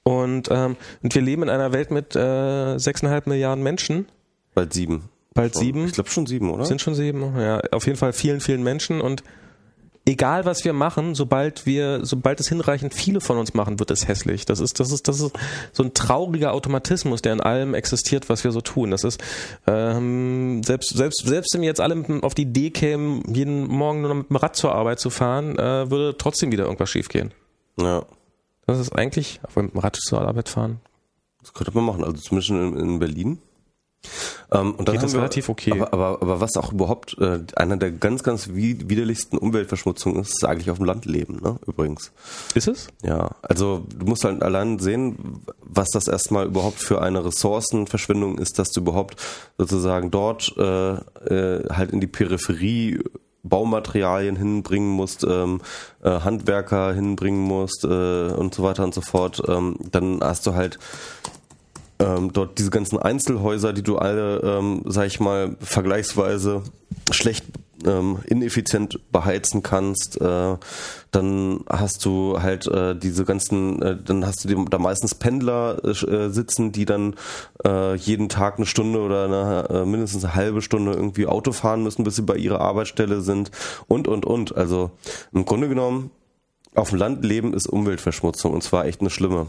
Und, 0.05 0.49
ähm, 0.53 0.77
und 1.03 1.15
wir 1.15 1.23
leben 1.23 1.43
in 1.43 1.49
einer 1.49 1.73
Welt 1.73 1.91
mit 1.91 2.15
äh, 2.15 2.19
6,5 2.19 3.29
Milliarden 3.29 3.65
Menschen. 3.65 4.07
Bald 4.55 4.73
sieben. 4.73 5.09
Bald 5.35 5.55
schon. 5.55 5.63
sieben. 5.63 5.87
Ich 5.87 5.93
glaube 5.93 6.11
schon 6.11 6.27
sieben, 6.27 6.51
oder? 6.51 6.65
Sind 6.65 6.81
schon 6.81 6.95
sieben. 6.95 7.39
Ja, 7.39 7.61
auf 7.73 7.87
jeden 7.87 7.99
Fall 7.99 8.13
vielen, 8.13 8.41
vielen 8.41 8.63
Menschen. 8.63 9.01
Und 9.01 9.25
egal 10.07 10.45
was 10.45 10.65
wir 10.65 10.73
machen, 10.73 11.15
sobald 11.15 11.67
wir, 11.67 12.05
sobald 12.05 12.41
es 12.41 12.49
hinreichend 12.49 12.95
viele 12.95 13.21
von 13.21 13.39
uns 13.39 13.53
machen, 13.53 13.79
wird 13.79 13.91
es 13.91 14.09
hässlich. 14.09 14.47
Das 14.47 14.61
ist, 14.61 14.81
das 14.81 14.93
ist, 14.93 15.09
das 15.09 15.21
ist 15.21 15.33
so 15.73 15.83
ein 15.83 15.93
trauriger 15.93 16.53
Automatismus, 16.53 17.21
der 17.21 17.33
in 17.35 17.41
allem 17.41 17.75
existiert, 17.75 18.29
was 18.29 18.45
wir 18.45 18.53
so 18.53 18.61
tun. 18.61 18.93
Das 18.93 19.05
ist 19.05 19.21
ähm, 19.67 20.63
selbst, 20.63 20.97
selbst, 20.97 21.27
selbst 21.27 21.53
wenn 21.53 21.61
wir 21.61 21.69
jetzt 21.69 21.81
alle 21.81 22.23
auf 22.23 22.35
die 22.35 22.43
Idee 22.43 22.71
kämen, 22.71 23.23
jeden 23.35 23.67
Morgen 23.67 24.01
nur 24.01 24.11
noch 24.11 24.17
mit 24.17 24.31
dem 24.31 24.37
Rad 24.37 24.57
zur 24.57 24.75
Arbeit 24.75 25.01
zu 25.01 25.11
fahren, 25.11 25.59
äh, 25.59 25.91
würde 25.91 26.17
trotzdem 26.17 26.53
wieder 26.53 26.65
irgendwas 26.65 26.89
schiefgehen. 26.89 27.33
Ja. 27.79 28.05
Das 28.67 28.79
ist 28.79 28.93
eigentlich, 28.93 29.41
auf 29.43 29.55
dem 29.55 29.71
Rad 29.75 29.97
zur 29.97 30.21
Arbeit 30.21 30.49
fahren. 30.49 30.81
Das 31.41 31.53
könnte 31.53 31.73
man 31.75 31.85
machen, 31.85 32.03
also 32.03 32.17
zumindest 32.17 32.51
in, 32.51 32.77
in 32.77 32.99
Berlin. 32.99 33.39
Ähm, 34.53 34.75
und 34.75 34.89
dann 34.89 34.95
Geht 34.95 35.05
das 35.05 35.13
wir, 35.13 35.21
relativ 35.21 35.49
okay. 35.49 35.73
Aber, 35.73 35.93
aber, 35.93 36.23
aber 36.23 36.41
was 36.41 36.57
auch 36.57 36.73
überhaupt 36.73 37.17
äh, 37.19 37.41
einer 37.57 37.77
der 37.77 37.91
ganz, 37.91 38.23
ganz 38.23 38.51
widerlichsten 38.53 39.39
Umweltverschmutzungen 39.39 40.21
ist, 40.21 40.31
ist 40.31 40.45
eigentlich 40.45 40.71
auf 40.71 40.79
dem 40.79 40.87
Land 40.87 41.05
leben, 41.05 41.41
ne? 41.43 41.59
Übrigens. 41.67 42.13
Ist 42.55 42.69
es? 42.69 42.89
Ja, 43.03 43.31
also 43.43 43.85
du 43.97 44.07
musst 44.07 44.25
halt 44.25 44.43
allein 44.43 44.79
sehen, 44.79 45.43
was 45.63 45.89
das 45.89 46.09
erstmal 46.09 46.47
überhaupt 46.47 46.79
für 46.79 47.03
eine 47.03 47.25
Ressourcenverschwendung 47.25 48.39
ist, 48.39 48.59
dass 48.59 48.71
du 48.71 48.81
überhaupt 48.81 49.17
sozusagen 49.59 50.11
dort 50.11 50.55
äh, 50.57 50.93
äh, 50.93 51.69
halt 51.71 51.91
in 51.91 52.01
die 52.01 52.07
Peripherie 52.07 53.01
Baumaterialien 53.49 54.37
hinbringen 54.37 54.91
musst, 54.91 55.25
ähm, 55.25 55.61
äh, 56.03 56.11
Handwerker 56.21 56.93
hinbringen 56.93 57.41
musst 57.41 57.85
äh, 57.85 57.89
und 58.33 58.55
so 58.55 58.63
weiter 58.63 58.85
und 58.85 58.95
so 58.95 59.01
fort, 59.01 59.43
ähm, 59.49 59.77
dann 59.91 60.21
hast 60.21 60.47
du 60.47 60.55
halt 60.55 60.79
ähm, 61.99 62.33
dort 62.33 62.59
diese 62.59 62.71
ganzen 62.71 62.99
Einzelhäuser, 62.99 63.73
die 63.73 63.83
du 63.83 63.97
alle, 63.97 64.41
ähm, 64.41 64.83
sag 64.85 65.07
ich 65.07 65.21
mal, 65.21 65.57
vergleichsweise 65.61 66.63
schlecht 67.11 67.45
ähm, 67.85 68.19
ineffizient 68.27 68.99
beheizen 69.13 69.63
kannst, 69.63 70.21
äh, 70.21 70.57
dann 71.11 71.61
hast 71.69 72.05
du 72.05 72.41
halt 72.41 72.67
äh, 72.67 72.97
diese 72.97 73.25
ganzen, 73.25 73.83
äh, 73.83 73.97
dann 74.03 74.27
hast 74.27 74.45
du 74.45 74.65
da 74.65 74.79
meistens 74.79 75.15
Pendler 75.15 75.83
äh, 75.85 76.31
sitzen, 76.31 76.73
die 76.73 76.85
dann 76.85 77.15
äh, 77.65 77.95
jeden 77.97 78.29
Tag 78.29 78.57
eine 78.57 78.67
Stunde 78.67 79.01
oder 79.01 79.25
eine, 79.25 79.83
äh, 79.83 79.87
mindestens 79.87 80.25
eine 80.25 80.35
halbe 80.35 80.63
Stunde 80.63 80.93
irgendwie 80.93 81.27
Auto 81.27 81.53
fahren 81.53 81.83
müssen, 81.83 82.05
bis 82.05 82.17
sie 82.17 82.23
bei 82.23 82.37
ihrer 82.37 82.61
Arbeitsstelle 82.61 83.21
sind 83.21 83.51
und 83.89 84.09
und 84.09 84.25
und. 84.25 84.57
Also 84.57 84.91
im 85.33 85.45
Grunde 85.45 85.69
genommen 85.69 86.11
auf 86.75 86.91
dem 86.91 86.99
Land 86.99 87.25
leben 87.25 87.55
ist 87.55 87.67
Umweltverschmutzung 87.67 88.53
und 88.53 88.63
zwar 88.63 88.87
echt 88.87 89.01
eine 89.01 89.11
schlimme. 89.11 89.47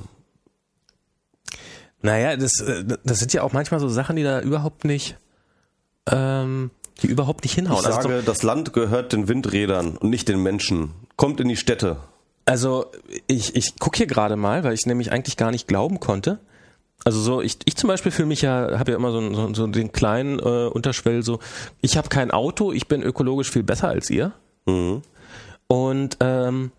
Naja, 2.02 2.38
das, 2.38 2.60
äh, 2.60 2.84
das 3.04 3.20
sind 3.20 3.34
ja 3.34 3.44
auch 3.44 3.54
manchmal 3.54 3.80
so 3.80 3.90
Sachen, 3.90 4.16
die 4.16 4.24
da 4.24 4.42
überhaupt 4.42 4.86
nicht, 4.86 5.18
ähm, 6.10 6.72
die 7.02 7.08
überhaupt 7.08 7.44
nicht 7.44 7.56
hinhauen. 7.56 7.80
Ich 7.80 7.86
sage, 7.86 8.10
also 8.10 8.26
das 8.26 8.44
Land 8.44 8.74
gehört 8.74 9.14
den 9.14 9.28
Windrädern 9.28 9.98
und 9.98 10.10
nicht 10.10 10.28
den 10.28 10.42
Menschen. 10.42 10.92
Kommt 11.16 11.40
in 11.40 11.48
die 11.48 11.56
Städte. 11.56 11.98
Also 12.46 12.86
ich, 13.28 13.56
ich 13.56 13.78
gucke 13.80 13.98
hier 13.98 14.08
gerade 14.08 14.36
mal, 14.36 14.64
weil 14.64 14.74
ich 14.74 14.86
nämlich 14.86 15.12
eigentlich 15.12 15.38
gar 15.38 15.52
nicht 15.52 15.68
glauben 15.68 16.00
konnte. 16.00 16.40
Also 17.04 17.20
so, 17.20 17.42
ich, 17.42 17.58
ich 17.66 17.76
zum 17.76 17.88
Beispiel 17.88 18.12
fühle 18.12 18.28
mich 18.28 18.42
ja, 18.42 18.80
habe 18.80 18.92
ja 18.92 18.98
immer 18.98 19.12
so, 19.12 19.34
so, 19.34 19.54
so 19.54 19.68
den 19.68 19.92
kleinen 19.92 20.40
äh, 20.40 20.68
Unterschwell, 20.68 21.24
so, 21.24 21.40
ich 21.82 21.98
habe 21.98 22.10
kein 22.10 22.32
Auto, 22.32 22.72
ich 22.72 22.88
bin 22.88 23.04
ökologisch 23.04 23.52
viel 23.52 23.64
besser 23.64 23.90
als 23.90 24.10
ihr. 24.10 24.34
Mhm. 24.66 25.02
Und 25.68 26.18
ähm, 26.22 26.72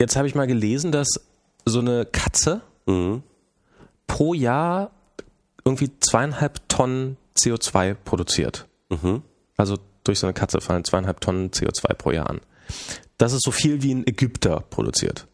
jetzt 0.00 0.16
habe 0.16 0.28
ich 0.28 0.34
mal 0.34 0.46
gelesen, 0.46 0.92
dass 0.92 1.08
so 1.64 1.80
eine 1.80 2.04
Katze 2.04 2.60
mhm 2.86 3.22
pro 4.06 4.34
Jahr 4.34 4.90
irgendwie 5.64 5.90
zweieinhalb 6.00 6.68
Tonnen 6.68 7.16
CO2 7.36 7.94
produziert. 7.94 8.66
Mhm. 8.88 9.22
Also 9.56 9.78
durch 10.04 10.18
so 10.20 10.26
eine 10.26 10.34
Katze 10.34 10.60
fallen 10.60 10.84
zweieinhalb 10.84 11.20
Tonnen 11.20 11.50
CO2 11.50 11.94
pro 11.94 12.10
Jahr 12.12 12.30
an. 12.30 12.40
Das 13.18 13.32
ist 13.32 13.42
so 13.44 13.50
viel 13.50 13.82
wie 13.82 13.94
ein 13.94 14.06
Ägypter 14.06 14.60
produziert. 14.70 15.26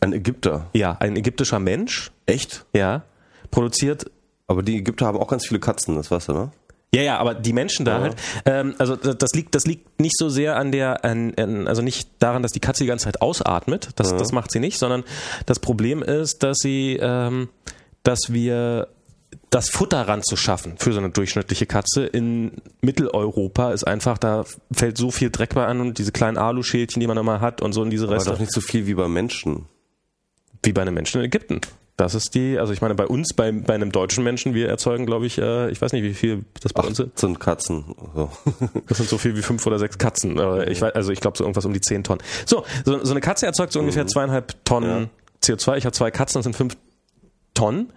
Ein 0.00 0.12
Ägypter? 0.12 0.70
Ja, 0.72 0.96
ein 1.00 1.16
ägyptischer 1.16 1.58
Mensch. 1.58 2.12
Echt? 2.26 2.64
Ja. 2.72 3.02
Produziert. 3.50 4.10
Aber 4.46 4.62
die 4.62 4.78
Ägypter 4.78 5.06
haben 5.06 5.18
auch 5.18 5.28
ganz 5.28 5.46
viele 5.46 5.60
Katzen, 5.60 5.96
das 5.96 6.10
weißt 6.10 6.28
du, 6.28 6.32
ne? 6.32 6.50
Ja, 6.94 7.02
ja, 7.02 7.18
aber 7.18 7.34
die 7.34 7.52
Menschen 7.52 7.84
da 7.84 7.96
ja. 7.96 8.02
halt, 8.02 8.16
ähm, 8.46 8.74
also 8.78 8.96
das 8.96 9.32
liegt, 9.34 9.54
das 9.54 9.66
liegt 9.66 10.00
nicht 10.00 10.16
so 10.16 10.30
sehr 10.30 10.56
an 10.56 10.72
der, 10.72 11.04
an, 11.04 11.34
an, 11.36 11.68
also 11.68 11.82
nicht 11.82 12.08
daran, 12.18 12.42
dass 12.42 12.52
die 12.52 12.60
Katze 12.60 12.84
die 12.84 12.88
ganze 12.88 13.04
Zeit 13.04 13.20
ausatmet, 13.20 13.90
das, 13.96 14.12
ja. 14.12 14.16
das 14.16 14.32
macht 14.32 14.50
sie 14.50 14.58
nicht, 14.58 14.78
sondern 14.78 15.04
das 15.44 15.58
Problem 15.58 16.02
ist, 16.02 16.42
dass 16.42 16.56
sie 16.58 16.98
ähm, 16.98 17.50
dass 18.08 18.32
wir 18.32 18.88
das 19.50 19.68
Futter 19.68 20.08
ranzuschaffen 20.08 20.78
für 20.78 20.94
so 20.94 20.98
eine 20.98 21.10
durchschnittliche 21.10 21.66
Katze 21.66 22.06
in 22.06 22.52
Mitteleuropa 22.80 23.72
ist 23.72 23.84
einfach, 23.84 24.16
da 24.16 24.46
fällt 24.72 24.96
so 24.96 25.10
viel 25.10 25.28
Dreck 25.28 25.54
bei 25.54 25.66
an 25.66 25.82
und 25.82 25.98
diese 25.98 26.10
kleinen 26.10 26.38
Aluschälchen, 26.38 27.00
die 27.00 27.06
man 27.06 27.18
immer 27.18 27.42
hat 27.42 27.60
und 27.60 27.74
so 27.74 27.82
in 27.82 27.90
diese 27.90 28.08
Reste. 28.08 28.30
Aber 28.30 28.36
doch 28.36 28.40
nicht 28.40 28.52
so 28.52 28.62
viel 28.62 28.86
wie 28.86 28.94
bei 28.94 29.08
Menschen. 29.08 29.66
Wie 30.62 30.72
bei 30.72 30.80
einem 30.80 30.94
Menschen 30.94 31.20
in 31.20 31.26
Ägypten. 31.26 31.60
Das 31.98 32.14
ist 32.14 32.34
die, 32.34 32.58
also 32.58 32.72
ich 32.72 32.80
meine, 32.80 32.94
bei 32.94 33.06
uns, 33.06 33.34
bei, 33.34 33.52
bei 33.52 33.74
einem 33.74 33.92
deutschen 33.92 34.24
Menschen, 34.24 34.54
wir 34.54 34.70
erzeugen, 34.70 35.04
glaube 35.04 35.26
ich, 35.26 35.36
äh, 35.36 35.68
ich 35.70 35.82
weiß 35.82 35.92
nicht, 35.92 36.02
wie 36.02 36.14
viel 36.14 36.46
das 36.62 36.72
bei 36.72 36.84
Ach, 36.84 36.86
uns 36.86 36.96
sind. 36.96 37.18
sind 37.18 37.40
Katzen. 37.40 37.94
So. 38.14 38.30
Das 38.86 38.96
sind 38.96 39.10
so 39.10 39.18
viel 39.18 39.36
wie 39.36 39.42
fünf 39.42 39.66
oder 39.66 39.78
sechs 39.78 39.98
Katzen. 39.98 40.38
Ich 40.68 40.80
weiß, 40.80 40.94
also 40.94 41.12
ich 41.12 41.20
glaube 41.20 41.36
so 41.36 41.44
irgendwas 41.44 41.66
um 41.66 41.74
die 41.74 41.82
zehn 41.82 42.04
Tonnen. 42.04 42.22
So, 42.46 42.64
so, 42.86 43.04
so 43.04 43.10
eine 43.10 43.20
Katze 43.20 43.44
erzeugt 43.44 43.74
so 43.74 43.80
ungefähr 43.80 44.04
mhm. 44.04 44.08
zweieinhalb 44.08 44.64
Tonnen 44.64 45.10
ja. 45.44 45.54
CO2. 45.54 45.76
Ich 45.76 45.84
habe 45.84 45.92
zwei 45.92 46.10
Katzen, 46.10 46.38
das 46.38 46.44
sind 46.44 46.56
fünf 46.56 46.74
Tonnen. 47.58 47.92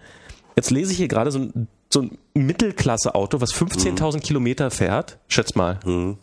Jetzt 0.56 0.70
lese 0.70 0.92
ich 0.92 0.98
hier 0.98 1.08
gerade 1.08 1.30
so 1.30 1.38
ein, 1.38 1.68
so 1.88 2.02
ein 2.02 2.18
Mittelklasse-Auto, 2.34 3.40
was 3.40 3.54
15.000 3.54 4.16
mhm. 4.16 4.20
Kilometer 4.20 4.70
fährt. 4.70 5.18
Schätz 5.28 5.54
mal. 5.54 5.78
Mhm. 5.84 6.18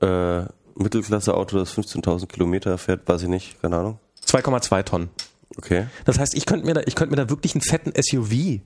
Äh, 0.00 0.44
Mittelklasse-Auto, 0.76 1.58
das 1.58 1.76
15.000 1.76 2.26
Kilometer 2.26 2.78
fährt, 2.78 3.08
weiß 3.08 3.22
ich 3.22 3.28
nicht, 3.28 3.60
keine 3.60 3.76
Ahnung. 3.76 3.98
2,2 4.24 4.84
Tonnen. 4.84 5.10
Okay. 5.56 5.86
Das 6.04 6.18
heißt, 6.18 6.36
ich 6.36 6.46
könnte 6.46 6.66
mir 6.66 6.74
da, 6.74 6.82
ich 6.86 6.94
könnte 6.94 7.10
mir 7.10 7.22
da 7.22 7.28
wirklich 7.28 7.54
einen 7.54 7.62
fetten 7.62 7.92
SUV 8.00 8.60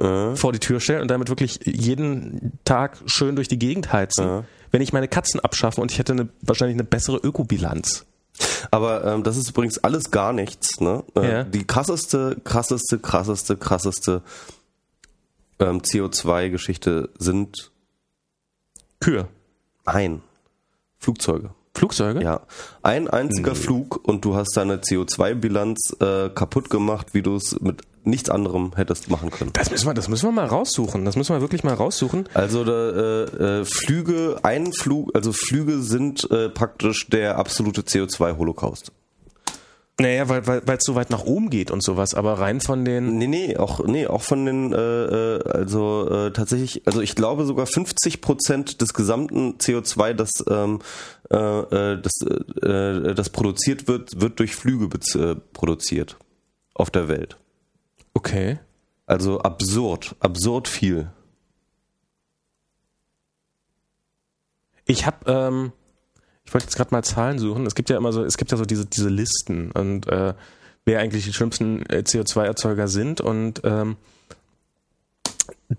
äh. 0.00 0.34
vor 0.34 0.52
die 0.52 0.58
Tür 0.58 0.80
stellen 0.80 1.02
und 1.02 1.10
damit 1.10 1.28
wirklich 1.28 1.60
jeden 1.64 2.58
Tag 2.64 2.98
schön 3.06 3.36
durch 3.36 3.46
die 3.46 3.58
Gegend 3.58 3.92
heizen, 3.92 4.26
äh. 4.26 4.42
wenn 4.72 4.82
ich 4.82 4.92
meine 4.92 5.06
Katzen 5.06 5.38
abschaffe 5.38 5.80
und 5.80 5.92
ich 5.92 5.98
hätte 5.98 6.12
eine, 6.12 6.28
wahrscheinlich 6.40 6.74
eine 6.74 6.84
bessere 6.84 7.18
Ökobilanz. 7.18 8.06
Aber 8.70 9.04
ähm, 9.04 9.22
das 9.22 9.36
ist 9.36 9.50
übrigens 9.50 9.78
alles 9.78 10.10
gar 10.10 10.32
nichts. 10.32 10.80
Ne? 10.80 11.04
Äh, 11.14 11.32
ja. 11.32 11.44
Die 11.44 11.66
krasseste, 11.66 12.38
krasseste, 12.44 12.98
krasseste, 12.98 13.56
krasseste 13.56 14.22
ähm, 15.58 15.80
CO2-Geschichte 15.80 17.10
sind 17.18 17.70
Kühe. 19.00 19.28
Nein, 19.84 20.22
Flugzeuge. 20.98 21.50
Flugzeuge? 21.74 22.22
Ja. 22.22 22.42
Ein 22.82 23.08
einziger 23.08 23.52
nee. 23.52 23.58
Flug 23.58 24.06
und 24.06 24.24
du 24.24 24.36
hast 24.36 24.56
deine 24.56 24.76
CO2-Bilanz 24.76 25.96
äh, 26.00 26.28
kaputt 26.28 26.70
gemacht, 26.70 27.08
wie 27.12 27.22
du 27.22 27.36
es 27.36 27.60
mit 27.60 27.82
nichts 28.04 28.30
anderem 28.30 28.72
hättest 28.76 29.10
machen 29.10 29.30
können. 29.30 29.52
Das 29.52 29.70
müssen 29.70 29.86
wir, 29.86 29.94
das 29.94 30.08
müssen 30.08 30.26
wir 30.26 30.32
mal 30.32 30.46
raussuchen. 30.46 31.04
Das 31.04 31.16
müssen 31.16 31.34
wir 31.34 31.40
wirklich 31.40 31.64
mal 31.64 31.74
raussuchen. 31.74 32.28
Also 32.34 32.64
da, 32.64 32.90
äh, 32.90 33.60
äh, 33.60 33.64
Flüge, 33.64 34.38
ein 34.42 34.72
Flug, 34.72 35.14
also 35.14 35.32
Flüge 35.32 35.80
sind 35.80 36.30
äh, 36.30 36.48
praktisch 36.48 37.08
der 37.08 37.38
absolute 37.38 37.82
CO2-Holocaust. 37.82 38.92
Naja, 40.00 40.28
weil 40.28 40.46
weil 40.46 40.62
weil 40.66 40.78
es 40.78 40.84
so 40.84 40.94
weit 40.94 41.10
nach 41.10 41.24
oben 41.24 41.50
geht 41.50 41.70
und 41.70 41.82
sowas, 41.82 42.14
aber 42.14 42.38
rein 42.40 42.60
von 42.60 42.84
den 42.84 43.18
Nee, 43.18 43.26
nee, 43.26 43.56
auch 43.56 43.84
nee, 43.84 44.06
auch 44.06 44.22
von 44.22 44.46
den 44.46 44.72
äh, 44.72 44.76
äh 44.76 45.42
also 45.44 46.08
äh, 46.08 46.32
tatsächlich, 46.32 46.82
also 46.86 47.02
ich 47.02 47.14
glaube 47.14 47.44
sogar 47.44 47.66
50 47.66 48.22
Prozent 48.22 48.80
des 48.80 48.94
gesamten 48.94 49.58
CO2, 49.58 50.14
das 50.14 50.30
ähm, 50.48 50.80
äh, 51.30 51.36
äh, 51.36 52.00
das 52.00 52.12
äh, 52.62 53.14
das 53.14 53.30
produziert 53.30 53.86
wird, 53.86 54.20
wird 54.20 54.38
durch 54.38 54.56
Flüge 54.56 54.88
produziert 55.52 56.16
auf 56.74 56.90
der 56.90 57.08
Welt. 57.08 57.36
Okay. 58.14 58.58
Also 59.06 59.40
absurd, 59.40 60.16
absurd 60.20 60.68
viel. 60.68 61.10
Ich 64.84 65.06
habe, 65.06 65.30
ähm, 65.30 65.72
ich 66.44 66.52
wollte 66.52 66.66
jetzt 66.66 66.76
gerade 66.76 66.90
mal 66.92 67.02
Zahlen 67.02 67.38
suchen. 67.38 67.66
Es 67.66 67.74
gibt 67.74 67.90
ja 67.90 67.96
immer 67.96 68.12
so, 68.12 68.24
es 68.24 68.36
gibt 68.36 68.50
ja 68.50 68.56
so 68.56 68.64
diese 68.64 68.86
diese 68.86 69.08
Listen 69.08 69.70
und 69.70 70.06
äh, 70.08 70.34
wer 70.84 71.00
eigentlich 71.00 71.24
die 71.24 71.32
schlimmsten 71.32 71.84
äh, 71.86 72.02
CO2-Erzeuger 72.06 72.88
sind 72.88 73.20
und 73.20 73.60
ähm, 73.64 73.96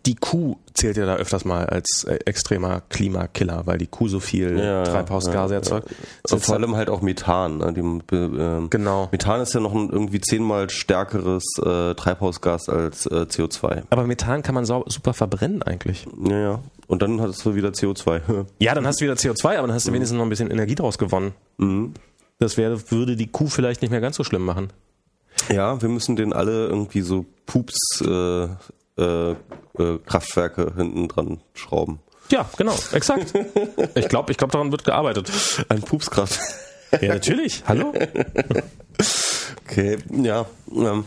die 0.06 0.16
Kuh 0.16 0.58
zählt 0.74 0.98
ja 0.98 1.06
da 1.06 1.16
öfters 1.16 1.46
mal 1.46 1.66
als 1.66 2.04
äh, 2.06 2.20
extremer 2.26 2.82
Klimakiller, 2.90 3.66
weil 3.66 3.78
die 3.78 3.88
Kuh 3.88 4.08
so 4.08 4.20
viel 4.20 4.58
ja, 4.58 4.84
Treibhausgase 4.84 5.54
ja, 5.54 5.60
erzeugt. 5.60 5.90
Ja. 6.30 6.38
Vor 6.38 6.56
allem 6.56 6.76
halt 6.76 6.90
auch 6.90 7.02
Methan. 7.02 7.58
Ne? 7.58 7.74
Die, 7.74 8.16
äh, 8.16 8.68
genau. 8.70 9.10
Methan 9.12 9.42
ist 9.42 9.54
ja 9.54 9.60
noch 9.60 9.74
ein 9.74 9.90
irgendwie 9.90 10.22
zehnmal 10.22 10.70
stärkeres 10.70 11.44
äh, 11.60 11.94
Treibhausgas 11.96 12.70
als 12.70 13.06
äh, 13.06 13.26
CO2. 13.30 13.84
Aber 13.90 14.06
Methan 14.08 14.42
kann 14.42 14.56
man 14.56 14.66
super 14.66 15.14
verbrennen 15.14 15.62
eigentlich. 15.64 16.06
Ja, 16.24 16.40
ja. 16.40 16.60
Und 16.88 17.02
dann 17.02 17.22
hast 17.22 17.46
du 17.46 17.56
wieder 17.56 17.70
CO2. 17.70 18.46
ja, 18.60 18.74
dann 18.74 18.88
hast 18.88 19.02
du 19.02 19.06
wieder 19.06 19.16
CO2, 19.16 19.58
aber 19.58 19.68
dann 19.68 19.74
hast 19.76 19.88
du 19.88 19.92
mhm. 19.92 19.96
wenigstens 19.96 20.18
noch 20.18 20.26
ein 20.26 20.30
bisschen 20.30 20.52
Energie 20.52 20.76
draus 20.76 20.98
gewonnen. 20.98 21.34
Mhm. 21.58 21.94
Das 22.40 22.58
wäre, 22.58 22.92
würde 22.92 23.16
die 23.16 23.28
Kuh 23.28 23.48
vielleicht 23.48 23.82
nicht 23.82 23.92
mehr 23.92 24.02
ganz 24.02 24.16
so 24.16 24.24
schlimm 24.24 24.44
machen. 24.44 24.72
Ja, 25.50 25.82
wir 25.82 25.90
müssen 25.90 26.16
den 26.16 26.34
alle 26.34 26.68
irgendwie 26.68 27.02
so 27.02 27.26
Pups 27.46 28.02
äh, 28.02 28.48
äh, 28.98 29.32
äh, 29.32 29.36
Kraftwerke 30.06 30.74
hinten 30.76 31.08
dran 31.08 31.42
schrauben. 31.54 32.00
Ja, 32.30 32.50
genau, 32.58 32.76
exakt. 32.94 33.34
Ich 33.96 34.10
glaube, 34.10 34.32
ich 34.32 34.38
glaub, 34.38 34.52
daran 34.52 34.72
wird 34.72 34.84
gearbeitet. 34.84 35.30
Ein 35.70 35.82
Pupskraft. 35.82 36.40
Ja, 37.02 37.14
natürlich. 37.14 37.64
Hallo? 37.68 37.94
Okay, 39.66 39.98
ja. 40.12 40.46
Ähm, 40.72 41.06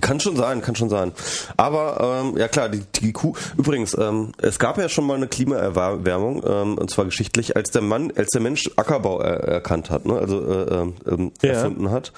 Kann 0.00 0.20
schon 0.20 0.36
sein, 0.36 0.60
kann 0.60 0.76
schon 0.76 0.88
sein. 0.88 1.12
Aber 1.56 2.22
ähm, 2.24 2.36
ja 2.36 2.48
klar, 2.48 2.68
die, 2.68 2.82
die 3.00 3.12
Kuh. 3.12 3.34
Übrigens, 3.56 3.96
ähm, 3.98 4.32
es 4.38 4.58
gab 4.58 4.78
ja 4.78 4.88
schon 4.88 5.06
mal 5.06 5.14
eine 5.14 5.28
Klimaerwärmung, 5.28 6.42
ähm, 6.46 6.78
und 6.78 6.90
zwar 6.90 7.04
geschichtlich, 7.04 7.56
als 7.56 7.70
der 7.70 7.82
Mann, 7.82 8.12
als 8.16 8.28
der 8.28 8.40
Mensch 8.40 8.70
Ackerbau 8.76 9.20
er, 9.20 9.40
erkannt 9.44 9.90
hat, 9.90 10.06
ne? 10.06 10.18
also 10.18 10.40
äh, 10.40 10.82
äh, 11.10 11.30
ja. 11.42 11.52
erfunden 11.52 11.90
hat. 11.90 12.12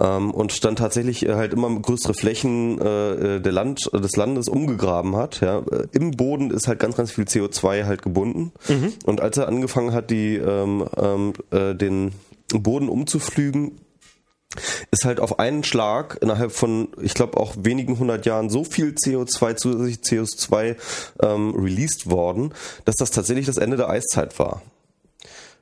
Ähm, 0.00 0.30
und 0.30 0.64
dann 0.64 0.76
tatsächlich 0.76 1.26
äh, 1.26 1.34
halt 1.34 1.52
immer 1.52 1.68
größere 1.68 2.14
Flächen 2.14 2.80
äh, 2.80 3.40
der 3.40 3.52
Land, 3.52 3.90
des 3.92 4.16
Landes 4.16 4.48
umgegraben 4.48 5.16
hat. 5.16 5.40
Ja. 5.40 5.62
Im 5.92 6.12
Boden 6.12 6.50
ist 6.50 6.68
halt 6.68 6.78
ganz, 6.78 6.96
ganz 6.96 7.10
viel 7.10 7.24
CO2 7.24 7.84
halt 7.84 8.02
gebunden. 8.02 8.52
Mhm. 8.68 8.92
Und 9.04 9.20
als 9.20 9.36
er 9.38 9.48
angefangen 9.48 9.92
hat, 9.92 10.10
die 10.10 10.36
ähm, 10.36 10.84
ähm, 10.96 11.32
äh, 11.50 11.74
den 11.74 12.12
Boden 12.52 12.88
umzuflügen, 12.88 13.72
ist 14.90 15.04
halt 15.04 15.20
auf 15.20 15.38
einen 15.38 15.62
Schlag 15.64 16.18
innerhalb 16.20 16.52
von, 16.52 16.88
ich 17.00 17.14
glaube 17.14 17.38
auch 17.38 17.54
wenigen 17.58 17.98
hundert 17.98 18.26
Jahren 18.26 18.48
so 18.48 18.64
viel 18.64 18.94
CO2 18.94 19.56
zusätzlich 19.56 19.98
CO2 19.98 20.76
ähm, 21.22 21.54
released 21.54 22.10
worden, 22.10 22.54
dass 22.84 22.96
das 22.96 23.10
tatsächlich 23.10 23.46
das 23.46 23.58
Ende 23.58 23.76
der 23.76 23.90
Eiszeit 23.90 24.38
war. 24.38 24.62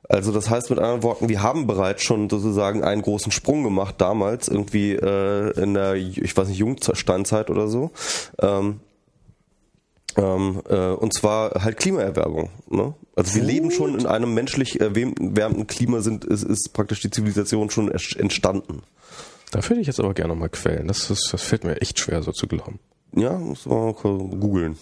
Also 0.09 0.31
das 0.31 0.49
heißt 0.49 0.69
mit 0.69 0.79
anderen 0.79 1.03
Worten, 1.03 1.27
wir 1.27 1.41
haben 1.41 1.67
bereits 1.67 2.03
schon 2.03 2.29
sozusagen 2.29 2.83
einen 2.83 3.01
großen 3.01 3.31
Sprung 3.31 3.63
gemacht 3.63 3.95
damals, 3.97 4.47
irgendwie 4.47 4.93
äh, 4.93 5.51
in 5.61 5.73
der, 5.73 5.95
ich 5.95 6.35
weiß 6.35 6.47
nicht, 6.47 6.59
Jungsteinzeit 6.59 7.49
oder 7.49 7.67
so. 7.67 7.91
Ähm, 8.39 8.79
ähm, 10.17 10.61
äh, 10.67 10.91
und 10.91 11.13
zwar 11.13 11.63
halt 11.63 11.77
Klimaerwärmung. 11.77 12.49
Ne? 12.69 12.93
Also 13.15 13.35
wir 13.35 13.41
Gut. 13.41 13.51
leben 13.51 13.71
schon 13.71 13.97
in 13.97 14.05
einem 14.05 14.33
menschlich 14.33 14.81
erwärmten 14.81 15.67
Klima, 15.67 16.01
sind, 16.01 16.25
ist, 16.25 16.43
ist 16.43 16.73
praktisch 16.73 17.01
die 17.01 17.09
Zivilisation 17.09 17.69
schon 17.69 17.91
entstanden. 17.91 18.81
Da 19.51 19.67
würde 19.69 19.81
ich 19.81 19.87
jetzt 19.87 19.99
aber 19.99 20.13
gerne 20.13 20.35
mal 20.35 20.49
quälen. 20.49 20.87
Das, 20.87 21.09
ist, 21.09 21.29
das 21.31 21.41
fällt 21.41 21.63
mir 21.63 21.81
echt 21.81 21.99
schwer, 21.99 22.21
so 22.21 22.31
zu 22.31 22.47
glauben. 22.47 22.79
Ja, 23.15 23.33
muss 23.33 23.65
man 23.65 23.93
googeln. 24.39 24.77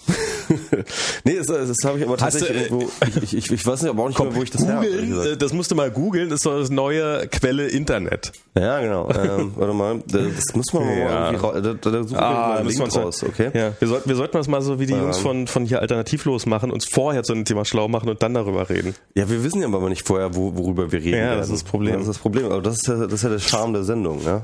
nee, 1.24 1.38
das, 1.38 1.48
das 1.48 1.78
habe 1.86 2.00
ich 2.00 2.06
aber 2.06 2.18
tatsächlich 2.18 2.58
äh, 2.58 2.64
irgendwo. 2.66 2.90
Ich, 3.22 3.36
ich, 3.36 3.52
ich, 3.52 3.66
weiß 3.66 3.82
nicht, 3.82 3.92
aber 3.92 4.04
auch 4.04 4.08
nicht 4.08 4.18
komm, 4.18 4.30
mehr, 4.30 4.38
wo 4.38 4.44
ich 4.44 4.52
das 4.52 4.62
googeln, 4.62 5.14
her 5.14 5.32
äh, 5.32 5.38
Das 5.38 5.54
musst 5.54 5.72
du 5.72 5.76
mal 5.76 5.92
googeln, 5.92 6.30
das 6.30 6.38
ist 6.38 6.46
doch 6.46 6.58
das 6.58 6.70
neue 6.70 7.28
Quelle 7.28 7.68
Internet. 7.68 8.32
Ja, 8.58 8.82
genau. 8.82 9.10
ähm, 9.10 9.54
warte 9.56 9.74
mal, 9.74 10.04
das 10.08 10.54
muss 10.54 10.74
man 10.74 10.86
mal 10.86 10.98
irgendwie 10.98 11.36
raus. 11.36 11.56
Da, 11.62 11.92
da 11.92 12.04
suche 12.04 12.22
ah, 12.22 12.32
ich 12.32 12.38
mal 12.38 12.58
einen 12.58 12.70
Link 12.70 12.96
raus, 12.96 13.24
okay? 13.24 13.52
Ja. 13.54 13.72
Wir, 13.80 13.88
sollten, 13.88 14.10
wir 14.10 14.16
sollten 14.16 14.38
das 14.38 14.48
mal 14.48 14.62
so 14.62 14.80
wie 14.80 14.86
die 14.86 14.94
ähm. 14.94 15.04
Jungs 15.04 15.20
von, 15.20 15.48
von 15.48 15.66
hier 15.66 15.82
alternativlos 15.82 16.46
machen, 16.46 16.72
uns 16.72 16.86
vorher 16.86 17.24
zu 17.24 17.34
einem 17.34 17.46
Thema 17.46 17.64
schlau 17.64 17.88
machen 17.88 18.10
und 18.10 18.22
dann 18.22 18.34
darüber 18.34 18.70
reden. 18.70 18.96
Ja, 19.16 19.30
wir 19.30 19.44
wissen 19.44 19.62
ja 19.62 19.68
aber 19.68 19.90
nicht 19.90 20.06
vorher, 20.06 20.36
wo, 20.36 20.56
worüber 20.56 20.92
wir 20.92 21.00
reden. 21.00 21.18
Ja, 21.18 21.26
werden. 21.26 21.40
das 21.40 21.50
ist 21.50 21.62
das 21.62 21.64
Problem. 21.64 21.94
das 21.94 22.02
ist 22.04 22.10
das 22.10 22.18
Problem. 22.18 22.46
Aber 22.46 22.62
das 22.62 22.76
ist 22.76 22.88
ja, 22.88 22.96
das 22.96 23.14
ist 23.14 23.24
ja 23.24 23.30
der 23.30 23.40
Charme 23.40 23.74
der 23.74 23.84
Sendung, 23.84 24.22
ja? 24.26 24.44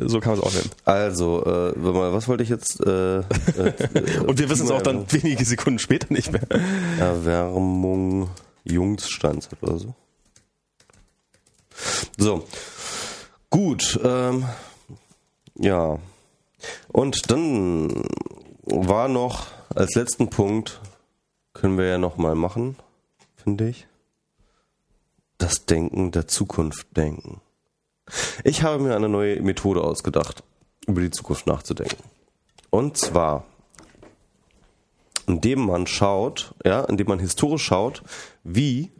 So 0.00 0.20
kann 0.20 0.32
man 0.32 0.40
es 0.40 0.44
auch 0.44 0.52
nennen. 0.52 0.70
Also, 0.84 1.44
äh, 1.44 1.72
was 1.76 2.28
wollte 2.28 2.42
ich 2.42 2.48
jetzt? 2.48 2.84
Äh, 2.84 3.19
Und 4.26 4.38
wir 4.38 4.50
wissen 4.50 4.64
es 4.66 4.70
auch 4.70 4.82
dann 4.82 5.10
wenige 5.12 5.44
Sekunden 5.44 5.78
später 5.78 6.12
nicht 6.12 6.32
mehr. 6.32 6.46
Erwärmung 6.98 8.30
Jungsstandzeit 8.64 9.62
oder 9.62 9.78
so. 9.78 9.94
So. 12.16 12.46
Gut. 13.50 13.98
Ähm, 14.04 14.44
ja. 15.56 15.98
Und 16.88 17.30
dann 17.30 18.04
war 18.64 19.08
noch 19.08 19.46
als 19.74 19.94
letzten 19.94 20.30
Punkt, 20.30 20.80
können 21.52 21.78
wir 21.78 21.86
ja 21.86 21.98
nochmal 21.98 22.34
machen, 22.34 22.76
finde 23.36 23.68
ich. 23.68 23.86
Das 25.38 25.64
Denken 25.64 26.10
der 26.10 26.28
Zukunft 26.28 26.86
denken. 26.96 27.40
Ich 28.44 28.62
habe 28.62 28.82
mir 28.82 28.94
eine 28.94 29.08
neue 29.08 29.40
Methode 29.40 29.82
ausgedacht, 29.82 30.42
über 30.86 31.00
die 31.00 31.10
Zukunft 31.10 31.46
nachzudenken. 31.46 32.02
Und 32.70 32.96
zwar 32.96 33.44
indem 35.30 35.66
man 35.66 35.86
schaut, 35.86 36.54
ja, 36.64 36.80
indem 36.84 37.06
man 37.06 37.18
historisch 37.18 37.62
schaut, 37.62 38.02
wie 38.42 38.90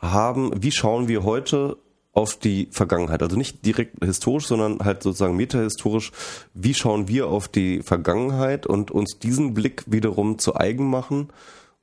haben, 0.00 0.50
wie 0.62 0.72
schauen 0.72 1.08
wir 1.08 1.22
heute 1.22 1.76
auf 2.12 2.36
die 2.36 2.68
Vergangenheit. 2.72 3.22
Also 3.22 3.36
nicht 3.36 3.64
direkt 3.64 4.04
historisch, 4.04 4.46
sondern 4.46 4.80
halt 4.80 5.02
sozusagen 5.02 5.36
metahistorisch. 5.36 6.10
Wie 6.54 6.74
schauen 6.74 7.06
wir 7.06 7.28
auf 7.28 7.46
die 7.46 7.82
Vergangenheit 7.82 8.66
und 8.66 8.90
uns 8.90 9.18
diesen 9.18 9.54
Blick 9.54 9.84
wiederum 9.86 10.38
zu 10.38 10.56
eigen 10.56 10.90
machen, 10.90 11.28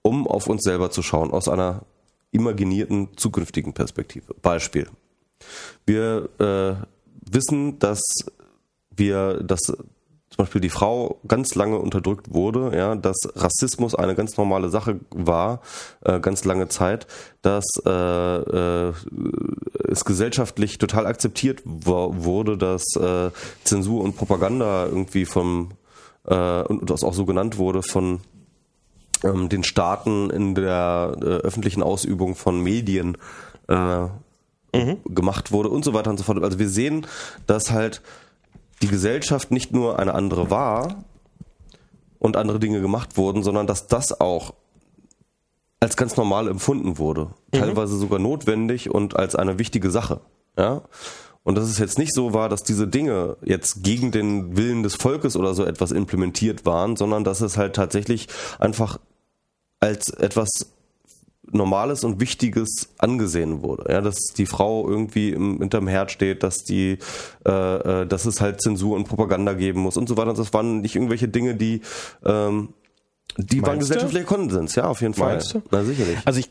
um 0.01 0.27
auf 0.27 0.47
uns 0.47 0.64
selber 0.64 0.91
zu 0.91 1.01
schauen, 1.01 1.31
aus 1.31 1.47
einer 1.47 1.84
imaginierten 2.31 3.15
zukünftigen 3.15 3.73
Perspektive. 3.73 4.34
Beispiel. 4.41 4.89
Wir 5.85 6.30
äh, 6.39 6.85
wissen, 7.31 7.80
dass 7.80 8.01
wir, 8.89 9.41
dass 9.43 9.72
zum 10.38 10.45
Beispiel 10.45 10.61
die 10.61 10.69
Frau 10.69 11.19
ganz 11.27 11.55
lange 11.55 11.80
unterdrückt 11.80 12.31
wurde, 12.31 12.77
ja, 12.77 12.95
dass 12.95 13.18
Rassismus 13.35 13.95
eine 13.95 14.14
ganz 14.14 14.38
normale 14.38 14.69
Sache 14.69 14.99
war, 15.09 15.61
äh, 16.05 16.19
ganz 16.19 16.45
lange 16.45 16.68
Zeit, 16.68 17.07
dass 17.41 17.65
äh, 17.84 17.89
äh, 17.89 18.93
es 19.89 20.05
gesellschaftlich 20.05 20.77
total 20.77 21.07
akzeptiert 21.07 21.64
wurde, 21.65 22.55
dass 22.55 22.84
äh, 22.97 23.31
Zensur 23.64 24.03
und 24.03 24.15
Propaganda 24.15 24.85
irgendwie 24.85 25.26
vom 25.26 25.72
äh, 26.26 26.61
und 26.61 26.88
das 26.88 27.03
auch 27.03 27.15
so 27.15 27.26
genannt 27.26 27.57
wurde 27.57 27.81
von 27.81 28.19
ähm, 29.23 29.49
den 29.49 29.64
Staaten 29.64 30.30
in 30.30 30.53
der 30.53 31.18
äh, 31.19 31.26
öffentlichen 31.26 31.81
Ausübung 31.81 32.35
von 32.35 32.61
Medien 32.61 33.18
äh, 33.69 34.03
mhm. 34.03 34.99
gemacht 35.05 35.51
wurde 35.51 35.69
und 35.69 35.84
so 35.84 35.95
weiter 35.95 36.11
und 36.11 36.18
so 36.18 36.23
fort. 36.23 36.43
Also 36.43 36.59
wir 36.59 36.69
sehen, 36.69 37.07
dass 37.47 37.72
halt 37.72 38.03
die 38.82 38.88
Gesellschaft 38.88 39.52
nicht 39.52 39.72
nur 39.72 39.99
eine 39.99 40.14
andere 40.14 40.49
war 40.49 41.04
und 42.20 42.38
andere 42.38 42.60
Dinge 42.60 42.82
gemacht 42.82 43.18
wurden, 43.18 43.44
sondern 43.44 43.68
dass 43.68 43.88
das 43.88 44.20
auch 44.20 44.54
als 45.80 45.95
ganz 45.95 46.18
normal 46.18 46.48
empfunden 46.48 46.98
wurde, 46.98 47.30
mhm. 47.54 47.60
teilweise 47.60 47.98
sogar 47.98 48.20
notwendig 48.20 48.90
und 48.90 49.16
als 49.16 49.36
eine 49.36 49.60
wichtige 49.60 49.91
Sache. 49.91 50.22
Ja? 50.58 50.82
Und 51.44 51.56
dass 51.56 51.70
es 51.70 51.78
jetzt 51.78 51.98
nicht 51.98 52.14
so 52.14 52.34
war, 52.34 52.49
dass 52.49 52.64
diese 52.64 52.88
Dinge 52.88 53.38
jetzt 53.44 53.84
gegen 53.84 54.12
den 54.12 54.58
Willen 54.58 54.84
des 54.84 54.95
Volkes 54.95 55.38
oder 55.38 55.54
so 55.54 55.64
etwas 55.64 55.91
implementiert 55.91 56.66
waren, 56.66 56.95
sondern 56.95 57.24
dass 57.24 57.41
es 57.41 57.58
halt 57.58 57.76
tatsächlich 57.76 58.28
einfach 58.60 58.99
als 59.80 60.10
etwas 60.10 60.49
Normales 61.52 62.03
und 62.03 62.19
Wichtiges 62.19 62.90
angesehen 62.98 63.61
wurde. 63.61 63.91
Ja, 63.91 64.02
dass 64.02 64.18
die 64.38 64.45
Frau 64.45 64.88
irgendwie 64.90 65.30
im, 65.30 65.60
hinterm 65.60 65.88
Herd 65.88 66.11
steht, 66.11 66.44
dass 66.44 66.64
die, 66.64 66.98
äh, 67.45 67.52
äh, 68.02 68.06
dass 68.07 68.26
es 68.26 68.41
halt 68.41 68.61
Zensur 68.61 68.95
und 68.95 69.07
Propaganda 69.07 69.53
geben 69.53 69.82
muss 69.82 69.98
und 69.98 70.10
so 70.10 70.18
weiter. 70.18 70.34
Das 70.34 70.53
waren 70.53 70.82
nicht 70.82 70.95
irgendwelche 70.95 71.28
Dinge, 71.28 71.56
die 71.56 71.82
ähm, 72.26 72.69
die 73.38 73.57
Meinst 73.57 73.68
waren 73.68 73.80
gesellschaftlicher 73.80 74.26
Konsens, 74.26 74.76
ja, 74.76 74.86
auf 74.86 75.02
jeden 75.02 75.14
Fall. 75.14 75.34
Meinst 75.34 75.53
du? 75.53 75.61
Na 75.69 75.84
sicherlich. 75.84 76.18
Also 76.26 76.40
ich 76.40 76.49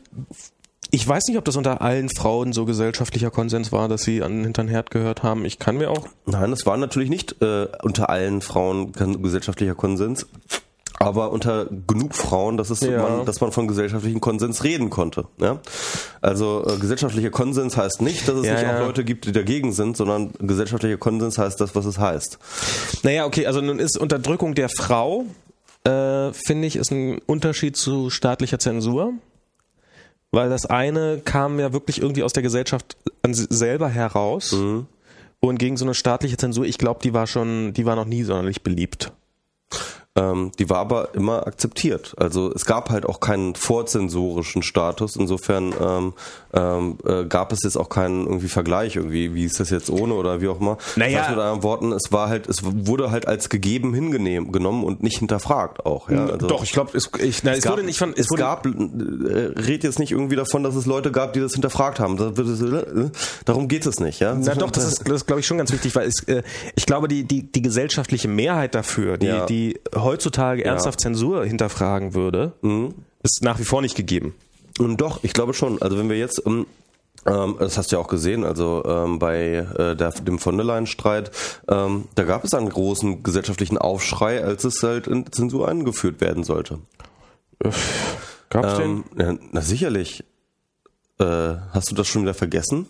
ich 0.89 1.05
weiß 1.05 1.27
nicht, 1.27 1.37
ob 1.37 1.43
das 1.43 1.57
unter 1.57 1.81
allen 1.81 2.09
Frauen 2.09 2.53
so 2.53 2.65
gesellschaftlicher 2.65 3.29
Konsens 3.29 3.71
war, 3.71 3.89
dass 3.89 4.03
sie 4.03 4.23
an 4.23 4.43
hintern 4.43 4.69
Herd 4.69 4.89
gehört 4.89 5.21
haben. 5.21 5.43
Ich 5.43 5.59
kann 5.59 5.77
mir 5.77 5.91
auch. 5.91 6.07
Nein, 6.25 6.51
das 6.51 6.65
war 6.65 6.77
natürlich 6.77 7.09
nicht 7.09 7.41
äh, 7.41 7.67
unter 7.81 8.09
allen 8.09 8.41
Frauen 8.41 8.93
gesellschaftlicher 8.93 9.75
Konsens 9.75 10.27
aber 10.99 11.31
unter 11.31 11.67
genug 11.87 12.15
Frauen, 12.15 12.57
dass 12.57 12.69
es 12.69 12.81
ja. 12.81 13.01
man, 13.01 13.25
dass 13.25 13.39
man 13.39 13.51
von 13.51 13.67
gesellschaftlichen 13.67 14.19
Konsens 14.19 14.63
reden 14.63 14.89
konnte. 14.89 15.27
Ja? 15.37 15.59
Also 16.21 16.65
äh, 16.67 16.77
gesellschaftlicher 16.77 17.29
Konsens 17.29 17.77
heißt 17.77 18.01
nicht, 18.01 18.27
dass 18.27 18.35
es 18.39 18.47
ja, 18.47 18.55
nicht 18.55 18.65
auch 18.65 18.79
Leute 18.79 19.03
gibt, 19.03 19.25
die 19.25 19.31
dagegen 19.31 19.73
sind, 19.73 19.95
sondern 19.95 20.31
gesellschaftlicher 20.39 20.97
Konsens 20.97 21.37
heißt 21.37 21.61
das, 21.61 21.75
was 21.75 21.85
es 21.85 21.99
heißt. 21.99 22.39
Naja, 23.03 23.25
okay, 23.25 23.45
also 23.45 23.61
nun 23.61 23.79
ist 23.79 23.97
Unterdrückung 23.97 24.55
der 24.55 24.69
Frau, 24.69 25.25
äh, 25.83 26.33
finde 26.33 26.67
ich, 26.67 26.75
ist 26.75 26.91
ein 26.91 27.19
Unterschied 27.27 27.77
zu 27.77 28.09
staatlicher 28.09 28.59
Zensur. 28.59 29.13
Weil 30.31 30.49
das 30.49 30.65
eine 30.65 31.21
kam 31.23 31.57
ja 31.59 31.71
wirklich 31.71 32.01
irgendwie 32.01 32.23
aus 32.23 32.33
der 32.33 32.43
Gesellschaft 32.43 32.97
selber 33.25 33.87
heraus. 33.87 34.51
Mhm. 34.51 34.87
Wohingegen 35.39 35.77
so 35.77 35.85
eine 35.85 35.93
staatliche 35.93 36.35
Zensur, 36.35 36.65
ich 36.65 36.77
glaube, 36.77 36.99
die 37.03 37.13
war 37.13 37.27
schon, 37.27 37.71
die 37.73 37.85
war 37.85 37.95
noch 37.95 38.05
nie 38.05 38.23
sonderlich 38.23 38.63
beliebt. 38.63 39.13
Ähm, 40.17 40.51
die 40.57 40.69
war 40.69 40.79
aber 40.79 41.13
immer 41.13 41.45
akzeptiert. 41.45 42.15
Also 42.17 42.51
es 42.51 42.65
gab 42.65 42.89
halt 42.89 43.05
auch 43.05 43.19
keinen 43.19 43.53
vorzensorischen 43.55 44.63
Status. 44.63 45.15
Insofern 45.15 45.73
ähm, 45.79 46.13
ähm, 46.53 46.97
äh, 47.05 47.25
gab 47.25 47.51
es 47.51 47.59
jetzt 47.63 47.77
auch 47.77 47.89
keinen 47.89 48.25
irgendwie 48.25 48.47
Vergleich 48.47 48.95
irgendwie, 48.95 49.35
wie 49.35 49.45
ist 49.45 49.59
das 49.59 49.69
jetzt 49.69 49.89
ohne 49.91 50.15
oder 50.15 50.41
wie 50.41 50.47
auch 50.47 50.59
immer. 50.59 50.77
Naja. 50.95 51.19
Das 51.19 51.27
heißt 51.27 51.35
mit 51.35 51.39
anderen 51.39 51.63
Worten, 51.63 51.91
es 51.91 52.11
war 52.11 52.29
halt, 52.29 52.47
es 52.47 52.61
wurde 52.63 53.11
halt 53.11 53.27
als 53.27 53.49
gegeben 53.49 53.93
hingenommen 53.93 54.83
und 54.83 55.03
nicht 55.03 55.19
hinterfragt 55.19 55.85
auch. 55.85 56.09
Ja? 56.09 56.25
Also 56.25 56.47
Doch, 56.47 56.63
ich 56.63 56.71
glaube, 56.71 56.97
es, 56.97 57.11
ich, 57.19 57.43
na, 57.43 57.51
es, 57.51 57.59
es 57.59 57.63
gab, 57.65 57.73
wurde 57.73 57.83
nicht 57.83 57.99
von, 57.99 58.13
es, 58.13 58.31
es 58.31 58.37
gab, 58.37 58.65
äh, 58.65 58.69
red 58.69 59.83
jetzt 59.83 59.99
nicht 59.99 60.11
irgendwie 60.11 60.35
davon, 60.35 60.63
dass 60.63 60.75
es 60.75 60.87
Leute 60.87 61.11
gab, 61.11 61.33
die 61.33 61.41
das 61.41 61.53
hinterfragt 61.53 61.99
haben. 61.99 62.17
Äh, 62.17 63.11
darum 63.45 63.67
geht 63.67 63.85
es 63.85 63.99
nicht. 63.99 64.19
Ja? 64.19 64.33
Na 64.33 64.55
doch, 64.55 64.71
das 64.71 64.85
ist, 64.85 65.07
das 65.07 65.27
glaube 65.27 65.41
ich 65.41 65.47
schon 65.47 65.59
ganz 65.59 65.71
wichtig, 65.71 65.95
weil 65.95 66.07
es, 66.07 66.23
äh, 66.23 66.41
ich 66.75 66.87
glaube, 66.87 67.07
die, 67.07 67.23
die, 67.23 67.43
die 67.43 67.61
gesellschaftliche 67.61 68.27
Mehrheit 68.27 68.73
dafür, 68.73 69.17
die, 69.17 69.27
ja. 69.27 69.45
die 69.45 69.79
heutzutage 70.07 70.65
ernsthaft 70.65 70.99
ja. 70.99 71.03
Zensur 71.03 71.45
hinterfragen 71.45 72.15
würde, 72.15 72.53
mhm. 72.61 72.95
ist 73.21 73.43
nach 73.43 73.59
wie 73.59 73.65
vor 73.65 73.81
nicht 73.81 73.95
gegeben. 73.95 74.33
Und 74.79 74.97
doch, 75.01 75.23
ich 75.23 75.33
glaube 75.33 75.53
schon. 75.53 75.81
Also 75.81 75.97
wenn 75.97 76.09
wir 76.09 76.17
jetzt 76.17 76.39
um, 76.39 76.65
Ähm, 77.25 77.57
das 77.59 77.77
hast 77.77 77.91
du 77.91 77.97
ja 77.97 78.01
auch 78.01 78.07
gesehen, 78.07 78.45
also 78.45 78.83
ähm, 78.85 79.19
bei 79.19 79.67
äh, 79.77 79.95
der, 79.95 80.11
dem 80.11 80.39
von 80.39 80.55
der 80.55 80.65
Leyen-Streit, 80.65 81.31
ähm, 81.67 82.07
da 82.15 82.23
gab 82.23 82.45
es 82.45 82.53
einen 82.53 82.69
großen 82.69 83.21
gesellschaftlichen 83.23 83.77
Aufschrei, 83.77 84.41
als 84.41 84.63
es 84.63 84.81
halt 84.81 85.07
in 85.07 85.29
Zensur 85.31 85.67
eingeführt 85.67 86.21
werden 86.21 86.43
sollte. 86.43 86.79
Gab 88.49 88.65
es 88.65 88.77
den? 88.77 89.03
Ja, 89.17 89.35
na 89.51 89.61
sicherlich. 89.61 90.23
Äh, 91.19 91.55
hast 91.73 91.89
du 91.91 91.95
das 91.95 92.07
schon 92.07 92.21
wieder 92.21 92.35
vergessen? 92.35 92.85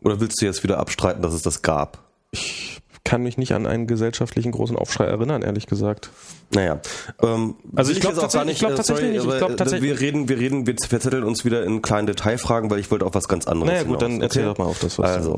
Oder 0.00 0.20
willst 0.20 0.40
du 0.40 0.46
jetzt 0.46 0.62
wieder 0.62 0.78
abstreiten, 0.78 1.20
dass 1.20 1.34
es 1.34 1.42
das 1.42 1.60
gab? 1.60 1.98
Ich 2.30 2.80
kann 3.06 3.22
mich 3.22 3.38
nicht 3.38 3.52
an 3.52 3.66
einen 3.66 3.86
gesellschaftlichen 3.86 4.50
großen 4.50 4.76
Aufschrei 4.76 5.04
erinnern, 5.04 5.42
ehrlich 5.42 5.66
gesagt. 5.68 6.10
Naja, 6.50 6.80
ähm, 7.22 7.54
Also 7.76 7.92
ich 7.92 8.00
glaube 8.00 8.16
tatsächlich, 8.16 8.54
ich 8.54 8.58
glaub 8.58 8.72
äh, 8.72 8.74
tatsächlich 8.74 9.10
nicht. 9.12 9.24
Ich 9.24 9.38
glaub 9.38 9.50
äh, 9.52 9.56
tatsächlich- 9.56 9.88
wir 9.88 10.00
reden, 10.00 10.28
wir 10.28 10.38
reden, 10.38 10.66
wir 10.66 10.74
verzetteln 10.76 11.22
uns 11.22 11.44
wieder 11.44 11.62
in 11.64 11.82
kleinen 11.82 12.08
Detailfragen, 12.08 12.68
weil 12.68 12.80
ich 12.80 12.90
wollte 12.90 13.06
auf 13.06 13.14
was 13.14 13.28
ganz 13.28 13.46
anderes 13.46 13.70
Naja 13.72 13.84
gut, 13.84 14.02
dann 14.02 14.10
hinaus, 14.12 14.24
erzähl 14.24 14.42
okay? 14.48 14.54
doch 14.54 14.58
mal 14.58 14.68
auf 14.68 14.80
das, 14.80 14.98
was 14.98 15.08
Also. 15.08 15.36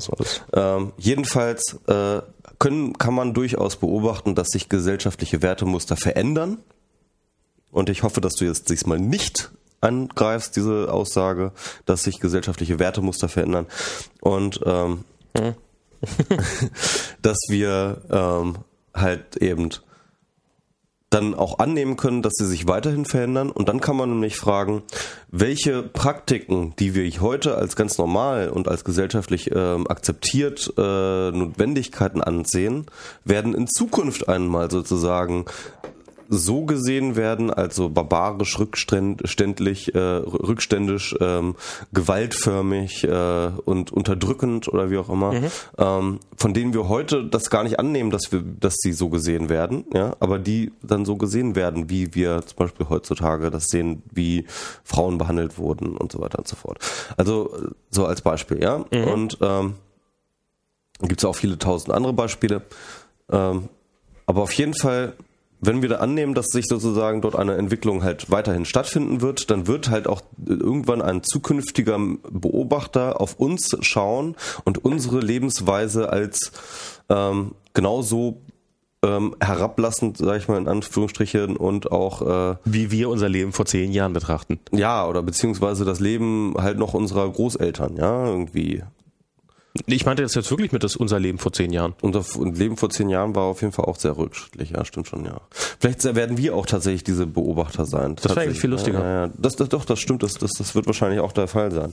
Ähm, 0.54 0.92
jedenfalls 0.96 1.78
äh, 1.86 2.22
können, 2.58 2.96
kann 2.96 3.12
man 3.12 3.34
durchaus 3.34 3.76
beobachten, 3.76 4.34
dass 4.34 4.48
sich 4.48 4.70
gesellschaftliche 4.70 5.42
Wertemuster 5.42 5.96
verändern. 5.96 6.56
Und 7.70 7.90
ich 7.90 8.02
hoffe, 8.02 8.22
dass 8.22 8.32
du 8.32 8.46
jetzt 8.46 8.70
diesmal 8.70 8.98
nicht 8.98 9.50
angreifst, 9.82 10.56
diese 10.56 10.90
Aussage, 10.90 11.52
dass 11.84 12.02
sich 12.02 12.18
gesellschaftliche 12.18 12.78
Wertemuster 12.78 13.28
verändern. 13.28 13.66
Und 14.22 14.60
ähm, 14.64 15.04
dass 17.22 17.38
wir 17.48 18.02
ähm, 18.10 18.58
halt 18.94 19.36
eben 19.36 19.70
dann 21.10 21.34
auch 21.34 21.58
annehmen 21.58 21.96
können, 21.96 22.20
dass 22.20 22.34
sie 22.36 22.46
sich 22.46 22.68
weiterhin 22.68 23.06
verändern. 23.06 23.50
Und 23.50 23.68
dann 23.68 23.80
kann 23.80 23.96
man 23.96 24.10
nämlich 24.10 24.36
fragen, 24.36 24.82
welche 25.30 25.82
Praktiken, 25.82 26.74
die 26.78 26.94
wir 26.94 27.08
heute 27.20 27.56
als 27.56 27.76
ganz 27.76 27.96
normal 27.96 28.50
und 28.50 28.68
als 28.68 28.84
gesellschaftlich 28.84 29.50
ähm, 29.54 29.86
akzeptiert 29.86 30.72
äh, 30.76 31.30
Notwendigkeiten 31.30 32.20
ansehen, 32.20 32.86
werden 33.24 33.54
in 33.54 33.68
Zukunft 33.68 34.28
einmal 34.28 34.70
sozusagen 34.70 35.46
so 36.28 36.64
gesehen 36.64 37.16
werden, 37.16 37.50
also 37.50 37.88
barbarisch, 37.88 38.58
rückständlich, 38.58 39.94
äh, 39.94 39.98
rückständisch, 39.98 41.14
ähm, 41.20 41.56
gewaltförmig 41.92 43.04
äh, 43.04 43.50
und 43.64 43.92
unterdrückend 43.92 44.68
oder 44.68 44.90
wie 44.90 44.98
auch 44.98 45.08
immer, 45.08 45.34
ähm, 45.78 46.20
von 46.36 46.54
denen 46.54 46.74
wir 46.74 46.88
heute 46.88 47.24
das 47.24 47.50
gar 47.50 47.64
nicht 47.64 47.78
annehmen, 47.78 48.10
dass 48.10 48.30
wir, 48.30 48.42
dass 48.42 48.76
sie 48.76 48.92
so 48.92 49.08
gesehen 49.08 49.48
werden, 49.48 49.84
ja, 49.94 50.16
aber 50.20 50.38
die 50.38 50.72
dann 50.82 51.04
so 51.04 51.16
gesehen 51.16 51.56
werden, 51.56 51.88
wie 51.88 52.14
wir 52.14 52.42
zum 52.46 52.56
Beispiel 52.56 52.88
heutzutage 52.88 53.50
das 53.50 53.66
sehen, 53.66 54.02
wie 54.12 54.46
Frauen 54.84 55.18
behandelt 55.18 55.58
wurden 55.58 55.96
und 55.96 56.12
so 56.12 56.20
weiter 56.20 56.38
und 56.38 56.48
so 56.48 56.56
fort. 56.56 56.78
Also 57.16 57.50
äh, 57.54 57.70
so 57.90 58.06
als 58.06 58.20
Beispiel, 58.22 58.62
ja. 58.62 58.84
Und 58.90 59.38
ähm, 59.40 59.74
gibt 61.00 61.20
es 61.20 61.24
auch 61.24 61.36
viele 61.36 61.58
tausend 61.58 61.92
andere 61.92 62.12
Beispiele. 62.12 62.62
Ähm, 63.30 63.68
aber 64.26 64.42
auf 64.42 64.52
jeden 64.52 64.74
Fall, 64.74 65.14
wenn 65.60 65.82
wir 65.82 65.88
da 65.88 65.96
annehmen, 65.96 66.34
dass 66.34 66.46
sich 66.46 66.66
sozusagen 66.66 67.20
dort 67.20 67.36
eine 67.36 67.56
Entwicklung 67.56 68.02
halt 68.02 68.30
weiterhin 68.30 68.64
stattfinden 68.64 69.20
wird, 69.20 69.50
dann 69.50 69.66
wird 69.66 69.90
halt 69.90 70.06
auch 70.06 70.22
irgendwann 70.46 71.02
ein 71.02 71.22
zukünftiger 71.22 71.98
Beobachter 72.30 73.20
auf 73.20 73.34
uns 73.38 73.76
schauen 73.80 74.36
und 74.64 74.84
unsere 74.84 75.20
Lebensweise 75.20 76.10
als 76.12 76.52
ähm, 77.08 77.52
genauso 77.74 78.40
ähm, 79.02 79.36
herablassend, 79.40 80.18
sag 80.18 80.38
ich 80.38 80.48
mal 80.48 80.58
in 80.58 80.68
Anführungsstrichen, 80.68 81.56
und 81.56 81.92
auch 81.92 82.52
äh, 82.52 82.56
Wie 82.64 82.90
wir 82.90 83.08
unser 83.08 83.28
Leben 83.28 83.52
vor 83.52 83.66
zehn 83.66 83.92
Jahren 83.92 84.12
betrachten. 84.12 84.58
ja, 84.72 85.06
oder 85.06 85.22
beziehungsweise 85.22 85.84
das 85.84 86.00
Leben 86.00 86.54
halt 86.58 86.78
noch 86.78 86.94
unserer 86.94 87.28
Großeltern, 87.30 87.96
ja, 87.96 88.26
irgendwie. 88.26 88.82
Ich 89.86 90.06
meinte 90.06 90.22
das 90.22 90.34
jetzt 90.34 90.50
wirklich 90.50 90.72
mit 90.72 90.82
das 90.82 90.96
unser 90.96 91.20
Leben 91.20 91.38
vor 91.38 91.52
zehn 91.52 91.72
Jahren. 91.72 91.94
Unser 92.00 92.24
Leben 92.42 92.76
vor 92.76 92.90
zehn 92.90 93.08
Jahren 93.08 93.34
war 93.34 93.44
auf 93.44 93.60
jeden 93.60 93.72
Fall 93.72 93.84
auch 93.84 93.96
sehr 93.96 94.16
rückschrittlich, 94.16 94.70
ja, 94.70 94.84
stimmt 94.84 95.08
schon, 95.08 95.24
ja. 95.24 95.40
Vielleicht 95.78 96.04
werden 96.14 96.38
wir 96.38 96.56
auch 96.56 96.66
tatsächlich 96.66 97.04
diese 97.04 97.26
Beobachter 97.26 97.84
sein. 97.84 98.16
Das 98.16 98.34
wäre 98.34 98.46
eigentlich 98.46 98.60
viel 98.60 98.70
lustiger. 98.70 99.00
Ja, 99.00 99.26
ja. 99.26 99.32
Das, 99.36 99.56
das, 99.56 99.68
doch, 99.68 99.84
das 99.84 100.00
stimmt, 100.00 100.22
das, 100.22 100.34
das, 100.34 100.52
das 100.52 100.74
wird 100.74 100.86
wahrscheinlich 100.86 101.20
auch 101.20 101.32
der 101.32 101.48
Fall 101.48 101.70
sein. 101.70 101.92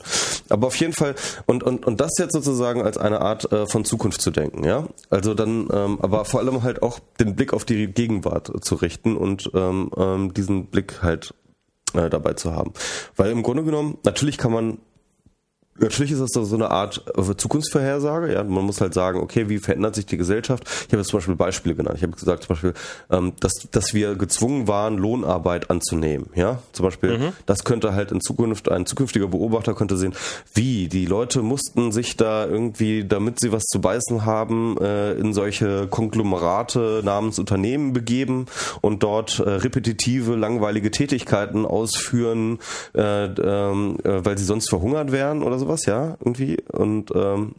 Aber 0.50 0.68
auf 0.68 0.76
jeden 0.78 0.94
Fall, 0.94 1.16
und, 1.46 1.64
und, 1.64 1.86
und 1.86 2.00
das 2.00 2.12
jetzt 2.18 2.34
sozusagen 2.34 2.82
als 2.82 2.98
eine 2.98 3.22
Art 3.22 3.52
äh, 3.52 3.68
von 3.68 3.86
Zukunft 3.86 4.22
zu 4.22 4.32
denken, 4.32 4.64
ja. 4.64 4.88
Also 5.10 5.34
dann, 5.34 5.68
ähm, 5.72 6.00
aber 6.02 6.26
vor 6.26 6.40
allem 6.40 6.64
halt 6.64 6.82
auch 6.82 7.00
den 7.20 7.36
Blick 7.36 7.54
auf 7.54 7.66
die 7.66 7.88
Gegenwart 7.88 8.52
zu 8.64 8.76
richten 8.76 9.18
und 9.18 9.52
ähm, 9.54 9.92
ähm, 9.98 10.34
diesen 10.34 10.68
Blick 10.68 11.04
halt 11.04 11.34
äh, 11.94 12.10
dabei 12.10 12.34
zu 12.34 12.54
haben. 12.54 12.74
Weil 13.16 13.32
im 13.32 13.44
Grunde 13.44 13.64
genommen, 13.64 13.98
natürlich 14.04 14.38
kann 14.38 14.52
man 14.52 14.78
Natürlich 15.78 16.12
ist 16.12 16.22
das 16.22 16.30
so 16.34 16.46
so 16.46 16.56
eine 16.56 16.72
Art 16.72 17.04
äh, 17.18 17.36
Zukunftsvorhersage. 17.36 18.34
Ja, 18.34 18.44
man 18.44 18.64
muss 18.64 18.80
halt 18.80 18.94
sagen, 18.94 19.20
okay, 19.20 19.50
wie 19.50 19.60
verändert 19.60 19.96
sich 19.96 20.06
die 20.06 20.18
Gesellschaft? 20.18 20.64
Ich 20.66 20.94
habe 20.94 20.98
jetzt 20.98 21.10
zum 21.10 21.18
Beispiel 21.18 21.36
Beispiele 21.36 21.76
genannt. 21.76 21.98
Ich 21.98 22.04
habe 22.04 22.14
gesagt, 22.14 22.44
zum 22.44 22.50
Beispiel, 22.50 22.74
ähm, 23.12 23.34
dass, 23.40 23.54
dass 23.72 23.94
wir 23.94 24.16
gezwungen 24.16 24.68
waren, 24.68 24.98
Lohnarbeit 24.98 25.70
anzunehmen. 25.70 26.30
Ja, 26.36 26.60
zum 26.72 26.86
Beispiel, 26.86 27.34
das 27.46 27.64
könnte 27.64 27.94
halt 27.94 28.12
in 28.12 28.22
Zukunft 28.22 28.72
ein 28.72 28.86
zukünftiger 28.86 29.28
Beobachter 29.28 29.74
könnte 29.74 29.98
sehen, 29.98 30.14
wie 30.54 30.88
die 30.88 31.06
Leute 31.06 31.42
mussten 31.42 31.92
sich 31.92 32.16
da 32.18 32.46
irgendwie, 32.46 33.06
damit 33.06 33.40
sie 33.40 33.52
was 33.52 33.64
zu 33.64 33.82
beißen 33.82 34.26
haben, 34.26 34.78
äh, 34.80 35.14
in 35.14 35.34
solche 35.34 35.88
Konglomerate 35.88 37.02
namens 37.04 37.40
Unternehmen 37.40 37.94
begeben 37.94 38.46
und 38.82 39.04
dort 39.04 39.40
äh, 39.40 39.50
repetitive, 39.50 40.36
langweilige 40.36 40.92
Tätigkeiten 40.92 41.66
ausführen, 41.66 42.60
äh, 42.94 43.26
ähm, 43.26 43.98
äh, 44.04 44.26
weil 44.26 44.38
sie 44.38 44.46
sonst 44.46 44.70
verhungert 44.70 45.12
wären 45.12 45.44
oder 45.44 45.65
sowas, 45.66 45.86
ja, 45.86 46.18
irgendwie. 46.20 46.58
Und 46.72 47.12
ähm, 47.16 47.56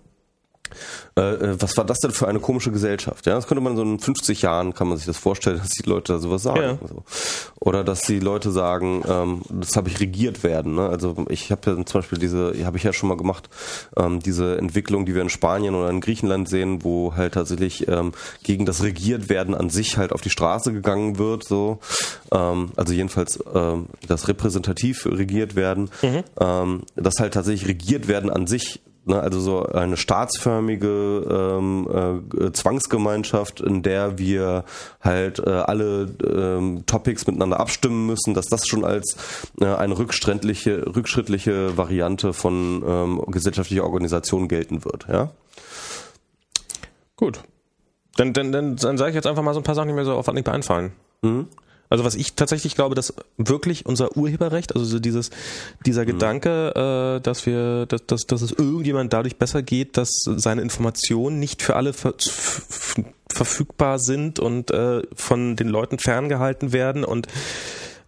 äh, 1.16 1.34
äh, 1.34 1.56
was 1.60 1.76
war 1.76 1.84
das 1.84 1.98
denn 1.98 2.10
für 2.10 2.28
eine 2.28 2.40
komische 2.40 2.70
Gesellschaft? 2.70 3.26
Ja, 3.26 3.34
das 3.34 3.46
könnte 3.46 3.62
man 3.62 3.76
so 3.76 3.82
in 3.82 3.98
50 3.98 4.42
Jahren 4.42 4.74
kann 4.74 4.88
man 4.88 4.96
sich 4.98 5.06
das 5.06 5.16
vorstellen, 5.16 5.58
dass 5.62 5.70
die 5.70 5.88
Leute 5.88 6.14
da 6.14 6.18
sowas 6.18 6.42
sagen. 6.42 6.60
Ja. 6.60 6.78
Oder 7.60 7.84
dass 7.84 8.02
die 8.02 8.20
Leute 8.20 8.50
sagen, 8.50 9.02
ähm, 9.08 9.42
das 9.48 9.76
habe 9.76 9.88
ich 9.88 10.00
regiert 10.00 10.42
werden. 10.42 10.74
Ne? 10.74 10.88
Also 10.88 11.24
ich 11.28 11.50
habe 11.50 11.70
ja 11.70 11.84
zum 11.84 12.00
Beispiel 12.00 12.18
diese, 12.18 12.52
habe 12.64 12.76
ich 12.76 12.82
ja 12.82 12.92
schon 12.92 13.08
mal 13.08 13.16
gemacht, 13.16 13.48
ähm, 13.96 14.20
diese 14.20 14.58
Entwicklung, 14.58 15.06
die 15.06 15.14
wir 15.14 15.22
in 15.22 15.30
Spanien 15.30 15.74
oder 15.74 15.90
in 15.90 16.00
Griechenland 16.00 16.48
sehen, 16.48 16.84
wo 16.84 17.14
halt 17.14 17.34
tatsächlich 17.34 17.88
ähm, 17.88 18.12
gegen 18.42 18.66
das 18.66 18.82
regiert 18.82 19.28
werden 19.28 19.54
an 19.54 19.70
sich 19.70 19.96
halt 19.96 20.12
auf 20.12 20.20
die 20.20 20.30
Straße 20.30 20.72
gegangen 20.72 21.18
wird. 21.18 21.44
So, 21.44 21.78
ähm, 22.32 22.70
also 22.76 22.92
jedenfalls 22.92 23.38
ähm, 23.54 23.86
das 24.06 24.28
repräsentativ 24.28 25.06
regiert 25.06 25.56
werden, 25.56 25.90
ähm, 26.02 26.82
das 26.94 27.14
halt 27.20 27.34
tatsächlich 27.34 27.68
regiert 27.68 28.08
werden 28.08 28.30
an 28.30 28.46
sich 28.46 28.80
Ne, 29.08 29.20
also 29.20 29.38
so 29.38 29.62
eine 29.66 29.96
staatsförmige 29.96 30.88
ähm, 31.30 32.24
äh, 32.36 32.50
Zwangsgemeinschaft, 32.50 33.60
in 33.60 33.84
der 33.84 34.18
wir 34.18 34.64
halt 35.00 35.38
äh, 35.38 35.48
alle 35.48 36.12
ähm, 36.28 36.82
Topics 36.86 37.24
miteinander 37.28 37.60
abstimmen 37.60 38.06
müssen, 38.06 38.34
dass 38.34 38.46
das 38.46 38.66
schon 38.66 38.84
als 38.84 39.16
äh, 39.60 39.66
eine 39.66 39.96
rückschrittliche, 39.96 40.96
rückschrittliche 40.96 41.76
Variante 41.76 42.32
von 42.32 42.82
ähm, 42.84 43.22
gesellschaftlicher 43.28 43.84
Organisation 43.84 44.48
gelten 44.48 44.84
wird. 44.84 45.06
Ja? 45.06 45.30
Gut. 47.14 47.44
Dann, 48.16 48.32
dann, 48.32 48.50
dann, 48.50 48.74
dann 48.74 48.98
sage 48.98 49.10
ich 49.10 49.14
jetzt 49.14 49.28
einfach 49.28 49.44
mal 49.44 49.54
so 49.54 49.60
ein 49.60 49.64
paar 49.64 49.76
Sachen, 49.76 49.86
die 49.86 49.94
mir 49.94 50.04
so 50.04 50.14
auf 50.14 50.28
Anhieb 50.28 50.48
einfallen. 50.48 50.90
Also 51.88 52.04
was 52.04 52.14
ich 52.14 52.34
tatsächlich 52.34 52.74
glaube, 52.74 52.94
dass 52.94 53.14
wirklich 53.36 53.86
unser 53.86 54.16
Urheberrecht, 54.16 54.74
also 54.74 54.84
so 54.84 54.98
dieses, 54.98 55.30
dieser 55.84 56.04
Gedanke, 56.04 57.16
äh, 57.18 57.20
dass 57.20 57.46
wir, 57.46 57.86
dass, 57.86 58.06
dass, 58.06 58.26
dass 58.26 58.42
es 58.42 58.52
irgendjemand 58.52 59.12
dadurch 59.12 59.36
besser 59.36 59.62
geht, 59.62 59.96
dass 59.96 60.10
seine 60.24 60.62
Informationen 60.62 61.38
nicht 61.38 61.62
für 61.62 61.76
alle 61.76 61.92
ver 61.92 62.14
verfügbar 63.28 63.98
sind 63.98 64.38
und 64.38 64.70
äh, 64.70 65.02
von 65.14 65.56
den 65.56 65.68
Leuten 65.68 65.98
ferngehalten 65.98 66.72
werden 66.72 67.04
und 67.04 67.26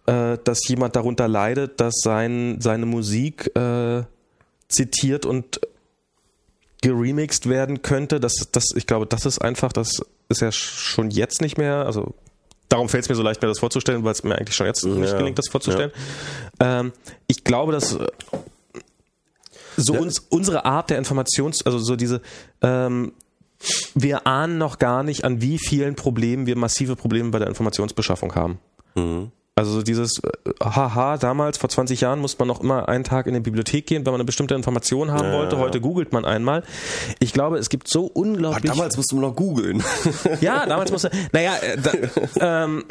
äh, 0.07 0.37
dass 0.43 0.67
jemand 0.67 0.95
darunter 0.95 1.27
leidet, 1.27 1.79
dass 1.79 1.93
sein, 2.01 2.59
seine 2.61 2.87
Musik 2.87 3.55
äh, 3.55 4.03
zitiert 4.69 5.27
und 5.27 5.59
geremixed 6.81 7.47
werden 7.47 7.81
könnte. 7.81 8.19
Das, 8.19 8.33
das, 8.51 8.65
ich 8.75 8.87
glaube, 8.87 9.05
das 9.05 9.25
ist 9.25 9.39
einfach, 9.39 9.71
das 9.71 10.01
ist 10.29 10.41
ja 10.41 10.51
schon 10.51 11.11
jetzt 11.11 11.41
nicht 11.41 11.57
mehr, 11.57 11.85
also 11.85 12.15
darum 12.69 12.87
fällt 12.89 13.03
es 13.03 13.09
mir 13.09 13.15
so 13.15 13.23
leicht, 13.23 13.41
mir 13.41 13.47
das 13.47 13.59
vorzustellen, 13.59 14.03
weil 14.03 14.11
es 14.13 14.23
mir 14.23 14.35
eigentlich 14.35 14.55
schon 14.55 14.67
jetzt 14.67 14.85
nicht 14.85 15.11
Ja. 15.11 15.17
gelingt, 15.17 15.37
das 15.37 15.47
vorzustellen. 15.49 15.91
Ähm, 16.59 16.93
ich 17.27 17.43
glaube, 17.43 17.71
dass 17.71 17.95
äh, 17.95 18.07
so 19.77 19.93
Ja. 19.95 19.99
uns, 20.01 20.19
unsere 20.29 20.65
Art 20.65 20.89
der 20.89 20.97
Informations, 20.97 21.65
also 21.65 21.79
so 21.79 21.95
diese, 21.95 22.21
ähm, 22.61 23.11
wir 23.95 24.25
ahnen 24.27 24.57
noch 24.57 24.77
gar 24.77 25.03
nicht, 25.03 25.25
an 25.25 25.41
wie 25.41 25.57
vielen 25.59 25.95
Problemen 25.95 26.45
wir 26.45 26.57
massive 26.57 26.95
Probleme 26.95 27.31
bei 27.31 27.39
der 27.39 27.47
Informationsbeschaffung 27.49 28.35
haben. 28.35 28.59
Also 29.59 29.73
so 29.73 29.81
dieses, 29.81 30.19
äh, 30.19 30.29
haha, 30.63 31.17
damals, 31.17 31.57
vor 31.57 31.69
20 31.69 31.99
Jahren, 31.99 32.19
musste 32.19 32.39
man 32.39 32.47
noch 32.47 32.61
immer 32.61 32.87
einen 32.87 33.03
Tag 33.03 33.27
in 33.27 33.33
die 33.33 33.41
Bibliothek 33.41 33.85
gehen, 33.87 34.05
wenn 34.05 34.13
man 34.13 34.21
eine 34.21 34.25
bestimmte 34.25 34.55
Information 34.55 35.11
haben 35.11 35.25
Ja, 35.25 35.33
wollte. 35.33 35.57
ja. 35.57 35.61
Heute 35.61 35.81
googelt 35.81 36.13
man 36.13 36.23
einmal. 36.23 36.63
Ich 37.19 37.33
glaube, 37.33 37.57
es 37.57 37.67
gibt 37.67 37.89
so 37.89 38.05
unglaublich... 38.05 38.71
Damals 38.71 38.95
musste 38.95 39.15
man 39.15 39.23
noch 39.25 39.35
googeln. 39.35 39.83
Ja, 40.41 40.65
damals 40.65 40.91
musste. 40.91 41.11
Naja, 41.33 41.51
äh, 41.57 41.77
da, 41.77 42.61
ähm, 42.63 42.85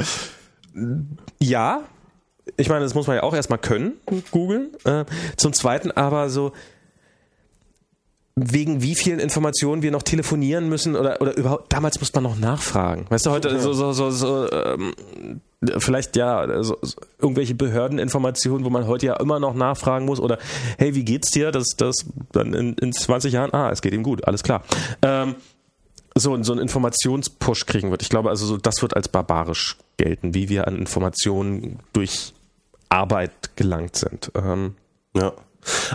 ja. 1.38 1.80
Ich 2.58 2.68
meine, 2.68 2.84
das 2.84 2.94
muss 2.94 3.06
man 3.06 3.16
ja 3.16 3.22
auch 3.22 3.34
erstmal 3.34 3.58
können, 3.58 3.92
googeln. 4.30 4.68
Äh, 4.84 5.06
zum 5.38 5.54
Zweiten 5.54 5.90
aber 5.90 6.28
so, 6.28 6.52
wegen 8.40 8.82
wie 8.82 8.94
vielen 8.94 9.18
Informationen 9.18 9.82
wir 9.82 9.90
noch 9.90 10.02
telefonieren 10.02 10.68
müssen 10.68 10.96
oder, 10.96 11.20
oder 11.20 11.36
überhaupt, 11.36 11.72
damals 11.72 11.98
musste 11.98 12.20
man 12.20 12.32
noch 12.32 12.38
nachfragen. 12.38 13.06
Weißt 13.08 13.26
du, 13.26 13.30
heute 13.30 13.58
so, 13.60 13.72
so, 13.72 13.92
so, 13.92 14.10
so 14.10 14.50
ähm, 14.50 14.94
vielleicht 15.78 16.16
ja, 16.16 16.62
so, 16.62 16.78
so, 16.82 16.96
irgendwelche 17.18 17.54
Behördeninformationen, 17.54 18.64
wo 18.64 18.70
man 18.70 18.86
heute 18.86 19.06
ja 19.06 19.14
immer 19.14 19.40
noch 19.40 19.54
nachfragen 19.54 20.06
muss 20.06 20.20
oder 20.20 20.38
hey, 20.78 20.94
wie 20.94 21.04
geht's 21.04 21.30
dir? 21.30 21.50
Das, 21.50 21.68
das 21.76 22.06
dann 22.32 22.54
in, 22.54 22.74
in 22.74 22.92
20 22.92 23.32
Jahren, 23.32 23.52
ah, 23.52 23.70
es 23.70 23.82
geht 23.82 23.92
ihm 23.92 24.02
gut, 24.02 24.26
alles 24.26 24.42
klar. 24.42 24.62
Ähm, 25.02 25.34
so, 26.14 26.40
so 26.42 26.52
einen 26.52 26.62
Informationspush 26.62 27.66
kriegen 27.66 27.90
wird. 27.90 28.02
Ich 28.02 28.08
glaube, 28.08 28.30
also 28.30 28.46
so, 28.46 28.56
das 28.56 28.82
wird 28.82 28.96
als 28.96 29.08
barbarisch 29.08 29.76
gelten, 29.96 30.34
wie 30.34 30.48
wir 30.48 30.66
an 30.66 30.76
Informationen 30.76 31.78
durch 31.92 32.32
Arbeit 32.88 33.56
gelangt 33.56 33.96
sind. 33.96 34.30
Ähm, 34.34 34.74
ja. 35.14 35.32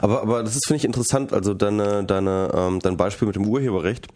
Aber, 0.02 0.22
aber 0.22 0.44
das 0.44 0.56
ist, 0.56 0.68
finde 0.68 0.78
ich, 0.78 0.86
interessant, 0.86 1.34
also 1.34 1.54
deine, 1.54 2.04
deine, 2.04 2.52
ähm, 2.54 2.80
dein 2.80 2.98
Beispiel 2.98 3.28
mit 3.28 3.36
dem 3.36 3.48
Urheberrecht. 3.48 4.08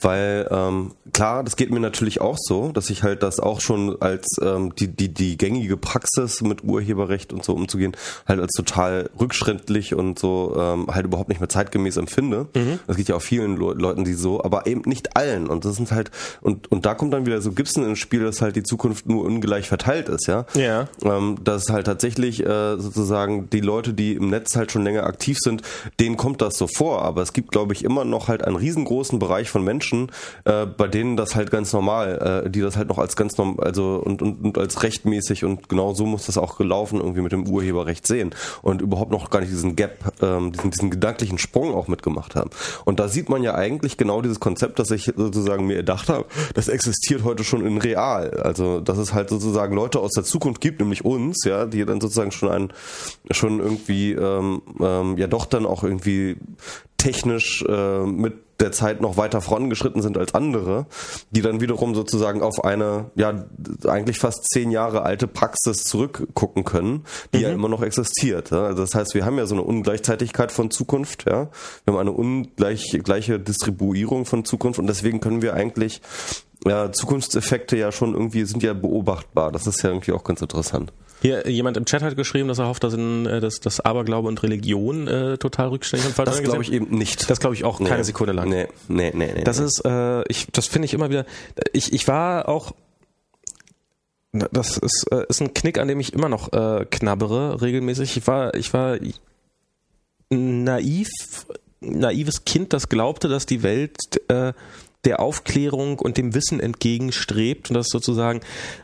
Weil 0.00 0.48
ähm, 0.50 0.92
klar, 1.12 1.42
das 1.42 1.56
geht 1.56 1.70
mir 1.70 1.80
natürlich 1.80 2.20
auch 2.20 2.36
so, 2.38 2.70
dass 2.72 2.90
ich 2.90 3.02
halt 3.02 3.22
das 3.22 3.40
auch 3.40 3.60
schon 3.60 4.00
als 4.00 4.26
ähm, 4.40 4.74
die, 4.76 4.88
die, 4.88 5.12
die 5.12 5.36
gängige 5.36 5.76
Praxis 5.76 6.40
mit 6.40 6.62
Urheberrecht 6.62 7.32
und 7.32 7.44
so 7.44 7.54
umzugehen, 7.54 7.96
halt 8.26 8.40
als 8.40 8.52
total 8.52 9.10
rückschrittlich 9.18 9.94
und 9.94 10.18
so 10.18 10.54
ähm, 10.56 10.86
halt 10.88 11.06
überhaupt 11.06 11.28
nicht 11.28 11.40
mehr 11.40 11.48
zeitgemäß 11.48 11.96
empfinde. 11.96 12.46
Mhm. 12.54 12.78
Das 12.86 12.96
geht 12.96 13.08
ja 13.08 13.16
auch 13.16 13.22
vielen 13.22 13.56
Le 13.56 13.74
Leuten, 13.74 14.04
die 14.04 14.14
so, 14.14 14.42
aber 14.42 14.66
eben 14.66 14.82
nicht 14.86 15.16
allen. 15.16 15.46
Und 15.48 15.64
das 15.64 15.76
sind 15.76 15.92
halt, 15.92 16.10
und, 16.40 16.70
und 16.70 16.86
da 16.86 16.94
kommt 16.94 17.12
dann 17.12 17.26
wieder 17.26 17.40
so 17.40 17.52
Gibson 17.52 17.84
ins 17.84 17.98
Spiel, 17.98 18.24
dass 18.24 18.40
halt 18.40 18.56
die 18.56 18.62
Zukunft 18.62 19.06
nur 19.06 19.24
ungleich 19.24 19.68
verteilt 19.68 20.08
ist, 20.08 20.26
ja. 20.26 20.46
Ja. 20.54 20.88
Ähm, 21.02 21.36
dass 21.42 21.68
halt 21.70 21.86
tatsächlich 21.86 22.44
äh, 22.44 22.78
sozusagen 22.78 23.50
die 23.50 23.60
Leute, 23.60 23.94
die 23.94 24.14
im 24.14 24.30
Netz 24.30 24.56
halt 24.56 24.72
schon 24.72 24.84
länger 24.84 25.04
aktiv 25.04 25.38
sind, 25.40 25.62
denen 26.00 26.16
kommt 26.16 26.40
das 26.42 26.56
so 26.56 26.66
vor. 26.66 27.02
Aber 27.02 27.22
es 27.22 27.32
gibt, 27.32 27.52
glaube 27.52 27.72
ich, 27.72 27.84
immer 27.84 28.04
noch 28.04 28.28
halt 28.28 28.44
einen 28.44 28.56
riesengroßen 28.56 29.18
Bereich 29.18 29.50
von 29.50 29.64
Menschen, 29.64 29.87
Menschen, 29.88 30.10
äh, 30.44 30.66
bei 30.66 30.88
denen 30.88 31.16
das 31.16 31.34
halt 31.34 31.50
ganz 31.50 31.72
normal, 31.72 32.42
äh, 32.46 32.50
die 32.50 32.60
das 32.60 32.76
halt 32.76 32.88
noch 32.88 32.98
als 32.98 33.16
ganz 33.16 33.36
normal, 33.36 33.66
also 33.66 34.00
und, 34.04 34.22
und, 34.22 34.44
und 34.44 34.58
als 34.58 34.82
rechtmäßig 34.82 35.44
und 35.44 35.68
genau 35.68 35.94
so 35.94 36.06
muss 36.06 36.26
das 36.26 36.38
auch 36.38 36.58
gelaufen 36.58 37.00
irgendwie 37.00 37.20
mit 37.20 37.32
dem 37.32 37.48
Urheberrecht 37.48 38.06
sehen 38.06 38.34
und 38.62 38.82
überhaupt 38.82 39.10
noch 39.10 39.30
gar 39.30 39.40
nicht 39.40 39.52
diesen 39.52 39.76
Gap, 39.76 40.12
ähm, 40.22 40.52
diesen, 40.52 40.70
diesen 40.70 40.90
gedanklichen 40.90 41.38
Sprung 41.38 41.74
auch 41.74 41.88
mitgemacht 41.88 42.34
haben. 42.34 42.50
Und 42.84 43.00
da 43.00 43.08
sieht 43.08 43.28
man 43.28 43.42
ja 43.42 43.54
eigentlich 43.54 43.96
genau 43.96 44.22
dieses 44.22 44.40
Konzept, 44.40 44.78
das 44.78 44.90
ich 44.90 45.12
sozusagen 45.16 45.66
mir 45.66 45.76
gedacht 45.76 46.08
habe, 46.08 46.26
das 46.54 46.68
existiert 46.68 47.24
heute 47.24 47.44
schon 47.44 47.66
in 47.66 47.78
real. 47.78 48.30
Also 48.42 48.80
dass 48.80 48.98
es 48.98 49.14
halt 49.14 49.30
sozusagen 49.30 49.74
Leute 49.74 50.00
aus 50.00 50.12
der 50.12 50.24
Zukunft 50.24 50.60
gibt, 50.60 50.80
nämlich 50.80 51.04
uns, 51.04 51.44
ja, 51.44 51.66
die 51.66 51.84
dann 51.84 52.00
sozusagen 52.00 52.32
schon 52.32 52.50
ein, 52.50 52.72
schon 53.30 53.60
irgendwie 53.60 54.12
ähm, 54.12 54.62
ähm, 54.80 55.16
ja 55.18 55.26
doch 55.26 55.46
dann 55.46 55.66
auch 55.66 55.82
irgendwie 55.82 56.36
technisch 56.98 57.64
äh, 57.68 58.04
mit 58.04 58.47
der 58.60 58.72
Zeit 58.72 59.00
noch 59.00 59.16
weiter 59.16 59.40
vorangeschritten 59.40 60.02
sind 60.02 60.18
als 60.18 60.34
andere, 60.34 60.86
die 61.30 61.42
dann 61.42 61.60
wiederum 61.60 61.94
sozusagen 61.94 62.42
auf 62.42 62.64
eine, 62.64 63.10
ja, 63.14 63.44
eigentlich 63.86 64.18
fast 64.18 64.48
zehn 64.50 64.70
Jahre 64.70 65.02
alte 65.02 65.28
Praxis 65.28 65.84
zurückgucken 65.84 66.64
können, 66.64 67.04
die 67.32 67.38
mhm. 67.38 67.42
ja 67.44 67.50
immer 67.50 67.68
noch 67.68 67.82
existiert. 67.82 68.50
Ja? 68.50 68.64
Also 68.64 68.82
das 68.82 68.94
heißt, 68.94 69.14
wir 69.14 69.24
haben 69.24 69.38
ja 69.38 69.46
so 69.46 69.54
eine 69.54 69.62
Ungleichzeitigkeit 69.62 70.50
von 70.50 70.70
Zukunft, 70.70 71.24
ja. 71.28 71.48
Wir 71.84 71.94
haben 71.94 72.00
eine 72.00 72.12
ungleiche 72.12 73.38
Distribuierung 73.38 74.24
von 74.24 74.44
Zukunft 74.44 74.78
und 74.78 74.86
deswegen 74.86 75.20
können 75.20 75.42
wir 75.42 75.54
eigentlich 75.54 76.00
ja, 76.66 76.90
Zukunftseffekte 76.90 77.76
ja 77.76 77.92
schon 77.92 78.14
irgendwie 78.14 78.44
sind 78.44 78.62
ja 78.62 78.74
beobachtbar. 78.74 79.52
Das 79.52 79.66
ist 79.66 79.82
ja 79.82 79.90
irgendwie 79.90 80.12
auch 80.12 80.24
ganz 80.24 80.42
interessant. 80.42 80.92
Hier, 81.20 81.48
jemand 81.48 81.76
im 81.76 81.84
Chat 81.84 82.02
hat 82.02 82.16
geschrieben, 82.16 82.48
dass 82.48 82.58
er 82.58 82.68
hofft, 82.68 82.84
dass, 82.84 82.94
in, 82.94 83.26
äh, 83.26 83.40
dass, 83.40 83.60
dass 83.60 83.80
Aberglaube 83.80 84.28
und 84.28 84.42
Religion 84.42 85.08
äh, 85.08 85.38
total 85.38 85.68
rückständig 85.68 86.10
falsch 86.10 86.30
Das 86.30 86.42
glaube 86.42 86.62
ich 86.62 86.72
eben 86.72 86.96
nicht. 86.96 87.28
Das 87.28 87.40
glaube 87.40 87.54
ich 87.54 87.64
auch 87.64 87.78
keine 87.78 87.98
nee. 87.98 88.02
Sekunde 88.04 88.32
lang. 88.32 88.48
Nee, 88.48 88.68
nee, 88.86 89.10
nee. 89.14 89.32
nee 89.34 89.44
das 89.44 89.58
nee. 89.58 89.66
ist, 89.66 89.84
äh, 89.84 90.22
ich, 90.28 90.46
das 90.52 90.66
finde 90.66 90.86
ich 90.86 90.94
immer 90.94 91.10
wieder, 91.10 91.26
ich, 91.72 91.92
ich 91.92 92.06
war 92.06 92.48
auch, 92.48 92.72
das 94.32 94.78
ist, 94.78 95.06
äh, 95.10 95.24
ist 95.28 95.40
ein 95.40 95.54
Knick, 95.54 95.78
an 95.78 95.88
dem 95.88 95.98
ich 95.98 96.12
immer 96.12 96.28
noch 96.28 96.52
äh, 96.52 96.84
knabbere, 96.84 97.62
regelmäßig. 97.62 98.16
Ich 98.16 98.26
war, 98.26 98.54
ich 98.54 98.72
war 98.72 98.98
naiv, 100.30 101.08
naives 101.80 102.44
Kind, 102.44 102.72
das 102.72 102.88
glaubte, 102.88 103.28
dass 103.28 103.46
die 103.46 103.62
Welt 103.62 103.98
äh, 104.28 104.52
der 105.04 105.20
Aufklärung 105.20 105.98
und 105.98 106.16
dem 106.16 106.34
Wissen 106.34 106.60
entgegenstrebt 106.60 107.70
und 107.70 107.74
dass 107.74 107.88
sozusagen 107.88 108.40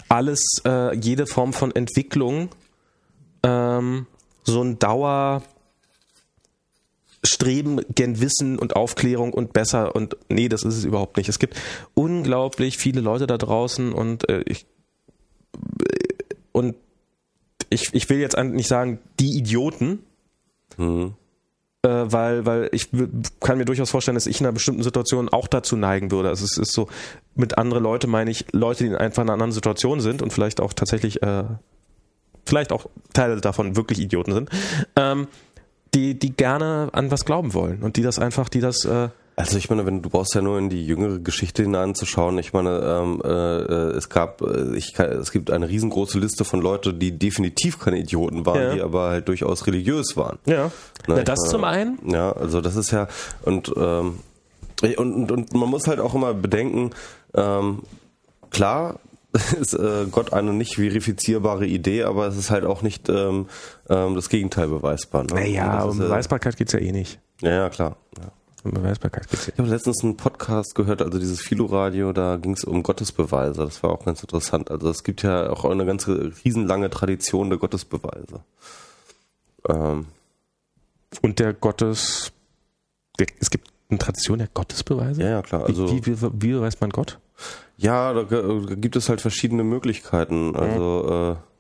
alles, 0.09 0.41
äh, 0.65 0.97
jede 0.97 1.27
Form 1.27 1.53
von 1.53 1.75
Entwicklung 1.75 2.51
ähm, 3.43 4.07
so 4.45 4.63
ein 4.63 4.79
Dauer 4.79 5.43
Streben 7.27 7.81
gen 7.95 8.21
Wissen 8.21 8.59
und 8.59 8.77
Aufklärung 8.77 9.33
und 9.33 9.55
besser 9.55 9.97
und 9.97 10.17
nee, 10.29 10.49
das 10.51 10.63
ist 10.63 10.77
es 10.77 10.85
überhaupt 10.85 11.17
nicht. 11.17 11.31
Es 11.31 11.39
gibt 11.39 11.59
unglaublich 11.95 12.77
viele 12.77 13.01
Leute 13.01 13.27
da 13.27 13.39
draußen 13.39 13.95
und 13.95 14.29
äh, 14.29 14.43
ich 14.47 14.67
und 16.53 16.77
ich, 17.71 17.95
ich 17.95 18.09
will 18.11 18.19
jetzt 18.19 18.37
nicht 18.37 18.69
sagen, 18.69 18.99
die 19.19 19.39
Idioten, 19.39 20.01
mhm 20.77 21.15
weil, 21.89 22.47
weil 22.47 22.69
ich 22.73 22.89
kann 23.41 23.59
mir 23.59 23.65
durchaus 23.65 23.91
vorstellen, 23.91 24.15
dass 24.15 24.27
ich 24.27 24.41
in 24.41 24.47
einer 24.47 24.53
bestimmten 24.53 24.83
Situation 24.83 25.29
auch 25.29 25.49
dazu 25.49 25.77
neigen 25.77 26.11
würde. 26.11 26.29
Also 26.29 26.45
es 26.45 26.57
ist 26.57 26.73
so, 26.73 26.89
mit 27.35 27.59
andere 27.59 27.81
Leute 27.81 28.07
meine 28.07 28.31
ich 28.31 28.47
Leute, 28.53 28.85
die 28.85 28.97
einfach 28.97 29.23
in 29.23 29.29
einer 29.29 29.35
anderen 29.35 29.53
Situation 29.53 30.01
sind 30.01 30.23
und 30.23 30.33
vielleicht 30.33 30.61
auch 30.61 30.73
tatsächlich, 30.73 31.23
äh, 31.23 31.45
vielleicht 32.47 32.73
auch 32.73 32.87
Teile 33.13 33.41
davon 33.41 33.77
wirklich 33.77 33.99
Idioten 33.99 34.33
sind, 34.33 34.51
ähm, 34.97 35.29
die, 35.95 36.19
die 36.19 36.35
gerne 36.35 36.89
an 36.93 37.11
was 37.11 37.25
glauben 37.25 37.55
wollen 37.55 37.83
und 37.83 37.97
die 37.97 38.03
das 38.03 38.19
einfach, 38.19 38.49
die 38.49 38.61
das 38.61 38.85
äh, 38.85 39.09
also 39.37 39.59
ich 39.59 39.69
meine, 39.69 39.85
wenn 39.85 40.01
du 40.01 40.11
brauchst 40.11 40.35
ja 40.35 40.43
nur 40.43 40.59
in 40.59 40.71
die 40.71 40.87
jüngere 40.87 41.19
Geschichte 41.19 41.63
hineinzuschauen. 41.63 42.39
Ich 42.39 42.53
meine, 42.53 42.81
ähm, 42.81 43.21
äh, 43.25 43.97
es 43.97 44.09
gab, 44.09 44.43
äh, 44.43 44.77
ich 44.77 44.95
kann, 44.95 45.11
es 45.11 45.33
gibt 45.33 45.51
eine 45.51 45.69
riesengroße 45.69 46.19
Liste 46.19 46.45
von 46.45 46.61
Leuten, 46.61 46.99
die 46.99 47.19
definitiv 47.19 47.79
keine 47.79 47.99
Idioten 47.99 48.47
waren, 48.47 48.61
ja. 48.61 48.75
die 48.75 48.81
aber 48.81 49.11
halt 49.11 49.29
durchaus 49.29 49.67
religiös 49.67 50.17
waren. 50.17 50.39
Ja. 50.47 50.71
Na, 51.09 51.23
das 51.23 51.41
meine, 51.41 51.51
zum 51.51 51.65
einen. 51.65 51.99
Ja, 52.07 52.33
also 52.33 52.61
das 52.61 52.77
ist 52.77 52.93
ja 52.93 53.09
und 53.43 53.73
ähm, 53.77 54.21
und, 54.83 54.99
und, 54.99 55.33
und 55.33 55.55
man 55.55 55.71
muss 55.71 55.87
halt 55.87 56.01
auch 56.01 56.15
immer 56.15 56.35
bedenken, 56.35 56.91
ähm, 57.35 57.83
klar 58.51 59.01
ist 59.61 59.75
äh, 59.75 60.07
Gott 60.11 60.33
eine 60.33 60.53
nicht 60.53 60.77
verifizierbare 60.77 61.67
Idee, 61.67 62.05
aber 62.05 62.27
es 62.29 62.37
ist 62.37 62.51
halt 62.51 62.65
auch 62.65 62.83
nicht 62.83 63.09
ähm, 63.09 63.47
ähm, 63.89 64.15
das 64.15 64.29
Gegenteil 64.29 64.69
beweisbar. 64.69 65.25
Ne? 65.25 65.35
Naja, 65.35 65.83
um 65.83 65.99
Beweisbarkeit 65.99 66.57
geht's 66.57 66.73
ja 66.73 66.79
eh 66.79 66.93
nicht. 66.93 67.19
Ja, 67.41 67.51
ja 67.51 67.71
klar. 67.71 67.97
Ja. 68.19 68.31
Beweisbarkeitskriterium. 68.73 69.53
Ich 69.55 69.59
habe 69.59 69.69
letztens 69.71 70.03
einen 70.03 70.17
Podcast 70.17 70.75
gehört, 70.75 71.03
also 71.03 71.19
dieses 71.19 71.41
Philo-Radio, 71.41 72.13
da 72.13 72.37
ging 72.37 72.53
es 72.53 72.65
um 72.65 72.83
Gottesbeweise. 72.83 73.65
Das 73.65 73.83
war 73.83 73.91
auch 73.91 74.05
ganz 74.05 74.23
interessant. 74.23 74.71
Also 74.71 74.89
es 74.89 75.05
gibt 75.05 75.23
ja 75.23 75.51
auch 75.51 75.65
eine 75.65 75.85
ganze 75.85 76.33
riesenlange 76.45 76.91
Tradition 76.91 77.51
der 77.51 77.59
Gottesbeweise. 77.59 78.41
Ähm. 79.69 80.07
Und 81.23 81.39
der 81.39 81.53
Gottes... 81.53 82.33
Es 83.39 83.51
gibt 83.51 83.69
eine 83.91 83.99
Tradition 83.99 84.39
der 84.39 84.49
Gottesbeweise? 84.49 85.23
Ja, 85.23 85.29
ja, 85.29 85.43
klar. 85.43 85.67
Also, 85.67 85.89
wie, 85.91 86.05
wie, 86.07 86.21
wie, 86.21 86.31
wie 86.33 86.53
beweist 86.53 86.81
man 86.81 86.91
Gott? 86.91 87.21
Ja, 87.77 88.13
da, 88.13 88.23
da, 88.25 88.75
gibt 88.75 88.97
es 88.97 89.09
halt 89.09 89.21
verschiedene 89.21 89.65
Möglichkeiten. 89.65 90.57
Also... 90.57 91.07
Mhm. 91.07 91.37
Äh, 91.37 91.54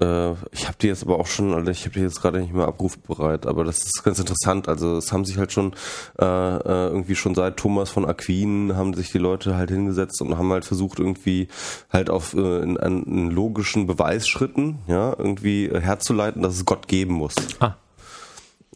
äh, 0.00 0.32
ich 0.50 0.66
habe 0.66 0.76
die 0.80 0.88
jetzt 0.88 1.04
aber 1.04 1.18
auch 1.18 1.26
schon, 1.26 1.54
also 1.54 1.70
ich 1.70 1.84
habe 1.84 1.94
die 1.94 2.00
jetzt 2.00 2.20
gerade 2.20 2.40
nicht 2.40 2.52
mehr 2.52 2.66
abrufbereit, 2.66 3.46
aber 3.46 3.64
das 3.64 3.78
ist 3.78 4.02
ganz 4.02 4.18
interessant. 4.18 4.68
Also 4.68 4.96
es 4.96 5.12
haben 5.12 5.24
sich 5.24 5.38
halt 5.38 5.52
schon 5.52 5.74
äh, 6.18 6.24
äh, 6.24 6.88
irgendwie 6.88 7.14
schon 7.14 7.34
seit 7.34 7.56
Thomas 7.56 7.90
von 7.90 8.04
Aquin 8.04 8.76
haben 8.76 8.94
sich 8.94 9.12
die 9.12 9.18
Leute 9.18 9.56
halt 9.56 9.70
hingesetzt 9.70 10.20
und 10.20 10.36
haben 10.36 10.50
halt 10.52 10.64
versucht 10.64 10.98
irgendwie 10.98 11.48
halt 11.90 12.10
auf 12.10 12.34
äh, 12.34 12.62
in, 12.62 12.76
in 12.76 13.30
logischen 13.30 13.86
Beweisschritten 13.86 14.78
ja 14.88 15.14
irgendwie 15.16 15.70
herzuleiten, 15.72 16.42
dass 16.42 16.54
es 16.54 16.64
Gott 16.64 16.88
geben 16.88 17.14
muss. 17.14 17.34
Ah. 17.60 17.74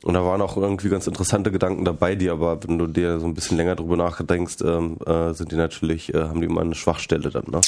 Und 0.04 0.14
da 0.14 0.24
waren 0.24 0.40
auch 0.40 0.56
irgendwie 0.56 0.88
ganz 0.88 1.08
interessante 1.08 1.50
Gedanken 1.50 1.84
dabei, 1.84 2.14
die 2.14 2.30
aber, 2.30 2.62
wenn 2.62 2.78
du 2.78 2.86
dir 2.86 3.18
so 3.18 3.26
ein 3.26 3.34
bisschen 3.34 3.56
länger 3.56 3.74
drüber 3.74 3.96
nachdenkst, 3.96 4.58
ähm, 4.62 4.96
äh, 5.04 5.34
sind 5.34 5.50
die 5.50 5.56
natürlich, 5.56 6.14
äh, 6.14 6.22
haben 6.22 6.40
die 6.40 6.46
immer 6.46 6.60
eine 6.60 6.76
Schwachstelle 6.76 7.30
dann, 7.30 7.46
ne? 7.50 7.60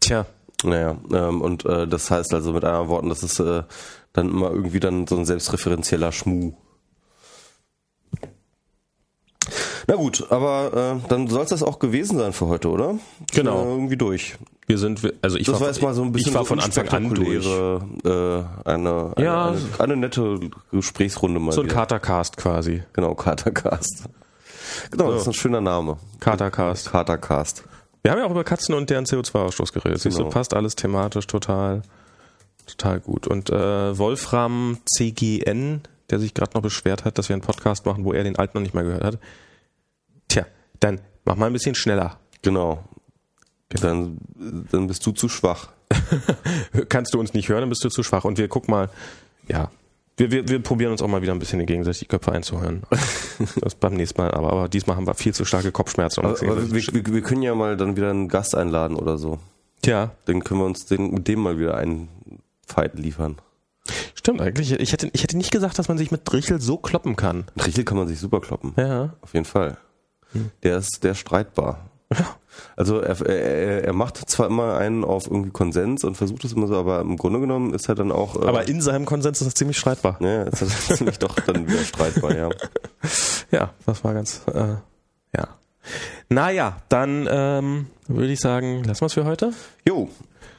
Tja, 0.00 0.24
naja, 0.64 0.96
ähm, 1.12 1.40
und 1.40 1.64
äh, 1.64 1.86
das 1.86 2.10
heißt 2.10 2.34
also 2.34 2.52
mit 2.52 2.64
anderen 2.64 2.88
Worten, 2.88 3.08
das 3.08 3.22
ist 3.22 3.38
äh, 3.38 3.62
dann 4.12 4.28
immer 4.28 4.50
irgendwie 4.50 4.80
dann 4.80 5.06
so 5.06 5.16
ein 5.16 5.24
selbstreferenzieller 5.24 6.12
Schmuh. 6.12 6.54
Na 9.86 9.94
gut, 9.94 10.26
aber 10.30 10.98
äh, 11.02 11.08
dann 11.08 11.28
soll 11.28 11.44
es 11.44 11.48
das 11.50 11.62
auch 11.62 11.78
gewesen 11.78 12.18
sein 12.18 12.34
für 12.34 12.46
heute, 12.46 12.68
oder? 12.68 12.96
Genau. 13.32 13.64
Äh, 13.64 13.68
irgendwie 13.70 13.96
durch. 13.96 14.36
Wir 14.66 14.76
sind, 14.76 15.00
also 15.22 15.38
ich 15.38 15.46
das 15.46 15.60
war, 15.60 15.68
jetzt 15.68 15.80
mal 15.80 15.94
so 15.94 16.02
ein 16.02 16.12
bisschen 16.12 16.28
ich 16.28 16.34
war 16.34 16.44
von 16.44 16.60
Anfang 16.60 16.88
an 16.88 17.14
durch. 17.14 17.46
Äh, 17.46 17.78
eine, 18.08 18.50
eine, 18.66 19.14
ja. 19.16 19.48
eine, 19.48 19.58
eine, 19.78 19.96
nette 19.96 20.40
Gesprächsrunde 20.72 21.40
mal. 21.40 21.52
So 21.52 21.62
ein 21.62 21.68
Katercast 21.68 22.36
quasi. 22.36 22.82
Genau, 22.92 23.14
Katercast. 23.14 24.04
Genau, 24.90 25.06
so. 25.06 25.12
das 25.12 25.22
ist 25.22 25.28
ein 25.28 25.34
schöner 25.34 25.62
Name. 25.62 25.96
Katercast. 26.20 26.90
Katercast. 26.90 27.64
Wir 28.02 28.12
haben 28.12 28.18
ja 28.18 28.26
auch 28.26 28.30
über 28.30 28.44
Katzen 28.44 28.74
und 28.74 28.90
deren 28.90 29.04
CO2-Ausstoß 29.04 29.72
geredet. 29.72 30.02
Genau. 30.02 30.16
So 30.16 30.28
passt 30.28 30.54
alles 30.54 30.76
thematisch 30.76 31.26
total, 31.26 31.82
total 32.66 33.00
gut. 33.00 33.26
Und 33.26 33.50
äh, 33.50 33.98
Wolfram 33.98 34.78
CGN 34.86 35.82
der 36.10 36.18
sich 36.18 36.34
gerade 36.34 36.52
noch 36.54 36.62
beschwert 36.62 37.04
hat, 37.04 37.18
dass 37.18 37.28
wir 37.28 37.34
einen 37.34 37.42
Podcast 37.42 37.86
machen, 37.86 38.04
wo 38.04 38.12
er 38.12 38.24
den 38.24 38.36
alten 38.36 38.56
noch 38.56 38.62
nicht 38.62 38.74
mal 38.74 38.84
gehört 38.84 39.04
hat. 39.04 39.18
Tja, 40.28 40.46
dann 40.80 41.00
mach 41.24 41.36
mal 41.36 41.46
ein 41.46 41.52
bisschen 41.52 41.74
schneller. 41.74 42.18
Genau. 42.42 42.84
Dann, 43.68 44.18
dann 44.70 44.86
bist 44.86 45.04
du 45.04 45.12
zu 45.12 45.28
schwach. 45.28 45.68
Kannst 46.88 47.12
du 47.12 47.20
uns 47.20 47.34
nicht 47.34 47.48
hören, 47.48 47.60
dann 47.60 47.68
bist 47.68 47.84
du 47.84 47.90
zu 47.90 48.02
schwach. 48.02 48.24
Und 48.24 48.38
wir 48.38 48.48
gucken 48.48 48.70
mal, 48.70 48.88
ja, 49.46 49.70
wir, 50.18 50.30
wir, 50.30 50.48
wir 50.48 50.58
probieren 50.60 50.92
uns 50.92 51.00
auch 51.00 51.08
mal 51.08 51.22
wieder 51.22 51.32
ein 51.32 51.38
bisschen 51.38 51.64
gegenseitig 51.64 52.00
die 52.00 52.06
Köpfe 52.06 52.32
einzuhören. 52.32 52.82
das 53.60 53.74
beim 53.76 53.94
nächsten 53.94 54.20
Mal, 54.20 54.32
aber, 54.32 54.52
aber 54.52 54.68
diesmal 54.68 54.96
haben 54.96 55.06
wir 55.06 55.14
viel 55.14 55.32
zu 55.32 55.44
starke 55.44 55.72
Kopfschmerzen. 55.72 56.24
Aber, 56.24 56.30
aber 56.30 56.72
wir, 56.72 56.82
wir, 56.92 57.06
wir, 57.06 57.22
können 57.22 57.42
ja 57.42 57.54
mal 57.54 57.76
dann 57.76 57.96
wieder 57.96 58.10
einen 58.10 58.28
Gast 58.28 58.54
einladen 58.54 58.96
oder 58.96 59.16
so. 59.16 59.38
Tja. 59.82 60.10
Dann 60.26 60.42
können 60.42 60.60
wir 60.60 60.66
uns 60.66 60.86
den, 60.86 61.12
mit 61.12 61.28
dem 61.28 61.40
mal 61.40 61.58
wieder 61.58 61.76
einen 61.76 62.08
Fight 62.66 62.98
liefern. 62.98 63.36
Stimmt 64.14 64.40
eigentlich. 64.40 64.72
Ich 64.72 64.92
hätte, 64.92 65.08
ich 65.12 65.22
hätte 65.22 65.36
nicht 65.36 65.52
gesagt, 65.52 65.78
dass 65.78 65.88
man 65.88 65.96
sich 65.96 66.10
mit 66.10 66.30
Richel 66.32 66.60
so 66.60 66.76
kloppen 66.76 67.16
kann. 67.16 67.44
Mit 67.54 67.66
Richel 67.66 67.84
kann 67.84 67.96
man 67.96 68.08
sich 68.08 68.18
super 68.18 68.40
kloppen. 68.40 68.74
Ja. 68.76 69.14
Auf 69.20 69.34
jeden 69.34 69.46
Fall. 69.46 69.78
Hm. 70.32 70.50
Der 70.62 70.78
ist, 70.78 71.04
der 71.04 71.12
ist 71.12 71.18
streitbar. 71.18 71.88
Ja. 72.12 72.36
Also 72.76 73.00
er, 73.00 73.20
er, 73.26 73.84
er 73.84 73.92
macht 73.92 74.16
zwar 74.30 74.46
immer 74.46 74.76
einen 74.76 75.04
auf 75.04 75.26
irgendwie 75.26 75.50
Konsens 75.50 76.04
und 76.04 76.16
versucht 76.16 76.44
es 76.44 76.52
immer 76.52 76.66
so, 76.66 76.76
aber 76.76 77.00
im 77.00 77.16
Grunde 77.16 77.40
genommen 77.40 77.74
ist 77.74 77.88
er 77.88 77.94
dann 77.94 78.12
auch. 78.12 78.36
Äh, 78.36 78.46
aber 78.46 78.68
in 78.68 78.80
seinem 78.80 79.04
Konsens 79.04 79.40
ist 79.40 79.46
das 79.46 79.54
ziemlich 79.54 79.78
streitbar. 79.78 80.16
Ja, 80.20 80.44
ist 80.44 80.62
das 80.62 80.86
ziemlich 80.96 81.18
doch 81.18 81.34
dann 81.40 81.68
wieder 81.68 81.84
streitbar, 81.84 82.36
ja. 82.36 82.50
Ja, 83.50 83.70
das 83.86 84.04
war 84.04 84.14
ganz, 84.14 84.42
äh, 84.52 84.76
ja. 85.36 85.48
Naja, 86.28 86.76
dann 86.88 87.26
ähm, 87.30 87.86
würde 88.06 88.32
ich 88.32 88.40
sagen, 88.40 88.84
lassen 88.84 89.00
wir 89.00 89.06
es 89.06 89.14
für 89.14 89.24
heute. 89.24 89.52
Jo. 89.86 90.08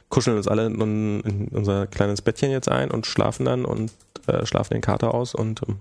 Kuscheln 0.08 0.36
uns 0.36 0.48
alle 0.48 0.66
in, 0.66 1.20
in, 1.20 1.48
unser 1.48 1.86
kleines 1.86 2.20
Bettchen 2.20 2.50
jetzt 2.50 2.68
ein 2.68 2.90
und 2.90 3.06
schlafen 3.06 3.46
dann 3.46 3.64
und 3.64 3.92
äh, 4.26 4.44
schlafen 4.44 4.74
den 4.74 4.82
Kater 4.82 5.14
aus 5.14 5.34
und 5.34 5.62
ähm, 5.68 5.76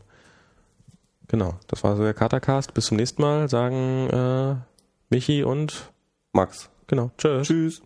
genau, 1.27 1.55
das 1.67 1.83
war 1.83 1.95
so 1.95 2.03
der 2.03 2.13
Katercast. 2.13 2.73
Bis 2.75 2.85
zum 2.85 2.97
nächsten 2.97 3.21
Mal, 3.21 3.49
sagen 3.49 4.09
äh, 4.09 4.55
Michi 5.09 5.43
und 5.43 5.91
Max. 6.33 6.69
Genau. 6.87 7.11
Tschüss. 7.17 7.47
Tschüss. 7.47 7.81